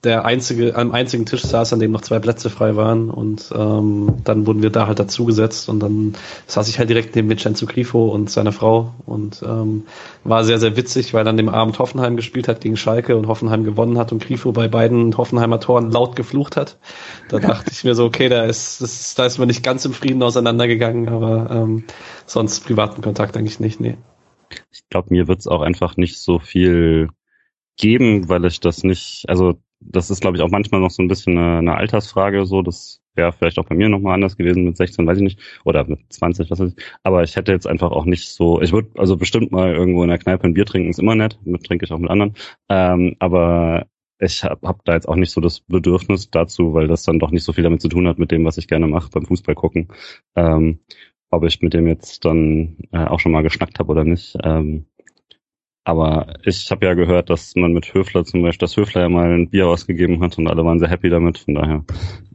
der 0.03 0.23
einzige, 0.25 0.75
am 0.75 0.91
einzigen 0.91 1.25
Tisch 1.25 1.41
saß, 1.43 1.73
an 1.73 1.79
dem 1.79 1.91
noch 1.91 2.01
zwei 2.01 2.19
Plätze 2.19 2.51
frei 2.51 2.75
waren 2.75 3.09
und 3.09 3.51
ähm, 3.55 4.17
dann 4.23 4.45
wurden 4.45 4.61
wir 4.61 4.69
da 4.69 4.85
halt 4.85 4.99
dazugesetzt 4.99 5.67
und 5.67 5.79
dann 5.79 6.13
saß 6.45 6.67
ich 6.69 6.77
halt 6.77 6.89
direkt 6.89 7.15
neben 7.15 7.27
Vincenzo 7.29 7.65
Grifo 7.65 8.05
und 8.05 8.29
seiner 8.29 8.51
Frau 8.51 8.93
und 9.07 9.41
ähm, 9.43 9.83
war 10.23 10.43
sehr, 10.43 10.59
sehr 10.59 10.77
witzig, 10.77 11.13
weil 11.15 11.27
an 11.27 11.37
dem 11.37 11.49
Abend 11.49 11.79
Hoffenheim 11.79 12.17
gespielt 12.17 12.47
hat 12.47 12.61
gegen 12.61 12.77
Schalke 12.77 13.17
und 13.17 13.27
Hoffenheim 13.27 13.63
gewonnen 13.63 13.97
hat 13.97 14.11
und 14.11 14.23
Grifo 14.23 14.51
bei 14.51 14.67
beiden 14.67 15.17
Hoffenheimer 15.17 15.59
Toren 15.59 15.89
laut 15.91 16.15
geflucht 16.15 16.55
hat. 16.55 16.77
Da 17.27 17.39
dachte 17.39 17.71
ich 17.71 17.83
mir 17.83 17.95
so, 17.95 18.05
okay, 18.05 18.29
da 18.29 18.43
ist, 18.45 18.81
das, 18.81 18.93
ist- 19.01 19.19
da 19.19 19.25
ist 19.25 19.37
man 19.39 19.47
nicht 19.47 19.63
ganz 19.63 19.85
im 19.85 19.93
Frieden 19.93 20.21
auseinandergegangen, 20.23 21.09
aber 21.09 21.49
ähm, 21.49 21.83
sonst 22.27 22.59
privaten 22.61 23.01
Kontakt 23.01 23.37
eigentlich 23.37 23.59
nicht, 23.59 23.79
nee. 23.79 23.97
Ich 24.71 24.87
glaube, 24.89 25.09
mir 25.13 25.27
wird's 25.27 25.47
auch 25.47 25.61
einfach 25.61 25.97
nicht 25.97 26.19
so 26.19 26.39
viel 26.39 27.09
geben, 27.77 28.29
weil 28.29 28.45
ich 28.45 28.59
das 28.61 28.83
nicht, 28.83 29.25
also 29.29 29.61
das 29.79 30.09
ist, 30.09 30.21
glaube 30.21 30.37
ich, 30.37 30.43
auch 30.43 30.49
manchmal 30.49 30.81
noch 30.81 30.91
so 30.91 31.03
ein 31.03 31.07
bisschen 31.07 31.37
eine, 31.37 31.57
eine 31.59 31.75
Altersfrage, 31.75 32.45
so, 32.45 32.61
das 32.61 33.01
wäre 33.15 33.31
vielleicht 33.31 33.59
auch 33.59 33.65
bei 33.65 33.75
mir 33.75 33.89
nochmal 33.89 34.15
anders 34.15 34.37
gewesen 34.37 34.65
mit 34.65 34.77
16, 34.77 35.07
weiß 35.07 35.17
ich 35.17 35.23
nicht, 35.23 35.39
oder 35.63 35.85
mit 35.85 35.99
20, 36.09 36.49
was 36.49 36.59
weiß 36.59 36.73
ich. 36.75 36.83
Aber 37.03 37.23
ich 37.23 37.35
hätte 37.35 37.51
jetzt 37.51 37.67
einfach 37.67 37.91
auch 37.91 38.05
nicht 38.05 38.29
so, 38.29 38.61
ich 38.61 38.73
würde 38.73 38.89
also 38.97 39.17
bestimmt 39.17 39.51
mal 39.51 39.73
irgendwo 39.73 40.03
in 40.03 40.09
der 40.09 40.17
Kneipe 40.17 40.45
ein 40.45 40.53
Bier 40.53 40.65
trinken, 40.65 40.89
ist 40.89 40.99
immer 40.99 41.15
nett, 41.15 41.39
mit 41.43 41.63
trinke 41.63 41.85
ich 41.85 41.91
auch 41.91 41.99
mit 41.99 42.09
anderen. 42.09 42.35
Ähm, 42.69 43.15
aber 43.19 43.87
ich 44.19 44.43
habe 44.43 44.67
hab 44.67 44.83
da 44.85 44.93
jetzt 44.93 45.07
auch 45.07 45.15
nicht 45.15 45.31
so 45.31 45.41
das 45.41 45.61
Bedürfnis 45.61 46.29
dazu, 46.29 46.73
weil 46.73 46.87
das 46.87 47.03
dann 47.03 47.19
doch 47.19 47.31
nicht 47.31 47.43
so 47.43 47.53
viel 47.53 47.63
damit 47.63 47.81
zu 47.81 47.89
tun 47.89 48.07
hat 48.07 48.17
mit 48.17 48.31
dem, 48.31 48.45
was 48.45 48.57
ich 48.57 48.67
gerne 48.67 48.87
mache 48.87 49.09
beim 49.11 49.25
Fußball 49.25 49.55
gucken. 49.55 49.89
Ähm, 50.35 50.79
ob 51.31 51.43
ich 51.43 51.61
mit 51.61 51.73
dem 51.73 51.87
jetzt 51.87 52.23
dann 52.23 52.77
äh, 52.91 53.05
auch 53.05 53.19
schon 53.19 53.31
mal 53.31 53.43
geschnackt 53.43 53.79
habe 53.79 53.91
oder 53.91 54.03
nicht. 54.05 54.37
Ähm, 54.43 54.85
aber 55.85 56.33
ich 56.43 56.69
habe 56.71 56.85
ja 56.85 56.95
gehört, 56.95 57.29
dass 57.29 57.55
man 57.55 57.71
mit 57.71 57.93
Höfler 57.93 58.25
zum 58.25 58.41
Beispiel, 58.41 58.65
dass 58.65 58.75
Höfler 58.75 59.01
ja 59.03 59.09
mal 59.09 59.31
ein 59.31 59.49
Bier 59.49 59.67
ausgegeben 59.67 60.21
hat 60.21 60.37
und 60.37 60.47
alle 60.47 60.65
waren 60.65 60.79
sehr 60.79 60.89
happy 60.89 61.09
damit. 61.09 61.37
Von 61.37 61.55
daher 61.55 61.85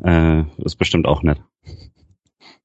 äh, 0.05 0.44
ist 0.64 0.77
bestimmt 0.77 1.06
auch 1.06 1.22
nett. 1.22 1.39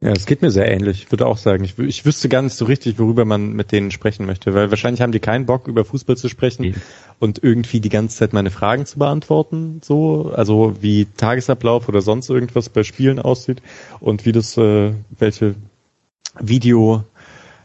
Ja, 0.01 0.11
es 0.11 0.27
geht 0.27 0.41
mir 0.43 0.51
sehr 0.51 0.69
ähnlich. 0.69 1.03
Ich 1.03 1.11
würde 1.11 1.25
auch 1.25 1.37
sagen, 1.37 1.63
ich, 1.63 1.79
ich 1.79 2.05
wüsste 2.05 2.29
gar 2.29 2.43
nicht 2.43 2.53
so 2.53 2.65
richtig, 2.65 2.99
worüber 2.99 3.25
man 3.25 3.53
mit 3.53 3.71
denen 3.71 3.89
sprechen 3.89 4.27
möchte, 4.27 4.53
weil 4.53 4.69
wahrscheinlich 4.69 5.01
haben 5.01 5.11
die 5.13 5.19
keinen 5.19 5.47
Bock, 5.47 5.67
über 5.67 5.85
Fußball 5.85 6.17
zu 6.17 6.29
sprechen 6.29 6.65
Mhm. 6.65 6.75
und 7.19 7.43
irgendwie 7.43 7.79
die 7.79 7.89
ganze 7.89 8.17
Zeit 8.17 8.33
meine 8.33 8.51
Fragen 8.51 8.85
zu 8.85 8.99
beantworten, 8.99 9.81
so, 9.83 10.31
also 10.35 10.75
wie 10.81 11.05
Tagesablauf 11.05 11.89
oder 11.89 12.01
sonst 12.01 12.29
irgendwas 12.29 12.69
bei 12.69 12.83
Spielen 12.83 13.19
aussieht 13.19 13.63
und 13.99 14.25
wie 14.25 14.33
das, 14.33 14.57
äh, 14.57 14.93
welche 15.17 15.55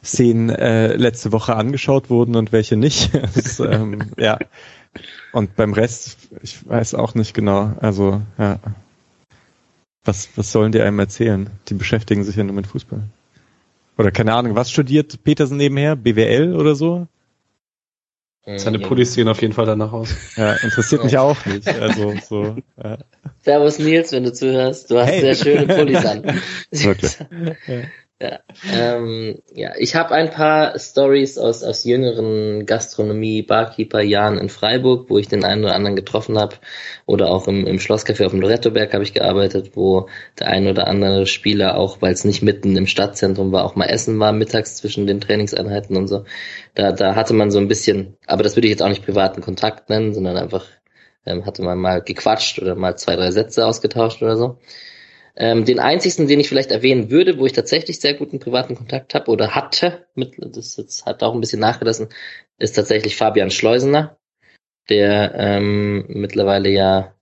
Videoszenen 0.03 0.51
äh, 0.51 0.97
letzte 0.97 1.33
Woche 1.33 1.57
angeschaut 1.57 2.11
wurden 2.11 2.37
und 2.37 2.53
welche 2.53 2.77
nicht. 2.77 3.11
das, 3.35 3.61
ähm, 3.61 4.11
ja. 4.19 4.39
Und 5.33 5.57
beim 5.57 5.73
Rest, 5.73 6.19
ich 6.43 6.67
weiß 6.69 6.95
auch 6.95 7.15
nicht 7.15 7.35
genau. 7.35 7.75
Also, 7.81 8.23
ja. 8.39 8.59
Was, 10.05 10.29
was 10.37 10.51
sollen 10.51 10.73
die 10.73 10.81
einem 10.81 10.99
erzählen? 10.99 11.51
Die 11.69 11.75
beschäftigen 11.75 12.25
sich 12.25 12.37
ja 12.37 12.43
nur 12.45 12.55
mit 12.55 12.67
Fußball. 12.67 13.03
Oder 13.99 14.11
keine 14.11 14.33
Ahnung, 14.35 14.55
was 14.55 14.71
studiert 14.71 15.23
Petersen 15.25 15.59
nebenher? 15.59 15.95
BWL 15.95 16.57
oder 16.57 16.75
so? 16.75 17.07
Seine 18.57 18.79
Mhm. 18.79 18.83
Pullis 18.83 19.13
sehen 19.13 19.29
auf 19.29 19.43
jeden 19.43 19.53
Fall 19.53 19.67
danach 19.67 19.93
aus. 19.93 20.15
Ja, 20.37 20.55
interessiert 20.55 21.05
mich 21.05 21.17
auch 21.19 21.45
nicht. 21.45 21.69
Also 21.69 22.15
so. 22.27 22.57
Ja. 22.83 22.99
Servus 23.43 23.79
Nils, 23.79 24.11
wenn 24.13 24.25
du 24.25 24.33
zuhörst. 24.33 24.91
Du 24.91 24.99
hast 24.99 25.09
Hey. 25.11 25.21
sehr 25.21 25.35
schöne 25.35 25.67
Pullis 25.67 26.05
an. 26.07 26.23
Wirklich. 26.71 27.19
ja. 27.67 27.83
Ähm, 28.21 29.41
ja, 29.55 29.73
ich 29.79 29.97
habe 29.97 30.15
ein 30.15 30.31
paar 30.31 30.79
Stories 30.79 31.39
aus, 31.39 31.63
aus 31.65 31.85
jüngeren 31.85 32.67
Gastronomie-Barkeeper-Jahren 32.67 34.37
in 34.37 34.51
Freiburg, 34.51 35.09
wo 35.09 35.17
ich 35.17 35.29
den 35.29 35.43
einen 35.43 35.65
oder 35.65 35.75
anderen 35.75 35.97
getroffen 35.97 36.39
habe. 36.39 36.57
Oder 37.07 37.31
auch 37.31 37.49
im, 37.49 37.67
im 37.67 37.79
Schlosscafé 37.79 38.27
auf 38.27 38.33
dem 38.33 38.43
Lorettoberg 38.43 38.93
habe 38.93 39.05
ich 39.05 39.15
gearbeitet, 39.15 39.71
wo 39.75 40.09
der 40.39 40.49
ein 40.49 40.69
oder 40.69 40.87
andere 40.87 41.27
Spieler 41.27 41.79
auch, 41.79 42.03
weil 42.03 42.13
es 42.13 42.25
nicht 42.25 42.43
mitten 42.43 42.77
im 42.77 42.87
Stadtzentrum 42.87 43.53
war, 43.53 43.65
auch 43.65 43.75
mal 43.75 43.87
essen 43.87 44.19
war, 44.19 44.33
mittags 44.33 44.77
zwischen 44.77 45.07
den 45.07 45.23
Trainingseinheiten 45.23 45.97
und 45.97 46.09
so. 46.09 46.25
Da, 46.75 46.93
da 46.93 47.15
hatte 47.15 47.33
man 47.33 47.51
so 47.51 47.59
ein 47.59 47.69
bisschen, 47.69 48.17
aber 48.27 48.43
das 48.43 48.55
würde 48.55 48.67
ich 48.67 48.73
jetzt 48.73 48.83
auch 48.83 48.89
nicht 48.89 49.05
privaten 49.05 49.41
Kontakt 49.41 49.89
nennen, 49.89 50.13
sondern 50.13 50.37
einfach 50.37 50.67
ähm, 51.25 51.47
hatte 51.47 51.63
man 51.63 51.79
mal 51.79 52.03
gequatscht 52.03 52.61
oder 52.61 52.75
mal 52.75 52.97
zwei, 52.97 53.17
drei 53.17 53.31
Sätze 53.31 53.67
ausgetauscht 53.67 54.23
oder 54.23 54.37
so. 54.37 54.59
Ähm, 55.37 55.65
den 55.65 55.79
einzigsten, 55.79 56.27
den 56.29 56.41
ich 56.41 56.49
vielleicht 56.49 56.71
erwähnen 56.71 57.11
würde, 57.11 57.39
wo 57.39 57.47
ich 57.47 57.53
tatsächlich 57.53 58.01
sehr 58.01 58.15
guten 58.15 58.41
privaten 58.41 58.75
Kontakt 58.75 59.15
habe 59.15 59.31
oder 59.31 59.55
hatte, 59.55 60.07
mit, 60.15 60.35
das 60.39 60.77
jetzt 60.77 61.07
hat 61.07 61.23
auch 61.23 61.35
ein 61.35 61.41
bisschen 61.41 61.61
nachgelassen, 61.61 62.09
ist 62.59 62.73
tatsächlich 62.75 63.17
Fabian 63.17 63.51
Schleusener, 63.51 64.19
der 64.89 65.35
ähm, 65.37 66.05
mittlerweile 66.09 66.71
ja 66.71 67.15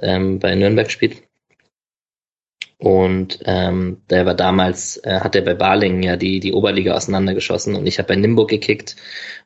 ähm, 0.00 0.38
bei 0.38 0.54
Nürnberg 0.54 0.90
spielt. 0.90 1.22
Und 2.78 3.38
ähm, 3.44 4.02
der 4.10 4.26
war 4.26 4.34
damals, 4.34 4.96
äh, 5.04 5.20
hat 5.20 5.36
er 5.36 5.42
bei 5.42 5.54
Balingen 5.54 6.02
ja 6.02 6.16
die, 6.16 6.40
die 6.40 6.52
Oberliga 6.52 6.94
auseinandergeschossen 6.94 7.76
und 7.76 7.86
ich 7.86 7.98
habe 7.98 8.08
bei 8.08 8.16
Nimburg 8.16 8.50
gekickt 8.50 8.96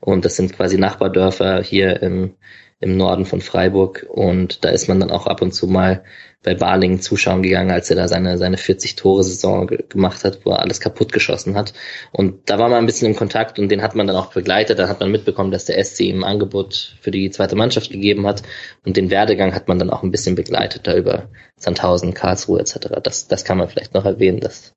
und 0.00 0.24
das 0.24 0.36
sind 0.36 0.54
quasi 0.54 0.78
Nachbardörfer 0.78 1.62
hier 1.62 2.00
im, 2.02 2.34
im 2.80 2.96
Norden 2.96 3.26
von 3.26 3.42
Freiburg. 3.42 4.06
Und 4.08 4.64
da 4.64 4.70
ist 4.70 4.88
man 4.88 5.00
dann 5.00 5.10
auch 5.10 5.26
ab 5.26 5.42
und 5.42 5.52
zu 5.52 5.66
mal 5.66 6.02
bei 6.47 6.55
Balingen 6.55 7.01
zuschauen 7.01 7.43
gegangen, 7.43 7.73
als 7.73 7.90
er 7.90 7.97
da 7.97 8.06
seine, 8.06 8.39
seine 8.39 8.56
40-Tore-Saison 8.56 9.66
gemacht 9.89 10.23
hat, 10.23 10.39
wo 10.44 10.52
er 10.52 10.60
alles 10.60 10.78
kaputt 10.78 11.12
geschossen 11.12 11.56
hat. 11.56 11.74
Und 12.12 12.48
da 12.48 12.60
war 12.60 12.68
man 12.68 12.78
ein 12.78 12.86
bisschen 12.86 13.09
im 13.09 13.16
Kontakt 13.16 13.59
und 13.59 13.68
den 13.68 13.82
hat 13.82 13.97
man 13.97 14.06
dann 14.06 14.14
auch 14.14 14.32
begleitet. 14.32 14.78
Dann 14.78 14.89
hat 14.89 15.01
man 15.01 15.10
mitbekommen, 15.10 15.51
dass 15.51 15.64
der 15.64 15.85
SC 15.85 16.02
ihm 16.02 16.23
ein 16.23 16.31
Angebot 16.31 16.94
für 17.01 17.10
die 17.10 17.31
zweite 17.31 17.56
Mannschaft 17.56 17.90
gegeben 17.90 18.28
hat. 18.28 18.44
Und 18.85 18.97
den 18.97 19.10
Werdegang 19.10 19.56
hat 19.56 19.66
man 19.66 19.81
dann 19.81 19.90
auch 19.90 20.05
ein 20.05 20.12
bisschen 20.12 20.36
begleitet, 20.36 20.86
da 20.86 20.94
über 20.94 21.28
Sandhausen, 21.56 22.14
Karlsruhe 22.14 22.60
etc. 22.60 23.01
Das, 23.02 23.27
das 23.27 23.44
kann 23.44 23.59
man 23.59 23.68
vielleicht 23.68 23.94
noch 23.94 24.05
erwähnen. 24.05 24.39
Das, 24.39 24.73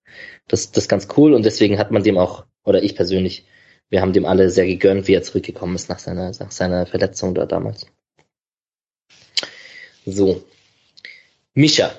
das, 0.47 0.71
das 0.71 0.85
ist 0.85 0.89
ganz 0.89 1.07
cool 1.17 1.35
und 1.35 1.45
deswegen 1.45 1.77
hat 1.77 1.91
man 1.91 2.01
dem 2.01 2.17
auch, 2.17 2.45
oder 2.65 2.81
ich 2.81 2.95
persönlich, 2.95 3.45
wir 3.91 4.01
haben 4.01 4.13
dem 4.13 4.25
alle 4.25 4.49
sehr 4.49 4.65
gegönnt, 4.65 5.07
wie 5.07 5.13
er 5.13 5.21
zurückgekommen 5.21 5.75
ist 5.75 5.87
nach 5.87 5.99
seiner, 5.99 6.31
nach 6.31 6.51
seiner 6.51 6.87
Verletzung 6.87 7.35
da 7.35 7.45
damals. 7.45 7.85
So. 10.07 10.43
Mischa, 11.53 11.91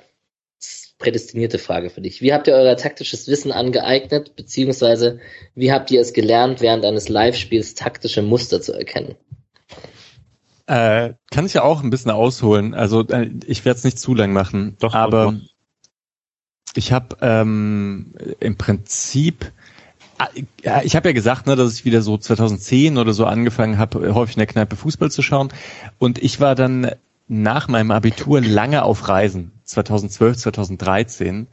prädestinierte 0.98 1.58
Frage 1.58 1.90
für 1.90 2.00
dich. 2.00 2.20
Wie 2.22 2.32
habt 2.32 2.46
ihr 2.46 2.54
euer 2.54 2.76
taktisches 2.76 3.26
Wissen 3.26 3.50
angeeignet, 3.52 4.36
beziehungsweise 4.36 5.18
wie 5.54 5.72
habt 5.72 5.90
ihr 5.90 6.00
es 6.00 6.12
gelernt, 6.12 6.60
während 6.60 6.84
eines 6.84 7.08
Live-Spiels 7.08 7.74
taktische 7.74 8.22
Muster 8.22 8.60
zu 8.60 8.72
erkennen? 8.72 9.16
Äh, 10.66 11.14
kann 11.32 11.46
ich 11.46 11.54
ja 11.54 11.62
auch 11.62 11.82
ein 11.82 11.90
bisschen 11.90 12.12
ausholen. 12.12 12.74
Also 12.74 13.06
äh, 13.08 13.30
ich 13.46 13.64
werde 13.64 13.78
es 13.78 13.84
nicht 13.84 13.98
zu 13.98 14.14
lang 14.14 14.32
machen, 14.32 14.76
Doch, 14.78 14.94
aber 14.94 15.24
doch, 15.24 15.32
doch. 15.32 16.76
ich 16.76 16.92
habe 16.92 17.16
ähm, 17.22 18.14
im 18.38 18.56
Prinzip 18.56 19.52
Ah, 20.20 20.28
ja, 20.62 20.82
ich 20.82 20.96
habe 20.96 21.08
ja 21.08 21.12
gesagt, 21.14 21.46
ne, 21.46 21.56
dass 21.56 21.72
ich 21.72 21.86
wieder 21.86 22.02
so 22.02 22.18
2010 22.18 22.98
oder 22.98 23.14
so 23.14 23.24
angefangen 23.24 23.78
habe, 23.78 24.12
häufig 24.12 24.36
in 24.36 24.40
der 24.40 24.46
Kneipe 24.48 24.76
Fußball 24.76 25.10
zu 25.10 25.22
schauen. 25.22 25.48
Und 25.98 26.22
ich 26.22 26.40
war 26.40 26.54
dann 26.54 26.90
nach 27.30 27.68
meinem 27.68 27.92
Abitur 27.92 28.40
lange 28.40 28.82
auf 28.82 29.08
Reisen, 29.08 29.52
2012, 29.62 30.36
2013, 30.38 31.46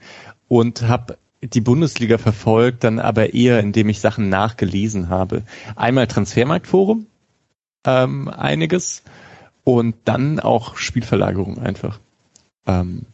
und 0.47 0.81
habe 0.81 1.19
die 1.43 1.61
Bundesliga 1.61 2.17
verfolgt, 2.17 2.83
dann 2.83 2.97
aber 2.97 3.35
eher, 3.35 3.59
indem 3.59 3.89
ich 3.89 3.99
Sachen 3.99 4.27
nachgelesen 4.27 5.09
habe. 5.09 5.43
Einmal 5.75 6.07
Transfermarktforum, 6.07 7.05
ähm, 7.85 8.27
einiges, 8.27 9.03
und 9.63 9.95
dann 10.05 10.39
auch 10.39 10.77
Spielverlagerung 10.77 11.59
einfach. 11.59 11.99
Ähm, 12.65 13.05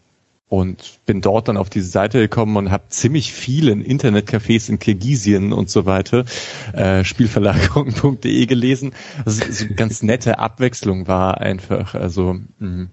und 0.54 1.00
bin 1.08 1.20
dort 1.20 1.48
dann 1.48 1.58
auf 1.58 1.72
diese 1.72 1.88
Seite 1.88 2.20
gekommen 2.20 2.56
und 2.58 2.70
habe 2.70 2.84
ziemlich 2.90 3.34
vielen 3.34 3.84
Internetcafés 3.84 4.70
in 4.70 4.78
Kirgisien 4.78 5.52
und 5.52 5.68
so 5.68 5.88
weiter 5.88 6.26
äh, 6.74 7.04
Spielverlagerung.de 7.04 8.46
gelesen. 8.46 8.94
Also 9.26 9.44
so 9.50 9.66
eine 9.66 9.74
ganz 9.74 10.04
nette 10.04 10.38
Abwechslung 10.38 11.08
war 11.08 11.42
einfach. 11.42 11.96
Also 11.96 12.36
mh, 12.60 12.90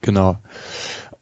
genau. 0.00 0.38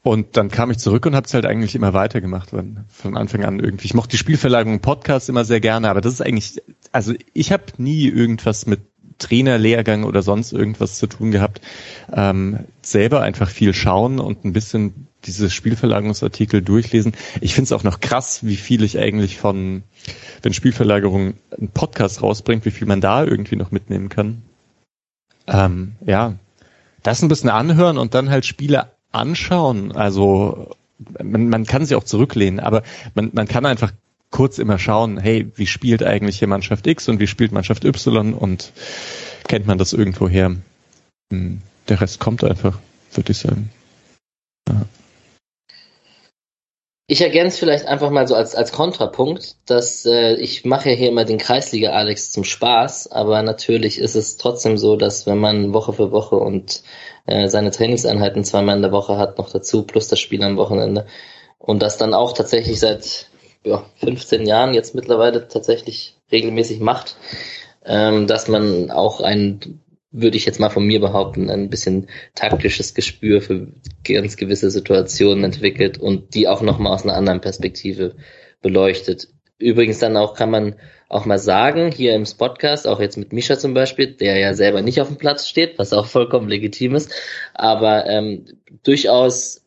Und 0.02 0.38
dann 0.38 0.50
kam 0.50 0.70
ich 0.70 0.78
zurück 0.78 1.04
und 1.04 1.14
habe 1.14 1.26
es 1.26 1.34
halt 1.34 1.44
eigentlich 1.44 1.74
immer 1.74 1.92
weitergemacht 1.92 2.48
von, 2.48 2.86
von 2.88 3.18
Anfang 3.18 3.44
an 3.44 3.60
irgendwie. 3.60 3.84
Ich 3.84 3.94
mochte 3.94 4.12
die 4.12 4.16
Spielverlagerung 4.16 4.80
Podcast 4.80 5.28
immer 5.28 5.44
sehr 5.44 5.60
gerne, 5.60 5.90
aber 5.90 6.00
das 6.00 6.14
ist 6.14 6.22
eigentlich, 6.22 6.62
also 6.92 7.12
ich 7.34 7.52
habe 7.52 7.64
nie 7.76 8.08
irgendwas 8.08 8.64
mit 8.64 8.80
Trainerlehrgang 9.18 10.04
oder 10.04 10.22
sonst 10.22 10.54
irgendwas 10.54 10.96
zu 10.96 11.06
tun 11.08 11.30
gehabt. 11.30 11.60
Ähm, 12.10 12.60
selber 12.80 13.20
einfach 13.20 13.50
viel 13.50 13.74
schauen 13.74 14.18
und 14.18 14.46
ein 14.46 14.54
bisschen 14.54 15.08
diese 15.24 15.50
Spielverlagerungsartikel 15.50 16.62
durchlesen. 16.62 17.12
Ich 17.40 17.54
finde 17.54 17.66
es 17.66 17.72
auch 17.72 17.84
noch 17.84 18.00
krass, 18.00 18.44
wie 18.44 18.56
viel 18.56 18.82
ich 18.82 18.98
eigentlich 18.98 19.38
von, 19.38 19.82
wenn 20.42 20.52
Spielverlagerung 20.52 21.34
einen 21.56 21.68
Podcast 21.68 22.22
rausbringt, 22.22 22.64
wie 22.64 22.70
viel 22.70 22.86
man 22.86 23.00
da 23.00 23.24
irgendwie 23.24 23.56
noch 23.56 23.70
mitnehmen 23.70 24.08
kann. 24.08 24.42
Ähm, 25.46 25.92
ja, 26.04 26.34
das 27.02 27.22
ein 27.22 27.28
bisschen 27.28 27.50
anhören 27.50 27.98
und 27.98 28.14
dann 28.14 28.30
halt 28.30 28.46
Spiele 28.46 28.90
anschauen. 29.10 29.92
Also 29.92 30.70
man, 31.22 31.48
man 31.48 31.66
kann 31.66 31.84
sich 31.84 31.96
auch 31.96 32.04
zurücklehnen, 32.04 32.60
aber 32.60 32.82
man, 33.14 33.30
man 33.32 33.48
kann 33.48 33.66
einfach 33.66 33.92
kurz 34.30 34.58
immer 34.58 34.78
schauen, 34.78 35.18
hey, 35.18 35.50
wie 35.56 35.66
spielt 35.66 36.02
eigentlich 36.02 36.38
hier 36.38 36.48
Mannschaft 36.48 36.86
X 36.86 37.08
und 37.08 37.20
wie 37.20 37.26
spielt 37.26 37.52
Mannschaft 37.52 37.84
Y 37.84 38.34
und 38.34 38.72
kennt 39.46 39.66
man 39.66 39.78
das 39.78 39.92
irgendwo 39.92 40.28
her. 40.28 40.56
Hm, 41.30 41.60
der 41.88 42.00
Rest 42.00 42.18
kommt 42.18 42.42
einfach, 42.42 42.78
würde 43.12 43.32
ich 43.32 43.38
sagen. 43.38 43.70
Ja. 44.68 44.82
Ich 47.08 47.20
ergänze 47.20 47.58
vielleicht 47.58 47.86
einfach 47.86 48.10
mal 48.10 48.26
so 48.28 48.34
als, 48.34 48.54
als 48.54 48.72
Kontrapunkt, 48.72 49.56
dass 49.66 50.06
äh, 50.06 50.34
ich 50.34 50.64
mache 50.64 50.90
ja 50.90 50.96
hier 50.96 51.08
immer 51.08 51.24
den 51.24 51.38
Kreisliga-Alex 51.38 52.30
zum 52.30 52.44
Spaß, 52.44 53.10
aber 53.10 53.42
natürlich 53.42 53.98
ist 53.98 54.14
es 54.14 54.36
trotzdem 54.36 54.78
so, 54.78 54.96
dass 54.96 55.26
wenn 55.26 55.38
man 55.38 55.74
Woche 55.74 55.92
für 55.92 56.12
Woche 56.12 56.36
und 56.36 56.82
äh, 57.26 57.48
seine 57.48 57.72
Trainingseinheiten 57.72 58.44
zweimal 58.44 58.76
in 58.76 58.82
der 58.82 58.92
Woche 58.92 59.18
hat, 59.18 59.36
noch 59.38 59.50
dazu, 59.50 59.82
plus 59.82 60.08
das 60.08 60.20
Spiel 60.20 60.42
am 60.42 60.56
Wochenende, 60.56 61.06
und 61.58 61.82
das 61.82 61.96
dann 61.96 62.14
auch 62.14 62.32
tatsächlich 62.32 62.78
seit 62.80 63.28
ja, 63.64 63.84
15 63.96 64.46
Jahren 64.46 64.74
jetzt 64.74 64.94
mittlerweile 64.94 65.48
tatsächlich 65.48 66.16
regelmäßig 66.30 66.80
macht, 66.80 67.16
ähm, 67.84 68.26
dass 68.26 68.48
man 68.48 68.90
auch 68.90 69.20
ein 69.20 69.80
würde 70.12 70.36
ich 70.36 70.44
jetzt 70.44 70.60
mal 70.60 70.68
von 70.68 70.84
mir 70.84 71.00
behaupten, 71.00 71.50
ein 71.50 71.70
bisschen 71.70 72.08
taktisches 72.34 72.94
Gespür 72.94 73.40
für 73.40 73.68
ganz 74.04 74.36
gewisse 74.36 74.70
Situationen 74.70 75.44
entwickelt 75.44 75.98
und 75.98 76.34
die 76.34 76.48
auch 76.48 76.62
nochmal 76.62 76.92
aus 76.92 77.04
einer 77.04 77.16
anderen 77.16 77.40
Perspektive 77.40 78.14
beleuchtet. 78.60 79.28
Übrigens 79.58 79.98
dann 79.98 80.16
auch 80.16 80.34
kann 80.34 80.50
man 80.50 80.76
auch 81.08 81.24
mal 81.24 81.38
sagen, 81.38 81.92
hier 81.92 82.14
im 82.14 82.24
Podcast, 82.38 82.86
auch 82.86 83.00
jetzt 83.00 83.16
mit 83.16 83.32
Misha 83.32 83.58
zum 83.58 83.74
Beispiel, 83.74 84.08
der 84.08 84.38
ja 84.38 84.54
selber 84.54 84.82
nicht 84.82 85.00
auf 85.00 85.08
dem 85.08 85.18
Platz 85.18 85.48
steht, 85.48 85.78
was 85.78 85.92
auch 85.92 86.06
vollkommen 86.06 86.48
legitim 86.48 86.94
ist, 86.94 87.12
aber 87.54 88.06
ähm, 88.06 88.46
durchaus 88.82 89.64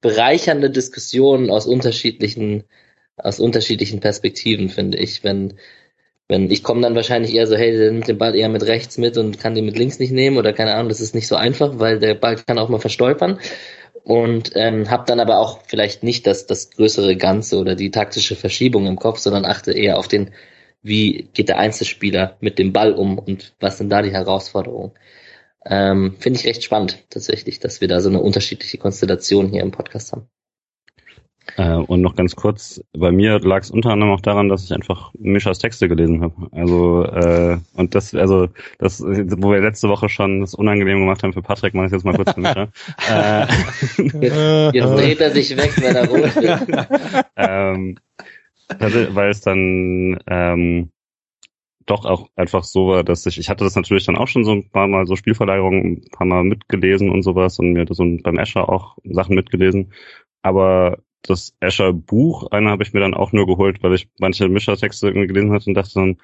bereichernde 0.00 0.70
Diskussionen 0.70 1.50
aus 1.50 1.66
unterschiedlichen 1.66 2.64
aus 3.16 3.40
unterschiedlichen 3.40 4.00
Perspektiven, 4.00 4.68
finde 4.68 4.98
ich, 4.98 5.24
wenn 5.24 5.54
wenn 6.28 6.50
ich 6.50 6.62
komme 6.62 6.80
dann 6.82 6.94
wahrscheinlich 6.94 7.34
eher 7.34 7.46
so, 7.46 7.56
hey, 7.56 7.76
der 7.76 7.92
nimmt 7.92 8.08
den 8.08 8.18
Ball 8.18 8.34
eher 8.34 8.48
mit 8.48 8.64
rechts 8.64 8.98
mit 8.98 9.16
und 9.16 9.38
kann 9.38 9.54
den 9.54 9.66
mit 9.66 9.78
links 9.78 9.98
nicht 9.98 10.12
nehmen 10.12 10.38
oder 10.38 10.52
keine 10.52 10.74
Ahnung, 10.74 10.88
das 10.88 11.00
ist 11.00 11.14
nicht 11.14 11.28
so 11.28 11.36
einfach, 11.36 11.78
weil 11.78 11.98
der 11.98 12.14
Ball 12.14 12.36
kann 12.36 12.58
auch 12.58 12.68
mal 12.68 12.80
verstolpern 12.80 13.38
und 14.04 14.52
ähm, 14.54 14.90
habe 14.90 15.04
dann 15.06 15.20
aber 15.20 15.38
auch 15.38 15.62
vielleicht 15.66 16.02
nicht 16.02 16.26
das 16.26 16.46
das 16.46 16.70
größere 16.70 17.16
Ganze 17.16 17.58
oder 17.58 17.74
die 17.76 17.90
taktische 17.90 18.36
Verschiebung 18.36 18.86
im 18.86 18.96
Kopf, 18.96 19.18
sondern 19.18 19.44
achte 19.44 19.72
eher 19.72 19.98
auf 19.98 20.08
den, 20.08 20.32
wie 20.82 21.28
geht 21.34 21.48
der 21.48 21.58
Einzelspieler 21.58 22.36
mit 22.40 22.58
dem 22.58 22.72
Ball 22.72 22.92
um 22.92 23.18
und 23.18 23.54
was 23.60 23.78
sind 23.78 23.90
da 23.90 24.02
die 24.02 24.12
Herausforderungen. 24.12 24.92
Ähm, 25.64 26.16
Finde 26.20 26.38
ich 26.38 26.46
recht 26.46 26.62
spannend 26.64 27.04
tatsächlich, 27.10 27.60
dass 27.60 27.80
wir 27.80 27.88
da 27.88 28.00
so 28.00 28.08
eine 28.08 28.20
unterschiedliche 28.20 28.78
Konstellation 28.78 29.48
hier 29.48 29.62
im 29.62 29.72
Podcast 29.72 30.12
haben. 30.12 30.28
Äh, 31.56 31.76
und 31.76 32.02
noch 32.02 32.14
ganz 32.16 32.36
kurz, 32.36 32.82
bei 32.92 33.10
mir 33.10 33.38
lag 33.40 33.62
es 33.62 33.70
unter 33.70 33.90
anderem 33.90 34.12
auch 34.12 34.20
daran, 34.20 34.48
dass 34.48 34.64
ich 34.64 34.74
einfach 34.74 35.12
Mischas 35.18 35.58
Texte 35.58 35.88
gelesen 35.88 36.20
habe. 36.22 36.34
Also 36.52 37.04
äh, 37.04 37.58
und 37.74 37.94
das, 37.94 38.14
also 38.14 38.48
das, 38.78 39.02
wo 39.02 39.50
wir 39.50 39.60
letzte 39.60 39.88
Woche 39.88 40.08
schon 40.08 40.40
das 40.40 40.54
unangenehm 40.54 41.00
gemacht 41.00 41.22
haben 41.22 41.32
für 41.32 41.42
Patrick, 41.42 41.72
mache 41.72 41.86
ich 41.86 41.92
jetzt 41.92 42.04
mal 42.04 42.14
kurz 42.14 42.32
für 42.32 42.40
Mischa. 42.40 42.68
äh, 43.10 43.46
Jetzt, 43.96 44.74
jetzt 44.74 44.90
dreht 44.90 45.20
er 45.20 45.30
sich 45.30 45.56
weg, 45.56 45.72
wenn 45.76 45.96
er 45.96 46.08
rot 46.08 46.36
wird. 46.36 47.26
ähm, 47.36 47.98
also, 48.78 49.14
weil 49.14 49.30
es 49.30 49.40
dann 49.40 50.18
ähm, 50.26 50.90
doch 51.86 52.04
auch 52.04 52.28
einfach 52.36 52.64
so 52.64 52.88
war, 52.88 53.04
dass 53.04 53.24
ich, 53.26 53.38
ich 53.38 53.48
hatte 53.48 53.64
das 53.64 53.76
natürlich 53.76 54.04
dann 54.04 54.16
auch 54.16 54.28
schon 54.28 54.44
so 54.44 54.52
ein 54.52 54.68
paar 54.70 54.88
Mal 54.88 55.06
so 55.06 55.16
Spielverlagerungen, 55.16 56.02
ein 56.04 56.10
paar 56.10 56.26
Mal 56.26 56.44
mitgelesen 56.44 57.10
und 57.10 57.22
sowas 57.22 57.58
und 57.58 57.72
mir 57.72 57.84
das 57.84 57.96
so 57.96 58.04
beim 58.22 58.38
Escher 58.38 58.68
auch 58.68 58.98
Sachen 59.04 59.36
mitgelesen. 59.36 59.92
Aber 60.42 60.98
das 61.26 61.56
Escher 61.60 61.92
Buch, 61.92 62.50
eine 62.50 62.70
habe 62.70 62.82
ich 62.82 62.92
mir 62.92 63.00
dann 63.00 63.14
auch 63.14 63.32
nur 63.32 63.46
geholt, 63.46 63.82
weil 63.82 63.94
ich 63.94 64.08
manche 64.18 64.48
Mischertexte 64.48 65.08
irgendwie 65.08 65.26
gelesen 65.26 65.52
hatte 65.52 65.70
und 65.70 65.74
dachte 65.74 65.94
dann, 65.94 66.16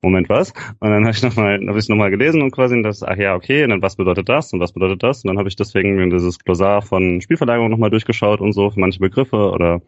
Moment, 0.00 0.28
was? 0.28 0.52
Und 0.78 0.90
dann 0.90 1.04
habe 1.04 1.10
ich 1.10 1.22
nochmal, 1.22 1.60
habe 1.66 1.78
ich 1.78 1.88
nochmal 1.88 2.10
gelesen 2.10 2.40
und 2.42 2.52
quasi 2.52 2.80
das, 2.82 3.02
ach 3.02 3.16
ja, 3.16 3.34
okay, 3.34 3.64
und 3.64 3.70
dann 3.70 3.82
was 3.82 3.96
bedeutet 3.96 4.28
das 4.28 4.52
und 4.52 4.60
was 4.60 4.72
bedeutet 4.72 5.02
das? 5.02 5.24
Und 5.24 5.28
dann 5.28 5.38
habe 5.38 5.48
ich 5.48 5.56
deswegen 5.56 6.10
dieses 6.10 6.38
Glossar 6.38 6.82
von 6.82 7.20
Spielverlagerung 7.20 7.70
nochmal 7.70 7.90
durchgeschaut 7.90 8.40
und 8.40 8.52
so 8.52 8.70
für 8.70 8.78
manche 8.78 9.00
Begriffe 9.00 9.50
oder 9.50 9.82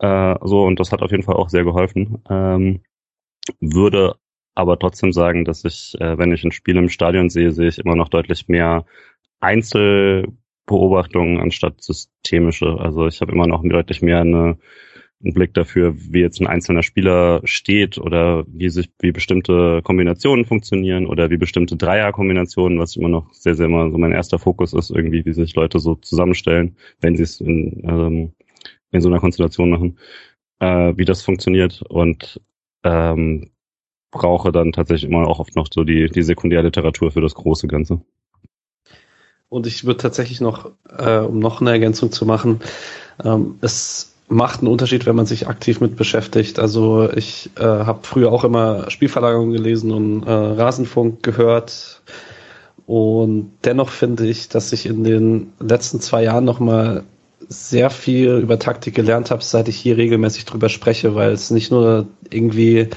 äh, 0.00 0.34
so 0.42 0.64
und 0.64 0.80
das 0.80 0.90
hat 0.92 1.02
auf 1.02 1.12
jeden 1.12 1.22
Fall 1.22 1.36
auch 1.36 1.50
sehr 1.50 1.64
geholfen. 1.64 2.18
Ähm, 2.28 2.80
würde 3.60 4.16
aber 4.54 4.78
trotzdem 4.78 5.12
sagen, 5.12 5.44
dass 5.44 5.64
ich, 5.64 5.94
äh, 6.00 6.18
wenn 6.18 6.32
ich 6.32 6.44
ein 6.44 6.52
Spiel 6.52 6.76
im 6.76 6.88
Stadion 6.88 7.30
sehe, 7.30 7.52
sehe 7.52 7.68
ich 7.68 7.78
immer 7.78 7.96
noch 7.96 8.08
deutlich 8.08 8.48
mehr 8.48 8.84
Einzelbeobachtungen 10.66 11.40
anstatt 11.40 11.82
systemische. 11.82 12.78
Also 12.78 13.06
ich 13.06 13.20
habe 13.20 13.32
immer 13.32 13.46
noch 13.46 13.62
deutlich 13.62 14.02
mehr 14.02 14.20
eine, 14.20 14.58
einen 15.22 15.34
Blick 15.34 15.54
dafür, 15.54 15.94
wie 15.96 16.20
jetzt 16.20 16.40
ein 16.40 16.46
einzelner 16.46 16.82
Spieler 16.82 17.40
steht 17.44 17.98
oder 17.98 18.44
wie 18.48 18.68
sich, 18.68 18.90
wie 19.00 19.12
bestimmte 19.12 19.80
Kombinationen 19.82 20.44
funktionieren 20.44 21.06
oder 21.06 21.30
wie 21.30 21.36
bestimmte 21.36 21.76
Dreierkombinationen, 21.76 22.78
was 22.78 22.96
immer 22.96 23.08
noch 23.08 23.32
sehr, 23.32 23.54
sehr 23.54 23.66
immer 23.66 23.90
so 23.90 23.98
mein 23.98 24.12
erster 24.12 24.38
Fokus 24.38 24.72
ist, 24.72 24.90
irgendwie, 24.90 25.24
wie 25.24 25.32
sich 25.32 25.54
Leute 25.54 25.78
so 25.78 25.94
zusammenstellen, 25.96 26.76
wenn 27.00 27.16
sie 27.16 27.22
es 27.22 27.40
in, 27.40 27.82
ähm, 27.84 28.32
in 28.90 29.00
so 29.00 29.08
einer 29.08 29.20
Konstellation 29.20 29.70
machen, 29.70 29.98
äh, 30.60 30.94
wie 30.96 31.04
das 31.04 31.22
funktioniert 31.22 31.82
und 31.88 32.40
ähm, 32.84 33.50
brauche 34.10 34.52
dann 34.52 34.72
tatsächlich 34.72 35.10
immer 35.10 35.26
auch 35.26 35.40
oft 35.40 35.56
noch 35.56 35.66
so 35.72 35.84
die, 35.84 36.08
die 36.08 36.22
Sekundärliteratur 36.22 37.10
für 37.10 37.20
das 37.20 37.34
große 37.34 37.66
Ganze. 37.66 38.00
Und 39.48 39.66
ich 39.66 39.84
würde 39.84 39.98
tatsächlich 39.98 40.40
noch, 40.40 40.70
äh, 40.98 41.18
um 41.18 41.38
noch 41.38 41.60
eine 41.60 41.70
Ergänzung 41.70 42.10
zu 42.10 42.26
machen, 42.26 42.60
ähm, 43.22 43.56
es 43.60 44.14
macht 44.28 44.60
einen 44.60 44.68
Unterschied, 44.68 45.06
wenn 45.06 45.16
man 45.16 45.26
sich 45.26 45.48
aktiv 45.48 45.80
mit 45.80 45.96
beschäftigt. 45.96 46.58
Also 46.58 47.10
ich 47.10 47.50
äh, 47.56 47.62
habe 47.62 48.00
früher 48.02 48.32
auch 48.32 48.44
immer 48.44 48.90
Spielverlagerungen 48.90 49.52
gelesen 49.52 49.92
und 49.92 50.22
äh, 50.24 50.30
Rasenfunk 50.30 51.22
gehört. 51.22 52.02
Und 52.86 53.52
dennoch 53.64 53.90
finde 53.90 54.26
ich, 54.26 54.48
dass 54.48 54.72
ich 54.72 54.86
in 54.86 55.04
den 55.04 55.52
letzten 55.60 56.00
zwei 56.00 56.22
Jahren 56.24 56.44
nochmal 56.44 57.04
sehr 57.48 57.90
viel 57.90 58.38
über 58.38 58.58
Taktik 58.58 58.94
gelernt 58.94 59.30
habe, 59.30 59.42
seit 59.42 59.68
ich 59.68 59.76
hier 59.76 59.96
regelmäßig 59.96 60.46
drüber 60.46 60.68
spreche, 60.68 61.14
weil 61.14 61.32
es 61.32 61.50
nicht 61.50 61.70
nur 61.70 62.06
irgendwie, 62.30 62.88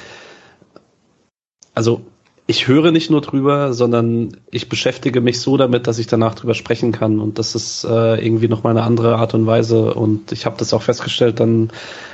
also 1.74 2.02
ich 2.50 2.70
höre 2.70 2.92
nicht 2.92 3.12
nur 3.12 3.20
drüber, 3.20 3.74
sondern 3.74 4.38
ich 4.52 4.70
beschäftige 4.70 5.20
mich 5.20 5.42
so 5.42 5.58
damit, 5.58 5.86
dass 5.86 6.00
ich 6.00 6.08
danach 6.08 6.34
drüber 6.34 6.54
sprechen 6.54 6.94
kann. 6.94 7.20
Und 7.20 7.40
das 7.40 7.56
ist 7.56 7.84
äh, 7.84 8.26
irgendwie 8.26 8.48
nochmal 8.48 8.72
eine 8.72 8.84
andere 8.84 9.18
Art 9.18 9.34
und 9.34 9.46
Weise. 9.46 9.94
Und 9.94 10.32
ich 10.32 10.46
habe 10.46 10.56
das 10.58 10.74
auch 10.74 10.82
festgestellt, 10.82 11.42
dann 11.42 11.72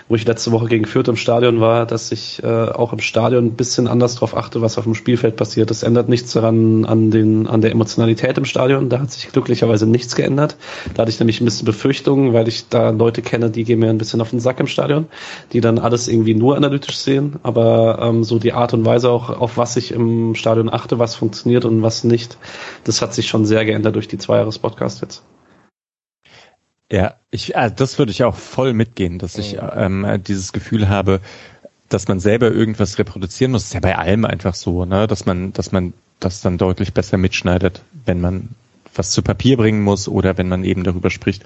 wo 0.10 0.16
ich 0.16 0.26
letzte 0.26 0.52
Woche 0.52 0.68
gegen 0.68 0.86
Fürth 0.86 1.08
im 1.08 1.16
Stadion 1.16 1.62
war, 1.62 1.86
dass 1.86 2.12
ich 2.12 2.42
äh, 2.44 2.48
auch 2.48 2.94
im 2.94 3.00
Stadion 3.00 3.46
ein 3.46 3.54
bisschen 3.54 3.88
anders 3.88 4.16
drauf 4.16 4.36
achte, 4.36 4.62
was 4.62 4.78
auf 4.78 4.84
dem 4.84 4.96
Spielfeld 4.96 5.36
passiert. 5.36 5.70
Das 5.70 5.84
ändert 5.84 6.10
nichts 6.10 6.34
daran 6.34 6.86
an, 6.86 7.12
den, 7.12 7.48
an 7.48 7.62
der 7.62 7.72
Emotionalität 7.72 8.38
im 8.38 8.46
Stadion. 8.46 8.90
Da 8.90 9.00
hat 9.00 9.12
sich 9.12 9.32
glücklicherweise 9.32 9.88
nichts 9.88 10.16
geändert. 10.16 10.58
Da 10.94 11.02
hatte 11.02 11.12
ich 11.12 11.20
nämlich 11.20 11.42
ein 11.42 11.46
bisschen 11.46 11.66
Befürchtungen, 11.66 12.34
weil 12.34 12.48
ich 12.48 12.70
da 12.70 12.90
Leute 12.90 13.22
kenne, 13.22 13.50
die 13.50 13.64
gehen 13.64 13.80
mir 13.80 13.90
ein 13.90 13.98
bisschen 13.98 14.22
auf 14.22 14.32
den 14.32 14.40
Sack 14.40 14.60
im 14.60 14.68
Stadion, 14.68 15.08
die 15.54 15.62
dann 15.62 15.80
alles 15.80 16.08
irgendwie 16.08 16.36
nur 16.36 16.58
analytisch 16.58 16.98
sehen. 16.98 17.38
Aber 17.44 18.00
ähm, 18.02 18.24
so 18.24 18.40
die 18.40 18.54
Art 18.54 18.74
und 18.74 18.86
Weise 18.86 19.10
auch, 19.10 19.30
auf 19.30 19.58
was 19.58 19.78
ich 19.78 19.92
im 19.92 20.36
Stadion 20.36 20.72
achte, 20.72 21.00
was 21.00 21.16
funktioniert 21.16 21.66
und 21.66 21.82
was 21.82 22.04
nicht, 22.04 22.38
das 22.84 23.02
hat 23.02 23.14
sich 23.14 23.28
schon 23.28 23.46
sehr 23.46 23.66
geändert 23.66 23.96
durch 23.96 24.08
die 24.08 24.18
zwei 24.18 24.38
Jahres 24.38 24.60
Podcast 24.60 25.02
jetzt. 25.02 25.24
Ja, 26.94 27.16
ich, 27.32 27.58
also 27.58 27.74
das 27.74 27.98
würde 27.98 28.12
ich 28.12 28.24
auch 28.24 28.36
voll 28.36 28.74
mitgehen, 28.74 29.18
dass 29.18 29.40
ich 29.40 29.58
ähm, 29.60 30.06
dieses 30.28 30.54
Gefühl 30.54 30.90
habe, 30.90 31.22
dass 31.90 32.08
man 32.08 32.20
selber 32.20 32.52
irgendwas 32.52 33.00
reproduzieren 33.00 33.52
muss. 33.52 33.64
Das 33.64 33.70
ist 33.70 33.74
ja 33.74 33.80
bei 33.80 33.98
allem 33.98 34.26
einfach 34.26 34.54
so, 34.54 34.86
ne, 34.86 35.08
dass 35.08 35.26
man, 35.26 35.54
dass 35.54 35.72
man 35.72 35.94
das 36.20 36.42
dann 36.42 36.60
deutlich 36.60 36.94
besser 36.94 37.18
mitschneidet, 37.18 37.82
wenn 38.06 38.22
man 38.22 38.50
was 38.94 39.10
zu 39.10 39.24
Papier 39.24 39.58
bringen 39.58 39.82
muss 39.82 40.08
oder 40.08 40.38
wenn 40.38 40.48
man 40.48 40.64
eben 40.64 40.84
darüber 40.84 41.10
spricht, 41.10 41.44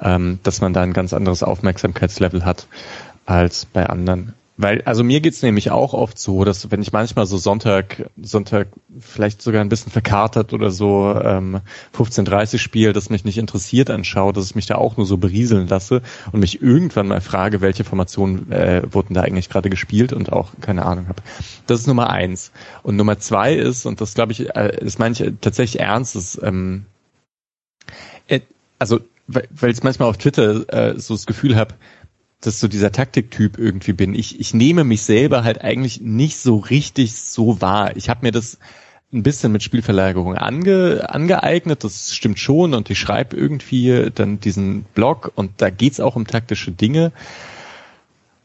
ähm, 0.00 0.38
dass 0.42 0.62
man 0.62 0.72
da 0.72 0.80
ein 0.80 0.94
ganz 0.94 1.12
anderes 1.12 1.42
Aufmerksamkeitslevel 1.42 2.46
hat 2.46 2.66
als 3.26 3.66
bei 3.66 3.84
anderen. 3.84 4.32
Weil, 4.60 4.82
also 4.82 5.04
mir 5.04 5.20
geht's 5.20 5.40
nämlich 5.42 5.70
auch 5.70 5.94
oft 5.94 6.18
so, 6.18 6.42
dass 6.42 6.72
wenn 6.72 6.82
ich 6.82 6.90
manchmal 6.90 7.26
so 7.26 7.36
Sonntag, 7.38 8.10
Sonntag 8.20 8.66
vielleicht 8.98 9.40
sogar 9.40 9.60
ein 9.60 9.68
bisschen 9.68 9.92
verkatert 9.92 10.52
oder 10.52 10.72
so 10.72 11.14
ähm, 11.14 11.60
15.30 11.96 12.58
Spiel, 12.58 12.92
das 12.92 13.08
mich 13.08 13.24
nicht 13.24 13.38
interessiert 13.38 13.88
anschaue, 13.88 14.32
dass 14.32 14.46
ich 14.46 14.56
mich 14.56 14.66
da 14.66 14.74
auch 14.74 14.96
nur 14.96 15.06
so 15.06 15.16
berieseln 15.16 15.68
lasse 15.68 16.02
und 16.32 16.40
mich 16.40 16.60
irgendwann 16.60 17.06
mal 17.06 17.20
frage, 17.20 17.60
welche 17.60 17.84
Formationen 17.84 18.50
äh, 18.50 18.82
wurden 18.90 19.14
da 19.14 19.22
eigentlich 19.22 19.48
gerade 19.48 19.70
gespielt 19.70 20.12
und 20.12 20.32
auch 20.32 20.50
keine 20.60 20.84
Ahnung 20.84 21.06
habe. 21.06 21.22
Das 21.68 21.78
ist 21.78 21.86
Nummer 21.86 22.10
eins. 22.10 22.50
Und 22.82 22.96
Nummer 22.96 23.20
zwei 23.20 23.54
ist, 23.54 23.86
und 23.86 24.00
das 24.00 24.14
glaube 24.14 24.32
ich, 24.32 24.56
äh, 24.56 24.76
das 24.82 24.98
meine 24.98 25.12
ich 25.12 25.34
tatsächlich 25.40 25.80
ernst, 25.80 26.16
ist, 26.16 26.40
ähm, 26.42 26.86
äh, 28.26 28.40
also 28.80 28.98
weil 29.28 29.70
ich 29.70 29.82
manchmal 29.82 30.08
auf 30.08 30.16
Twitter 30.16 30.64
äh, 30.72 30.98
so 30.98 31.14
das 31.14 31.26
Gefühl 31.26 31.54
habe, 31.54 31.74
dass 32.40 32.60
so 32.60 32.68
dieser 32.68 32.92
Taktiktyp 32.92 33.58
irgendwie 33.58 33.92
bin. 33.92 34.14
Ich, 34.14 34.38
ich 34.38 34.54
nehme 34.54 34.84
mich 34.84 35.02
selber 35.02 35.42
halt 35.44 35.60
eigentlich 35.62 36.00
nicht 36.00 36.38
so 36.38 36.56
richtig 36.56 37.16
so 37.16 37.60
wahr. 37.60 37.96
Ich 37.96 38.08
habe 38.08 38.20
mir 38.22 38.32
das 38.32 38.58
ein 39.12 39.22
bisschen 39.22 39.52
mit 39.52 39.62
Spielverlagerung 39.62 40.36
ange, 40.36 41.08
angeeignet, 41.08 41.82
das 41.82 42.14
stimmt 42.14 42.38
schon 42.38 42.74
und 42.74 42.90
ich 42.90 42.98
schreibe 42.98 43.36
irgendwie 43.36 44.10
dann 44.14 44.38
diesen 44.38 44.84
Blog 44.94 45.32
und 45.34 45.52
da 45.58 45.70
geht's 45.70 45.98
auch 45.98 46.14
um 46.14 46.26
taktische 46.26 46.72
Dinge. 46.72 47.12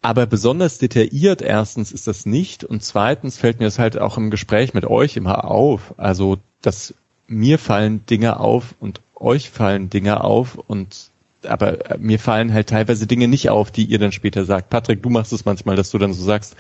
Aber 0.02 0.26
besonders 0.26 0.80
detailliert 0.80 1.42
erstens 1.42 1.92
ist 1.92 2.08
das 2.08 2.26
nicht 2.26 2.64
und 2.64 2.84
zweitens 2.84 3.38
fällt 3.38 3.60
mir 3.60 3.66
das 3.66 3.80
halt 3.80 3.98
auch 3.98 4.18
im 4.18 4.32
Gespräch 4.32 4.74
mit 4.74 4.86
euch 4.86 5.18
immer 5.18 5.46
auf. 5.46 5.94
Also, 5.98 6.38
dass 6.62 6.94
mir 7.28 7.60
fallen 7.60 8.06
Dinge 8.06 8.40
auf 8.40 8.76
und 8.80 9.02
euch 9.16 9.50
fallen 9.50 9.90
Dinge 9.90 10.24
auf 10.24 10.58
und 10.58 11.10
aber 11.46 11.92
äh, 11.92 11.98
mir 11.98 12.20
fallen 12.20 12.54
halt 12.54 12.70
teilweise 12.70 13.08
Dinge 13.08 13.28
nicht 13.28 13.50
auf, 13.50 13.72
die 13.72 13.86
ihr 13.86 14.00
dann 14.00 14.12
später 14.12 14.46
sagt. 14.46 14.70
Patrick, 14.70 15.04
du 15.04 15.10
machst 15.10 15.34
es 15.34 15.46
manchmal, 15.46 15.76
dass 15.76 15.92
du 15.92 15.98
dann 15.98 16.14
so 16.14 16.24
sagst, 16.24 16.56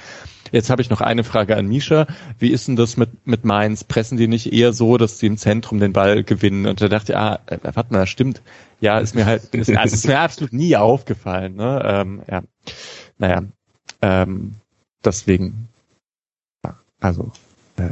jetzt 0.52 0.70
habe 0.70 0.82
ich 0.82 0.90
noch 0.90 1.02
eine 1.02 1.24
Frage 1.24 1.56
an 1.58 1.68
Misha. 1.68 2.08
Wie 2.40 2.50
ist 2.50 2.68
denn 2.68 2.76
das 2.76 2.98
mit, 2.98 3.26
mit 3.26 3.46
Mainz? 3.46 3.84
Pressen 3.84 4.18
die 4.18 4.28
nicht 4.28 4.52
eher 4.54 4.74
so, 4.74 4.98
dass 4.98 5.20
sie 5.20 5.28
im 5.28 5.38
Zentrum 5.38 5.80
den 5.80 5.94
Ball 5.94 6.24
gewinnen? 6.24 6.66
Und 6.66 6.82
da 6.82 6.88
dachte 6.88 7.14
ich, 7.14 7.18
ah, 7.18 7.40
äh, 7.48 7.58
warte 7.62 7.94
mal, 7.94 8.08
stimmt. 8.08 8.42
Ja, 8.80 9.00
ist 9.00 9.16
mir 9.16 9.26
halt, 9.26 9.54
ist, 9.56 9.76
also 9.76 9.94
ist 9.94 10.08
mir 10.08 10.20
absolut 10.20 10.54
nie 10.54 10.76
aufgefallen. 10.76 11.56
Ne? 11.56 11.82
Ähm, 11.86 12.22
ja. 12.30 12.44
Naja, 13.18 13.44
ähm, 14.02 14.56
deswegen, 15.04 15.70
also, 17.00 17.32
äh, 17.78 17.90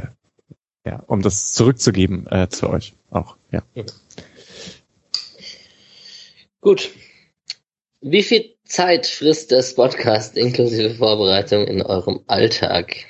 ja, 0.86 1.02
um 1.06 1.22
das 1.22 1.52
zurückzugeben 1.52 2.26
äh, 2.26 2.48
zu 2.48 2.68
euch 2.68 2.94
auch, 3.10 3.36
ja. 3.50 3.62
Okay. 3.74 3.92
Gut. 6.62 6.90
Wie 8.00 8.22
viel 8.22 8.54
Zeit 8.64 9.08
frisst 9.08 9.50
das 9.50 9.74
Podcast 9.74 10.36
inklusive 10.36 10.94
Vorbereitung 10.94 11.66
in 11.66 11.82
eurem 11.82 12.20
Alltag? 12.28 13.04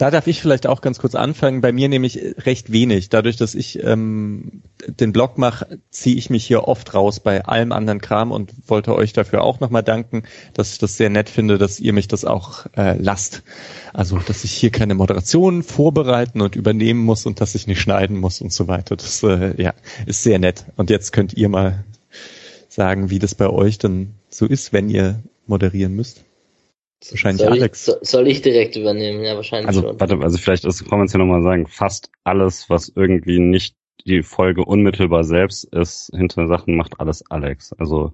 Da 0.00 0.10
darf 0.10 0.26
ich 0.26 0.40
vielleicht 0.40 0.66
auch 0.66 0.80
ganz 0.80 0.98
kurz 0.98 1.14
anfangen. 1.14 1.60
Bei 1.60 1.72
mir 1.72 1.90
nämlich 1.90 2.18
recht 2.46 2.72
wenig. 2.72 3.10
Dadurch, 3.10 3.36
dass 3.36 3.54
ich 3.54 3.84
ähm, 3.84 4.62
den 4.86 5.12
Blog 5.12 5.36
mache, 5.36 5.78
ziehe 5.90 6.16
ich 6.16 6.30
mich 6.30 6.46
hier 6.46 6.66
oft 6.68 6.94
raus 6.94 7.20
bei 7.20 7.44
allem 7.44 7.70
anderen 7.70 8.00
Kram 8.00 8.32
und 8.32 8.54
wollte 8.66 8.94
euch 8.94 9.12
dafür 9.12 9.42
auch 9.42 9.60
nochmal 9.60 9.82
danken, 9.82 10.22
dass 10.54 10.72
ich 10.72 10.78
das 10.78 10.96
sehr 10.96 11.10
nett 11.10 11.28
finde, 11.28 11.58
dass 11.58 11.80
ihr 11.80 11.92
mich 11.92 12.08
das 12.08 12.24
auch 12.24 12.64
äh, 12.78 12.96
lasst. 12.96 13.42
Also, 13.92 14.16
dass 14.16 14.42
ich 14.42 14.52
hier 14.52 14.70
keine 14.70 14.94
Moderation 14.94 15.62
vorbereiten 15.62 16.40
und 16.40 16.56
übernehmen 16.56 17.04
muss 17.04 17.26
und 17.26 17.42
dass 17.42 17.54
ich 17.54 17.66
nicht 17.66 17.82
schneiden 17.82 18.16
muss 18.16 18.40
und 18.40 18.54
so 18.54 18.68
weiter. 18.68 18.96
Das 18.96 19.22
äh, 19.22 19.60
ja, 19.62 19.74
ist 20.06 20.22
sehr 20.22 20.38
nett. 20.38 20.64
Und 20.76 20.88
jetzt 20.88 21.12
könnt 21.12 21.34
ihr 21.34 21.50
mal 21.50 21.84
sagen, 22.70 23.10
wie 23.10 23.18
das 23.18 23.34
bei 23.34 23.50
euch 23.50 23.76
dann 23.76 24.14
so 24.30 24.46
ist, 24.46 24.72
wenn 24.72 24.88
ihr 24.88 25.22
moderieren 25.46 25.94
müsst. 25.94 26.24
Wahrscheinlich 27.08 27.42
soll 27.42 27.52
Alex. 27.52 27.88
Ich, 27.88 28.08
soll 28.08 28.28
ich 28.28 28.42
direkt 28.42 28.76
übernehmen? 28.76 29.24
Ja, 29.24 29.34
wahrscheinlich 29.36 29.68
also, 29.68 29.82
schon. 29.82 30.00
Warte, 30.00 30.18
also 30.20 30.38
vielleicht 30.38 30.64
ist, 30.64 30.88
kann 30.88 30.98
man 30.98 31.06
es 31.06 31.12
ja 31.12 31.18
nochmal 31.18 31.42
sagen, 31.42 31.66
fast 31.66 32.10
alles, 32.24 32.68
was 32.68 32.92
irgendwie 32.94 33.38
nicht 33.38 33.76
die 34.06 34.22
Folge 34.22 34.64
unmittelbar 34.64 35.24
selbst 35.24 35.64
ist, 35.72 36.10
hinter 36.14 36.46
Sachen 36.46 36.76
macht 36.76 37.00
alles 37.00 37.24
Alex. 37.30 37.72
Also 37.74 38.12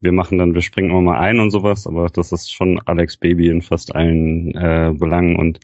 wir 0.00 0.12
machen 0.12 0.38
dann, 0.38 0.54
wir 0.54 0.62
springen 0.62 0.90
immer 0.90 1.00
mal 1.00 1.18
ein 1.18 1.40
und 1.40 1.50
sowas, 1.50 1.86
aber 1.86 2.08
das 2.08 2.32
ist 2.32 2.52
schon 2.52 2.80
Alex 2.86 3.16
Baby 3.16 3.48
in 3.48 3.62
fast 3.62 3.94
allen 3.94 4.54
äh, 4.54 4.92
Belangen 4.96 5.36
und 5.36 5.60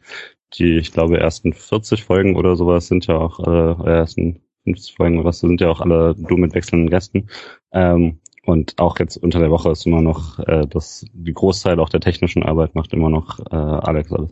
die, 0.55 0.77
ich 0.77 0.91
glaube, 0.91 1.19
ersten 1.19 1.53
40 1.53 2.03
Folgen 2.03 2.35
oder 2.35 2.55
sowas 2.55 2.87
sind 2.87 3.07
ja 3.07 3.17
auch, 3.17 3.39
äh, 3.39 3.89
ersten 3.89 4.41
50 4.65 4.95
Folgen 4.95 5.17
oder 5.17 5.29
was 5.29 5.39
sind 5.39 5.61
ja 5.61 5.69
auch 5.69 5.81
alle 5.81 6.15
du 6.15 6.37
mit 6.37 6.53
wechselnden 6.53 6.89
Gästen. 6.89 7.27
Ähm, 7.71 8.19
und 8.45 8.79
auch 8.79 8.99
jetzt 8.99 9.17
unter 9.17 9.39
der 9.39 9.51
Woche 9.51 9.71
ist 9.71 9.85
immer 9.85 10.01
noch 10.01 10.39
äh, 10.39 10.67
das 10.67 11.05
die 11.13 11.33
Großteil 11.33 11.79
auch 11.79 11.89
der 11.89 12.01
technischen 12.01 12.43
Arbeit 12.43 12.75
macht 12.75 12.93
immer 12.93 13.09
noch 13.09 13.39
äh, 13.39 13.55
Alex 13.55 14.11
alles. 14.11 14.31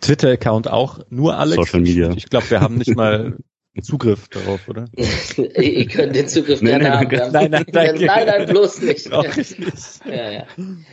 Twitter-Account 0.00 0.70
auch 0.70 1.00
nur 1.10 1.36
Alex. 1.36 1.56
Social 1.56 1.80
Media. 1.80 2.10
Ich, 2.10 2.18
ich 2.18 2.30
glaube, 2.30 2.50
wir 2.50 2.60
haben 2.60 2.76
nicht 2.76 2.94
mal 2.94 3.38
Zugriff 3.82 4.28
darauf, 4.28 4.68
oder? 4.68 4.86
Ihr 4.96 5.86
könnt 5.88 6.14
den 6.14 6.28
Zugriff 6.28 6.62
Nee, 6.62 6.70
gerne 6.70 6.84
nee, 6.84 6.90
haben. 6.90 7.08
danke. 7.08 7.30
Nein, 7.32 7.50
nein, 7.50 7.66
danke. 7.72 8.06
nein, 8.06 8.26
nein, 8.26 8.46
bloß 8.46 8.82
nicht. 8.82 9.10
Ich 9.36 9.58
nicht. 9.58 10.06
Ja, 10.06 10.30
ja. 10.30 10.46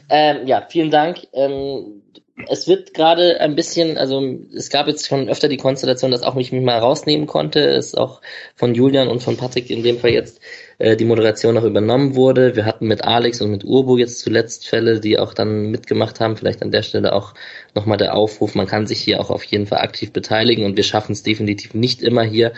Ähm, 0.09 0.47
ja, 0.47 0.65
vielen 0.67 0.89
Dank. 0.89 1.27
Ähm, 1.33 2.01
es 2.49 2.67
wird 2.67 2.93
gerade 2.93 3.39
ein 3.39 3.55
bisschen, 3.55 3.97
also 3.97 4.39
es 4.55 4.69
gab 4.69 4.87
jetzt 4.87 5.07
schon 5.07 5.29
öfter 5.29 5.47
die 5.47 5.57
Konstellation, 5.57 6.09
dass 6.09 6.23
auch 6.23 6.35
ich 6.37 6.51
mich 6.51 6.63
mal 6.63 6.79
rausnehmen 6.79 7.27
konnte. 7.27 7.59
Es 7.59 7.93
auch 7.93 8.21
von 8.55 8.73
Julian 8.73 9.09
und 9.09 9.21
von 9.21 9.37
Patrick 9.37 9.69
in 9.69 9.83
dem 9.83 9.99
Fall 9.99 10.11
jetzt 10.11 10.41
äh, 10.81 10.97
die 10.97 11.05
Moderation 11.05 11.53
noch 11.53 11.63
übernommen 11.63 12.15
wurde. 12.15 12.55
Wir 12.55 12.65
hatten 12.65 12.87
mit 12.87 13.03
Alex 13.03 13.39
und 13.39 13.51
mit 13.51 13.63
Urbo 13.63 13.97
jetzt 13.97 14.19
zuletzt 14.19 14.67
Fälle, 14.67 14.99
die 14.99 15.19
auch 15.19 15.35
dann 15.35 15.69
mitgemacht 15.69 16.19
haben. 16.19 16.35
Vielleicht 16.35 16.63
an 16.63 16.71
der 16.71 16.81
Stelle 16.81 17.13
auch 17.13 17.35
nochmal 17.75 17.99
der 17.99 18.15
Aufruf, 18.15 18.55
man 18.55 18.65
kann 18.65 18.87
sich 18.87 18.99
hier 18.99 19.19
auch 19.19 19.29
auf 19.29 19.43
jeden 19.43 19.67
Fall 19.67 19.79
aktiv 19.79 20.11
beteiligen 20.11 20.65
und 20.65 20.77
wir 20.77 20.83
schaffen 20.83 21.11
es 21.11 21.21
definitiv 21.21 21.75
nicht 21.75 22.01
immer 22.01 22.23
hier 22.23 22.53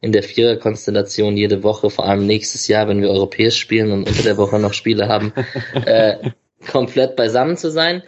in 0.00 0.10
der 0.10 0.24
Viererkonstellation 0.24 1.36
jede 1.36 1.62
Woche, 1.62 1.88
vor 1.88 2.04
allem 2.06 2.26
nächstes 2.26 2.66
Jahr, 2.66 2.88
wenn 2.88 3.00
wir 3.00 3.10
europäisch 3.10 3.58
spielen 3.58 3.92
und 3.92 4.08
unter 4.08 4.22
der 4.24 4.36
Woche 4.36 4.58
noch 4.58 4.72
Spiele 4.72 5.06
haben, 5.06 5.32
äh, 5.86 6.32
komplett 6.68 7.14
beisammen 7.14 7.56
zu 7.56 7.70
sein. 7.70 8.02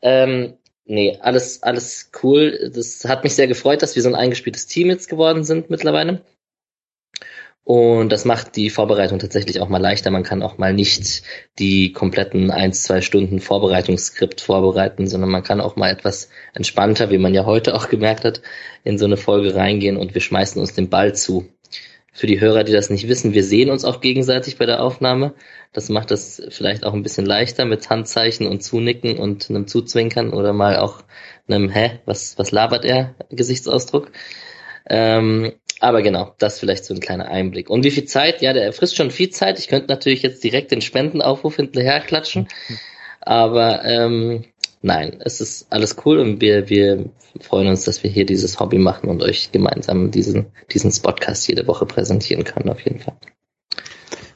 Ähm, 0.00 0.54
nee, 0.86 1.18
alles, 1.20 1.62
alles 1.62 2.10
cool. 2.22 2.70
Das 2.74 3.04
hat 3.06 3.24
mich 3.24 3.34
sehr 3.34 3.46
gefreut, 3.46 3.82
dass 3.82 3.94
wir 3.94 4.02
so 4.02 4.08
ein 4.08 4.14
eingespieltes 4.14 4.66
Team 4.68 4.88
jetzt 4.88 5.10
geworden 5.10 5.44
sind 5.44 5.68
mittlerweile. 5.68 6.22
Und 7.64 8.10
das 8.10 8.24
macht 8.24 8.56
die 8.56 8.70
Vorbereitung 8.70 9.20
tatsächlich 9.20 9.60
auch 9.60 9.68
mal 9.68 9.80
leichter. 9.80 10.10
Man 10.10 10.24
kann 10.24 10.42
auch 10.42 10.58
mal 10.58 10.72
nicht 10.72 11.22
die 11.60 11.92
kompletten 11.92 12.50
eins, 12.50 12.82
zwei 12.82 13.00
Stunden 13.00 13.38
Vorbereitungsskript 13.40 14.40
vorbereiten, 14.40 15.06
sondern 15.06 15.30
man 15.30 15.44
kann 15.44 15.60
auch 15.60 15.76
mal 15.76 15.90
etwas 15.90 16.28
entspannter, 16.54 17.10
wie 17.10 17.18
man 17.18 17.34
ja 17.34 17.44
heute 17.44 17.74
auch 17.74 17.88
gemerkt 17.88 18.24
hat, 18.24 18.42
in 18.82 18.98
so 18.98 19.04
eine 19.04 19.16
Folge 19.16 19.54
reingehen 19.54 19.96
und 19.96 20.14
wir 20.14 20.20
schmeißen 20.20 20.60
uns 20.60 20.74
den 20.74 20.90
Ball 20.90 21.14
zu. 21.14 21.48
Für 22.14 22.26
die 22.26 22.40
Hörer, 22.40 22.64
die 22.64 22.72
das 22.72 22.90
nicht 22.90 23.08
wissen, 23.08 23.32
wir 23.32 23.44
sehen 23.44 23.70
uns 23.70 23.86
auch 23.86 24.02
gegenseitig 24.02 24.58
bei 24.58 24.66
der 24.66 24.82
Aufnahme. 24.82 25.32
Das 25.72 25.88
macht 25.88 26.10
es 26.10 26.42
vielleicht 26.50 26.84
auch 26.84 26.92
ein 26.92 27.02
bisschen 27.02 27.24
leichter 27.24 27.64
mit 27.64 27.88
Handzeichen 27.88 28.46
und 28.46 28.62
Zunicken 28.62 29.16
und 29.16 29.48
einem 29.48 29.66
Zuzwinkern 29.66 30.34
oder 30.34 30.52
mal 30.52 30.76
auch 30.76 31.04
einem 31.48 31.70
Hä, 31.70 32.00
was, 32.04 32.36
was 32.38 32.50
labert 32.50 32.84
er, 32.84 33.14
Gesichtsausdruck. 33.30 34.10
Ähm, 34.90 35.52
aber 35.82 36.02
genau, 36.02 36.32
das 36.38 36.60
vielleicht 36.60 36.84
so 36.84 36.94
ein 36.94 37.00
kleiner 37.00 37.26
Einblick. 37.26 37.68
Und 37.68 37.82
wie 37.82 37.90
viel 37.90 38.04
Zeit? 38.04 38.40
Ja, 38.40 38.52
der 38.52 38.72
frisst 38.72 38.94
schon 38.94 39.10
viel 39.10 39.30
Zeit. 39.30 39.58
Ich 39.58 39.66
könnte 39.66 39.88
natürlich 39.88 40.22
jetzt 40.22 40.44
direkt 40.44 40.70
den 40.70 40.80
Spendenaufruf 40.80 41.56
hinterher 41.56 41.98
klatschen. 41.98 42.46
Aber 43.20 43.84
ähm, 43.84 44.44
nein, 44.80 45.16
es 45.24 45.40
ist 45.40 45.66
alles 45.70 45.96
cool 46.06 46.20
und 46.20 46.40
wir, 46.40 46.68
wir 46.68 47.06
freuen 47.40 47.66
uns, 47.66 47.84
dass 47.84 48.04
wir 48.04 48.10
hier 48.10 48.24
dieses 48.24 48.60
Hobby 48.60 48.78
machen 48.78 49.10
und 49.10 49.24
euch 49.24 49.50
gemeinsam 49.50 50.12
diesen, 50.12 50.46
diesen 50.72 50.92
Spotcast 50.92 51.48
jede 51.48 51.66
Woche 51.66 51.84
präsentieren 51.84 52.44
können, 52.44 52.68
auf 52.68 52.80
jeden 52.82 53.00
Fall. 53.00 53.16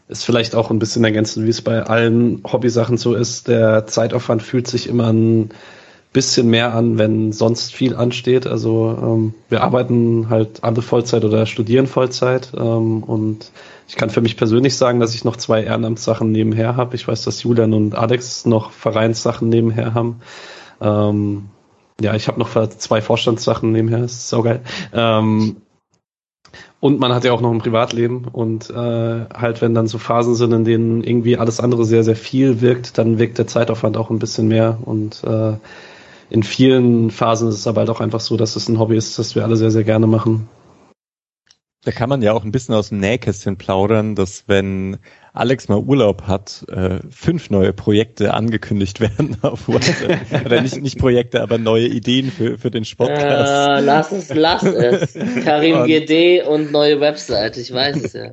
Ist 0.08 0.24
vielleicht 0.24 0.56
auch 0.56 0.72
ein 0.72 0.80
bisschen 0.80 1.04
ergänzend, 1.04 1.46
wie 1.46 1.50
es 1.50 1.62
bei 1.62 1.80
allen 1.80 2.42
Hobbysachen 2.44 2.98
so 2.98 3.14
ist. 3.14 3.46
Der 3.46 3.86
Zeitaufwand 3.86 4.42
fühlt 4.42 4.66
sich 4.66 4.88
immer 4.88 5.12
ein 5.12 5.50
bisschen 6.16 6.48
mehr 6.48 6.74
an, 6.74 6.96
wenn 6.96 7.30
sonst 7.30 7.74
viel 7.74 7.94
ansteht. 7.94 8.46
Also 8.46 8.96
ähm, 8.98 9.34
wir 9.50 9.62
arbeiten 9.62 10.30
halt 10.30 10.64
alle 10.64 10.80
Vollzeit 10.80 11.26
oder 11.26 11.44
studieren 11.44 11.86
Vollzeit 11.86 12.52
ähm, 12.56 13.02
und 13.02 13.52
ich 13.86 13.96
kann 13.96 14.08
für 14.08 14.22
mich 14.22 14.38
persönlich 14.38 14.78
sagen, 14.78 14.98
dass 14.98 15.14
ich 15.14 15.26
noch 15.26 15.36
zwei 15.36 15.62
Ehrenamtssachen 15.62 16.32
nebenher 16.32 16.74
habe. 16.74 16.96
Ich 16.96 17.06
weiß, 17.06 17.22
dass 17.24 17.42
Julian 17.42 17.74
und 17.74 17.94
Alex 17.94 18.46
noch 18.46 18.70
Vereinssachen 18.70 19.50
nebenher 19.50 19.92
haben. 19.92 20.22
Ähm, 20.80 21.50
ja, 22.00 22.14
ich 22.14 22.28
habe 22.28 22.38
noch 22.38 22.48
zwei 22.78 23.02
Vorstandssachen 23.02 23.72
nebenher, 23.72 24.00
das 24.00 24.12
ist 24.12 24.28
so 24.30 24.42
geil. 24.42 24.62
Ähm, 24.94 25.56
und 26.80 26.98
man 26.98 27.12
hat 27.12 27.24
ja 27.24 27.32
auch 27.32 27.42
noch 27.42 27.52
ein 27.52 27.58
Privatleben 27.58 28.24
und 28.24 28.70
äh, 28.70 28.74
halt, 28.74 29.60
wenn 29.60 29.74
dann 29.74 29.86
so 29.86 29.98
Phasen 29.98 30.34
sind, 30.34 30.52
in 30.52 30.64
denen 30.64 31.04
irgendwie 31.04 31.36
alles 31.36 31.60
andere 31.60 31.84
sehr, 31.84 32.04
sehr 32.04 32.16
viel 32.16 32.62
wirkt, 32.62 32.96
dann 32.96 33.18
wirkt 33.18 33.36
der 33.36 33.46
Zeitaufwand 33.46 33.98
auch 33.98 34.08
ein 34.08 34.18
bisschen 34.18 34.48
mehr 34.48 34.78
und 34.82 35.22
äh, 35.24 35.56
in 36.30 36.42
vielen 36.42 37.10
Phasen 37.10 37.48
ist 37.48 37.56
es 37.56 37.66
aber 37.66 37.80
halt 37.80 37.90
auch 37.90 38.00
einfach 38.00 38.20
so, 38.20 38.36
dass 38.36 38.56
es 38.56 38.68
ein 38.68 38.78
Hobby 38.78 38.96
ist, 38.96 39.18
das 39.18 39.34
wir 39.34 39.44
alle 39.44 39.56
sehr, 39.56 39.70
sehr 39.70 39.84
gerne 39.84 40.06
machen. 40.06 40.48
Da 41.86 41.92
kann 41.92 42.08
man 42.08 42.20
ja 42.20 42.32
auch 42.32 42.42
ein 42.42 42.50
bisschen 42.50 42.74
aus 42.74 42.88
dem 42.88 42.98
Nähkästchen 42.98 43.58
plaudern, 43.58 44.16
dass 44.16 44.48
wenn 44.48 44.98
Alex 45.32 45.68
mal 45.68 45.78
Urlaub 45.78 46.22
hat, 46.22 46.64
äh, 46.68 46.98
fünf 47.10 47.48
neue 47.50 47.72
Projekte 47.72 48.34
angekündigt 48.34 48.98
werden 49.00 49.36
auf 49.42 49.68
WhatsApp. 49.68 50.44
Oder 50.44 50.62
nicht, 50.62 50.82
nicht 50.82 50.98
Projekte, 50.98 51.42
aber 51.42 51.58
neue 51.58 51.86
Ideen 51.86 52.32
für, 52.32 52.58
für 52.58 52.72
den 52.72 52.84
Sportcast. 52.84 53.52
Äh, 53.52 53.84
lass 53.84 54.10
es, 54.10 54.34
lass 54.34 54.64
es. 54.64 55.14
Karim 55.44 55.82
und, 55.82 55.86
GD 55.86 56.42
und 56.42 56.72
neue 56.72 57.00
Website, 57.00 57.56
ich 57.56 57.72
weiß 57.72 58.02
es 58.02 58.14
ja. 58.14 58.32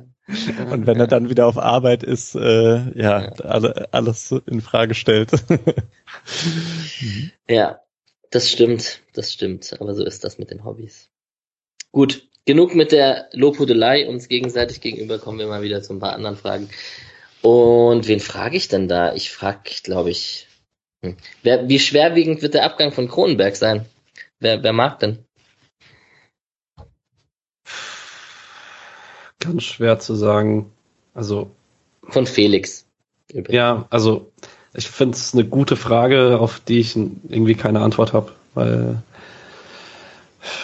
Und 0.72 0.88
wenn 0.88 0.98
er 0.98 1.06
dann 1.06 1.28
wieder 1.28 1.46
auf 1.46 1.58
Arbeit 1.58 2.02
ist, 2.02 2.34
äh, 2.34 2.76
ja, 2.98 3.22
ja. 3.22 3.32
Alle, 3.44 3.88
alles 3.92 4.34
in 4.46 4.62
Frage 4.62 4.94
stellt. 4.94 5.30
ja, 7.48 7.78
das 8.34 8.50
stimmt, 8.50 9.00
das 9.12 9.32
stimmt. 9.32 9.76
Aber 9.80 9.94
so 9.94 10.04
ist 10.04 10.24
das 10.24 10.38
mit 10.38 10.50
den 10.50 10.64
Hobbys. 10.64 11.08
Gut, 11.92 12.28
genug 12.44 12.74
mit 12.74 12.90
der 12.90 13.28
Lobhudelei 13.32 14.08
uns 14.08 14.26
gegenseitig 14.26 14.80
gegenüber. 14.80 15.20
Kommen 15.20 15.38
wir 15.38 15.46
mal 15.46 15.62
wieder 15.62 15.82
zu 15.82 15.92
ein 15.92 16.00
paar 16.00 16.14
anderen 16.14 16.36
Fragen. 16.36 16.68
Und 17.42 18.08
wen 18.08 18.18
frage 18.18 18.56
ich 18.56 18.66
denn 18.66 18.88
da? 18.88 19.14
Ich 19.14 19.30
frage, 19.30 19.70
glaube 19.84 20.10
ich, 20.10 20.48
hm. 21.04 21.16
wer, 21.44 21.68
wie 21.68 21.78
schwerwiegend 21.78 22.42
wird 22.42 22.54
der 22.54 22.64
Abgang 22.64 22.90
von 22.90 23.06
Kronenberg 23.06 23.54
sein? 23.54 23.86
Wer, 24.40 24.62
wer 24.64 24.72
mag 24.72 24.98
denn? 24.98 25.24
Ganz 29.38 29.62
schwer 29.62 30.00
zu 30.00 30.16
sagen. 30.16 30.72
Also. 31.12 31.50
Von 32.08 32.26
Felix. 32.26 32.84
Übrigens. 33.28 33.54
Ja, 33.54 33.86
also 33.90 34.32
ich 34.74 34.88
finde 34.88 35.16
es 35.16 35.34
eine 35.34 35.44
gute 35.44 35.76
Frage, 35.76 36.38
auf 36.40 36.60
die 36.60 36.80
ich 36.80 36.96
irgendwie 36.96 37.54
keine 37.54 37.80
Antwort 37.80 38.12
habe, 38.12 38.32
weil 38.54 39.02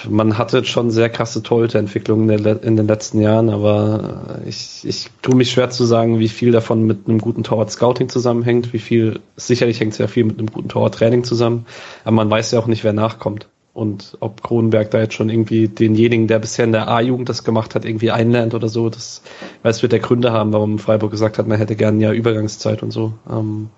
man 0.09 0.37
hatte 0.37 0.65
schon 0.65 0.91
sehr 0.91 1.09
krasse 1.09 1.43
Torhüterentwicklungen 1.43 2.29
in 2.29 2.77
den 2.77 2.87
letzten 2.87 3.21
Jahren, 3.21 3.49
aber 3.49 4.41
ich, 4.47 4.81
ich 4.85 5.09
tue 5.23 5.35
mich 5.35 5.53
schwer 5.53 5.71
zu 5.71 5.85
sagen, 5.85 6.19
wie 6.19 6.29
viel 6.29 6.53
davon 6.53 6.87
mit 6.87 7.09
einem 7.09 7.19
guten 7.19 7.45
Torwart-Scouting 7.45 8.09
zusammenhängt, 8.09 8.73
wie 8.73 8.79
viel, 8.79 9.21
sicherlich 9.37 9.81
hängt 9.81 9.95
sehr 9.95 10.09
viel 10.09 10.25
mit 10.25 10.39
einem 10.39 10.51
guten 10.51 10.69
Torwart-Training 10.69 11.25
zusammen, 11.25 11.67
aber 12.05 12.17
man 12.17 12.31
weiß 12.31 12.51
ja 12.51 12.59
auch 12.59 12.67
nicht, 12.67 12.85
wer 12.85 12.93
nachkommt. 12.93 13.49
Und 13.73 14.17
ob 14.19 14.43
Kronenberg 14.43 14.91
da 14.91 14.99
jetzt 14.99 15.15
schon 15.15 15.31
irgendwie 15.31 15.69
denjenigen, 15.69 16.27
der 16.27 16.41
bisher 16.41 16.65
in 16.65 16.73
der 16.73 16.89
A-Jugend 16.89 17.29
das 17.29 17.45
gemacht 17.45 17.75
hat, 17.77 17.85
irgendwie 17.85 18.11
einlernt 18.11 18.53
oder 18.53 18.69
so, 18.69 18.91
das, 18.91 19.23
weil 19.63 19.71
es 19.71 19.81
wird 19.81 19.93
der 19.93 20.01
Gründe 20.01 20.33
haben, 20.33 20.53
warum 20.53 20.81
Freiburg 20.81 21.13
gesagt 21.13 21.39
hat, 21.39 21.47
man 21.47 21.57
hätte 21.57 21.77
gerne 21.77 22.03
ja 22.03 22.13
Übergangszeit 22.13 22.83
und 22.83 22.91
so. 22.91 23.15
Ähm, 23.31 23.71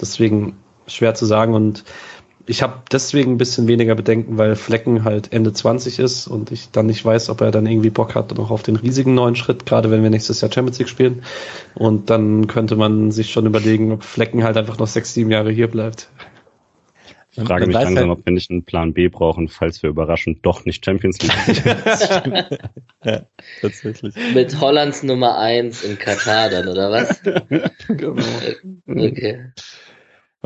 deswegen 0.00 0.56
schwer 0.86 1.14
zu 1.14 1.26
sagen 1.26 1.54
und 1.54 1.84
ich 2.48 2.62
habe 2.62 2.82
deswegen 2.92 3.32
ein 3.32 3.38
bisschen 3.38 3.66
weniger 3.66 3.94
Bedenken, 3.96 4.38
weil 4.38 4.54
Flecken 4.54 5.04
halt 5.04 5.32
Ende 5.32 5.52
20 5.52 5.98
ist 5.98 6.28
und 6.28 6.52
ich 6.52 6.70
dann 6.70 6.86
nicht 6.86 7.04
weiß, 7.04 7.28
ob 7.28 7.40
er 7.40 7.50
dann 7.50 7.66
irgendwie 7.66 7.90
Bock 7.90 8.14
hat 8.14 8.36
noch 8.36 8.50
auf 8.50 8.62
den 8.62 8.76
riesigen 8.76 9.14
neuen 9.14 9.34
Schritt, 9.34 9.66
gerade 9.66 9.90
wenn 9.90 10.02
wir 10.02 10.10
nächstes 10.10 10.40
Jahr 10.40 10.52
Champions 10.52 10.78
League 10.78 10.88
spielen. 10.88 11.24
Und 11.74 12.08
dann 12.08 12.46
könnte 12.46 12.76
man 12.76 13.10
sich 13.10 13.32
schon 13.32 13.46
überlegen, 13.46 13.90
ob 13.92 14.04
Flecken 14.04 14.44
halt 14.44 14.56
einfach 14.56 14.78
noch 14.78 14.86
sechs, 14.86 15.12
sieben 15.12 15.30
Jahre 15.30 15.50
hier 15.50 15.66
bleibt. 15.66 16.08
Ich 17.32 17.44
frage 17.44 17.66
mich 17.66 17.74
langsam, 17.74 18.08
halt 18.08 18.18
ob 18.18 18.24
wir 18.24 18.32
nicht 18.32 18.50
einen 18.50 18.64
Plan 18.64 18.94
B 18.94 19.08
brauchen, 19.08 19.48
falls 19.48 19.82
wir 19.82 19.90
überraschend 19.90 20.38
doch 20.46 20.64
nicht 20.64 20.84
Champions 20.84 21.20
League 21.20 21.32
sind. 21.96 22.34
ja, 23.04 23.22
tatsächlich. 23.60 24.14
Mit 24.34 24.58
Hollands 24.58 25.02
Nummer 25.02 25.36
eins 25.36 25.82
in 25.82 25.98
Katar 25.98 26.48
dann, 26.48 26.68
oder 26.68 26.90
was? 26.90 27.22
genau. 27.88 28.22
Okay. 28.86 29.50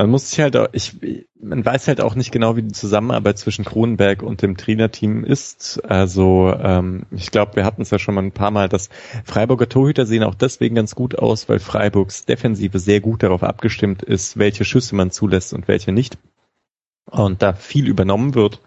Man 0.01 0.09
muss 0.09 0.31
sich 0.31 0.41
halt 0.41 0.57
auch, 0.57 0.69
ich, 0.73 0.97
man 1.39 1.63
weiß 1.63 1.87
halt 1.87 2.01
auch 2.01 2.15
nicht 2.15 2.33
genau, 2.33 2.57
wie 2.57 2.63
die 2.63 2.73
Zusammenarbeit 2.73 3.37
zwischen 3.37 3.67
Kronenberg 3.67 4.23
und 4.23 4.41
dem 4.41 4.57
Trainerteam 4.57 5.25
ist. 5.25 5.79
Also 5.85 6.55
ähm, 6.59 7.03
ich 7.11 7.31
glaube, 7.31 7.57
wir 7.57 7.67
hatten 7.67 7.83
es 7.83 7.91
ja 7.91 7.99
schon 7.99 8.15
mal 8.15 8.23
ein 8.23 8.33
paar 8.33 8.51
Mal, 8.51 8.71
dass 8.71 8.89
Freiburger 9.27 9.69
Torhüter 9.69 10.07
sehen 10.07 10.23
auch 10.23 10.35
deswegen 10.35 10.75
ganz 10.75 10.95
gut 10.95 11.19
aus, 11.19 11.51
weil 11.51 11.59
Freiburgs 11.59 12.25
Defensive 12.25 12.79
sehr 12.79 13.03
gut 13.03 13.23
darauf 13.23 13.43
abgestimmt 13.43 14.03
ist, 14.03 14.39
welche 14.39 14.65
Schüsse 14.65 14.95
man 14.95 15.11
zulässt 15.11 15.53
und 15.53 15.69
welche 15.69 15.93
nicht. 15.93 16.17
Und 17.11 17.43
da 17.43 17.53
viel 17.53 17.87
übernommen 17.87 18.35
wird. 18.35 18.63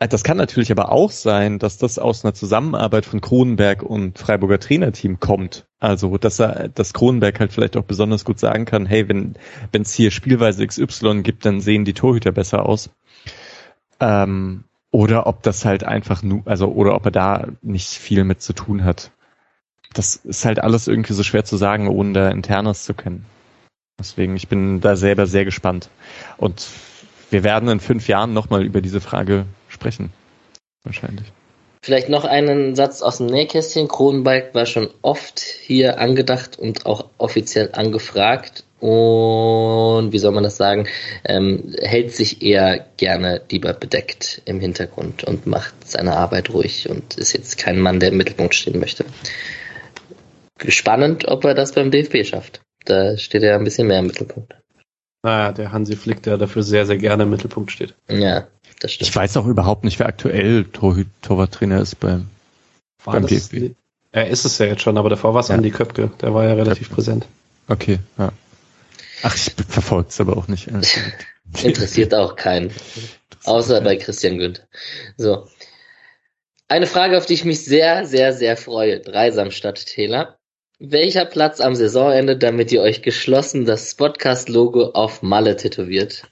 Äh, 0.00 0.08
das 0.08 0.24
kann 0.24 0.36
natürlich 0.36 0.72
aber 0.72 0.90
auch 0.90 1.12
sein, 1.12 1.60
dass 1.60 1.78
das 1.78 2.00
aus 2.00 2.24
einer 2.24 2.34
Zusammenarbeit 2.34 3.06
von 3.06 3.20
Kronenberg 3.20 3.84
und 3.84 4.18
Freiburger 4.18 4.58
Trainerteam 4.58 5.20
kommt. 5.20 5.66
Also, 5.78 6.18
dass 6.18 6.40
er, 6.40 6.68
dass 6.68 6.92
Kronenberg 6.92 7.38
halt 7.38 7.52
vielleicht 7.52 7.76
auch 7.76 7.84
besonders 7.84 8.24
gut 8.24 8.40
sagen 8.40 8.64
kann, 8.64 8.86
hey, 8.86 9.08
wenn, 9.08 9.36
wenn 9.70 9.82
es 9.82 9.94
hier 9.94 10.10
Spielweise 10.10 10.66
XY 10.66 11.22
gibt, 11.22 11.44
dann 11.46 11.60
sehen 11.60 11.84
die 11.84 11.94
Torhüter 11.94 12.32
besser 12.32 12.66
aus. 12.66 12.90
Ähm, 14.00 14.64
oder 14.90 15.26
ob 15.28 15.42
das 15.44 15.64
halt 15.64 15.84
einfach 15.84 16.22
nur, 16.22 16.42
also, 16.46 16.68
oder 16.68 16.94
ob 16.96 17.04
er 17.04 17.12
da 17.12 17.48
nicht 17.62 17.88
viel 17.88 18.24
mit 18.24 18.42
zu 18.42 18.54
tun 18.54 18.84
hat. 18.84 19.12
Das 19.92 20.16
ist 20.16 20.44
halt 20.44 20.60
alles 20.60 20.88
irgendwie 20.88 21.12
so 21.12 21.22
schwer 21.22 21.44
zu 21.44 21.56
sagen, 21.56 21.88
ohne 21.88 22.12
da 22.12 22.30
Internes 22.30 22.84
zu 22.84 22.94
kennen. 22.94 23.26
Deswegen, 23.98 24.34
ich 24.36 24.48
bin 24.48 24.80
da 24.80 24.96
selber 24.96 25.26
sehr 25.26 25.44
gespannt. 25.44 25.90
Und 26.38 26.68
wir 27.30 27.44
werden 27.44 27.68
in 27.68 27.80
fünf 27.80 28.08
Jahren 28.08 28.32
nochmal 28.32 28.64
über 28.64 28.80
diese 28.80 29.00
Frage 29.00 29.46
sprechen. 29.80 30.12
Wahrscheinlich. 30.84 31.32
Vielleicht 31.82 32.10
noch 32.10 32.26
einen 32.26 32.74
Satz 32.74 33.00
aus 33.00 33.18
dem 33.18 33.26
Nähkästchen. 33.26 33.88
Kronenberg 33.88 34.54
war 34.54 34.66
schon 34.66 34.90
oft 35.00 35.40
hier 35.40 35.98
angedacht 35.98 36.58
und 36.58 36.84
auch 36.84 37.06
offiziell 37.16 37.70
angefragt. 37.72 38.64
Und 38.80 40.12
wie 40.12 40.18
soll 40.18 40.32
man 40.32 40.44
das 40.44 40.56
sagen, 40.56 40.88
ähm, 41.24 41.74
hält 41.80 42.14
sich 42.14 42.42
eher 42.42 42.86
gerne 42.96 43.42
lieber 43.50 43.72
bedeckt 43.72 44.42
im 44.44 44.60
Hintergrund 44.60 45.24
und 45.24 45.46
macht 45.46 45.74
seine 45.86 46.16
Arbeit 46.16 46.50
ruhig 46.50 46.88
und 46.88 47.16
ist 47.16 47.32
jetzt 47.32 47.58
kein 47.58 47.78
Mann, 47.78 48.00
der 48.00 48.10
im 48.10 48.16
Mittelpunkt 48.18 48.54
stehen 48.54 48.78
möchte. 48.78 49.04
Spannend, 50.68 51.28
ob 51.28 51.44
er 51.44 51.54
das 51.54 51.72
beim 51.72 51.90
DFB 51.90 52.26
schafft. 52.26 52.60
Da 52.84 53.16
steht 53.16 53.42
er 53.42 53.56
ein 53.56 53.64
bisschen 53.64 53.86
mehr 53.86 53.98
im 53.98 54.06
Mittelpunkt. 54.06 54.54
Naja, 55.22 55.52
der 55.52 55.72
Hansi 55.72 55.96
Flick, 55.96 56.22
der 56.22 56.38
dafür 56.38 56.62
sehr, 56.62 56.86
sehr 56.86 56.96
gerne 56.96 57.24
im 57.24 57.30
Mittelpunkt 57.30 57.70
steht. 57.70 57.94
Ja, 58.08 58.46
das 58.80 58.92
stimmt. 58.92 59.08
Ich 59.08 59.14
weiß 59.14 59.36
auch 59.36 59.46
überhaupt 59.46 59.84
nicht, 59.84 59.98
wer 59.98 60.06
aktuell 60.06 60.64
Torwarttrainer 60.64 61.80
ist 61.80 62.00
beim, 62.00 62.28
war 63.04 63.14
beim 63.14 63.22
das, 63.22 63.48
DFB. 63.48 63.74
Er 64.12 64.28
ist 64.28 64.44
es 64.44 64.58
ja 64.58 64.66
jetzt 64.66 64.82
schon, 64.82 64.98
aber 64.98 65.08
davor 65.08 65.34
war 65.34 65.40
es 65.40 65.48
ja. 65.48 65.54
Andi 65.54 65.70
Köpke. 65.70 66.10
Der 66.20 66.34
war 66.34 66.44
ja 66.44 66.54
relativ 66.54 66.88
Köpke. 66.88 66.94
präsent. 66.96 67.26
Okay, 67.68 68.00
ja. 68.18 68.32
Ach, 69.22 69.36
ich 69.36 69.52
verfolge 69.68 70.08
es 70.08 70.20
aber 70.20 70.36
auch 70.36 70.48
nicht. 70.48 70.68
Interessiert 71.62 72.14
auch 72.14 72.36
keinen. 72.36 72.72
Außer 73.44 73.80
bei 73.82 73.96
Christian 73.96 74.38
Günther. 74.38 74.64
So. 75.16 75.46
Eine 76.68 76.86
Frage, 76.86 77.18
auf 77.18 77.26
die 77.26 77.34
ich 77.34 77.44
mich 77.44 77.64
sehr, 77.64 78.06
sehr, 78.06 78.32
sehr 78.32 78.56
freue. 78.56 79.00
Dreisamstadt 79.00 79.84
Täler. 79.86 80.38
Welcher 80.78 81.26
Platz 81.26 81.60
am 81.60 81.74
Saisonende, 81.74 82.38
damit 82.38 82.72
ihr 82.72 82.80
euch 82.80 83.02
geschlossen 83.02 83.66
das 83.66 83.94
Podcast-Logo 83.94 84.92
auf 84.92 85.20
Malle 85.20 85.56
tätowiert? 85.56 86.24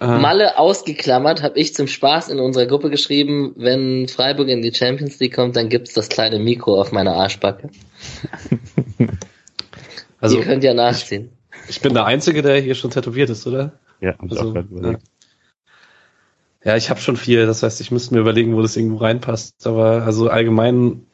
Malle 0.00 0.58
ausgeklammert, 0.58 1.42
habe 1.42 1.58
ich 1.58 1.74
zum 1.74 1.86
Spaß 1.86 2.30
in 2.30 2.40
unserer 2.40 2.66
Gruppe 2.66 2.88
geschrieben, 2.88 3.52
wenn 3.56 4.08
Freiburg 4.08 4.48
in 4.48 4.62
die 4.62 4.72
Champions 4.72 5.20
League 5.20 5.34
kommt, 5.34 5.56
dann 5.56 5.68
gibt's 5.68 5.92
das 5.92 6.08
kleine 6.08 6.38
Mikro 6.38 6.80
auf 6.80 6.90
meiner 6.92 7.14
Arschbacke. 7.14 7.70
Also, 10.22 10.36
ihr 10.36 10.44
könnt 10.44 10.62
ja 10.62 10.74
nachziehen. 10.74 11.30
ich 11.66 11.80
bin 11.80 11.94
der 11.94 12.04
Einzige, 12.04 12.42
der 12.42 12.60
hier 12.60 12.74
schon 12.74 12.90
tätowiert 12.90 13.30
ist, 13.30 13.46
oder? 13.46 13.72
Ja, 14.02 14.18
hab 14.18 14.30
ich 14.30 14.38
auch 14.38 14.54
Also, 14.54 14.82
ja. 14.82 14.98
Ja, 16.62 16.76
ich 16.76 16.90
habe 16.90 17.00
schon 17.00 17.16
viel, 17.16 17.46
das 17.46 17.62
heißt, 17.62 17.80
ich 17.80 17.90
müsste 17.90 18.12
mir 18.12 18.20
überlegen, 18.20 18.54
wo 18.54 18.60
das 18.60 18.76
irgendwo 18.76 18.98
reinpasst. 18.98 19.66
Aber 19.66 20.02
also 20.02 20.28
allgemein, 20.28 21.06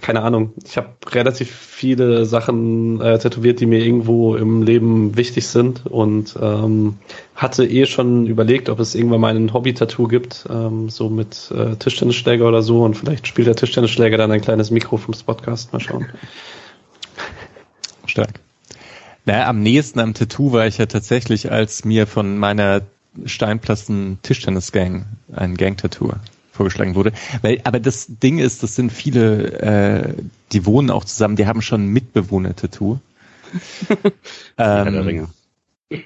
keine 0.00 0.22
Ahnung. 0.22 0.52
Ich 0.64 0.76
habe 0.76 0.90
relativ 1.10 1.50
viele 1.50 2.24
Sachen 2.24 3.00
äh, 3.00 3.18
tätowiert, 3.18 3.60
die 3.60 3.66
mir 3.66 3.84
irgendwo 3.84 4.36
im 4.36 4.62
Leben 4.62 5.16
wichtig 5.16 5.46
sind 5.48 5.86
und 5.86 6.36
ähm, 6.40 6.98
hatte 7.34 7.66
eh 7.66 7.86
schon 7.86 8.26
überlegt, 8.26 8.68
ob 8.68 8.78
es 8.80 8.94
irgendwann 8.94 9.20
mal 9.20 9.36
ein 9.36 9.52
Hobby-Tattoo 9.52 10.06
gibt, 10.06 10.46
ähm, 10.48 10.88
so 10.88 11.10
mit 11.10 11.50
äh, 11.50 11.76
Tischtennisschläger 11.76 12.46
oder 12.46 12.62
so. 12.62 12.84
Und 12.84 12.96
vielleicht 12.96 13.26
spielt 13.26 13.48
der 13.48 13.56
Tischtennisschläger 13.56 14.16
dann 14.16 14.30
ein 14.30 14.40
kleines 14.40 14.70
Mikro 14.70 14.96
vom 14.96 15.14
Podcast. 15.26 15.72
Mal 15.72 15.80
schauen. 15.80 16.06
Stark. 18.06 18.40
Naja, 19.24 19.48
am 19.48 19.60
nächsten 19.60 19.98
am 19.98 20.14
Tattoo 20.14 20.52
war 20.52 20.68
ich 20.68 20.78
ja 20.78 20.86
tatsächlich, 20.86 21.50
als 21.50 21.84
mir 21.84 22.06
von 22.06 22.38
meiner 22.38 22.82
Steinplasten 23.24 24.18
Tischtennis-Gang 24.22 25.06
ein 25.32 25.56
Gang-Tattoo 25.56 26.12
vorgeschlagen 26.56 26.94
wurde. 26.94 27.12
Weil, 27.42 27.60
aber 27.64 27.80
das 27.80 28.06
Ding 28.08 28.38
ist, 28.38 28.62
das 28.62 28.74
sind 28.74 28.90
viele, 28.90 29.52
äh, 29.60 30.14
die 30.52 30.66
wohnen 30.66 30.90
auch 30.90 31.04
zusammen, 31.04 31.36
die 31.36 31.46
haben 31.46 31.62
schon 31.62 31.84
ein 31.84 31.88
Mitbewohner-Tattoo. 31.88 32.98
Ähm, 34.58 34.98
Ringe. 35.00 35.28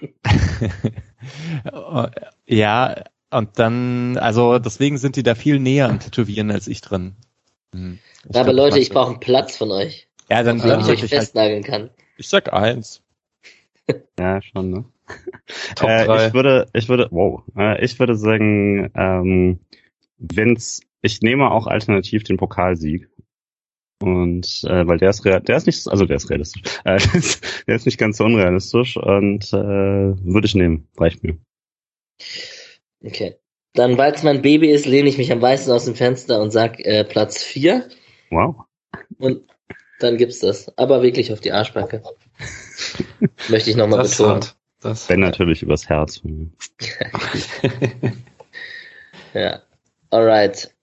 ja, 2.47 3.05
und 3.31 3.59
dann, 3.59 4.19
also 4.19 4.59
deswegen 4.59 4.99
sind 4.99 5.17
die 5.17 5.23
da 5.23 5.35
viel 5.35 5.59
näher 5.59 5.89
am 5.89 6.01
Tätowieren 6.01 6.51
als 6.51 6.67
ich 6.67 6.81
dran. 6.81 7.15
Hm. 7.75 7.99
Ich 8.29 8.37
Aber 8.37 8.53
glaub, 8.53 8.57
Leute, 8.57 8.79
ich 8.79 8.91
brauche 8.91 9.11
einen 9.11 9.21
Platz 9.21 9.57
von 9.57 9.71
euch, 9.71 10.09
Ja, 10.29 10.43
dann, 10.43 10.59
damit 10.59 10.87
ich 10.87 10.93
euch 10.93 11.03
ich 11.05 11.13
halt, 11.13 11.23
festnageln 11.23 11.63
kann. 11.63 11.91
ich 12.17 12.29
sag 12.29 12.53
eins. 12.53 13.03
Ja, 14.19 14.41
schon, 14.43 14.71
ne? 14.71 14.85
Top 15.77 15.89
äh, 15.89 16.05
drei. 16.05 16.27
Ich 16.27 16.35
würde, 16.35 16.67
ich 16.73 16.89
würde, 16.89 17.09
wow, 17.11 17.43
äh, 17.57 17.85
ich 17.85 17.99
würde 17.99 18.17
sagen, 18.17 18.91
ähm, 18.95 19.61
wenn's, 20.21 20.81
ich 21.03 21.21
nehme 21.23 21.51
auch 21.51 21.67
alternativ 21.67 22.23
den 22.25 22.37
Pokalsieg. 22.37 23.09
Und 24.03 24.65
äh, 24.65 24.87
weil 24.87 24.97
der 24.97 25.11
ist 25.11 25.25
real, 25.27 25.41
der 25.43 25.57
ist 25.59 25.67
nicht, 25.67 25.87
also 25.89 26.07
der 26.07 26.17
ist 26.17 26.31
realistisch. 26.31 26.63
Äh, 26.85 26.99
der 27.67 27.77
ist 27.77 27.85
nicht 27.87 27.99
ganz 27.99 28.17
so 28.17 28.25
unrealistisch 28.25 28.97
und 28.97 29.53
äh, 29.53 29.57
würde 29.57 30.47
ich 30.47 30.55
nehmen, 30.55 30.89
reicht 30.97 31.23
mir. 31.23 31.37
Okay. 33.05 33.37
Dann, 33.75 33.99
weil 33.99 34.13
es 34.15 34.23
mein 34.23 34.41
Baby 34.43 34.71
ist, 34.71 34.87
lehne 34.87 35.09
ich 35.09 35.19
mich 35.19 35.31
am 35.31 35.41
meisten 35.41 35.71
aus 35.71 35.85
dem 35.85 35.95
Fenster 35.95 36.41
und 36.41 36.51
sag 36.51 36.81
äh, 36.81 37.05
Platz 37.05 37.43
4 37.43 37.89
Wow. 38.31 38.65
und 39.19 39.43
dann 40.01 40.17
gibt's 40.17 40.39
das. 40.41 40.77
Aber 40.79 41.03
wirklich 41.03 41.31
auf 41.33 41.41
die 41.41 41.53
Arschbacke. 41.53 42.03
Möchte 43.51 43.69
ich 43.71 43.77
nochmal 43.77 43.99
Das 43.99 44.13
ist 44.13 44.17
betonen. 44.17 44.35
hart. 44.43 44.57
Das, 44.81 45.09
Wenn 45.11 45.21
natürlich 45.21 45.63
übers 45.63 45.89
Herz. 45.91 46.23
Ja. 49.35 49.63
Alright. 50.11 50.75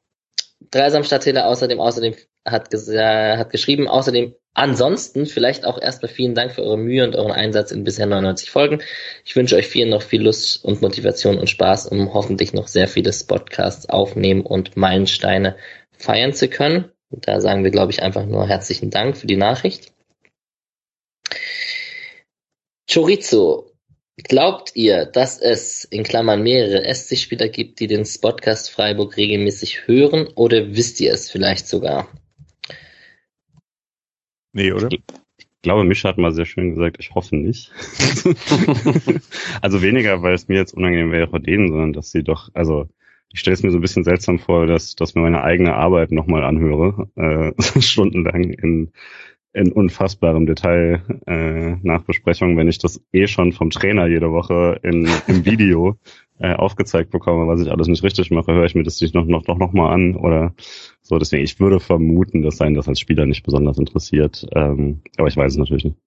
Dreisam 0.72 1.04
Stadttäler 1.04 1.48
außerdem, 1.48 1.80
außerdem 1.80 2.16
hat, 2.46 2.74
äh, 2.74 3.38
hat 3.38 3.50
geschrieben, 3.50 3.88
außerdem 3.88 4.34
ansonsten 4.54 5.26
vielleicht 5.26 5.66
auch 5.66 5.80
erstmal 5.80 6.12
vielen 6.12 6.34
Dank 6.34 6.54
für 6.54 6.64
eure 6.64 6.78
Mühe 6.78 7.04
und 7.04 7.16
euren 7.16 7.32
Einsatz 7.32 7.72
in 7.72 7.84
bisher 7.84 8.08
99 8.08 8.50
Folgen. 8.50 8.82
Ich 9.24 9.36
wünsche 9.36 9.56
euch 9.56 9.68
vielen 9.68 9.90
noch 9.90 10.02
viel 10.02 10.24
Lust 10.24 10.64
und 10.64 10.82
Motivation 10.82 11.38
und 11.38 11.50
Spaß, 11.50 11.88
um 11.88 12.14
hoffentlich 12.14 12.54
noch 12.54 12.68
sehr 12.68 12.88
viele 12.88 13.12
Podcasts 13.28 13.88
aufnehmen 13.88 14.42
und 14.42 14.76
Meilensteine 14.76 15.58
feiern 15.98 16.34
zu 16.34 16.48
können. 16.48 16.92
Und 17.10 17.28
da 17.28 17.40
sagen 17.40 17.64
wir, 17.64 17.72
glaube 17.72 17.92
ich, 17.92 18.02
einfach 18.02 18.26
nur 18.26 18.48
herzlichen 18.48 18.90
Dank 18.90 19.18
für 19.18 19.28
die 19.28 19.38
Nachricht. 19.38 19.94
Chorizo, 22.92 23.67
Glaubt 24.24 24.72
ihr, 24.74 25.06
dass 25.06 25.40
es 25.40 25.84
in 25.84 26.04
Klammern 26.04 26.42
mehrere 26.42 26.92
SC-Spieler 26.92 27.50
gibt, 27.50 27.80
die 27.80 27.88
den 27.88 28.04
Podcast 28.20 28.72
Freiburg 28.72 29.16
regelmäßig 29.16 29.88
hören 29.88 30.28
oder 30.36 30.76
wisst 30.76 31.00
ihr 31.02 31.14
es 31.14 31.30
vielleicht 31.30 31.68
sogar? 31.68 32.08
Nee, 34.54 34.72
oder? 34.72 34.90
Ich 35.38 35.48
glaube, 35.62 35.84
Mischa 35.84 36.10
hat 36.10 36.18
mal 36.18 36.34
sehr 36.34 36.46
schön 36.46 36.72
gesagt, 36.72 36.98
ich 37.00 37.14
hoffe 37.14 37.36
nicht. 37.36 37.72
also 39.62 39.84
weniger, 39.84 40.24
weil 40.24 40.34
es 40.34 40.48
mir 40.48 40.58
jetzt 40.58 40.74
unangenehm 40.74 41.12
wäre 41.12 41.40
denen, 41.40 41.68
sondern 41.68 41.94
dass 41.94 42.10
sie 42.10 42.24
doch, 42.24 42.50
also 42.56 42.90
ich 43.32 43.40
stelle 43.40 43.54
es 43.54 43.62
mir 43.62 43.72
so 43.72 43.78
ein 43.78 43.82
bisschen 43.82 44.04
seltsam 44.04 44.40
vor, 44.40 44.66
dass, 44.66 44.96
dass 44.96 45.14
mir 45.14 45.22
meine 45.22 45.44
eigene 45.44 45.76
Arbeit 45.76 46.12
nochmal 46.12 46.44
anhöre, 46.44 47.10
äh, 47.16 47.54
stundenlang 47.82 48.50
in, 48.50 48.92
in 49.58 49.72
unfassbarem 49.72 50.46
Detail 50.46 51.02
äh, 51.26 51.76
Nachbesprechungen, 51.82 52.58
wenn 52.58 52.68
ich 52.68 52.78
das 52.78 53.02
eh 53.12 53.26
schon 53.26 53.54
vom 53.54 53.72
Trainer 53.72 54.06
jede 54.06 54.32
Woche 54.32 54.80
in, 54.84 55.10
im 55.28 55.46
Video 55.46 55.98
äh, 56.40 56.54
aufgezeigt 56.54 57.10
bekomme, 57.10 57.48
was 57.48 57.62
ich 57.62 57.72
alles 57.72 57.88
nicht 57.88 58.04
richtig 58.04 58.30
mache, 58.30 58.54
höre 58.54 58.66
ich 58.66 58.76
mir 58.76 58.84
das 58.84 59.02
nicht 59.02 59.16
noch, 59.16 59.26
noch, 59.26 59.48
noch, 59.48 59.58
noch 59.58 59.74
mal 59.74 59.92
an 59.92 60.16
oder 60.16 60.54
so. 61.02 61.18
Deswegen, 61.18 61.44
ich 61.44 61.60
würde 61.60 61.80
vermuten, 61.80 62.44
dass 62.44 62.58
sein 62.58 62.76
das 62.76 62.88
als 62.88 63.00
Spieler 63.00 63.26
nicht 63.26 63.44
besonders 63.44 63.80
interessiert. 63.80 64.46
Ähm, 64.54 65.02
aber 65.18 65.28
ich 65.28 65.38
weiß 65.38 65.54
es 65.54 65.58
natürlich 65.58 65.86
nicht. 65.86 65.98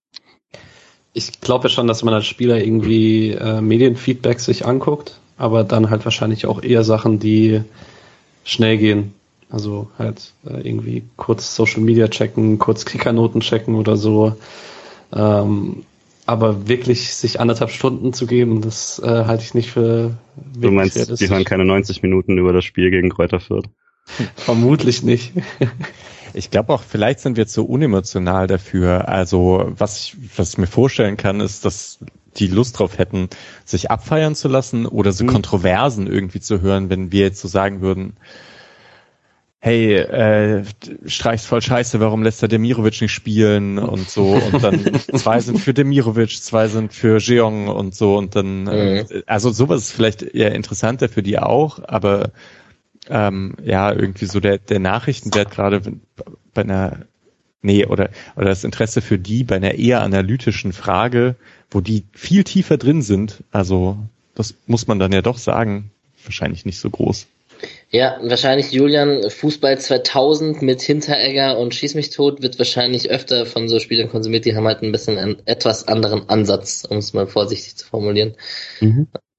Ich 1.12 1.40
glaube 1.40 1.64
ja 1.64 1.70
schon, 1.70 1.88
dass 1.88 2.04
man 2.04 2.14
als 2.14 2.26
Spieler 2.26 2.64
irgendwie 2.64 3.32
äh, 3.32 3.60
Medienfeedback 3.60 4.38
sich 4.38 4.64
anguckt, 4.64 5.20
aber 5.36 5.64
dann 5.64 5.90
halt 5.90 6.04
wahrscheinlich 6.04 6.46
auch 6.46 6.62
eher 6.62 6.84
Sachen, 6.84 7.18
die 7.18 7.62
schnell 8.44 8.78
gehen. 8.78 9.12
Also 9.50 9.90
halt 9.98 10.32
äh, 10.46 10.66
irgendwie 10.66 11.02
kurz 11.16 11.56
Social 11.56 11.80
Media 11.80 12.08
checken, 12.08 12.58
kurz 12.58 12.84
Klickernoten 12.84 13.40
checken 13.40 13.74
oder 13.74 13.96
so. 13.96 14.36
Ähm, 15.12 15.84
aber 16.26 16.68
wirklich 16.68 17.14
sich 17.14 17.40
anderthalb 17.40 17.70
Stunden 17.70 18.12
zu 18.12 18.26
geben, 18.26 18.60
das 18.60 19.00
äh, 19.00 19.24
halte 19.24 19.42
ich 19.42 19.54
nicht 19.54 19.70
für 19.70 20.16
wirklich 20.36 20.60
Du 20.62 20.70
meinst, 20.70 21.20
die 21.20 21.28
hören 21.28 21.44
keine 21.44 21.64
90 21.64 22.02
Minuten 22.02 22.38
über 22.38 22.52
das 22.52 22.64
Spiel 22.64 22.90
gegen 22.90 23.10
Kräuter 23.10 23.40
Fürth? 23.40 23.68
Vermutlich 24.36 25.02
nicht. 25.02 25.32
Ich 26.32 26.50
glaube 26.50 26.72
auch, 26.72 26.82
vielleicht 26.82 27.20
sind 27.20 27.36
wir 27.36 27.48
zu 27.48 27.66
unemotional 27.66 28.46
dafür. 28.46 29.08
Also 29.08 29.72
was 29.76 29.98
ich, 29.98 30.16
was 30.36 30.50
ich 30.50 30.58
mir 30.58 30.68
vorstellen 30.68 31.16
kann, 31.16 31.40
ist, 31.40 31.64
dass 31.64 31.98
die 32.36 32.46
Lust 32.46 32.78
drauf 32.78 32.98
hätten, 32.98 33.28
sich 33.64 33.90
abfeiern 33.90 34.36
zu 34.36 34.48
lassen 34.48 34.86
oder 34.86 35.12
so 35.12 35.24
Mhm. 35.24 35.28
Kontroversen 35.28 36.06
irgendwie 36.06 36.40
zu 36.40 36.60
hören, 36.60 36.90
wenn 36.90 37.10
wir 37.10 37.22
jetzt 37.22 37.40
so 37.40 37.48
sagen 37.48 37.80
würden, 37.80 38.16
hey, 39.62 39.94
äh, 39.94 40.64
streichst 41.04 41.46
voll 41.46 41.60
scheiße, 41.60 42.00
warum 42.00 42.22
lässt 42.22 42.42
er 42.42 42.48
Demirovic 42.48 43.00
nicht 43.02 43.12
spielen 43.12 43.78
und 43.78 44.08
so? 44.08 44.32
Und 44.32 44.62
dann 44.62 45.00
zwei 45.14 45.40
sind 45.40 45.58
für 45.58 45.74
Demirovic, 45.74 46.42
zwei 46.42 46.66
sind 46.68 46.94
für 46.94 47.18
Jeong 47.18 47.68
und 47.68 47.94
so. 47.94 48.16
Und 48.16 48.36
dann, 48.36 48.66
äh, 48.66 49.22
also 49.26 49.50
sowas 49.50 49.82
ist 49.82 49.92
vielleicht 49.92 50.22
eher 50.22 50.54
interessanter 50.54 51.10
für 51.10 51.22
die 51.22 51.38
auch, 51.38 51.78
aber 51.86 52.30
ähm, 53.08 53.54
ja, 53.62 53.92
irgendwie 53.92 54.26
so 54.26 54.40
der, 54.40 54.56
der 54.58 54.78
Nachrichtenwert 54.78 55.50
gerade 55.50 55.82
bei 56.54 56.62
einer, 56.62 57.00
nee, 57.60 57.84
oder, 57.84 58.08
oder 58.36 58.46
das 58.46 58.64
Interesse 58.64 59.02
für 59.02 59.18
die 59.18 59.44
bei 59.44 59.56
einer 59.56 59.74
eher 59.74 60.00
analytischen 60.00 60.72
Frage, 60.72 61.36
wo 61.70 61.82
die 61.82 62.04
viel 62.12 62.44
tiefer 62.44 62.78
drin 62.78 63.02
sind, 63.02 63.44
also 63.50 63.98
das 64.34 64.54
muss 64.66 64.86
man 64.86 64.98
dann 64.98 65.12
ja 65.12 65.20
doch 65.20 65.36
sagen, 65.36 65.90
wahrscheinlich 66.24 66.64
nicht 66.64 66.78
so 66.78 66.88
groß. 66.88 67.26
Ja, 67.92 68.18
wahrscheinlich 68.22 68.70
Julian, 68.70 69.28
Fußball 69.28 69.76
2000 69.78 70.62
mit 70.62 70.80
Hinteregger 70.80 71.58
und 71.58 71.74
Schieß 71.74 71.96
mich 71.96 72.10
tot 72.10 72.40
wird 72.40 72.56
wahrscheinlich 72.58 73.10
öfter 73.10 73.46
von 73.46 73.68
so 73.68 73.80
Spielern 73.80 74.08
konsumiert, 74.08 74.44
die 74.44 74.54
haben 74.54 74.66
halt 74.66 74.82
ein 74.82 74.92
bisschen 74.92 75.18
einen 75.18 75.42
etwas 75.44 75.88
anderen 75.88 76.28
Ansatz, 76.28 76.86
um 76.88 76.98
es 76.98 77.14
mal 77.14 77.26
vorsichtig 77.26 77.76
zu 77.76 77.86
formulieren, 77.88 78.36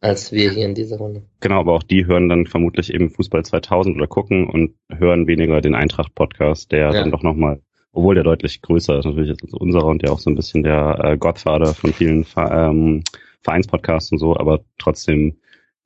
als 0.01 0.33
wir 0.33 0.51
hier 0.51 0.65
in 0.65 0.75
dieser 0.75 0.97
Runde. 0.97 1.23
Genau, 1.39 1.61
aber 1.61 1.71
auch 1.73 1.83
die 1.83 2.05
hören 2.07 2.27
dann 2.27 2.45
vermutlich 2.45 2.93
eben 2.93 3.09
Fußball 3.09 3.45
2000 3.45 3.95
oder 3.95 4.07
gucken 4.07 4.49
und 4.49 4.75
hören 4.93 5.27
weniger 5.27 5.61
den 5.61 5.73
Eintracht-Podcast, 5.73 6.73
der 6.73 6.79
Ja. 6.79 6.91
dann 6.91 7.11
doch 7.11 7.23
nochmal, 7.23 7.61
obwohl 7.93 8.15
der 8.15 8.25
deutlich 8.25 8.61
größer 8.61 8.99
ist 8.99 9.05
natürlich 9.05 9.29
als 9.29 9.53
unserer 9.53 9.85
und 9.85 10.01
der 10.01 10.11
auch 10.11 10.19
so 10.19 10.29
ein 10.29 10.35
bisschen 10.35 10.63
der 10.63 10.99
äh, 11.01 11.17
Godfather 11.17 11.73
von 11.73 11.93
vielen 11.93 12.25
Ver 12.25 12.51
ähm, 12.51 13.03
Vereinspodcasts 13.43 14.11
und 14.11 14.17
so, 14.17 14.35
aber 14.35 14.59
trotzdem 14.77 15.37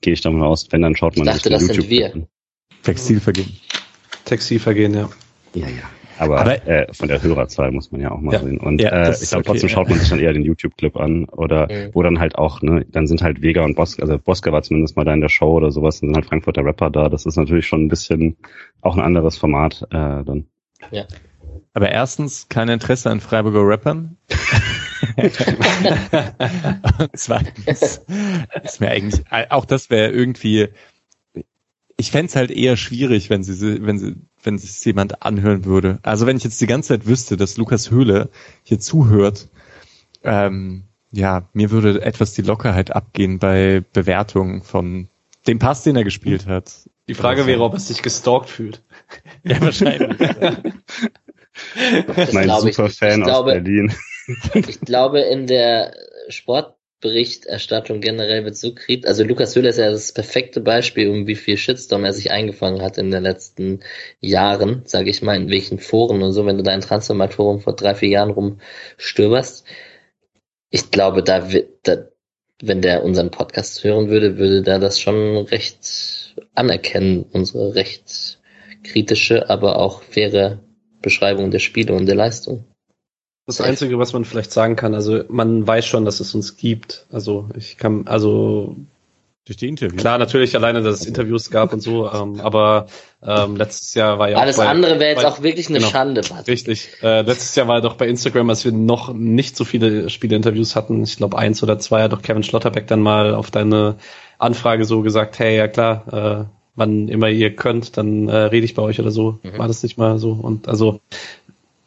gehe 0.01 0.13
ich 0.13 0.21
davon 0.21 0.41
aus, 0.41 0.67
wenn, 0.71 0.81
dann 0.81 0.95
schaut 0.95 1.15
man 1.15 1.27
Ich 1.27 1.33
dachte, 1.33 1.49
sich 1.49 1.59
den 1.59 1.67
das 1.67 1.75
sind 1.77 1.89
wir. 1.91 2.13
an. 2.13 2.27
Textilvergehen. 2.83 3.51
Textilvergehen, 4.25 4.93
ja. 4.93 5.09
Ja, 5.53 5.67
ja. 5.67 5.83
Aber, 6.17 6.39
aber 6.39 6.65
äh, 6.67 6.93
von 6.93 7.09
der 7.09 7.21
Hörerzahl 7.21 7.71
muss 7.71 7.91
man 7.91 7.99
ja 8.01 8.11
auch 8.11 8.21
mal 8.21 8.33
ja, 8.33 8.43
sehen. 8.43 8.57
Und 8.57 8.81
ja, 8.81 8.89
äh, 8.89 9.11
ich 9.11 9.29
glaube, 9.29 9.41
okay, 9.41 9.51
trotzdem 9.51 9.69
schaut 9.69 9.89
man 9.89 9.99
sich 9.99 10.09
dann 10.09 10.19
eher 10.19 10.31
den 10.33 10.43
YouTube-Clip 10.43 10.95
an 10.95 11.25
oder 11.25 11.67
mhm. 11.69 11.89
wo 11.93 12.03
dann 12.03 12.19
halt 12.19 12.37
auch, 12.37 12.61
ne, 12.61 12.85
dann 12.89 13.07
sind 13.07 13.21
halt 13.21 13.41
Vega 13.41 13.63
und 13.65 13.75
Boska, 13.75 14.01
also 14.01 14.17
Boska 14.17 14.51
war 14.51 14.61
zumindest 14.63 14.95
mal 14.95 15.03
da 15.03 15.13
in 15.13 15.21
der 15.21 15.29
Show 15.29 15.51
oder 15.51 15.71
sowas, 15.71 16.01
und 16.01 16.09
sind 16.09 16.15
halt 16.15 16.25
Frankfurter 16.25 16.63
Rapper 16.63 16.89
da. 16.89 17.09
Das 17.09 17.25
ist 17.25 17.35
natürlich 17.35 17.67
schon 17.67 17.85
ein 17.85 17.89
bisschen 17.89 18.37
auch 18.81 18.95
ein 18.95 19.01
anderes 19.01 19.37
Format 19.37 19.81
äh, 19.89 20.23
dann. 20.23 20.45
Ja. 20.91 21.05
Aber 21.73 21.89
erstens 21.89 22.47
kein 22.47 22.69
Interesse 22.69 23.09
an 23.09 23.19
Freiburger 23.19 23.67
Rappern. 23.67 24.17
und 25.17 25.31
zweitens 27.13 28.01
ist 28.63 28.81
mir 28.81 28.89
eigentlich, 28.89 29.23
auch 29.49 29.65
das 29.65 29.89
wäre 29.89 30.11
irgendwie, 30.11 30.69
ich 31.97 32.11
fände 32.11 32.33
halt 32.33 32.51
eher 32.51 32.77
schwierig, 32.77 33.29
wenn 33.29 33.43
sie, 33.43 33.85
wenn 33.85 33.97
sie, 33.97 34.15
wenn 34.43 34.57
sich 34.57 34.83
jemand 34.85 35.23
anhören 35.23 35.65
würde. 35.65 35.99
Also 36.03 36.25
wenn 36.25 36.37
ich 36.37 36.43
jetzt 36.43 36.59
die 36.59 36.67
ganze 36.67 36.89
Zeit 36.89 37.07
wüsste, 37.07 37.37
dass 37.37 37.57
Lukas 37.57 37.91
Höhle 37.91 38.29
hier 38.63 38.79
zuhört, 38.79 39.47
ähm, 40.23 40.83
ja, 41.11 41.47
mir 41.53 41.71
würde 41.71 42.01
etwas 42.01 42.33
die 42.33 42.41
Lockerheit 42.41 42.93
abgehen 42.93 43.39
bei 43.39 43.83
Bewertungen 43.93 44.61
von 44.61 45.07
dem 45.47 45.59
Pass, 45.59 45.83
den 45.83 45.95
er 45.95 46.03
gespielt 46.03 46.47
hat. 46.47 46.89
Die 47.07 47.13
Frage 47.13 47.45
wäre, 47.45 47.61
ob 47.61 47.73
er 47.73 47.79
sich 47.79 48.01
gestalkt 48.01 48.49
fühlt. 48.49 48.81
Ja, 49.43 49.61
wahrscheinlich. 49.61 50.19
mein 52.33 52.49
Superfan 52.49 53.23
aus 53.23 53.45
Berlin. 53.45 53.93
ich 54.53 54.81
glaube, 54.81 55.21
in 55.21 55.47
der 55.47 55.93
Sportberichterstattung 56.95 58.01
generell 58.01 58.45
wird 58.45 58.57
so 58.57 58.73
kritisch, 58.73 59.07
also 59.07 59.23
Lukas 59.23 59.55
Höhler 59.55 59.69
ist 59.69 59.77
ja 59.77 59.91
das 59.91 60.13
perfekte 60.13 60.61
Beispiel, 60.61 61.09
um 61.09 61.27
wie 61.27 61.35
viel 61.35 61.57
Shitstorm 61.57 62.05
er 62.05 62.13
sich 62.13 62.31
eingefangen 62.31 62.81
hat 62.81 62.97
in 62.97 63.11
den 63.11 63.23
letzten 63.23 63.81
Jahren, 64.21 64.81
sage 64.85 65.09
ich 65.09 65.21
mal, 65.21 65.35
in 65.35 65.49
welchen 65.49 65.79
Foren 65.79 66.23
und 66.23 66.31
so, 66.31 66.45
wenn 66.45 66.57
du 66.57 66.63
da 66.63 66.71
ein 66.71 66.81
Transformatorum 66.81 67.61
vor 67.61 67.75
drei, 67.75 67.95
vier 67.95 68.09
Jahren 68.09 68.31
rumstöberst. 68.31 69.65
Ich 70.69 70.91
glaube, 70.91 71.23
da 71.23 71.51
wird, 71.51 71.69
da, 71.83 72.07
wenn 72.61 72.81
der 72.81 73.03
unseren 73.03 73.31
Podcast 73.31 73.83
hören 73.83 74.09
würde, 74.09 74.37
würde 74.37 74.61
da 74.61 74.79
das 74.79 74.99
schon 74.99 75.37
recht 75.37 76.33
anerkennen, 76.53 77.23
unsere 77.31 77.75
recht 77.75 78.39
kritische, 78.83 79.49
aber 79.49 79.77
auch 79.79 80.01
faire 80.01 80.63
Beschreibung 81.01 81.51
der 81.51 81.59
Spiele 81.59 81.93
und 81.93 82.05
der 82.07 82.15
Leistung. 82.15 82.65
Das 83.47 83.61
Einzige, 83.61 83.99
was 83.99 84.13
man 84.13 84.25
vielleicht 84.25 84.51
sagen 84.51 84.75
kann, 84.75 84.95
also 84.95 85.23
man 85.29 85.67
weiß 85.67 85.85
schon, 85.85 86.03
dass 86.03 86.19
es 86.19 86.33
uns 86.33 86.57
gibt. 86.57 87.05
Also 87.11 87.49
ich 87.55 87.77
kann, 87.77 88.07
also 88.07 88.75
durch 89.45 89.57
die 89.57 89.67
Interviews. 89.67 90.01
Klar, 90.01 90.17
natürlich 90.17 90.55
alleine, 90.55 90.81
dass 90.81 91.01
es 91.01 91.05
Interviews 91.05 91.51
gab 91.51 91.71
und 91.71 91.79
so, 91.79 92.11
ähm, 92.11 92.39
aber 92.41 92.87
ähm, 93.21 93.55
letztes 93.55 93.93
Jahr 93.93 94.17
war 94.17 94.29
ja 94.29 94.37
Alles 94.37 94.57
bei, 94.57 94.67
andere 94.67 94.99
wäre 94.99 95.11
jetzt 95.11 95.21
bei, 95.21 95.27
auch 95.27 95.43
wirklich 95.43 95.69
eine 95.69 95.77
genau, 95.77 95.91
Schande. 95.91 96.21
Patrick. 96.21 96.47
Richtig. 96.47 96.89
Äh, 97.03 97.21
letztes 97.21 97.53
Jahr 97.55 97.67
war 97.67 97.81
doch 97.81 97.95
bei 97.95 98.07
Instagram, 98.07 98.49
als 98.49 98.65
wir 98.65 98.71
noch 98.71 99.13
nicht 99.13 99.55
so 99.55 99.63
viele 99.63 100.09
Spieleinterviews 100.09 100.75
hatten, 100.75 101.03
ich 101.03 101.17
glaube 101.17 101.37
eins 101.37 101.61
oder 101.61 101.77
zwei, 101.77 102.01
hat 102.01 102.13
doch 102.13 102.23
Kevin 102.23 102.41
Schlotterbeck 102.41 102.87
dann 102.87 103.01
mal 103.01 103.35
auf 103.35 103.51
deine 103.51 103.97
Anfrage 104.39 104.85
so 104.85 105.01
gesagt, 105.01 105.37
hey, 105.37 105.55
ja 105.55 105.67
klar, 105.67 106.47
äh, 106.47 106.55
wann 106.75 107.07
immer 107.07 107.29
ihr 107.29 107.55
könnt, 107.55 107.97
dann 107.97 108.27
äh, 108.27 108.35
rede 108.35 108.65
ich 108.65 108.73
bei 108.73 108.81
euch 108.81 108.99
oder 108.99 109.11
so. 109.11 109.37
Mhm. 109.43 109.59
War 109.59 109.67
das 109.67 109.83
nicht 109.83 109.99
mal 109.99 110.17
so? 110.17 110.31
Und 110.31 110.67
also, 110.67 111.01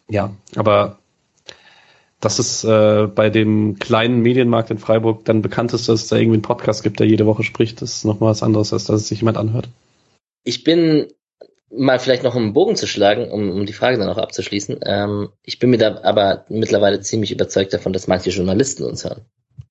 ja, 0.09 0.31
aber 0.55 0.98
dass 2.21 2.39
es 2.39 2.65
äh, 2.65 3.07
bei 3.07 3.31
dem 3.31 3.79
kleinen 3.79 4.21
Medienmarkt 4.21 4.71
in 4.71 4.79
Freiburg 4.79 5.25
dann 5.25 5.43
bekannt 5.43 5.73
ist, 5.73 5.89
dass 5.89 6.03
es 6.03 6.09
da 6.09 6.17
irgendwie 6.17 6.37
einen 6.37 6.43
Podcast 6.43 6.83
gibt, 6.83 7.01
der 7.01 7.07
jede 7.07 7.27
Woche 7.27 7.45
spricht, 7.45 7.81
das 7.83 7.97
ist 7.97 8.05
nochmal 8.05 8.31
was 8.31 8.43
anderes, 8.43 8.73
als 8.73 8.85
dass 8.85 9.03
es 9.03 9.09
sich 9.09 9.21
jemand 9.21 9.37
anhört. 9.37 9.69
Ich 10.45 10.65
bin 10.65 11.07
mal 11.71 11.99
vielleicht 11.99 12.23
noch 12.23 12.35
einen 12.35 12.55
Bogen 12.55 12.77
zu 12.77 12.87
schlagen, 12.87 13.31
um, 13.31 13.51
um 13.51 13.67
die 13.67 13.73
Frage 13.73 13.99
dann 13.99 14.09
auch 14.09 14.19
abzuschließen. 14.19 14.81
Ähm, 14.85 15.29
ich 15.45 15.59
bin 15.59 15.71
mir 15.71 15.79
da 15.79 16.01
aber 16.03 16.45
mittlerweile 16.49 17.01
ziemlich 17.01 17.31
überzeugt 17.31 17.73
davon, 17.73 17.93
dass 17.93 18.09
manche 18.09 18.31
Journalisten 18.31 18.85
uns 18.85 19.05
hören, 19.05 19.27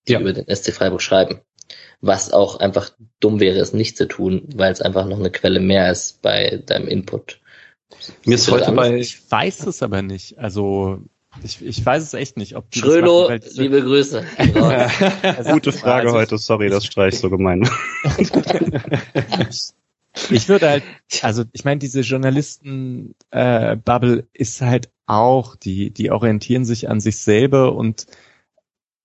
die 0.07 0.13
ja. 0.13 0.19
über 0.19 0.33
den 0.33 0.45
SC 0.53 0.71
Freiburg 0.73 1.01
schreiben 1.01 1.41
was 2.01 2.31
auch 2.31 2.59
einfach 2.59 2.91
dumm 3.19 3.39
wäre, 3.39 3.59
es 3.59 3.73
nicht 3.73 3.97
zu 3.97 4.07
tun, 4.07 4.47
weil 4.55 4.71
es 4.71 4.81
einfach 4.81 5.05
noch 5.05 5.19
eine 5.19 5.31
Quelle 5.31 5.59
mehr 5.59 5.91
ist 5.91 6.21
bei 6.21 6.61
deinem 6.65 6.87
Input. 6.87 7.39
Mir 8.25 8.35
ist 8.35 8.51
heute 8.51 8.71
bei, 8.73 8.95
ich 8.97 9.31
weiß 9.31 9.65
es 9.65 9.81
aber 9.81 10.01
nicht, 10.01 10.37
also 10.37 10.99
ich, 11.43 11.63
ich 11.63 11.85
weiß 11.85 12.01
es 12.03 12.13
echt 12.13 12.37
nicht, 12.37 12.55
ob 12.55 12.69
die 12.71 12.79
Schrölo, 12.79 13.29
machen, 13.29 13.41
liebe 13.55 13.81
Grüße. 13.81 14.25
Gute 15.51 15.71
Frage 15.71 16.07
also, 16.07 16.17
heute, 16.17 16.37
sorry, 16.37 16.69
das 16.69 16.85
streich 16.85 17.17
so 17.19 17.29
gemein. 17.29 17.69
ich 20.29 20.49
würde 20.49 20.69
halt, 20.69 20.83
also 21.21 21.45
ich 21.51 21.63
meine, 21.65 21.79
diese 21.79 22.01
Journalisten-Bubble 22.01 24.19
äh, 24.19 24.23
ist 24.33 24.61
halt 24.61 24.91
auch, 25.05 25.55
die, 25.55 25.91
die 25.91 26.11
orientieren 26.11 26.65
sich 26.65 26.89
an 26.89 26.99
sich 26.99 27.17
selber 27.17 27.75
und 27.75 28.07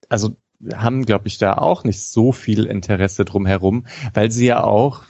also 0.08 0.36
haben, 0.74 1.04
glaube 1.04 1.28
ich, 1.28 1.38
da 1.38 1.54
auch 1.54 1.84
nicht 1.84 2.02
so 2.02 2.32
viel 2.32 2.64
Interesse 2.64 3.24
drumherum, 3.24 3.86
weil 4.14 4.30
sie 4.30 4.46
ja 4.46 4.62
auch, 4.62 5.04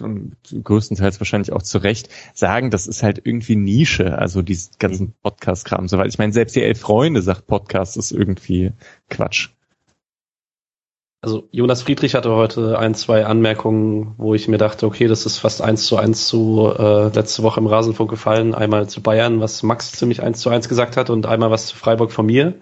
größtenteils 0.63 1.21
wahrscheinlich 1.21 1.53
auch 1.53 1.63
zu 1.63 1.79
Recht, 1.79 2.09
sagen, 2.35 2.71
das 2.71 2.87
ist 2.87 3.03
halt 3.03 3.21
irgendwie 3.25 3.57
Nische, 3.57 4.19
also 4.19 4.43
diesen 4.43 4.73
ganzen 4.79 5.15
Podcast-Kram. 5.23 5.89
So, 5.89 5.99
weil 5.99 6.09
ich 6.09 6.19
meine, 6.19 6.33
selbst 6.33 6.57
die 6.57 6.63
Elf 6.63 6.81
Freunde 6.81 7.23
sagt, 7.23 7.47
Podcast 7.47 7.97
ist 7.97 8.13
irgendwie 8.13 8.73
Quatsch. 9.09 9.51
Also 11.25 11.45
Jonas 11.53 11.83
Friedrich 11.83 12.17
hatte 12.17 12.33
heute 12.33 12.81
ein, 12.81 12.97
zwei 12.97 13.25
Anmerkungen, 13.25 14.17
wo 14.19 14.35
ich 14.35 14.49
mir 14.49 14.59
dachte, 14.59 14.87
okay, 14.87 15.07
das 15.07 15.25
ist 15.25 15.39
fast 15.39 15.63
eins 15.63 15.87
zu 15.87 15.97
eins 15.97 16.27
zu 16.27 16.75
äh, 16.77 17.15
letzte 17.15 17.45
Woche 17.45 17.61
im 17.61 17.69
Rasenfunk 17.69 18.11
gefallen. 18.11 18.57
Einmal 18.57 18.89
zu 18.89 19.01
Bayern, 19.01 19.39
was 19.39 19.63
Max 19.63 19.93
ziemlich 19.93 20.21
eins 20.21 20.41
zu 20.41 20.51
eins 20.51 20.69
gesagt 20.69 20.97
hat 20.97 21.11
und 21.11 21.27
einmal 21.27 21.53
was 21.53 21.67
zu 21.67 21.77
Freiburg 21.77 22.11
von 22.11 22.27
mir. 22.27 22.55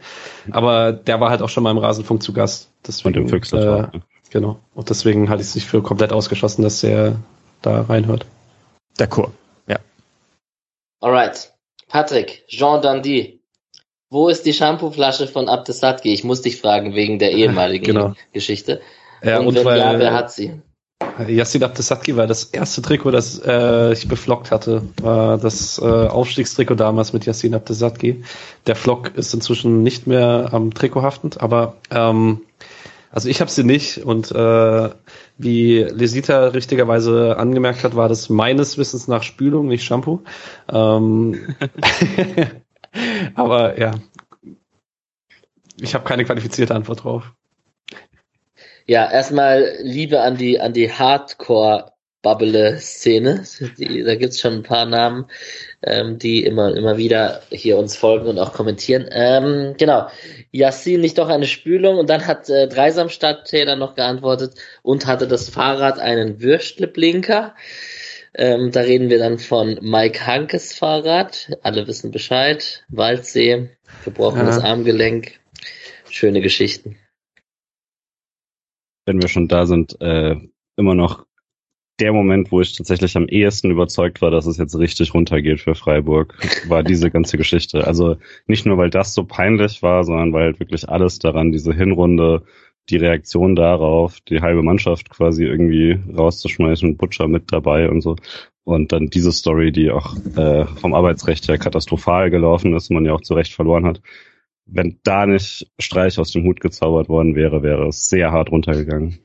Aber 0.50 0.92
der 0.92 1.20
war 1.20 1.30
halt 1.30 1.40
auch 1.40 1.48
schon 1.48 1.62
mal 1.62 1.70
im 1.70 1.78
Rasenfunk 1.78 2.22
zu 2.22 2.34
Gast. 2.34 2.70
Deswegen, 2.86 3.16
und 3.16 3.22
im 3.22 3.28
Füchsler. 3.30 3.92
Äh, 3.94 4.00
genau. 4.28 4.60
Und 4.74 4.90
deswegen 4.90 5.30
halte 5.30 5.40
ich 5.40 5.48
es 5.48 5.54
nicht 5.54 5.66
für 5.66 5.80
komplett 5.80 6.12
ausgeschlossen, 6.12 6.60
dass 6.60 6.84
er 6.84 7.16
da 7.62 7.80
reinhört. 7.80 8.26
D'accord. 8.98 9.30
Ja. 9.68 9.78
Alright. 11.00 11.50
Patrick, 11.88 12.44
Jean 12.46 12.82
Dandy, 12.82 13.39
wo 14.10 14.28
ist 14.28 14.44
die 14.44 14.52
Shampooflasche 14.52 15.28
von 15.28 15.48
Abdesatki? 15.48 16.12
Ich 16.12 16.24
muss 16.24 16.42
dich 16.42 16.60
fragen 16.60 16.94
wegen 16.94 17.18
der 17.18 17.32
ehemaligen 17.36 17.84
genau. 17.84 18.14
Geschichte. 18.32 18.80
Ja, 19.22 19.38
und, 19.38 19.48
und 19.48 19.54
wenn 19.56 19.64
weil, 19.64 19.78
ja, 19.78 19.98
wer 19.98 20.12
hat 20.12 20.32
sie? 20.32 20.60
Yassin 21.26 21.62
Abdesatki 21.62 22.16
war 22.16 22.26
das 22.26 22.44
erste 22.44 22.82
Trikot, 22.82 23.10
das 23.10 23.40
äh, 23.44 23.92
ich 23.92 24.08
beflockt 24.08 24.50
hatte. 24.50 24.82
War 25.00 25.38
das 25.38 25.78
äh, 25.78 25.84
Aufstiegstrikot 25.84 26.74
damals 26.74 27.12
mit 27.12 27.26
Yassin 27.26 27.54
Abdesatki. 27.54 28.24
Der 28.66 28.76
Flock 28.76 29.16
ist 29.16 29.32
inzwischen 29.32 29.82
nicht 29.82 30.06
mehr 30.06 30.50
am 30.52 30.72
Trikot 30.74 31.02
haftend, 31.02 31.40
aber 31.40 31.76
ähm, 31.90 32.42
also 33.10 33.28
ich 33.28 33.40
habe 33.40 33.50
sie 33.50 33.64
nicht 33.64 33.98
und 34.04 34.30
äh, 34.30 34.90
wie 35.36 35.78
Lesita 35.82 36.48
richtigerweise 36.48 37.36
angemerkt 37.38 37.82
hat, 37.82 37.96
war 37.96 38.08
das 38.08 38.28
meines 38.28 38.78
Wissens 38.78 39.08
nach 39.08 39.22
Spülung, 39.22 39.68
nicht 39.68 39.84
Shampoo. 39.84 40.20
Ähm, 40.70 41.56
Aber 43.34 43.78
ja, 43.78 43.94
ich 45.80 45.94
habe 45.94 46.04
keine 46.04 46.24
qualifizierte 46.24 46.74
Antwort 46.74 47.04
drauf. 47.04 47.32
Ja, 48.86 49.10
erstmal 49.10 49.76
Liebe 49.80 50.20
an 50.20 50.36
die 50.36 50.60
an 50.60 50.72
die 50.72 50.90
Hardcore 50.90 51.92
Bubble-Szene. 52.22 53.44
Da 54.04 54.14
gibt's 54.14 54.40
schon 54.40 54.54
ein 54.54 54.62
paar 54.62 54.84
Namen, 54.84 55.26
ähm, 55.82 56.18
die 56.18 56.44
immer, 56.44 56.74
immer 56.76 56.98
wieder 56.98 57.42
hier 57.50 57.78
uns 57.78 57.96
folgen 57.96 58.26
und 58.26 58.38
auch 58.38 58.52
kommentieren. 58.52 59.06
Ähm, 59.10 59.74
genau. 59.78 60.08
Yassin 60.52 61.00
nicht 61.00 61.18
doch 61.18 61.28
eine 61.28 61.46
Spülung 61.46 61.98
und 61.98 62.10
dann 62.10 62.26
hat 62.26 62.50
äh, 62.50 62.68
Dreisamstadt 62.68 63.46
Taylor 63.46 63.76
noch 63.76 63.94
geantwortet 63.94 64.54
und 64.82 65.06
hatte 65.06 65.26
das 65.26 65.48
Fahrrad 65.48 65.98
einen 65.98 66.42
Würstle-Blinker. 66.42 67.54
Ähm, 68.34 68.70
da 68.70 68.80
reden 68.80 69.10
wir 69.10 69.18
dann 69.18 69.38
von 69.38 69.78
Mike 69.82 70.26
Hankes 70.26 70.72
Fahrrad. 70.72 71.58
Alle 71.62 71.86
wissen 71.86 72.10
Bescheid. 72.10 72.84
Waldsee, 72.88 73.70
gebrochenes 74.04 74.58
ja. 74.58 74.64
Armgelenk. 74.64 75.40
Schöne 76.08 76.40
Geschichten. 76.40 76.96
Wenn 79.06 79.20
wir 79.20 79.28
schon 79.28 79.48
da 79.48 79.66
sind, 79.66 80.00
äh, 80.00 80.36
immer 80.76 80.94
noch 80.94 81.26
der 82.00 82.12
Moment, 82.12 82.50
wo 82.50 82.60
ich 82.60 82.76
tatsächlich 82.76 83.16
am 83.16 83.28
ehesten 83.28 83.70
überzeugt 83.70 84.22
war, 84.22 84.30
dass 84.30 84.46
es 84.46 84.56
jetzt 84.56 84.76
richtig 84.78 85.12
runtergeht 85.12 85.60
für 85.60 85.74
Freiburg, 85.74 86.34
war 86.68 86.82
diese 86.82 87.10
ganze 87.10 87.36
Geschichte. 87.36 87.86
Also 87.86 88.16
nicht 88.46 88.64
nur, 88.64 88.78
weil 88.78 88.90
das 88.90 89.12
so 89.12 89.24
peinlich 89.24 89.82
war, 89.82 90.04
sondern 90.04 90.32
weil 90.32 90.44
halt 90.44 90.60
wirklich 90.60 90.88
alles 90.88 91.18
daran, 91.18 91.52
diese 91.52 91.74
Hinrunde, 91.74 92.42
die 92.90 92.96
Reaktion 92.96 93.56
darauf, 93.56 94.20
die 94.20 94.40
halbe 94.40 94.62
Mannschaft 94.62 95.10
quasi 95.10 95.44
irgendwie 95.44 95.98
rauszuschmeißen, 96.16 96.96
Butcher 96.96 97.28
mit 97.28 97.52
dabei 97.52 97.88
und 97.88 98.00
so. 98.00 98.16
Und 98.64 98.92
dann 98.92 99.08
diese 99.08 99.32
Story, 99.32 99.72
die 99.72 99.90
auch 99.90 100.14
äh, 100.36 100.66
vom 100.66 100.94
Arbeitsrecht 100.94 101.48
her 101.48 101.58
katastrophal 101.58 102.30
gelaufen 102.30 102.74
ist, 102.74 102.90
man 102.90 103.04
ja 103.04 103.12
auch 103.14 103.22
zu 103.22 103.34
Recht 103.34 103.52
verloren 103.52 103.86
hat. 103.86 104.00
Wenn 104.66 105.00
da 105.02 105.26
nicht 105.26 105.70
Streich 105.80 106.18
aus 106.18 106.32
dem 106.32 106.44
Hut 106.44 106.60
gezaubert 106.60 107.08
worden 107.08 107.34
wäre, 107.34 107.62
wäre 107.62 107.88
es 107.88 108.08
sehr 108.08 108.30
hart 108.30 108.50
runtergegangen. 108.50 109.18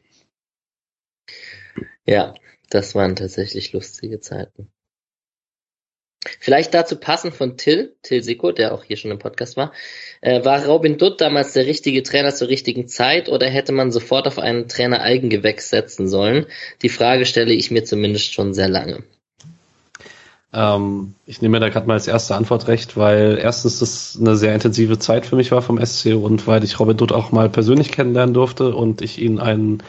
Ja, 2.06 2.34
das 2.70 2.96
waren 2.96 3.16
tatsächlich 3.16 3.74
lustige 3.74 4.20
Zeiten. 4.20 4.72
Vielleicht 6.40 6.74
dazu 6.74 6.96
passend 6.96 7.34
von 7.34 7.58
Till, 7.58 7.94
Till 8.04 8.24
Siko, 8.24 8.52
der 8.52 8.74
auch 8.74 8.84
hier 8.84 8.98
schon 8.98 9.12
im 9.12 9.20
Podcast 9.20 9.58
war. 9.58 9.72
Äh, 10.22 10.44
war 10.44 10.66
Robin 10.66 10.98
Dutt 10.98 11.22
damals 11.22 11.54
der 11.54 11.66
richtige 11.66 12.04
Trainer 12.04 12.34
zur 12.34 12.48
richtigen 12.48 12.88
Zeit 12.88 13.30
oder 13.30 13.48
hätte 13.48 13.72
man 13.72 13.92
sofort 13.92 14.28
auf 14.28 14.40
einen 14.40 14.68
Trainer 14.68 15.02
Eigengewächs 15.02 15.70
setzen 15.70 16.08
sollen? 16.08 16.46
Die 16.82 16.90
Frage 16.90 17.26
stelle 17.26 17.54
ich 17.54 17.72
mir 17.72 17.84
zumindest 17.84 18.34
schon 18.34 18.54
sehr 18.54 18.70
lange. 18.70 19.04
Ähm, 20.56 21.16
ich 21.26 21.42
nehme 21.42 21.54
mir 21.54 21.60
da 21.60 21.70
gerade 21.70 21.86
mal 21.86 21.96
als 21.96 22.08
erste 22.08 22.36
Antwort 22.36 22.68
recht, 22.68 22.96
weil 22.96 23.38
erstens 23.42 23.80
das 23.80 24.18
eine 24.20 24.38
sehr 24.38 24.54
intensive 24.54 24.98
Zeit 24.98 25.26
für 25.26 25.36
mich 25.36 25.52
war 25.52 25.62
vom 25.62 25.84
SC 25.84 26.16
und 26.16 26.48
weil 26.48 26.64
ich 26.64 26.80
Robin 26.80 26.96
Dutt 26.96 27.12
auch 27.12 27.32
mal 27.32 27.50
persönlich 27.50 27.92
kennenlernen 27.92 28.34
durfte 28.34 28.74
und 28.74 29.02
ich 29.02 29.22
ihn 29.22 29.40
einen 29.40 29.84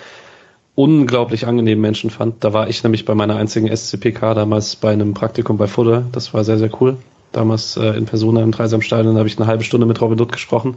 unglaublich 0.77 1.47
angenehmen 1.47 1.83
Menschen 1.83 2.11
fand. 2.11 2.45
Da 2.45 2.53
war 2.53 2.69
ich 2.69 2.85
nämlich 2.85 3.05
bei 3.05 3.15
meiner 3.15 3.37
einzigen 3.37 3.75
SCPK 3.75 4.35
damals 4.35 4.77
bei 4.77 4.93
einem 4.93 5.15
Praktikum 5.15 5.57
bei 5.57 5.67
Fudder. 5.67 6.05
Das 6.13 6.33
war 6.33 6.45
sehr, 6.45 6.59
sehr 6.59 6.71
cool. 6.81 6.99
Damals 7.33 7.77
äh, 7.77 7.89
in 7.97 8.05
Persona 8.05 8.43
im 8.43 8.53
Dreisamstadion 8.53 9.17
habe 9.17 9.27
ich 9.27 9.39
eine 9.39 9.47
halbe 9.49 9.65
Stunde 9.65 9.87
mit 9.87 10.01
Robin 10.01 10.19
Dutt 10.19 10.33
gesprochen. 10.33 10.77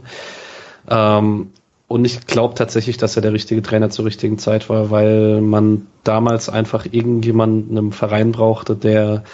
Ähm, 0.88 1.50
und 1.86 2.04
ich 2.04 2.26
glaube 2.26 2.54
tatsächlich, 2.54 2.96
dass 2.96 3.16
er 3.16 3.22
der 3.22 3.32
richtige 3.32 3.62
Trainer 3.62 3.90
zur 3.90 4.06
richtigen 4.06 4.38
Zeit 4.38 4.68
war, 4.70 4.90
weil 4.90 5.40
man 5.40 5.86
damals 6.02 6.48
einfach 6.48 6.86
irgendjemanden 6.90 7.76
im 7.76 7.92
Verein 7.92 8.32
brauchte, 8.32 8.76
der 8.76 9.24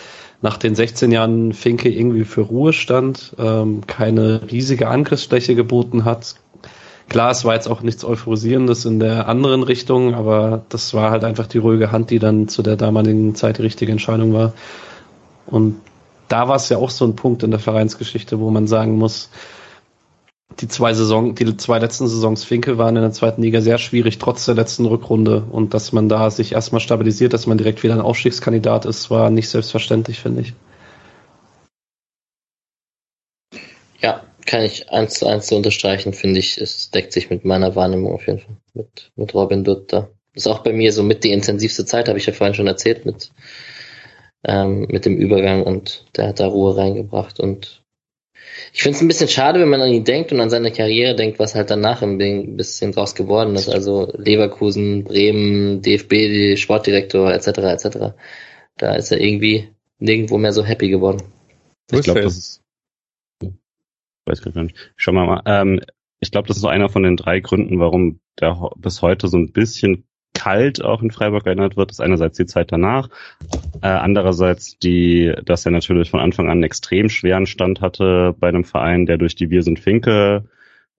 nach 0.42 0.56
den 0.56 0.74
16 0.74 1.12
Jahren 1.12 1.52
Finke 1.52 1.88
irgendwie 1.90 2.24
für 2.24 2.40
Ruhe 2.40 2.72
stand, 2.72 3.34
ähm, 3.38 3.82
keine 3.86 4.50
riesige 4.50 4.88
Angriffsfläche 4.88 5.54
geboten 5.54 6.04
hat, 6.04 6.36
Klar, 7.08 7.30
es 7.30 7.44
war 7.44 7.54
jetzt 7.54 7.68
auch 7.68 7.82
nichts 7.82 8.04
Euphorisierendes 8.04 8.84
in 8.84 8.98
der 8.98 9.28
anderen 9.28 9.62
Richtung, 9.62 10.14
aber 10.14 10.64
das 10.68 10.92
war 10.92 11.10
halt 11.10 11.24
einfach 11.24 11.46
die 11.46 11.58
ruhige 11.58 11.92
Hand, 11.92 12.10
die 12.10 12.18
dann 12.18 12.48
zu 12.48 12.62
der 12.62 12.76
damaligen 12.76 13.34
Zeit 13.34 13.58
die 13.58 13.62
richtige 13.62 13.92
Entscheidung 13.92 14.32
war. 14.32 14.52
Und 15.46 15.80
da 16.28 16.48
war 16.48 16.56
es 16.56 16.68
ja 16.68 16.78
auch 16.78 16.90
so 16.90 17.04
ein 17.04 17.14
Punkt 17.14 17.44
in 17.44 17.52
der 17.52 17.60
Vereinsgeschichte, 17.60 18.40
wo 18.40 18.50
man 18.50 18.66
sagen 18.66 18.98
muss, 18.98 19.30
die 20.60 20.68
zwei 20.68 20.94
Saison, 20.94 21.34
die 21.34 21.56
zwei 21.56 21.78
letzten 21.78 22.08
Saisons 22.08 22.44
Finke 22.44 22.78
waren 22.78 22.96
in 22.96 23.02
der 23.02 23.12
zweiten 23.12 23.42
Liga 23.42 23.60
sehr 23.60 23.78
schwierig, 23.78 24.18
trotz 24.18 24.46
der 24.46 24.54
letzten 24.54 24.86
Rückrunde. 24.86 25.44
Und 25.50 25.74
dass 25.74 25.92
man 25.92 26.08
da 26.08 26.30
sich 26.30 26.52
erstmal 26.52 26.80
stabilisiert, 26.80 27.32
dass 27.32 27.46
man 27.46 27.58
direkt 27.58 27.82
wieder 27.82 27.94
ein 27.94 28.00
Aufstiegskandidat 28.00 28.86
ist, 28.86 29.10
war 29.10 29.30
nicht 29.30 29.48
selbstverständlich, 29.48 30.20
finde 30.20 30.40
ich. 30.42 30.54
Kann 34.46 34.62
ich 34.62 34.88
eins 34.90 35.14
zu 35.14 35.26
eins 35.26 35.46
zu 35.46 35.56
unterstreichen, 35.56 36.12
finde 36.12 36.40
ich. 36.40 36.58
Es 36.58 36.90
deckt 36.90 37.12
sich 37.12 37.30
mit 37.30 37.44
meiner 37.44 37.74
Wahrnehmung 37.74 38.14
auf 38.14 38.26
jeden 38.26 38.38
Fall. 38.38 38.56
Mit, 38.74 39.10
mit 39.16 39.34
Robin 39.34 39.64
Dutt 39.64 39.92
da. 39.92 40.08
Ist 40.34 40.46
auch 40.46 40.60
bei 40.60 40.72
mir 40.72 40.92
so 40.92 41.02
mit 41.02 41.24
die 41.24 41.32
intensivste 41.32 41.84
Zeit, 41.84 42.08
habe 42.08 42.18
ich 42.18 42.26
ja 42.26 42.32
vorhin 42.32 42.54
schon 42.54 42.66
erzählt, 42.66 43.06
mit, 43.06 43.30
ähm, 44.44 44.86
mit 44.90 45.06
dem 45.06 45.16
Übergang 45.16 45.62
und 45.62 46.04
der 46.16 46.28
hat 46.28 46.40
da 46.40 46.46
Ruhe 46.46 46.76
reingebracht 46.76 47.40
und 47.40 47.82
ich 48.72 48.82
finde 48.82 48.96
es 48.96 49.02
ein 49.02 49.08
bisschen 49.08 49.28
schade, 49.28 49.60
wenn 49.60 49.68
man 49.68 49.80
an 49.80 49.90
ihn 49.90 50.04
denkt 50.04 50.32
und 50.32 50.40
an 50.40 50.50
seine 50.50 50.70
Karriere 50.72 51.14
denkt, 51.14 51.38
was 51.38 51.54
halt 51.54 51.70
danach 51.70 52.02
ein 52.02 52.56
bisschen 52.56 52.92
draus 52.92 53.14
geworden 53.14 53.54
ist. 53.54 53.68
Also 53.68 54.12
Leverkusen, 54.16 55.04
Bremen, 55.04 55.82
DFB, 55.82 56.56
Sportdirektor 56.58 57.32
etc. 57.32 57.46
etc. 57.58 57.98
Da 58.76 58.94
ist 58.94 59.10
er 59.10 59.20
irgendwie 59.20 59.68
nirgendwo 59.98 60.38
mehr 60.38 60.52
so 60.52 60.64
happy 60.64 60.88
geworden. 60.88 61.22
Ich 61.90 62.02
glaube, 62.02 62.20
das 62.20 62.36
ist 62.36 62.65
weiß 64.26 64.42
gar 64.42 64.62
nicht. 64.62 64.92
Schau 64.96 65.12
mal, 65.12 65.26
mal 65.26 65.42
ähm, 65.46 65.80
ich 66.20 66.30
glaube, 66.30 66.48
das 66.48 66.56
ist 66.56 66.62
so 66.62 66.68
einer 66.68 66.88
von 66.88 67.02
den 67.02 67.16
drei 67.16 67.40
Gründen, 67.40 67.78
warum 67.78 68.20
der 68.40 68.70
bis 68.76 69.02
heute 69.02 69.28
so 69.28 69.36
ein 69.36 69.52
bisschen 69.52 70.04
kalt 70.34 70.84
auch 70.84 71.02
in 71.02 71.10
Freiburg 71.10 71.46
erinnert 71.46 71.76
wird. 71.76 71.90
Das 71.90 71.96
ist 71.96 72.04
einerseits 72.04 72.36
die 72.36 72.46
Zeit 72.46 72.70
danach, 72.70 73.08
äh, 73.82 73.88
andererseits 73.88 74.78
die, 74.78 75.34
dass 75.44 75.64
er 75.64 75.72
natürlich 75.72 76.10
von 76.10 76.20
Anfang 76.20 76.46
an 76.46 76.52
einen 76.52 76.62
extrem 76.62 77.08
schweren 77.08 77.46
Stand 77.46 77.80
hatte 77.80 78.34
bei 78.38 78.48
einem 78.48 78.64
Verein, 78.64 79.06
der 79.06 79.18
durch 79.18 79.34
die 79.34 79.50
Wir 79.50 79.62
sind 79.62 79.80
Finke 79.80 80.44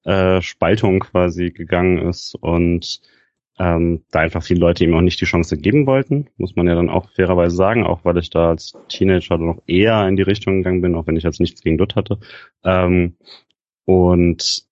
äh, 0.04 0.42
Spaltung 0.42 1.00
quasi 1.00 1.52
gegangen 1.52 1.98
ist 1.98 2.36
und 2.36 3.02
ähm, 3.60 4.04
da 4.12 4.20
einfach 4.20 4.44
viele 4.44 4.60
Leute 4.60 4.84
ihm 4.84 4.94
auch 4.94 5.02
nicht 5.02 5.20
die 5.20 5.26
Chance 5.26 5.58
geben 5.58 5.88
wollten, 5.88 6.30
muss 6.38 6.56
man 6.56 6.68
ja 6.68 6.76
dann 6.76 6.90
auch 6.90 7.10
fairerweise 7.12 7.56
sagen, 7.56 7.86
auch 7.86 8.06
weil 8.06 8.18
ich 8.18 8.30
da 8.30 8.50
als 8.50 8.74
Teenager 8.88 9.38
noch 9.38 9.62
eher 9.66 10.08
in 10.08 10.16
die 10.16 10.24
Richtung 10.24 10.58
gegangen 10.58 10.82
bin, 10.82 10.96
auch 10.96 11.08
wenn 11.08 11.18
ich 11.18 11.24
jetzt 11.24 11.40
nichts 11.40 11.62
gegen 11.62 11.78
Dutt 11.78 11.96
hatte. 11.96 12.20
Ähm, 12.64 13.18
und 13.86 14.68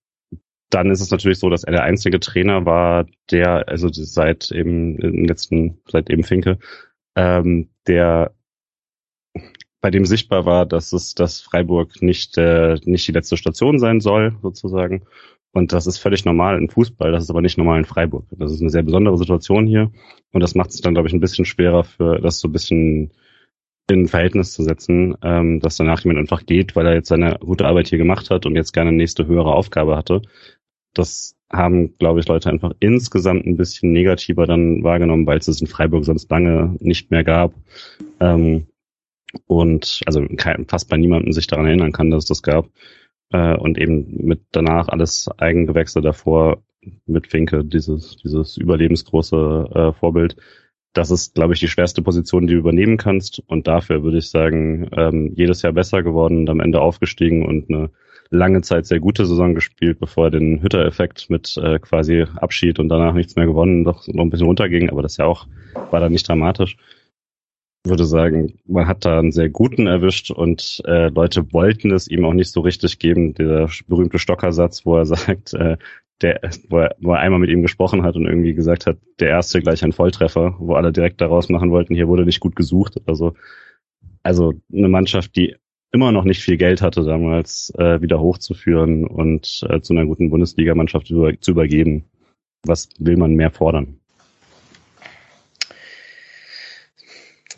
dann 0.70 0.92
ist 0.92 1.02
es 1.02 1.12
natürlich 1.12 1.40
so, 1.40 1.50
dass 1.50 1.64
er 1.64 1.72
der 1.72 1.84
einzige 1.84 2.20
Trainer 2.20 2.66
war, 2.66 3.06
der, 3.32 3.68
also 3.70 3.88
seit 3.92 4.52
eben 4.52 4.98
im 5.00 5.26
letzten, 5.26 5.80
seit 5.88 6.10
eben 6.10 6.24
Finke, 6.24 6.60
ähm, 7.16 7.70
der 7.88 8.34
bei 9.82 9.92
dem 9.92 10.06
sichtbar 10.06 10.46
war, 10.46 10.66
dass 10.66 10.94
es, 10.94 11.14
dass 11.14 11.42
Freiburg 11.42 12.02
nicht, 12.02 12.38
äh, 12.38 12.80
nicht 12.86 13.08
die 13.08 13.12
letzte 13.12 13.38
Station 13.38 13.78
sein 13.78 14.00
soll, 14.00 14.36
sozusagen. 14.42 15.06
Und 15.56 15.72
das 15.72 15.88
ist 15.88 16.00
völlig 16.00 16.26
normal 16.26 16.58
im 16.58 16.68
Fußball, 16.68 17.14
das 17.14 17.24
ist 17.24 17.30
aber 17.30 17.42
nicht 17.42 17.58
normal 17.58 17.80
in 17.80 17.86
Freiburg. 17.86 18.26
Das 18.32 18.52
ist 18.52 18.60
eine 18.60 18.70
sehr 18.70 18.84
besondere 18.84 19.18
Situation 19.18 19.66
hier. 19.66 19.90
Und 20.34 20.42
das 20.42 20.54
macht 20.54 20.72
es 20.72 20.82
dann, 20.82 20.94
glaube 20.94 21.08
ich, 21.08 21.14
ein 21.14 21.22
bisschen 21.22 21.46
schwerer 21.46 21.86
für 21.86 22.20
das 22.20 22.40
so 22.40 22.50
ein 22.50 22.52
bisschen 22.52 23.14
in 23.90 24.10
Verhältnis 24.10 24.52
zu 24.52 24.64
setzen, 24.64 25.16
ähm, 25.24 25.62
dass 25.62 25.78
danach 25.78 26.02
jemand 26.02 26.20
einfach 26.20 26.46
geht, 26.46 26.76
weil 26.76 26.86
er 26.86 26.96
jetzt 26.96 27.08
seine 27.08 27.38
gute 27.40 27.66
Arbeit 27.66 27.88
hier 27.88 27.98
gemacht 27.98 28.32
hat 28.32 28.46
und 28.46 28.58
jetzt 28.58 28.74
gerne 28.74 28.90
eine 28.90 28.98
nächste 28.98 29.28
höhere 29.28 29.54
Aufgabe 29.54 29.96
hatte. 29.96 30.24
Das 30.94 31.38
haben, 31.50 31.98
glaube 32.00 32.20
ich, 32.20 32.28
Leute 32.28 32.50
einfach 32.50 32.74
insgesamt 32.82 33.46
ein 33.46 33.56
bisschen 33.56 33.94
negativer 33.94 34.48
dann 34.48 34.84
wahrgenommen, 34.84 35.26
weil 35.26 35.38
es 35.38 35.48
es 35.48 35.62
in 35.62 35.68
Freiburg 35.68 36.04
sonst 36.04 36.30
lange 36.30 36.76
nicht 36.82 37.12
mehr 37.12 37.24
gab. 37.24 37.54
Ähm, 38.20 38.68
und 39.48 40.02
also 40.06 40.26
kein, 40.36 40.66
fast 40.68 40.90
bei 40.90 40.98
niemandem 40.98 41.32
sich 41.32 41.48
daran 41.48 41.66
erinnern 41.66 41.94
kann, 41.94 42.10
dass 42.10 42.24
es 42.24 42.28
das 42.28 42.44
gab 42.44 42.68
äh, 43.32 43.56
und 43.56 43.78
eben 43.78 44.26
mit 44.26 44.42
danach 44.52 44.88
alles 44.88 45.30
Eigengewächse 45.38 46.02
davor 46.02 46.64
mit 47.06 47.28
Finke, 47.28 47.64
dieses, 47.64 48.18
dieses 48.18 48.58
überlebensgroße 48.58 49.70
äh, 49.74 49.92
Vorbild. 49.94 50.36
Das 50.94 51.12
ist, 51.12 51.36
glaube 51.36 51.54
ich, 51.54 51.60
die 51.60 51.68
schwerste 51.68 52.02
Position, 52.02 52.48
die 52.48 52.54
du 52.54 52.60
übernehmen 52.60 52.98
kannst. 52.98 53.42
Und 53.48 53.68
dafür 53.68 54.04
würde 54.04 54.20
ich 54.20 54.30
sagen, 54.30 54.90
ähm, 54.96 55.34
jedes 55.36 55.62
Jahr 55.62 55.74
besser 55.74 56.04
geworden 56.04 56.40
und 56.40 56.50
am 56.50 56.62
Ende 56.62 56.80
aufgestiegen 56.80 57.46
und 57.46 57.70
eine 57.70 57.90
lange 58.30 58.62
Zeit 58.62 58.86
sehr 58.86 59.00
gute 59.00 59.26
Saison 59.26 59.54
gespielt, 59.56 60.00
bevor 60.00 60.26
er 60.26 60.32
den 60.32 60.62
Hütter-Effekt 60.62 61.30
mit 61.30 61.58
äh, 61.58 61.80
quasi 61.80 62.26
Abschied 62.36 62.80
und 62.80 62.90
danach 62.90 63.14
nichts 63.14 63.36
mehr 63.36 63.46
gewonnen, 63.46 63.84
doch 63.84 64.08
noch 64.08 64.24
ein 64.24 64.30
bisschen 64.30 64.48
runterging, 64.48 64.90
aber 64.90 65.02
das 65.02 65.18
ja 65.18 65.26
auch 65.26 65.48
war 65.92 66.00
dann 66.00 66.12
nicht 66.12 66.28
dramatisch 66.28 66.78
würde 67.86 68.06
sagen, 68.06 68.60
man 68.66 68.88
hat 68.88 69.06
da 69.06 69.20
einen 69.20 69.32
sehr 69.32 69.50
guten 69.50 69.88
erwischt 69.88 70.32
und 70.32 70.82
äh, 70.86 71.10
Leute 71.10 71.52
wollten 71.54 71.92
es 71.92 72.08
ihm 72.08 72.26
auch 72.26 72.34
nicht 72.34 72.52
so 72.52 72.62
richtig 72.62 73.00
geben. 73.00 73.34
Der 73.34 73.70
berühmte 73.88 74.20
Stockersatz, 74.20 74.86
wo 74.86 74.98
er 74.98 75.06
sagt, 75.06 75.54
äh, 75.54 75.78
der, 76.22 76.40
wo 76.70 76.80
er, 76.80 76.96
wo 77.00 77.12
er 77.12 77.20
einmal 77.20 77.40
mit 77.40 77.50
ihm 77.50 77.62
gesprochen 77.62 78.04
hat 78.04 78.16
und 78.16 78.26
irgendwie 78.26 78.54
gesagt 78.54 78.86
hat, 78.86 78.98
der 79.20 79.30
erste 79.30 79.62
gleich 79.62 79.84
ein 79.84 79.92
Volltreffer, 79.92 80.56
wo 80.60 80.76
alle 80.76 80.92
direkt 80.92 81.22
daraus 81.22 81.50
machen 81.50 81.72
wollten, 81.72 81.96
hier 81.96 82.08
wurde 82.08 82.26
nicht 82.26 82.40
gut 82.40 82.56
gesucht 82.56 82.96
oder 82.98 83.16
so. 83.16 83.34
Also 84.24 84.54
eine 84.74 84.88
Mannschaft, 84.88 85.36
die 85.36 85.56
immer 85.92 86.12
noch 86.12 86.24
nicht 86.24 86.42
viel 86.42 86.58
Geld 86.58 86.82
hatte 86.82 87.04
damals, 87.04 87.74
äh, 87.78 88.02
wieder 88.02 88.20
hochzuführen 88.20 89.06
und 89.06 89.66
äh, 89.70 89.82
zu 89.82 89.94
einer 89.94 90.06
guten 90.06 90.30
Bundesligamannschaft 90.30 91.10
über, 91.10 91.40
zu 91.40 91.52
übergeben. 91.52 92.06
Was 92.64 92.90
will 93.00 93.18
man 93.18 93.36
mehr 93.36 93.52
fordern? 93.52 94.00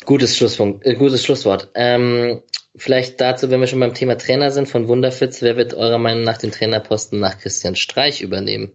Gutes, 0.08 0.38
Schlusspunkt, 0.38 0.86
äh, 0.86 0.96
gutes 0.96 1.26
Schlusswort. 1.26 1.68
Ähm, 1.74 2.42
vielleicht 2.78 3.20
dazu, 3.20 3.50
wenn 3.50 3.60
wir 3.60 3.68
schon 3.68 3.82
beim 3.82 3.94
Thema 3.94 4.18
Trainer 4.18 4.52
sind, 4.52 4.70
von 4.70 4.88
Wunderfitz, 4.88 5.42
wer 5.42 5.58
wird 5.58 5.74
eurer 5.74 5.98
Meinung 5.98 6.24
nach 6.24 6.38
den 6.38 6.50
Trainerposten 6.50 7.20
nach 7.20 7.38
Christian 7.38 7.76
Streich 7.76 8.22
übernehmen? 8.22 8.72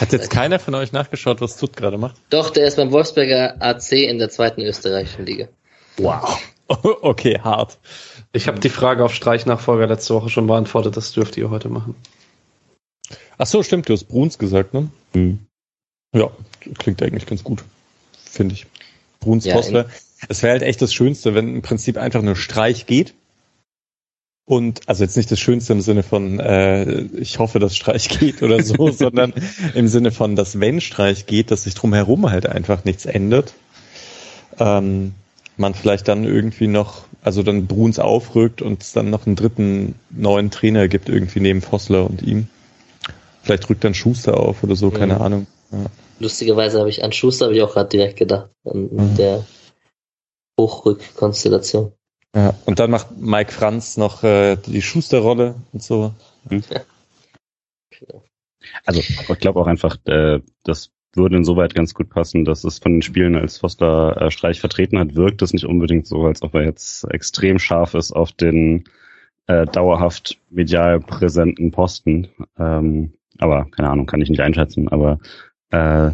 Hat 0.00 0.12
jetzt 0.12 0.30
keiner 0.30 0.60
von 0.60 0.76
euch 0.76 0.92
nachgeschaut, 0.92 1.40
was 1.40 1.56
Tut 1.56 1.76
gerade 1.76 1.98
macht? 1.98 2.14
Doch, 2.30 2.50
der 2.50 2.68
ist 2.68 2.76
beim 2.76 2.92
Wolfsberger 2.92 3.56
AC 3.58 3.90
in 3.90 4.20
der 4.20 4.30
zweiten 4.30 4.60
österreichischen 4.60 5.26
Liga. 5.26 5.48
Wow. 5.98 6.40
Okay, 6.70 7.40
hart. 7.42 7.78
Ich 8.34 8.46
habe 8.46 8.60
die 8.60 8.68
Frage 8.68 9.02
auf 9.02 9.14
Streichnachfolger 9.14 9.86
letzte 9.86 10.12
Woche 10.12 10.28
schon 10.28 10.46
beantwortet, 10.46 10.98
das 10.98 11.12
dürft 11.12 11.38
ihr 11.38 11.48
heute 11.48 11.70
machen. 11.70 11.94
Ach 13.38 13.46
so, 13.46 13.62
stimmt, 13.62 13.88
du 13.88 13.94
hast 13.94 14.04
Bruns 14.04 14.36
gesagt, 14.36 14.74
ne? 14.74 14.90
Mhm. 15.14 15.38
Ja, 16.14 16.30
klingt 16.78 17.02
eigentlich 17.02 17.24
ganz 17.24 17.42
gut, 17.42 17.64
finde 18.22 18.54
ich. 18.54 18.66
Bruns 19.18 19.46
ja, 19.46 19.54
Postler. 19.54 19.86
Es 20.28 20.42
wäre 20.42 20.52
halt 20.52 20.62
echt 20.62 20.82
das 20.82 20.92
Schönste, 20.92 21.34
wenn 21.34 21.54
im 21.54 21.62
Prinzip 21.62 21.96
einfach 21.96 22.22
nur 22.22 22.36
Streich 22.36 22.86
geht. 22.86 23.14
Und 24.44 24.80
also 24.88 25.04
jetzt 25.04 25.16
nicht 25.16 25.30
das 25.30 25.38
Schönste 25.38 25.74
im 25.74 25.82
Sinne 25.82 26.02
von, 26.02 26.40
äh, 26.40 27.02
ich 27.18 27.38
hoffe, 27.38 27.58
dass 27.58 27.76
Streich 27.76 28.08
geht 28.18 28.42
oder 28.42 28.62
so, 28.62 28.90
sondern 28.90 29.34
im 29.74 29.88
Sinne 29.88 30.10
von, 30.10 30.36
dass 30.36 30.58
wenn 30.58 30.80
Streich 30.80 31.26
geht, 31.26 31.50
dass 31.50 31.64
sich 31.64 31.74
drumherum 31.74 32.30
halt 32.30 32.46
einfach 32.46 32.84
nichts 32.84 33.04
ändert. 33.04 33.52
Ähm, 34.58 35.12
man 35.58 35.74
vielleicht 35.74 36.08
dann 36.08 36.24
irgendwie 36.24 36.66
noch, 36.66 37.02
also 37.22 37.42
dann 37.42 37.66
Bruns 37.66 37.98
aufrückt 37.98 38.62
und 38.62 38.82
es 38.82 38.92
dann 38.92 39.10
noch 39.10 39.26
einen 39.26 39.36
dritten 39.36 39.96
neuen 40.10 40.50
Trainer 40.50 40.88
gibt, 40.88 41.08
irgendwie 41.08 41.40
neben 41.40 41.60
Vossler 41.60 42.08
und 42.08 42.22
ihm. 42.22 42.48
Vielleicht 43.42 43.68
rückt 43.68 43.84
dann 43.84 43.94
Schuster 43.94 44.38
auf 44.38 44.62
oder 44.62 44.76
so, 44.76 44.90
keine 44.90 45.16
mhm. 45.16 45.22
Ahnung. 45.22 45.46
Ja. 45.72 45.86
Lustigerweise 46.20 46.78
habe 46.78 46.88
ich 46.88 47.04
an 47.04 47.12
Schuster 47.12 47.46
habe 47.46 47.54
ich 47.54 47.62
auch 47.62 47.72
gerade 47.72 47.88
direkt 47.88 48.16
gedacht. 48.16 48.48
An 48.64 48.88
mhm. 48.90 49.16
der 49.16 49.44
Hochrückkonstellation. 50.58 51.92
Ja, 52.34 52.54
und 52.66 52.78
dann 52.78 52.90
macht 52.90 53.16
Mike 53.16 53.52
Franz 53.52 53.96
noch 53.96 54.22
äh, 54.22 54.56
die 54.56 54.82
Schusterrolle 54.82 55.54
und 55.72 55.82
so. 55.82 56.12
Hm. 56.50 56.62
Also 58.84 59.00
ich 59.00 59.38
glaube 59.40 59.60
auch 59.60 59.66
einfach, 59.66 59.96
äh, 60.04 60.40
das 60.62 60.90
würde 61.14 61.36
insoweit 61.36 61.74
ganz 61.74 61.94
gut 61.94 62.10
passen, 62.10 62.44
dass 62.44 62.64
es 62.64 62.78
von 62.78 62.92
den 62.92 63.02
Spielen, 63.02 63.34
als 63.34 63.58
Foster 63.58 64.20
äh, 64.20 64.30
Streich 64.30 64.60
vertreten 64.60 64.98
hat, 64.98 65.14
wirkt 65.14 65.40
es 65.40 65.54
nicht 65.54 65.64
unbedingt 65.64 66.06
so, 66.06 66.26
als 66.26 66.42
ob 66.42 66.54
er 66.54 66.64
jetzt 66.64 67.04
extrem 67.10 67.58
scharf 67.58 67.94
ist 67.94 68.12
auf 68.12 68.32
den 68.32 68.84
äh, 69.46 69.64
dauerhaft 69.66 70.38
medial 70.50 71.00
präsenten 71.00 71.70
Posten. 71.70 72.28
Ähm, 72.58 73.14
aber 73.38 73.66
keine 73.70 73.88
Ahnung, 73.88 74.06
kann 74.06 74.20
ich 74.20 74.28
nicht 74.28 74.40
einschätzen. 74.40 74.88
Aber 74.88 75.18
äh, 75.70 76.10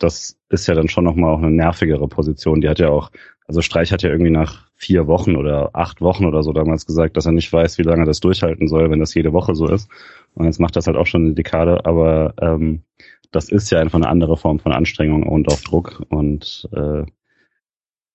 das 0.00 0.36
ist 0.48 0.66
ja 0.66 0.74
dann 0.74 0.88
schon 0.88 1.04
nochmal 1.04 1.32
auch 1.32 1.38
eine 1.38 1.50
nervigere 1.50 2.08
Position. 2.08 2.60
Die 2.60 2.68
hat 2.68 2.78
ja 2.78 2.88
auch, 2.88 3.10
also 3.46 3.60
Streich 3.60 3.92
hat 3.92 4.02
ja 4.02 4.10
irgendwie 4.10 4.30
nach 4.30 4.68
vier 4.74 5.06
Wochen 5.06 5.36
oder 5.36 5.70
acht 5.74 6.00
Wochen 6.00 6.24
oder 6.24 6.42
so 6.42 6.52
damals 6.52 6.86
gesagt, 6.86 7.16
dass 7.16 7.26
er 7.26 7.32
nicht 7.32 7.52
weiß, 7.52 7.78
wie 7.78 7.82
lange 7.82 8.02
er 8.02 8.06
das 8.06 8.20
durchhalten 8.20 8.66
soll, 8.66 8.90
wenn 8.90 8.98
das 8.98 9.14
jede 9.14 9.32
Woche 9.32 9.54
so 9.54 9.68
ist. 9.68 9.88
Und 10.34 10.46
jetzt 10.46 10.58
macht 10.58 10.74
das 10.74 10.86
halt 10.86 10.96
auch 10.96 11.06
schon 11.06 11.26
eine 11.26 11.34
Dekade, 11.34 11.84
aber 11.84 12.34
ähm, 12.40 12.82
das 13.30 13.50
ist 13.50 13.70
ja 13.70 13.78
einfach 13.78 13.98
eine 13.98 14.08
andere 14.08 14.36
Form 14.36 14.58
von 14.58 14.72
Anstrengung 14.72 15.24
und 15.24 15.48
auch 15.48 15.60
Druck. 15.60 16.02
Und 16.08 16.68
äh, 16.72 17.04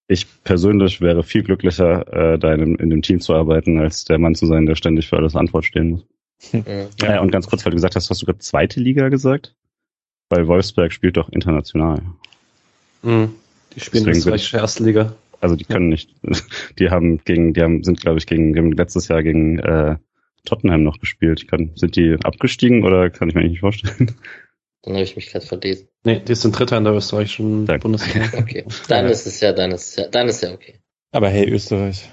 ich 0.08 0.26
persönlich 0.44 1.02
wäre 1.02 1.24
viel 1.24 1.44
glücklicher, 1.44 2.34
äh, 2.34 2.40
da 2.40 2.54
in, 2.54 2.60
dem, 2.60 2.76
in 2.76 2.90
dem 2.90 3.02
Team 3.02 3.20
zu 3.20 3.34
arbeiten, 3.34 3.80
als 3.80 4.06
der 4.06 4.20
Mann 4.20 4.36
zu 4.36 4.46
sein, 4.46 4.66
der 4.66 4.76
ständig 4.76 5.08
für 5.08 5.18
alles 5.18 5.36
Antwort 5.36 5.66
stehen 5.66 5.92
muss. 5.92 6.06
Mhm. 6.52 6.64
Ja. 7.02 7.16
Äh, 7.16 7.20
und 7.22 7.32
ganz 7.32 7.48
kurz, 7.48 7.66
weil 7.66 7.72
du 7.72 7.78
gesagt 7.78 7.96
hast, 7.96 8.10
hast 8.10 8.22
du 8.22 8.26
gerade 8.26 8.40
zweite 8.40 8.82
Liga 8.82 9.08
gesagt? 9.08 9.56
Weil 10.30 10.48
Wolfsberg 10.48 10.92
spielt 10.92 11.18
doch 11.18 11.30
international. 11.30 12.02
Mhm. 13.04 13.36
Die 13.76 13.80
spielen 13.80 14.06
Deswegen 14.06 14.20
österreichische 14.20 14.58
erste 14.58 14.84
Liga. 14.84 15.16
Also 15.42 15.56
die 15.56 15.66
können 15.66 15.92
ja. 15.92 15.92
nicht, 15.92 16.10
die 16.80 16.90
haben 16.90 17.20
gegen, 17.24 17.54
die 17.54 17.62
haben, 17.62 17.84
sind 17.84 18.02
glaube 18.02 18.18
ich 18.18 18.26
gegen, 18.26 18.54
die 18.54 18.60
haben 18.60 18.72
letztes 18.72 19.08
Jahr 19.08 19.22
gegen 19.22 19.60
äh, 19.60 19.98
Tottenham 20.46 20.84
noch 20.84 21.00
gespielt. 21.00 21.48
Kann, 21.48 21.72
sind 21.76 21.96
die 21.96 22.18
abgestiegen 22.24 22.84
oder 22.84 23.10
kann 23.10 23.30
ich 23.30 23.36
mir 23.36 23.42
eigentlich 23.42 23.54
nicht 23.54 23.62
vorstellen? 23.62 24.16
Dann 24.84 24.94
habe 24.94 25.04
ich 25.04 25.16
mich 25.16 25.32
gerade 25.32 25.46
verlesen. 25.46 25.88
Nee, 26.04 26.20
die 26.20 26.36
sind 26.36 26.58
Dritter 26.58 26.78
in 26.78 26.84
der 26.84 26.94
österreichischen 26.94 27.66
Danke. 27.66 27.82
Bundesliga. 27.82 28.38
okay, 28.38 28.66
dann 28.88 29.08
ist 29.08 29.26
es 29.26 29.40
ja, 29.40 29.52
dann 29.52 29.72
ist 29.72 29.90
es 29.90 29.96
ja, 29.96 30.08
dann 30.08 30.28
ist 30.28 30.44
ja 30.44 30.54
okay. 30.54 30.76
Aber 31.12 31.28
hey, 31.30 31.50
Österreich. 31.50 32.08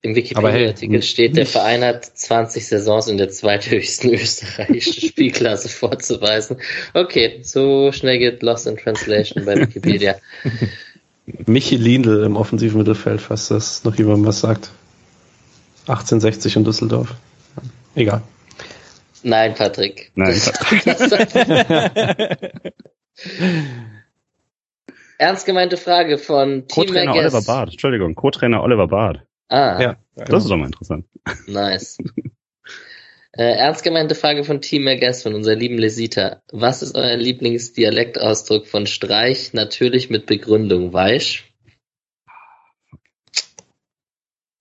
Im 0.00 0.14
Wikipedia-Artikel 0.14 0.96
hey, 0.96 1.02
steht, 1.02 1.36
der 1.36 1.46
Verein 1.46 1.82
hat 1.82 2.04
20 2.04 2.64
Saisons 2.68 3.08
in 3.08 3.16
der 3.16 3.30
zweithöchsten 3.30 4.10
österreichischen 4.14 5.08
Spielklasse 5.08 5.68
vorzuweisen. 5.68 6.58
Okay, 6.94 7.40
so 7.42 7.90
schnell 7.90 8.18
geht 8.18 8.42
Lost 8.42 8.68
in 8.68 8.76
Translation 8.76 9.44
bei 9.44 9.56
Wikipedia. 9.56 10.16
Michi 11.46 11.76
Lindl 11.76 12.22
im 12.22 12.36
offensiven 12.36 12.78
Mittelfeld, 12.78 13.20
falls 13.20 13.48
das 13.48 13.84
noch 13.84 13.96
jemand 13.96 14.24
was 14.24 14.40
sagt. 14.40 14.70
1860 15.88 16.56
in 16.56 16.64
Düsseldorf. 16.64 17.14
Egal. 17.94 18.22
Nein, 19.24 19.54
Patrick. 19.54 20.12
Nein, 20.14 20.40
Patrick. 20.40 20.86
Ernst 25.18 25.44
gemeinte 25.44 25.76
Frage 25.76 26.18
von 26.18 26.68
Team 26.68 26.86
Co-Trainer 26.86 27.14
Oliver 27.14 27.42
Bart. 27.42 27.70
Entschuldigung, 27.70 28.14
Co-Trainer 28.14 28.62
Oliver 28.62 28.86
Bart. 28.86 29.27
Ah. 29.48 29.80
Ja, 29.80 29.96
das 30.14 30.44
ist 30.44 30.50
doch 30.50 30.56
mal 30.56 30.66
interessant. 30.66 31.06
Nice. 31.46 31.98
äh, 33.32 33.54
ernst 33.54 33.82
gemeinte 33.82 34.14
Frage 34.14 34.44
von 34.44 34.60
Team 34.60 34.84
Guest 34.84 35.22
von 35.22 35.34
unserer 35.34 35.56
lieben 35.56 35.78
Lesita. 35.78 36.42
Was 36.52 36.82
ist 36.82 36.94
euer 36.94 37.16
Lieblingsdialektausdruck 37.16 38.66
von 38.66 38.86
Streich? 38.86 39.54
Natürlich 39.54 40.10
mit 40.10 40.26
Begründung. 40.26 40.92
Weisch? 40.92 41.52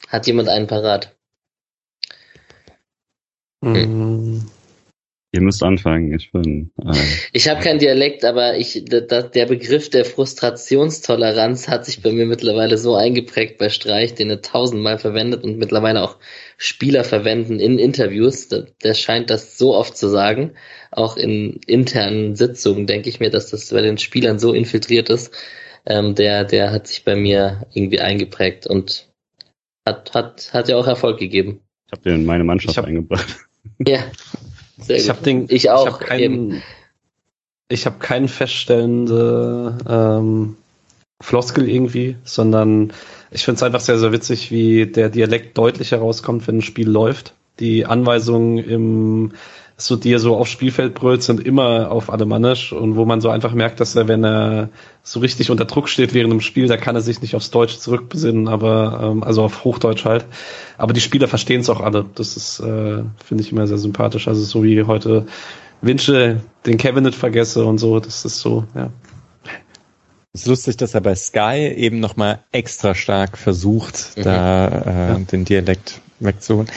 Hat 0.07 0.25
jemand 0.25 0.47
einen 0.47 0.67
parat? 0.67 1.17
Hm. 3.63 4.49
Ihr 5.33 5.41
müsst 5.41 5.61
anfangen, 5.61 6.13
ich 6.13 6.31
bin. 6.31 6.71
Äh, 6.81 6.95
ich 7.33 7.49
habe 7.49 7.61
keinen 7.61 7.79
Dialekt, 7.79 8.23
aber 8.23 8.57
ich, 8.57 8.85
da, 8.85 9.21
der 9.21 9.45
Begriff 9.45 9.89
der 9.89 10.05
Frustrationstoleranz 10.05 11.67
hat 11.67 11.85
sich 11.85 12.01
bei 12.01 12.13
mir 12.13 12.25
mittlerweile 12.25 12.77
so 12.77 12.95
eingeprägt 12.95 13.57
bei 13.57 13.67
Streich, 13.67 14.15
den 14.15 14.29
er 14.29 14.41
tausendmal 14.41 14.97
verwendet 14.97 15.43
und 15.43 15.57
mittlerweile 15.57 16.01
auch 16.01 16.15
Spieler 16.57 17.03
verwenden 17.03 17.59
in 17.59 17.77
Interviews. 17.77 18.47
Der, 18.47 18.67
der 18.81 18.93
scheint 18.93 19.29
das 19.29 19.57
so 19.57 19.75
oft 19.75 19.97
zu 19.97 20.07
sagen. 20.07 20.53
Auch 20.91 21.17
in 21.17 21.59
internen 21.67 22.35
Sitzungen 22.37 22.87
denke 22.87 23.09
ich 23.09 23.19
mir, 23.19 23.29
dass 23.29 23.49
das 23.49 23.69
bei 23.69 23.81
den 23.81 23.97
Spielern 23.97 24.39
so 24.39 24.53
infiltriert 24.53 25.09
ist. 25.09 25.35
Ähm, 25.85 26.15
der, 26.15 26.45
der 26.45 26.71
hat 26.71 26.87
sich 26.87 27.03
bei 27.03 27.17
mir 27.17 27.67
irgendwie 27.73 27.99
eingeprägt 27.99 28.65
und 28.65 29.09
hat, 29.85 30.13
hat, 30.13 30.53
hat 30.53 30.69
ja 30.69 30.77
auch 30.77 30.87
Erfolg 30.87 31.19
gegeben. 31.19 31.59
Ich 31.87 31.91
habe 31.91 32.01
den 32.03 32.15
in 32.21 32.25
meine 32.25 32.45
Mannschaft 32.45 32.77
hab, 32.77 32.85
eingebracht. 32.85 33.37
Ja. 33.85 33.99
Sehr 34.77 34.97
ich 34.97 35.09
habe 35.09 35.23
den. 35.23 35.45
Ich 35.49 35.69
auch. 35.69 35.85
Ich 35.85 35.93
habe 35.93 36.05
keinen. 36.05 36.63
Ich 37.69 37.85
habe 37.85 37.99
keinen 37.99 38.29
feststellende 38.29 39.77
ähm, 39.89 40.55
Floskel 41.19 41.69
irgendwie, 41.69 42.15
sondern 42.23 42.93
ich 43.29 43.43
finde 43.43 43.57
es 43.57 43.63
einfach 43.63 43.81
sehr, 43.81 43.99
sehr 43.99 44.13
witzig, 44.13 44.51
wie 44.51 44.85
der 44.85 45.09
Dialekt 45.09 45.57
deutlich 45.57 45.91
herauskommt, 45.91 46.47
wenn 46.47 46.59
ein 46.59 46.61
Spiel 46.61 46.87
läuft. 46.87 47.33
Die 47.59 47.85
Anweisungen 47.85 48.59
im 48.59 49.33
so 49.79 49.95
die 49.95 50.11
er 50.11 50.19
so 50.19 50.35
aufs 50.35 50.49
Spielfeld 50.49 50.95
brüllt, 50.95 51.21
sind 51.21 51.39
immer 51.39 51.91
auf 51.91 52.11
Alemannisch 52.11 52.73
und 52.73 52.95
wo 52.95 53.05
man 53.05 53.21
so 53.21 53.29
einfach 53.29 53.53
merkt, 53.53 53.79
dass 53.79 53.95
er, 53.95 54.07
wenn 54.07 54.25
er 54.25 54.69
so 55.03 55.19
richtig 55.19 55.51
unter 55.51 55.65
Druck 55.65 55.87
steht 55.87 56.15
während 56.15 56.33
dem 56.33 56.41
Spiel, 56.41 56.67
da 56.67 56.77
kann 56.77 56.95
er 56.95 57.01
sich 57.01 57.21
nicht 57.21 57.35
aufs 57.35 57.51
Deutsch 57.51 57.77
zurückbesinnen, 57.77 58.47
aber 58.47 59.11
ähm, 59.11 59.23
also 59.23 59.43
auf 59.43 59.63
Hochdeutsch 59.63 60.03
halt. 60.03 60.25
Aber 60.79 60.93
die 60.93 60.99
Spieler 60.99 61.27
verstehen 61.27 61.61
es 61.61 61.69
auch 61.69 61.79
alle. 61.79 62.05
Das 62.15 62.35
ist, 62.35 62.59
äh, 62.59 63.03
finde 63.23 63.43
ich 63.43 63.51
immer 63.51 63.67
sehr 63.67 63.77
sympathisch. 63.77 64.27
Also 64.27 64.43
so 64.43 64.63
wie 64.63 64.83
heute 64.83 65.27
Winsche 65.81 66.41
den 66.65 66.77
Kevin 66.77 67.03
nicht 67.03 67.17
vergesse 67.17 67.63
und 67.63 67.77
so, 67.77 67.99
das 67.99 68.25
ist 68.25 68.39
so, 68.39 68.65
ja. 68.73 68.89
Es 70.33 70.41
ist 70.41 70.47
lustig, 70.47 70.77
dass 70.77 70.95
er 70.95 71.01
bei 71.01 71.15
Sky 71.15 71.73
eben 71.75 71.99
nochmal 71.99 72.39
extra 72.51 72.95
stark 72.95 73.37
versucht, 73.37 74.17
mhm. 74.17 74.23
da 74.23 74.67
äh, 74.67 75.09
ja. 75.09 75.19
den 75.19 75.45
Dialekt 75.45 76.01
wegzuholen. 76.19 76.69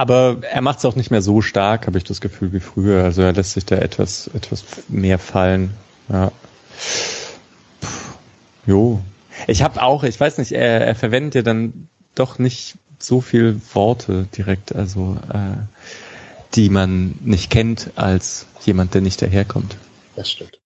Aber 0.00 0.38
er 0.50 0.62
macht 0.62 0.78
es 0.78 0.86
auch 0.86 0.96
nicht 0.96 1.10
mehr 1.10 1.20
so 1.20 1.42
stark, 1.42 1.86
habe 1.86 1.98
ich 1.98 2.04
das 2.04 2.22
Gefühl, 2.22 2.54
wie 2.54 2.60
früher. 2.60 3.04
Also 3.04 3.20
er 3.20 3.34
lässt 3.34 3.52
sich 3.52 3.66
da 3.66 3.76
etwas, 3.76 4.28
etwas 4.28 4.64
mehr 4.88 5.18
fallen. 5.18 5.74
Ja. 6.08 6.32
Puh. 7.82 7.88
Jo. 8.64 9.00
Ich 9.46 9.62
habe 9.62 9.82
auch, 9.82 10.02
ich 10.02 10.18
weiß 10.18 10.38
nicht, 10.38 10.52
er, 10.52 10.86
er 10.86 10.94
verwendet 10.94 11.34
ja 11.34 11.42
dann 11.42 11.90
doch 12.14 12.38
nicht 12.38 12.76
so 12.98 13.20
viel 13.20 13.60
Worte 13.74 14.26
direkt, 14.34 14.74
also 14.74 15.18
äh, 15.34 15.58
die 16.54 16.70
man 16.70 17.16
nicht 17.20 17.50
kennt 17.50 17.90
als 17.96 18.46
jemand, 18.64 18.94
der 18.94 19.02
nicht 19.02 19.20
daherkommt. 19.20 19.76
Das 20.16 20.30
stimmt. 20.30 20.60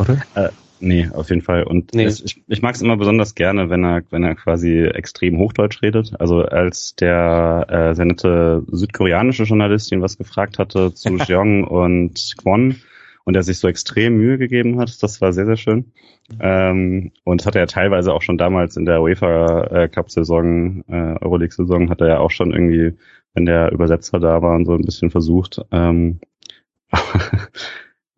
Oder? 0.00 0.22
Äh, 0.34 0.48
Nee, 0.80 1.08
auf 1.12 1.28
jeden 1.28 1.42
Fall. 1.42 1.64
Und 1.64 1.94
nee. 1.94 2.04
es, 2.04 2.22
ich, 2.22 2.42
ich 2.48 2.62
mag 2.62 2.74
es 2.74 2.80
immer 2.80 2.96
besonders 2.96 3.34
gerne, 3.34 3.68
wenn 3.68 3.84
er, 3.84 4.02
wenn 4.10 4.24
er 4.24 4.34
quasi 4.34 4.84
extrem 4.84 5.38
Hochdeutsch 5.38 5.82
redet. 5.82 6.12
Also 6.18 6.42
als 6.42 6.94
der 6.96 7.66
äh, 7.68 7.94
sehr 7.94 8.06
nette 8.06 8.64
südkoreanische 8.70 9.42
Journalist 9.42 9.92
ihn 9.92 10.00
was 10.00 10.16
gefragt 10.16 10.58
hatte 10.58 10.94
zu 10.94 11.16
Jeong 11.26 11.64
und 11.64 12.34
Kwon 12.38 12.76
und 13.24 13.36
er 13.36 13.42
sich 13.42 13.58
so 13.58 13.68
extrem 13.68 14.16
Mühe 14.16 14.38
gegeben 14.38 14.80
hat, 14.80 15.02
das 15.02 15.20
war 15.20 15.32
sehr, 15.32 15.46
sehr 15.46 15.58
schön. 15.58 15.92
Ähm, 16.40 17.12
und 17.24 17.44
hatte 17.44 17.58
er 17.58 17.66
teilweise 17.66 18.12
auch 18.14 18.22
schon 18.22 18.38
damals 18.38 18.76
in 18.76 18.86
der 18.86 19.02
UEFA 19.02 19.64
äh, 19.66 19.88
Cup-Saison, 19.88 20.84
äh, 20.88 21.16
Euroleague-Saison, 21.20 21.90
hat 21.90 22.00
er 22.00 22.08
ja 22.08 22.18
auch 22.18 22.30
schon 22.30 22.52
irgendwie, 22.52 22.96
wenn 23.34 23.46
der 23.46 23.72
Übersetzer 23.72 24.18
da 24.18 24.40
war 24.40 24.54
und 24.54 24.64
so 24.64 24.72
ein 24.72 24.82
bisschen 24.84 25.10
versucht. 25.10 25.60
Ähm, 25.72 26.20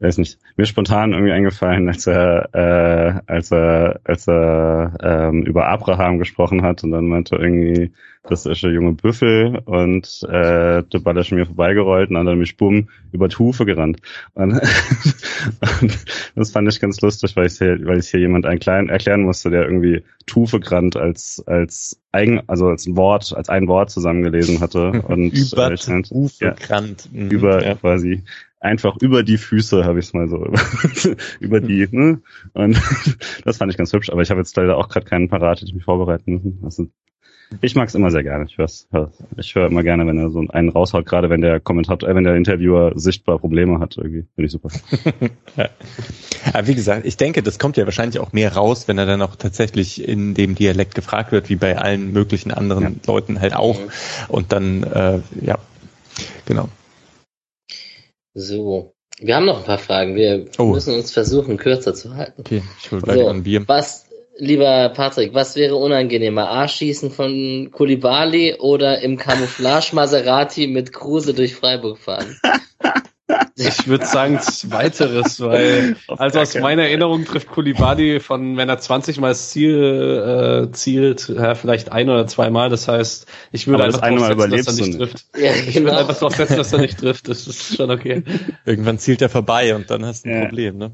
weiß 0.03 0.19
nicht, 0.19 0.39
mir 0.57 0.67
spontan 0.67 1.13
irgendwie 1.13 1.33
eingefallen, 1.33 1.89
als 1.89 2.07
er, 2.07 2.49
äh, 2.55 3.21
als 3.27 3.53
er, 3.53 4.01
als 4.05 4.27
er 4.27 4.99
ähm, 5.01 5.43
über 5.45 5.69
Abraham 5.69 6.19
gesprochen 6.19 6.63
hat 6.63 6.83
und 6.85 6.91
dann 6.91 7.07
meinte 7.07 7.37
irgendwie, 7.37 7.93
das 8.25 8.47
ist 8.47 8.63
der 8.63 8.71
junge 8.71 8.93
Büffel 8.93 9.59
und 9.65 10.23
äh, 10.29 10.83
der 10.85 10.99
Ball 11.01 11.17
ist 11.17 11.27
schon 11.27 11.39
mir 11.39 11.47
vorbeigerollt 11.47 12.09
und 12.09 12.15
dann 12.15 12.27
hat 12.27 12.35
er 12.35 12.37
mich 12.37 12.57
bumm 12.57 12.89
über 13.11 13.27
die 13.27 13.37
Hufe 13.37 13.67
gerannt. 13.67 13.99
Und, 14.35 14.53
und 15.81 15.99
das 16.37 16.53
fand 16.53 16.69
ich 16.69 16.81
ganz 16.81 17.01
lustig, 17.01 17.35
weil 17.35 17.47
ich 17.47 17.59
hier, 17.59 17.85
weil 17.85 17.99
ich 17.99 18.09
hier 18.09 18.21
jemand 18.21 18.47
ein 18.47 18.61
klein 18.61 18.89
erklären 18.89 19.23
musste, 19.23 19.51
der 19.51 19.65
irgendwie 19.65 20.05
Tufe 20.27 20.61
gerannt 20.61 20.97
als 20.97 21.43
als 21.47 22.01
eigen, 22.13 22.43
also 22.47 22.69
als 22.69 22.87
ein 22.87 22.97
Wort, 22.97 23.35
als 23.37 23.49
ein 23.49 23.67
Wort 23.67 23.91
zusammengelesen 23.91 24.61
hatte 24.61 25.03
und 25.09 25.33
über 25.33 25.73
äh, 25.73 25.77
ja, 26.41 26.55
mhm, 27.11 27.31
über 27.31 27.65
ja. 27.65 27.75
quasi 27.75 28.23
einfach 28.63 28.97
über 29.01 29.23
die 29.23 29.39
Füße, 29.39 29.85
habe 29.85 29.99
ich 29.99 30.07
es 30.07 30.13
mal 30.15 30.29
so 30.29 30.47
über 31.41 31.61
die. 31.61 31.89
Ne? 31.91 32.21
Und 32.53 32.81
das 33.45 33.59
fand 33.59 33.71
ich 33.71 33.79
ganz 33.79 33.93
hübsch, 33.93 34.11
aber 34.11 34.23
ich 34.23 34.31
habe 34.31 34.41
jetzt 34.41 34.57
leider 34.57 34.77
auch 34.77 34.89
gerade 34.89 35.07
keinen 35.07 35.29
parat, 35.29 35.59
hätte 35.59 35.67
ich 35.67 35.75
mich 35.75 35.85
vorbereiten 35.85 36.35
müssen. 36.35 36.61
Also, 36.63 36.89
Ich 37.61 37.75
mag's 37.75 37.95
immer 37.95 38.11
sehr 38.11 38.23
gerne. 38.23 38.47
Ich, 38.49 38.57
hör's, 38.57 38.89
ich 39.37 39.55
höre 39.55 39.67
immer 39.67 39.83
gerne, 39.83 40.07
wenn 40.07 40.17
er 40.17 40.31
so 40.31 40.45
einen 40.49 40.69
raushaut, 40.69 41.07
gerade 41.07 41.29
wenn 41.29 41.41
der 41.41 41.61
Kommentator, 41.61 42.09
äh, 42.09 42.15
wenn 42.15 42.25
der 42.25 42.37
Interviewer 42.37 42.93
sichtbar 42.95 43.39
Probleme 43.39 43.79
hat. 43.81 43.97
Irgendwie 43.97 44.27
finde 44.35 44.47
ich 44.47 44.53
super. 44.53 44.71
Aber 46.53 46.67
wie 46.67 46.75
gesagt, 46.75 47.05
ich 47.05 47.17
denke, 47.17 47.43
das 47.43 47.59
kommt 47.59 47.77
ja 47.77 47.85
wahrscheinlich 47.85 48.21
auch 48.21 48.33
mehr 48.33 48.55
raus, 48.55 48.89
wenn 48.89 48.97
er 48.97 49.07
dann 49.07 49.23
auch 49.23 49.37
tatsächlich 49.37 50.07
in 50.07 50.35
dem 50.35 50.55
Dialekt 50.55 50.95
gefragt 50.95 51.33
wird, 51.33 51.51
wie 51.51 51.57
bei 51.57 51.77
allen 51.79 52.13
möglichen 52.13 52.53
anderen 52.53 52.83
ja. 52.83 52.91
Leuten 53.07 53.41
halt 53.41 53.55
auch. 53.55 53.79
Und 54.29 54.53
dann, 54.53 54.85
äh, 54.85 55.21
ja, 55.41 55.59
genau. 56.47 56.69
So. 58.35 58.95
Wir 59.19 59.37
haben 59.37 59.45
noch 59.45 59.59
ein 59.59 59.65
paar 59.65 59.79
Fragen. 59.79 60.17
Wir 60.17 60.47
oh. 60.59 60.65
müssen 60.65 60.95
uns 60.95 61.13
versuchen, 61.13 61.57
kürzer 61.57 61.95
zu 61.95 62.15
halten. 62.15 62.41
Okay, 62.41 62.63
ich 62.81 62.91
hole 62.91 63.03
gleich 63.03 63.19
so, 63.19 63.29
ein 63.29 63.43
Bier. 63.43 63.63
Was, 63.69 64.07
lieber 64.37 64.89
Patrick, 64.91 65.35
was 65.35 65.55
wäre 65.55 65.77
unangenehmer? 65.77 66.51
A-Schießen 66.51 67.11
von 67.11 67.71
Kulibali 67.71 68.57
oder 68.59 69.01
im 69.01 69.19
Camouflage 69.19 69.95
Maserati 69.95 70.67
mit 70.67 70.93
Kruse 70.93 71.35
durch 71.35 71.55
Freiburg 71.55 71.99
fahren? 71.99 72.39
Ich 73.57 73.87
würde 73.87 74.07
sagen 74.07 74.41
zweiteres, 74.41 75.41
weil 75.41 75.97
also 76.09 76.41
aus 76.41 76.55
meiner 76.55 76.85
Erinnerung 76.85 77.25
trifft 77.25 77.49
Kulibadi 77.49 78.21
von, 78.21 78.57
wenn 78.57 78.69
er 78.69 78.79
20 78.79 79.21
Mal 79.21 79.29
das 79.29 79.51
Ziel 79.51 80.69
äh, 80.69 80.73
zielt, 80.73 81.29
ja, 81.29 81.55
vielleicht 81.55 81.93
ein 81.93 82.09
oder 82.09 82.27
zweimal. 82.27 82.71
Das 82.71 82.89
heißt, 82.89 83.27
ich 83.53 83.67
würde 83.67 83.85
einfach 83.85 84.01
darauf 84.01 84.27
setzen, 84.27 84.65
dass 84.65 84.79
er 84.79 84.87
nicht 84.87 84.99
trifft. 84.99 85.27
Ja, 85.37 85.53
genau. 85.53 85.69
Ich 85.69 85.75
würde 85.77 85.97
einfach 85.97 86.15
darauf 86.15 86.37
setzen, 86.37 86.57
dass 86.57 86.73
er 86.73 86.81
nicht 86.81 86.99
trifft. 86.99 87.29
Das 87.29 87.47
ist 87.47 87.77
schon 87.77 87.91
okay. 87.91 88.23
Irgendwann 88.65 88.99
zielt 88.99 89.23
er 89.23 89.29
vorbei 89.29 89.75
und 89.75 89.91
dann 89.91 90.05
hast 90.05 90.25
du 90.25 90.31
ein 90.31 90.35
ja. 90.35 90.45
Problem. 90.47 90.79
Ne? 90.79 90.93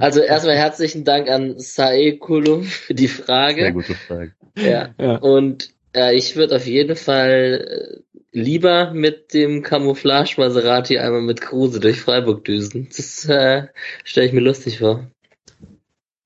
Also 0.00 0.20
erstmal 0.20 0.56
herzlichen 0.56 1.04
Dank 1.04 1.28
an 1.28 1.54
Sae 1.58 2.16
Kulum 2.18 2.64
für 2.64 2.94
die 2.94 3.08
Frage. 3.08 3.62
Sehr 3.62 3.72
gute 3.72 3.94
Frage. 3.94 4.32
Ja. 4.56 4.90
ja. 4.98 5.16
Und 5.16 5.70
äh, 5.94 6.14
ich 6.14 6.36
würde 6.36 6.56
auf 6.56 6.66
jeden 6.66 6.96
Fall 6.96 8.00
äh, 8.02 8.09
lieber 8.32 8.92
mit 8.92 9.34
dem 9.34 9.62
Camouflage 9.62 10.34
Maserati 10.38 10.98
einmal 10.98 11.22
mit 11.22 11.40
Kruse 11.40 11.80
durch 11.80 12.00
Freiburg 12.00 12.44
düsen. 12.44 12.88
Das 12.96 13.24
äh, 13.26 13.66
stelle 14.04 14.26
ich 14.26 14.32
mir 14.32 14.40
lustig 14.40 14.78
vor. 14.78 15.10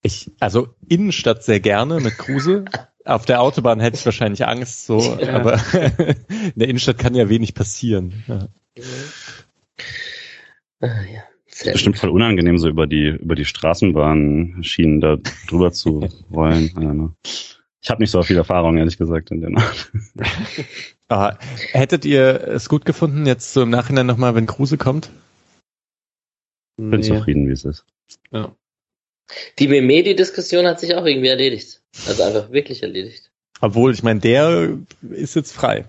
Ich, 0.02 0.30
also 0.38 0.68
Innenstadt 0.88 1.44
sehr 1.44 1.60
gerne 1.60 2.00
mit 2.00 2.18
Kruse. 2.18 2.64
Auf 3.06 3.26
der 3.26 3.42
Autobahn 3.42 3.80
hätte 3.80 3.98
ich 3.98 4.04
wahrscheinlich 4.04 4.46
Angst, 4.46 4.86
so, 4.86 4.98
ja. 4.98 5.34
aber 5.34 5.60
in 5.74 6.52
der 6.56 6.68
Innenstadt 6.68 6.98
kann 6.98 7.14
ja 7.14 7.28
wenig 7.28 7.54
passieren. 7.54 8.24
Ja. 8.26 8.48
Ah, 10.80 11.02
ja. 11.12 11.22
Sehr 11.46 11.72
bestimmt 11.74 11.98
voll 11.98 12.10
unangenehm, 12.10 12.58
so 12.58 12.68
über 12.68 12.86
die 12.86 13.06
über 13.06 13.34
die 13.36 13.44
Straßenbahnschienen 13.44 15.00
da 15.00 15.18
drüber 15.46 15.70
zu 15.70 16.08
rollen. 16.32 17.14
Ich 17.80 17.90
habe 17.90 18.02
nicht 18.02 18.10
so 18.10 18.22
viel 18.22 18.36
Erfahrung, 18.36 18.76
ehrlich 18.76 18.98
gesagt, 18.98 19.30
in 19.30 19.40
der 19.40 19.50
Art. 19.56 19.92
Ah, 21.08 21.36
hättet 21.72 22.04
ihr 22.04 22.48
es 22.48 22.68
gut 22.68 22.84
gefunden, 22.84 23.26
jetzt 23.26 23.52
so 23.52 23.62
im 23.62 23.70
Nachhinein 23.70 24.06
nochmal, 24.06 24.34
wenn 24.34 24.46
Kruse 24.46 24.78
kommt? 24.78 25.10
Ich 26.76 26.90
bin 26.90 27.00
nee. 27.00 27.06
zufrieden, 27.06 27.46
wie 27.46 27.52
es 27.52 27.64
ist. 27.64 27.84
Ja. 28.30 28.54
Die 29.58 29.68
Memedi-Diskussion 29.68 30.66
hat 30.66 30.80
sich 30.80 30.94
auch 30.94 31.04
irgendwie 31.04 31.28
erledigt. 31.28 31.82
Also 32.06 32.22
einfach 32.22 32.50
wirklich 32.50 32.82
erledigt. 32.82 33.30
Obwohl, 33.60 33.92
ich 33.92 34.02
meine, 34.02 34.20
der 34.20 34.76
ist 35.10 35.36
jetzt 35.36 35.52
frei. 35.52 35.86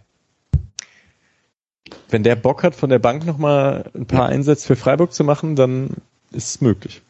Wenn 2.09 2.23
der 2.23 2.35
Bock 2.35 2.63
hat, 2.63 2.75
von 2.75 2.89
der 2.89 2.99
Bank 2.99 3.25
nochmal 3.25 3.89
ein 3.93 4.05
paar 4.05 4.27
Einsätze 4.27 4.67
für 4.67 4.75
Freiburg 4.75 5.13
zu 5.13 5.23
machen, 5.23 5.55
dann 5.55 5.89
ist 6.31 6.49
es 6.49 6.61
möglich. 6.61 7.01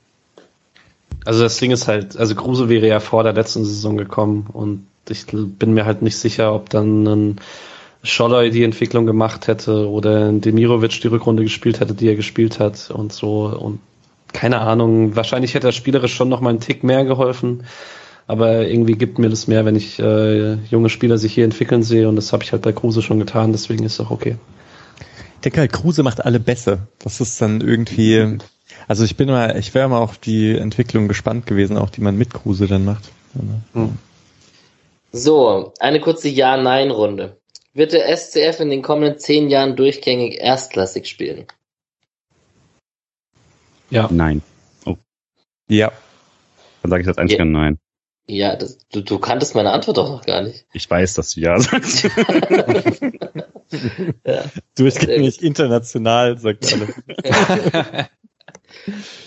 Also 1.26 1.44
das 1.44 1.58
Ding 1.58 1.72
ist 1.72 1.88
halt, 1.88 2.18
also 2.18 2.36
Kruse 2.36 2.70
wäre 2.70 2.88
ja 2.88 3.00
vor 3.00 3.24
der 3.24 3.34
letzten 3.34 3.66
Saison 3.66 3.98
gekommen 3.98 4.48
und 4.54 4.88
ich 5.10 5.26
bin 5.28 5.74
mir 5.74 5.86
halt 5.86 6.02
nicht 6.02 6.18
sicher, 6.18 6.54
ob 6.54 6.70
dann 6.70 7.06
ein 7.06 7.42
Scholler 8.06 8.50
die 8.50 8.64
Entwicklung 8.64 9.06
gemacht 9.06 9.48
hätte 9.48 9.90
oder 9.90 10.32
Demirovic 10.32 11.02
die 11.02 11.08
Rückrunde 11.08 11.44
gespielt 11.44 11.80
hätte, 11.80 11.94
die 11.94 12.08
er 12.08 12.16
gespielt 12.16 12.60
hat 12.60 12.90
und 12.92 13.14
so 13.14 13.46
und 13.46 13.80
keine 14.34 14.60
Ahnung, 14.60 15.16
wahrscheinlich 15.16 15.54
hätte 15.54 15.68
er 15.68 15.72
spielerisch 15.72 16.14
schon 16.14 16.30
noch 16.30 16.42
mal 16.42 16.50
einen 16.50 16.60
Tick 16.60 16.84
mehr 16.84 17.06
geholfen, 17.06 17.64
aber 18.28 18.68
irgendwie 18.68 18.94
gibt 18.94 19.18
mir 19.18 19.30
das 19.30 19.48
mehr, 19.48 19.66
wenn 19.66 19.76
ich 19.76 19.98
äh, 20.00 20.56
junge 20.66 20.90
Spieler 20.90 21.18
sich 21.18 21.34
hier 21.34 21.46
entwickeln 21.46 21.84
sehe 21.84 22.10
und 22.10 22.16
das 22.16 22.34
habe 22.34 22.44
ich 22.44 22.52
halt 22.52 22.62
bei 22.62 22.74
Kruse 22.74 23.02
schon 23.02 23.20
getan, 23.20 23.52
deswegen 23.52 23.84
ist 23.86 23.94
es 23.94 24.06
auch 24.06 24.12
okay. 24.12 24.36
Ich 25.36 25.42
denke 25.42 25.60
halt, 25.60 25.74
Kruse 25.74 26.02
macht 26.02 26.26
alle 26.26 26.40
besser. 26.40 26.88
Das 27.00 27.22
ist 27.22 27.40
dann 27.40 27.62
irgendwie, 27.62 28.40
also 28.88 29.04
ich 29.04 29.16
bin 29.16 29.30
mal, 29.30 29.58
ich 29.60 29.74
wäre 29.76 29.88
mal 29.88 30.00
auf 30.00 30.18
die 30.18 30.58
Entwicklung 30.58 31.08
gespannt 31.08 31.46
gewesen, 31.46 31.78
auch 31.78 31.92
die 31.92 32.02
man 32.02 32.18
mit 32.18 32.34
Kruse 32.34 32.68
dann 32.68 32.84
macht. 32.84 33.12
Hm. 33.74 33.98
So, 35.12 35.74
eine 35.80 36.02
kurze 36.02 36.30
Ja-Nein-Runde. 36.30 37.38
Wird 37.76 37.92
der 37.92 38.08
SCF 38.16 38.62
in 38.62 38.70
den 38.70 38.82
kommenden 38.82 39.20
zehn 39.20 39.50
Jahren 39.50 39.76
durchgängig 39.76 40.40
erstklassig 40.40 41.08
spielen? 41.08 41.46
Ja. 43.90 44.08
Nein. 44.10 44.42
Oh. 44.86 44.96
Ja. 45.68 45.92
Dann 46.82 46.90
sage 46.90 47.02
ich 47.02 47.08
das 47.08 47.18
einzige 47.18 47.44
ja. 47.44 47.46
Nein. 47.46 47.78
Ja, 48.28 48.56
das, 48.56 48.78
du, 48.94 49.02
du 49.02 49.20
kanntest 49.20 49.56
meine 49.56 49.72
Antwort 49.72 49.98
doch 49.98 50.10
noch 50.10 50.26
gar 50.26 50.42
nicht. 50.42 50.66
Ich 50.72 50.90
weiß, 50.90 51.16
dass 51.16 51.34
du 51.34 51.42
Ja 51.42 51.60
sagst. 51.60 52.04
ja. 54.26 54.44
Durchgängig 54.78 55.44
international, 55.44 56.38
sagt 56.38 56.74
alle. 56.74 58.08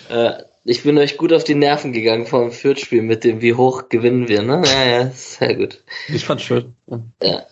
äh, 0.09 0.43
ich 0.65 0.81
bin 0.81 0.97
euch 0.97 1.17
gut 1.17 1.33
auf 1.33 1.43
die 1.43 1.53
Nerven 1.53 1.93
gegangen 1.93 2.25
vom 2.25 2.51
Fürth-Spiel 2.51 3.03
mit 3.03 3.23
dem, 3.23 3.43
wie 3.43 3.53
hoch 3.53 3.89
gewinnen 3.89 4.27
wir, 4.27 4.41
ne? 4.41 4.63
Ja, 4.65 4.85
ja, 4.85 5.11
sehr 5.11 5.55
gut. 5.55 5.83
Ich 6.07 6.25
fand's 6.25 6.43
schön. 6.43 6.75
Ja. 7.21 7.45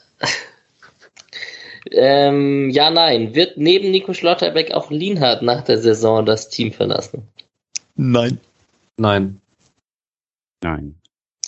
Ähm, 1.92 2.70
ja, 2.70 2.90
nein. 2.90 3.36
Wird 3.36 3.58
neben 3.58 3.92
Nico 3.92 4.14
Schlotterbeck 4.14 4.72
auch 4.72 4.92
Lienhardt 4.92 5.42
nach 5.42 5.64
der 5.64 5.78
Saison 5.78 6.26
das 6.26 6.50
Team 6.50 6.72
verlassen? 6.72 7.28
Nein. 7.96 8.40
Nein. 8.98 9.42
Nein. 10.64 10.96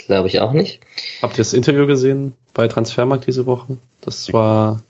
Glaube 0.05 0.27
ich 0.27 0.39
auch 0.39 0.53
nicht. 0.53 0.81
Habt 1.21 1.33
ihr 1.35 1.43
das 1.43 1.53
Interview 1.53 1.85
gesehen 1.85 2.33
bei 2.53 2.67
Transfermarkt 2.67 3.27
diese 3.27 3.45
Woche? 3.45 3.77
Das 4.01 4.31
war 4.33 4.81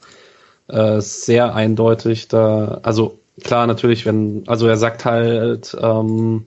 äh, 0.68 1.02
sehr 1.02 1.56
eindeutig. 1.56 2.28
Da, 2.28 2.80
also 2.84 3.20
klar, 3.44 3.68
natürlich, 3.68 4.06
wenn, 4.06 4.44
also 4.48 4.68
er 4.68 4.78
sagt 4.78 5.06
halt, 5.06 5.76
ähm, 5.80 6.46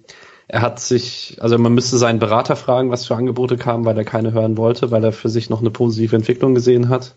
er 0.48 0.62
hat 0.62 0.80
sich, 0.80 1.36
also 1.40 1.58
man 1.58 1.72
müsste 1.72 1.96
seinen 1.96 2.18
Berater 2.18 2.56
fragen, 2.56 2.90
was 2.90 3.06
für 3.06 3.16
Angebote 3.16 3.56
kamen, 3.56 3.84
weil 3.84 3.96
er 3.96 4.04
keine 4.04 4.32
hören 4.32 4.56
wollte, 4.56 4.90
weil 4.90 5.04
er 5.04 5.12
für 5.12 5.28
sich 5.28 5.50
noch 5.50 5.60
eine 5.60 5.70
positive 5.70 6.14
Entwicklung 6.14 6.54
gesehen 6.54 6.88
hat. 6.88 7.14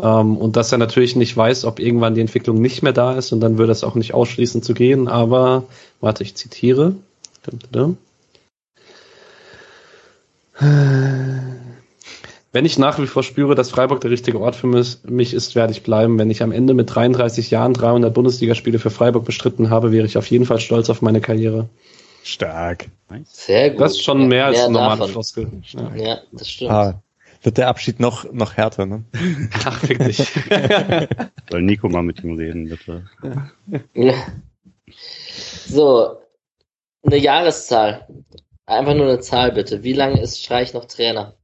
Ähm, 0.00 0.36
und 0.36 0.56
dass 0.56 0.72
er 0.72 0.78
natürlich 0.78 1.16
nicht 1.16 1.36
weiß, 1.36 1.64
ob 1.64 1.78
irgendwann 1.78 2.14
die 2.14 2.20
Entwicklung 2.20 2.60
nicht 2.60 2.82
mehr 2.82 2.92
da 2.92 3.14
ist 3.14 3.32
und 3.32 3.40
dann 3.40 3.58
würde 3.58 3.72
es 3.72 3.84
auch 3.84 3.94
nicht 3.94 4.14
ausschließen 4.14 4.62
zu 4.62 4.74
gehen. 4.74 5.08
Aber, 5.08 5.64
warte, 6.00 6.22
ich 6.22 6.34
zitiere. 6.34 6.94
Wenn 12.52 12.66
ich 12.66 12.78
nach 12.78 12.98
wie 12.98 13.06
vor 13.06 13.22
spüre, 13.22 13.54
dass 13.54 13.70
Freiburg 13.70 14.00
der 14.00 14.10
richtige 14.10 14.40
Ort 14.40 14.56
für 14.56 14.66
mich 14.66 15.34
ist, 15.34 15.54
werde 15.54 15.72
ich 15.72 15.82
bleiben. 15.82 16.18
Wenn 16.18 16.30
ich 16.30 16.42
am 16.42 16.52
Ende 16.52 16.74
mit 16.74 16.94
33 16.94 17.50
Jahren 17.50 17.72
300 17.72 18.12
Bundesligaspiele 18.12 18.78
für 18.78 18.90
Freiburg 18.90 19.24
bestritten 19.24 19.70
habe, 19.70 19.90
wäre 19.92 20.06
ich 20.06 20.18
auf 20.18 20.26
jeden 20.26 20.44
Fall 20.44 20.60
stolz 20.60 20.90
auf 20.90 21.02
meine 21.02 21.20
Karriere. 21.20 21.68
Stark. 22.22 22.86
Sehr 23.24 23.70
gut. 23.70 23.80
Das 23.80 23.92
ist 23.92 24.02
schon 24.02 24.18
mehr, 24.20 24.28
mehr 24.28 24.46
als 24.46 24.68
normale 24.68 25.08
Floskel. 25.08 25.48
Ja. 25.72 25.94
ja, 25.96 26.18
das 26.30 26.50
stimmt. 26.50 26.70
Ah, 26.70 27.02
wird 27.42 27.58
der 27.58 27.68
Abschied 27.68 28.00
noch, 28.00 28.32
noch 28.32 28.56
härter, 28.56 28.86
ne? 28.86 29.04
Ach, 29.64 29.82
wirklich. 29.88 30.18
Soll 31.50 31.62
Nico 31.62 31.88
mal 31.88 32.02
mit 32.02 32.22
ihm 32.22 32.36
reden, 32.36 32.68
bitte. 32.68 33.08
Ja. 33.94 34.14
So, 35.66 36.20
eine 37.02 37.16
Jahreszahl. 37.16 38.06
Einfach 38.66 38.94
nur 38.94 39.08
eine 39.08 39.20
Zahl, 39.20 39.52
bitte. 39.52 39.82
Wie 39.82 39.92
lange 39.92 40.20
ist 40.20 40.42
Streich 40.42 40.72
noch 40.72 40.84
Trainer? 40.84 41.34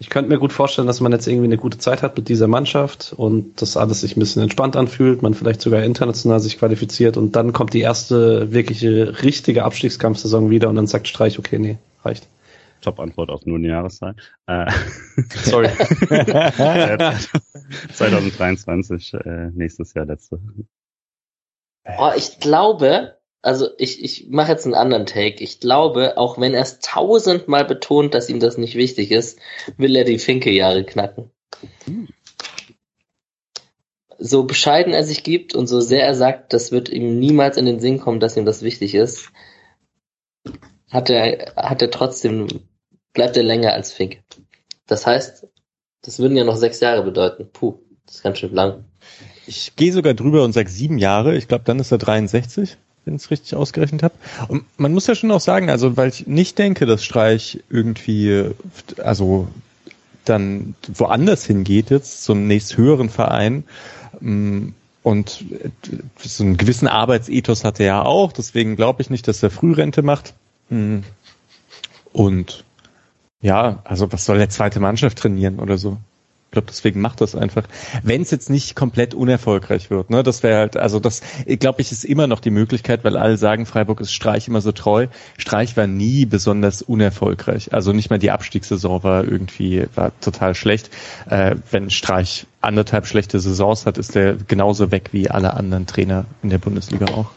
ich 0.00 0.10
könnte 0.10 0.30
mir 0.30 0.38
gut 0.38 0.52
vorstellen, 0.52 0.86
dass 0.86 1.00
man 1.00 1.10
jetzt 1.10 1.26
irgendwie 1.26 1.46
eine 1.46 1.56
gute 1.56 1.78
Zeit 1.78 2.02
hat 2.02 2.16
mit 2.16 2.28
dieser 2.28 2.46
Mannschaft 2.46 3.12
und 3.16 3.60
das 3.60 3.76
alles 3.76 4.02
sich 4.02 4.16
ein 4.16 4.20
bisschen 4.20 4.42
entspannt 4.42 4.76
anfühlt, 4.76 5.22
man 5.22 5.34
vielleicht 5.34 5.60
sogar 5.60 5.82
international 5.82 6.38
sich 6.38 6.56
qualifiziert 6.58 7.16
und 7.16 7.34
dann 7.34 7.52
kommt 7.52 7.74
die 7.74 7.80
erste 7.80 8.52
wirkliche 8.52 9.24
richtige 9.24 9.64
Abstiegskampfsaison 9.64 10.50
wieder 10.50 10.68
und 10.68 10.76
dann 10.76 10.86
sagt 10.86 11.08
Streich, 11.08 11.40
okay, 11.40 11.58
nee, 11.58 11.78
reicht. 12.04 12.28
Top-Antwort 12.80 13.30
auf 13.30 13.44
nur 13.44 13.56
eine 13.56 13.66
Jahreszahl. 13.66 14.14
Äh, 14.46 14.70
Sorry. 15.42 15.68
2023, 17.92 19.14
äh, 19.14 19.50
nächstes 19.52 19.94
Jahr 19.94 20.06
letzte. 20.06 20.38
Oh, 21.98 22.12
ich 22.16 22.38
glaube, 22.38 23.17
also 23.42 23.68
ich, 23.78 24.02
ich 24.02 24.28
mache 24.28 24.52
jetzt 24.52 24.64
einen 24.64 24.74
anderen 24.74 25.06
Take. 25.06 25.42
Ich 25.42 25.60
glaube, 25.60 26.16
auch 26.18 26.40
wenn 26.40 26.54
er 26.54 26.62
es 26.62 26.80
tausendmal 26.80 27.64
betont, 27.64 28.14
dass 28.14 28.28
ihm 28.28 28.40
das 28.40 28.58
nicht 28.58 28.74
wichtig 28.74 29.10
ist, 29.10 29.38
will 29.76 29.94
er 29.96 30.04
die 30.04 30.18
Finke-Jahre 30.18 30.84
knacken. 30.84 31.30
so 34.18 34.42
bescheiden 34.44 34.92
er 34.92 35.04
sich 35.04 35.22
gibt 35.22 35.54
und 35.54 35.68
so 35.68 35.80
sehr 35.80 36.04
er 36.04 36.14
sagt, 36.14 36.52
das 36.52 36.72
wird 36.72 36.88
ihm 36.88 37.18
niemals 37.18 37.56
in 37.56 37.66
den 37.66 37.80
Sinn 37.80 38.00
kommen, 38.00 38.20
dass 38.20 38.36
ihm 38.36 38.44
das 38.44 38.62
wichtig 38.62 38.94
ist, 38.94 39.30
hat 40.90 41.08
er, 41.08 41.52
hat 41.54 41.82
er 41.82 41.90
trotzdem, 41.90 42.48
bleibt 43.12 43.36
er 43.36 43.44
länger 43.44 43.72
als 43.72 43.92
Fink. 43.92 44.22
Das 44.86 45.06
heißt, 45.06 45.46
das 46.02 46.18
würden 46.18 46.36
ja 46.36 46.44
noch 46.44 46.56
sechs 46.56 46.80
Jahre 46.80 47.02
bedeuten. 47.02 47.48
Puh, 47.52 47.78
das 48.06 48.16
ist 48.16 48.22
ganz 48.22 48.38
schön 48.38 48.54
lang. 48.54 48.84
Ich 49.46 49.76
gehe 49.76 49.92
sogar 49.92 50.14
drüber 50.14 50.44
und 50.44 50.52
sage 50.52 50.68
sieben 50.68 50.98
Jahre. 50.98 51.36
Ich 51.36 51.46
glaube, 51.46 51.64
dann 51.64 51.78
ist 51.78 51.92
er 51.92 51.98
63, 51.98 52.76
wenn 53.04 53.16
ich 53.16 53.22
es 53.22 53.30
richtig 53.30 53.54
ausgerechnet 53.54 54.02
habe. 54.02 54.14
Und 54.48 54.64
man 54.76 54.92
muss 54.92 55.06
ja 55.06 55.14
schon 55.14 55.30
auch 55.30 55.40
sagen, 55.40 55.70
also 55.70 55.96
weil 55.96 56.08
ich 56.08 56.26
nicht 56.26 56.58
denke, 56.58 56.86
dass 56.86 57.04
Streich 57.04 57.60
irgendwie, 57.70 58.50
also 59.02 59.48
dann 60.24 60.74
woanders 60.86 61.44
hingeht 61.44 61.90
jetzt, 61.90 62.24
zum 62.24 62.46
nächst 62.46 62.76
höheren 62.76 63.08
Verein. 63.08 63.64
Mm, 64.20 64.68
und 65.02 65.44
so 66.18 66.44
einen 66.44 66.56
gewissen 66.58 66.86
Arbeitsethos 66.86 67.64
hat 67.64 67.80
er 67.80 67.86
ja 67.86 68.02
auch, 68.04 68.32
deswegen 68.32 68.76
glaube 68.76 69.00
ich 69.00 69.10
nicht, 69.10 69.26
dass 69.26 69.42
er 69.42 69.50
Frührente 69.50 70.02
macht. 70.02 70.34
Mm. 70.68 70.98
Und 72.12 72.64
ja, 73.40 73.80
also 73.84 74.12
was 74.12 74.24
soll 74.24 74.38
der 74.38 74.50
zweite 74.50 74.80
Mannschaft 74.80 75.18
trainieren 75.18 75.60
oder 75.60 75.78
so? 75.78 75.98
Ich 76.48 76.52
glaube, 76.52 76.68
deswegen 76.68 77.02
macht 77.02 77.20
das 77.20 77.34
einfach. 77.34 77.64
Wenn 78.02 78.22
es 78.22 78.30
jetzt 78.30 78.48
nicht 78.48 78.74
komplett 78.74 79.12
unerfolgreich 79.12 79.90
wird, 79.90 80.08
ne, 80.08 80.22
das 80.22 80.42
wäre 80.42 80.60
halt, 80.60 80.78
also 80.78 80.98
das, 80.98 81.20
glaube 81.44 81.82
ich, 81.82 81.92
ist 81.92 82.06
immer 82.06 82.26
noch 82.26 82.40
die 82.40 82.50
Möglichkeit, 82.50 83.04
weil 83.04 83.18
alle 83.18 83.36
sagen, 83.36 83.66
Freiburg 83.66 84.00
ist 84.00 84.14
Streich 84.14 84.48
immer 84.48 84.62
so 84.62 84.72
treu. 84.72 85.08
Streich 85.36 85.76
war 85.76 85.86
nie 85.86 86.24
besonders 86.24 86.80
unerfolgreich. 86.80 87.74
Also 87.74 87.92
nicht 87.92 88.08
mal 88.08 88.18
die 88.18 88.30
Abstiegssaison 88.30 89.02
war 89.02 89.24
irgendwie, 89.24 89.88
war 89.94 90.18
total 90.20 90.54
schlecht. 90.54 90.88
Äh, 91.28 91.56
wenn 91.70 91.90
Streich 91.90 92.46
anderthalb 92.62 93.06
schlechte 93.06 93.40
Saisons 93.40 93.84
hat, 93.84 93.98
ist 93.98 94.14
der 94.14 94.36
genauso 94.36 94.90
weg 94.90 95.10
wie 95.12 95.30
alle 95.30 95.52
anderen 95.52 95.86
Trainer 95.86 96.24
in 96.42 96.48
der 96.48 96.58
Bundesliga 96.58 97.08
auch. 97.08 97.30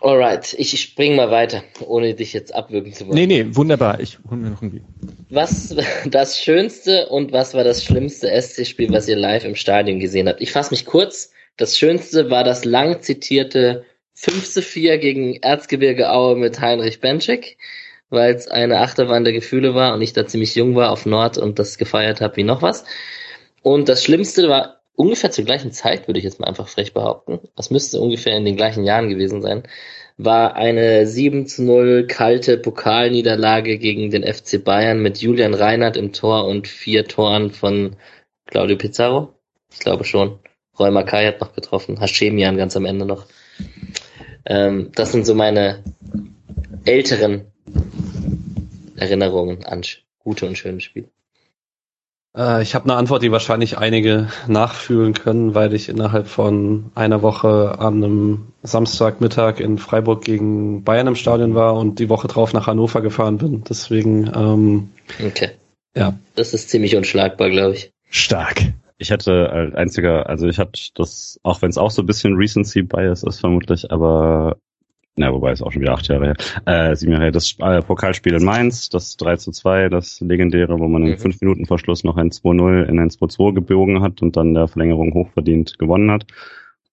Alright, 0.00 0.54
ich 0.58 0.78
spring 0.80 1.16
mal 1.16 1.30
weiter, 1.30 1.62
ohne 1.80 2.14
dich 2.14 2.32
jetzt 2.34 2.54
abwürgen 2.54 2.92
zu 2.92 3.06
wollen. 3.06 3.14
Nee, 3.14 3.26
nee, 3.26 3.46
wunderbar. 3.56 4.00
Ich 4.00 4.18
hol 4.28 4.36
mir 4.36 4.50
noch 4.50 4.60
ein 4.60 4.70
Bier. 4.70 4.82
Was 5.30 5.74
das 6.06 6.38
schönste 6.38 7.06
und 7.08 7.32
was 7.32 7.54
war 7.54 7.64
das 7.64 7.82
schlimmste 7.82 8.28
SC-Spiel, 8.28 8.92
was 8.92 9.08
ihr 9.08 9.16
live 9.16 9.44
im 9.44 9.54
Stadion 9.54 9.98
gesehen 9.98 10.28
habt? 10.28 10.42
Ich 10.42 10.52
fasse 10.52 10.72
mich 10.72 10.84
kurz. 10.84 11.32
Das 11.56 11.78
schönste 11.78 12.30
war 12.30 12.44
das 12.44 12.64
lang 12.64 13.00
zitierte 13.00 13.84
5 14.14 14.50
zu 14.50 14.62
4 14.62 14.98
gegen 14.98 15.36
Erzgebirge 15.36 16.10
Aue 16.10 16.36
mit 16.36 16.60
Heinrich 16.60 17.00
Benczek, 17.00 17.56
weil 18.10 18.34
es 18.34 18.48
eine 18.48 18.80
Achterbahn 18.80 19.24
der 19.24 19.32
Gefühle 19.32 19.74
war 19.74 19.94
und 19.94 20.02
ich 20.02 20.12
da 20.12 20.26
ziemlich 20.26 20.54
jung 20.54 20.74
war 20.74 20.90
auf 20.90 21.06
Nord 21.06 21.38
und 21.38 21.58
das 21.58 21.78
gefeiert 21.78 22.20
habe 22.20 22.36
wie 22.36 22.44
noch 22.44 22.60
was. 22.60 22.84
Und 23.62 23.88
das 23.88 24.04
Schlimmste 24.04 24.48
war 24.48 24.83
ungefähr 24.96 25.30
zur 25.30 25.44
gleichen 25.44 25.72
Zeit, 25.72 26.06
würde 26.08 26.18
ich 26.18 26.24
jetzt 26.24 26.40
mal 26.40 26.46
einfach 26.46 26.68
frech 26.68 26.92
behaupten, 26.92 27.40
das 27.56 27.70
müsste 27.70 28.00
ungefähr 28.00 28.36
in 28.36 28.44
den 28.44 28.56
gleichen 28.56 28.84
Jahren 28.84 29.08
gewesen 29.08 29.42
sein, 29.42 29.64
war 30.16 30.54
eine 30.54 31.06
7 31.06 31.46
zu 31.46 31.64
0 31.64 32.06
kalte 32.06 32.56
Pokalniederlage 32.56 33.78
gegen 33.78 34.10
den 34.10 34.22
FC 34.22 34.62
Bayern 34.62 35.00
mit 35.00 35.18
Julian 35.18 35.54
Reinhardt 35.54 35.96
im 35.96 36.12
Tor 36.12 36.46
und 36.46 36.68
vier 36.68 37.06
Toren 37.06 37.50
von 37.50 37.96
Claudio 38.46 38.76
Pizarro. 38.76 39.34
Ich 39.72 39.80
glaube 39.80 40.04
schon. 40.04 40.38
Roy 40.78 40.90
Makai 40.90 41.26
hat 41.26 41.40
noch 41.40 41.54
getroffen, 41.54 42.00
Hashemian 42.00 42.56
ganz 42.56 42.76
am 42.76 42.84
Ende 42.84 43.06
noch. 43.06 43.26
Ähm, 44.44 44.90
das 44.94 45.12
sind 45.12 45.24
so 45.24 45.34
meine 45.34 45.82
älteren 46.84 47.52
Erinnerungen 48.96 49.64
an 49.64 49.82
gute 50.18 50.46
und 50.46 50.58
schöne 50.58 50.80
Spiele. 50.80 51.08
Äh, 52.36 52.62
ich 52.62 52.74
habe 52.74 52.84
eine 52.84 52.96
Antwort, 52.96 53.22
die 53.22 53.32
wahrscheinlich 53.32 53.78
einige 53.78 54.28
nachfühlen 54.46 55.14
können, 55.14 55.54
weil 55.54 55.74
ich 55.74 55.88
innerhalb 55.88 56.28
von 56.28 56.90
einer 56.94 57.22
Woche 57.22 57.78
an 57.78 58.02
einem 58.02 58.46
Samstagmittag 58.62 59.60
in 59.60 59.78
Freiburg 59.78 60.24
gegen 60.24 60.84
Bayern 60.84 61.06
im 61.06 61.16
Stadion 61.16 61.54
war 61.54 61.74
und 61.74 61.98
die 61.98 62.08
Woche 62.08 62.28
drauf 62.28 62.52
nach 62.52 62.66
Hannover 62.66 63.00
gefahren 63.00 63.38
bin. 63.38 63.64
Deswegen, 63.68 64.30
ähm, 64.34 64.90
okay. 65.24 65.50
Ja. 65.96 66.18
Das 66.34 66.54
ist 66.54 66.70
ziemlich 66.70 66.96
unschlagbar, 66.96 67.50
glaube 67.50 67.74
ich. 67.74 67.92
Stark. 68.10 68.62
Ich 68.98 69.10
hatte 69.10 69.50
als 69.50 69.74
einziger, 69.74 70.28
also 70.28 70.46
ich 70.48 70.58
hatte 70.58 70.80
das, 70.94 71.38
auch 71.42 71.62
wenn 71.62 71.70
es 71.70 71.78
auch 71.78 71.90
so 71.90 72.02
ein 72.02 72.06
bisschen 72.06 72.34
Recency 72.34 72.82
Bias 72.82 73.22
ist 73.22 73.40
vermutlich, 73.40 73.90
aber 73.90 74.56
na, 75.16 75.32
wobei 75.32 75.52
es 75.52 75.62
auch 75.62 75.72
schon 75.72 75.82
wieder 75.82 75.94
acht 75.94 76.08
Jahre 76.08 76.26
her, 76.26 76.36
äh, 76.66 76.96
sieben 76.96 77.12
Jahre 77.12 77.24
her, 77.24 77.32
das 77.32 77.56
äh, 77.60 77.82
Pokalspiel 77.82 78.34
in 78.34 78.44
Mainz, 78.44 78.88
das 78.88 79.16
3 79.16 79.36
zu 79.36 79.52
2, 79.52 79.88
das 79.88 80.20
legendäre, 80.20 80.78
wo 80.78 80.88
man 80.88 81.04
in 81.04 81.12
mhm. 81.12 81.18
fünf 81.18 81.40
Minuten 81.40 81.66
vor 81.66 81.78
Schluss 81.78 82.04
noch 82.04 82.16
ein 82.16 82.30
2-0 82.30 82.84
in 82.84 82.98
ein 82.98 83.10
2-2 83.10 83.54
gebogen 83.54 84.02
hat 84.02 84.22
und 84.22 84.36
dann 84.36 84.54
der 84.54 84.68
Verlängerung 84.68 85.14
hochverdient 85.14 85.78
gewonnen 85.78 86.10
hat, 86.10 86.26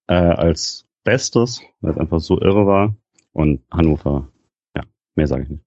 äh, 0.06 0.14
als 0.14 0.86
Bestes, 1.04 1.62
weil 1.80 1.92
es 1.92 1.98
einfach 1.98 2.20
so 2.20 2.40
irre 2.40 2.66
war. 2.66 2.94
Und 3.32 3.62
Hannover, 3.70 4.28
ja, 4.76 4.82
mehr 5.16 5.26
sage 5.26 5.44
ich 5.44 5.48
nicht. 5.48 5.64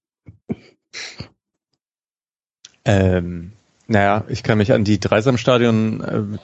Ähm, 2.84 3.52
naja, 3.88 4.24
ich 4.28 4.42
kann 4.42 4.58
mich 4.58 4.72
an 4.72 4.84
die 4.84 5.00
Dreisamstadion 5.00 6.00
äh, 6.00 6.38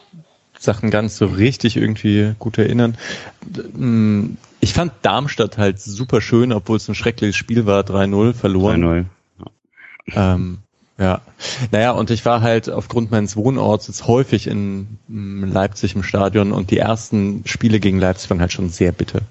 Sachen 0.62 0.91
ganz 0.91 1.16
so 1.16 1.26
richtig 1.26 1.76
irgendwie 1.76 2.34
gut 2.39 2.58
erinnern. 2.58 2.97
Mm, 3.74 4.36
ich 4.60 4.73
fand 4.73 4.92
Darmstadt 5.02 5.58
halt 5.58 5.81
super 5.81 6.20
schön, 6.20 6.52
obwohl 6.52 6.76
es 6.76 6.89
ein 6.89 6.94
schreckliches 6.94 7.36
Spiel 7.36 7.66
war, 7.66 7.82
3-0 7.82 8.32
verloren. 8.32 8.84
3-0. 8.84 9.05
Ähm, 10.15 10.58
ja. 10.99 11.20
Naja, 11.73 11.91
und 11.92 12.10
ich 12.10 12.24
war 12.24 12.42
halt 12.42 12.70
aufgrund 12.70 13.10
meines 13.10 13.36
Wohnorts 13.36 13.89
jetzt 13.89 14.07
häufig 14.07 14.47
in 14.47 14.99
Leipzig 15.08 15.97
im 15.97 16.02
Stadion 16.02 16.52
und 16.52 16.70
die 16.70 16.78
ersten 16.78 17.42
Spiele 17.44 17.81
gegen 17.81 17.99
Leipzig 17.99 18.31
waren 18.31 18.41
halt 18.41 18.52
schon 18.52 18.68
sehr 18.68 18.92
bitter. 18.92 19.23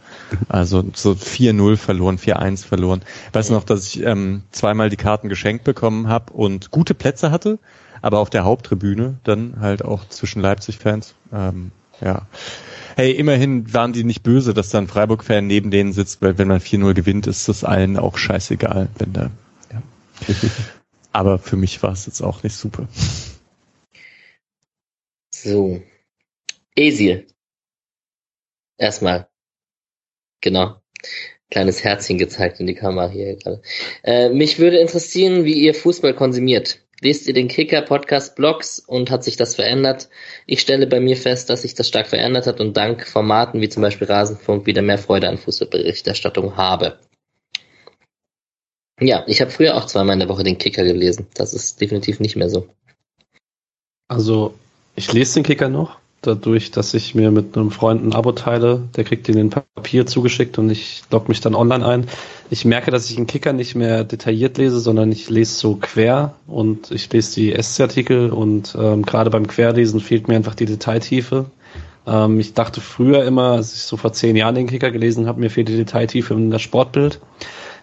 Also 0.49 0.83
so 0.93 1.11
4-0 1.11 1.77
verloren, 1.77 2.17
4-1 2.17 2.65
verloren. 2.65 3.01
Ich 3.29 3.33
weiß 3.35 3.51
noch, 3.51 3.63
dass 3.63 3.87
ich 3.87 4.03
ähm, 4.03 4.43
zweimal 4.51 4.89
die 4.89 4.97
Karten 4.97 5.29
geschenkt 5.29 5.63
bekommen 5.63 6.07
habe 6.07 6.33
und 6.33 6.71
gute 6.71 6.93
Plätze 6.93 7.31
hatte, 7.31 7.59
aber 8.01 8.19
auf 8.19 8.29
der 8.29 8.43
Haupttribüne 8.43 9.19
dann 9.23 9.59
halt 9.59 9.83
auch 9.83 10.07
zwischen 10.09 10.41
Leipzig-Fans. 10.41 11.15
Ähm, 11.33 11.71
ja. 12.01 12.27
Hey, 12.95 13.11
immerhin 13.11 13.73
waren 13.73 13.93
die 13.93 14.03
nicht 14.03 14.23
böse, 14.23 14.53
dass 14.53 14.69
da 14.69 14.79
ein 14.79 14.87
Freiburg-Fan 14.87 15.45
neben 15.47 15.71
denen 15.71 15.93
sitzt, 15.93 16.21
weil 16.21 16.37
wenn 16.37 16.47
man 16.47 16.59
4-0 16.59 16.93
gewinnt, 16.93 17.27
ist 17.27 17.47
das 17.47 17.63
allen 17.63 17.97
auch 17.97 18.17
scheißegal, 18.17 18.89
wenn 18.97 19.13
da. 19.13 19.31
Ja. 19.71 19.81
aber 21.11 21.39
für 21.39 21.55
mich 21.55 21.81
war 21.83 21.93
es 21.93 22.05
jetzt 22.05 22.21
auch 22.21 22.43
nicht 22.43 22.55
super. 22.55 22.87
So. 25.33 25.81
Esil. 26.75 27.27
Erstmal. 28.77 29.27
Genau. 30.41 30.81
Kleines 31.49 31.83
Herzchen 31.83 32.17
gezeigt 32.17 32.59
in 32.59 32.67
die 32.67 32.75
Kamera 32.75 33.09
hier 33.09 33.35
gerade. 33.35 33.61
Äh, 34.03 34.29
mich 34.29 34.57
würde 34.57 34.77
interessieren, 34.77 35.43
wie 35.43 35.53
ihr 35.53 35.75
Fußball 35.75 36.13
konsumiert. 36.13 36.79
Lest 37.03 37.27
ihr 37.27 37.33
den 37.33 37.47
Kicker-Podcast-Blogs 37.47 38.77
und 38.79 39.09
hat 39.09 39.23
sich 39.23 39.35
das 39.35 39.55
verändert? 39.55 40.07
Ich 40.45 40.61
stelle 40.61 40.85
bei 40.85 40.99
mir 40.99 41.17
fest, 41.17 41.49
dass 41.49 41.63
sich 41.63 41.73
das 41.73 41.87
stark 41.87 42.07
verändert 42.07 42.45
hat 42.45 42.59
und 42.59 42.77
dank 42.77 43.07
Formaten 43.07 43.59
wie 43.59 43.69
zum 43.69 43.81
Beispiel 43.81 44.07
Rasenfunk 44.07 44.67
wieder 44.67 44.83
mehr 44.83 44.99
Freude 44.99 45.27
an 45.27 45.39
Fußballberichterstattung 45.39 46.57
habe. 46.57 46.99
Ja, 48.99 49.23
ich 49.25 49.41
habe 49.41 49.49
früher 49.49 49.75
auch 49.75 49.87
zweimal 49.87 50.13
in 50.13 50.19
der 50.19 50.29
Woche 50.29 50.43
den 50.43 50.59
Kicker 50.59 50.83
gelesen. 50.83 51.25
Das 51.33 51.55
ist 51.55 51.81
definitiv 51.81 52.19
nicht 52.19 52.35
mehr 52.35 52.51
so. 52.51 52.67
Also, 54.07 54.53
ich 54.95 55.11
lese 55.11 55.35
den 55.35 55.43
Kicker 55.43 55.69
noch 55.69 56.00
dadurch, 56.21 56.71
dass 56.71 56.93
ich 56.93 57.15
mir 57.15 57.31
mit 57.31 57.57
einem 57.57 57.71
Freund 57.71 58.03
ein 58.03 58.13
Abo 58.13 58.31
teile, 58.31 58.83
der 58.95 59.03
kriegt 59.03 59.27
den 59.27 59.37
in 59.37 59.49
Papier 59.49 60.05
zugeschickt 60.05 60.57
und 60.57 60.69
ich 60.69 61.03
logge 61.09 61.27
mich 61.29 61.41
dann 61.41 61.55
online 61.55 61.85
ein. 61.85 62.07
Ich 62.49 62.65
merke, 62.65 62.91
dass 62.91 63.09
ich 63.09 63.17
einen 63.17 63.27
Kicker 63.27 63.53
nicht 63.53 63.75
mehr 63.75 64.03
detailliert 64.03 64.57
lese, 64.57 64.79
sondern 64.79 65.11
ich 65.11 65.29
lese 65.29 65.53
so 65.53 65.77
quer 65.81 66.35
und 66.47 66.91
ich 66.91 67.11
lese 67.11 67.35
die 67.35 67.61
SC-Artikel 67.61 68.29
und 68.29 68.75
ähm, 68.79 69.03
gerade 69.03 69.29
beim 69.29 69.47
Querlesen 69.47 69.99
fehlt 69.99 70.27
mir 70.27 70.35
einfach 70.35 70.55
die 70.55 70.65
Detailtiefe. 70.65 71.45
Ähm, 72.05 72.39
ich 72.39 72.53
dachte 72.53 72.81
früher 72.81 73.23
immer, 73.25 73.53
als 73.53 73.73
ich 73.73 73.81
so 73.81 73.97
vor 73.97 74.13
zehn 74.13 74.35
Jahren 74.35 74.55
den 74.55 74.67
Kicker 74.67 74.91
gelesen 74.91 75.27
habe, 75.27 75.39
mir 75.39 75.49
fehlt 75.49 75.69
die 75.69 75.77
Detailtiefe 75.77 76.33
in 76.33 76.51
das 76.51 76.61
Sportbild. 76.61 77.19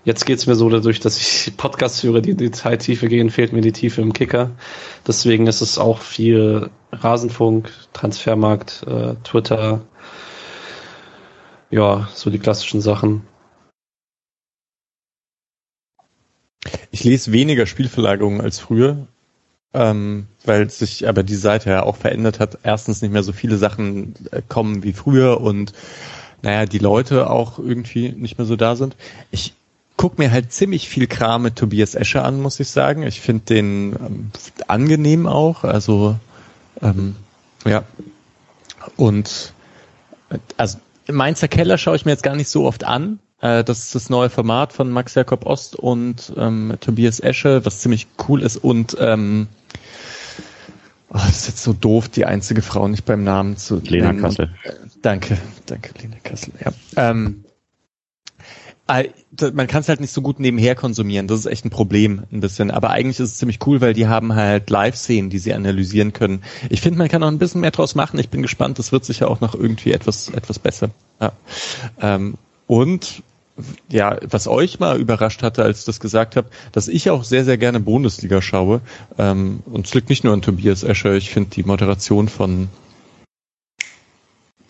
Jetzt 0.04 0.26
geht's 0.26 0.46
mir 0.46 0.54
so 0.54 0.68
dadurch, 0.68 1.00
dass 1.00 1.18
ich 1.18 1.54
Podcasts 1.56 2.02
höre, 2.02 2.20
die 2.20 2.30
in 2.30 2.36
die 2.36 2.50
Detailtiefe 2.50 3.08
gehen, 3.08 3.30
fehlt 3.30 3.52
mir 3.52 3.60
die 3.60 3.72
Tiefe 3.72 4.00
im 4.00 4.12
Kicker. 4.12 4.52
Deswegen 5.06 5.46
ist 5.46 5.60
es 5.60 5.78
auch 5.78 6.00
viel 6.00 6.70
Rasenfunk, 6.92 7.70
Transfermarkt, 7.92 8.84
äh, 8.86 9.14
Twitter, 9.24 9.82
ja, 11.70 12.08
so 12.14 12.30
die 12.30 12.38
klassischen 12.38 12.80
Sachen. 12.80 13.22
Ich 16.90 17.04
lese 17.04 17.32
weniger 17.32 17.66
Spielverlagerungen 17.66 18.40
als 18.40 18.58
früher, 18.58 19.06
ähm, 19.74 20.26
weil 20.44 20.70
sich 20.70 21.06
aber 21.06 21.22
die 21.22 21.34
Seite 21.34 21.70
ja 21.70 21.82
auch 21.82 21.96
verändert 21.96 22.40
hat. 22.40 22.58
Erstens 22.62 23.02
nicht 23.02 23.12
mehr 23.12 23.22
so 23.22 23.32
viele 23.32 23.58
Sachen 23.58 24.14
äh, 24.30 24.42
kommen 24.48 24.82
wie 24.82 24.92
früher 24.92 25.40
und 25.40 25.72
naja, 26.42 26.66
die 26.66 26.78
Leute 26.78 27.30
auch 27.30 27.58
irgendwie 27.58 28.12
nicht 28.12 28.38
mehr 28.38 28.46
so 28.46 28.56
da 28.56 28.76
sind. 28.76 28.96
Ich 29.30 29.54
guck 29.98 30.18
mir 30.18 30.30
halt 30.30 30.50
ziemlich 30.52 30.88
viel 30.88 31.06
Kram 31.06 31.42
mit 31.42 31.56
Tobias 31.56 31.94
Escher 31.94 32.24
an, 32.24 32.40
muss 32.40 32.58
ich 32.58 32.70
sagen. 32.70 33.02
Ich 33.02 33.20
finde 33.20 33.44
den 33.44 33.92
ähm, 33.92 34.30
angenehm 34.66 35.26
auch. 35.26 35.64
Also 35.64 36.16
Ähm, 36.82 37.16
ja. 37.64 37.84
Und 38.96 39.52
also 40.56 40.78
Mainzer 41.10 41.48
Keller 41.48 41.78
schaue 41.78 41.96
ich 41.96 42.04
mir 42.04 42.12
jetzt 42.12 42.22
gar 42.22 42.36
nicht 42.36 42.48
so 42.48 42.66
oft 42.66 42.84
an. 42.84 43.18
Äh, 43.40 43.64
das 43.64 43.78
ist 43.80 43.94
das 43.94 44.10
neue 44.10 44.30
Format 44.30 44.72
von 44.72 44.90
Max 44.90 45.14
Jakob 45.14 45.46
Ost 45.46 45.76
und 45.76 46.32
ähm, 46.36 46.74
Tobias 46.80 47.20
Esche, 47.20 47.64
was 47.64 47.80
ziemlich 47.80 48.06
cool 48.28 48.42
ist. 48.42 48.56
Und 48.56 48.96
ähm, 49.00 49.48
oh, 51.10 51.14
das 51.14 51.40
ist 51.40 51.48
jetzt 51.48 51.62
so 51.62 51.72
doof, 51.72 52.08
die 52.08 52.24
einzige 52.24 52.62
Frau 52.62 52.88
nicht 52.88 53.04
beim 53.04 53.24
Namen 53.24 53.56
zu 53.56 53.76
Lena 53.76 54.08
nennen. 54.08 54.22
Kassel. 54.22 54.50
Äh, 54.64 54.72
danke, 55.02 55.38
danke, 55.66 55.90
Lena 56.00 56.16
Kassel. 56.22 56.52
Ja. 56.62 56.72
Ähm, 56.96 57.44
äh, 57.44 57.47
man 59.52 59.66
kann 59.66 59.82
es 59.82 59.88
halt 59.88 60.00
nicht 60.00 60.12
so 60.12 60.22
gut 60.22 60.40
nebenher 60.40 60.74
konsumieren. 60.74 61.26
Das 61.26 61.40
ist 61.40 61.46
echt 61.46 61.64
ein 61.64 61.70
Problem, 61.70 62.22
ein 62.32 62.40
bisschen. 62.40 62.70
Aber 62.70 62.90
eigentlich 62.90 63.20
ist 63.20 63.32
es 63.32 63.36
ziemlich 63.36 63.58
cool, 63.66 63.80
weil 63.80 63.92
die 63.92 64.08
haben 64.08 64.34
halt 64.34 64.70
Live-Szenen, 64.70 65.28
die 65.28 65.38
sie 65.38 65.52
analysieren 65.52 66.14
können. 66.14 66.42
Ich 66.70 66.80
finde, 66.80 66.98
man 66.98 67.08
kann 67.08 67.22
auch 67.22 67.28
ein 67.28 67.38
bisschen 67.38 67.60
mehr 67.60 67.70
draus 67.70 67.94
machen. 67.94 68.18
Ich 68.18 68.30
bin 68.30 68.40
gespannt. 68.40 68.78
Das 68.78 68.90
wird 68.90 69.04
sicher 69.04 69.30
auch 69.30 69.40
noch 69.40 69.54
irgendwie 69.54 69.92
etwas, 69.92 70.30
etwas 70.30 70.58
besser. 70.58 70.90
Ja. 71.20 71.32
Ähm, 72.00 72.34
und 72.66 73.22
ja, 73.90 74.16
was 74.22 74.46
euch 74.46 74.80
mal 74.80 74.98
überrascht 74.98 75.42
hatte, 75.42 75.64
als 75.64 75.80
ich 75.80 75.84
das 75.84 76.00
gesagt 76.00 76.36
habe, 76.36 76.48
dass 76.72 76.88
ich 76.88 77.10
auch 77.10 77.24
sehr, 77.24 77.44
sehr 77.44 77.58
gerne 77.58 77.80
Bundesliga 77.80 78.40
schaue. 78.40 78.80
Ähm, 79.18 79.60
und 79.66 79.86
es 79.86 79.94
liegt 79.94 80.08
nicht 80.08 80.24
nur 80.24 80.32
an 80.32 80.42
Tobias 80.42 80.82
Escher. 80.82 81.14
Ich 81.14 81.30
finde 81.30 81.50
die 81.50 81.64
Moderation 81.64 82.28
von 82.28 82.68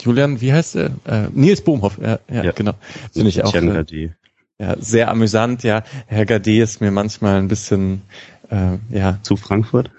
Julian, 0.08 0.40
wie 0.40 0.52
heißt 0.52 0.76
er? 0.76 0.86
Äh, 1.04 1.28
Nils 1.34 1.60
Bohmhoff, 1.60 1.98
ja, 2.00 2.18
ja, 2.30 2.44
Ja. 2.44 2.52
genau. 2.52 2.72
Finde 3.12 3.28
ich 3.28 3.44
auch 3.44 3.54
äh, 3.54 3.60
Gadi. 3.60 4.12
ja, 4.58 4.74
sehr 4.80 5.10
amüsant. 5.10 5.62
Ja, 5.64 5.84
Herr 6.06 6.24
Gade 6.24 6.62
ist 6.62 6.80
mir 6.80 6.90
manchmal 6.90 7.36
ein 7.38 7.48
bisschen 7.48 8.00
äh, 8.50 8.78
ja 8.90 9.18
zu 9.22 9.36
Frankfurt. 9.36 9.90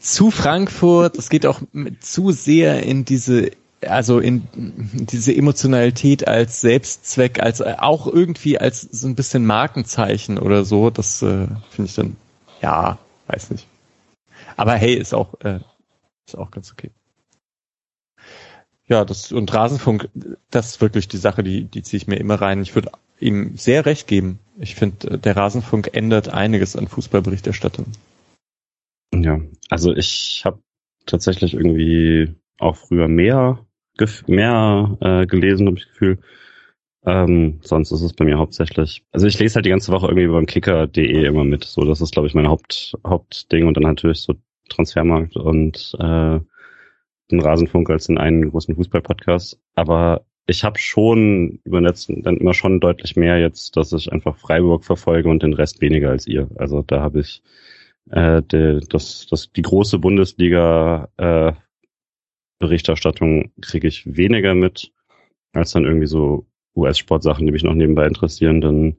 zu 0.00 0.30
Frankfurt. 0.32 1.16
Es 1.16 1.28
geht 1.30 1.46
auch 1.46 1.60
zu 2.00 2.32
sehr 2.32 2.82
in 2.82 3.04
diese 3.04 3.52
also 3.86 4.18
in 4.18 4.48
diese 4.52 5.32
Emotionalität 5.32 6.26
als 6.26 6.60
Selbstzweck, 6.60 7.40
als 7.40 7.60
äh, 7.60 7.76
auch 7.78 8.08
irgendwie 8.08 8.58
als 8.58 8.80
so 8.80 9.06
ein 9.06 9.14
bisschen 9.14 9.46
Markenzeichen 9.46 10.36
oder 10.38 10.64
so. 10.64 10.90
Das 10.90 11.22
äh, 11.22 11.46
finde 11.70 11.88
ich 11.88 11.94
dann 11.94 12.16
ja, 12.60 12.98
weiß 13.28 13.50
nicht. 13.52 13.68
Aber 14.56 14.74
hey, 14.74 14.94
ist 14.94 15.14
auch 15.14 15.34
äh, 15.44 15.60
ist 16.26 16.36
auch 16.36 16.50
ganz 16.50 16.72
okay. 16.72 16.90
Ja, 18.88 19.04
das 19.04 19.32
und 19.32 19.52
Rasenfunk, 19.52 20.08
das 20.50 20.70
ist 20.70 20.80
wirklich 20.80 21.08
die 21.08 21.18
Sache, 21.18 21.42
die 21.42 21.64
die 21.64 21.82
ziehe 21.82 21.98
ich 21.98 22.06
mir 22.06 22.16
immer 22.16 22.36
rein. 22.36 22.62
Ich 22.62 22.74
würde 22.74 22.90
ihm 23.20 23.56
sehr 23.56 23.84
recht 23.86 24.06
geben. 24.06 24.38
Ich 24.58 24.74
finde, 24.74 25.12
äh, 25.12 25.18
der 25.18 25.36
Rasenfunk 25.36 25.90
ändert 25.92 26.28
einiges 26.28 26.76
an 26.76 26.88
Fußballberichterstattung. 26.88 27.86
Ja, 29.14 29.40
also 29.70 29.94
ich 29.94 30.42
habe 30.44 30.60
tatsächlich 31.06 31.54
irgendwie 31.54 32.34
auch 32.58 32.76
früher 32.76 33.08
mehr 33.08 33.64
mehr 34.26 34.96
äh, 35.00 35.26
gelesen, 35.26 35.66
habe 35.66 35.76
ich 35.76 35.84
das 35.84 35.92
Gefühl. 35.92 36.18
Ähm, 37.04 37.58
sonst 37.62 37.90
ist 37.90 38.02
es 38.02 38.12
bei 38.12 38.24
mir 38.24 38.38
hauptsächlich, 38.38 39.02
also 39.12 39.26
ich 39.26 39.38
lese 39.38 39.56
halt 39.56 39.66
die 39.66 39.70
ganze 39.70 39.92
Woche 39.92 40.06
irgendwie 40.06 40.28
beim 40.28 40.46
Kicker.de 40.46 41.26
immer 41.26 41.44
mit. 41.44 41.64
So, 41.64 41.84
das 41.84 42.00
ist, 42.00 42.12
glaube 42.12 42.28
ich, 42.28 42.34
mein 42.34 42.48
Haupt, 42.48 42.96
Hauptding 43.06 43.66
und 43.66 43.74
dann 43.76 43.84
natürlich 43.84 44.20
so 44.20 44.34
Transfermarkt 44.68 45.36
und 45.36 45.96
äh, 45.98 46.40
den 47.30 47.40
Rasenfunk 47.40 47.90
als 47.90 48.06
den 48.06 48.18
einen 48.18 48.50
großen 48.50 48.74
Fußball-Podcast. 48.74 49.60
Aber 49.74 50.24
ich 50.46 50.64
habe 50.64 50.78
schon 50.78 51.60
über 51.64 51.80
den 51.80 51.86
letzten, 51.86 52.22
dann 52.22 52.38
immer 52.38 52.54
schon 52.54 52.80
deutlich 52.80 53.16
mehr 53.16 53.38
jetzt, 53.38 53.76
dass 53.76 53.92
ich 53.92 54.10
einfach 54.10 54.36
Freiburg 54.36 54.84
verfolge 54.84 55.28
und 55.28 55.42
den 55.42 55.52
Rest 55.52 55.80
weniger 55.80 56.10
als 56.10 56.26
ihr. 56.26 56.48
Also 56.56 56.82
da 56.82 57.00
habe 57.00 57.20
ich 57.20 57.42
äh, 58.10 58.42
die, 58.42 58.80
das, 58.88 59.26
das, 59.30 59.52
die 59.52 59.62
große 59.62 59.98
Bundesliga 59.98 61.08
äh, 61.18 61.52
Berichterstattung 62.58 63.52
kriege 63.60 63.88
ich 63.88 64.16
weniger 64.16 64.54
mit, 64.54 64.92
als 65.52 65.72
dann 65.72 65.84
irgendwie 65.84 66.06
so 66.06 66.46
US-Sportsachen, 66.74 67.46
die 67.46 67.52
mich 67.52 67.62
noch 67.62 67.74
nebenbei 67.74 68.06
interessieren. 68.06 68.60
Dann 68.60 68.96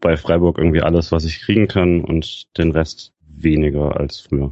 bei 0.00 0.16
Freiburg 0.16 0.58
irgendwie 0.58 0.82
alles, 0.82 1.12
was 1.12 1.24
ich 1.24 1.40
kriegen 1.40 1.68
kann 1.68 2.02
und 2.02 2.56
den 2.56 2.70
Rest 2.70 3.14
weniger 3.20 3.98
als 3.98 4.20
früher. 4.20 4.50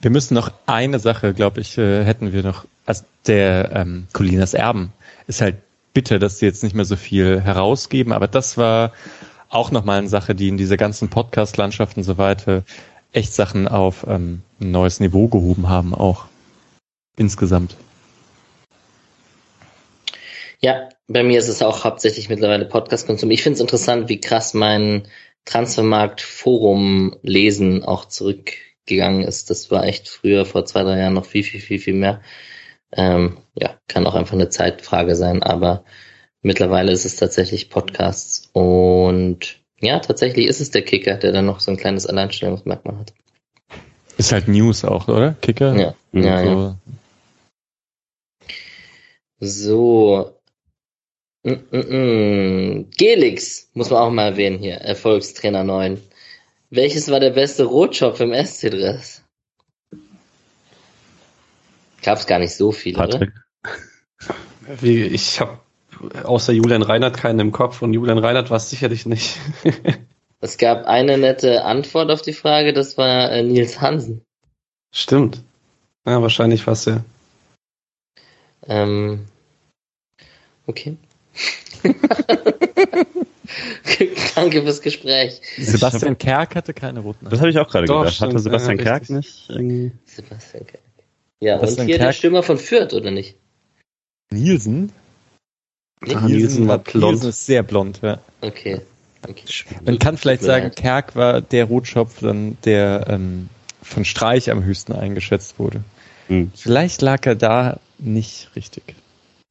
Wir 0.00 0.10
müssen 0.10 0.34
noch 0.34 0.52
eine 0.66 0.98
Sache, 0.98 1.34
glaube 1.34 1.60
ich, 1.60 1.78
äh, 1.78 2.04
hätten 2.04 2.32
wir 2.32 2.42
noch. 2.42 2.64
Also 2.84 3.04
der 3.26 3.70
ähm, 3.74 4.06
Colinas 4.12 4.54
Erben 4.54 4.92
ist 5.26 5.40
halt 5.40 5.56
bitter, 5.94 6.18
dass 6.18 6.38
sie 6.38 6.46
jetzt 6.46 6.62
nicht 6.62 6.74
mehr 6.74 6.84
so 6.84 6.96
viel 6.96 7.40
herausgeben, 7.40 8.12
aber 8.12 8.26
das 8.26 8.56
war 8.56 8.92
auch 9.48 9.70
nochmal 9.70 9.98
eine 9.98 10.08
Sache, 10.08 10.34
die 10.34 10.48
in 10.48 10.56
dieser 10.56 10.76
ganzen 10.76 11.08
Podcast-Landschaft 11.08 11.96
und 11.96 12.02
so 12.02 12.18
weiter 12.18 12.64
echt 13.12 13.34
Sachen 13.34 13.68
auf 13.68 14.06
ähm, 14.08 14.42
ein 14.60 14.70
neues 14.70 15.00
Niveau 15.00 15.28
gehoben 15.28 15.68
haben, 15.68 15.94
auch 15.94 16.24
insgesamt. 17.16 17.76
Ja, 20.60 20.88
bei 21.08 21.22
mir 21.22 21.38
ist 21.38 21.48
es 21.48 21.62
auch 21.62 21.84
hauptsächlich 21.84 22.28
mittlerweile 22.28 22.64
Podcast-Konsum. 22.64 23.30
Ich 23.30 23.42
finde 23.42 23.56
es 23.56 23.60
interessant, 23.60 24.08
wie 24.08 24.20
krass 24.20 24.54
mein 24.54 25.06
Transfermarkt-Forum-Lesen 25.44 27.84
auch 27.84 28.06
zurückgegangen 28.82 29.22
ist. 29.22 29.50
Das 29.50 29.70
war 29.70 29.84
echt 29.84 30.08
früher, 30.08 30.44
vor 30.44 30.64
zwei, 30.64 30.82
drei 30.82 30.98
Jahren 30.98 31.14
noch 31.14 31.26
viel, 31.26 31.42
viel, 31.42 31.60
viel, 31.60 31.78
viel 31.78 31.94
mehr. 31.94 32.20
Ähm, 32.92 33.38
ja, 33.54 33.78
kann 33.88 34.06
auch 34.06 34.14
einfach 34.14 34.34
eine 34.34 34.48
Zeitfrage 34.48 35.16
sein, 35.16 35.42
aber 35.42 35.84
mittlerweile 36.42 36.92
ist 36.92 37.06
es 37.06 37.16
tatsächlich 37.16 37.70
Podcasts 37.70 38.50
und 38.52 39.60
ja, 39.80 39.98
tatsächlich 39.98 40.46
ist 40.46 40.60
es 40.60 40.70
der 40.70 40.82
Kicker, 40.82 41.16
der 41.16 41.32
dann 41.32 41.46
noch 41.46 41.60
so 41.60 41.70
ein 41.70 41.76
kleines 41.76 42.06
Alleinstellungsmerkmal 42.06 42.98
hat. 42.98 43.14
Ist 44.18 44.32
halt 44.32 44.46
News 44.46 44.84
auch, 44.84 45.08
oder? 45.08 45.34
Kicker? 45.40 45.74
Ja, 45.74 45.94
ja, 46.12 46.42
ja. 46.42 46.44
so. 46.44 46.76
So. 49.40 50.36
Mm, 51.44 51.52
mm, 51.72 51.78
mm. 51.78 52.90
Gelix, 52.96 53.70
muss 53.72 53.90
man 53.90 54.00
auch 54.00 54.10
mal 54.10 54.28
erwähnen 54.28 54.58
hier, 54.58 54.74
Erfolgstrainer 54.74 55.64
9. 55.64 56.00
Welches 56.74 57.10
war 57.10 57.20
der 57.20 57.30
beste 57.30 57.64
Rotschopf 57.64 58.18
im 58.20 58.32
SC-Dress? 58.32 59.22
Gab's 62.02 62.26
gar 62.26 62.38
nicht 62.38 62.54
so 62.54 62.72
viele, 62.72 62.96
oder? 62.96 63.18
Patrick? 63.18 63.32
Wie, 64.80 65.02
ich 65.02 65.38
habe 65.38 65.60
außer 66.24 66.54
Julian 66.54 66.80
Reinhardt 66.80 67.18
keinen 67.18 67.40
im 67.40 67.52
Kopf 67.52 67.82
und 67.82 67.92
Julian 67.92 68.16
Reinhardt 68.16 68.48
war 68.48 68.56
es 68.56 68.70
sicherlich 68.70 69.04
nicht. 69.06 69.38
Es 70.44 70.58
gab 70.58 70.86
eine 70.86 71.18
nette 71.18 71.62
Antwort 71.64 72.10
auf 72.10 72.20
die 72.20 72.32
Frage, 72.32 72.72
das 72.72 72.98
war 72.98 73.30
äh, 73.30 73.44
Nils 73.44 73.80
Hansen. 73.80 74.24
Stimmt. 74.92 75.40
Ja, 76.04 76.20
wahrscheinlich 76.20 76.66
war 76.66 76.72
es 76.72 76.86
ja. 76.86 77.04
Ähm, 78.66 79.26
okay. 80.66 80.96
Danke 84.34 84.62
fürs 84.62 84.80
Gespräch. 84.80 85.40
Sebastian 85.58 86.18
Kerk 86.18 86.54
hatte 86.54 86.74
keine 86.74 87.00
roten 87.00 87.28
Das 87.28 87.40
habe 87.40 87.50
ich 87.50 87.58
auch 87.58 87.68
gerade 87.68 87.86
gedacht. 87.86 88.06
Hatte 88.06 88.14
stimmt, 88.14 88.40
Sebastian 88.40 88.78
ja, 88.78 88.84
Kerk 88.84 89.10
nicht 89.10 89.50
irgendwie? 89.50 89.92
Sebastian 90.06 90.66
Kerk. 90.66 90.82
Ja, 91.40 91.56
Sebastian 91.58 91.80
und 91.80 91.86
hier 91.86 91.98
der 91.98 92.06
Kerk- 92.06 92.16
Stürmer 92.16 92.42
von 92.42 92.58
Fürth, 92.58 92.94
oder 92.94 93.10
nicht? 93.10 93.36
Nielsen? 94.30 94.92
Ah, 96.14 96.20
Nielsen 96.26 96.68
war 96.68 96.78
blond. 96.78 97.12
Nielsen 97.14 97.28
ist 97.28 97.46
sehr 97.46 97.62
blond, 97.62 98.00
ja. 98.02 98.18
Okay. 98.40 98.80
okay. 99.28 99.44
Man 99.84 99.98
kann 99.98 100.16
vielleicht 100.16 100.42
sagen, 100.42 100.66
leid. 100.66 100.76
Kerk 100.76 101.16
war 101.16 101.40
der 101.40 101.64
Rotschopf, 101.66 102.20
dann 102.20 102.56
der 102.64 103.06
ähm, 103.08 103.48
von 103.82 104.04
Streich 104.04 104.50
am 104.50 104.64
höchsten 104.64 104.92
eingeschätzt 104.92 105.58
wurde. 105.58 105.84
Hm. 106.28 106.50
Vielleicht 106.54 107.02
lag 107.02 107.26
er 107.26 107.34
da 107.34 107.80
nicht 107.98 108.50
richtig. 108.56 108.94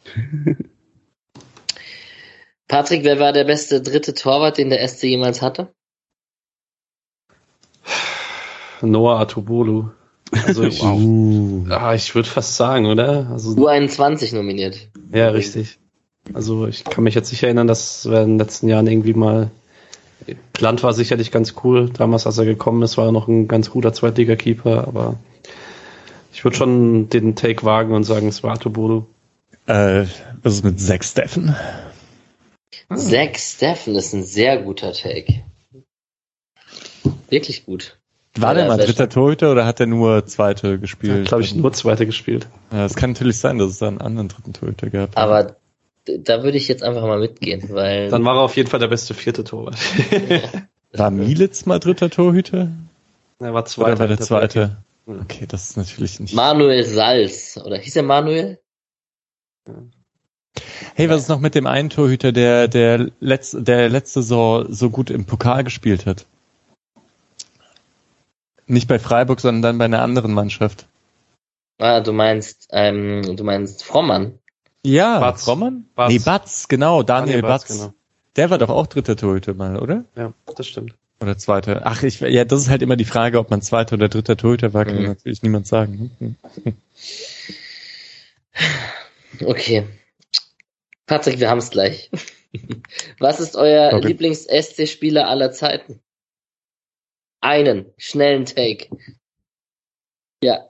Patrick, 2.72 3.04
wer 3.04 3.20
war 3.20 3.34
der 3.34 3.44
beste 3.44 3.82
dritte 3.82 4.14
Torwart, 4.14 4.58
den 4.58 4.70
der 4.70 4.88
SC 4.88 5.04
jemals 5.04 5.42
hatte? 5.42 5.74
Noah 8.82 9.20
Atubolu. 9.20 9.90
Also 10.46 10.64
ich, 10.64 10.82
Uh. 10.82 11.66
ah, 11.70 11.94
ich 11.94 12.16
würde 12.16 12.30
fast 12.30 12.56
sagen, 12.56 12.86
oder? 12.86 13.28
Also, 13.30 13.50
U21 13.50 14.34
nominiert. 14.34 14.88
ja, 15.12 15.28
richtig. 15.32 15.80
Also 16.34 16.66
ich 16.66 16.86
kann 16.86 17.04
mich 17.04 17.14
jetzt 17.14 17.32
nicht 17.34 17.44
erinnern, 17.44 17.68
dass 17.68 18.10
wir 18.10 18.22
in 18.22 18.30
den 18.30 18.40
letzten 18.40 18.70
Jahren 18.70 18.88
irgendwie 18.88 19.16
mal 19.16 19.52
Land 20.58 20.82
war 20.82 20.94
sicherlich 20.94 21.30
ganz 21.30 21.56
cool. 21.66 21.90
Damals, 21.90 22.26
als 22.26 22.38
er 22.38 22.46
gekommen 22.46 22.84
ist, 22.84 22.96
war 22.98 23.08
er 23.08 23.12
noch 23.12 23.28
ein 23.28 23.50
ganz 23.50 23.70
guter 23.70 23.92
Zweitliga-Keeper, 23.92 24.88
aber 24.88 25.18
ich 26.32 26.46
würde 26.46 26.56
schon 26.56 27.10
den 27.10 27.36
Take 27.36 27.66
wagen 27.66 27.94
und 27.94 28.06
sagen, 28.06 28.30
es 28.30 28.44
war 28.44 28.54
Atubolu. 28.54 29.04
Äh, 29.66 30.06
was 30.42 30.54
ist 30.54 30.64
mit 30.64 30.80
Zack 30.80 31.04
Steffen? 31.04 31.54
Zack 32.96 33.38
Steffen 33.38 33.96
ist 33.96 34.14
ein 34.14 34.24
sehr 34.24 34.62
guter 34.62 34.94
Take. 34.94 35.44
Wirklich 37.30 37.66
gut. 37.66 37.98
War 38.36 38.54
der 38.54 38.64
Ja, 38.64 38.70
mal 38.70 38.78
dritter 38.78 39.10
Torhüter 39.10 39.52
oder 39.52 39.66
hat 39.66 39.80
er 39.82 39.88
nur 39.88 40.26
zweite 40.26 40.80
gespielt? 40.80 41.28
Glaube 41.28 41.44
ich, 41.44 41.54
nur 41.54 41.74
Zweite 41.74 42.06
gespielt. 42.06 42.48
Ja, 42.72 42.86
es 42.86 42.96
kann 42.96 43.12
natürlich 43.12 43.40
sein, 43.40 43.58
dass 43.58 43.72
es 43.72 43.80
da 43.80 43.88
einen 43.90 44.00
anderen 44.00 44.30
dritten 44.30 44.54
Torhüter 44.54 44.90
gab. 44.90 45.18
Aber 45.18 45.58
da 46.06 46.44
würde 46.44 46.58
ich 46.58 46.68
jetzt 46.68 46.84
einfach 46.84 47.04
mal 47.04 47.20
mitgehen, 47.20 47.70
weil. 47.70 48.10
Dann 48.10 48.24
war 48.24 48.36
er 48.36 48.42
auf 48.42 48.56
jeden 48.56 48.70
Fall 48.70 48.80
der 48.80 48.88
beste 48.88 49.14
vierte 49.14 49.44
Torwart. 49.44 49.76
war 50.94 51.12
Mielitz 51.12 51.66
mal 51.66 51.80
dritter 51.80 52.10
Torhüter? 52.10 52.70
er 53.40 53.54
war 53.54 53.62
Oder 53.62 53.66
Zweiter. 53.66 54.00
war 54.00 54.08
der 54.08 54.20
zweite? 54.20 54.78
Okay, 55.06 55.46
das 55.48 55.72
ist 55.72 55.78
natürlich 55.78 56.20
nicht. 56.20 56.34
Manuel 56.34 56.86
Salz. 56.86 57.60
Oder 57.64 57.78
hieß 57.78 57.98
er 57.98 58.04
Manuel? 58.04 58.60
Hey, 60.96 61.10
was 61.10 61.22
ist 61.24 61.28
noch 61.30 61.40
mit 61.40 61.56
dem 61.56 61.66
einen 61.68 61.90
Torhüter, 61.90 62.32
der, 62.32 62.68
der, 62.68 63.10
letzte, 63.20 63.62
der 63.64 63.90
letzte 63.90 64.22
Saison 64.22 64.72
so 64.72 64.90
gut 64.90 65.10
im 65.10 65.26
Pokal 65.26 65.64
gespielt 65.64 66.06
hat? 66.06 66.26
Nicht 68.68 68.88
bei 68.88 69.00
Freiburg, 69.00 69.40
sondern 69.40 69.62
dann 69.62 69.78
bei 69.78 69.86
einer 69.86 70.02
anderen 70.02 70.34
Mannschaft. 70.34 70.86
Ah, 71.80 72.00
du 72.02 72.14
meinst, 72.14 72.68
ähm, 72.72 73.36
du 73.36 73.44
meinst 73.44 73.84
Frommann. 73.84 74.38
Ja, 74.86 75.20
Batz. 75.20 75.44
Frommann? 75.46 75.86
Batz. 75.96 76.12
Nee, 76.12 76.20
Batz, 76.20 76.68
genau, 76.68 77.04
Daniel, 77.04 77.42
Batz. 77.42 77.68
genau. 77.68 77.94
Der 78.36 78.50
war 78.50 78.58
doch 78.58 78.70
auch 78.70 78.88
dritter 78.88 79.16
Torhüter 79.16 79.54
mal, 79.54 79.78
oder? 79.78 80.06
Ja, 80.16 80.34
das 80.56 80.68
stimmt. 80.68 80.96
Oder 81.20 81.38
zweiter. 81.38 81.82
Ach, 81.86 82.02
ich, 82.04 82.20
ja, 82.22 82.46
das 82.46 82.62
ist 82.62 82.70
halt 82.70 82.82
immer 82.82 82.96
die 82.96 83.06
Frage, 83.06 83.40
ob 83.40 83.50
man 83.52 83.62
zweiter 83.62 83.96
oder 83.96 84.10
dritter 84.10 84.38
Torhüter 84.38 84.74
war, 84.74 84.86
kann 84.86 84.98
Mhm. 85.02 85.08
natürlich 85.08 85.44
niemand 85.44 85.68
sagen. 85.68 86.36
Okay. 89.46 89.88
Patrick, 91.12 91.42
wir 91.42 91.50
haben 91.50 91.58
es 91.58 91.72
gleich. 91.72 92.10
Was 93.20 93.42
ist 93.42 93.58
euer 93.58 93.92
Sorry. 93.92 94.08
Lieblings-SC-Spieler 94.08 95.28
aller 95.28 95.52
Zeiten? 95.52 96.00
Einen 97.42 97.92
schnellen 97.98 98.46
Take. 98.46 98.88
Ja, 100.42 100.70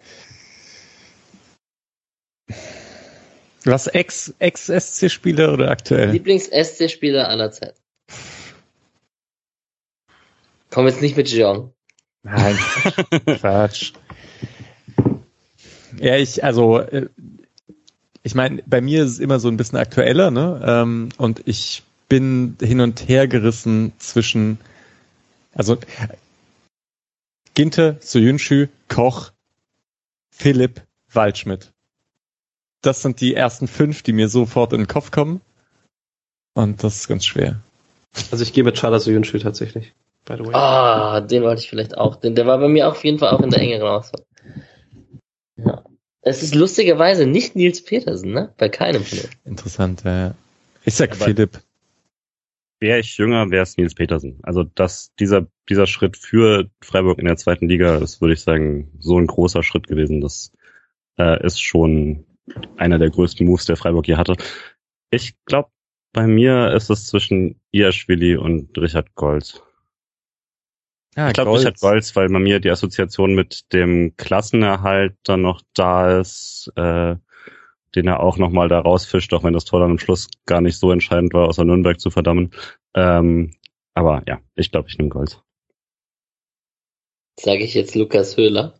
Was, 3.65 3.85
Ex, 3.85 4.33
Ex-SC-Spieler 4.39 5.53
oder 5.53 5.69
aktuell? 5.69 6.09
Lieblings-SC-Spieler 6.09 7.29
aller 7.29 7.51
Zeiten. 7.51 7.79
Komm 10.71 10.87
jetzt 10.87 11.03
nicht 11.03 11.17
mit 11.17 11.27
Jean. 11.27 11.71
Nein, 12.23 12.57
Quatsch. 13.25 13.93
Ja, 15.99 16.15
ich, 16.15 16.43
also, 16.43 16.79
äh, 16.79 17.09
ich 18.23 18.35
meine, 18.35 18.61
bei 18.65 18.81
mir 18.81 19.03
ist 19.03 19.11
es 19.11 19.19
immer 19.19 19.39
so 19.39 19.47
ein 19.47 19.57
bisschen 19.57 19.77
aktueller, 19.77 20.31
ne? 20.31 20.61
Ähm, 20.65 21.09
und 21.17 21.41
ich 21.45 21.83
bin 22.07 22.57
hin 22.61 22.81
und 22.81 23.07
her 23.07 23.27
gerissen 23.27 23.93
zwischen, 23.97 24.59
also 25.53 25.77
Ginte, 27.53 27.97
Soyuncu, 27.99 28.67
Koch, 28.87 29.31
Philipp, 30.29 30.81
Waldschmidt. 31.11 31.71
Das 32.81 33.01
sind 33.01 33.21
die 33.21 33.35
ersten 33.35 33.67
fünf, 33.67 34.03
die 34.03 34.13
mir 34.13 34.27
sofort 34.27 34.73
in 34.73 34.81
den 34.81 34.87
Kopf 34.87 35.11
kommen. 35.11 35.41
Und 36.53 36.83
das 36.83 36.97
ist 36.97 37.07
ganz 37.07 37.25
schwer. 37.25 37.61
Also 38.31 38.43
ich 38.43 38.53
gehe 38.53 38.63
mit 38.63 38.75
Charles 38.75 39.05
Soyuncu 39.05 39.37
tatsächlich. 39.39 39.93
By 40.25 40.35
the 40.37 40.45
way. 40.45 40.53
Ah, 40.53 41.21
den 41.21 41.43
wollte 41.43 41.61
ich 41.61 41.69
vielleicht 41.69 41.97
auch. 41.97 42.15
Den, 42.15 42.35
der 42.35 42.45
war 42.45 42.57
bei 42.59 42.67
mir 42.67 42.87
auf 42.87 43.03
jeden 43.03 43.19
Fall 43.19 43.29
auch 43.31 43.41
in 43.41 43.49
der 43.49 43.61
engeren 43.61 43.87
Auswahl. 43.87 44.23
Ja. 45.57 45.83
Es 46.21 46.43
ist 46.43 46.53
lustigerweise 46.55 47.25
nicht 47.25 47.55
Nils 47.55 47.83
Petersen, 47.83 48.31
ne? 48.31 48.53
Bei 48.57 48.69
keinem 48.69 49.03
von 49.03 49.17
denen. 49.17 49.31
Interessant, 49.45 50.03
ja. 50.03 50.35
Ich 50.85 50.95
sag 50.95 51.11
Aber- 51.13 51.25
Philipp. 51.25 51.59
Wäre 52.79 52.99
ich 52.99 53.17
jünger, 53.17 53.51
wäre 53.51 53.61
es 53.61 53.77
Nils 53.77 53.93
Petersen. 53.93 54.39
Also 54.41 54.63
dass 54.63 55.13
dieser, 55.19 55.45
dieser 55.69 55.85
Schritt 55.85 56.17
für 56.17 56.67
Freiburg 56.81 57.19
in 57.19 57.25
der 57.25 57.37
zweiten 57.37 57.67
Liga 57.69 57.97
ist, 57.97 58.21
würde 58.21 58.33
ich 58.33 58.41
sagen, 58.41 58.91
so 58.99 59.19
ein 59.19 59.27
großer 59.27 59.61
Schritt 59.61 59.87
gewesen. 59.87 60.19
Das 60.21 60.51
äh, 61.19 61.45
ist 61.45 61.61
schon 61.61 62.25
einer 62.77 62.97
der 62.97 63.11
größten 63.11 63.45
Moves, 63.45 63.65
der 63.65 63.77
Freiburg 63.77 64.07
je 64.07 64.15
hatte. 64.15 64.35
Ich 65.11 65.35
glaube, 65.45 65.69
bei 66.11 66.25
mir 66.25 66.73
ist 66.73 66.89
es 66.89 67.05
zwischen 67.05 67.61
Iaschwili 67.71 68.35
und 68.35 68.75
Richard 68.77 69.13
Golz. 69.13 69.61
Ah, 71.15 71.27
Ich 71.27 71.33
glaube 71.33 71.53
Richard 71.53 71.79
Golz, 71.79 72.15
weil 72.15 72.29
bei 72.29 72.39
mir 72.39 72.59
die 72.59 72.69
Assoziation 72.69 73.35
mit 73.35 73.73
dem 73.73 74.15
Klassenerhalt 74.17 75.15
dann 75.23 75.41
noch 75.41 75.61
da 75.73 76.19
ist, 76.19 76.71
äh, 76.75 77.15
den 77.95 78.07
er 78.07 78.21
auch 78.21 78.37
nochmal 78.37 78.69
da 78.69 78.79
rausfischt, 78.79 79.33
auch 79.33 79.43
wenn 79.43 79.53
das 79.53 79.65
Tor 79.65 79.81
dann 79.81 79.91
am 79.91 79.99
Schluss 79.99 80.27
gar 80.45 80.61
nicht 80.61 80.77
so 80.77 80.91
entscheidend 80.91 81.33
war, 81.33 81.47
außer 81.47 81.65
Nürnberg 81.65 81.99
zu 81.99 82.09
verdammen. 82.09 82.51
Ähm, 82.93 83.53
aber 83.93 84.23
ja, 84.27 84.39
ich 84.55 84.71
glaube, 84.71 84.87
ich 84.89 84.97
nehme 84.97 85.09
Golz. 85.09 85.41
Sage 87.39 87.63
ich 87.63 87.73
jetzt 87.73 87.95
Lukas 87.95 88.37
Höhler. 88.37 88.75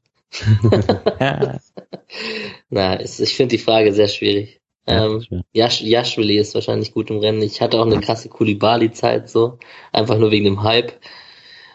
Ja. 1.20 1.60
Na, 2.70 2.96
es, 3.00 3.20
ich 3.20 3.36
finde 3.36 3.58
die 3.58 3.64
Frage 3.64 3.94
sehr 3.94 4.08
schwierig. 4.08 4.62
Ähm, 4.88 5.26
Jasch, 5.54 5.82
Jaschwili 5.82 6.38
ist 6.38 6.56
wahrscheinlich 6.56 6.92
gut 6.92 7.10
im 7.10 7.20
Rennen. 7.20 7.42
Ich 7.42 7.62
hatte 7.62 7.80
auch 7.80 7.86
eine 7.86 8.00
krasse 8.00 8.30
Kulibali-Zeit 8.30 9.30
so. 9.30 9.60
Einfach 9.92 10.18
nur 10.18 10.32
wegen 10.32 10.46
dem 10.46 10.64
Hype. 10.64 11.00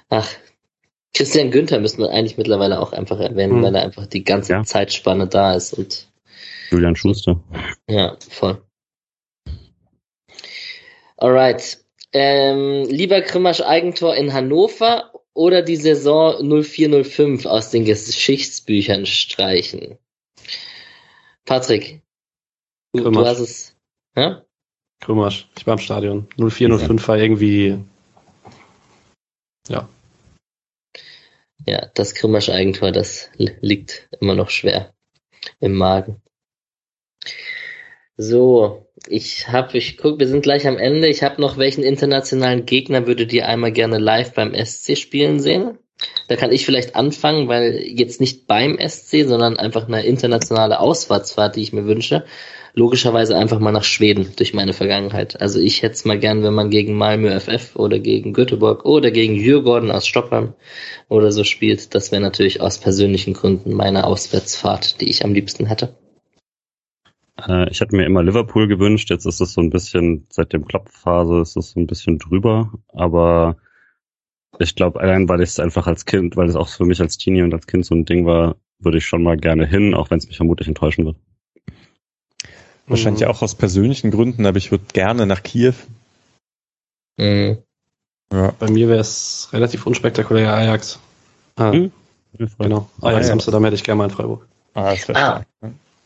Ach, 0.09 0.29
Christian 1.17 1.51
Günther 1.51 1.81
müssen 1.81 1.99
wir 2.01 2.11
eigentlich 2.11 2.37
mittlerweile 2.37 2.79
auch 2.81 2.93
einfach 2.93 3.19
erwähnen, 3.19 3.57
Hm. 3.57 3.63
weil 3.63 3.75
er 3.75 3.83
einfach 3.83 4.07
die 4.07 4.23
ganze 4.25 4.53
Ja. 4.53 4.63
Zeitspanne 4.65 5.27
da 5.27 5.55
ist 5.55 5.73
und 5.73 6.09
Julian 6.71 6.95
Schuster. 6.97 7.41
ja, 7.89 8.17
voll. 8.29 8.63
Alright. 11.17 11.79
Ähm, 12.13 12.85
lieber 12.89 13.21
Grimmasch 13.21 13.61
Eigentor 13.63 14.15
in 14.17 14.33
Hannover 14.33 15.13
oder 15.35 15.63
die 15.63 15.77
Saison 15.77 16.37
0405 16.63 17.47
aus 17.47 17.71
den 17.71 17.85
Geschichtsbüchern 17.85 19.07
streichen? 19.07 19.99
Patrick, 21.45 22.03
du, 22.93 23.11
du 23.11 23.25
hast 23.27 23.39
es. 23.41 23.77
Ja? 24.17 24.43
Krümmersch. 25.01 25.49
Ich 25.59 25.67
war 25.67 25.75
im 25.75 25.79
Stadion. 25.81 26.27
0405 26.37 27.07
war 27.09 27.19
irgendwie. 27.19 27.79
Ja. 29.69 29.89
Ja, 31.67 31.91
das 31.95 32.15
Grimmasch 32.15 32.49
Eigentor, 32.49 32.93
das 32.93 33.29
li- 33.37 33.57
liegt 33.61 34.09
immer 34.21 34.35
noch 34.35 34.51
schwer 34.51 34.95
im 35.61 35.75
Magen. 35.75 36.23
So, 38.17 38.87
ich 39.09 39.49
habe, 39.49 39.77
ich 39.77 39.99
guck, 39.99 40.19
wir 40.19 40.29
sind 40.29 40.43
gleich 40.43 40.67
am 40.67 40.79
Ende. 40.79 41.09
Ich 41.09 41.23
habe 41.23 41.41
noch 41.41 41.59
welchen 41.59 41.83
internationalen 41.85 42.65
Gegner 42.65 43.07
würdet 43.07 43.33
ihr 43.33 43.47
einmal 43.47 43.73
gerne 43.73 43.99
live 43.99 44.33
beim 44.33 44.55
SC 44.55 44.97
spielen 44.97 45.41
sehen? 45.41 45.79
Da 46.29 46.37
kann 46.37 46.53
ich 46.53 46.65
vielleicht 46.65 46.95
anfangen, 46.95 47.49
weil 47.49 47.81
jetzt 47.83 48.21
nicht 48.21 48.47
beim 48.47 48.79
SC, 48.79 49.25
sondern 49.27 49.57
einfach 49.57 49.87
eine 49.87 50.05
internationale 50.05 50.81
Auswärtsfahrt, 50.81 51.57
die 51.57 51.63
ich 51.63 51.73
mir 51.73 51.87
wünsche. 51.87 52.25
Logischerweise 52.79 53.35
einfach 53.39 53.59
mal 53.59 53.73
nach 53.73 53.85
Schweden 53.85 54.35
durch 54.37 54.53
meine 54.53 54.75
Vergangenheit. 54.75 55.41
Also 55.41 55.59
ich 55.59 55.83
hätte 55.83 55.95
es 55.95 56.05
mal 56.05 56.19
gern, 56.19 56.43
wenn 56.43 56.53
man 56.53 56.69
gegen 56.69 56.95
Malmö 56.95 57.31
FF 57.41 57.75
oder 57.75 57.99
gegen 57.99 58.35
Göteborg 58.35 58.85
oder 58.85 59.11
gegen 59.11 59.37
Djurgården 59.37 59.91
aus 59.91 60.07
Stockholm 60.07 60.53
oder 61.09 61.33
so 61.33 61.43
spielt. 61.43 61.95
Das 61.95 62.13
wäre 62.13 62.21
natürlich 62.21 62.61
aus 62.61 62.79
persönlichen 62.79 63.33
Gründen 63.33 63.73
meine 63.73 64.05
Auswärtsfahrt, 64.05 65.01
die 65.01 65.09
ich 65.09 65.25
am 65.25 65.33
liebsten 65.33 65.65
hätte. 65.65 65.97
Äh, 67.49 67.71
ich 67.71 67.81
hätte 67.81 67.97
mir 67.97 68.05
immer 68.05 68.23
Liverpool 68.23 68.69
gewünscht. 68.69 69.09
Jetzt 69.09 69.25
ist 69.25 69.41
es 69.41 69.55
so 69.55 69.63
ein 69.63 69.71
bisschen, 69.71 70.27
seit 70.29 70.53
dem 70.53 70.67
Klopp-Phase 70.67 71.41
ist 71.41 71.57
es 71.57 71.71
so 71.71 71.81
ein 71.81 71.87
bisschen 71.87 72.19
drüber. 72.19 72.73
Aber 72.89 73.57
ich 74.59 74.75
glaube, 74.75 75.01
allein 75.01 75.31
weil 75.31 75.41
ich 75.41 75.49
es 75.49 75.61
einfach 75.61 75.87
als 75.87 76.05
Kind, 76.05 76.37
weil 76.37 76.51
es 76.51 76.57
auch 76.57 76.69
für 76.69 76.85
mich 76.85 77.01
als 77.01 77.17
Teenie 77.17 77.41
und 77.41 77.55
als 77.55 77.67
Kind 77.67 77.87
so 77.87 77.95
ein 77.95 78.05
Ding 78.05 78.27
war, 78.27 78.57
würde 78.79 78.99
ich 78.99 79.07
schon 79.07 79.23
mal 79.23 79.39
gerne 79.39 79.67
hin, 79.67 79.95
auch 79.95 80.11
wenn 80.11 80.19
es 80.19 80.27
mich 80.27 80.37
vermutlich 80.37 80.69
enttäuschen 80.69 81.07
wird. 81.07 81.17
Wahrscheinlich 82.89 83.23
Mhm. 83.25 83.29
auch 83.31 83.43
aus 83.43 83.55
persönlichen 83.55 84.11
Gründen, 84.11 84.47
aber 84.47 84.59
ich 84.59 84.71
würde 84.71 84.85
gerne 84.93 85.27
nach 85.27 85.43
Kiew. 85.43 85.75
Mhm. 87.17 87.59
Ja. 88.33 88.53
Bei 88.59 88.71
mir 88.71 88.89
wäre 88.89 89.01
es 89.01 89.49
relativ 89.53 89.87
unspektakulär 89.87 90.53
Ajax. 90.53 90.99
Ah, 91.57 91.73
Hm. 91.73 91.91
Genau. 92.59 92.89
Ajax 93.01 93.17
Ajax. 93.17 93.31
Amsterdam 93.31 93.65
hätte 93.65 93.77
ich 93.77 93.85
gerne 93.85 93.99
mal 93.99 94.05
in 94.05 94.11
Freiburg. 94.11 94.47
Ah, 94.75 94.91
das 94.91 95.09
Ah. 95.11 95.13
stark. 95.13 95.47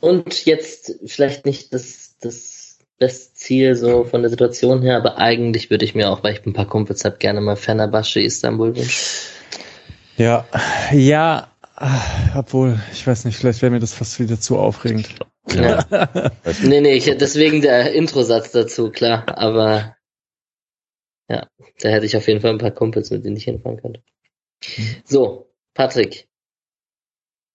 Und 0.00 0.44
jetzt 0.46 0.94
vielleicht 1.06 1.44
nicht 1.44 1.74
das, 1.74 2.14
das 2.20 2.78
beste 2.98 3.34
Ziel 3.34 3.74
so 3.74 4.04
von 4.04 4.22
der 4.22 4.30
Situation 4.30 4.80
her, 4.82 4.96
aber 4.96 5.18
eigentlich 5.18 5.70
würde 5.70 5.84
ich 5.84 5.94
mir 5.94 6.10
auch, 6.10 6.22
weil 6.22 6.34
ich 6.34 6.46
ein 6.46 6.52
paar 6.52 6.66
Kumpels 6.66 7.04
habe, 7.04 7.16
gerne 7.18 7.40
mal 7.40 7.56
Fenerbahce 7.56 8.20
Istanbul 8.20 8.76
wünschen. 8.76 8.92
Ja, 10.16 10.44
ja, 10.92 11.48
obwohl, 12.34 12.78
ich 12.92 13.06
weiß 13.06 13.24
nicht, 13.24 13.36
vielleicht 13.38 13.62
wäre 13.62 13.72
mir 13.72 13.80
das 13.80 13.94
fast 13.94 14.20
wieder 14.20 14.38
zu 14.38 14.58
aufregend. 14.58 15.08
Ja. 15.54 16.30
nee, 16.62 16.80
nee, 16.80 16.94
ich, 16.94 17.04
deswegen 17.04 17.60
der 17.60 17.92
Introsatz 17.92 18.52
dazu, 18.52 18.90
klar, 18.90 19.24
aber 19.36 19.96
ja, 21.28 21.48
da 21.80 21.88
hätte 21.88 22.06
ich 22.06 22.16
auf 22.16 22.26
jeden 22.26 22.40
Fall 22.40 22.50
ein 22.50 22.58
paar 22.58 22.72
Kumpels, 22.72 23.10
mit 23.10 23.24
denen 23.24 23.36
ich 23.36 23.44
hinfahren 23.44 23.80
könnte. 23.80 24.02
So, 25.04 25.50
Patrick. 25.74 26.28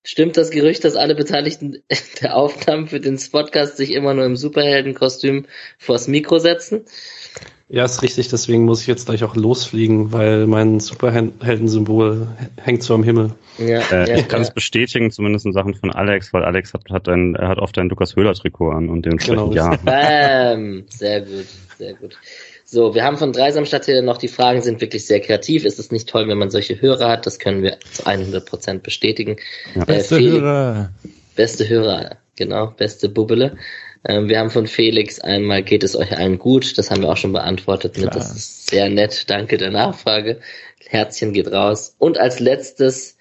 Stimmt 0.07 0.37
das 0.37 0.51
Gerücht, 0.51 0.83
dass 0.83 0.95
alle 0.95 1.15
Beteiligten 1.15 1.83
der 2.21 2.35
Aufnahmen 2.35 2.87
für 2.87 2.99
den 2.99 3.19
Podcast 3.31 3.77
sich 3.77 3.91
immer 3.91 4.13
nur 4.13 4.25
im 4.25 4.35
Superheldenkostüm 4.35 5.47
vors 5.79 6.07
Mikro 6.07 6.39
setzen? 6.39 6.85
Ja, 7.67 7.83
ist 7.83 8.03
richtig, 8.03 8.27
deswegen 8.27 8.63
muss 8.65 8.81
ich 8.81 8.87
jetzt 8.87 9.07
gleich 9.07 9.23
auch 9.23 9.35
losfliegen, 9.35 10.11
weil 10.11 10.45
mein 10.45 10.79
Superheldensymbol 10.79 12.27
hängt 12.61 12.83
so 12.83 12.93
am 12.93 13.03
Himmel. 13.03 13.31
Ja, 13.57 13.79
Äh, 13.91 14.09
ja, 14.09 14.15
ich 14.17 14.27
kann 14.27 14.41
ja. 14.41 14.47
es 14.47 14.53
bestätigen, 14.53 15.09
zumindest 15.09 15.47
in 15.47 15.53
Sachen 15.53 15.73
von 15.73 15.91
Alex, 15.91 16.31
weil 16.31 16.43
Alex 16.43 16.73
hat, 16.75 16.83
hat, 16.91 17.07
ein, 17.09 17.33
er 17.35 17.47
hat 17.47 17.57
oft 17.57 17.77
ein 17.79 17.89
Lukas 17.89 18.15
Höhler 18.15 18.33
Trikot 18.35 18.69
an 18.69 18.89
und 18.89 19.05
dementsprechend 19.05 19.51
Genau. 19.51 19.53
ja. 19.55 19.77
Bam, 19.83 20.83
sehr 20.89 21.21
gut, 21.21 21.45
sehr 21.79 21.93
gut. 21.95 22.15
So, 22.65 22.93
wir 22.93 23.03
haben 23.03 23.17
von 23.17 23.31
Dreisamstadt 23.31 23.85
hier 23.85 24.01
noch 24.01 24.17
die 24.17 24.27
Fragen 24.27 24.61
sind 24.61 24.81
wirklich 24.81 25.05
sehr 25.05 25.19
kreativ. 25.19 25.65
Ist 25.65 25.79
es 25.79 25.91
nicht 25.91 26.09
toll, 26.09 26.27
wenn 26.27 26.37
man 26.37 26.49
solche 26.51 26.79
Hörer 26.81 27.09
hat? 27.09 27.25
Das 27.25 27.39
können 27.39 27.63
wir 27.63 27.77
zu 27.91 28.05
100 28.05 28.45
Prozent 28.45 28.83
bestätigen. 28.83 29.37
Ja. 29.75 29.83
Äh, 29.83 29.85
beste 29.85 30.15
Felix, 30.17 30.41
Hörer. 30.41 30.89
Beste 31.35 31.69
Hörer, 31.69 32.17
genau, 32.35 32.67
beste 32.77 33.09
Bubbele. 33.09 33.57
Ähm, 34.07 34.29
wir 34.29 34.39
haben 34.39 34.51
von 34.51 34.67
Felix 34.67 35.19
einmal, 35.19 35.63
geht 35.63 35.83
es 35.83 35.95
euch 35.95 36.15
allen 36.15 36.37
gut? 36.37 36.77
Das 36.77 36.91
haben 36.91 37.01
wir 37.01 37.09
auch 37.09 37.17
schon 37.17 37.33
beantwortet 37.33 37.97
mit, 37.97 38.13
das 38.15 38.35
ist 38.35 38.67
sehr 38.69 38.89
nett, 38.89 39.29
danke 39.29 39.57
der 39.57 39.71
Nachfrage. 39.71 40.39
Herzchen 40.87 41.33
geht 41.33 41.51
raus. 41.51 41.95
Und 41.97 42.19
als 42.19 42.39
letztes 42.39 43.17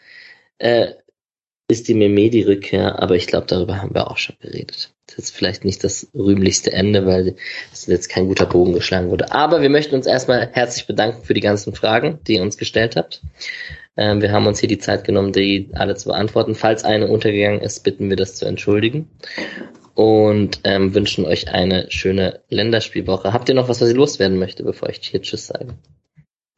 äh, 0.59 0.89
ist 1.69 1.89
die 1.89 1.95
Memedi-Rückkehr, 1.95 3.03
aber 3.03 3.15
ich 3.15 3.27
glaube, 3.27 3.47
darüber 3.47 3.81
haben 3.81 3.95
wir 3.95 4.11
auch 4.11 4.19
schon 4.19 4.37
geredet. 4.41 4.91
Das 5.07 5.17
ist 5.17 5.35
vielleicht 5.35 5.65
nicht 5.65 5.83
das 5.85 6.09
rühmlichste 6.15 6.73
Ende, 6.73 7.07
weil 7.07 7.37
es 7.73 7.87
jetzt 7.87 8.11
kein 8.11 8.27
guter 8.27 8.45
Bogen 8.45 8.75
geschlagen 8.75 9.11
wurde. 9.11 9.33
Aber 9.33 9.63
wir 9.63 9.71
möchten 9.71 9.95
uns 9.95 10.07
erstmal 10.07 10.51
herzlich 10.53 10.87
bedanken 10.87 11.25
für 11.25 11.35
die 11.35 11.41
ganzen 11.41 11.75
Fragen, 11.75 12.19
die 12.27 12.35
ihr 12.35 12.43
uns 12.43 12.59
gestellt 12.59 12.97
habt. 12.97 13.23
Ähm, 13.97 14.21
wir 14.21 14.33
haben 14.33 14.47
uns 14.47 14.61
hier 14.61 14.69
die 14.69 14.79
Zeit 14.79 15.05
genommen, 15.05 15.33
die 15.33 15.71
alle 15.73 15.95
zu 15.95 16.11
beantworten. 16.11 16.55
Falls 16.55 16.85
eine 16.85 17.07
untergegangen 17.07 17.61
ist, 17.61 17.85
bitten 17.85 18.11
wir 18.11 18.17
das 18.17 18.35
zu 18.35 18.45
entschuldigen 18.45 19.09
und 19.95 20.61
ähm, 20.65 20.95
wünschen 20.95 21.25
euch 21.25 21.49
eine 21.49 21.91
schöne 21.91 22.41
Länderspielwoche. 22.49 23.33
Habt 23.33 23.49
ihr 23.49 23.55
noch 23.55 23.69
was, 23.69 23.81
was 23.81 23.89
ihr 23.89 23.95
loswerden 23.95 24.39
möchte, 24.39 24.65
bevor 24.65 24.89
ich 24.89 24.99
hier 25.03 25.23
Tschüss 25.23 25.47
sage? 25.47 25.75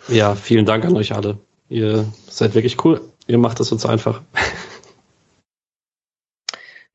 Ja, 0.09 0.35
vielen 0.35 0.67
Dank 0.67 0.85
an 0.85 0.97
euch 0.97 1.15
alle. 1.15 1.39
Ihr 1.69 2.07
seid 2.29 2.55
wirklich 2.55 2.85
cool. 2.85 3.01
Ihr 3.27 3.39
macht 3.39 3.61
es 3.61 3.73
uns 3.73 3.85
einfach. 3.85 4.23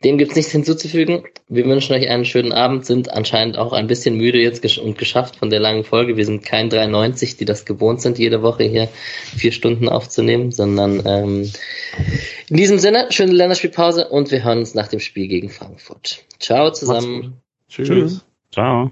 Dem 0.03 0.17
gibt's 0.17 0.35
nichts 0.35 0.51
hinzuzufügen. 0.51 1.23
Wir 1.47 1.65
wünschen 1.65 1.93
euch 1.93 2.09
einen 2.09 2.25
schönen 2.25 2.53
Abend, 2.53 2.85
sind 2.85 3.11
anscheinend 3.11 3.57
auch 3.57 3.71
ein 3.73 3.88
bisschen 3.88 4.15
müde 4.15 4.39
jetzt 4.39 4.77
und 4.80 4.97
geschafft 4.97 5.35
von 5.35 5.49
der 5.49 5.59
langen 5.59 5.83
Folge. 5.83 6.17
Wir 6.17 6.25
sind 6.25 6.43
kein 6.43 6.69
93, 6.69 7.38
die 7.38 7.45
das 7.45 7.65
gewohnt 7.65 8.01
sind, 8.01 8.17
jede 8.17 8.41
Woche 8.41 8.63
hier 8.63 8.88
vier 9.35 9.51
Stunden 9.51 9.89
aufzunehmen, 9.89 10.51
sondern 10.51 11.03
ähm, 11.05 11.51
in 12.49 12.57
diesem 12.57 12.80
Sinne, 12.80 13.07
schöne 13.11 13.33
Länderspielpause 13.33 14.07
und 14.07 14.31
wir 14.31 14.43
hören 14.43 14.59
uns 14.59 14.73
nach 14.73 14.88
dem 14.88 14.99
Spiel 14.99 15.27
gegen 15.27 15.49
Frankfurt. 15.49 16.23
Ciao 16.39 16.71
zusammen. 16.71 17.41
Tschüss. 17.69 17.88
Tschüss. 17.88 18.25
Ciao. 18.51 18.91